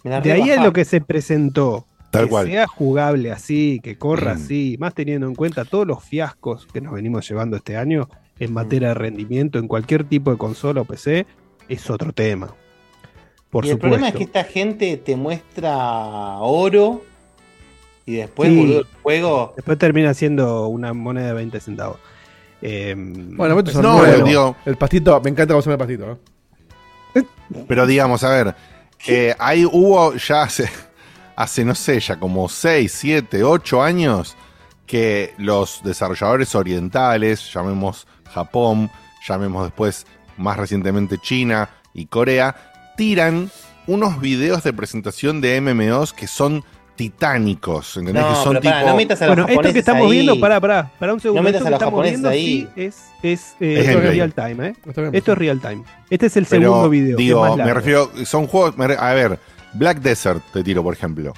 Me 0.04 0.20
de 0.22 0.32
ahí 0.32 0.50
a 0.50 0.64
lo 0.64 0.74
que 0.74 0.86
se 0.86 1.00
presentó. 1.02 1.86
Tal 2.12 2.26
que 2.26 2.30
cual. 2.30 2.48
sea 2.48 2.68
jugable 2.68 3.32
así, 3.32 3.80
que 3.82 3.98
corra 3.98 4.34
Mm. 4.36 4.38
así, 4.38 4.76
más 4.80 4.94
teniendo 4.94 5.28
en 5.28 5.34
cuenta 5.36 5.66
todos 5.66 5.88
los 5.88 6.04
fiascos 6.04 6.68
que 6.72 6.80
nos 6.82 6.94
venimos 6.94 7.28
llevando 7.28 7.58
este 7.58 7.76
año 7.78 8.08
en 8.40 8.52
Mm. 8.52 8.54
materia 8.54 8.88
de 8.90 8.94
rendimiento 8.94 9.58
en 9.60 9.68
cualquier 9.68 10.04
tipo 10.04 10.30
de 10.32 10.38
consola 10.38 10.82
o 10.82 10.86
PC, 10.86 11.26
es 11.70 11.90
otro 11.90 12.12
tema. 12.14 12.54
Por 13.54 13.66
y 13.66 13.70
el 13.70 13.76
supuesto. 13.76 13.80
problema 13.98 14.08
es 14.10 14.16
que 14.16 14.24
esta 14.24 14.44
gente 14.44 14.98
te 14.98 15.16
muestra 15.16 15.78
oro 16.40 17.04
y 18.06 18.16
después, 18.16 18.50
Sí. 18.50 18.58
boludo, 18.58 18.80
el 18.80 18.88
juego. 19.04 19.54
Después 19.56 19.78
termina 19.78 20.14
siendo 20.16 20.68
una 20.68 20.92
moneda 20.94 21.28
de 21.28 21.34
20 21.34 21.60
centavos. 21.60 21.98
Eh, 22.64 22.96
Bueno, 22.98 23.56
No, 23.82 24.24
digo- 24.24 24.56
El 24.66 24.76
pastito, 24.76 25.22
me 25.22 25.30
encanta 25.30 25.54
cómo 25.54 25.62
se 25.62 25.70
el 25.72 25.78
pastito, 25.78 26.08
¿no? 26.08 26.18
Pero 27.68 27.86
digamos, 27.86 28.24
a 28.24 28.30
ver, 28.30 28.56
eh, 29.08 29.36
ahí 29.38 29.66
hubo 29.66 30.16
ya 30.16 30.42
hace, 30.44 30.68
hace, 31.36 31.64
no 31.64 31.76
sé, 31.76 32.00
ya 32.00 32.20
como 32.20 32.50
6, 32.50 32.92
7, 32.92 33.44
8 33.44 33.84
años 33.84 34.36
que 34.88 35.34
los 35.38 35.82
desarrolladores 35.84 36.56
orientales, 36.56 37.54
llamemos 37.54 38.08
Japón, 38.34 38.90
llamemos 39.28 39.66
después 39.66 40.08
más 40.38 40.58
recientemente 40.58 41.20
China 41.20 41.70
y 41.94 42.08
Corea, 42.08 42.73
tiran 42.96 43.50
unos 43.88 44.20
videos 44.22 44.64
de 44.64 44.74
presentación 44.74 45.42
de 45.42 45.60
MMOs 45.62 46.14
que 46.14 46.28
son 46.28 46.64
titánicos, 46.96 47.98
¿entendés? 47.98 48.24
No, 48.24 48.30
que 48.30 48.36
son 48.44 48.60
tipo... 48.60 48.74
no 48.86 48.96
metas 48.96 49.22
a 49.22 49.28
los 49.28 49.36
bueno, 49.36 49.52
esto 49.52 49.74
que 49.74 49.80
estamos 49.80 50.06
ahí. 50.06 50.12
viendo, 50.12 50.40
pará, 50.40 50.60
pará, 50.62 50.92
pará 51.00 51.14
un 51.14 51.20
segundo. 51.20 51.42
No 51.42 51.46
metas 51.50 51.62
esto 51.62 51.68
a 51.68 51.68
que 51.68 51.72
los 51.72 51.80
estamos 51.80 51.94
japoneses 51.94 52.14
viendo 52.22 52.30
ahí. 52.30 52.70
sí, 52.76 52.82
es, 52.82 52.96
es, 53.24 53.56
eh, 53.60 53.80
Es 53.80 53.88
esto 53.88 54.00
es 54.00 54.10
real 54.10 54.34
time, 54.34 54.68
¿eh? 54.70 54.76
Esto 55.12 55.32
es 55.32 55.38
real 55.38 55.60
time. 55.60 55.84
Este 56.10 56.26
es 56.28 56.38
el 56.38 56.46
Pero, 56.46 56.62
segundo 56.64 56.90
video. 56.90 57.18
que 57.18 57.24
Digo, 57.24 57.42
más 57.42 57.58
me 57.58 57.74
refiero, 57.74 58.12
son 58.26 58.48
juegos. 58.48 58.76
a 59.00 59.14
ver, 59.14 59.40
Black 59.74 60.00
Desert, 60.02 60.44
te 60.54 60.64
tiro, 60.64 60.84
por 60.84 60.94
ejemplo. 60.94 61.34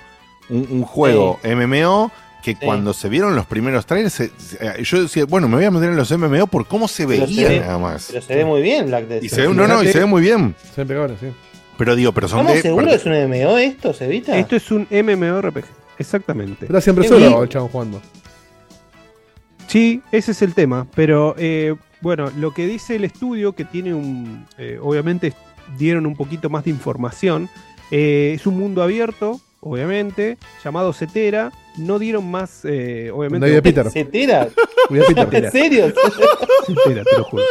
Un, 0.49 0.67
un 0.69 0.83
juego 0.83 1.39
MMO 1.43 2.11
que 2.43 2.55
cuando 2.57 2.93
se 2.93 3.09
vieron 3.09 3.35
los 3.35 3.47
primeros 3.47 3.87
trailers, 3.87 4.13
se- 4.13 4.31
se- 4.37 4.83
yo 4.83 5.01
decía, 5.01 5.25
bueno, 5.25 5.47
me 5.47 5.55
voy 5.55 5.65
a 5.65 5.71
meter 5.71 5.89
en 5.89 5.95
los 5.95 6.11
MMO 6.15 6.45
por 6.45 6.67
cómo 6.67 6.87
se 6.87 7.07
veía 7.07 7.25
se 7.25 7.49
ve- 7.49 7.59
nada 7.61 7.79
más. 7.79 8.05
Pero 8.11 8.21
se 8.21 8.35
ve 8.35 8.45
muy 8.45 8.61
bien 8.61 8.85
Black 8.85 9.05
Desert. 9.07 9.23
Y 9.23 9.29
se 9.29 9.47
ve, 9.47 9.53
no, 9.53 9.67
no, 9.67 9.81
y 9.81 9.87
se 9.87 9.97
ve 9.99 10.05
muy 10.05 10.21
bien. 10.21 10.53
Se 10.75 10.81
ven 10.81 10.87
pegables, 10.89 11.17
sí. 11.19 11.27
Pero 11.77 11.95
digo, 11.95 12.11
pero 12.13 12.27
son 12.27 12.39
¿Estamos 12.39 12.55
de. 12.55 12.61
seguros 12.61 12.89
que 12.89 12.95
es 12.95 13.05
un 13.05 13.13
MMO 13.29 13.57
esto, 13.57 13.93
Cevita? 13.93 14.37
Esto 14.37 14.55
es 14.55 14.71
un 14.71 14.87
MMORPG, 14.89 15.65
exactamente. 15.99 16.65
Está 16.65 16.79
siempre 16.81 17.07
solo 17.07 17.43
el 17.43 17.49
chabón 17.49 17.69
jugando. 17.69 18.01
Sí, 19.67 20.01
ese 20.11 20.31
es 20.31 20.41
el 20.41 20.53
tema. 20.53 20.87
Pero 20.95 21.35
eh, 21.37 21.75
bueno, 22.01 22.31
lo 22.37 22.53
que 22.53 22.65
dice 22.67 22.95
el 22.95 23.03
estudio, 23.03 23.53
que 23.53 23.65
tiene 23.65 23.93
un. 23.93 24.45
eh, 24.57 24.79
obviamente 24.81 25.33
dieron 25.77 26.05
un 26.05 26.15
poquito 26.15 26.49
más 26.49 26.63
de 26.63 26.69
información. 26.69 27.49
eh, 27.91 28.33
es 28.35 28.45
un 28.47 28.57
mundo 28.57 28.81
abierto, 28.83 29.41
obviamente, 29.59 30.37
llamado 30.63 30.93
Cetera. 30.93 31.51
No 31.77 31.99
dieron 31.99 32.29
más, 32.31 32.61
eh, 32.63 33.11
obviamente. 33.13 33.47
David 33.49 33.63
Peter. 33.63 33.89
¿Cetera? 33.91 34.47
¿En 34.89 35.51
serio? 35.51 35.91
Cetera, 36.67 37.03
te 37.03 37.17
lo 37.17 37.23
juro. 37.25 37.43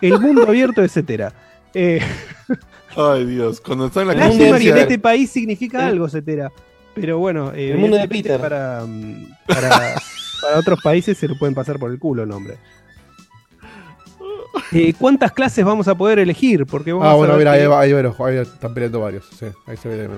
El 0.00 0.18
mundo 0.20 0.44
abierto 0.48 0.80
de 0.80 0.88
Cetera. 0.88 1.32
Eh, 1.74 2.00
Ay, 2.96 3.24
Dios, 3.24 3.60
cuando 3.60 3.86
está 3.86 4.02
en 4.02 4.08
la 4.08 4.14
lástima 4.14 4.58
que 4.58 4.68
en 4.70 4.76
este 4.78 4.98
país 4.98 5.30
significa 5.30 5.86
algo, 5.86 6.08
Cetera. 6.08 6.50
Pero 6.94 7.18
bueno, 7.18 7.52
eh, 7.54 7.70
El 7.72 7.78
mundo 7.78 7.96
de 7.96 8.02
evidentemente 8.02 8.28
Peter. 8.28 8.40
Para, 8.40 8.84
para, 9.46 9.94
para 10.42 10.58
otros 10.58 10.80
países 10.82 11.16
se 11.16 11.26
lo 11.28 11.38
pueden 11.38 11.54
pasar 11.54 11.78
por 11.78 11.90
el 11.90 11.98
culo 11.98 12.22
el 12.24 12.28
nombre. 12.28 12.56
Eh, 14.70 14.92
¿Cuántas 14.98 15.32
clases 15.32 15.64
vamos 15.64 15.88
a 15.88 15.94
poder 15.94 16.18
elegir? 16.18 16.66
Porque 16.66 16.92
vamos 16.92 17.06
Ah, 17.06 17.12
a 17.12 17.14
bueno, 17.14 17.32
ver 17.34 17.40
mira, 17.40 17.52
que- 17.54 17.60
ahí, 17.62 17.66
va- 17.66 17.80
ahí, 17.80 17.92
ahí 17.92 18.36
están 18.42 18.72
peleando 18.74 19.00
varios. 19.00 19.26
Sí, 19.38 19.46
ahí 19.66 19.76
se 19.76 19.88
ve 19.88 19.96
de. 19.96 20.08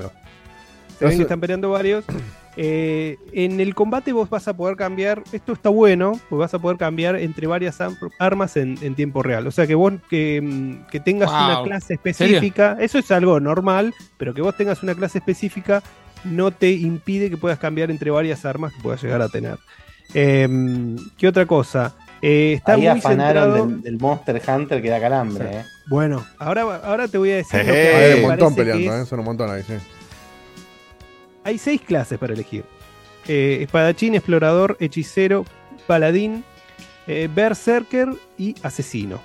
Se 0.99 1.05
ven 1.07 1.17
que 1.17 1.23
están 1.23 1.41
peleando 1.41 1.71
varios. 1.71 2.05
Eh, 2.57 3.17
en 3.33 3.59
el 3.61 3.75
combate 3.75 4.13
vos 4.13 4.31
vas 4.31 4.47
a 4.49 4.57
poder 4.57 4.77
cambiar, 4.77 5.23
esto 5.33 5.53
está 5.55 5.69
bueno, 5.71 6.13
pues 6.29 6.39
vas 6.39 6.55
a 6.55 6.59
poder 6.59 6.77
cambiar 6.79 7.17
entre 7.17 7.47
varias 7.47 7.79
armas 8.19 8.57
en, 8.57 8.79
en 8.81 8.95
tiempo 8.95 9.23
real. 9.23 9.47
O 9.47 9.51
sea 9.51 9.67
que 9.67 9.75
vos 9.75 9.93
que, 10.09 10.41
mm, 10.41 10.87
que 10.91 11.01
tengas 11.01 11.31
Wow. 11.31 11.45
una 11.45 11.63
clase 11.65 11.95
específica, 11.95 12.77
eso 12.81 12.99
es 12.99 13.11
algo 13.11 13.41
normal, 13.41 13.93
pero 14.19 14.35
que 14.35 14.43
vos 14.43 14.57
tengas 14.57 14.83
una 14.83 14.95
clase 14.95 15.19
específica 15.19 15.83
no 16.25 16.51
te 16.53 16.71
impide 16.73 17.29
que 17.29 17.37
puedas 17.37 17.59
cambiar 17.59 17.91
entre 17.91 18.11
varias 18.11 18.45
armas 18.45 18.73
que 18.73 18.81
puedas 18.83 19.03
llegar 19.03 19.21
a 19.21 19.29
tener. 19.29 19.59
Em, 20.15 20.97
¿Qué 21.19 21.27
otra 21.29 21.45
cosa? 21.47 21.95
Eh, 22.23 22.55
está 22.55 22.73
Ahí 22.75 22.81
muy 22.83 22.89
afanaron 22.89 23.53
centrado- 23.53 23.67
del, 23.67 23.83
del 23.83 23.99
Monster 23.99 24.41
Hunter 24.49 24.81
que 24.81 24.89
da 24.89 25.01
calambre, 25.01 25.45
eh. 25.59 25.65
Bueno, 25.89 26.25
ahora, 26.39 26.63
ahora 26.85 27.09
te 27.09 27.19
voy 27.19 27.33
a 27.33 27.37
decir. 27.37 27.59
lo 27.61 27.65
que 27.73 27.93
me 28.09 28.15
un 28.15 28.23
montón 28.23 28.55
parece 28.55 28.55
que 28.55 28.61
peleando, 28.79 28.97
es- 28.97 29.03
¿eh? 29.03 29.07
Son 29.07 29.19
un 29.19 29.25
montón 29.27 29.51
ahí, 29.51 29.63
sí. 29.63 29.75
Hay 31.45 31.59
seis 31.59 31.81
clases 31.81 32.19
para 32.19 32.33
elegir. 32.35 32.65
Eh, 33.29 33.59
espadachín, 33.63 34.15
explorador, 34.15 34.77
hechicero, 34.81 35.45
paladín, 35.87 36.45
eh, 37.07 37.29
berserker 37.35 38.09
y 38.39 38.55
asesino. 38.63 39.21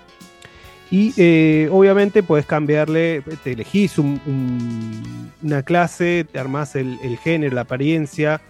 Y 0.91 1.13
eh, 1.17 1.69
obviamente 1.71 2.23
puedes 2.23 2.45
cambiarle, 2.45 3.21
te 3.43 3.51
elegís 3.53 3.97
un- 3.99 4.19
un- 4.25 5.31
una 5.43 5.63
clase, 5.63 6.25
te 6.29 6.39
armás 6.39 6.75
el, 6.75 6.97
género, 7.23 7.55
la 7.55 7.61
apariencia, 7.61 8.41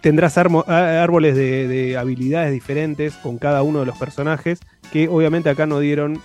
tendrás 0.00 0.36
árboles 0.38 1.34
de, 1.36 1.68
de 1.68 1.96
habilidades 1.96 2.52
diferentes 2.52 3.14
con 3.14 3.38
cada 3.38 3.62
uno 3.62 3.80
de 3.80 3.86
los 3.86 3.96
personajes, 3.96 4.58
que 4.92 5.08
obviamente 5.08 5.48
acá 5.50 5.66
no 5.66 5.78
dieron 5.80 6.20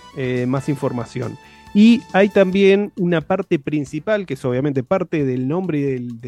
más 0.46 0.68
información. 0.68 1.36
Y 1.74 2.02
hay 2.12 2.28
también 2.28 2.92
una 2.98 3.22
parte 3.22 3.58
principal, 3.58 4.26
que 4.26 4.34
es 4.34 4.44
obviamente 4.44 4.82
parte 4.82 5.24
del 5.24 5.48
nombre 5.48 5.80
del, 5.80 6.20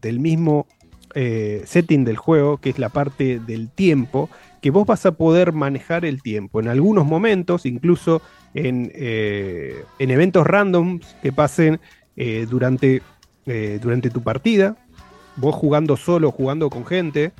del- 0.00 0.20
mismo 0.20 0.66
eh, 1.14 1.62
setting 1.66 2.04
del 2.04 2.16
juego, 2.16 2.58
que 2.58 2.70
es 2.70 2.78
la 2.78 2.88
parte 2.88 3.40
del 3.40 3.68
tiempo, 3.68 4.30
que 4.62 4.70
vos 4.70 4.86
vas 4.86 5.04
a 5.04 5.12
poder 5.12 5.52
manejar 5.52 6.04
el 6.04 6.22
tiempo. 6.22 6.60
En 6.60 6.68
algunos 6.68 7.04
momentos, 7.04 7.66
incluso 7.66 8.22
en, 8.54 8.90
eh, 8.94 9.84
en 9.98 10.10
eventos 10.10 10.46
randoms 10.46 11.14
que 11.22 11.32
pasen 11.32 11.80
eh, 12.16 12.46
durante, 12.48 13.02
durante 13.82 14.10
tu 14.10 14.22
partida, 14.22 14.76
vos 15.36 15.54
jugando 15.54 15.96
solo, 15.96 16.30
jugando 16.30 16.70
con 16.70 16.86
gente, 16.86 17.32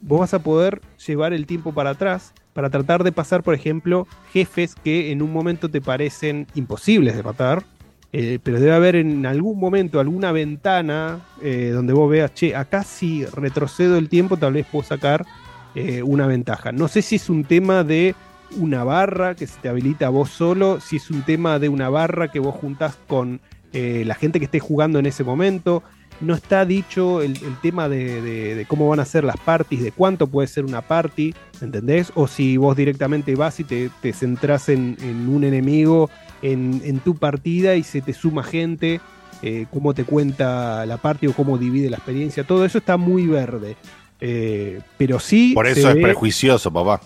vos 0.00 0.20
vas 0.20 0.34
a 0.34 0.42
poder 0.42 0.80
llevar 1.06 1.32
el 1.32 1.46
tiempo 1.46 1.72
para 1.72 1.90
atrás 1.90 2.34
para 2.54 2.70
tratar 2.70 3.04
de 3.04 3.12
pasar, 3.12 3.42
por 3.42 3.54
ejemplo, 3.54 4.06
jefes 4.32 4.74
que 4.82 5.12
en 5.12 5.20
un 5.20 5.32
momento 5.32 5.68
te 5.68 5.82
parecen 5.82 6.46
imposibles 6.54 7.16
de 7.16 7.22
matar, 7.22 7.64
eh, 8.12 8.38
pero 8.40 8.60
debe 8.60 8.72
haber 8.72 8.94
en 8.94 9.26
algún 9.26 9.58
momento 9.58 9.98
alguna 9.98 10.30
ventana 10.30 11.18
eh, 11.42 11.70
donde 11.74 11.92
vos 11.92 12.08
veas, 12.08 12.32
che, 12.32 12.54
acá 12.54 12.84
si 12.84 13.26
retrocedo 13.26 13.98
el 13.98 14.08
tiempo 14.08 14.36
tal 14.36 14.52
vez 14.52 14.66
puedo 14.70 14.84
sacar 14.84 15.26
eh, 15.74 16.00
una 16.04 16.28
ventaja. 16.28 16.70
No 16.70 16.86
sé 16.86 17.02
si 17.02 17.16
es 17.16 17.28
un 17.28 17.42
tema 17.42 17.82
de 17.82 18.14
una 18.56 18.84
barra 18.84 19.34
que 19.34 19.48
se 19.48 19.58
te 19.60 19.68
habilita 19.68 20.06
a 20.06 20.10
vos 20.10 20.30
solo, 20.30 20.78
si 20.80 20.98
es 20.98 21.10
un 21.10 21.22
tema 21.22 21.58
de 21.58 21.68
una 21.68 21.88
barra 21.88 22.30
que 22.30 22.38
vos 22.38 22.54
juntás 22.54 22.96
con 23.08 23.40
la 23.72 24.14
gente 24.14 24.38
que 24.38 24.44
esté 24.44 24.60
jugando 24.60 25.00
en 25.00 25.06
ese 25.06 25.24
momento. 25.24 25.82
No 26.20 26.34
está 26.34 26.64
dicho 26.64 27.22
el, 27.22 27.32
el 27.32 27.56
tema 27.60 27.88
de, 27.88 28.22
de- 28.22 28.54
de 28.54 28.64
cómo 28.66 28.88
van 28.88 29.00
a 29.00 29.04
ser 29.04 29.24
las 29.24 29.36
parties, 29.36 29.82
de 29.82 29.92
cuánto 29.92 30.26
puede 30.28 30.48
ser 30.48 30.64
una 30.64 30.80
party, 30.80 31.34
¿entendés? 31.60 32.12
O 32.14 32.26
si 32.28 32.56
vos 32.56 32.76
directamente 32.76 33.34
vas 33.34 33.58
y 33.60 33.64
te, 33.64 33.90
te 34.00 34.12
centrás 34.12 34.68
en, 34.68 34.96
en 35.02 35.28
un 35.28 35.44
enemigo 35.44 36.08
en, 36.42 36.80
en 36.84 37.00
tu 37.00 37.16
partida 37.16 37.74
y 37.74 37.82
se 37.82 38.00
te 38.00 38.12
suma 38.12 38.42
gente, 38.44 39.00
eh, 39.42 39.66
cómo 39.72 39.92
te 39.92 40.04
cuenta 40.04 40.86
la 40.86 40.96
party 40.98 41.26
o 41.26 41.32
cómo 41.32 41.58
divide 41.58 41.90
la 41.90 41.96
experiencia, 41.96 42.44
todo 42.44 42.64
eso 42.64 42.78
está 42.78 42.96
muy 42.96 43.26
verde. 43.26 43.76
Eh, 44.20 44.80
pero 44.96 45.18
sí. 45.18 45.52
Por 45.54 45.66
eso 45.66 45.88
es 45.88 45.94
ve- 45.96 46.02
prejuicioso, 46.02 46.72
papá. 46.72 47.00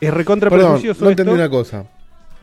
Es 0.00 0.12
recontra 0.12 0.50
Perdón, 0.50 0.72
prejuicioso 0.72 1.04
no 1.04 1.10
esto. 1.10 1.22
entendí 1.22 1.40
una 1.40 1.48
cosa. 1.48 1.86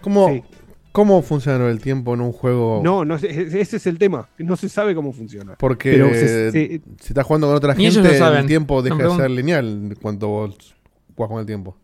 ¿Cómo, 0.01 0.45
¿Cómo 0.91 1.21
funciona 1.21 1.69
el 1.69 1.79
tiempo 1.79 2.13
en 2.15 2.21
un 2.21 2.31
juego? 2.31 2.81
No, 2.83 3.05
no, 3.05 3.19
sé, 3.19 3.29
ese 3.61 3.77
es 3.77 3.85
el 3.87 3.97
tema. 3.99 4.27
No 4.39 4.55
se 4.55 4.69
sabe 4.69 4.95
cómo 4.95 5.13
funciona. 5.13 5.55
Porque 5.59 5.91
Pero 5.91 6.09
se- 6.09 6.51
se- 6.51 6.67
si 6.99 7.07
estás 7.09 7.25
jugando 7.25 7.47
con 7.47 7.55
otra 7.55 7.75
gente, 7.75 7.99
el 8.39 8.45
tiempo 8.47 8.81
deja 8.81 8.95
No 8.97 9.11
de 9.11 9.15
ser 9.17 9.29
lineal 9.29 9.95
cuando 10.01 10.27
vos 10.27 10.75
jugás 11.15 11.29
con 11.29 11.39
el 11.39 11.45
tiempo. 11.45 11.77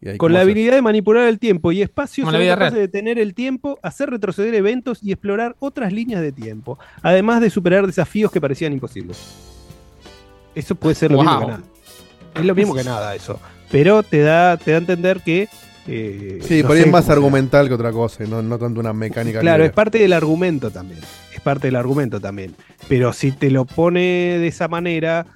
Y 0.00 0.08
ahí, 0.08 0.18
con 0.18 0.28
¿cómo 0.28 0.34
la 0.34 0.40
haces? 0.40 0.52
habilidad 0.52 0.74
de 0.74 0.82
manipular 0.82 1.28
el 1.28 1.38
tiempo 1.38 1.70
y 1.72 1.82
espacio, 1.82 2.24
capaces 2.24 2.56
real. 2.58 2.74
de 2.74 2.80
detener 2.80 3.18
el 3.18 3.34
tiempo, 3.34 3.78
hacer 3.82 4.10
retroceder 4.10 4.54
eventos 4.54 5.00
y 5.02 5.12
explorar 5.12 5.54
otras 5.60 5.92
líneas 5.92 6.20
de 6.20 6.32
tiempo. 6.32 6.78
Además 7.02 7.40
de 7.40 7.50
superar 7.50 7.86
desafíos 7.86 8.30
que 8.32 8.40
parecían 8.40 8.72
imposibles. 8.72 9.18
Eso 10.54 10.74
puede 10.74 10.94
ser 10.94 11.10
lo 11.12 11.18
mismo 11.22 11.40
que 11.40 11.46
nada. 11.46 11.62
Es 12.34 12.44
lo 12.44 12.54
mismo 12.54 12.74
que 12.74 12.84
nada 12.84 13.14
eso. 13.14 13.38
Pero 13.70 14.02
te 14.02 14.20
da, 14.20 14.56
te 14.56 14.70
da 14.72 14.76
a 14.76 14.80
entender 14.80 15.20
que. 15.20 15.48
Eh, 15.86 16.38
Sí, 16.42 16.62
no 16.62 16.68
por 16.68 16.76
ahí 16.76 16.82
sé 16.82 16.88
es 16.88 16.92
más 16.92 17.08
argumental 17.08 17.68
que 17.68 17.74
otra 17.74 17.92
cosa, 17.92 18.24
no, 18.24 18.42
no 18.42 18.58
tanto 18.58 18.80
una 18.80 18.92
mecánica. 18.92 19.40
Claro, 19.40 19.58
libre. 19.58 19.68
es 19.68 19.72
parte 19.72 19.98
del 19.98 20.12
argumento 20.12 20.70
también. 20.70 21.00
Es 21.34 21.40
parte 21.40 21.68
del 21.68 21.76
argumento 21.76 22.20
también. 22.20 22.54
Pero 22.88 23.12
si 23.12 23.32
te 23.32 23.50
lo 23.50 23.64
pone 23.64 24.00
de 24.38 24.46
esa 24.46 24.68
manera, 24.68 25.26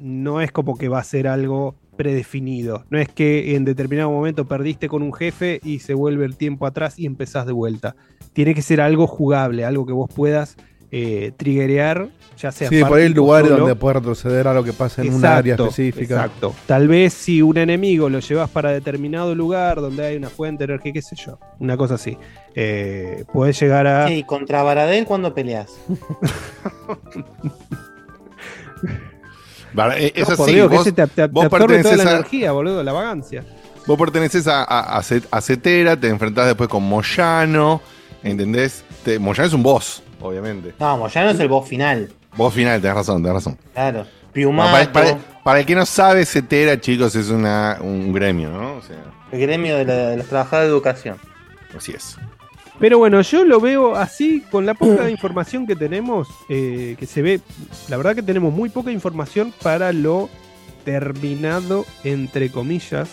no 0.00 0.40
es 0.40 0.52
como 0.52 0.76
que 0.76 0.88
va 0.88 0.98
a 0.98 1.04
ser 1.04 1.28
algo 1.28 1.76
predefinido. 1.96 2.84
No 2.90 2.98
es 2.98 3.08
que 3.08 3.54
en 3.54 3.64
determinado 3.64 4.10
momento 4.10 4.46
perdiste 4.46 4.88
con 4.88 5.02
un 5.02 5.12
jefe 5.12 5.60
y 5.62 5.78
se 5.78 5.94
vuelve 5.94 6.24
el 6.24 6.36
tiempo 6.36 6.66
atrás 6.66 6.98
y 6.98 7.06
empezás 7.06 7.46
de 7.46 7.52
vuelta. 7.52 7.96
Tiene 8.32 8.54
que 8.54 8.62
ser 8.62 8.80
algo 8.80 9.06
jugable, 9.06 9.64
algo 9.64 9.86
que 9.86 9.92
vos 9.92 10.10
puedas 10.12 10.56
eh, 10.96 11.32
triggerear, 11.36 12.06
ya 12.38 12.52
sea 12.52 12.68
Sí, 12.68 12.84
por 12.84 12.98
ahí 12.98 13.08
lugares 13.08 13.48
solo. 13.48 13.62
donde 13.62 13.74
puedes 13.74 13.96
retroceder 13.96 14.46
a 14.46 14.54
lo 14.54 14.62
que 14.62 14.72
pasa 14.72 15.02
en 15.02 15.12
un 15.12 15.24
área 15.24 15.56
específica. 15.56 16.14
Exacto. 16.14 16.54
Tal 16.66 16.86
vez 16.86 17.12
si 17.12 17.42
un 17.42 17.56
enemigo 17.58 18.08
lo 18.08 18.20
llevas 18.20 18.48
para 18.48 18.70
determinado 18.70 19.34
lugar 19.34 19.80
donde 19.80 20.06
hay 20.06 20.16
una 20.16 20.30
fuente 20.30 20.64
de 20.66 20.74
energía, 20.74 20.92
qué 20.92 21.02
sé 21.02 21.16
yo, 21.16 21.38
una 21.58 21.76
cosa 21.76 21.94
así. 21.94 22.16
Eh, 22.54 23.24
puedes 23.32 23.58
llegar 23.58 23.88
a. 23.88 24.08
¿y 24.12 24.22
contra 24.22 24.62
Baradel 24.62 25.04
cuándo 25.04 25.34
peleas? 25.34 25.72
Vale, 29.72 30.06
eh, 30.06 30.12
es 30.14 30.28
No, 30.28 30.34
así, 30.44 30.54
que 30.54 30.62
vos, 30.66 30.80
ese 30.82 30.92
te, 30.92 31.06
te- 31.08 31.12
te 31.22 31.26
vos 31.26 31.44
absorbe 31.46 31.82
toda 31.82 31.96
la 31.96 32.04
a, 32.04 32.12
energía, 32.14 32.52
boludo, 32.52 32.82
la 32.84 32.92
vagancia. 32.92 33.42
vos 33.86 33.98
perteneces 33.98 34.46
a, 34.46 34.62
a 34.62 35.40
Cetera, 35.40 35.96
te 35.96 36.08
enfrentás 36.08 36.46
después 36.46 36.68
con 36.68 36.84
Moyano, 36.84 37.80
¿entendés? 38.22 38.84
Te- 39.04 39.18
Moyano 39.18 39.48
es 39.48 39.52
un 39.52 39.64
boss, 39.64 40.02
obviamente. 40.24 40.74
No, 40.78 40.96
Moyano 40.98 41.30
es 41.30 41.40
el 41.40 41.48
boss 41.48 41.68
final. 41.68 42.10
Boss 42.36 42.54
final, 42.54 42.80
tenés 42.80 42.96
razón, 42.96 43.22
tenés 43.22 43.34
razón. 43.34 43.58
Claro. 43.72 43.98
No, 44.00 44.32
Piumato. 44.32 44.72
para, 44.72 44.92
para- 44.92 45.18
para 45.44 45.60
el 45.60 45.66
que 45.66 45.74
no 45.74 45.84
sabe, 45.86 46.24
Cetera, 46.24 46.80
chicos, 46.80 47.14
es 47.14 47.28
una, 47.28 47.78
un 47.80 48.12
gremio, 48.12 48.48
¿no? 48.50 48.76
O 48.76 48.82
sea, 48.82 48.96
El 49.30 49.40
gremio 49.40 49.76
de, 49.76 49.84
la- 49.84 49.94
de 50.08 50.16
los 50.16 50.26
trabajadores 50.26 50.68
de 50.70 50.74
educación. 50.74 51.16
así 51.76 51.92
es. 51.92 52.16
Pero 52.80 52.98
bueno, 52.98 53.20
yo 53.20 53.44
lo 53.44 53.60
veo 53.60 53.94
así, 53.94 54.42
con 54.50 54.66
la 54.66 54.74
poca 54.74 55.08
información 55.10 55.66
que 55.66 55.76
tenemos, 55.76 56.26
eh, 56.48 56.96
que 56.98 57.06
se 57.06 57.22
ve, 57.22 57.40
la 57.88 57.96
verdad 57.96 58.16
que 58.16 58.22
tenemos 58.22 58.52
muy 58.52 58.68
poca 58.70 58.90
información 58.90 59.52
para 59.62 59.92
lo 59.92 60.28
terminado, 60.84 61.84
entre 62.04 62.50
comillas, 62.50 63.08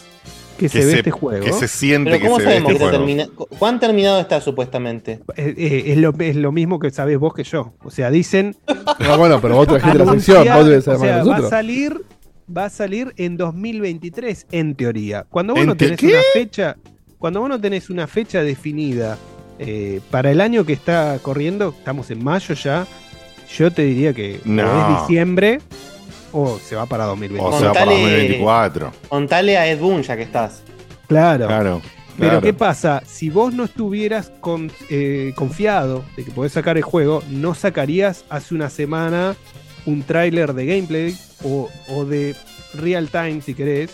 que, 0.58 0.70
se, 0.70 0.86
ve 0.86 0.94
este 1.00 1.12
juego. 1.12 1.44
que 1.44 1.54
se 1.54 1.68
siente 1.68 2.12
Pero 2.12 2.22
que 2.22 2.28
¿cómo 2.28 2.40
se 2.40 2.46
ve 2.46 2.50
sabemos 2.52 2.72
este 2.72 2.84
que 2.84 2.90
juego. 2.90 2.98
termina? 3.06 3.30
¿Cuán 3.60 3.80
terminado 3.80 4.20
está 4.20 4.40
supuestamente? 4.42 5.20
Eh, 5.36 5.54
eh, 5.58 5.84
es, 5.88 5.98
lo, 5.98 6.14
es 6.20 6.36
lo 6.36 6.52
mismo 6.52 6.80
que 6.80 6.92
sabés 6.92 7.18
vos 7.18 7.34
que 7.34 7.44
yo. 7.44 7.74
O 7.84 7.90
sea, 7.92 8.10
dicen. 8.12 8.56
Ah, 9.00 9.18
bueno, 9.18 9.42
pero 9.42 9.56
vos 9.56 9.68
trajiste 9.68 9.98
la 9.98 10.06
sección, 10.12 10.48
vos 10.54 10.66
debes 10.66 10.84
saber 10.86 11.00
o 11.00 11.24
sea, 11.24 11.24
va 11.24 11.38
a 11.38 11.50
salir, 11.50 12.02
va 12.56 12.66
a 12.66 12.70
salir 12.70 13.14
en 13.18 13.36
2023, 13.36 14.46
en 14.52 14.76
teoría. 14.76 15.26
Cuando 15.30 15.54
vos 15.54 15.62
¿En 15.62 15.68
no 15.70 15.76
te- 15.76 15.86
tenés 15.86 16.00
qué? 16.00 16.08
una 16.08 16.22
fecha, 16.34 16.76
cuando 17.18 17.40
vos 17.40 17.50
no 17.50 17.60
tenés 17.60 17.90
una 17.90 18.06
fecha 18.08 18.44
definida 18.44 19.18
eh, 19.60 20.02
para 20.12 20.30
el 20.32 20.40
año 20.42 20.66
que 20.66 20.74
está 20.74 21.18
corriendo, 21.22 21.74
estamos 21.78 22.12
en 22.12 22.24
mayo 22.24 22.54
ya. 22.54 22.86
Yo 23.58 23.72
te 23.72 23.84
diría 23.84 24.14
que 24.14 24.40
No. 24.46 24.64
es 24.96 25.02
diciembre 25.02 25.60
o 26.32 26.60
se 26.60 26.76
va 26.76 26.86
para 26.86 27.06
2023. 27.06 27.56
O 27.56 27.60
sea, 27.60 27.74
para 27.74 27.92
2024. 27.92 28.92
Contale 29.10 29.58
a 29.58 29.68
Ed 29.70 29.80
Boon 29.80 30.02
ya 30.04 30.16
que 30.16 30.24
estás. 30.24 30.62
Claro. 31.08 31.48
Claro. 31.48 31.82
Pero 32.18 32.30
claro. 32.32 32.42
¿qué 32.42 32.54
pasa? 32.54 33.02
Si 33.06 33.30
vos 33.30 33.54
no 33.54 33.64
estuvieras 33.64 34.32
con- 34.42 34.72
eh, 34.90 35.34
confiado 35.36 36.04
de 36.16 36.24
que 36.26 36.32
podés 36.32 36.52
sacar 36.52 36.78
el 36.78 36.84
juego, 36.84 37.24
no 37.30 37.56
sacarías 37.56 38.26
hace 38.30 38.54
una 38.54 38.70
semana 38.70 39.36
un 39.86 40.04
tráiler 40.04 40.54
de 40.54 40.66
gameplay 40.66 41.18
o, 41.44 41.70
o 41.90 42.06
de 42.06 42.36
real 42.76 43.08
time, 43.10 43.42
si 43.42 43.54
querés. 43.56 43.92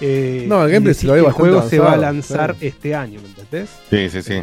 eh, 0.00 0.46
No, 0.48 0.64
el 0.64 0.72
gameplay 0.72 0.94
se 0.94 1.06
lo 1.06 1.14
el 1.14 1.30
juego 1.32 1.62
se 1.68 1.78
va 1.78 1.92
a 1.92 1.96
lanzar 1.96 2.56
este 2.60 2.94
año, 2.94 3.20
¿me 3.22 3.28
entendés? 3.28 3.68
Sí, 3.90 4.08
sí, 4.10 4.22
sí. 4.22 4.42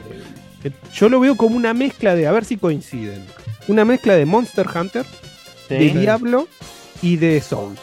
Eh, 0.63 0.71
Yo 0.93 1.09
lo 1.09 1.19
veo 1.19 1.35
como 1.35 1.57
una 1.57 1.73
mezcla 1.73 2.15
de, 2.15 2.27
a 2.27 2.31
ver 2.31 2.45
si 2.45 2.55
coinciden, 2.57 3.23
una 3.67 3.83
mezcla 3.83 4.15
de 4.15 4.25
Monster 4.25 4.67
Hunter, 4.73 5.05
de. 5.69 5.79
Diablo 5.89 6.47
y 7.01 7.17
de 7.17 7.39
Souls. 7.41 7.79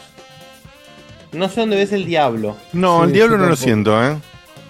No 1.31 1.49
sé 1.49 1.61
dónde 1.61 1.75
ves 1.75 1.91
el 1.91 2.05
diablo. 2.05 2.55
No, 2.73 3.03
el 3.03 3.11
diablo 3.11 3.37
no 3.37 3.45
lo 3.47 3.55
siento, 3.55 4.01
¿eh? 4.03 4.15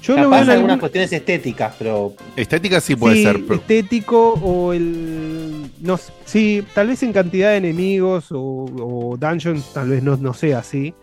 Yo 0.02 0.16
Capaz 0.16 0.24
lo 0.24 0.30
veo 0.30 0.38
en 0.44 0.50
algunas 0.50 0.54
algún- 0.74 0.80
cuestiones 0.80 1.12
estéticas, 1.14 1.76
pero. 1.80 2.14
Estética 2.36 2.80
sí 2.80 2.96
puede 2.96 3.16
sí, 3.16 3.24
ser. 3.24 3.42
pero- 3.44 3.56
estético 3.56 4.34
o 4.34 4.74
el. 4.74 5.70
No, 5.82 5.96
s- 5.96 6.12
sí, 6.26 6.64
tal 6.76 6.88
vez 6.88 7.02
en 7.04 7.12
cantidad 7.14 7.50
de 7.52 7.58
enemigos 7.58 8.32
o, 8.32 8.38
o 8.40 9.18
dungeons, 9.18 9.74
tal 9.74 9.90
vez 9.90 10.04
no, 10.04 10.16
no 10.18 10.34
sea 10.34 10.60
así. 10.60 10.94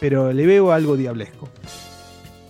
Pero 0.00 0.32
le 0.32 0.46
veo 0.46 0.72
algo 0.72 0.96
diablesco. 0.96 1.48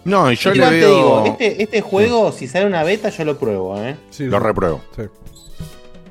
No, 0.05 0.31
y 0.33 0.37
yo 0.37 0.51
le 0.51 0.57
Igual 0.57 0.71
te 0.71 0.77
veo. 0.81 0.97
digo, 0.97 1.25
este, 1.27 1.62
este 1.62 1.81
juego, 1.83 2.33
si 2.33 2.47
sale 2.49 2.65
una 2.67 2.83
beta, 2.83 3.11
yo 3.11 3.25
lo 3.25 3.39
pruebo, 3.39 3.79
¿eh? 3.79 3.97
lo 4.21 4.39
repruebo. 4.39 4.81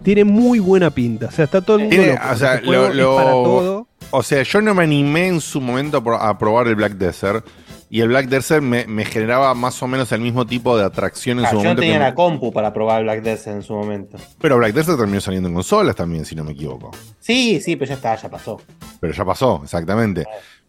Tiene 0.04 0.24
muy 0.24 0.60
buena 0.60 0.90
pinta. 0.92 1.28
O 1.28 1.32
sea, 1.32 1.46
está 1.46 1.62
todo 1.62 1.78
el 1.78 1.84
mundo. 1.84 1.96
Tiene- 1.96 2.14
loco. 2.14 2.26
o 2.32 2.36
sea, 2.36 2.56
Este 2.56 2.68
juego 2.68 2.84
lo- 2.84 2.90
es 2.92 2.96
lo- 2.96 3.16
para 3.16 3.32
todo. 3.32 3.88
O 4.11 4.23
sea, 4.23 4.41
yo 4.44 4.61
no 4.61 4.73
me 4.73 4.84
animé 4.84 5.27
en 5.27 5.40
su 5.41 5.61
momento 5.61 5.98
a 5.98 6.03
pro- 6.03 6.15
a 6.22 6.38
probar 6.38 6.68
el 6.68 6.76
Black 6.76 6.94
Desert. 6.94 7.45
Y 7.91 8.02
el 8.02 8.10
Black 8.10 8.27
Desert 8.27 8.61
me, 8.61 8.86
me 8.86 9.03
generaba 9.03 9.53
más 9.56 9.81
o 9.81 9.88
menos 9.88 10.11
el 10.11 10.22
mismo 10.22 10.45
tipo 10.45 10.77
de 10.77 10.84
atracción 10.86 11.40
en 11.40 11.45
Ah, 11.45 11.49
su 11.49 11.56
yo 11.56 11.57
no 11.60 11.69
momento. 11.69 11.81
tenía 11.81 11.95
que- 11.98 12.03
la 12.03 12.14
compu 12.15 12.52
para 12.53 12.72
probar 12.72 13.02
Black 13.03 13.22
Desert 13.23 13.56
en 13.57 13.64
su 13.64 13.73
momento. 13.73 14.18
Pero 14.40 14.57
Black 14.57 14.73
Desert 14.73 14.98
terminó 14.98 15.19
saliendo 15.22 15.49
en 15.49 15.56
consolas 15.56 15.95
también, 15.95 16.23
si 16.26 16.36
no 16.36 16.44
me 16.44 16.52
equivoco. 16.52 16.91
Sí, 17.19 17.60
sí, 17.61 17.76
pero 17.76 17.90
ya 17.90 17.95
está, 17.95 18.15
ya 18.15 18.30
pasó. 18.30 18.61
Pero 18.99 19.11
ya 19.14 19.26
pasó, 19.26 19.61
exactamente. 19.64 20.26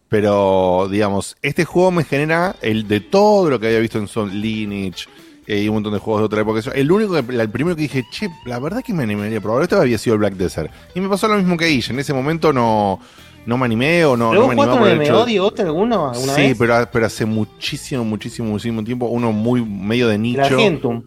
Pero, 0.09 0.87
digamos, 0.89 1.37
este 1.41 1.63
juego 1.63 1.91
me 1.91 2.03
genera 2.03 2.55
el 2.61 2.87
de 2.87 2.99
todo 3.01 3.49
lo 3.49 3.59
que 3.59 3.67
había 3.67 3.79
visto 3.79 3.97
en 3.99 4.07
Soul 4.07 4.41
Lineage 4.41 5.05
eh, 5.47 5.61
y 5.61 5.67
un 5.69 5.75
montón 5.75 5.93
de 5.93 5.99
juegos 5.99 6.21
de 6.21 6.25
otra 6.25 6.41
época. 6.41 6.59
El 6.73 6.91
único, 6.91 7.17
el 7.17 7.49
primero 7.49 7.75
que 7.75 7.83
dije, 7.83 8.03
che, 8.11 8.29
la 8.45 8.59
verdad 8.59 8.81
que 8.83 8.93
me 8.93 9.03
animaría 9.03 9.37
a 9.37 9.41
probar 9.41 9.61
esto 9.63 9.79
había 9.79 9.97
sido 9.97 10.15
el 10.15 10.19
Black 10.19 10.33
Desert. 10.33 10.71
Y 10.95 10.99
me 11.01 11.07
pasó 11.07 11.27
lo 11.27 11.35
mismo 11.37 11.55
que 11.55 11.65
Guille. 11.67 11.93
En 11.93 11.99
ese 11.99 12.13
momento 12.13 12.51
no, 12.51 12.99
no 13.45 13.57
me 13.57 13.65
animé 13.65 14.05
o 14.05 14.15
no, 14.17 14.29
¿Pero 14.31 14.41
no 14.41 14.47
me 14.47 14.53
animé 14.53 14.67
por 14.67 14.81
un 14.81 14.87
el 14.87 15.01
hecho 15.01 15.13
MMO, 15.13 15.25
de- 15.25 15.29
Diegote, 15.31 15.61
alguno? 15.63 16.09
¿Alguna 16.11 16.35
Sí, 16.35 16.41
vez? 16.41 16.55
pero, 16.57 16.89
pero 16.91 17.05
hace 17.05 17.25
muchísimo, 17.25 18.03
muchísimo, 18.03 18.49
muchísimo 18.49 18.83
tiempo. 18.83 19.07
Uno 19.07 19.31
muy 19.31 19.63
medio 19.65 20.07
de 20.07 20.17
nicho. 20.17 20.41
Argentum. 20.41 21.03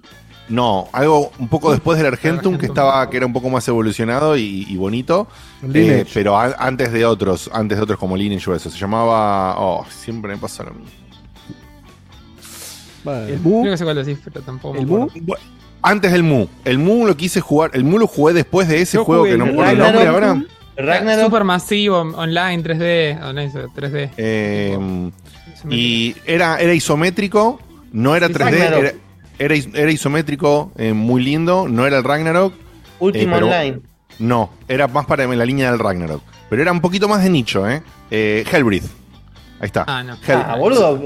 No, 0.47 0.89
algo 0.93 1.32
un 1.39 1.48
poco 1.48 1.70
después 1.73 1.97
del 1.97 2.06
Argentum, 2.06 2.59
que 2.59 2.66
estaba, 2.66 3.09
que 3.09 3.16
era 3.16 3.24
un 3.24 3.32
poco 3.32 3.48
más 3.48 3.66
evolucionado 3.66 4.36
y, 4.36 4.66
y 4.69 4.77
bonito. 4.77 5.27
Eh, 5.73 6.05
pero 6.12 6.36
a- 6.39 6.55
antes 6.59 6.93
de 6.93 7.06
otros, 7.06 7.48
antes 7.52 7.78
de 7.78 7.82
otros 7.85 7.98
como 7.98 8.15
Lineage 8.16 8.51
o 8.51 8.55
eso. 8.55 8.69
Se 8.69 8.78
llamaba. 8.78 9.55
Oh, 9.59 9.86
siempre 9.89 10.32
me 10.35 10.39
pasa 10.39 10.65
lo 10.65 10.73
mismo. 10.73 10.90
El 13.06 13.39
Mu. 13.40 13.61
Creo 13.62 13.73
que 13.73 13.78
sé 13.78 13.85
cuál 13.85 13.97
decís, 14.05 14.19
pero 14.24 14.40
tampoco. 14.43 14.77
El 14.78 14.86
Mu. 14.86 15.09
Antes 15.82 16.12
del 16.12 16.23
Mu. 16.23 16.47
El 16.65 16.78
Mu 16.78 17.06
lo 17.06 17.16
quise 17.16 17.40
jugar. 17.40 17.70
El 17.74 17.85
Mu 17.85 17.98
lo 17.98 18.06
jugué 18.06 18.32
después 18.35 18.66
de 18.69 18.81
ese 18.81 18.97
Yo 18.97 19.05
juego 19.05 19.24
que 19.24 19.36
no 19.36 19.44
me 19.47 19.52
el 19.52 19.59
acuerdo 19.59 19.73
el 19.73 19.78
nombre 19.78 20.06
ahora. 20.09 20.43
Ragnarok. 20.77 21.25
Super 21.25 21.45
masivo, 21.45 21.99
online 22.01 22.63
3D. 22.63 23.23
Online 23.23 23.53
3D. 23.53 24.11
Eh, 24.17 25.11
y 25.71 26.15
era, 26.27 26.59
era 26.59 26.75
isométrico, 26.75 27.61
no 27.93 28.17
era 28.17 28.27
Sí, 28.29 28.35
3D, 28.35 28.39
Ragnarok. 28.39 28.79
era, 28.81 28.93
era, 29.39 29.55
is- 29.55 29.69
era 29.75 29.91
isométrico, 29.91 30.73
eh, 30.77 30.93
muy 30.93 31.23
lindo, 31.23 31.69
no 31.69 31.87
era 31.87 31.99
el 31.99 32.05
Ragnarok. 32.05 32.55
Último 32.99 33.37
eh, 33.37 33.43
online. 33.43 33.81
No, 34.19 34.51
era 34.69 34.87
más 34.89 35.07
para 35.07 35.27
la 35.27 35.45
línea 35.45 35.71
del 35.71 35.81
Ragnarok. 35.81 36.23
Pero 36.51 36.63
era 36.63 36.73
un 36.73 36.81
poquito 36.81 37.09
más 37.09 37.23
de 37.23 37.31
nicho, 37.31 37.69
¿eh? 37.69 37.83
eh 38.11 38.45
Hellbreath. 38.51 38.85
Ahí 39.61 39.67
está. 39.67 39.85
Ah, 39.87 40.03
no. 40.03 40.15
Hell- 40.27 40.45
Ah, 40.47 40.57
boludo. 40.57 41.01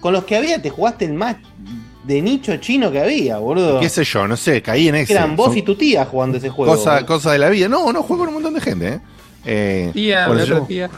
Con 0.00 0.12
los 0.12 0.24
que 0.24 0.36
había 0.36 0.62
te 0.62 0.70
jugaste 0.70 1.04
el 1.04 1.14
más 1.14 1.36
de 2.08 2.20
nicho 2.22 2.56
chino 2.56 2.90
que 2.90 3.00
había, 3.00 3.38
boludo. 3.38 3.78
¿Qué 3.78 3.88
sé 3.88 4.02
yo? 4.02 4.26
No 4.26 4.36
sé, 4.36 4.60
caí 4.62 4.88
en 4.88 4.96
ese. 4.96 5.12
Eran 5.12 5.36
vos 5.36 5.48
Son 5.48 5.58
y 5.58 5.62
tu 5.62 5.76
tía 5.76 6.04
jugando 6.06 6.38
ese 6.38 6.48
juego. 6.48 6.74
cosa, 6.74 6.94
boludo. 6.94 7.06
cosa 7.06 7.32
de 7.32 7.38
la 7.38 7.48
vida. 7.50 7.68
No, 7.68 7.92
no, 7.92 8.02
juego 8.02 8.20
con 8.24 8.28
un 8.28 8.34
montón 8.34 8.54
de 8.54 8.60
gente, 8.60 8.88
¿eh? 8.88 9.00
Eh, 9.44 9.90
Tía, 9.92 10.26
bueno, 10.26 10.42
otra 10.42 10.66
tía. 10.66 10.90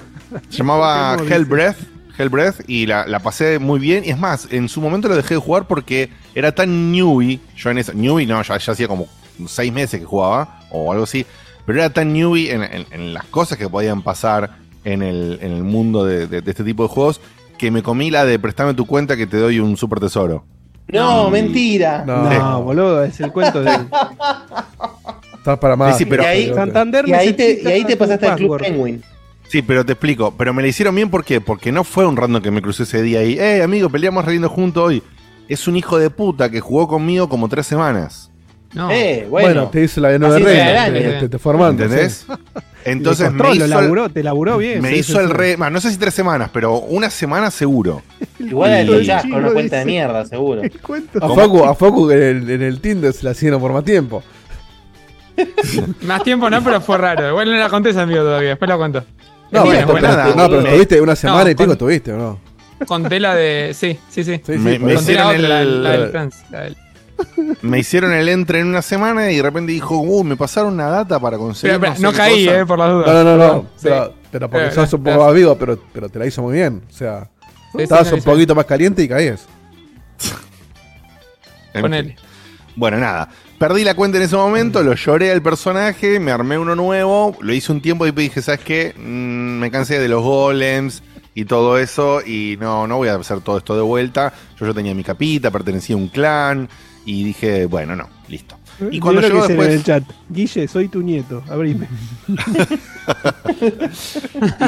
Se 0.49 0.57
llamaba. 0.59 1.17
Hellbreath. 1.29 1.77
Hellbreath 2.19 2.69
y 2.69 2.87
la, 2.87 3.07
la 3.07 3.19
pasé 3.21 3.59
muy 3.59 3.79
bien. 3.81 4.05
Y 4.05 4.11
es 4.11 4.19
más, 4.19 4.49
en 4.51 4.69
su 4.69 4.81
momento 4.81 5.09
lo 5.09 5.17
dejé 5.17 5.35
de 5.35 5.41
jugar 5.41 5.67
porque 5.67 6.11
era 6.35 6.53
tan 6.53 6.91
newbie. 6.93 7.41
Yo 7.57 7.71
en 7.71 7.79
esa. 7.79 7.93
Newbie, 7.93 8.27
no, 8.27 8.41
ya, 8.43 8.57
ya 8.59 8.73
hacía 8.73 8.89
como 8.89 9.07
seis 9.47 9.73
meses 9.73 10.01
que 10.01 10.07
jugaba 10.07 10.61
o 10.71 10.93
algo 10.93 11.05
así. 11.05 11.27
Pero 11.67 11.79
era 11.81 11.91
tan 11.91 12.13
newbie 12.13 12.51
en, 12.53 12.63
en- 12.63 12.87
en 12.91 13.15
las 13.15 13.25
cosas 13.27 13.59
que 13.59 13.69
podían 13.69 14.03
pasar 14.03 14.51
en 14.85 15.03
el, 15.03 15.39
en 15.43 15.53
el 15.53 15.63
mundo 15.65 16.05
de, 16.05 16.27
de- 16.27 16.41
de 16.43 16.51
este 16.51 16.65
tipo 16.65 16.83
de 16.85 16.89
juegos 16.89 17.21
que 17.59 17.71
me 17.71 17.83
comí 17.83 18.11
la 18.11 18.25
de 18.25 18.39
préstame 18.39 18.73
tu 18.75 18.87
cuenta 18.87 19.17
que 19.17 19.27
te 19.27 19.37
doy 19.37 19.61
un 19.61 19.77
super 19.77 20.01
tesoro. 20.01 20.45
No, 20.93 21.31
mentira. 21.31 22.05
No, 22.07 22.63
boludo, 22.63 23.05
es 23.05 23.21
el 23.21 23.33
cuento 23.33 23.63
de. 23.63 23.71
Estás 25.35 25.59
para 25.59 25.75
más. 25.77 25.97
Sí, 25.97 26.05
sí, 26.05 26.11
pero- 26.11 26.23
y 26.23 26.27
ahí, 26.27 26.53
Santander 26.55 27.09
y 27.09 27.13
ahí 27.13 27.33
te, 27.33 27.45
necesita 27.47 27.71
y 27.71 27.73
ahí 27.73 27.85
te 27.85 27.93
tu 27.95 27.99
pasaste 27.99 28.27
al 28.27 28.37
Club. 28.37 28.59
Penguin. 28.59 29.03
Sí, 29.49 29.63
pero 29.63 29.85
te 29.85 29.93
explico. 29.93 30.33
Pero 30.37 30.53
me 30.55 30.63
la 30.63 30.69
hicieron 30.69 30.95
bien 30.95 31.11
¿por 31.11 31.25
qué? 31.25 31.41
porque 31.41 31.73
no 31.73 31.83
fue 31.83 32.07
un 32.07 32.17
random 32.17 32.43
que 32.43 32.51
me 32.51 32.63
crucé 32.63 32.85
ese 32.85 33.03
día 33.03 33.25
y, 33.25 33.39
eh, 33.39 33.63
amigo, 33.63 33.89
peleamos 33.89 34.25
riendo 34.25 34.49
juntos 34.49 34.85
hoy. 34.85 35.03
Es 35.49 35.67
un 35.67 35.77
hijo 35.77 35.99
de 35.99 36.11
puta 36.11 36.51
que 36.51 36.61
jugó 36.61 36.87
conmigo 36.87 37.29
como 37.29 37.49
tres 37.49 37.67
semanas. 37.67 38.30
No. 38.73 38.89
Eh, 38.91 39.27
Bueno, 39.29 39.49
bueno. 39.49 39.69
te 39.71 39.83
hice 39.85 40.01
la 40.01 40.11
de 40.11 40.19
nueve 40.21 40.39
reinas. 40.39 40.93
Te, 40.93 41.13
te, 41.21 41.29
te 41.29 41.39
formaste. 41.39 41.83
¿Entendés? 41.85 42.25
Entonces 42.85 43.33
me 43.33 43.55
hizo, 43.55 43.67
laburó, 43.67 44.09
te 44.09 44.23
laburó 44.23 44.57
bien. 44.59 44.81
me 44.81 44.91
sí, 44.91 44.97
hizo 45.01 45.15
sí, 45.15 45.19
el 45.19 45.31
re. 45.31 45.57
bueno, 45.57 45.71
no 45.73 45.81
sé 45.81 45.91
si 45.91 45.99
tres 45.99 46.15
semanas, 46.15 46.51
pero 46.53 46.77
una 46.79 47.11
semana 47.11 47.51
seguro. 47.51 48.03
Igual 48.39 48.73
a 48.73 48.83
Y- 48.83 48.87
los 48.87 49.05
chas 49.05 49.23
con 49.23 49.35
una 49.35 49.51
cuenta 49.53 49.79
de 49.81 49.85
mierda, 49.85 50.25
seguro. 50.25 50.63
A 51.21 51.29
Facu, 51.35 51.65
a 51.65 51.75
Facu 51.75 52.11
en 52.11 52.23
el, 52.23 52.51
en 52.51 52.63
el 52.63 52.81
Tinder 52.81 53.13
se 53.13 53.25
la 53.25 53.33
hicieron 53.33 53.61
por 53.61 53.73
más 53.73 53.85
tiempo. 53.85 54.23
Más 56.03 56.23
tiempo 56.23 56.51
no, 56.51 56.63
pero 56.63 56.81
fue 56.81 56.99
raro. 56.99 57.29
Igual 57.31 57.51
no 57.51 57.57
la 57.57 57.69
conté 57.71 57.91
ese 57.91 58.01
amigo 58.01 58.21
todavía. 58.21 58.51
Después 58.51 58.69
la 58.69 58.77
cuento. 58.77 59.05
No, 59.51 59.65
Mira, 59.65 59.79
pero, 59.87 59.95
pero- 59.95 60.09
nada, 60.09 60.27
no, 60.35 60.49
pero 60.49 60.63
me- 60.63 60.69
estuviste 60.69 61.01
una 61.01 61.17
semana 61.17 61.45
no, 61.45 61.51
y 61.51 61.55
pico, 61.55 61.65
con- 61.65 61.73
estuviste, 61.73 62.13
¿o 62.13 62.17
no? 62.19 62.39
Conté 62.87 63.21
la 63.21 63.35
de. 63.35 63.73
Sí, 63.75 63.99
sí, 64.11 64.23
sí. 64.25 64.37
Sí, 64.45 64.53
sí, 64.53 64.59
Me- 64.59 64.79
me 64.79 64.95
la 64.95 65.01
hicieron 65.01 65.43
la, 65.43 65.65
la 65.65 65.91
del 65.99 66.11
trans. 66.11 66.37
la 66.51 66.61
del- 66.63 66.77
Me 67.63 67.79
hicieron 67.79 68.13
el 68.13 68.29
entre 68.29 68.61
en 68.61 68.69
una 68.69 68.83
semana 68.83 69.31
y 69.31 69.37
de 69.37 69.43
repente 69.43 69.73
dijo, 69.73 69.99
uh, 69.99 70.25
me 70.25 70.37
pasaron 70.37 70.75
una 70.75 70.87
data 70.89 71.19
para 71.21 71.37
conseguir. 71.39 71.79
Pero, 71.79 71.93
pero, 71.95 72.03
no 72.11 72.17
caí, 72.17 72.47
cosa". 72.47 72.61
eh, 72.61 72.67
por 72.67 72.79
las 72.79 72.91
dudas. 72.91 73.07
No, 73.07 73.25
no, 73.25 73.37
no, 73.37 73.55
no. 73.55 73.63
Sí. 73.77 73.83
Pero, 73.89 74.15
pero 74.31 74.51
porque 74.51 74.67
Eh, 74.69 74.71
sos 74.73 74.93
un 74.93 75.01
poco 75.01 75.05
gracias. 75.11 75.27
más 75.27 75.35
vivo, 75.35 75.57
pero, 75.59 75.79
pero 75.93 76.09
te 76.09 76.19
la 76.19 76.27
hizo 76.27 76.43
muy 76.43 76.55
bien. 76.55 76.83
O 76.89 76.93
sea, 76.93 77.29
sí, 77.77 77.83
estabas 77.83 78.13
un 78.13 78.23
poquito 78.23 78.55
más 78.55 78.65
caliente 78.65 79.03
y 79.03 79.09
caías. 79.09 79.47
Ponele. 81.81 82.17
Bueno, 82.77 82.99
nada. 82.99 83.29
Perdí 83.59 83.85
la 83.85 83.95
cuenta 83.95 84.17
en 84.17 84.25
ese 84.25 84.37
momento, 84.37 84.83
lo 84.83 84.95
lloré 84.95 85.31
al 85.33 85.43
personaje, 85.43 86.19
me 86.19 86.31
armé 86.31 86.57
uno 86.57 86.75
nuevo, 86.75 87.37
lo 87.41 87.53
hice 87.53 87.71
un 87.73 87.83
tiempo 87.83 88.07
y 88.07 88.11
dije, 88.13 88.41
¿sabes 88.41 88.61
qué? 88.61 88.95
Mm, 88.97 89.59
me 89.59 89.71
cansé 89.71 89.99
de 89.99 90.09
los 90.09 90.23
golems 90.23 91.03
y 91.35 91.45
todo 91.45 91.77
eso 91.79 92.23
y 92.25 92.57
no, 92.59 92.87
no 92.87 92.97
voy 92.97 93.09
a 93.09 93.17
hacer 93.17 93.41
todo 93.43 93.59
esto 93.59 93.77
de 93.77 93.83
vuelta. 93.83 94.33
Yo 94.59 94.67
ya 94.67 94.73
tenía 94.73 94.95
mi 94.95 95.05
capita, 95.05 95.51
pertenecía 95.51 95.95
a 95.95 95.99
un 95.99 96.09
clan 96.09 96.69
y 97.11 97.25
dije, 97.25 97.67
bueno, 97.67 97.97
no, 97.97 98.09
listo. 98.29 98.57
Y 98.91 98.99
cuando 99.01 99.21
llegó 99.21 99.45
en 99.45 99.51
el 99.51 99.59
después... 99.59 99.85
chat. 99.85 100.05
Guille, 100.29 100.67
soy 100.69 100.89
tu 100.89 101.03
nieto. 101.03 101.43
Abrime. 101.49 101.89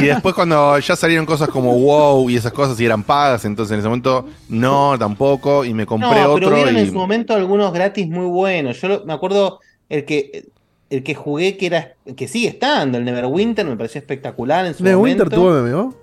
Y 0.01 0.05
después 0.07 0.35
cuando 0.35 0.79
ya 0.79 0.97
salieron 0.97 1.25
cosas 1.25 1.49
como 1.49 1.75
WoW 1.79 2.29
y 2.29 2.37
esas 2.37 2.53
cosas 2.53 2.79
y 2.81 2.85
eran 2.85 3.03
pagas, 3.05 3.45
entonces 3.45 3.73
en 3.73 3.79
ese 3.79 3.89
momento 3.89 4.27
no, 4.49 4.97
tampoco, 4.99 5.65
y 5.65 5.73
me 5.73 5.87
compré 5.87 6.09
No, 6.09 6.15
pero 6.15 6.33
otro 6.35 6.49
hubieron 6.49 6.77
y... 6.77 6.81
en 6.81 6.87
su 6.89 6.95
momento 6.95 7.35
algunos 7.35 7.73
gratis 7.73 8.09
muy 8.09 8.27
buenos. 8.27 8.81
Yo 8.81 8.89
lo- 8.89 9.05
me 9.05 9.13
acuerdo 9.13 9.61
el 9.89 10.05
que 10.05 10.49
el 10.91 11.03
que 11.03 11.15
jugué 11.15 11.57
que 11.57 11.67
era 11.67 11.95
que 12.17 12.29
sigue 12.29 12.49
estando, 12.49 12.99
el 12.99 13.05
Neverwinter, 13.05 13.65
me 13.65 13.77
pareció 13.77 13.99
espectacular 14.01 14.67
en 14.67 14.75
su 14.75 14.85
Neverwinter 14.85 15.31
momento. 15.31 15.63
tuvo 15.71 15.85
MMO. 15.85 15.95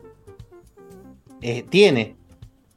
Eh, 1.42 1.64
tiene. 1.70 2.16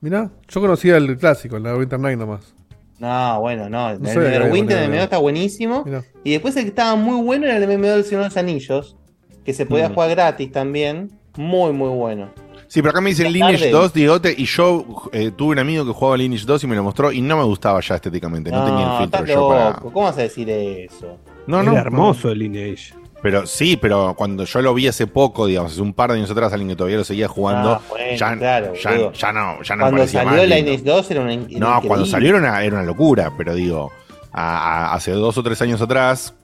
Mirá, 0.01 0.30
yo 0.48 0.60
conocía 0.60 0.97
el 0.98 1.16
clásico, 1.16 1.56
el 1.56 1.62
Neverwinter 1.62 1.98
Night 2.01 2.18
nomás. 2.18 2.55
No, 3.02 3.40
bueno, 3.40 3.68
no. 3.68 3.90
El 3.90 3.96
había 4.06 4.30
Neverwinter 4.30 4.78
de 4.78 4.88
MMO 4.88 5.02
está 5.02 5.18
buenísimo. 5.18 5.82
Mirá. 5.84 6.04
Y 6.22 6.30
después 6.30 6.56
el 6.56 6.62
que 6.62 6.68
estaba 6.68 6.94
muy 6.94 7.20
bueno 7.20 7.46
era 7.46 7.56
el 7.56 7.66
MMO 7.66 7.88
del 7.88 8.04
Señor 8.04 8.22
de 8.22 8.28
los 8.28 8.36
Anillos, 8.36 8.96
que 9.44 9.52
se 9.52 9.66
podía 9.66 9.88
Mm. 9.88 9.94
jugar 9.94 10.10
gratis 10.10 10.52
también. 10.52 11.10
Muy, 11.36 11.72
muy 11.72 11.88
bueno. 11.88 12.30
Sí, 12.68 12.80
pero 12.80 12.90
acá 12.90 13.00
me 13.00 13.10
dicen 13.10 13.32
Lineage 13.32 13.58
tarde. 13.58 13.70
2, 13.72 13.92
Diegote, 13.92 14.34
y 14.38 14.44
yo 14.46 14.86
eh, 15.12 15.30
tuve 15.36 15.52
un 15.52 15.58
amigo 15.58 15.84
que 15.84 15.92
jugaba 15.92 16.16
Lineage 16.16 16.46
2 16.46 16.62
y 16.64 16.66
me 16.68 16.76
lo 16.76 16.82
mostró 16.84 17.10
y 17.12 17.20
no 17.20 17.36
me 17.36 17.44
gustaba 17.44 17.80
ya 17.80 17.96
estéticamente, 17.96 18.50
no, 18.50 18.64
tenía 18.64 18.92
el 18.92 18.98
filtro 18.98 19.26
yo 19.26 19.48
para... 19.48 19.72
¿Cómo 19.74 20.02
vas 20.06 20.16
a 20.16 20.22
decir 20.22 20.48
eso? 20.48 21.18
No, 21.46 21.60
Era 21.60 21.72
no, 21.72 21.76
hermoso 21.76 22.30
el 22.30 22.38
Lineage. 22.38 22.94
Pero 23.22 23.46
sí, 23.46 23.76
pero 23.76 24.14
cuando 24.16 24.44
yo 24.44 24.60
lo 24.62 24.74
vi 24.74 24.88
hace 24.88 25.06
poco, 25.06 25.46
digamos, 25.46 25.72
hace 25.72 25.80
un 25.80 25.94
par 25.94 26.10
de 26.10 26.18
años 26.18 26.30
atrás, 26.30 26.52
alguien 26.52 26.70
que 26.70 26.76
todavía 26.76 26.98
lo 26.98 27.04
seguía 27.04 27.28
jugando, 27.28 27.74
Ah, 27.74 27.80
bueno, 27.88 28.16
ya, 28.16 28.36
claro, 28.36 28.72
ya, 28.74 28.90
boludo. 28.90 29.12
ya 29.12 29.32
no, 29.32 29.62
ya 29.62 29.76
no 29.76 29.82
Cuando 29.84 30.06
salió 30.08 30.44
lindo. 30.44 30.54
Lineage 30.56 30.82
2 30.84 31.10
era 31.12 31.20
una 31.20 31.32
era 31.34 31.42
No, 31.58 31.82
cuando 31.86 32.04
salió 32.06 32.30
era 32.30 32.38
una, 32.38 32.64
era 32.64 32.74
una 32.76 32.84
locura, 32.84 33.32
pero 33.38 33.54
digo, 33.54 33.92
a- 34.32 34.90
a- 34.90 34.94
hace 34.94 35.12
dos 35.12 35.38
o 35.38 35.42
tres 35.42 35.62
años 35.62 35.80
atrás, 35.80 36.34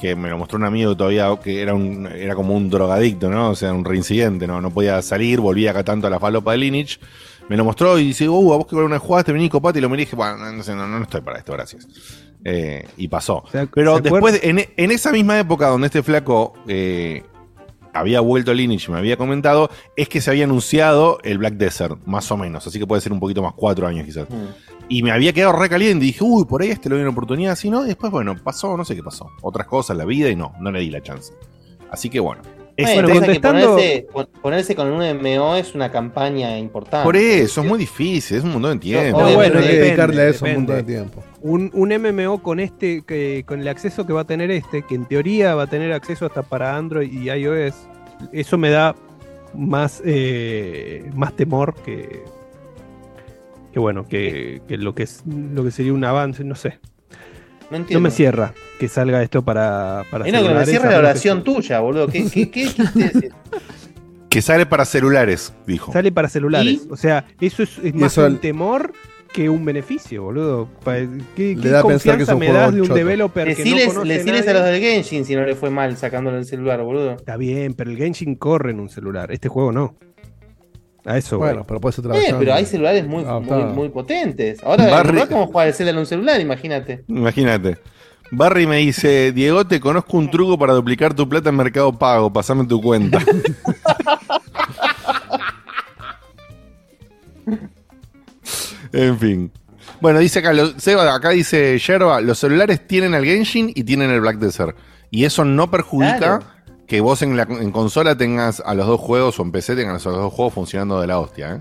que 0.00 0.16
me 0.16 0.28
lo 0.28 0.36
mostró 0.36 0.58
un 0.58 0.64
amigo 0.64 0.96
todavía 0.96 1.28
que 1.40 1.62
era 1.62 1.72
un 1.72 2.08
era 2.08 2.34
como 2.34 2.54
un 2.56 2.68
drogadicto, 2.68 3.30
¿no? 3.30 3.50
O 3.50 3.54
sea, 3.54 3.72
un 3.72 3.84
reincidente, 3.84 4.46
¿no? 4.48 4.60
No 4.60 4.70
podía 4.70 5.00
salir, 5.02 5.38
volvía 5.40 5.70
acá 5.70 5.84
tanto 5.84 6.08
a 6.08 6.10
la 6.10 6.18
falopa 6.18 6.50
de 6.50 6.58
Lineage. 6.58 6.98
Me 7.48 7.56
lo 7.56 7.64
mostró 7.64 7.96
y 7.98 8.06
dice, 8.06 8.28
uh, 8.28 8.54
a 8.54 8.56
vos 8.56 8.66
que 8.66 8.74
una 8.74 8.98
jugaste, 8.98 9.30
vení, 9.32 9.48
copate, 9.48 9.78
y 9.78 9.82
lo 9.82 9.88
miré 9.88 10.02
y 10.02 10.04
dije, 10.06 10.16
bueno, 10.16 10.36
no, 10.38 10.52
no, 10.74 10.88
no 10.88 11.02
estoy 11.02 11.20
para 11.20 11.38
esto, 11.38 11.52
gracias. 11.52 11.86
Eh, 12.44 12.86
y 12.98 13.08
pasó. 13.08 13.42
¿Se 13.50 13.62
ac- 13.62 13.70
Pero 13.74 13.94
después, 14.02 14.40
en, 14.44 14.64
en 14.76 14.90
esa 14.90 15.10
misma 15.12 15.38
época 15.38 15.68
donde 15.68 15.86
este 15.86 16.02
flaco 16.02 16.52
eh, 16.68 17.22
había 17.94 18.20
vuelto 18.20 18.50
a 18.50 18.54
Lineage 18.54 18.86
y 18.88 18.92
me 18.92 18.98
había 18.98 19.16
comentado, 19.16 19.70
es 19.96 20.08
que 20.10 20.20
se 20.20 20.30
había 20.30 20.44
anunciado 20.44 21.18
el 21.22 21.38
Black 21.38 21.54
Desert, 21.54 21.98
más 22.06 22.30
o 22.30 22.36
menos. 22.36 22.66
Así 22.66 22.78
que 22.78 22.86
puede 22.86 23.00
ser 23.00 23.12
un 23.12 23.20
poquito 23.20 23.42
más, 23.42 23.54
cuatro 23.56 23.86
años 23.86 24.04
quizás. 24.04 24.26
Y 24.88 25.02
me 25.02 25.10
había 25.12 25.32
quedado 25.32 25.52
re 25.54 25.70
caliente 25.70 26.04
y 26.04 26.08
dije, 26.08 26.22
uy, 26.22 26.44
por 26.44 26.60
ahí 26.60 26.68
este 26.70 26.88
le 26.90 26.96
doy 26.96 27.02
una 27.02 27.12
oportunidad, 27.12 27.52
así 27.52 27.70
no. 27.70 27.84
Y 27.84 27.88
después, 27.88 28.12
bueno, 28.12 28.34
pasó, 28.42 28.76
no 28.76 28.84
sé 28.84 28.94
qué 28.94 29.02
pasó. 29.02 29.30
Otras 29.40 29.66
cosas, 29.66 29.96
la 29.96 30.04
vida 30.04 30.28
y 30.28 30.36
no, 30.36 30.52
no 30.60 30.70
le 30.70 30.80
di 30.80 30.90
la 30.90 31.00
chance. 31.02 31.32
Así 31.90 32.10
que 32.10 32.20
bueno. 32.20 32.42
Bueno, 32.76 33.06
que 33.08 33.14
contestando- 33.14 33.70
ponerse, 33.74 34.06
pon- 34.12 34.28
ponerse 34.42 34.74
con 34.74 34.90
un 34.92 35.02
MMO 35.02 35.54
es 35.56 35.74
una 35.74 35.90
campaña 35.92 36.58
importante. 36.58 37.04
por 37.04 37.16
eso, 37.16 37.60
es 37.60 37.66
muy 37.68 37.78
difícil, 37.78 38.38
es 38.38 38.44
un 38.44 38.52
montón 38.52 38.78
de 38.78 38.82
tiempo. 38.82 39.20
No, 39.20 39.32
bueno, 39.34 39.58
hay 39.58 39.64
que 39.64 39.72
depende, 39.72 39.86
dedicarle 39.86 40.22
a 40.22 40.28
eso 40.28 40.44
un 40.44 40.54
montón 40.54 40.76
de 40.76 40.82
tiempo. 40.82 41.22
Un, 41.40 41.70
un 41.72 41.88
MMO 41.90 42.42
con 42.42 42.58
este, 42.58 43.02
que, 43.06 43.44
con 43.46 43.60
el 43.60 43.68
acceso 43.68 44.06
que 44.06 44.12
va 44.12 44.22
a 44.22 44.26
tener 44.26 44.50
este, 44.50 44.82
que 44.82 44.94
en 44.96 45.04
teoría 45.06 45.54
va 45.54 45.64
a 45.64 45.66
tener 45.68 45.92
acceso 45.92 46.26
hasta 46.26 46.42
para 46.42 46.76
Android 46.76 47.12
y 47.12 47.30
iOS, 47.30 47.74
eso 48.32 48.58
me 48.58 48.70
da 48.70 48.96
más, 49.54 50.02
eh, 50.04 51.08
más 51.14 51.34
temor 51.36 51.74
que, 51.84 52.22
que 53.72 53.78
bueno, 53.78 54.06
que, 54.08 54.62
que 54.66 54.76
lo 54.78 54.94
que 54.94 55.04
es 55.04 55.22
lo 55.26 55.62
que 55.64 55.70
sería 55.70 55.92
un 55.92 56.04
avance, 56.04 56.42
no 56.44 56.54
sé. 56.54 56.78
No 57.70 57.84
No 57.90 58.00
me 58.00 58.10
cierra 58.10 58.52
que 58.78 58.88
salga 58.88 59.22
esto 59.22 59.42
para, 59.44 60.04
para 60.10 60.26
lo 60.26 60.48
que 60.48 60.54
me 60.54 60.66
cierra 60.66 60.88
a 60.88 60.92
la 60.92 60.96
que 60.98 61.06
oración 61.06 61.42
tuya, 61.44 61.80
boludo. 61.80 62.06
¿Qué, 62.08 62.24
qué, 62.30 62.50
qué 62.50 62.64
quisiste 62.64 62.98
decir? 63.12 63.32
Que 64.28 64.42
sale 64.42 64.66
para 64.66 64.84
celulares, 64.84 65.52
dijo. 65.66 65.92
Sale 65.92 66.10
para 66.12 66.28
celulares. 66.28 66.82
¿Y? 66.86 66.88
O 66.90 66.96
sea, 66.96 67.24
eso 67.40 67.62
es, 67.62 67.78
más 67.94 68.12
eso 68.12 68.22
un 68.26 68.32
el- 68.32 68.40
temor 68.40 68.92
que 69.32 69.48
un 69.48 69.64
beneficio, 69.64 70.22
boludo. 70.24 70.68
¿Qué, 71.34 71.56
Le 71.56 71.70
da 71.70 71.80
a 71.80 71.82
pensar 71.84 72.16
que 72.16 72.22
es 72.24 72.28
confianza 72.28 72.34
un 72.34 72.38
me 72.40 72.52
das 72.52 72.72
de 72.74 72.80
un 72.82 72.86
choto. 72.88 72.98
developer 72.98 73.44
que 73.48 73.52
no 73.52 73.56
Deciles, 73.64 73.86
conoce 73.88 74.08
deciles 74.12 74.46
nadie? 74.46 74.50
a 74.50 74.54
los 74.54 74.64
del 74.64 74.80
Genshin 74.80 75.24
si 75.24 75.34
no 75.34 75.44
le 75.44 75.54
fue 75.56 75.70
mal 75.70 75.96
sacándolo 75.96 76.36
del 76.36 76.44
celular, 76.44 76.82
boludo. 76.82 77.12
Está 77.12 77.36
bien, 77.36 77.74
pero 77.74 77.90
el 77.90 77.96
Genshin 77.96 78.36
corre 78.36 78.70
en 78.72 78.80
un 78.80 78.88
celular. 78.88 79.32
Este 79.32 79.48
juego 79.48 79.72
no. 79.72 79.96
A 81.06 81.18
eso 81.18 81.36
Bueno, 81.38 81.56
voy. 81.58 81.64
pero 81.68 81.80
puede 81.80 81.92
ser 81.94 82.04
Eh, 82.06 82.34
pero 82.38 82.54
hay 82.54 82.64
celulares 82.64 83.06
muy, 83.06 83.24
Ah, 83.26 83.38
muy, 83.38 83.88
potentes. 83.90 84.62
Ahora, 84.62 84.88
Barry- 84.88 85.12
¿verdad 85.12 85.28
cómo 85.28 85.46
jugar 85.48 85.68
el 85.68 85.74
Zelda 85.74 85.90
en 85.92 85.98
un 85.98 86.06
celular? 86.06 86.40
Imagínate. 86.40 87.04
Imagínate. 87.08 87.76
Barry 88.30 88.66
me 88.66 88.78
dice, 88.78 89.32
Diego, 89.32 89.66
te 89.66 89.80
conozco 89.80 90.16
un 90.16 90.30
truco 90.30 90.58
para 90.58 90.72
duplicar 90.72 91.12
tu 91.14 91.28
plata 91.28 91.50
en 91.50 91.56
Mercado 91.56 91.92
Pago, 91.92 92.32
pasame 92.32 92.64
tu 92.66 92.80
cuenta. 92.80 93.18
en 98.92 99.18
fin. 99.18 99.52
Bueno, 100.00 100.18
dice 100.18 100.40
acá, 100.40 100.52
lo- 100.52 100.78
Seba, 100.78 101.14
acá 101.14 101.30
dice 101.30 101.78
Yerba, 101.78 102.20
los 102.20 102.38
celulares 102.38 102.86
tienen 102.86 103.14
el 103.14 103.24
Genshin 103.24 103.70
y 103.74 103.84
tienen 103.84 104.10
el 104.10 104.20
Black 104.20 104.38
Desert. 104.38 104.76
Y 105.10 105.24
eso 105.24 105.44
no 105.44 105.70
perjudica 105.70 106.18
Claro. 106.18 106.44
Que 106.86 107.00
vos 107.00 107.22
en, 107.22 107.36
la, 107.36 107.42
en 107.44 107.70
consola 107.70 108.16
tengas 108.16 108.60
a 108.64 108.74
los 108.74 108.86
dos 108.86 109.00
juegos 109.00 109.38
o 109.40 109.42
en 109.42 109.52
PC 109.52 109.74
tengas 109.76 110.06
a 110.06 110.10
los 110.10 110.18
dos 110.18 110.32
juegos 110.32 110.54
funcionando 110.54 111.00
de 111.00 111.06
la 111.06 111.18
hostia, 111.18 111.54
¿eh? 111.56 111.60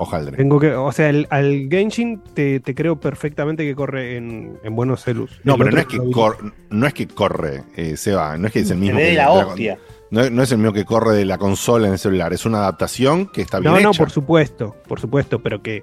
Ojalá. 0.00 0.30
Tengo 0.30 0.60
que, 0.60 0.72
o 0.74 0.92
sea, 0.92 1.08
el- 1.10 1.26
al 1.30 1.66
Genshin 1.68 2.22
te, 2.32 2.60
te 2.60 2.72
creo 2.74 3.00
perfectamente 3.00 3.64
que 3.64 3.74
corre 3.74 4.16
en, 4.16 4.56
en 4.62 4.76
buenos 4.76 5.02
celus. 5.02 5.40
No, 5.42 5.54
El 5.54 5.58
pero 5.58 5.70
no 5.72 5.78
es 5.80 5.86
que, 5.86 5.98
cor- 6.12 6.52
no 6.70 6.86
es 6.86 6.94
que 6.94 7.08
corre, 7.08 7.64
eh, 7.76 7.96
Seba, 7.96 8.38
no 8.38 8.46
es 8.46 8.52
que 8.52 8.60
es 8.60 8.70
el 8.70 8.78
mismo. 8.78 8.96
ve 8.96 9.02
que 9.02 9.08
de 9.10 9.16
la 9.16 9.30
hostia. 9.32 9.78
no, 10.12 10.30
no 10.30 10.42
es 10.44 10.52
el 10.52 10.58
mismo 10.58 10.72
que 10.72 10.84
corre 10.84 11.16
de 11.16 11.24
la 11.24 11.36
consola 11.36 11.88
en 11.88 11.94
el 11.94 11.98
celular, 11.98 12.32
es 12.32 12.46
una 12.46 12.58
adaptación 12.58 13.26
que 13.26 13.42
está 13.42 13.58
bien 13.58 13.72
No, 13.74 13.80
no, 13.80 13.90
por 13.92 14.10
supuesto, 14.10 14.76
por 14.86 15.00
supuesto, 15.00 15.40
pero 15.42 15.60
que. 15.62 15.82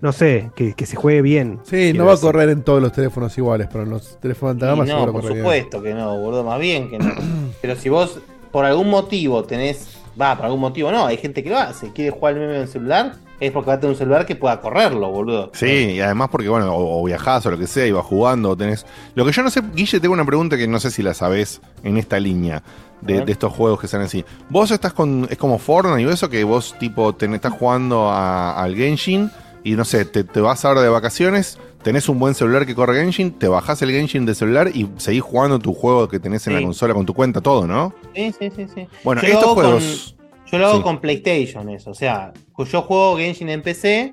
No 0.00 0.12
sé, 0.12 0.50
que, 0.54 0.74
que 0.74 0.84
se 0.86 0.94
juegue 0.96 1.22
bien. 1.22 1.58
Sí, 1.64 1.92
no 1.94 2.04
va 2.04 2.14
a 2.14 2.18
correr 2.18 2.50
en 2.50 2.62
todos 2.62 2.82
los 2.82 2.92
teléfonos 2.92 3.36
iguales, 3.38 3.66
pero 3.70 3.84
en 3.84 3.90
los 3.90 4.18
teléfonos 4.20 4.58
de 4.58 4.66
alta 4.68 4.84
gama 4.84 5.06
no, 5.06 5.12
por 5.12 5.22
bien. 5.22 5.36
supuesto 5.38 5.82
que 5.82 5.94
no, 5.94 6.16
boludo, 6.18 6.44
más 6.44 6.60
bien 6.60 6.90
que 6.90 6.98
no. 6.98 7.12
Pero 7.62 7.76
si 7.76 7.88
vos 7.88 8.18
por 8.52 8.64
algún 8.66 8.90
motivo 8.90 9.42
tenés, 9.44 9.96
va, 10.20 10.36
por 10.36 10.44
algún 10.46 10.60
motivo 10.60 10.92
no, 10.92 11.06
hay 11.06 11.16
gente 11.16 11.42
que 11.42 11.48
lo 11.50 11.58
hace, 11.58 11.92
quiere 11.92 12.10
jugar 12.10 12.34
el 12.34 12.40
meme 12.40 12.56
en 12.56 12.60
el 12.62 12.68
celular, 12.68 13.14
es 13.40 13.50
porque 13.52 13.68
va 13.68 13.74
a 13.74 13.80
tener 13.80 13.92
un 13.92 13.98
celular 13.98 14.26
que 14.26 14.36
pueda 14.36 14.60
correrlo, 14.60 15.10
boludo. 15.10 15.50
Sí, 15.54 15.66
y 15.66 16.00
además 16.00 16.28
porque, 16.30 16.48
bueno, 16.50 16.74
o, 16.74 17.00
o 17.00 17.04
viajás 17.04 17.44
o 17.46 17.50
lo 17.50 17.58
que 17.58 17.66
sea, 17.66 17.86
y 17.86 17.90
vas 17.92 18.04
jugando, 18.04 18.50
o 18.50 18.56
tenés... 18.56 18.84
Lo 19.14 19.24
que 19.24 19.32
yo 19.32 19.42
no 19.42 19.50
sé, 19.50 19.62
Guille, 19.74 19.98
tengo 20.00 20.12
una 20.14 20.24
pregunta 20.26 20.56
que 20.58 20.68
no 20.68 20.78
sé 20.78 20.90
si 20.90 21.02
la 21.02 21.12
sabés 21.14 21.60
en 21.82 21.96
esta 21.96 22.18
línea 22.20 22.62
de, 23.00 23.22
de 23.22 23.32
estos 23.32 23.52
juegos 23.52 23.80
que 23.80 23.88
salen 23.88 24.06
así. 24.06 24.24
Vos 24.50 24.70
estás 24.70 24.92
con... 24.92 25.26
Es 25.30 25.36
como 25.38 25.58
Fortnite 25.58 26.02
y 26.02 26.12
eso, 26.12 26.28
que 26.30 26.44
vos, 26.44 26.74
tipo, 26.78 27.14
te, 27.14 27.26
estás 27.34 27.52
jugando 27.52 28.08
a- 28.10 28.62
al 28.62 28.74
Genshin 28.74 29.30
y, 29.70 29.76
no 29.76 29.84
sé, 29.84 30.04
te, 30.04 30.24
te 30.24 30.40
vas 30.40 30.64
ahora 30.64 30.80
de 30.82 30.88
vacaciones, 30.88 31.58
tenés 31.82 32.08
un 32.08 32.18
buen 32.18 32.34
celular 32.34 32.66
que 32.66 32.74
corre 32.74 33.00
Genshin, 33.00 33.32
te 33.32 33.48
bajás 33.48 33.82
el 33.82 33.90
Genshin 33.90 34.24
de 34.26 34.34
celular 34.34 34.70
y 34.74 34.88
seguís 34.96 35.22
jugando 35.22 35.58
tu 35.58 35.72
juego 35.74 36.08
que 36.08 36.18
tenés 36.20 36.46
en 36.46 36.54
la 36.54 36.62
consola 36.62 36.94
con 36.94 37.04
tu 37.06 37.14
cuenta, 37.14 37.40
todo, 37.40 37.66
¿no? 37.66 37.94
Sí, 38.14 38.32
sí, 38.38 38.50
sí, 38.54 38.66
sí. 38.74 38.88
Bueno, 39.04 39.22
Yo 39.22 39.28
estos 39.28 39.44
con- 39.46 39.54
juegos... 39.54 40.16
yo 40.50 40.58
lo 40.58 40.66
hago 40.66 40.76
Sí. 40.78 40.82
con 40.82 41.00
PlayStation, 41.00 41.68
eso. 41.70 41.90
O 41.90 41.94
sea, 41.94 42.32
yo 42.56 42.82
juego 42.82 43.16
Genshin 43.16 43.48
en 43.48 43.62
PC. 43.62 44.12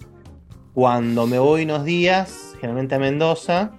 Cuando 0.74 1.28
me 1.28 1.38
voy 1.38 1.64
unos 1.66 1.86
días, 1.86 2.54
generalmente 2.60 2.96
a 2.96 3.00
Mendoza, 3.00 3.72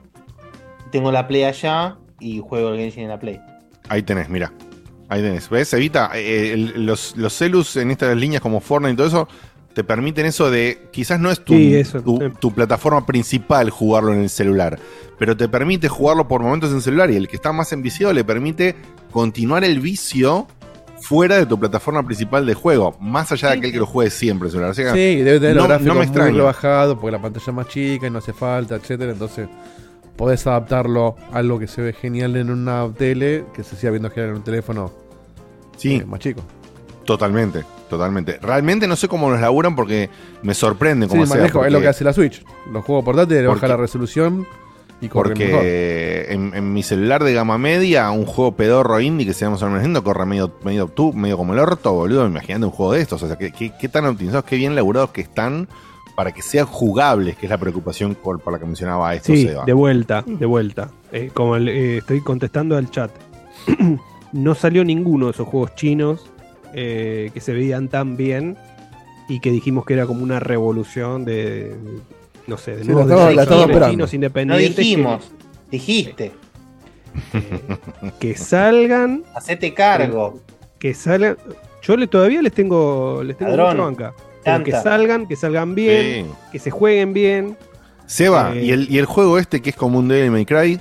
tengo 0.93 1.11
la 1.11 1.27
Play 1.27 1.43
allá 1.43 1.97
y 2.21 2.39
juego 2.41 2.69
el 2.71 2.79
Genshin 2.79 3.03
en 3.05 3.09
la 3.09 3.19
Play. 3.19 3.41
Ahí 3.89 4.03
tenés, 4.03 4.29
mira. 4.29 4.53
Ahí 5.09 5.21
tenés. 5.21 5.49
¿Ves? 5.51 5.73
Evita. 5.75 6.11
eh, 6.15 6.53
el- 6.53 6.87
los, 6.87 7.17
los 7.17 7.33
celus 7.33 7.77
en 7.77 7.91
estas 7.91 8.17
líneas 8.17 8.41
como 8.41 8.61
Fortnite 8.61 8.93
y 8.93 8.97
todo 8.97 9.07
eso 9.09 9.29
te 9.75 9.85
permiten 9.85 10.27
eso 10.27 10.51
de. 10.51 10.89
Quizás 10.93 11.21
no 11.21 11.31
es 11.31 11.45
tu, 11.45 11.55
Sí, 11.55 11.75
eso, 11.75 12.01
tu, 12.01 12.19
tu 12.41 12.53
plataforma 12.53 13.05
principal 13.05 13.71
jugarlo 13.71 14.13
en 14.13 14.21
el 14.21 14.31
celular. 14.31 14.79
Pero 15.19 15.37
te 15.37 15.49
permite 15.49 15.89
jugarlo 15.89 16.27
por 16.29 16.43
momentos 16.43 16.73
en 16.73 16.81
celular. 16.81 17.11
Y 17.11 17.17
el 17.17 17.29
que 17.29 17.37
está 17.37 17.53
más 17.53 17.73
enviciado 17.73 18.13
le 18.13 18.25
permite 18.25 18.75
continuar 19.13 19.65
el 19.65 19.81
vicio 19.81 20.47
fuera 21.01 21.37
de 21.37 21.47
tu 21.47 21.59
plataforma 21.59 22.03
principal 22.05 22.47
de 22.47 22.55
juego. 22.55 22.97
Más 23.01 23.31
allá 23.33 23.51
de 23.51 23.59
aquel 23.59 23.73
que 23.73 23.79
lo 23.79 23.87
juegue 23.87 24.11
siempre 24.11 24.49
en 24.49 24.53
celular. 24.53 24.71
O 24.71 24.75
sea, 24.75 24.93
Sí, 24.93 25.17
debe 25.17 25.39
tener 25.41 25.57
no, 25.57 25.63
los 25.63 25.69
gráficos 25.69 25.95
no 25.95 26.01
me 26.01 26.31
muy 26.31 26.39
rebajados 26.39 26.99
porque 26.99 27.13
la 27.13 27.23
pantalla 27.23 27.45
es 27.47 27.55
más 27.55 27.69
chica 27.69 28.07
y 28.07 28.11
no 28.11 28.19
hace 28.19 28.33
falta, 28.33 28.77
etcétera. 28.77 29.13
Entonces 29.13 29.49
podés 30.17 30.47
adaptarlo 30.47 31.17
a 31.33 31.39
algo 31.39 31.59
que 31.59 31.67
se 31.67 31.83
ve 31.83 31.93
genial 31.93 32.37
en 32.37 32.51
una 32.51 32.89
tele 32.97 33.45
que 33.55 33.63
se 33.65 33.77
siga 33.77 33.91
viendo 33.91 34.11
genial 34.11 34.31
en 34.31 34.37
un 34.37 34.45
teléfono 34.45 34.93
Sí. 35.77 35.97
eh, 35.97 36.05
más 36.05 36.21
chico. 36.21 36.43
Totalmente, 37.05 37.65
totalmente. 37.89 38.39
Realmente 38.41 38.87
no 38.87 38.97
sé 38.97 39.09
cómo 39.09 39.31
los 39.31 39.41
laburan 39.41 39.75
porque 39.77 40.11
me 40.43 40.55
sorprende 40.55 41.07
Sí, 41.07 41.11
cómo 41.11 41.27
sea, 41.27 41.37
manejo, 41.37 41.65
es 41.65 41.73
lo 41.73 41.81
que 41.81 41.89
hace 41.89 42.05
la 42.05 42.13
Switch. 42.13 42.45
Los 42.73 42.85
juegos 42.85 43.05
portátiles 43.05 43.43
le 43.43 43.49
baja 43.49 43.69
la 43.69 43.77
resolución 43.77 44.47
y 45.01 45.09
corre 45.09 45.35
mejor. 45.35 45.57
Porque 45.59 46.27
en, 46.31 46.55
en 46.55 46.73
mi 46.73 46.83
celular 46.83 47.23
de 47.25 47.35
gama 47.35 47.59
media, 47.59 48.11
un 48.11 48.25
juego 48.27 48.53
pedorro 48.57 49.01
indie 49.01 49.27
que 49.27 49.35
se 49.35 49.45
llama 49.45 49.57
Super 49.59 50.03
corre 50.03 50.25
medio, 50.27 50.53
medio, 50.65 50.87
tú, 50.89 51.13
medio 51.13 51.37
como 51.37 51.53
el 51.53 51.59
orto, 51.59 51.93
boludo. 51.93 52.27
Imagínate 52.27 52.65
un 52.65 52.71
juego 52.71 52.93
de 52.93 53.01
estos. 53.03 53.23
O 53.23 53.27
sea, 53.27 53.37
qué, 53.37 53.51
qué- 53.53 53.73
qué 53.79 53.89
tan 53.89 54.07
optimizados, 54.07 54.45
qué 54.45 54.57
bien 54.57 54.75
laburados 54.75 55.11
que 55.11 55.21
están 55.21 55.69
para 56.17 56.31
que 56.33 56.43
sean 56.43 56.67
jugables, 56.67 57.37
que 57.37 57.47
es 57.47 57.51
la 57.51 57.59
preocupación 57.59 58.15
por, 58.15 58.39
por 58.41 58.53
la 58.53 58.59
que 58.61 58.67
mencionaba 58.67 59.13
esto, 59.17 59.33
Sí, 59.33 59.49
Seba. 59.49 59.65
de 59.65 59.73
vuelta, 59.73 60.23
de 60.27 60.47
vuelta. 60.47 60.91
Eh, 61.11 61.31
como 61.35 61.57
el- 61.57 61.69
eh, 61.69 61.97
estoy 61.99 62.21
contestando 62.21 62.77
al 62.77 62.89
chat. 62.91 63.11
no 64.33 64.55
salió 64.55 64.85
ninguno 64.85 65.27
de 65.27 65.33
esos 65.33 65.47
juegos 65.49 65.75
chinos 65.75 66.31
eh, 66.75 67.31
que 67.33 67.41
se 67.41 67.53
veían 67.53 67.89
tan 67.89 68.17
bien 68.17 68.57
y 69.29 69.41
que 69.41 69.51
dijimos 69.51 69.85
que 69.87 69.95
era 69.95 70.07
como 70.07 70.23
una 70.23 70.41
revolución 70.41 71.25
de, 71.25 71.75
no 72.47 72.59
sé, 72.59 72.77
de 72.77 72.83
Sí, 72.85 72.89
nuevos 72.91 73.11
estaba- 73.31 73.91
chinos 73.91 74.11
No 74.13 74.15
independientes 74.17 74.77
dijimos, 74.77 75.31
dijiste. 75.71 76.33
que, 77.33 78.11
que 78.21 78.37
salgan, 78.37 79.23
Hacete 79.35 79.73
cargo. 79.75 80.41
que 80.79 80.95
salgan. 80.95 81.37
Yo 81.83 81.97
le, 81.97 82.07
todavía 82.07 82.43
les 82.43 82.53
tengo, 82.53 83.23
les 83.25 83.37
tengo 83.37 83.57
Ladrón. 83.57 83.77
mucha 83.77 83.83
banca. 83.85 84.15
Pero 84.45 84.65
que 84.65 84.73
salgan, 84.73 85.27
que 85.27 85.37
salgan 85.37 85.75
bien, 85.75 86.27
Sí. 86.27 86.33
que 86.53 86.59
se 86.59 86.71
jueguen 86.71 87.13
bien. 87.15 87.57
Seba, 88.07 88.53
Eh, 88.55 88.65
y, 88.65 88.71
el, 88.73 88.91
y 88.91 88.99
el 88.99 89.07
juego 89.07 89.39
este 89.39 89.63
que 89.63 89.71
es 89.71 89.77
como 89.77 89.99
un 89.99 90.09
Devil 90.09 90.31
May 90.31 90.45
Cry, 90.45 90.81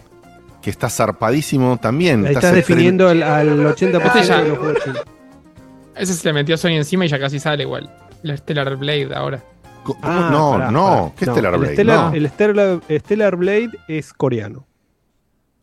que 0.62 0.70
está 0.70 0.90
zarpadísimo 0.90 1.78
también. 1.78 2.26
Ahí 2.26 2.34
estás 2.36 2.54
definiendo 2.54 3.08
al, 3.08 3.24
al 3.24 3.60
80% 3.66 4.06
Este 4.06 4.24
ya- 4.24 4.42
de 4.44 4.50
los 4.50 4.58
juegos. 4.58 4.84
Ese 5.96 6.14
se 6.14 6.28
le 6.28 6.34
metió 6.34 6.58
Sony 6.58 6.70
encima 6.72 7.06
y 7.06 7.10
ya 7.10 7.20
casi 7.20 7.40
sale 7.40 7.64
igual. 7.64 7.90
El 8.24 8.38
Stellar 8.38 8.76
Blade 8.78 9.10
ahora. 9.14 9.44
Ah, 10.02 10.30
no, 10.32 10.52
pará, 10.52 10.72
no, 10.72 10.88
pará. 10.88 11.12
¿qué 11.18 11.26
No, 11.26 11.32
Stellar 11.34 11.54
el 11.56 11.60
Blade? 11.60 11.76
Stellar- 11.76 12.10
No. 12.10 12.14
El 12.16 12.30
Stellar, 12.30 12.80
Stellar 13.00 13.36
Blade 13.36 13.70
es 13.88 14.14
coreano. 14.14 14.66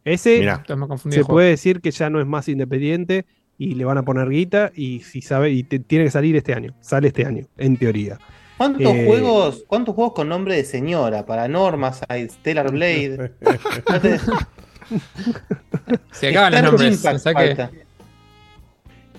Ese 0.05 0.39
Mirá. 0.41 0.63
Se 1.11 1.25
puede 1.25 1.51
decir 1.51 1.81
que 1.81 1.91
ya 1.91 2.11
no 2.11 2.21
es 2.21 2.27
más 2.27 2.49
independiente 2.49 3.27
y 3.59 3.75
le 3.75 3.85
van 3.85 3.99
a 3.99 4.03
poner 4.03 4.29
guita 4.29 4.73
y 4.75 5.01
si 5.01 5.21
sabe 5.23 5.51
y 5.51 5.63
te- 5.63 5.79
tiene 5.79 6.07
que 6.07 6.11
salir 6.11 6.37
este 6.37 6.55
año. 6.55 6.75
Sale 6.81 7.09
este 7.09 7.27
año, 7.27 7.47
en 7.59 7.77
teoría. 7.77 8.19
¿Cuántos 8.57 8.83
Eh, 8.95 9.05
juegos, 9.07 9.65
cuántos 9.67 9.95
juegos 9.95 10.15
con 10.15 10.29
nombre 10.29 10.57
de 10.57 10.65
señora? 10.65 11.25
Paranorma, 11.27 11.93
Stellar 11.93 12.71
Blade. 12.71 13.33
Se 16.13 16.29
acaban 16.29 16.53
los 16.53 16.63
nombres. 16.63 17.05
O 17.05 17.19
sea 17.19 17.35
que- 17.35 17.57
falta. 17.57 17.71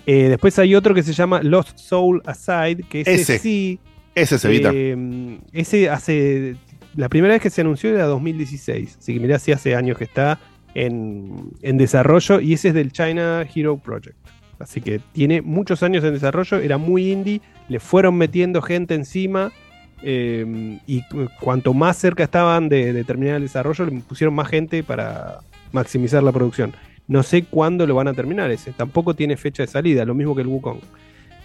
Eh, 0.06 0.28
después 0.28 0.58
hay 0.58 0.74
otro 0.74 0.94
que 0.94 1.02
se 1.02 1.12
llama 1.12 1.42
Lost 1.42 1.78
Soul 1.78 2.22
Aside, 2.26 2.82
que 2.88 3.02
ese, 3.02 3.14
Ese. 3.14 3.38
sí. 3.38 3.78
Ese 4.14 4.38
se 4.38 4.48
evita. 4.48 4.70
eh, 4.74 5.38
ese 5.52 5.88
hace. 5.88 6.56
La 6.96 7.08
primera 7.08 7.32
vez 7.34 7.42
que 7.42 7.48
se 7.50 7.60
anunció 7.62 7.90
era 7.90 8.04
2016. 8.04 8.98
Así 8.98 9.14
que 9.14 9.20
mirá 9.20 9.38
si 9.38 9.52
hace 9.52 9.74
años 9.74 9.96
que 9.96 10.04
está 10.04 10.38
en, 10.74 11.50
en 11.62 11.78
desarrollo. 11.78 12.40
Y 12.40 12.52
ese 12.54 12.68
es 12.68 12.74
del 12.74 12.92
China 12.92 13.46
Hero 13.54 13.78
Project. 13.78 14.16
Así 14.58 14.80
que 14.80 15.00
tiene 15.12 15.40
muchos 15.40 15.82
años 15.82 16.04
en 16.04 16.12
desarrollo. 16.12 16.58
Era 16.58 16.76
muy 16.78 17.10
indie. 17.10 17.40
Le 17.68 17.80
fueron 17.80 18.16
metiendo 18.16 18.60
gente 18.60 18.94
encima. 18.94 19.50
eh, 20.02 20.78
y 20.86 21.02
cu- 21.08 21.28
cuanto 21.40 21.72
más 21.72 21.96
cerca 21.96 22.24
estaban 22.24 22.68
de, 22.68 22.92
de 22.92 23.04
terminar 23.04 23.36
el 23.36 23.42
desarrollo, 23.42 23.86
le 23.86 23.92
pusieron 24.00 24.34
más 24.34 24.48
gente 24.48 24.82
para 24.82 25.38
maximizar 25.70 26.22
la 26.22 26.32
producción. 26.32 26.74
No 27.12 27.22
sé 27.22 27.44
cuándo 27.44 27.86
lo 27.86 27.94
van 27.94 28.08
a 28.08 28.14
terminar 28.14 28.50
ese. 28.50 28.72
Tampoco 28.72 29.12
tiene 29.14 29.36
fecha 29.36 29.62
de 29.62 29.66
salida, 29.66 30.06
lo 30.06 30.14
mismo 30.14 30.34
que 30.34 30.40
el 30.40 30.46
Wukong. 30.46 30.78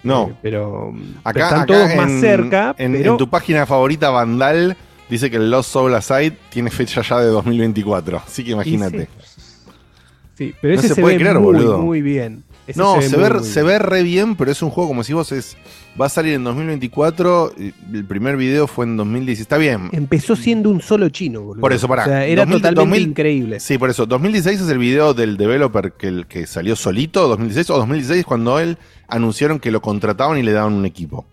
No. 0.02 0.30
Eh, 0.30 0.36
pero, 0.42 0.94
Acá, 1.26 1.34
pero 1.34 1.46
están 1.46 1.60
acá 1.60 1.66
todos 1.66 1.96
más 1.96 2.12
cerca. 2.22 2.76
En, 2.78 2.94
pero 2.94 3.12
en 3.12 3.18
tu 3.18 3.28
página 3.30 3.66
favorita, 3.66 4.10
Vandal, 4.10 4.78
dice 5.10 5.30
que 5.30 5.36
el 5.36 5.52
Lost 5.52 5.72
Soul 5.72 5.94
Aside 5.94 6.38
tiene 6.50 6.72
fecha 6.72 7.02
ya 7.02 7.20
de 7.20 7.28
2024. 7.28 8.22
Así 8.26 8.46
que 8.46 8.52
imagínate. 8.52 9.10
Sí, 10.36 10.54
pero 10.62 10.76
No 10.76 10.80
ese 10.80 10.88
se 10.88 10.96
se, 10.96 11.02
puede 11.02 11.18
ve 11.18 11.22
creer, 11.24 11.36
muy, 11.40 11.44
boludo. 11.54 11.80
muy 11.80 12.02
bien. 12.02 12.44
Ese 12.68 12.80
No, 12.80 13.02
se, 13.02 13.16
ve, 13.16 13.30
muy 13.30 13.44
se 13.46 13.64
bien. 13.64 13.66
ve 13.66 13.80
re 13.80 14.04
bien, 14.04 14.36
pero 14.36 14.52
es 14.52 14.62
un 14.62 14.70
juego 14.70 14.90
como 14.90 15.04
si 15.04 15.14
vos 15.14 15.32
es. 15.32 15.56
Va 16.00 16.08
a 16.08 16.10
salir 16.10 16.34
en 16.34 16.44
2024. 16.44 17.54
y 17.58 17.74
El 17.96 18.06
primer 18.06 18.36
video 18.36 18.68
fue 18.68 18.86
en 18.86 18.98
2016. 18.98 19.42
Está 19.42 19.58
bien. 19.58 19.90
Empezó 19.94 20.36
siendo 20.36 20.70
un 20.70 20.82
solo 20.82 21.08
chino, 21.10 21.42
boludo. 21.42 21.62
Por 21.62 21.72
eso, 21.72 21.88
pará. 21.88 22.04
O 22.04 22.06
sea, 22.06 22.26
era 22.26 22.42
2000, 22.44 22.58
totalmente 22.58 22.82
2000, 22.82 23.10
increíble. 23.10 23.60
Sí, 23.62 23.78
por 23.78 23.90
eso. 23.90 24.06
2016 24.06 24.62
es 24.62 24.70
el 24.70 24.78
video 24.78 25.14
del 25.14 25.38
developer 25.38 25.94
que, 25.94 26.08
el, 26.10 26.28
que 26.28 26.46
salió 26.46 26.76
solito. 26.76 27.28
2016 27.30 27.70
o 27.70 27.78
2016 27.78 28.26
cuando 28.26 28.60
él 28.60 28.78
anunciaron 29.08 29.60
que 29.60 29.72
lo 29.72 29.82
contrataban 29.82 30.38
y 30.38 30.44
le 30.44 30.52
daban 30.52 30.74
un 30.74 30.86
equipo. 30.86 31.26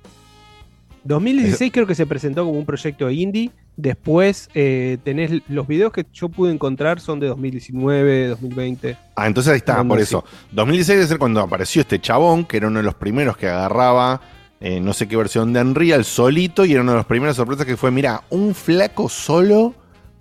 2016 1.02 1.70
creo 1.74 1.86
que 1.86 1.94
se 1.96 2.06
presentó 2.06 2.44
como 2.44 2.58
un 2.58 2.64
proyecto 2.64 3.10
indie. 3.10 3.50
Después 3.76 4.48
eh, 4.54 4.98
tenés 5.02 5.42
los 5.48 5.66
videos 5.66 5.92
que 5.92 6.06
yo 6.12 6.28
pude 6.28 6.52
encontrar 6.52 7.00
son 7.00 7.18
de 7.20 7.26
2019, 7.26 8.28
2020. 8.28 8.96
Ah, 9.16 9.26
entonces 9.26 9.52
ahí 9.52 9.58
está, 9.58 9.82
por 9.82 10.00
eso. 10.00 10.24
2016 10.52 10.96
debe 10.98 11.08
ser 11.08 11.18
cuando 11.18 11.40
apareció 11.40 11.82
este 11.82 12.00
chabón, 12.00 12.44
que 12.44 12.58
era 12.58 12.68
uno 12.68 12.78
de 12.78 12.84
los 12.84 12.94
primeros 12.94 13.36
que 13.36 13.48
agarraba 13.48 14.20
eh, 14.60 14.80
no 14.80 14.94
sé 14.94 15.06
qué 15.08 15.16
versión 15.16 15.52
de 15.52 15.60
Unreal 15.60 16.04
solito, 16.06 16.64
y 16.64 16.72
era 16.72 16.80
una 16.80 16.92
de 16.92 16.98
las 16.98 17.06
primeras 17.06 17.36
sorpresas 17.36 17.66
que 17.66 17.76
fue, 17.76 17.90
mira, 17.90 18.22
un 18.30 18.54
flaco 18.54 19.10
solo 19.10 19.74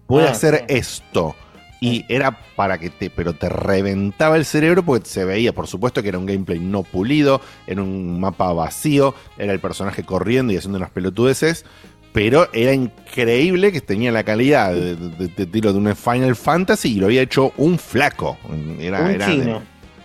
puede 0.05 0.27
Ah, 0.27 0.31
hacer 0.31 0.65
esto. 0.67 1.33
Y 1.79 2.03
era 2.09 2.37
para 2.55 2.77
que 2.77 2.89
te, 2.89 3.09
pero 3.09 3.33
te 3.33 3.47
reventaba 3.49 4.35
el 4.37 4.45
cerebro 4.45 4.83
porque 4.83 5.07
se 5.07 5.23
veía, 5.25 5.53
por 5.53 5.67
supuesto, 5.67 6.01
que 6.01 6.09
era 6.09 6.17
un 6.17 6.25
gameplay 6.25 6.59
no 6.59 6.83
pulido, 6.83 7.39
era 7.67 7.81
un 7.81 8.19
mapa 8.19 8.51
vacío, 8.51 9.13
era 9.37 9.53
el 9.53 9.59
personaje 9.59 10.03
corriendo 10.03 10.51
y 10.51 10.57
haciendo 10.57 10.77
unas 10.77 10.91
pelotudeces, 10.91 11.65
pero 12.13 12.47
era 12.53 12.73
increíble 12.73 13.71
que 13.71 13.81
tenía 13.81 14.11
la 14.11 14.23
calidad 14.23 14.71
de, 14.73 14.95
de- 14.95 15.27
de 15.27 15.45
tiro 15.47 15.73
de 15.73 15.79
un 15.79 15.95
Final 15.95 16.35
Fantasy 16.35 16.93
y 16.93 16.99
lo 16.99 17.07
había 17.07 17.21
hecho 17.23 17.51
un 17.57 17.77
flaco. 17.79 18.37
Era, 18.79 19.01
un 19.01 19.09
era 19.11 19.27
de- 19.27 19.33
chino. 19.33 19.61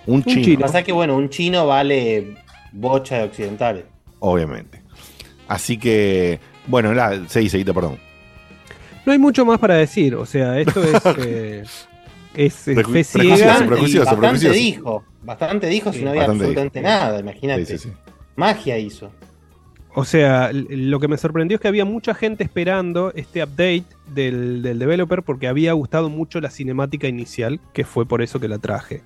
un 0.07 0.25
chino. 0.25 0.61
Pasa 0.61 0.83
que, 0.83 0.93
bueno, 0.93 1.17
un 1.17 1.29
chino 1.29 1.67
vale 1.67 2.35
bocha 2.73 3.19
de 3.19 3.25
occidentales. 3.25 3.85
obviamente. 4.21 4.83
Así 5.49 5.79
que, 5.79 6.41
bueno, 6.67 6.93
la, 6.93 7.27
seguí, 7.29 7.49
seguite, 7.49 7.73
perdón. 7.73 7.99
No 9.07 9.13
hay 9.13 9.19
mucho 9.19 9.45
más 9.47 9.59
para 9.59 9.75
decir, 9.77 10.15
o 10.15 10.27
sea, 10.27 10.59
esto 10.61 10.83
es, 10.85 11.03
eh, 11.27 11.63
es 12.35 12.69
Preju- 12.69 12.75
fe 12.75 12.75
prejuicioso, 12.75 13.37
ciega. 13.37 13.57
prejuicioso, 13.57 13.65
y- 13.65 13.69
prejuicioso. 13.69 14.17
Bastante 14.21 14.51
dijo, 14.51 15.05
bastante 15.23 15.67
dijo 15.69 15.93
si 15.93 16.03
no 16.03 16.11
había 16.11 16.25
absolutamente 16.25 16.81
dijo. 16.81 16.91
nada, 16.91 17.21
imagínate. 17.21 17.65
Sí, 17.65 17.79
sí, 17.79 17.89
sí. 17.89 17.93
Magia 18.37 18.79
hizo. 18.79 19.11
O 19.99 20.05
sea, 20.05 20.53
lo 20.53 21.01
que 21.01 21.09
me 21.09 21.17
sorprendió 21.17 21.57
es 21.57 21.61
que 21.61 21.67
había 21.67 21.85
mucha 21.85 22.15
gente 22.15 22.45
esperando 22.45 23.13
este 23.17 23.43
update 23.43 23.83
del, 24.15 24.63
del 24.63 24.79
developer 24.79 25.25
porque 25.25 25.49
había 25.49 25.73
gustado 25.73 26.09
mucho 26.09 26.41
la 26.41 26.51
cinemática 26.51 27.09
inicial, 27.09 27.59
que 27.73 27.85
fue 27.85 28.07
por 28.07 28.23
eso 28.23 28.39
que 28.39 28.47
la 28.47 28.59
traje. 28.59 29.03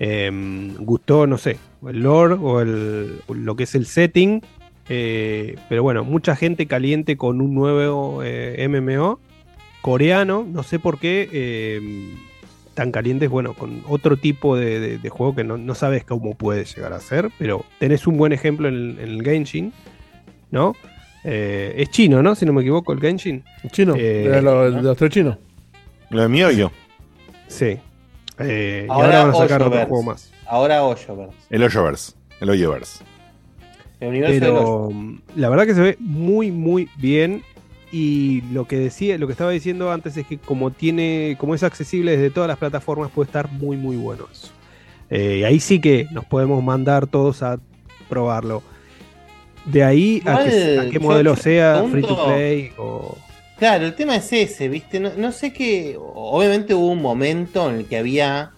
Em, 0.00 0.74
gustó, 0.74 1.28
no 1.28 1.38
sé, 1.38 1.58
el 1.88 2.02
lore 2.02 2.34
o 2.34 2.64
lo 2.64 3.54
que 3.54 3.62
es 3.62 3.76
el 3.76 3.86
setting. 3.86 4.42
eh, 4.88 5.54
pero 5.68 5.84
bueno, 5.84 6.02
mucha 6.02 6.34
gente 6.34 6.66
caliente 6.66 7.16
con 7.16 7.40
un 7.40 7.54
nuevo 7.54 8.20
eh, 8.24 8.66
MMO 8.68 9.20
coreano. 9.82 10.44
No 10.50 10.64
sé 10.64 10.80
por 10.80 10.98
qué 10.98 11.76
em, 11.78 12.16
tan 12.74 12.90
calientes, 12.90 13.30
bueno, 13.30 13.54
con 13.54 13.84
otro 13.86 14.16
tipo 14.16 14.56
de, 14.56 14.98
juego 15.10 15.36
que 15.36 15.44
no, 15.44 15.74
sabes 15.76 16.02
cómo 16.02 16.34
puede 16.34 16.64
llegar 16.64 16.92
a 16.92 16.98
ser. 16.98 17.30
Pero 17.38 17.64
tenés 17.78 18.08
un 18.08 18.16
buen 18.16 18.32
ejemplo 18.32 18.66
en 18.66 18.98
en 18.98 19.10
el 19.10 19.22
Genshin. 19.22 19.72
¿No? 20.54 20.74
Eh, 21.24 21.74
es 21.76 21.90
chino, 21.90 22.22
¿no? 22.22 22.34
Si 22.34 22.46
no 22.46 22.52
me 22.52 22.62
equivoco, 22.62 22.92
el 22.92 23.00
Genshin. 23.00 23.42
Chino, 23.70 23.94
Eh, 23.96 24.24
era 24.26 24.40
lo- 24.40 24.70
de 24.70 24.82
los 24.82 24.96
tres 24.96 25.10
chinos. 25.10 25.36
Lo 26.10 26.22
de 26.22 26.28
Mioyo. 26.28 26.70
Sí. 27.48 27.78
Eh, 28.38 28.84
y 28.86 28.90
Ahora, 28.90 29.04
ahora 29.06 29.24
van 29.24 29.30
a 29.30 29.38
sacar 29.38 29.62
otro 29.62 29.86
juego 29.86 30.02
más. 30.02 30.32
Ahora 30.46 30.82
Hoyoverse. 30.84 31.36
El 31.50 31.62
Hoyoverse. 31.62 32.12
El 32.40 32.50
Hoyoverse. 32.50 33.04
El 34.00 34.08
universo 34.08 34.34
de 34.34 34.40
Pero 34.40 34.90
mm, 34.92 35.18
la 35.36 35.48
verdad 35.48 35.66
que 35.66 35.74
se 35.74 35.80
ve 35.80 35.96
muy, 36.00 36.50
muy 36.50 36.88
bien. 36.96 37.42
Y 37.92 38.40
lo 38.52 38.66
que 38.66 38.76
decía, 38.76 39.16
lo 39.18 39.26
que 39.26 39.32
estaba 39.32 39.50
diciendo 39.52 39.92
antes 39.92 40.16
es 40.16 40.26
que 40.26 40.36
como 40.38 40.72
tiene, 40.72 41.36
como 41.38 41.54
es 41.54 41.62
accesible 41.62 42.12
desde 42.16 42.30
todas 42.30 42.48
las 42.48 42.58
plataformas, 42.58 43.10
puede 43.10 43.26
estar 43.28 43.50
muy, 43.52 43.76
muy 43.76 43.96
bueno 43.96 44.26
eso. 44.32 44.48
Eh, 45.10 45.38
y 45.40 45.44
ahí 45.44 45.60
sí 45.60 45.80
que 45.80 46.06
nos 46.10 46.24
podemos 46.24 46.62
mandar 46.62 47.06
todos 47.06 47.42
a 47.42 47.58
probarlo. 48.08 48.62
De 49.64 49.82
ahí 49.82 50.22
a, 50.26 50.44
que- 50.44 50.72
Igual, 50.72 50.86
a 50.86 50.90
qué 50.90 50.98
modelo 51.00 51.36
sea, 51.36 51.84
free 51.90 52.02
to 52.02 52.24
play 52.26 52.72
o. 52.78 53.16
Claro, 53.58 53.86
el 53.86 53.94
tema 53.94 54.16
es 54.16 54.32
ese, 54.32 54.68
¿viste? 54.68 54.98
No, 55.00 55.10
no 55.16 55.30
sé 55.32 55.52
qué. 55.52 55.96
Obviamente 55.98 56.74
hubo 56.74 56.88
un 56.90 57.00
momento 57.00 57.70
en 57.70 57.76
el 57.76 57.86
que 57.86 57.96
había 57.96 58.50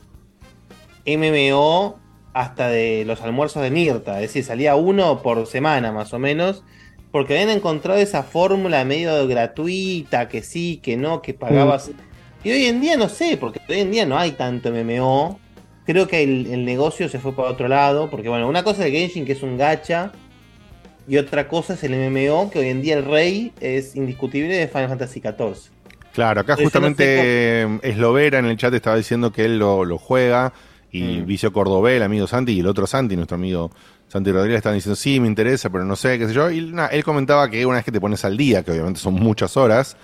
MMO 1.07 1.99
hasta 2.33 2.69
de 2.69 3.05
los 3.07 3.21
almuerzos 3.23 3.63
de 3.63 3.71
Mirta, 3.71 4.17
es 4.17 4.23
decir, 4.29 4.45
salía 4.45 4.75
uno 4.77 5.23
por 5.23 5.47
semana 5.47 5.93
más 5.93 6.13
o 6.13 6.19
menos, 6.19 6.65
porque 7.11 7.35
habían 7.35 7.51
encontrado 7.57 7.99
esa 8.01 8.23
fórmula 8.23 8.85
medio 8.85 9.27
gratuita, 9.27 10.29
que 10.29 10.43
sí, 10.43 10.81
que 10.83 10.97
no, 10.97 11.23
que 11.23 11.33
pagabas. 11.35 11.91
Y 12.45 12.51
hoy 12.51 12.67
en 12.67 12.81
día 12.81 12.97
no 12.97 13.09
sé, 13.09 13.37
porque 13.39 13.61
hoy 13.69 13.81
en 13.81 13.91
día 13.91 14.05
no 14.07 14.19
hay 14.19 14.33
tanto 14.33 14.71
MMO. 14.71 15.39
Creo 15.87 16.09
que 16.09 16.23
el, 16.23 16.47
el 16.49 16.65
negocio 16.65 17.09
se 17.09 17.19
fue 17.19 17.35
para 17.35 17.49
otro 17.49 17.69
lado, 17.69 18.11
porque 18.11 18.29
bueno, 18.29 18.49
una 18.49 18.63
cosa 18.65 18.81
es 18.87 18.93
el 18.93 18.99
Genshin 18.99 19.25
que 19.25 19.33
es 19.33 19.43
un 19.43 19.57
gacha, 19.57 20.13
y 21.09 21.17
otra 21.19 21.49
cosa 21.49 21.75
es 21.75 21.85
el 21.85 21.93
MMO, 21.95 22.51
que 22.51 22.59
hoy 22.61 22.69
en 22.69 22.83
día 22.83 22.97
el 22.97 23.05
rey 23.05 23.53
es 23.61 23.95
indiscutible 23.97 24.55
de 24.57 24.69
Final 24.69 24.89
Fantasy 24.89 25.21
XIV. 25.21 25.71
Claro, 26.13 26.41
acá 26.41 26.57
no 26.57 26.63
justamente 26.63 27.05
sé 27.05 27.69
Eslovera 27.83 28.39
en 28.39 28.47
el 28.47 28.57
chat 28.57 28.73
estaba 28.73 28.97
diciendo 28.97 29.33
que 29.33 29.45
él 29.45 29.59
lo, 29.59 29.85
lo 29.85 29.99
juega 29.99 30.53
y 30.91 31.03
Mm. 31.19 31.27
Vicio 31.27 31.53
Cordobé, 31.53 31.97
el 31.99 32.03
amigo 32.03 32.27
Santi, 32.27 32.53
y 32.53 32.61
el 32.61 32.67
otro 32.67 32.87
Santi, 32.87 33.17
nuestro 33.17 33.35
amigo 33.35 33.71
Santi 34.09 34.33
Rodríguez, 34.33 34.59
estaban 34.59 34.79
diciendo, 34.79 34.97
sí, 34.97 35.21
me 35.21 35.27
interesa, 35.27 35.69
pero 35.69 35.85
no 35.85 35.95
sé, 35.97 36.19
qué 36.19 36.27
sé 36.29 36.33
yo. 36.33 36.51
Y 36.51 36.61
nada, 36.63 36.89
él 36.89 37.05
comentaba 37.05 37.51
que 37.51 37.67
una 37.67 37.77
vez 37.77 37.85
que 37.85 37.93
te 37.93 38.01
pones 38.01 38.25
al 38.25 38.37
día, 38.37 38.63
que 38.63 38.71
obviamente 38.71 38.99
son 39.01 39.15
muchas 39.15 39.57
horas, 39.59 39.97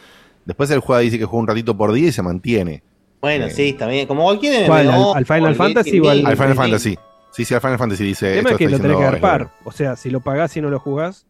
después 0.45 0.71
él 0.71 0.81
juega, 0.81 1.01
dice 1.01 1.19
que 1.19 1.25
juega 1.25 1.41
un 1.41 1.47
ratito 1.49 1.77
por 1.77 1.93
día 1.93 2.09
y 2.09 2.13
se 2.13 2.21
mantiene. 2.23 2.83
Bueno, 3.23 3.47
Eh, 3.47 3.51
sí, 3.51 3.73
también. 3.75 4.07
Como 4.07 4.25
cualquier. 4.25 4.71
¿Al- 4.71 4.89
al 5.15 5.25
Final 5.25 5.55
Fantasy 5.55 6.01
o 6.01 6.11
al- 6.11 6.37
Final. 6.37 6.55
Fantasy. 6.57 6.99
Sí, 7.33 7.45
sí, 7.45 7.55
al 7.55 7.61
Final 7.61 7.79
Fantasy 7.79 8.05
dice. 8.05 8.31
El 8.33 8.39
tema 8.39 8.51
es 8.51 8.57
que 8.59 8.69
lo 8.69 8.79
tenés 8.79 8.97
que 8.97 9.03
agarpar. 9.05 9.51
O 9.65 9.73
sea, 9.73 9.97
si 9.97 10.11
lo 10.11 10.21
pagás 10.21 10.57
y 10.57 10.61
no 10.61 10.71
lo 10.71 10.79
jugás. 10.79 11.27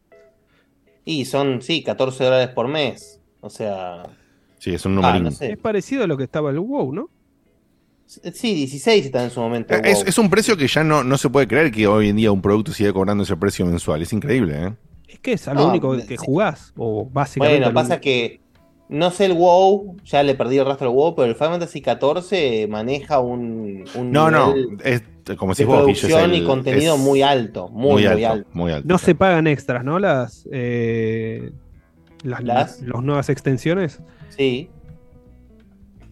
Y 1.05 1.25
son, 1.25 1.63
sí, 1.63 1.83
14 1.83 2.25
dólares 2.25 2.49
por 2.49 2.69
mes. 2.69 3.21
O 3.41 3.51
sea. 3.51 4.03
Sí, 4.59 4.75
es 4.75 4.85
un 4.85 5.05
Ah, 5.05 5.19
no 5.19 5.31
sé. 5.31 5.53
Es 5.53 5.59
parecido 5.59 6.05
a 6.05 6.07
lo 6.07 6.17
que 6.17 6.25
estaba 6.25 6.51
el 6.51 6.59
WoW, 6.61 6.93
¿no? 6.93 7.11
Sí, 8.07 8.55
16 8.55 9.07
está 9.07 9.25
en 9.25 9.31
su 9.31 9.41
momento. 9.41 9.75
Es, 9.75 9.99
wow. 10.01 10.05
es 10.07 10.19
un 10.19 10.29
precio 10.29 10.57
que 10.57 10.67
ya 10.69 10.85
no, 10.85 11.03
no 11.03 11.17
se 11.17 11.31
puede 11.31 11.49
creer 11.49 11.73
que 11.73 11.87
hoy 11.87 12.11
en 12.11 12.17
día 12.17 12.31
un 12.31 12.43
producto 12.43 12.73
siga 12.73 12.93
cobrando 12.93 13.25
ese 13.25 13.37
precio 13.37 13.65
mensual. 13.65 14.03
Es 14.03 14.13
increíble, 14.13 14.67
¿eh? 14.67 14.75
Es 15.09 15.19
que 15.21 15.33
es 15.33 15.49
a 15.49 15.55
lo 15.55 15.61
No, 15.61 15.69
único 15.71 15.99
sí. 15.99 16.07
que 16.07 16.17
jugás. 16.17 16.73
O 16.77 17.09
básicamente. 17.11 17.59
Bueno, 17.59 17.71
lo 17.71 17.75
pasa 17.75 17.95
único. 17.95 18.03
que. 18.03 18.41
No 18.89 19.11
sé 19.11 19.25
el 19.25 19.33
WoW, 19.33 19.97
ya 20.05 20.23
le 20.23 20.35
perdí 20.35 20.59
el 20.59 20.67
rastro 20.67 20.89
al 20.91 20.95
WoW, 20.95 21.15
pero 21.15 21.27
el 21.29 21.35
Final 21.35 21.53
Fantasy 21.53 21.83
XIV 21.83 22.69
maneja 22.69 23.21
un, 23.21 23.85
un 23.95 24.13
No, 24.13 24.31
no, 24.31 24.55
es 24.85 25.03
como 25.39 25.53
de 25.53 25.57
si 25.57 25.65
vos, 25.65 25.81
Guille, 25.87 25.93
es 25.93 26.01
producción 26.01 26.31
el- 26.33 26.43
y 26.43 26.45
contenido 26.45 26.95
es 26.95 27.01
muy 27.01 27.23
alto, 27.23 27.69
muy, 27.69 28.03
muy, 28.05 28.13
muy 28.13 28.25
alto. 28.25 28.49
muy 28.53 28.73
alto. 28.73 28.89
No 28.89 28.99
se 28.99 29.15
pagan 29.15 29.47
extras, 29.47 29.85
¿no? 29.85 29.99
Las. 29.99 30.49
eh, 30.53 31.53
las, 32.25 32.43
¿Las? 32.45 32.81
las 32.83 33.03
nuevas 33.03 33.29
extensiones. 33.29 34.01
Sí. 34.31 34.71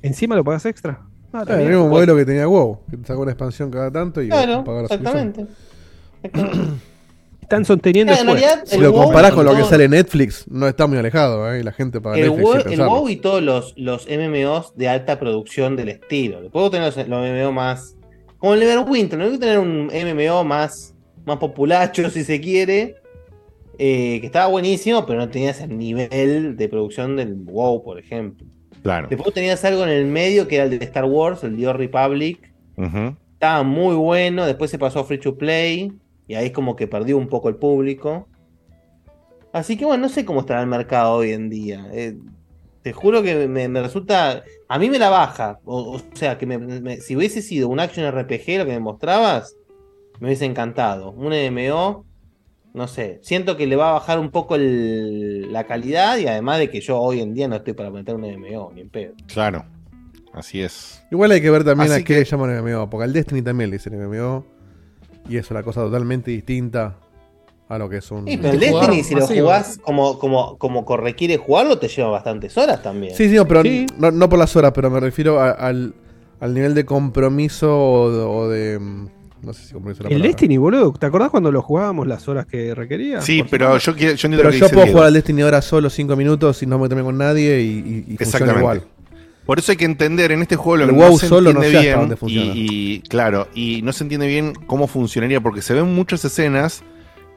¿Encima 0.03 0.35
lo 0.37 0.43
pagas 0.45 0.65
extra? 0.67 1.01
Ah, 1.33 1.45
Eh, 1.49 1.53
el 1.63 1.69
mismo 1.69 1.89
modelo 1.89 2.17
que 2.17 2.25
tenía 2.25 2.47
WoW, 2.47 2.81
que 2.91 2.97
te 2.97 3.07
sacó 3.07 3.21
una 3.23 3.31
expansión 3.33 3.71
cada 3.71 3.91
tanto 3.93 4.21
y 4.23 4.29
Claro, 4.29 4.65
pagar 4.65 4.83
la 4.83 4.89
suscripción. 4.89 5.29
exactamente. 5.29 6.81
Están 7.43 7.65
sosteniendo 7.65 8.13
Claro, 8.13 8.31
en 8.31 8.35
después. 8.37 8.51
realidad, 8.53 8.67
Si 8.67 8.79
lo 8.79 8.93
WoW 8.93 9.03
comparás 9.05 9.33
con 9.33 9.45
lo 9.45 9.55
que 9.57 9.65
sale 9.65 9.89
Netflix, 9.89 10.47
no 10.49 10.69
está 10.69 10.87
muy 10.87 10.99
alejado, 10.99 11.53
¿eh? 11.53 11.61
Y 11.61 11.63
la 11.65 11.73
gente 11.73 12.01
paga 12.01 12.17
El 12.17 12.29
Netflix 12.37 12.43
WoW, 12.45 12.73
el. 12.73 12.81
WoW 12.81 13.09
y 13.09 13.17
todos 13.17 13.43
los, 13.43 13.75
los 13.77 14.07
MMOs 14.09 14.77
de 14.77 14.89
alta 14.89 15.19
producción 15.19 15.75
del 15.77 15.89
estilo. 15.89 16.43
Después 16.43 16.71
tener 16.71 16.87
los, 16.97 17.09
los 17.09 17.29
MMO 17.29 17.53
más. 17.53 17.97
Como 18.41 18.55
el 18.55 18.61
Neverwinter, 18.61 19.19
no 19.19 19.27
hay 19.27 19.33
que 19.33 19.39
tener 19.39 19.59
un 19.59 19.87
MMO 19.93 20.43
más, 20.45 20.95
más 21.25 21.37
populacho, 21.37 22.11
si 22.11 22.25
se 22.25 22.41
quiere. 22.41 22.97
eh, 23.79 24.19
que 24.21 24.27
estaba 24.27 24.47
buenísimo, 24.49 25.07
pero 25.07 25.21
no 25.21 25.29
tenías 25.31 25.61
el 25.61 25.79
nivel 25.79 26.57
de 26.57 26.69
producción 26.69 27.17
del 27.17 27.35
WoW, 27.35 27.83
por 27.83 27.99
ejemplo. 27.99 28.47
Claro. 28.83 29.09
Después 29.09 29.33
tenías 29.35 29.65
algo 29.65 29.83
en 29.85 29.91
el 29.91 30.05
medio 30.07 30.49
que 30.49 30.57
era 30.57 30.65
el 30.65 30.79
de 30.79 30.85
Star 30.85 31.05
Wars, 31.07 31.45
el 31.45 31.57
The 31.57 31.67
Old 31.69 31.79
Republic. 31.79 32.53
Estaba 33.35 33.63
muy 33.63 33.95
bueno. 33.95 34.45
Después 34.47 34.71
se 34.71 34.79
pasó 34.79 35.01
a 35.01 35.05
Free 35.05 35.19
to 35.19 35.37
Play. 35.37 35.93
Y 36.27 36.35
ahí 36.35 36.47
es 36.47 36.53
como 36.53 36.77
que 36.77 36.87
perdió 36.87 37.17
un 37.17 37.27
poco 37.29 37.49
el 37.49 37.57
público. 37.57 38.27
Así 39.53 39.77
que 39.77 39.85
bueno, 39.85 40.03
no 40.05 40.09
sé 40.09 40.25
cómo 40.25 40.41
estará 40.41 40.61
el 40.61 40.67
mercado 40.67 41.15
hoy 41.17 41.33
en 41.33 41.49
día. 41.51 41.89
Eh, 41.93 42.17
te 42.83 42.93
juro 42.93 43.23
que 43.23 43.47
me, 43.49 43.69
me 43.69 43.83
resulta. 43.83 44.43
A 44.69 44.79
mí 44.79 44.89
me 44.91 44.99
la 44.99 45.11
baja. 45.11 45.59
O, 45.65 45.97
o 45.97 46.01
sea, 46.15 46.39
que 46.39 46.47
me- 46.47 46.59
me- 46.59 47.01
si 47.01 47.17
hubiese 47.17 47.43
sido 47.43 47.69
un 47.69 47.81
action 47.81 48.07
RPG 48.11 48.59
lo 48.59 48.65
que 48.67 48.73
me 48.73 48.81
mostrabas, 48.81 49.55
me 50.21 50.29
hubiese 50.29 50.45
encantado. 50.47 51.11
Un 51.13 51.33
MMO, 51.33 52.05
no 52.73 52.89
sé. 52.89 53.19
Siento 53.23 53.57
que 53.57 53.67
le 53.67 53.77
va 53.77 53.91
a 53.91 53.93
bajar 53.95 54.19
un 54.19 54.31
poco 54.31 54.55
el- 54.57 55.53
la 55.53 55.65
calidad. 55.65 56.17
Y 56.19 56.27
además 56.27 56.59
de 56.59 56.71
que 56.71 56.81
yo 56.81 56.99
hoy 56.99 57.21
en 57.21 57.35
día 57.35 57.49
no 57.49 57.57
estoy 57.57 57.75
para 57.75 57.91
meter 57.91 58.15
un 58.15 58.25
MMO, 58.25 58.73
ni 58.75 58.81
en 58.83 58.89
pedo. 58.91 59.15
Claro. 59.27 59.65
Así 60.33 60.63
es. 60.63 61.03
Igual 61.11 61.33
hay 61.33 61.41
que 61.43 61.51
ver 61.51 61.65
también 61.65 61.91
Así 61.91 62.03
a 62.03 62.05
qué 62.05 62.15
le 62.15 62.25
llaman 62.25 62.51
MMO, 62.65 62.89
porque 62.89 63.05
al 63.05 63.13
Destiny 63.13 63.43
también 63.43 63.69
le 63.71 63.77
dicen 63.77 63.95
MMO. 64.01 64.45
Y 65.29 65.37
eso 65.37 65.47
es 65.47 65.51
una 65.51 65.63
cosa 65.63 65.81
totalmente 65.83 66.31
distinta 66.31 66.97
a 67.71 67.79
lo 67.79 67.89
que 67.89 67.97
es 67.99 68.11
un. 68.11 68.27
Sí, 68.27 68.37
pero 68.37 68.53
el 68.53 68.61
Destiny, 68.61 69.03
si 69.05 69.15
lo 69.15 69.21
masivo. 69.23 69.41
jugás 69.47 69.79
como, 69.83 70.19
como, 70.19 70.59
como 70.59 70.85
co- 70.85 70.97
requiere 70.99 71.37
jugarlo, 71.39 71.79
te 71.79 71.89
lleva 71.89 72.11
bastantes 72.11 72.59
horas 72.59 72.83
también. 72.83 73.15
Sí, 73.17 73.29
sí, 73.29 73.35
no, 73.37 73.47
pero 73.47 73.63
Sí. 73.63 73.87
No, 73.97 74.11
no 74.11 74.29
por 74.29 74.39
las 74.39 74.55
horas, 74.57 74.73
pero 74.75 74.91
me 74.91 75.01
refiero 75.01 75.41
a- 75.41 75.53
al, 75.53 75.95
al 76.41 76.53
nivel 76.55 76.75
de 76.75 76.85
compromiso 76.85 77.75
o 77.79 78.11
de, 78.13 78.19
o 78.23 78.49
de, 78.49 78.79
mm, 78.79 79.09
No 79.43 79.53
sé 79.55 79.69
si 79.69 79.73
compromiso 79.73 80.03
es 80.03 80.05
la 80.05 80.09
El 80.09 80.15
palabra. 80.17 80.29
Destiny, 80.29 80.57
boludo. 80.59 80.93
¿Te 80.99 81.07
acordás 81.07 81.31
cuando 81.31 81.51
lo 81.51 81.63
jugábamos 81.63 82.07
las 82.07 82.29
horas 82.29 82.45
que 82.47 82.75
requería? 82.75 83.23
Sí, 83.23 83.43
pero 83.51 83.67
supuesto. 83.81 83.93
yo, 83.93 83.97
quiero- 83.97 84.15
yo 84.17 84.29
Pero 84.31 84.43
lo 84.43 84.51
que 84.51 84.59
yo 84.59 84.69
puedo 84.69 84.87
jugar 84.89 85.07
al 85.07 85.15
Destiny 85.15 85.43
ahora 85.43 85.63
solo 85.63 85.89
5 85.89 86.15
minutos 86.17 86.63
y 86.63 86.67
no 86.67 86.79
meterme 86.79 87.03
con 87.05 87.17
nadie 87.17 87.61
y, 87.63 87.65
y, 87.65 87.69
y 87.71 88.17
funciona 88.17 88.17
Exactamente. 88.25 88.61
igual. 88.61 88.83
Por 89.47 89.59
eso 89.59 89.73
hay 89.73 89.79
que 89.79 89.85
entender 89.87 90.31
en 90.33 90.43
este 90.43 90.57
juego 90.57 90.77
lo 90.77 90.85
El 90.85 90.91
que 90.91 90.97
WoW 90.97 91.13
no 91.13 91.19
se 91.19 91.29
solo 91.29 91.53
no 91.53 91.63
entiende 91.63 91.79
hasta 91.79 91.81
bien 91.89 92.01
dónde 92.01 92.17
funciona. 92.17 92.53
y, 92.55 92.67
y, 92.95 93.01
claro, 93.01 93.49
y 93.55 93.81
no 93.83 93.93
se 93.93 94.05
entiende 94.05 94.27
bien 94.27 94.53
cómo 94.67 94.87
funcionaría 94.87 95.41
porque 95.41 95.63
se 95.63 95.73
ven 95.75 95.93
muchas 95.95 96.25
escenas 96.25 96.83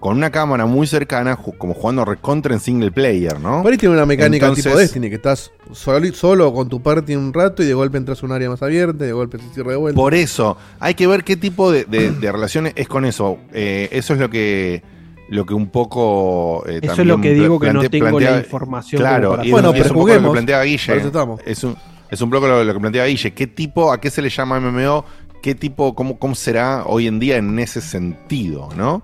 con 0.03 0.17
una 0.17 0.31
cámara 0.31 0.65
muy 0.65 0.85
cercana 0.85 1.37
ju- 1.37 1.57
como 1.57 1.73
jugando 1.73 2.03
recontra 2.03 2.53
en 2.53 2.59
single 2.59 2.91
player, 2.91 3.39
¿no? 3.39 3.63
Por 3.63 3.71
ahí 3.71 3.77
tiene 3.77 3.95
una 3.95 4.05
mecánica 4.05 4.47
Entonces- 4.47 4.65
tipo 4.65 4.77
Destiny, 4.77 5.07
que 5.07 5.15
estás 5.15 5.49
solo, 5.71 6.13
solo 6.13 6.53
con 6.53 6.67
tu 6.67 6.81
party 6.81 7.15
un 7.15 7.31
rato 7.33 7.63
y 7.63 7.67
de 7.67 7.73
golpe 7.73 7.97
entras 7.99 8.21
a 8.21 8.25
un 8.25 8.33
área 8.33 8.49
más 8.49 8.61
abierta 8.61 9.05
y 9.05 9.07
de 9.07 9.13
golpe 9.13 9.37
se 9.37 9.47
cierra 9.53 9.71
de 9.71 9.77
vuelta. 9.77 9.95
Por 9.95 10.13
eso, 10.13 10.57
hay 10.81 10.95
que 10.95 11.07
ver 11.07 11.23
qué 11.23 11.37
tipo 11.37 11.71
de, 11.71 11.85
de- 11.85 12.11
de 12.11 12.31
relaciones 12.33 12.73
es 12.75 12.89
con 12.89 13.05
eso. 13.05 13.37
Eh, 13.53 13.87
eso 13.93 14.13
es 14.13 14.19
lo 14.19 14.29
que 14.29 14.83
lo 15.29 15.45
que 15.45 15.53
un 15.53 15.67
poco 15.69 16.65
eh, 16.67 16.79
Eso 16.81 17.01
es 17.01 17.07
lo 17.07 17.21
que 17.21 17.33
digo 17.33 17.57
que 17.57 17.71
no 17.71 17.79
tengo 17.89 18.19
la 18.19 18.27
plantea- 18.31 18.39
información 18.39 18.99
Claro, 18.99 19.39
y 19.41 19.51
Bueno, 19.51 19.69
es, 19.69 19.73
pero 19.75 19.85
es 19.85 19.91
un 19.91 19.95
poco 19.95 20.07
lo 20.07 20.13
que 20.13 20.19
juguemos. 20.19 20.31
plantea 20.33 20.63
Guille. 20.63 20.97
eso 20.97 21.07
estamos. 21.07 21.39
Es 21.45 21.63
un, 21.63 21.77
es 22.11 22.21
un 22.21 22.29
poco 22.29 22.45
lo, 22.45 22.61
lo 22.61 22.73
que 22.73 22.79
plantea 22.81 23.05
Guille. 23.05 23.31
¿Qué 23.33 23.47
tipo, 23.47 23.93
a 23.93 24.01
qué 24.01 24.09
se 24.09 24.21
le 24.21 24.29
llama 24.29 24.59
MMO? 24.59 25.05
¿Qué 25.41 25.55
tipo, 25.55 25.95
cómo, 25.95 26.19
cómo 26.19 26.35
será 26.35 26.83
hoy 26.87 27.07
en 27.07 27.19
día 27.19 27.37
en 27.37 27.57
ese 27.57 27.79
sentido, 27.79 28.67
no? 28.75 29.01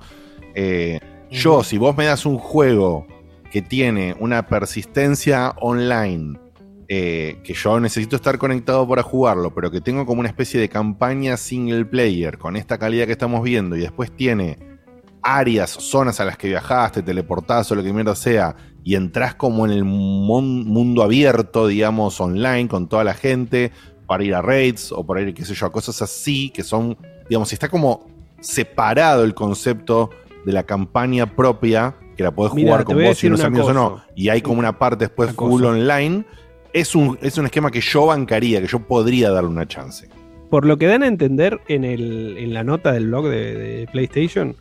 Eh, 0.56 1.00
yo, 1.30 1.64
si 1.64 1.78
vos 1.78 1.96
me 1.96 2.06
das 2.06 2.26
un 2.26 2.38
juego 2.38 3.06
que 3.52 3.62
tiene 3.62 4.16
una 4.20 4.48
persistencia 4.48 5.54
online, 5.60 6.40
eh, 6.88 7.40
que 7.44 7.54
yo 7.54 7.80
necesito 7.80 8.16
estar 8.16 8.38
conectado 8.38 8.88
para 8.88 9.04
jugarlo, 9.04 9.54
pero 9.54 9.70
que 9.70 9.82
tengo 9.82 10.06
como 10.06 10.22
una 10.22 10.30
especie 10.30 10.60
de 10.60 10.70
campaña 10.70 11.38
single 11.38 11.86
player 11.86 12.38
con 12.38 12.56
esta 12.56 12.78
calidad 12.78 13.06
que 13.06 13.12
estamos 13.12 13.44
viendo 13.44 13.76
y 13.76 13.82
después 13.82 14.12
tiene 14.16 14.58
áreas, 15.22 15.70
zonas 15.70 16.20
a 16.20 16.26
las 16.26 16.38
que 16.38 16.48
viajaste, 16.48 17.04
teleportás 17.04 17.72
o 17.72 17.76
lo 17.76 17.84
que 17.84 17.94
mierda 17.94 18.16
sea, 18.16 18.56
y 18.84 18.96
entras 18.96 19.36
como 19.36 19.66
en 19.66 19.72
el 19.72 19.84
mundo 19.84 21.04
abierto, 21.04 21.68
digamos, 21.68 22.20
online 22.20 22.68
con 22.68 22.88
toda 22.88 23.04
la 23.04 23.14
gente, 23.14 23.72
para 24.08 24.24
ir 24.24 24.34
a 24.34 24.42
raids 24.42 24.92
o 24.92 25.06
para 25.06 25.22
ir, 25.22 25.34
qué 25.34 25.46
sé 25.46 25.54
yo, 25.54 25.68
a 25.68 25.72
cosas 25.72 26.02
así, 26.02 26.50
que 26.50 26.64
son, 26.64 26.98
digamos, 27.30 27.54
está 27.54 27.70
como 27.70 28.08
separado 28.40 29.24
el 29.24 29.36
concepto 29.36 30.10
de 30.46 30.52
la 30.54 30.64
campaña 30.64 31.36
propia, 31.36 31.96
que 32.16 32.24
la 32.24 32.32
podés 32.32 32.52
jugar 32.54 32.84
con 32.84 32.96
vos 33.02 33.24
y 33.24 33.28
unos 33.28 33.44
amigos 33.44 33.68
o 33.70 33.74
no, 33.74 34.02
y 34.16 34.30
hay 34.30 34.42
como 34.42 34.60
una 34.60 34.78
parte 34.80 35.06
después 35.06 35.30
Una 35.30 35.36
full 35.38 35.62
cosa. 35.62 35.74
online, 35.74 36.26
es 36.74 36.96
un, 36.96 37.18
es 37.22 37.38
un 37.38 37.46
esquema 37.46 37.72
que 37.72 37.82
yo 37.82 38.06
bancaría, 38.08 38.62
que 38.62 38.68
yo 38.68 38.80
podría 38.80 39.32
darle 39.32 39.50
una 39.50 39.68
chance. 39.68 40.08
Por 40.50 40.66
lo 40.66 40.78
que 40.78 40.88
dan 40.88 41.04
a 41.04 41.08
entender 41.08 41.60
en, 41.68 41.84
el, 41.84 42.38
en 42.38 42.54
la 42.54 42.64
nota 42.64 42.92
del 42.92 43.08
blog 43.08 43.28
de, 43.28 43.54
de 43.56 43.88
PlayStation, 43.92 44.56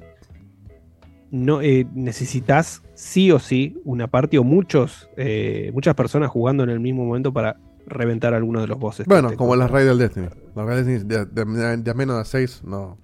no 1.30 1.60
eh, 1.60 1.86
necesitas 1.94 2.82
sí 2.94 3.30
o 3.30 3.38
sí 3.38 3.76
una 3.84 4.06
party 4.08 4.38
o 4.38 4.44
muchos, 4.44 5.08
eh, 5.16 5.70
muchas 5.74 5.94
personas 5.94 6.30
jugando 6.30 6.62
en 6.64 6.70
el 6.70 6.80
mismo 6.80 7.04
momento 7.04 7.32
para 7.32 7.56
reventar 7.86 8.34
alguno 8.34 8.60
de 8.60 8.66
los 8.66 8.78
bosses. 8.78 9.06
Bueno, 9.06 9.34
como 9.36 9.56
las 9.56 9.70
raids 9.70 9.88
del 9.88 9.98
Destiny. 9.98 10.26
Las 10.54 10.66
raids 10.66 10.86
del 10.86 11.08
Destiny 11.08 11.34
de, 11.34 11.76
de- 11.82 11.94
menos 11.94 12.18
de 12.18 12.24
6, 12.24 12.62
no. 12.64 12.98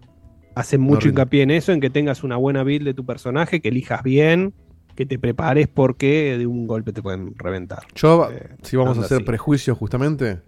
Hacen 0.55 0.81
no 0.81 0.87
mucho 0.87 1.09
hincapié 1.09 1.43
en 1.43 1.51
eso, 1.51 1.73
en 1.73 1.81
que 1.81 1.91
tengas 1.91 2.23
una 2.23 2.37
buena 2.37 2.63
build 2.63 2.85
de 2.85 2.95
tu 2.95 3.05
personaje, 3.05 3.61
que 3.61 3.69
elijas 3.69 4.03
bien, 4.03 4.55
que 4.95 5.07
te 5.07 5.19
prepares 5.19 5.69
porque 5.69 6.37
de 6.39 6.47
un 6.47 6.67
golpe 6.67 6.93
te 6.93 7.03
pueden 7.03 7.35
reventar. 7.37 7.85
Yo, 7.95 8.31
Eh, 8.31 8.51
si 8.63 8.77
vamos 8.77 8.99
a 8.99 9.03
hacer 9.03 9.19
así. 9.19 9.25
prejuicios 9.25 9.77
justamente, 9.77 10.41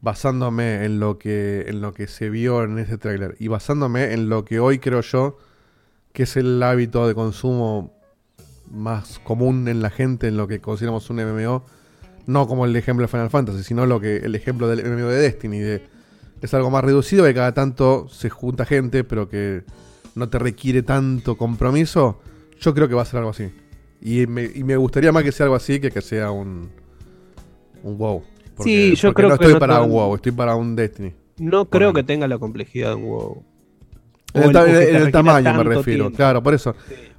basándome 0.00 0.84
en 0.84 1.00
lo 1.00 1.18
que 1.18 1.64
en 1.68 1.80
lo 1.80 1.92
que 1.92 2.06
se 2.06 2.30
vio 2.30 2.62
en 2.64 2.78
ese 2.78 2.98
tráiler 2.98 3.36
y 3.38 3.48
basándome 3.48 4.12
en 4.12 4.28
lo 4.28 4.44
que 4.44 4.60
hoy 4.60 4.78
creo 4.78 5.00
yo 5.00 5.38
que 6.12 6.22
es 6.24 6.36
el 6.36 6.62
hábito 6.62 7.06
de 7.06 7.14
consumo 7.14 7.92
más 8.70 9.18
común 9.20 9.68
en 9.68 9.82
la 9.82 9.90
gente, 9.90 10.28
en 10.28 10.36
lo 10.36 10.46
que 10.48 10.60
consideramos 10.60 11.08
un 11.10 11.16
MMO, 11.16 11.64
no 12.26 12.46
como 12.46 12.64
el 12.64 12.74
ejemplo 12.76 13.02
de 13.04 13.08
Final 13.08 13.30
Fantasy, 13.30 13.62
sino 13.62 13.86
lo 13.86 14.00
que 14.00 14.18
el 14.18 14.34
ejemplo 14.34 14.68
del 14.68 14.84
MMO 14.84 15.08
de 15.08 15.20
Destiny, 15.20 15.58
de, 15.58 15.82
es 16.40 16.54
algo 16.54 16.70
más 16.70 16.84
reducido 16.84 17.24
que 17.24 17.34
cada 17.34 17.52
tanto 17.52 18.08
se 18.08 18.30
junta 18.30 18.64
gente, 18.64 19.04
pero 19.04 19.28
que 19.28 19.62
no 20.14 20.28
te 20.28 20.38
requiere 20.38 20.82
tanto 20.82 21.36
compromiso. 21.36 22.20
Yo 22.60 22.74
creo 22.74 22.88
que 22.88 22.94
va 22.94 23.02
a 23.02 23.06
ser 23.06 23.18
algo 23.18 23.30
así. 23.30 23.50
Y 24.00 24.26
me, 24.26 24.44
y 24.54 24.62
me 24.64 24.76
gustaría 24.76 25.10
más 25.12 25.22
que 25.24 25.32
sea 25.32 25.44
algo 25.44 25.56
así 25.56 25.80
que 25.80 25.90
que 25.90 26.00
sea 26.00 26.30
un, 26.30 26.70
un 27.82 27.98
WoW. 27.98 28.22
Porque, 28.56 28.70
Sí, 28.90 28.96
yo 28.96 29.08
porque 29.08 29.14
creo 29.22 29.28
no 29.30 29.38
que 29.38 29.44
estoy 29.44 29.54
no 29.54 29.58
para 29.60 29.76
te- 29.78 29.84
un 29.84 29.90
WoW, 29.90 30.14
estoy 30.16 30.32
para 30.32 30.54
un 30.56 30.76
Destiny. 30.76 31.14
No 31.38 31.68
creo 31.68 31.92
que 31.92 32.02
tenga 32.02 32.26
la 32.26 32.38
complejidad 32.38 32.90
de 32.90 32.94
un 32.96 33.04
WoW. 33.04 33.42
En 34.34 34.42
el, 34.56 34.96
en 35.06 35.10
tamaño 35.12 35.54
me 35.54 35.64
refiero, 35.64 36.04
tiempo. 36.04 36.16
claro, 36.16 36.42
por 36.42 36.54
eso. 36.54 36.74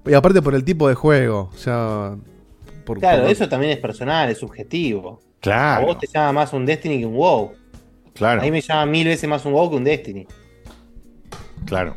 Y 0.05 0.13
aparte 0.13 0.41
por 0.41 0.53
el 0.55 0.63
tipo 0.63 0.87
de 0.87 0.95
juego, 0.95 1.49
o 1.53 1.57
sea... 1.57 2.15
por- 2.85 2.99
Claro, 2.99 3.23
por- 3.23 3.31
eso 3.31 3.47
también 3.49 3.73
es 3.73 3.79
personal, 3.79 4.29
es 4.29 4.37
subjetivo. 4.37 5.21
A 5.21 5.41
Claro, 5.41 5.85
vos 5.87 5.97
te 5.99 6.07
llama 6.07 6.33
más 6.33 6.53
un 6.53 6.65
Destiny 6.65 6.99
que 6.99 7.05
un 7.05 7.15
WoW. 7.15 7.53
Claro, 8.13 8.41
A 8.41 8.43
mí 8.43 8.51
me 8.51 8.61
llama 8.61 8.85
mil 8.85 9.07
veces 9.07 9.29
más 9.29 9.45
un 9.45 9.53
WoW 9.53 9.69
que 9.71 9.75
un 9.77 9.83
Destiny. 9.83 10.27
claro. 11.65 11.95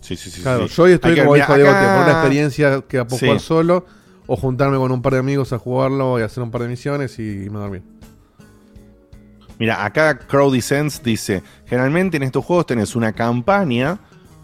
Sí, 0.00 0.16
sí, 0.16 0.30
sí. 0.30 0.42
Claro, 0.42 0.66
sí. 0.66 0.74
yo 0.74 0.82
hoy 0.82 0.92
estoy 0.92 1.10
Hay 1.10 1.14
que- 1.16 1.20
como 1.22 1.34
mira, 1.34 1.46
dijo 1.46 1.56
Diego, 1.56 1.70
que 1.72 1.86
por 1.86 2.02
una 2.02 2.12
experiencia 2.12 2.82
que 2.88 2.98
a 2.98 3.08
Sí. 3.08 3.18
jugar 3.20 3.40
solo 3.40 3.86
o 4.26 4.36
juntarme 4.36 4.76
con 4.76 4.90
un 4.90 5.00
par 5.00 5.12
de 5.12 5.20
amigos 5.20 5.52
a 5.52 5.58
jugarlo 5.58 6.18
y 6.18 6.22
hacer 6.22 6.42
un 6.42 6.50
par 6.50 6.62
de 6.62 6.68
misiones 6.68 7.18
y 7.18 7.22
irme 7.22 7.58
a 7.58 7.60
dormir. 7.62 7.82
Mira, 9.58 9.84
acá 9.84 10.18
Crowdy 10.18 10.60
Sense 10.60 11.00
dice: 11.04 11.42
Generalmente 11.66 12.16
en 12.16 12.24
estos 12.24 12.44
juegos 12.44 12.66
tenés 12.66 12.96
una 12.96 13.12
campaña 13.12 13.98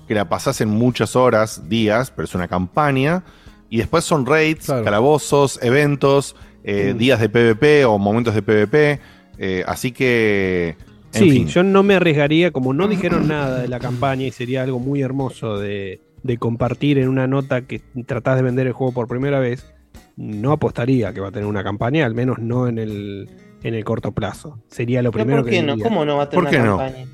que 0.06 0.14
la 0.14 0.28
pasás 0.28 0.60
en 0.60 0.68
muchas 0.68 1.16
horas, 1.16 1.68
días, 1.68 2.10
pero 2.10 2.24
es 2.24 2.34
una 2.34 2.46
campaña. 2.48 3.24
Y 3.68 3.78
después 3.78 4.04
son 4.04 4.24
raids, 4.26 4.66
calabozos, 4.66 5.58
eventos, 5.62 6.36
eh, 6.64 6.92
Mm. 6.94 6.98
días 6.98 7.20
de 7.20 7.28
PvP 7.28 7.84
o 7.84 7.98
momentos 7.98 8.34
de 8.34 8.42
PvP. 8.42 9.00
Eh, 9.38 9.64
así 9.66 9.92
que. 9.92 10.76
En 11.14 11.22
Sí, 11.22 11.30
fin. 11.30 11.46
yo 11.48 11.62
no 11.62 11.82
me 11.82 11.94
arriesgaría, 11.94 12.50
como 12.50 12.74
no 12.74 12.86
dijeron 12.86 13.28
nada 13.28 13.60
de 13.60 13.68
la 13.68 13.78
campaña 13.78 14.24
y 14.26 14.30
sería 14.30 14.62
algo 14.62 14.78
muy 14.78 15.00
hermoso 15.00 15.58
de, 15.58 16.02
de 16.22 16.36
compartir 16.36 16.98
en 16.98 17.08
una 17.08 17.26
nota 17.26 17.62
que 17.62 17.80
tratás 18.06 18.36
de 18.36 18.42
vender 18.42 18.66
el 18.66 18.74
juego 18.74 18.92
por 18.92 19.08
primera 19.08 19.40
vez, 19.40 19.72
no 20.16 20.52
apostaría 20.52 21.12
que 21.14 21.20
va 21.20 21.28
a 21.28 21.32
tener 21.32 21.48
una 21.48 21.64
campaña, 21.64 22.04
al 22.04 22.14
menos 22.14 22.38
no 22.40 22.68
en 22.68 22.78
el, 22.78 23.30
en 23.62 23.74
el 23.74 23.84
corto 23.84 24.12
plazo. 24.12 24.58
Sería 24.68 25.00
lo 25.00 25.10
primero 25.10 25.40
¿por 25.42 25.50
qué 25.50 25.56
que 25.56 25.62
no? 25.62 25.72
diría. 25.72 25.84
¿Cómo 25.88 26.04
no 26.04 26.18
va 26.18 26.24
a 26.24 26.28
tener 26.28 26.44
¿Por 26.44 26.50
qué 26.52 26.58
una 26.60 26.66
no? 26.66 26.76
campaña? 26.78 27.06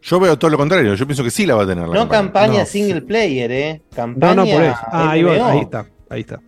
Yo 0.00 0.20
veo 0.20 0.38
todo 0.38 0.50
lo 0.50 0.56
contrario. 0.56 0.94
Yo 0.94 1.06
pienso 1.06 1.22
que 1.22 1.30
sí 1.30 1.44
la 1.44 1.56
va 1.56 1.64
a 1.64 1.66
tener 1.66 1.86
la 1.88 1.94
No 1.94 2.08
campaña 2.08 2.60
No. 2.60 2.66
single 2.66 3.02
player, 3.02 3.52
¿eh? 3.52 3.82
Campaña 3.94 4.34
No, 4.34 4.44
no, 4.46 4.50
por 4.50 4.62
eso. 4.62 4.76
Ah, 4.90 5.10
ahí, 5.10 5.22
va, 5.22 5.50
ahí 5.50 5.58
está, 5.60 5.86
ahí 6.08 6.20
está. 6.22 6.40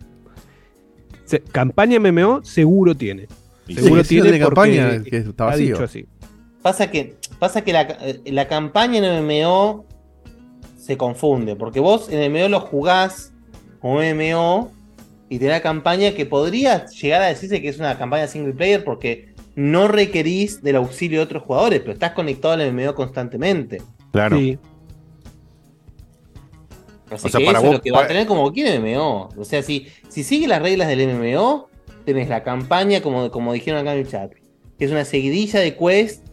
Se- 1.25 1.41
campaña 1.41 1.99
MMO 1.99 2.43
seguro 2.43 2.95
tiene. 2.95 3.27
Seguro 3.75 4.03
sí, 4.03 4.09
tiene 4.09 4.23
porque 4.23 4.39
campaña, 4.39 5.03
que 5.03 5.17
está 5.17 5.43
ha 5.43 5.47
vacío. 5.47 5.65
dicho 5.75 5.83
así. 5.83 6.05
Pasa 6.61 6.91
que, 6.91 7.15
pasa 7.39 7.61
que 7.63 7.71
la, 7.73 7.81
eh, 8.01 8.21
la 8.25 8.47
campaña 8.47 8.97
en 8.99 9.25
MMO 9.25 9.85
se 10.77 10.97
confunde, 10.97 11.55
porque 11.55 11.79
vos 11.79 12.09
en 12.09 12.31
MMO 12.31 12.49
lo 12.49 12.59
jugás 12.61 13.31
como 13.79 14.01
MMO 14.01 14.71
y 15.29 15.39
te 15.39 15.45
da 15.45 15.61
campaña 15.61 16.13
que 16.13 16.25
podría 16.25 16.85
llegar 16.87 17.21
a 17.21 17.27
decirse 17.27 17.61
que 17.61 17.69
es 17.69 17.77
una 17.79 17.97
campaña 17.97 18.27
single 18.27 18.53
player 18.53 18.83
porque 18.83 19.29
no 19.55 19.87
requerís 19.87 20.61
del 20.63 20.77
auxilio 20.77 21.19
de 21.19 21.25
otros 21.25 21.43
jugadores, 21.43 21.79
pero 21.81 21.93
estás 21.93 22.11
conectado 22.13 22.53
al 22.55 22.73
MMO 22.73 22.95
constantemente. 22.95 23.81
Claro. 24.11 24.37
Sí. 24.37 24.57
Así 27.11 27.25
O 27.27 27.29
sea, 27.29 27.39
que 27.39 27.45
para 27.45 27.57
eso 27.59 27.67
vos- 27.67 27.73
es 27.75 27.77
lo 27.79 27.81
que 27.81 27.91
va 27.91 27.97
a 27.97 28.01
para- 28.01 28.07
tener 28.09 28.27
como 28.27 28.51
quiere 28.53 28.75
MMO. 28.79 29.29
O 29.37 29.43
sea, 29.45 29.63
si, 29.63 29.87
si 30.09 30.23
sigue 30.23 30.47
las 30.47 30.61
reglas 30.61 30.87
del 30.87 31.01
MMO, 31.09 31.68
tenés 32.13 32.29
la 32.29 32.43
campaña, 32.43 33.01
como, 33.01 33.31
como 33.31 33.53
dijeron 33.53 33.79
acá 33.79 33.93
en 33.93 33.99
el 33.99 34.07
chat, 34.07 34.31
que 34.77 34.85
es 34.85 34.91
una 34.91 35.05
seguidilla 35.05 35.59
de 35.59 35.75
quests 35.75 36.28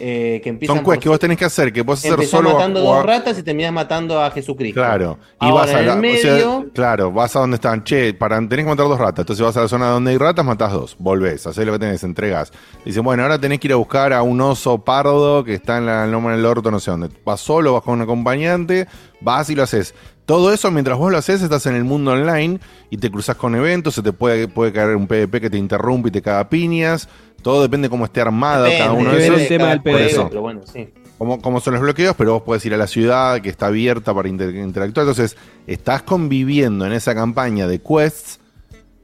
eh, 0.00 0.40
que 0.42 0.48
empiezan 0.50 0.76
Son 0.76 0.84
quests 0.84 1.02
que 1.02 1.08
vos 1.08 1.18
tenés 1.18 1.36
que 1.38 1.44
hacer, 1.44 1.72
que 1.72 1.82
vos 1.82 1.98
hacer 2.04 2.24
solo. 2.26 2.50
a 2.50 2.52
matando 2.54 2.80
jugar- 2.80 2.96
dos 2.96 3.06
ratas 3.06 3.38
y 3.38 3.42
terminás 3.42 3.72
matando 3.72 4.20
a 4.20 4.30
Jesucristo. 4.30 4.80
Claro. 4.80 5.18
Y 5.40 5.44
Ahora, 5.46 5.54
vas 5.54 5.70
a 5.70 5.72
la, 5.74 5.80
el 5.80 5.88
o 5.88 5.92
sea, 5.92 5.96
medio- 6.00 6.66
claro, 6.74 7.12
vas 7.12 7.36
a 7.36 7.40
donde 7.40 7.54
están, 7.56 7.84
che, 7.84 8.12
para, 8.14 8.36
tenés 8.48 8.64
que 8.64 8.70
matar 8.70 8.86
dos 8.88 8.98
ratas. 8.98 9.20
Entonces 9.20 9.44
vas 9.44 9.56
a 9.56 9.62
la 9.62 9.68
zona 9.68 9.86
donde 9.88 10.10
hay 10.10 10.18
ratas, 10.18 10.44
matás 10.44 10.72
dos. 10.72 10.96
Volvés, 10.98 11.46
hacés 11.46 11.64
lo 11.66 11.72
que 11.72 11.78
tenés, 11.78 12.02
entregás. 12.04 12.52
Dicen, 12.84 13.02
bueno, 13.04 13.22
ahora 13.22 13.38
tenés 13.38 13.60
que 13.60 13.68
ir 13.68 13.72
a 13.72 13.76
buscar 13.76 14.12
a 14.12 14.22
un 14.22 14.40
oso 14.40 14.78
pardo 14.84 15.44
que 15.44 15.54
está 15.54 15.78
en 15.78 15.86
la 15.86 16.06
loma 16.06 16.32
del 16.32 16.44
orto, 16.44 16.70
no 16.70 16.80
sé 16.80 16.90
dónde. 16.90 17.08
Vas 17.24 17.40
solo, 17.40 17.72
vas 17.72 17.82
con 17.82 17.94
un 17.94 18.02
acompañante, 18.02 18.86
vas 19.20 19.48
y 19.50 19.54
lo 19.54 19.62
haces. 19.62 19.94
Todo 20.26 20.54
eso 20.54 20.70
mientras 20.70 20.96
vos 20.96 21.12
lo 21.12 21.18
haces, 21.18 21.42
estás 21.42 21.66
en 21.66 21.74
el 21.74 21.84
mundo 21.84 22.12
online 22.12 22.58
y 22.88 22.96
te 22.96 23.10
cruzas 23.10 23.36
con 23.36 23.54
eventos, 23.54 23.94
se 23.94 24.02
te 24.02 24.10
puede, 24.12 24.48
puede 24.48 24.72
caer 24.72 24.96
un 24.96 25.06
PvP 25.06 25.38
que 25.38 25.50
te 25.50 25.58
interrumpe 25.58 26.08
y 26.08 26.12
te 26.12 26.22
caga 26.22 26.48
piñas. 26.48 27.08
Todo 27.44 27.62
depende 27.62 27.88
cómo 27.88 28.06
esté 28.06 28.20
armado 28.20 28.64
Depende, 28.64 28.84
cada 28.84 28.92
uno 28.98 29.10
de 29.12 29.24
esos. 29.26 29.38
de 29.48 29.56
cada 29.58 29.74
Por 29.80 29.92
juego, 29.92 29.98
eso. 30.08 30.28
pero 30.28 30.40
bueno, 30.40 30.60
sí. 30.64 30.88
Como, 31.18 31.40
como 31.40 31.60
son 31.60 31.74
los 31.74 31.82
bloqueos, 31.82 32.16
pero 32.18 32.32
vos 32.32 32.42
puedes 32.42 32.66
ir 32.66 32.74
a 32.74 32.76
la 32.76 32.88
ciudad 32.88 33.40
que 33.40 33.48
está 33.48 33.66
abierta 33.66 34.12
para 34.12 34.28
inter- 34.28 34.52
interactuar. 34.56 35.06
Entonces, 35.06 35.36
estás 35.68 36.02
conviviendo 36.02 36.84
en 36.86 36.92
esa 36.92 37.14
campaña 37.14 37.68
de 37.68 37.80
quests 37.80 38.40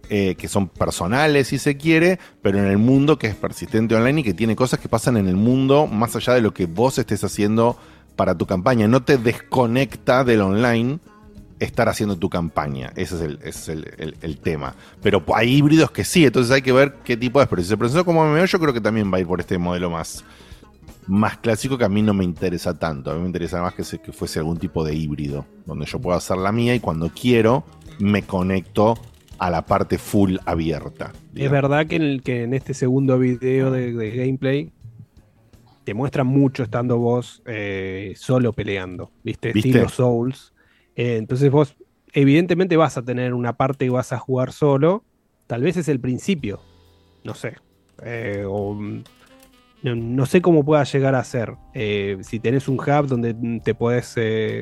eh, 0.08 0.34
que 0.34 0.48
son 0.48 0.68
personales, 0.68 1.46
si 1.46 1.58
se 1.58 1.76
quiere, 1.76 2.18
pero 2.42 2.58
en 2.58 2.64
el 2.66 2.78
mundo 2.78 3.16
que 3.16 3.28
es 3.28 3.36
persistente 3.36 3.94
online 3.94 4.22
y 4.22 4.24
que 4.24 4.34
tiene 4.34 4.56
cosas 4.56 4.80
que 4.80 4.88
pasan 4.88 5.16
en 5.18 5.28
el 5.28 5.36
mundo 5.36 5.86
más 5.86 6.16
allá 6.16 6.34
de 6.34 6.40
lo 6.40 6.52
que 6.52 6.66
vos 6.66 6.98
estés 6.98 7.22
haciendo 7.22 7.76
para 8.16 8.34
tu 8.34 8.44
campaña, 8.44 8.88
no 8.88 9.04
te 9.04 9.16
desconecta 9.18 10.24
del 10.24 10.40
online 10.40 10.98
estar 11.60 11.88
haciendo 11.88 12.16
tu 12.16 12.28
campaña. 12.28 12.92
Ese 12.96 13.14
es 13.16 13.20
el, 13.20 13.38
ese 13.42 13.48
es 13.48 13.68
el, 13.68 13.90
el- 13.98 14.16
el 14.22 14.38
tema. 14.38 14.74
Pero 15.02 15.22
hay 15.34 15.54
híbridos 15.58 15.90
que 15.92 16.04
sí, 16.04 16.24
entonces 16.24 16.50
hay 16.52 16.62
que 16.62 16.72
ver 16.72 16.94
qué 17.04 17.16
tipo 17.16 17.38
de 17.38 17.44
experiencia. 17.44 17.68
Si 17.68 17.74
se 17.74 17.78
presentó 17.78 18.04
como 18.04 18.24
MMO, 18.24 18.44
yo 18.46 18.58
creo 18.58 18.72
que 18.74 18.80
también 18.80 19.12
va 19.12 19.18
a 19.18 19.20
ir 19.20 19.26
por 19.26 19.38
este 19.40 19.58
modelo 19.58 19.90
más, 19.90 20.24
más 21.06 21.36
clásico 21.38 21.76
que 21.78 21.84
a 21.84 21.88
mí 21.88 22.02
no 22.02 22.14
me 22.14 22.24
interesa 22.24 22.78
tanto. 22.78 23.10
A 23.10 23.14
mí 23.14 23.20
me 23.20 23.26
interesa 23.26 23.62
más 23.62 23.74
que, 23.74 23.84
se- 23.84 24.00
que 24.00 24.10
fuese 24.12 24.38
algún 24.40 24.58
tipo 24.58 24.82
de 24.84 24.94
híbrido, 24.94 25.44
donde 25.66 25.86
yo 25.86 26.00
pueda 26.00 26.16
hacer 26.18 26.38
la 26.38 26.50
mía 26.50 26.74
y 26.74 26.80
cuando 26.80 27.08
quiero 27.10 27.64
me 27.98 28.22
conecto 28.22 28.94
a 29.38 29.50
la 29.50 29.64
parte 29.64 29.98
full 29.98 30.36
abierta. 30.46 31.12
Es 31.34 31.50
verdad 31.50 31.86
que 31.86 31.96
en, 31.96 32.02
el- 32.02 32.22
que 32.22 32.42
en 32.44 32.54
este 32.54 32.74
segundo 32.74 33.18
video 33.18 33.70
de, 33.70 33.92
de 33.92 34.10
gameplay 34.16 34.70
te 35.84 35.94
muestra 35.94 36.24
mucho 36.24 36.62
estando 36.62 36.98
vos 36.98 37.42
eh, 37.46 38.12
solo 38.16 38.52
peleando, 38.52 39.10
¿viste? 39.24 39.52
¿Viste? 39.52 39.68
Estilo 39.70 39.88
Souls. 39.88 40.52
Eh, 41.00 41.16
entonces 41.16 41.50
vos 41.50 41.76
evidentemente 42.12 42.76
vas 42.76 42.98
a 42.98 43.02
tener 43.02 43.32
una 43.32 43.54
parte 43.54 43.86
que 43.86 43.90
vas 43.90 44.12
a 44.12 44.18
jugar 44.18 44.52
solo. 44.52 45.02
Tal 45.46 45.62
vez 45.62 45.78
es 45.78 45.88
el 45.88 45.98
principio. 45.98 46.60
No 47.24 47.32
sé. 47.32 47.54
Eh, 48.02 48.44
mm, 48.46 48.98
no, 49.82 50.26
sé 50.26 50.42
cómo 50.42 50.62
pueda 50.62 50.84
llegar 50.84 51.14
a 51.14 51.24
ser. 51.24 51.54
Eh, 51.72 52.18
si 52.20 52.38
tenés 52.38 52.68
un 52.68 52.78
hub 52.78 53.06
donde 53.06 53.32
mm, 53.32 53.60
te 53.60 53.74
podés 53.74 54.14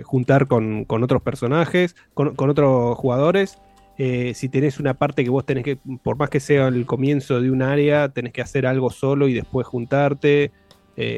juntar 0.04 0.46
con, 0.46 0.84
con 0.84 1.02
otros 1.02 1.22
personajes, 1.22 1.96
con, 2.14 2.34
otros 2.38 2.96
jugadores. 2.96 3.58
Si 3.96 4.48
tenés 4.48 4.78
una 4.78 4.94
parte 4.94 5.24
que 5.24 5.30
vos 5.30 5.44
tenés 5.44 5.64
que, 5.64 5.76
por 6.04 6.16
más 6.16 6.30
que 6.30 6.38
sea 6.38 6.68
el 6.68 6.86
comienzo 6.86 7.40
de 7.40 7.50
un 7.50 7.62
área, 7.62 8.10
tenés 8.10 8.32
que 8.32 8.42
hacer 8.42 8.64
algo 8.64 8.90
solo 8.90 9.26
y 9.26 9.34
después 9.34 9.66
juntarte. 9.66 10.52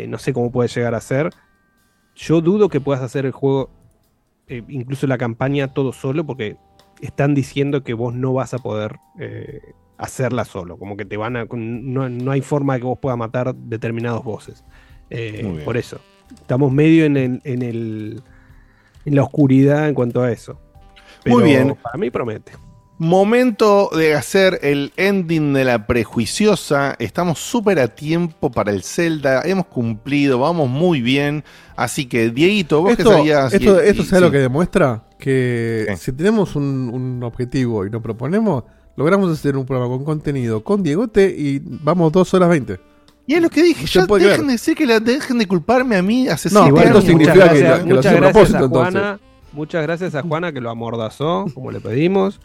No 0.09 0.17
sé 0.17 0.33
cómo 0.33 0.51
puede 0.51 0.71
llegar 0.71 0.95
a 0.95 1.01
ser. 1.03 1.29
Yo 2.15 2.41
dudo 2.41 2.71
que 2.71 2.81
puedas 2.81 3.03
hacer 3.03 3.27
el 3.27 3.33
juego, 3.33 3.69
eh, 4.51 4.65
incluso 4.69 5.07
la 5.07 5.17
campaña, 5.17 5.69
todo 5.69 5.93
solo, 5.93 6.27
porque 6.27 6.57
están 7.01 7.35
diciendo 7.35 7.85
que 7.85 7.95
vos 7.95 8.13
no 8.13 8.33
vas 8.33 8.53
a 8.53 8.59
poder 8.59 8.97
eh, 9.21 9.75
hacerla 9.97 10.45
solo. 10.45 10.77
Como 10.77 10.97
que 10.97 11.05
te 11.05 11.17
van 11.17 11.37
a. 11.37 11.47
No, 11.53 12.09
no 12.09 12.31
hay 12.33 12.41
forma 12.41 12.75
de 12.75 12.81
que 12.81 12.87
vos 12.87 12.99
puedas 12.99 13.17
matar 13.17 13.55
determinados 13.55 14.25
bosses. 14.25 14.65
Eh, 15.09 15.63
por 15.65 15.77
eso. 15.77 16.01
Estamos 16.35 16.73
medio 16.73 17.05
en 17.05 17.17
el, 17.17 17.41
en 17.45 17.63
el. 17.63 18.23
en 19.05 19.15
la 19.15 19.23
oscuridad 19.23 19.89
en 19.89 19.95
cuanto 19.95 20.21
a 20.21 20.33
eso. 20.33 20.61
Muy 21.27 21.45
bien. 21.45 21.77
Para 21.81 21.97
mí 21.97 22.11
promete. 22.11 22.53
Momento 23.01 23.89
de 23.97 24.13
hacer 24.15 24.59
el 24.63 24.93
ending 24.99 25.55
de 25.55 25.65
la 25.65 25.87
prejuiciosa. 25.87 26.97
Estamos 26.99 27.39
súper 27.39 27.79
a 27.79 27.89
tiempo 27.89 28.51
para 28.53 28.73
el 28.73 28.83
Zelda. 28.83 29.41
Hemos 29.47 29.65
cumplido, 29.69 30.39
vamos 30.39 30.69
muy 30.69 31.01
bien. 31.01 31.43
Así 31.77 32.05
que, 32.05 32.29
Dieguito, 32.29 32.83
vos 32.83 32.95
que 32.97 33.01
Esto, 33.03 33.15
sabías. 33.15 33.55
esto, 33.55 33.83
y- 33.83 33.89
esto 33.89 34.03
y- 34.03 34.05
¿sabes 34.05 34.19
sí. 34.19 34.25
lo 34.27 34.31
que 34.31 34.39
demuestra? 34.41 35.03
Que 35.19 35.87
si 35.99 36.13
tenemos 36.13 36.55
un, 36.57 36.91
un 36.93 37.23
objetivo 37.23 37.87
y 37.87 37.91
nos 37.91 38.03
proponemos, 38.03 38.65
logramos 38.97 39.33
hacer 39.33 39.57
un 39.57 39.65
programa 39.65 39.89
con 39.97 40.05
contenido 40.05 40.63
con 40.63 40.83
Diegote 40.83 41.35
y 41.35 41.59
vamos 41.65 42.13
dos 42.13 42.35
horas 42.35 42.51
20. 42.51 42.79
Y 43.27 43.33
es 43.35 43.41
lo 43.41 43.49
que 43.49 43.63
dije, 43.63 43.87
ya 43.87 44.05
dejen 44.05 44.47
de 44.47 44.53
decir 44.53 44.75
que 44.77 44.85
la, 44.85 45.01
dejen 45.01 45.39
de 45.39 45.47
culparme 45.47 45.97
a 45.97 46.03
mí 46.03 46.29
hace 46.29 46.51
No, 46.51 46.67
pero 46.75 46.89
esto 46.89 47.01
significa 47.01 47.33
Muchas 47.35 47.49
que, 47.55 47.61
gracias, 47.61 47.83
que 47.85 47.89
lo 47.89 47.99
a 47.99 48.03
gracias 48.03 48.21
propósito 48.21 48.59
a 48.59 48.63
entonces. 48.65 48.93
Juana. 48.93 49.21
Muchas 49.53 49.83
gracias 49.85 50.15
a 50.15 50.23
Juana 50.23 50.53
que 50.53 50.61
lo 50.61 50.69
amordazó, 50.69 51.47
como 51.55 51.71
le 51.71 51.81
pedimos. 51.81 52.39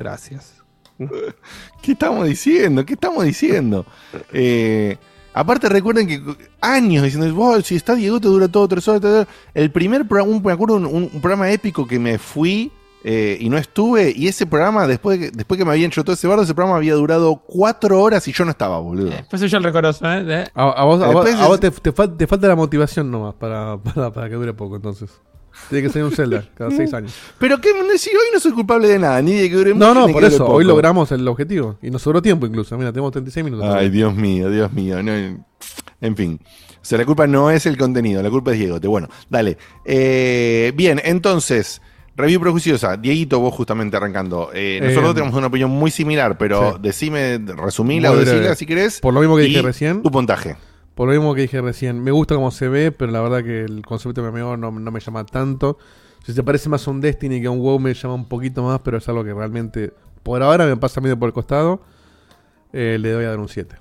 Gracias. 0.00 0.54
¿Qué 1.82 1.92
estamos 1.92 2.26
diciendo? 2.26 2.84
¿Qué 2.86 2.94
estamos 2.94 3.22
diciendo? 3.24 3.84
Eh, 4.32 4.96
aparte, 5.34 5.68
recuerden 5.68 6.06
que 6.06 6.20
años 6.60 7.02
diciendo, 7.04 7.32
"Wow, 7.34 7.60
si 7.62 7.76
está 7.76 7.94
Diego, 7.94 8.18
te 8.20 8.28
dura 8.28 8.48
todo 8.48 8.66
tres 8.66 8.88
horas. 8.88 9.00
tres 9.02 9.12
horas". 9.12 9.28
El 9.54 9.70
primer 9.70 10.08
programa, 10.08 10.34
un- 10.36 10.42
me 10.42 10.52
acuerdo 10.52 10.76
un, 10.76 10.86
un- 10.86 11.10
un 11.12 11.20
programa 11.20 11.50
épico 11.50 11.86
que 11.86 11.98
me 11.98 12.18
fui 12.18 12.72
eh, 13.02 13.38
y 13.40 13.48
no 13.48 13.56
estuve, 13.56 14.12
y 14.14 14.28
ese 14.28 14.44
programa, 14.46 14.86
después 14.86 15.18
de 15.18 15.30
que, 15.30 15.36
después 15.36 15.56
que 15.56 15.64
me 15.64 15.70
habían 15.70 15.88
hecho 15.90 16.04
todo 16.04 16.12
ese 16.12 16.26
bardo, 16.26 16.42
ese 16.42 16.54
programa 16.54 16.76
había 16.76 16.94
durado 16.94 17.36
cuatro 17.36 17.98
horas 18.02 18.28
y 18.28 18.32
yo 18.32 18.44
no 18.44 18.50
estaba, 18.50 18.78
boludo. 18.78 19.10
Pues 19.30 19.40
yo 19.50 19.56
el 19.56 19.64
recoroso, 19.64 20.04
¿eh? 20.06 20.46
A, 20.54 20.62
a 20.64 20.84
vos, 20.84 21.02
a 21.02 21.06
vos- 21.06 21.24
Después 21.24 21.34
a 21.36 21.46
vos 21.48 21.60
es- 21.62 21.74
te, 21.74 21.92
te 21.92 21.94
fal- 21.94 22.14
te 22.16 22.26
falta 22.26 22.46
la 22.48 22.56
motivación 22.56 23.10
nomás 23.10 23.34
para, 23.36 23.78
para, 23.78 24.12
para 24.12 24.28
que 24.28 24.34
dure 24.34 24.52
poco 24.52 24.76
entonces. 24.76 25.10
Tiene 25.68 25.86
que 25.86 25.92
ser 25.92 26.02
un 26.04 26.10
Zelda 26.12 26.44
cada 26.56 26.70
seis 26.70 26.92
años. 26.94 27.14
Pero 27.38 27.60
que 27.60 27.68
si 27.98 28.10
hoy 28.10 28.16
no 28.32 28.40
soy 28.40 28.52
culpable 28.52 28.88
de 28.88 28.98
nada, 28.98 29.20
ni 29.22 29.34
de 29.34 29.48
que 29.50 29.56
dure 29.56 29.70
No, 29.74 29.88
mucho, 29.88 29.94
no, 29.94 30.06
ni 30.06 30.12
por 30.12 30.22
que 30.22 30.26
dure 30.26 30.34
eso. 30.36 30.44
poco. 30.46 30.56
Hoy 30.58 30.64
logramos 30.64 31.12
el 31.12 31.26
objetivo. 31.28 31.76
Y 31.82 31.90
nos 31.90 32.02
sobró 32.02 32.20
tiempo 32.22 32.46
incluso. 32.46 32.76
Mira, 32.78 32.90
tenemos 32.92 33.12
36 33.12 33.44
minutos. 33.44 33.66
Ay, 33.72 33.90
Dios 33.90 34.14
mío, 34.14 34.50
Dios 34.50 34.72
mío. 34.72 35.02
no, 35.02 35.12
en 35.12 36.16
fin. 36.16 36.40
O 36.42 36.84
sea, 36.84 36.96
la 36.98 37.04
culpa 37.04 37.26
no 37.26 37.50
es 37.50 37.66
el 37.66 37.76
contenido, 37.76 38.22
la 38.22 38.30
culpa 38.30 38.52
es 38.52 38.58
Diegote. 38.58 38.88
Bueno, 38.88 39.08
dale. 39.28 39.58
Eh, 39.84 40.72
bien, 40.74 41.00
entonces, 41.04 41.82
review 42.16 42.40
prejuiciosa. 42.40 42.96
Dieguito, 42.96 43.38
vos 43.38 43.52
justamente 43.54 43.96
arrancando. 43.98 44.50
Eh, 44.54 44.80
nosotros 44.82 45.10
Eh, 45.10 45.14
tenemos 45.14 45.34
una 45.36 45.48
opinión 45.48 45.70
muy 45.70 45.90
similar, 45.90 46.38
pero 46.38 46.72
sí. 46.72 46.78
decime, 46.82 47.38
resumila 47.56 48.10
Muy 48.10 48.18
o 48.18 48.22
breve. 48.22 48.36
decila 48.38 48.54
si 48.54 48.64
querés. 48.66 49.00
Por 49.00 49.12
lo 49.12 49.20
mismo 49.20 49.36
que 49.36 49.44
y 49.44 49.48
dije 49.48 49.62
recién. 49.62 50.02
Tu 50.02 50.10
puntaje. 50.10 50.56
Por 50.94 51.08
lo 51.08 51.14
mismo 51.14 51.34
que 51.34 51.42
dije 51.42 51.60
recién. 51.60 52.02
Me 52.02 52.10
gusta 52.10 52.34
cómo 52.34 52.50
se 52.50 52.68
ve, 52.68 52.92
pero 52.92 53.12
la 53.12 53.20
verdad 53.20 53.42
que 53.42 53.64
el 53.64 53.82
concepto 53.82 54.22
de 54.22 54.30
MMO 54.30 54.56
no, 54.56 54.70
me 54.70 55.00
llama 55.00 55.24
tanto. 55.24 55.78
Si 56.24 56.32
se 56.32 56.42
parece 56.42 56.68
más 56.68 56.86
a 56.86 56.90
un 56.90 57.00
Destiny 57.00 57.40
que 57.40 57.46
a 57.46 57.50
un 57.50 57.60
WoW 57.60 57.78
me 57.78 57.94
llama 57.94 58.14
un 58.14 58.28
poquito 58.28 58.62
más, 58.62 58.80
pero 58.80 58.98
es 58.98 59.08
algo 59.08 59.24
que 59.24 59.32
realmente 59.32 59.92
por 60.22 60.42
ahora 60.42 60.66
me 60.66 60.76
pasa 60.76 61.00
medio 61.00 61.18
por 61.18 61.28
el 61.28 61.32
costado. 61.32 61.80
Eh, 62.72 62.98
le 63.00 63.10
doy 63.10 63.24
a 63.24 63.30
dar 63.30 63.38
un 63.38 63.48
7. 63.48 63.76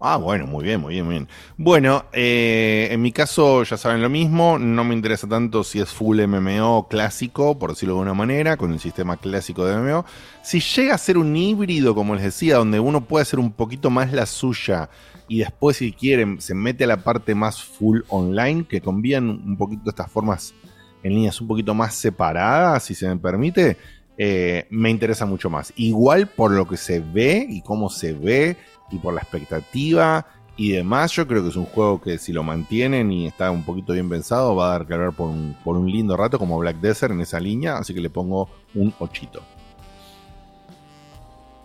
Ah, 0.00 0.16
bueno, 0.16 0.46
muy 0.46 0.62
bien, 0.62 0.80
muy 0.80 0.94
bien, 0.94 1.04
muy 1.04 1.14
bien. 1.16 1.28
Bueno, 1.56 2.04
eh, 2.12 2.86
en 2.92 3.02
mi 3.02 3.10
caso 3.10 3.64
ya 3.64 3.76
saben 3.76 4.00
lo 4.00 4.08
mismo, 4.08 4.56
no 4.56 4.84
me 4.84 4.94
interesa 4.94 5.28
tanto 5.28 5.64
si 5.64 5.80
es 5.80 5.88
full 5.88 6.20
MMO 6.20 6.86
clásico, 6.88 7.58
por 7.58 7.70
decirlo 7.70 7.94
de 7.94 8.00
alguna 8.02 8.14
manera, 8.14 8.56
con 8.56 8.72
el 8.72 8.78
sistema 8.78 9.16
clásico 9.16 9.64
de 9.66 9.76
MMO. 9.76 10.04
Si 10.44 10.60
llega 10.60 10.94
a 10.94 10.98
ser 10.98 11.18
un 11.18 11.34
híbrido, 11.34 11.96
como 11.96 12.14
les 12.14 12.22
decía, 12.22 12.58
donde 12.58 12.78
uno 12.78 13.06
puede 13.06 13.22
hacer 13.22 13.40
un 13.40 13.50
poquito 13.50 13.90
más 13.90 14.12
la 14.12 14.26
suya 14.26 14.88
y 15.28 15.38
después 15.40 15.76
si 15.76 15.92
quieren 15.92 16.40
se 16.40 16.54
mete 16.54 16.84
a 16.84 16.88
la 16.88 16.96
parte 16.98 17.34
más 17.34 17.62
full 17.62 18.00
online, 18.08 18.64
que 18.66 18.80
convían 18.80 19.28
un 19.28 19.56
poquito 19.56 19.90
estas 19.90 20.10
formas 20.10 20.54
en 21.02 21.14
líneas 21.14 21.40
un 21.40 21.48
poquito 21.48 21.74
más 21.74 21.94
separadas, 21.94 22.82
si 22.84 22.94
se 22.94 23.08
me 23.08 23.16
permite, 23.16 23.76
eh, 24.16 24.66
me 24.70 24.90
interesa 24.90 25.26
mucho 25.26 25.48
más. 25.48 25.72
Igual 25.76 26.28
por 26.28 26.50
lo 26.50 26.66
que 26.66 26.76
se 26.76 27.00
ve 27.00 27.46
y 27.48 27.62
cómo 27.62 27.88
se 27.88 28.14
ve 28.14 28.56
y 28.90 28.98
por 28.98 29.14
la 29.14 29.20
expectativa 29.20 30.26
y 30.56 30.72
demás, 30.72 31.12
yo 31.12 31.26
creo 31.28 31.42
que 31.42 31.50
es 31.50 31.56
un 31.56 31.66
juego 31.66 32.00
que 32.00 32.18
si 32.18 32.32
lo 32.32 32.42
mantienen 32.42 33.12
y 33.12 33.28
está 33.28 33.50
un 33.52 33.62
poquito 33.62 33.92
bien 33.92 34.08
pensado, 34.08 34.56
va 34.56 34.66
a 34.66 34.70
dar 34.72 34.86
que 34.86 34.94
hablar 34.94 35.12
por 35.12 35.28
un, 35.28 35.56
por 35.62 35.76
un 35.76 35.88
lindo 35.88 36.16
rato 36.16 36.36
como 36.38 36.58
Black 36.58 36.80
Desert 36.80 37.12
en 37.12 37.20
esa 37.20 37.38
línea, 37.38 37.76
así 37.78 37.94
que 37.94 38.00
le 38.00 38.10
pongo 38.10 38.48
un 38.74 38.92
ochito. 38.98 39.40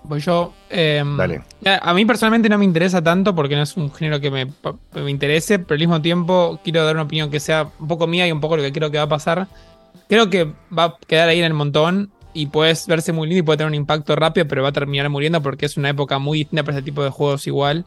Voy 0.03 0.19
yo. 0.19 0.53
em, 0.69 1.15
Dale. 1.17 1.41
A 1.81 1.93
mí 1.93 2.05
personalmente 2.05 2.49
no 2.49 2.57
me 2.57 2.65
interesa 2.65 3.01
tanto 3.01 3.33
porque 3.33 3.55
no 3.55 3.61
es 3.61 3.77
un 3.77 3.91
género 3.91 4.19
que 4.19 4.29
me, 4.29 4.47
me 4.93 5.09
interese, 5.11 5.59
pero 5.59 5.75
al 5.75 5.79
mismo 5.79 6.01
tiempo 6.01 6.59
quiero 6.63 6.83
dar 6.85 6.95
una 6.95 7.03
opinión 7.03 7.31
que 7.31 7.39
sea 7.39 7.69
un 7.79 7.87
poco 7.87 8.05
mía 8.07 8.27
y 8.27 8.31
un 8.31 8.41
poco 8.41 8.57
lo 8.57 8.63
que 8.63 8.73
creo 8.73 8.91
que 8.91 8.97
va 8.97 9.05
a 9.05 9.09
pasar. 9.09 9.47
Creo 10.09 10.29
que 10.29 10.51
va 10.77 10.83
a 10.85 10.97
quedar 11.07 11.29
ahí 11.29 11.39
en 11.39 11.45
el 11.45 11.53
montón 11.53 12.11
y 12.33 12.47
puedes 12.47 12.85
verse 12.87 13.13
muy 13.13 13.27
lindo 13.27 13.39
y 13.39 13.43
puede 13.43 13.57
tener 13.57 13.69
un 13.69 13.75
impacto 13.75 14.15
rápido, 14.15 14.47
pero 14.47 14.63
va 14.63 14.69
a 14.69 14.73
terminar 14.73 15.09
muriendo 15.09 15.41
porque 15.41 15.65
es 15.65 15.77
una 15.77 15.89
época 15.89 16.19
muy 16.19 16.39
distinta 16.39 16.63
para 16.63 16.77
este 16.77 16.85
tipo 16.85 17.03
de 17.03 17.09
juegos 17.09 17.47
igual. 17.47 17.85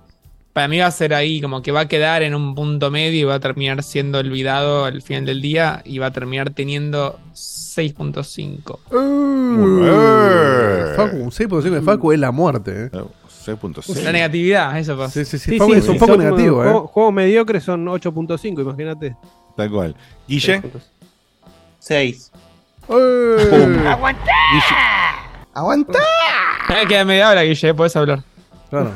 Para 0.57 0.69
mí 0.69 0.79
va 0.79 0.87
a 0.87 0.91
ser 0.91 1.13
ahí, 1.13 1.43
como 1.43 1.61
que 1.61 1.71
va 1.71 1.81
a 1.81 1.87
quedar 1.87 2.23
en 2.23 2.35
un 2.35 2.55
punto 2.55 2.91
medio 2.91 3.21
y 3.21 3.25
va 3.25 3.35
a 3.35 3.41
terminar 3.41 3.83
siendo 3.83 4.21
olvidado 4.21 4.87
al 4.87 5.03
final 5.03 5.27
del 5.27 5.43
día 5.43 5.83
y 5.85 5.99
va 5.99 6.07
a 6.07 6.13
terminar 6.13 6.49
teniendo 6.49 7.21
6.5. 7.35 8.79
Uh, 8.91 10.97
Facu, 10.97 11.17
un 11.19 11.31
6.5 11.31 11.61
de 11.61 11.83
Facu 11.83 12.13
es 12.13 12.19
la 12.19 12.31
muerte. 12.31 12.89
Eh. 12.91 13.05
6.6. 13.45 14.03
La 14.03 14.13
negatividad, 14.13 14.79
eso 14.79 14.97
pasa. 14.97 15.13
Sí, 15.13 15.27
sí, 15.27 15.39
sí. 15.39 15.51
Sí, 15.51 15.59
Facu 15.59 15.75
sí, 15.75 15.79
es 15.81 15.89
un 15.91 15.99
poco 15.99 16.13
son 16.13 16.25
negativo, 16.25 16.65
¿eh? 16.65 16.73
Juegos 16.91 17.13
mediocres 17.13 17.63
son 17.63 17.85
8.5, 17.85 18.63
imagínate. 18.63 19.15
Tal 19.59 19.71
cual. 19.71 19.95
Guille. 20.27 20.63
6. 21.81 22.33
¡Aguantá! 22.89 24.33
¡Aguantá! 25.53 25.99
Eh, 26.71 26.87
queda 26.89 27.05
media 27.05 27.29
hora, 27.29 27.43
Guille, 27.43 27.75
puedes 27.75 27.95
hablar. 27.95 28.25
Claro. 28.71 28.93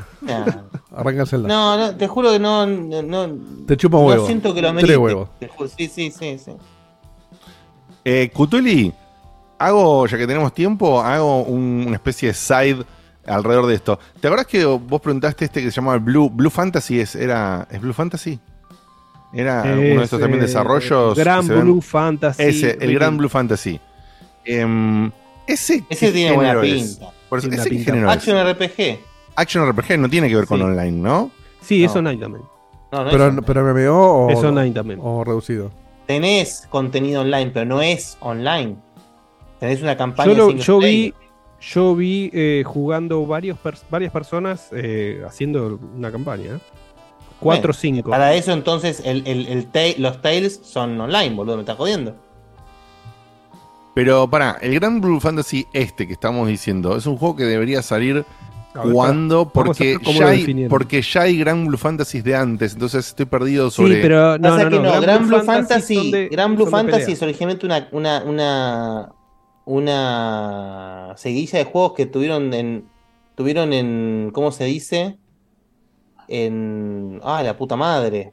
Arranca 0.96 1.22
el 1.22 1.26
Zelda. 1.28 1.48
No, 1.48 1.76
no, 1.78 1.96
te 1.96 2.08
juro 2.08 2.32
que 2.32 2.38
no. 2.40 2.66
no, 2.66 3.02
no- 3.02 3.28
Te 3.66 3.76
chupa 3.76 3.98
un 3.98 4.04
no 4.04 4.08
huevo. 4.10 4.26
siento 4.26 4.52
que 4.52 4.62
lo 4.62 4.74
Tres 4.76 4.96
huevos. 4.96 5.28
Te 5.38 5.48
juro, 5.48 5.68
Sí, 5.68 5.86
sí, 5.88 6.10
sí, 6.10 6.38
sí. 6.38 6.52
Eh, 8.04 8.30
Cutuli, 8.32 8.92
hago, 9.58 10.06
ya 10.06 10.18
que 10.18 10.26
tenemos 10.26 10.52
tiempo, 10.54 11.00
hago 11.00 11.42
un- 11.44 11.84
una 11.86 11.96
especie 11.96 12.28
de 12.28 12.34
side 12.34 12.84
alrededor 13.26 13.66
de 13.66 13.74
esto. 13.74 13.98
¿Te 14.20 14.26
acuerdas 14.26 14.46
que 14.46 14.64
vos 14.64 15.00
preguntaste 15.00 15.44
este 15.44 15.62
que 15.62 15.70
se 15.70 15.76
llamaba 15.76 15.98
Blue, 15.98 16.30
Blue 16.30 16.50
Fantasy? 16.50 16.98
¿Es, 17.00 17.14
era, 17.14 17.68
¿Es 17.70 17.80
Blue 17.80 17.92
Fantasy? 17.92 18.40
Era 19.32 19.62
uno 19.64 19.76
de 19.76 19.94
estos 20.02 20.18
Es, 20.18 20.20
también 20.20 20.42
eh, 20.42 20.46
desarrollos. 20.46 21.14
que 21.14 21.20
Gran 21.20 21.46
se 21.46 21.52
ven- 21.54 21.62
Blue 21.64 21.80
Fantasy. 21.80 22.42
Ese, 22.42 22.78
el 22.80 22.94
Gran 22.94 23.16
Blue 23.16 23.28
Fantasy. 23.28 23.78
Em, 24.44 25.12
ese 25.46 25.84
Ese 25.88 26.06
¿qué 26.06 26.12
tiene 26.12 26.32
buena 26.34 26.54
género 26.60 26.62
es? 26.66 26.96
pinta. 26.96 27.12
Por 27.28 27.38
eso, 27.38 27.48
Tiene 27.48 27.60
¿ese 27.62 27.70
pinta. 27.70 27.84
género 27.92 28.10
es? 28.10 28.16
Action 28.16 28.36
RPG. 28.38 28.98
Action 29.40 29.66
RPG 29.68 29.98
no 29.98 30.08
tiene 30.08 30.28
que 30.28 30.36
ver 30.36 30.46
con 30.46 30.58
Sí. 30.58 30.64
online, 30.64 30.92
¿no? 30.92 31.30
Sí, 31.60 31.84
es 31.84 31.92
No. 31.94 31.98
online 32.00 32.20
también. 32.20 32.44
No, 32.92 33.04
no 33.04 33.10
pero, 33.10 33.42
pero 33.42 33.60
MMO 33.74 34.26
o, 34.26 34.30
Es 34.30 34.38
online 34.42 34.72
también. 34.72 35.00
o 35.02 35.22
reducido. 35.24 35.70
Tenés 36.06 36.66
contenido 36.70 37.20
online, 37.22 37.50
pero 37.52 37.66
no 37.66 37.80
es 37.82 38.16
online. 38.20 38.76
Tenés 39.60 39.82
una 39.82 39.96
campaña 39.96 40.32
Yo, 40.32 40.50
lo- 40.50 40.56
yo 40.56 40.78
vi, 40.78 41.14
yo 41.60 41.94
vi 41.94 42.30
eh, 42.32 42.62
jugando 42.66 43.24
varios 43.26 43.58
pers- 43.62 43.84
varias 43.90 44.10
personas 44.12 44.68
eh, 44.72 45.22
haciendo 45.26 45.78
una 45.96 46.10
campaña. 46.10 46.58
4 47.38 47.70
o 47.70 47.72
Bueno, 47.72 47.72
5. 47.72 48.10
Para 48.10 48.34
eso 48.34 48.52
entonces 48.52 49.02
el, 49.04 49.26
el- 49.26 49.46
el 49.46 49.66
ta- 49.66 49.96
los 49.98 50.20
Tales 50.20 50.60
son 50.64 51.00
online, 51.00 51.34
boludo, 51.34 51.56
me 51.56 51.62
estás 51.62 51.76
jodiendo. 51.76 52.16
Pero 53.94 54.28
para, 54.30 54.52
el 54.62 54.74
Grand 54.78 55.02
Blue 55.02 55.20
Fantasy 55.20 55.66
este 55.72 56.06
que 56.06 56.12
estamos 56.12 56.48
diciendo 56.48 56.96
es 56.96 57.06
un 57.06 57.16
juego 57.16 57.36
que 57.36 57.44
debería 57.44 57.82
salir 57.82 58.24
ver, 58.74 58.96
a 58.96 59.44
porque 59.52 59.98
ya, 60.16 60.28
hay, 60.28 60.68
porque 60.68 61.02
ya 61.02 61.22
hay 61.22 61.38
Grand 61.38 61.66
Blue 61.66 61.76
Fantasies 61.76 62.22
de 62.22 62.36
antes, 62.36 62.74
entonces 62.74 63.08
estoy 63.08 63.26
perdido 63.26 63.70
sobre 63.70 63.96
Sí, 63.96 63.98
pero 64.02 64.38
no, 64.38 64.48
Pasa 64.48 64.64
no, 64.64 64.70
que 64.70 64.76
no. 64.78 65.00
Gran 65.00 65.26
Blue 65.28 65.42
Fantasy 65.42 65.94
Fantasy, 65.96 66.10
de- 66.12 66.28
Gran 66.28 66.54
Blue 66.56 66.66
Fantasy 66.66 67.12
es 67.12 67.22
originalmente 67.22 67.66
una, 67.66 67.88
una, 67.92 68.22
una, 68.24 69.12
una 69.64 71.12
seguidilla 71.16 71.58
de 71.58 71.64
juegos 71.64 71.94
que 71.94 72.06
tuvieron 72.06 72.54
en, 72.54 72.88
tuvieron 73.34 73.72
en, 73.72 74.30
¿cómo 74.32 74.52
se 74.52 74.64
dice? 74.64 75.18
En, 76.28 77.20
ah, 77.24 77.42
la 77.42 77.56
puta 77.56 77.76
madre. 77.76 78.32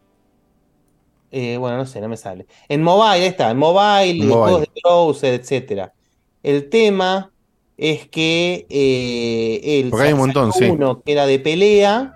Eh, 1.32 1.58
bueno, 1.58 1.78
no 1.78 1.86
sé, 1.86 2.00
no 2.00 2.08
me 2.08 2.16
sale. 2.18 2.46
En 2.70 2.82
mobile, 2.84 3.10
ahí 3.10 3.24
está, 3.26 3.52
en 3.52 3.58
mobile, 3.58 4.24
Mobile. 4.24 4.34
juegos 4.34 4.62
de 4.62 4.70
browser, 4.84 5.34
etcétera. 5.34 5.94
El 6.44 6.70
tema 6.70 7.32
es 7.78 8.08
que 8.08 8.66
eh, 8.70 9.80
el 9.82 9.90
Porque 9.90 10.08
hay 10.08 10.14
un 10.14 10.20
montón, 10.20 10.52
sí. 10.54 10.66
uno 10.66 11.02
que 11.02 11.12
era 11.12 11.26
de 11.26 11.40
pelea 11.40 12.14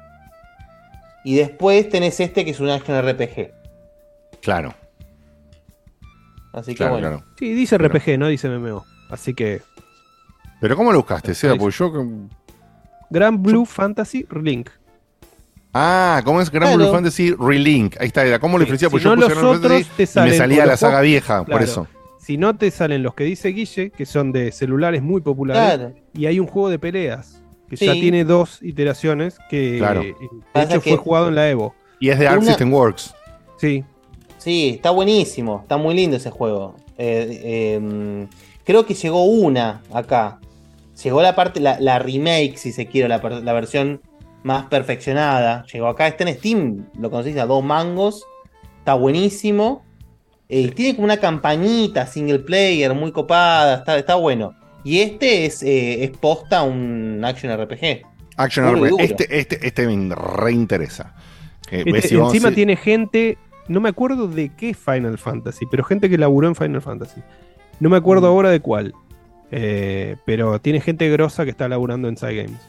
y 1.24 1.36
después 1.36 1.88
tenés 1.90 2.20
este 2.20 2.44
que 2.44 2.52
es 2.52 2.60
un 2.60 2.70
action 2.70 3.00
RPG. 3.00 3.52
Claro, 4.42 4.74
Así 6.54 6.72
que 6.72 6.78
claro, 6.78 6.94
bueno. 6.94 7.08
claro. 7.10 7.26
Sí, 7.38 7.54
dice 7.54 7.78
RPG, 7.78 8.18
no 8.18 8.28
dice 8.28 8.50
MMO. 8.50 8.84
Así 9.10 9.34
que. 9.34 9.62
Pero 10.60 10.76
¿cómo 10.76 10.92
lo 10.92 10.98
buscaste, 11.00 11.34
Seba? 11.34 11.56
Porque 11.56 11.78
yo 11.78 11.92
Grand 13.10 13.42
Blue 13.42 13.66
Fantasy 13.66 14.26
Relink. 14.30 14.70
Ah, 15.74 16.22
¿cómo 16.26 16.42
es 16.42 16.50
Grand 16.52 16.74
Claro. 16.74 16.84
Blue 16.84 16.92
Fantasy 16.94 17.34
Relink? 17.34 17.96
Ahí 18.00 18.08
está, 18.08 18.26
era 18.26 18.40
¿cómo 18.40 18.58
lo 18.58 18.66
diferencia? 18.66 18.90
Si 18.90 18.92
Porque 18.92 19.06
no, 19.06 19.16
yo 19.16 19.22
puse 19.28 19.36
los 19.36 19.58
otros 19.58 19.72
Fantasy 19.72 19.90
te 19.96 20.04
y 20.04 20.08
salen 20.08 20.32
me 20.32 20.38
salía 20.38 20.66
la 20.66 20.76
saga 20.76 21.02
vieja, 21.02 21.46
por 21.46 21.62
eso. 21.62 21.88
Si 22.22 22.38
no 22.38 22.56
te 22.56 22.70
salen 22.70 23.02
los 23.02 23.16
que 23.16 23.24
dice 23.24 23.50
Guille, 23.50 23.90
que 23.90 24.06
son 24.06 24.32
de 24.32 24.52
celulares 24.52 25.02
muy 25.02 25.22
populares, 25.22 25.78
Claro. 25.78 25.94
y 26.14 26.28
hay 26.28 26.40
un 26.40 26.46
juego 26.46 26.70
de 26.70 26.78
peleas 26.78 27.42
que 27.68 27.76
ya 27.78 27.94
tiene 27.94 28.24
dos 28.26 28.62
iteraciones 28.62 29.38
que 29.50 29.78
Claro. 29.80 30.02
eh, 30.02 30.14
de 30.20 30.28
Pasa 30.54 30.74
hecho 30.76 30.82
que- 30.84 30.90
fue 30.92 30.98
jugado 31.00 31.30
en 31.30 31.36
la 31.36 31.50
Evo. 31.50 31.74
Y 32.00 32.10
es 32.10 32.20
de 32.20 32.28
Arc 32.28 32.40
Una- 32.42 32.48
System 32.52 32.72
Works. 32.74 33.16
Sí. 33.58 33.84
Sí, 34.38 34.74
está 34.76 34.92
buenísimo, 34.92 35.62
está 35.64 35.78
muy 35.78 35.96
lindo 35.96 36.18
ese 36.18 36.30
juego. 36.30 36.76
Eh, 36.98 37.42
eh, 37.44 38.28
creo 38.66 38.86
que 38.86 38.94
llegó 38.94 39.24
una 39.24 39.82
acá. 39.94 40.40
Llegó 41.04 41.22
la 41.24 41.34
parte, 41.36 41.60
la, 41.60 41.80
la 41.80 41.98
remake, 41.98 42.58
si 42.58 42.72
se 42.72 42.86
quiere, 42.86 43.08
la, 43.10 43.18
la 43.18 43.54
versión 43.54 44.02
más 44.44 44.66
perfeccionada. 44.66 45.66
Llegó 45.74 45.88
acá, 45.88 46.08
está 46.08 46.28
en 46.30 46.36
Steam, 46.38 46.86
lo 47.00 47.10
conseguís 47.10 47.40
a 47.40 47.46
dos 47.48 47.64
mangos. 47.64 48.24
Está 48.80 48.94
buenísimo. 48.96 49.84
Eh, 50.54 50.70
tiene 50.76 50.96
como 50.96 51.06
una 51.06 51.16
campañita 51.18 52.06
single 52.06 52.40
player 52.40 52.94
muy 52.94 53.12
copada, 53.14 53.76
está, 53.78 53.98
está 53.98 54.16
bueno. 54.16 54.54
Y 54.84 55.00
este 55.00 55.46
es, 55.46 55.64
eh, 55.64 56.04
es 56.04 56.12
posta 56.12 56.64
un 56.64 57.22
action 57.24 57.52
RPG. 57.58 58.02
Action 58.36 58.66
Puro 58.74 58.86
RPG. 58.98 59.02
Este, 59.02 59.40
este, 59.40 59.66
este 59.68 59.88
me 59.88 60.14
reinteresa. 60.14 61.16
Eh, 61.72 61.84
Este, 61.86 62.10
si 62.10 62.16
encima 62.16 62.50
si- 62.50 62.56
tiene 62.56 62.76
gente, 62.76 63.38
no 63.70 63.80
me 63.80 63.88
acuerdo 63.90 64.28
de 64.28 64.52
qué 64.58 64.74
Final 64.74 65.18
Fantasy, 65.18 65.66
pero 65.72 65.86
gente 65.86 66.10
que 66.10 66.18
laburó 66.18 66.48
en 66.50 66.56
Final 66.56 66.82
Fantasy. 66.82 67.22
No 67.80 67.90
me 67.90 67.96
acuerdo 67.96 68.24
Mm. 68.28 68.32
ahora 68.32 68.50
de 68.50 68.60
cuál. 68.60 68.94
Eh, 69.52 70.18
pero 70.26 70.60
tiene 70.60 70.82
gente 70.82 71.10
grosa 71.10 71.46
que 71.46 71.52
está 71.52 71.70
laburando 71.70 72.08
en 72.10 72.18
Side 72.18 72.36
Games. 72.44 72.60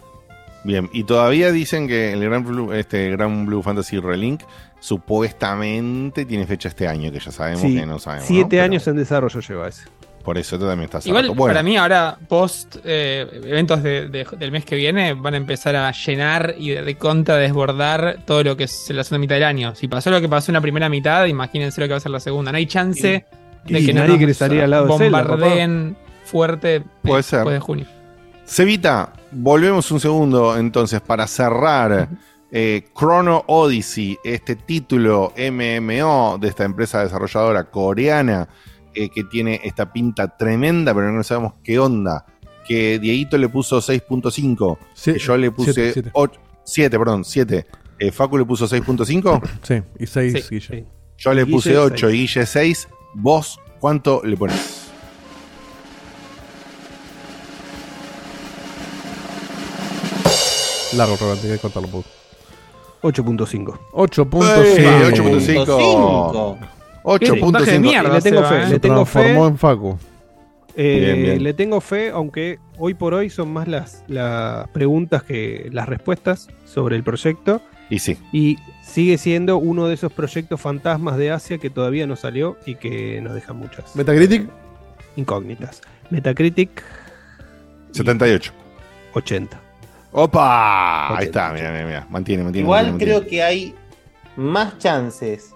Bien, 0.65 0.89
y 0.93 1.03
todavía 1.05 1.51
dicen 1.51 1.89
que 1.89 2.13
el 2.13 2.21
Gran 2.25 2.45
Blue, 2.45 2.73
este 2.73 3.11
Gran 3.11 3.47
Blue 3.47 3.63
Fantasy 3.63 3.99
Relink 3.99 4.43
supuestamente 4.83 6.25
tiene 6.25 6.47
fecha 6.47 6.69
este 6.69 6.89
año, 6.89 7.11
que 7.13 7.19
ya 7.21 7.31
sabemos 7.31 7.63
Sí, 7.63 7.77
que 7.77 7.87
no 7.87 7.99
sabemos. 7.99 8.27
siete 8.27 8.43
¿no? 8.43 8.49
Pero 8.51 8.63
años 8.65 8.87
en 8.89 8.97
desarrollo 8.97 9.41
lleva 9.41 9.69
ese. 9.69 9.85
Por 10.25 10.39
eso 10.39 10.55
esto 10.55 10.69
también 10.69 10.85
está 10.85 10.99
hace 10.99 11.09
Igual. 11.09 11.31
Bueno, 11.31 11.53
para 11.53 11.65
mí 11.65 11.77
ahora, 11.77 12.17
post 12.29 12.77
eh, 12.85 13.27
eventos 13.45 13.83
de- 13.83 14.09
de- 14.09 14.25
del 14.39 14.53
mes 14.53 14.65
que 14.65 14.77
viene, 14.77 15.15
van 15.15 15.35
a 15.35 15.37
empezar 15.37 15.75
a 15.75 15.91
llenar 15.91 16.55
y 16.59 16.71
de, 16.71 16.83
de 16.83 16.95
contra 16.97 17.37
desbordar 17.39 18.19
todo 18.25 18.45
lo 18.45 18.57
que 18.57 18.65
es 18.65 18.89
la 18.91 19.03
segunda 19.03 19.21
mitad 19.21 19.35
del 19.35 19.45
año. 19.45 19.75
Si 19.75 19.89
pasó 19.89 20.11
lo 20.11 20.21
que 20.21 20.29
pasó 20.29 20.53
en 20.53 20.55
la 20.55 20.61
primera 20.61 20.89
mitad, 20.89 21.27
imagínense 21.27 21.81
lo 21.81 21.89
que 21.89 21.93
va 21.93 21.97
a 21.97 22.01
ser 22.01 22.13
la 22.13 22.21
segunda. 22.21 22.53
No 22.53 22.59
hay 22.59 22.67
chance 22.67 23.25
de 23.65 23.79
Y 23.81 23.87
que 23.87 23.93
nadie 23.93 24.07
no 24.07 24.07
nos 24.09 24.17
quiere 24.19 24.35
salir 24.35 24.61
al 24.63 24.71
lado 24.71 24.87
de 24.87 24.99
Zelda, 24.99 25.23
bombardeen 25.23 25.97
fuerte 26.25 26.77
eh, 26.77 26.83
Puede 27.03 27.23
ser. 27.25 27.39
después 27.41 27.55
de 27.55 27.61
junio. 27.61 27.87
Cevita, 28.47 29.13
volvemos 29.33 29.91
un 29.91 29.99
segundo 29.99 30.57
entonces 30.57 31.01
para 31.01 31.27
cerrar. 31.27 32.09
Eh, 32.55 32.85
Chrono 32.95 33.45
Odyssey, 33.47 34.19
este 34.23 34.57
título 34.57 35.33
MMO 35.37 36.37
de 36.39 36.49
esta 36.49 36.65
empresa 36.65 37.03
desarrolladora 37.03 37.65
coreana 37.71 38.47
eh, 38.95 39.09
que 39.09 39.25
tiene 39.25 39.59
esta 39.65 39.91
pinta 39.91 40.37
tremenda, 40.37 40.95
pero 40.95 41.11
no 41.11 41.23
sabemos 41.23 41.55
qué 41.65 41.79
onda. 41.79 42.27
Que 42.69 42.99
Dieguito 42.99 43.39
le 43.39 43.49
puso 43.49 43.79
6.5, 43.79 44.79
que 45.03 45.19
yo 45.19 45.37
le 45.37 45.51
puse 45.51 45.73
siete, 45.73 45.93
siete. 45.95 46.11
8, 46.13 46.41
7, 46.65 46.99
perdón, 46.99 47.25
7. 47.25 47.67
Eh, 47.99 48.13
Facu 48.13 48.37
le 48.37 48.45
puso 48.45 48.69
6.5. 48.69 49.41
Sí, 49.63 49.83
y 49.99 50.07
6 50.07 50.33
Sí, 50.33 50.49
Guille. 50.51 50.87
Yo 51.17 51.33
le 51.35 51.45
Guille, 51.45 51.53
puse 51.57 51.79
8 51.79 51.97
seis. 52.09 52.15
y 52.15 52.19
Guille 52.19 52.47
6. 52.47 52.89
¿Vos 53.15 53.59
cuánto 53.81 54.23
le 54.25 54.37
pones? 54.37 54.91
Largo, 60.97 61.17
Roberto, 61.17 61.47
hay 61.47 61.53
que 61.55 61.59
cortarlo 61.59 61.89
un 61.89 61.93
poco. 61.93 62.09
8.5 63.03 63.79
8.5. 63.93 64.63
¡Ey! 64.65 64.85
8.5. 65.13 66.59
8.5. 67.05 67.41
puntaje 67.41 67.73
de 67.73 67.79
8.5. 67.79 67.81
mierda. 67.81 68.15
le 68.15 68.21
tengo 68.23 68.45
fe, 68.45 68.67
le 68.69 68.79
tengo 68.79 69.05
fe. 69.05 69.33
en 69.33 69.59
Facu. 69.59 69.99
Eh, 70.75 71.01
Bien, 71.01 71.23
bien. 71.23 71.43
Le 71.43 71.53
tengo 71.53 71.81
fe, 71.81 72.11
aunque 72.11 72.59
hoy 72.79 72.95
por 72.95 73.13
hoy 73.13 73.29
son 73.29 73.53
más 73.53 73.69
las, 73.69 74.05
las 74.09 74.69
preguntas 74.69 75.23
que 75.23 75.69
las 75.73 75.89
respuestas 75.89 76.49
sobre 76.65 76.97
el 76.97 77.03
proyecto. 77.03 77.61
Y 77.91 77.99
sí. 77.99 78.17
Y 78.33 78.57
sigue 78.83 79.19
siendo 79.19 79.59
uno 79.59 79.87
de 79.87 79.95
esos 79.95 80.13
proyectos 80.13 80.61
fantasmas 80.61 81.19
de 81.19 81.31
Asia 81.31 81.59
que 81.59 81.69
todavía 81.69 82.07
no 82.07 82.17
salió 82.17 82.57
y 82.65 82.77
que 82.77 83.21
nos 83.21 83.35
deja 83.35 83.53
muchas 83.53 83.95
Metacritic, 83.97 84.49
incógnitas. 85.17 85.83
Metacritic 86.09 86.83
78. 87.93 88.53
80. 89.15 89.61
¡Opa! 90.13 91.17
Ahí 91.17 91.25
está, 91.27 91.53
mira, 91.53 91.73
mira, 91.73 91.87
mira. 91.87 92.07
Mantiene, 92.11 92.45
mantiene. 92.45 92.65
Igual 92.67 92.91
mantiene, 92.91 93.13
creo 93.15 93.27
que 93.27 93.43
hay 93.43 93.75
más 94.37 94.79
chances 94.79 95.55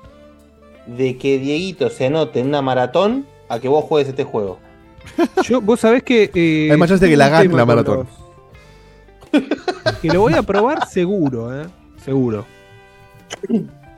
de 0.87 1.17
que 1.19 1.39
Dieguito 1.39 1.91
se 1.91 2.07
anote 2.07 2.41
en 2.41 2.49
una 2.49 2.63
maratón 2.63 3.27
a 3.49 3.59
que 3.61 3.69
vos 3.69 3.85
juegues 3.85 4.09
este 4.09 4.25
juego. 4.25 4.59
Yo, 5.45 5.61
vos 5.61 5.81
sabés 5.81 6.03
que. 6.03 6.31
eh, 6.35 6.69
Hay 6.73 6.79
más 6.79 6.89
chance 6.89 7.05
de 7.05 7.11
que 7.11 7.17
la 7.17 7.29
gane 7.29 7.53
la 7.55 7.67
maratón. 7.67 8.07
los- 9.33 9.47
que 10.01 10.09
lo 10.09 10.21
voy 10.21 10.35
a 10.35 10.43
probar 10.43 10.87
seguro, 10.89 11.61
¿eh? 11.63 11.67
Seguro. 12.03 12.47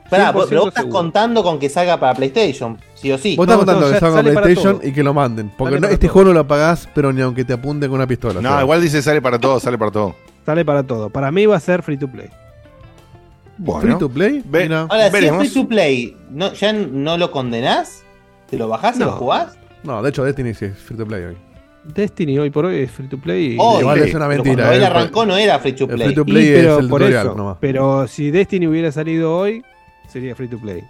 Pará, 0.09 0.31
100% 0.31 0.33
vos- 0.33 0.45
pero 0.49 0.61
vos 0.61 0.67
estás 0.69 0.83
seguro. 0.83 0.99
contando 1.01 1.43
con 1.43 1.59
que 1.59 1.69
salga 1.69 1.99
para 1.99 2.15
PlayStation, 2.15 2.77
sí 2.95 3.11
o 3.11 3.17
sí. 3.17 3.35
Vos 3.35 3.45
estás 3.45 3.55
No, 3.59 3.59
contando 3.65 3.87
no, 3.87 3.93
que 3.93 3.99
salga 3.99 4.15
sale 4.17 4.33
para 4.33 4.43
PlayStation 4.45 4.79
y 4.83 4.91
que 4.91 5.03
lo 5.03 5.13
manden. 5.13 5.51
Porque 5.57 5.79
no- 5.79 5.87
este 5.87 6.07
todo. 6.07 6.13
juego 6.13 6.27
no 6.29 6.33
lo 6.33 6.47
pagás, 6.47 6.89
pero 6.93 7.13
ni 7.13 7.21
aunque 7.21 7.45
te 7.45 7.53
apunten 7.53 7.89
con 7.89 7.97
una 7.99 8.07
pistola. 8.07 8.41
No, 8.41 8.59
igual 8.61 8.81
dice 8.81 9.01
sale 9.01 9.21
para 9.21 9.39
todo, 9.39 9.59
sale 9.59 9.77
para 9.77 9.91
todo. 9.91 10.15
Sale 10.49 10.65
para 10.65 10.81
todo. 10.81 11.11
Para 11.11 11.31
mí 11.31 11.45
va 11.45 11.57
a 11.57 11.59
ser 11.59 11.83
free 11.83 11.95
to 11.97 12.07
play. 12.07 12.27
Bueno, 13.59 13.81
Free 13.81 13.95
to 13.99 14.09
play. 14.09 14.41
Ve- 14.45 14.63
Mira. 14.63 14.87
Ahora, 14.89 15.11
si 15.11 15.25
es 15.27 15.31
free 15.35 15.49
to 15.53 15.67
play, 15.67 16.17
¿no, 16.31 16.53
¿ya 16.53 16.73
no 16.73 17.17
lo 17.19 17.29
condenás? 17.29 18.03
¿Te 18.49 18.57
lo 18.57 18.67
bajás 18.67 18.95
y 18.95 18.99
No. 19.01 19.05
lo 19.05 19.11
jugás? 19.11 19.59
No, 19.83 20.01
de 20.01 20.09
hecho, 20.09 20.23
Destiny 20.23 20.55
sí 20.55 20.65
es 20.65 20.75
free 20.79 20.97
to 20.97 21.05
play 21.05 21.21
hoy. 21.23 21.37
Destiny 21.83 22.39
hoy 22.39 22.49
por 22.49 22.65
hoy 22.65 22.77
es 22.79 22.89
free 22.89 23.07
to 23.07 23.19
play. 23.19 23.53
y- 23.53 23.57
Hoy, 23.59 23.81
igual 23.81 23.99
es 24.01 24.15
una 24.15 24.27
mentira, 24.27 24.55
Cuando 24.55 24.73
él 24.73 24.81
eh, 24.81 24.85
arrancó 24.87 25.23
no 25.27 25.37
era 25.37 25.59
free 25.59 25.73
to 25.73 25.83
el 25.83 25.89
play. 25.91 26.07
free 26.07 26.15
to 26.15 26.21
Y, 26.21 26.31
play 26.31 26.47
es 26.47 26.59
pero 26.61 26.79
el 26.79 26.89
por 26.89 26.99
tutorial 27.01 27.27
eso. 27.27 27.35
nomás. 27.35 27.57
Pero 27.61 28.07
si 28.07 28.31
Destiny 28.31 28.65
hubiera 28.65 28.91
salido 28.91 29.37
hoy, 29.37 29.63
sería 30.07 30.35
free 30.35 30.47
to 30.47 30.57
play. 30.57 30.81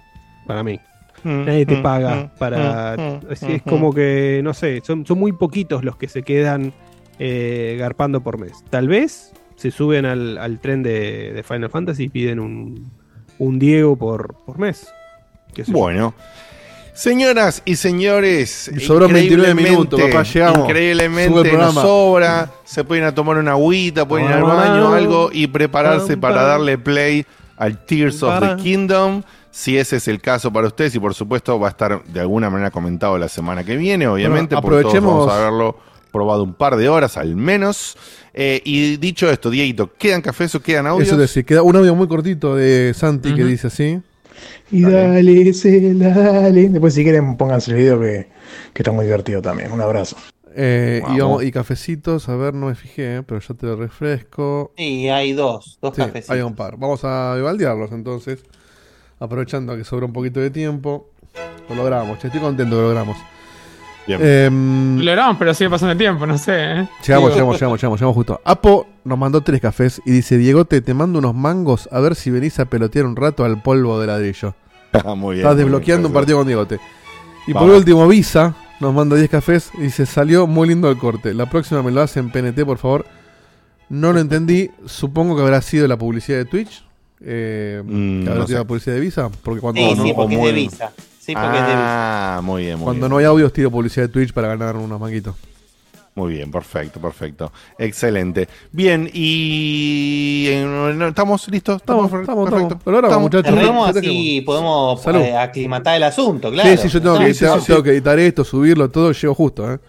Para 0.48 0.64
mí. 0.64 0.80
Mm, 1.26 1.44
Nadie 1.46 1.66
te 1.66 1.76
mm, 1.76 1.84
paga 1.84 2.16
mm, 2.16 2.38
para. 2.40 2.96
es, 3.30 3.44
es 3.44 3.62
como 3.64 3.94
que, 3.94 4.40
no 4.42 4.54
sé, 4.54 4.80
son, 4.86 5.06
son 5.06 5.20
muy 5.20 5.34
poquitos 5.34 5.84
los 5.84 5.98
que 5.98 6.08
se 6.08 6.24
quedan 6.24 6.72
eh, 7.22 7.76
garpando 7.78 8.22
por 8.22 8.38
mes. 8.40 8.54
Tal 8.70 8.88
vez 8.88 9.34
se 9.60 9.72
suben 9.72 10.06
al, 10.06 10.38
al 10.38 10.60
tren 10.60 10.82
de, 10.84 11.34
de 11.34 11.44
Final 11.44 11.70
Fantasy 11.70 12.04
y 12.06 12.10
piden 12.10 12.40
un, 12.40 12.92
un 13.38 13.60
Diego 13.60 13.96
por, 13.98 14.36
por 14.46 14.58
mes. 14.58 14.88
Bueno. 15.68 16.14
Señoras 16.94 17.62
y 17.64 17.76
señores, 17.78 18.70
sobró 18.86 19.08
29 19.08 19.52
increíblemente- 19.52 19.70
minutos, 19.70 20.02
papá, 20.02 20.24
llegamos. 20.24 20.60
Increíblemente 20.68 21.24
el 21.28 21.34
nos 21.34 21.44
programa. 21.48 21.82
sobra. 21.82 22.52
Se 22.66 22.84
pueden 22.84 23.04
ir 23.04 23.08
a 23.10 23.16
tomar 23.16 23.38
una 23.38 23.52
agüita, 23.52 24.06
pueden 24.08 24.28
ir 24.28 24.34
al 24.34 24.44
baño 24.44 24.90
o 24.90 24.94
algo 24.94 25.30
y 25.32 25.48
prepararse 25.48 26.18
para 26.18 26.42
darle 26.44 26.78
play 26.78 27.26
al 27.58 27.86
Tears 27.86 28.22
of 28.24 28.40
the 28.42 28.62
Kingdom. 28.62 29.24
Si 29.52 29.78
ese 29.78 29.96
es 29.98 30.08
el 30.08 30.20
caso 30.22 30.52
para 30.52 30.68
ustedes, 30.68 30.94
y 30.96 31.00
por 31.00 31.14
supuesto 31.14 31.58
va 31.60 31.68
a 31.68 31.72
estar 31.72 32.04
de 32.04 32.20
alguna 32.20 32.50
manera 32.50 32.70
comentado 32.70 33.18
la 33.18 33.28
semana 33.30 33.64
que 33.64 33.78
viene, 33.78 34.08
obviamente, 34.08 34.56
Bueno, 34.56 34.62
porque 34.62 34.82
todos 34.84 34.94
aprovechemos- 34.96 35.18
vamos 35.20 35.32
a 35.34 35.38
haberlo 35.40 35.78
probado 36.12 36.44
un 36.44 36.54
par 36.54 36.76
de 36.76 36.90
horas 36.90 37.18
al 37.18 37.36
menos. 37.36 37.98
Eh, 38.34 38.62
y 38.64 38.98
dicho 38.98 39.30
esto, 39.30 39.50
Dieguito, 39.50 39.92
¿quedan 39.98 40.22
cafés 40.22 40.54
o 40.56 40.62
quedan 40.62 40.88
audios? 40.88 41.08
Eso 41.08 41.16
es 41.16 41.22
decir, 41.22 41.46
queda 41.46 41.64
un 41.64 41.76
audio 41.76 41.96
muy 41.96 42.08
cortito 42.08 42.56
de 42.56 42.94
Santi 42.96 43.34
que 43.34 43.44
dice 43.44 43.68
así. 43.68 44.02
Y 44.72 44.82
dale, 44.84 45.54
se 45.54 45.94
dale. 45.96 46.70
Después, 46.70 46.94
si 46.94 47.04
quieren, 47.04 47.36
pónganse 47.38 47.72
el 47.72 47.78
video 47.78 48.00
que, 48.00 48.28
que 48.74 48.82
está 48.84 48.92
muy 48.92 49.06
divertido 49.06 49.42
también. 49.42 49.72
Un 49.72 49.82
abrazo. 49.82 50.16
Eh, 50.56 51.02
y, 51.10 51.20
Vamos. 51.20 51.44
y 51.44 51.52
cafecitos, 51.52 52.28
a 52.30 52.36
ver, 52.36 52.54
no 52.54 52.68
me 52.68 52.76
fijé, 52.76 53.18
eh, 53.18 53.24
pero 53.24 53.40
ya 53.40 53.54
te 53.56 53.66
lo 53.66 53.76
refresco. 53.76 54.74
Y 54.78 55.08
hay 55.08 55.34
dos, 55.34 55.78
dos 55.82 55.96
Sí, 55.96 56.02
cafecitos. 56.02 56.30
hay 56.30 56.42
un 56.42 56.56
par. 56.56 56.78
Vamos 56.78 57.04
a 57.04 57.36
baldearlos 57.42 57.92
entonces. 57.92 58.40
Aprovechando 59.20 59.76
que 59.76 59.84
sobra 59.84 60.06
un 60.06 60.14
poquito 60.14 60.40
de 60.40 60.50
tiempo. 60.50 61.10
Lo 61.70 61.76
logramos, 61.76 62.24
estoy 62.24 62.40
contento 62.40 62.76
que 62.76 62.82
lo 62.82 62.88
logramos. 62.88 63.18
Bien. 64.18 64.20
Em, 64.22 64.98
Lo 64.98 65.04
logramos, 65.04 65.38
pero 65.38 65.54
sigue 65.54 65.70
pasando 65.70 65.92
el 65.92 65.98
tiempo, 65.98 66.26
no 66.26 66.38
sé. 66.38 66.54
¿eh? 66.56 66.88
Llegamos, 67.06 67.32
llegamos, 67.34 67.56
llegamos, 67.60 67.80
llegamos, 67.82 68.00
llegamos 68.00 68.16
justo. 68.16 68.42
Apo 68.44 68.88
nos 69.04 69.18
mandó 69.18 69.42
tres 69.42 69.62
cafés 69.62 70.02
y 70.06 70.12
dice, 70.12 70.38
Diegote, 70.38 70.82
te 70.82 70.94
mando 70.94 71.20
unos 71.20 71.36
mangos 71.36 71.88
a 71.92 72.00
ver 72.00 72.16
si 72.16 72.30
venís 72.32 72.60
a 72.60 72.66
pelotear 72.66 73.06
un 73.06 73.16
rato 73.16 73.46
al 73.46 73.62
polvo 73.62 74.00
de 74.00 74.08
ladrillo. 74.08 74.56
Ah, 74.92 75.14
muy 75.14 75.36
bien, 75.36 75.46
Estás 75.46 75.58
desbloqueando 75.58 76.08
bien, 76.08 76.12
un 76.12 76.14
partido 76.14 76.38
con 76.40 76.48
Diegote. 76.48 76.80
Y 77.46 77.54
por 77.54 77.70
último, 77.70 78.08
Visa 78.08 78.56
nos 78.80 78.92
manda 78.94 79.16
10 79.16 79.30
cafés 79.30 79.72
y 79.78 79.82
dice, 79.84 80.06
salió 80.08 80.48
muy 80.48 80.68
lindo 80.68 80.90
el 80.90 80.98
corte. 80.98 81.34
La 81.36 81.48
próxima 81.48 81.84
me 81.84 81.92
lo 81.92 82.02
hacen 82.02 82.32
PNT, 82.32 82.66
por 82.66 82.78
favor. 82.80 83.06
No 83.90 84.14
lo 84.14 84.20
entendí. 84.20 84.70
Supongo 84.86 85.36
que 85.36 85.42
habrá 85.44 85.62
sido 85.62 85.88
la 85.88 85.98
publicidad 85.98 86.40
de 86.40 86.46
Twitch. 86.46 86.84
Eh, 87.22 87.84
Mm, 87.86 88.24
que 88.24 88.30
habrá 88.30 88.40
no 88.42 88.48
sido 88.48 88.58
sé. 88.58 88.64
la 88.64 88.68
publicidad 88.68 88.96
de 88.96 89.02
Visa. 89.02 89.30
Porque 89.44 89.60
cuando 89.62 89.82
Sí, 89.82 89.94
no, 89.96 90.04
sí, 90.04 90.14
porque 90.16 90.36
es 90.36 90.44
de 90.44 90.52
Visa. 90.54 90.92
Sí, 91.30 91.36
porque 91.36 91.58
es 91.58 91.66
de. 91.68 91.74
Ah, 91.76 92.40
muy 92.44 92.64
bien, 92.64 92.78
muy 92.78 92.86
cuando 92.86 93.02
bien. 93.06 93.12
no 93.12 93.18
hay 93.18 93.26
audios, 93.26 93.54
tiro 93.54 93.70
publicidad 93.72 94.08
de 94.08 94.14
Twitch 94.14 94.34
para 94.34 94.48
ganar 94.50 94.76
unos 94.76 95.00
manguitos. 95.00 95.36
Muy 96.16 96.34
bien, 96.34 96.52
perfecto, 96.52 97.00
perfecto. 97.00 97.52
Excelente. 97.78 98.50
Bien, 98.72 99.10
y 99.14 100.48
eh, 100.50 101.08
estamos 101.08 101.48
listos. 101.50 101.78
Estamos, 101.78 102.06
Estamos, 102.06 102.22
estamos, 102.24 102.50
perfecto. 102.50 102.74
estamos. 102.76 102.86
Lo 102.86 102.92
logramos, 103.02 103.22
muchachos. 103.22 103.54
Cerremos 103.56 103.96
así 103.96 104.42
podemos 104.46 105.02
Salud. 105.02 105.22
eh, 105.22 105.38
aclimatar 105.38 105.96
el 105.96 106.04
asunto, 106.04 106.52
claro. 106.52 106.70
Sí, 106.70 106.78
sí, 106.78 106.88
yo 106.90 107.02
tengo, 107.02 107.20
que, 107.20 107.28
Sí, 107.28 107.34
sí, 107.36 107.46
editar, 107.46 107.60
sí, 107.62 107.66
tengo 107.68 107.80
sí. 107.80 107.84
que 107.84 107.90
editar 107.92 108.20
esto, 108.20 108.44
subirlo, 108.44 108.90
todo, 108.90 109.12
llego 109.12 109.34
justo, 109.36 109.72
¿eh? 109.72 109.80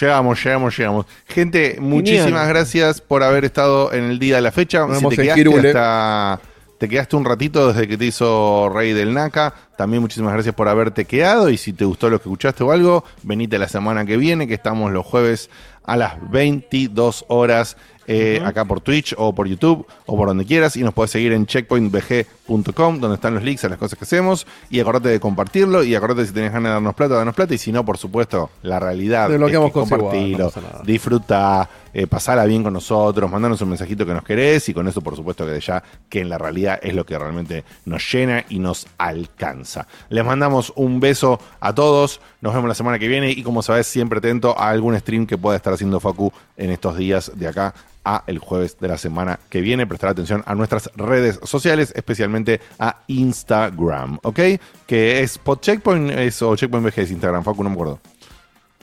Llegamos, 0.00 0.42
llegamos, 0.42 0.76
llegamos. 0.78 1.06
Gente, 1.26 1.76
muchísimas 1.80 2.48
gracias 2.48 3.00
por 3.00 3.22
haber 3.22 3.44
estado 3.44 3.92
en 3.92 4.04
el 4.04 4.18
día 4.18 4.36
de 4.36 4.42
la 4.42 4.52
fecha. 4.52 4.86
Nos 4.86 4.98
Si 4.98 5.08
te 5.08 5.14
en 5.30 5.34
quedaste 5.34 5.68
hasta. 5.68 6.40
Te 6.84 6.90
quedaste 6.90 7.16
un 7.16 7.24
ratito 7.24 7.68
desde 7.68 7.88
que 7.88 7.96
te 7.96 8.04
hizo 8.04 8.68
Rey 8.68 8.92
del 8.92 9.14
NACA. 9.14 9.54
También 9.78 10.02
muchísimas 10.02 10.34
gracias 10.34 10.54
por 10.54 10.68
haberte 10.68 11.06
quedado. 11.06 11.48
Y 11.48 11.56
si 11.56 11.72
te 11.72 11.86
gustó 11.86 12.10
lo 12.10 12.18
que 12.18 12.28
escuchaste 12.28 12.62
o 12.62 12.72
algo, 12.72 13.04
venite 13.22 13.58
la 13.58 13.68
semana 13.68 14.04
que 14.04 14.18
viene, 14.18 14.46
que 14.46 14.52
estamos 14.52 14.92
los 14.92 15.06
jueves 15.06 15.48
a 15.84 15.96
las 15.96 16.30
22 16.30 17.24
horas 17.28 17.78
eh, 18.06 18.42
acá 18.44 18.66
por 18.66 18.82
Twitch 18.82 19.14
o 19.16 19.34
por 19.34 19.46
YouTube 19.46 19.86
o 20.04 20.14
por 20.14 20.28
donde 20.28 20.44
quieras. 20.44 20.76
Y 20.76 20.82
nos 20.82 20.92
puedes 20.92 21.10
seguir 21.10 21.32
en 21.32 21.46
checkpointbg.com, 21.46 23.00
donde 23.00 23.14
están 23.14 23.32
los 23.32 23.42
links 23.42 23.64
a 23.64 23.70
las 23.70 23.78
cosas 23.78 23.98
que 23.98 24.04
hacemos. 24.04 24.46
Y 24.68 24.78
acordate 24.78 25.08
de 25.08 25.20
compartirlo. 25.20 25.84
Y 25.84 25.94
acordate 25.94 26.26
si 26.26 26.34
tenés 26.34 26.52
ganas 26.52 26.68
de 26.68 26.74
darnos 26.74 26.94
plata, 26.94 27.14
danos 27.14 27.34
plata. 27.34 27.54
Y 27.54 27.58
si 27.58 27.72
no, 27.72 27.82
por 27.82 27.96
supuesto, 27.96 28.50
la 28.60 28.78
realidad 28.78 29.28
Te 29.28 29.32
es 29.32 29.38
bloqueamos 29.38 29.72
que 29.72 29.78
igual, 29.78 30.00
compartilo, 30.00 30.52
no 30.54 30.84
disfruta, 30.84 31.66
eh, 31.94 32.06
pasala 32.06 32.44
bien 32.44 32.62
con 32.62 32.72
nosotros, 32.72 33.30
mandanos 33.30 33.60
un 33.62 33.70
mensajito 33.70 34.04
que 34.04 34.12
nos 34.12 34.24
querés 34.24 34.68
y 34.68 34.74
con 34.74 34.86
eso 34.88 35.00
por 35.00 35.16
supuesto 35.16 35.46
que 35.46 35.60
ya 35.60 35.82
que 36.08 36.20
en 36.20 36.28
la 36.28 36.38
realidad 36.38 36.78
es 36.82 36.94
lo 36.94 37.06
que 37.06 37.18
realmente 37.18 37.64
nos 37.84 38.12
llena 38.12 38.44
y 38.48 38.58
nos 38.58 38.86
alcanza. 38.98 39.86
Les 40.08 40.24
mandamos 40.24 40.72
un 40.76 41.00
beso 41.00 41.40
a 41.60 41.74
todos, 41.74 42.20
nos 42.40 42.52
vemos 42.52 42.68
la 42.68 42.74
semana 42.74 42.98
que 42.98 43.08
viene 43.08 43.30
y 43.30 43.42
como 43.42 43.62
sabes 43.62 43.86
siempre 43.86 44.18
atento 44.18 44.58
a 44.58 44.70
algún 44.70 44.98
stream 44.98 45.26
que 45.26 45.38
pueda 45.38 45.56
estar 45.56 45.72
haciendo 45.72 46.00
Facu 46.00 46.32
en 46.56 46.70
estos 46.70 46.96
días 46.96 47.32
de 47.34 47.48
acá 47.48 47.74
a 48.04 48.22
el 48.26 48.38
jueves 48.38 48.76
de 48.78 48.88
la 48.88 48.98
semana 48.98 49.40
que 49.48 49.60
viene. 49.60 49.86
Prestar 49.86 50.10
atención 50.10 50.42
a 50.46 50.54
nuestras 50.54 50.90
redes 50.94 51.40
sociales, 51.42 51.92
especialmente 51.96 52.60
a 52.78 53.02
Instagram, 53.06 54.18
¿ok? 54.22 54.40
Que 54.86 55.22
es 55.22 55.38
pod 55.38 55.60
Checkpoint 55.60 56.12
o 56.42 56.56
Checkpoint 56.56 56.86
VG 56.86 57.00
es 57.00 57.10
Instagram, 57.10 57.42
Facu, 57.44 57.64
no 57.64 57.70
me 57.70 57.74
acuerdo. 57.74 58.00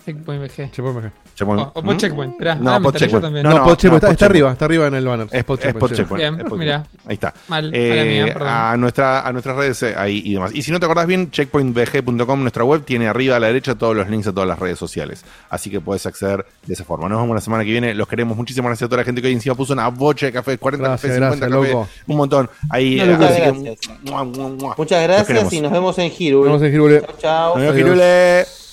Checkpoint 0.06 0.42
VG. 0.44 0.72
Checkpoint. 0.72 1.14
Checkpoint- 1.38 1.72
O- 1.74 1.80
o 1.80 1.82
¿Mm? 1.82 1.98
Checkpoint, 1.98 2.40
No, 2.60 2.92
Checkpoint. 2.92 3.22
también. 3.24 3.44
No, 3.44 3.50
No, 3.58 3.64
pod 3.64 3.78
Checkpoint, 3.78 4.04
no, 4.04 4.10
está, 4.12 4.26
arriba, 4.26 4.52
está 4.52 4.66
arriba 4.66 4.88
en 4.88 4.96
el 4.96 5.06
banner. 5.06 5.28
Es, 5.32 5.46
checkpoint, 5.46 6.12
Bien, 6.12 6.36
es. 6.42 6.82
Ahí 7.08 7.14
está. 7.14 7.34
Mal, 7.48 7.72
Eh, 7.74 8.22
mía, 8.24 8.34
perdón. 8.34 8.48
a, 8.52 8.78
nuestra, 8.78 9.22
a 9.28 9.32
nuestras 9.32 9.56
redes 9.56 9.84
eh, 9.84 9.94
ahí 9.98 10.22
y 10.26 10.34
demás. 10.34 10.52
Y 10.54 10.62
si 10.64 10.72
no 10.72 10.80
te 10.80 10.86
acordás 10.86 11.08
bien, 11.08 11.32
checkpointvg.com, 11.32 12.42
nuestra 12.42 12.64
web, 12.64 12.84
tiene 12.84 13.08
arriba 13.08 13.36
a 13.38 13.40
la 13.40 13.48
derecha 13.48 13.76
todos 13.76 13.96
los 13.96 14.10
links 14.10 14.28
a 14.28 14.34
todas 14.34 14.48
las 14.48 14.60
redes 14.60 14.78
sociales. 14.78 15.24
Así 15.50 15.70
que 15.70 15.80
puedes 15.82 16.06
acceder 16.06 16.46
de 16.66 16.74
esa 16.74 16.84
forma. 16.84 17.08
Nos 17.10 17.22
vemos 17.22 17.36
la 17.36 17.42
semana 17.42 17.64
que 17.64 17.72
viene. 17.72 17.94
Los 17.94 18.08
queremos. 18.08 18.36
Muchísimas 18.38 18.70
gracias 18.70 18.88
a 18.88 18.90
toda 18.90 19.02
la 19.02 19.06
gente 19.06 19.22
que 19.22 19.28
hoy 19.28 19.34
encima 19.34 19.56
puso 19.56 19.74
una 19.74 19.88
bocha 19.88 20.26
de 20.26 20.32
café, 20.32 20.58
40 20.58 20.88
Gracias, 20.88 21.12
cafés, 21.12 21.16
50 21.16 21.48
gracias, 21.48 21.60
cafés, 21.60 21.74
loco. 21.74 21.90
un 22.08 22.18
montón. 22.18 22.50
Ahí, 22.70 23.02
Muchas 23.02 23.32
eh, 23.32 23.46
así 23.46 23.64
que. 23.64 23.78
Muchas 24.78 25.04
gracias 25.04 25.54
y 25.54 25.62
nos 25.62 25.72
vemos 25.72 25.98
en 25.98 26.12
Hirule. 26.18 26.50
Nos 26.52 26.62
vemos 26.62 26.62
en 26.62 26.74
Hirule. 26.74 27.02
Chao, 27.02 27.16
chao. 27.20 27.50
Nos 27.56 27.58
vemos, 27.58 27.74
Adiós. 27.76 27.88
Hirule. 27.88 28.71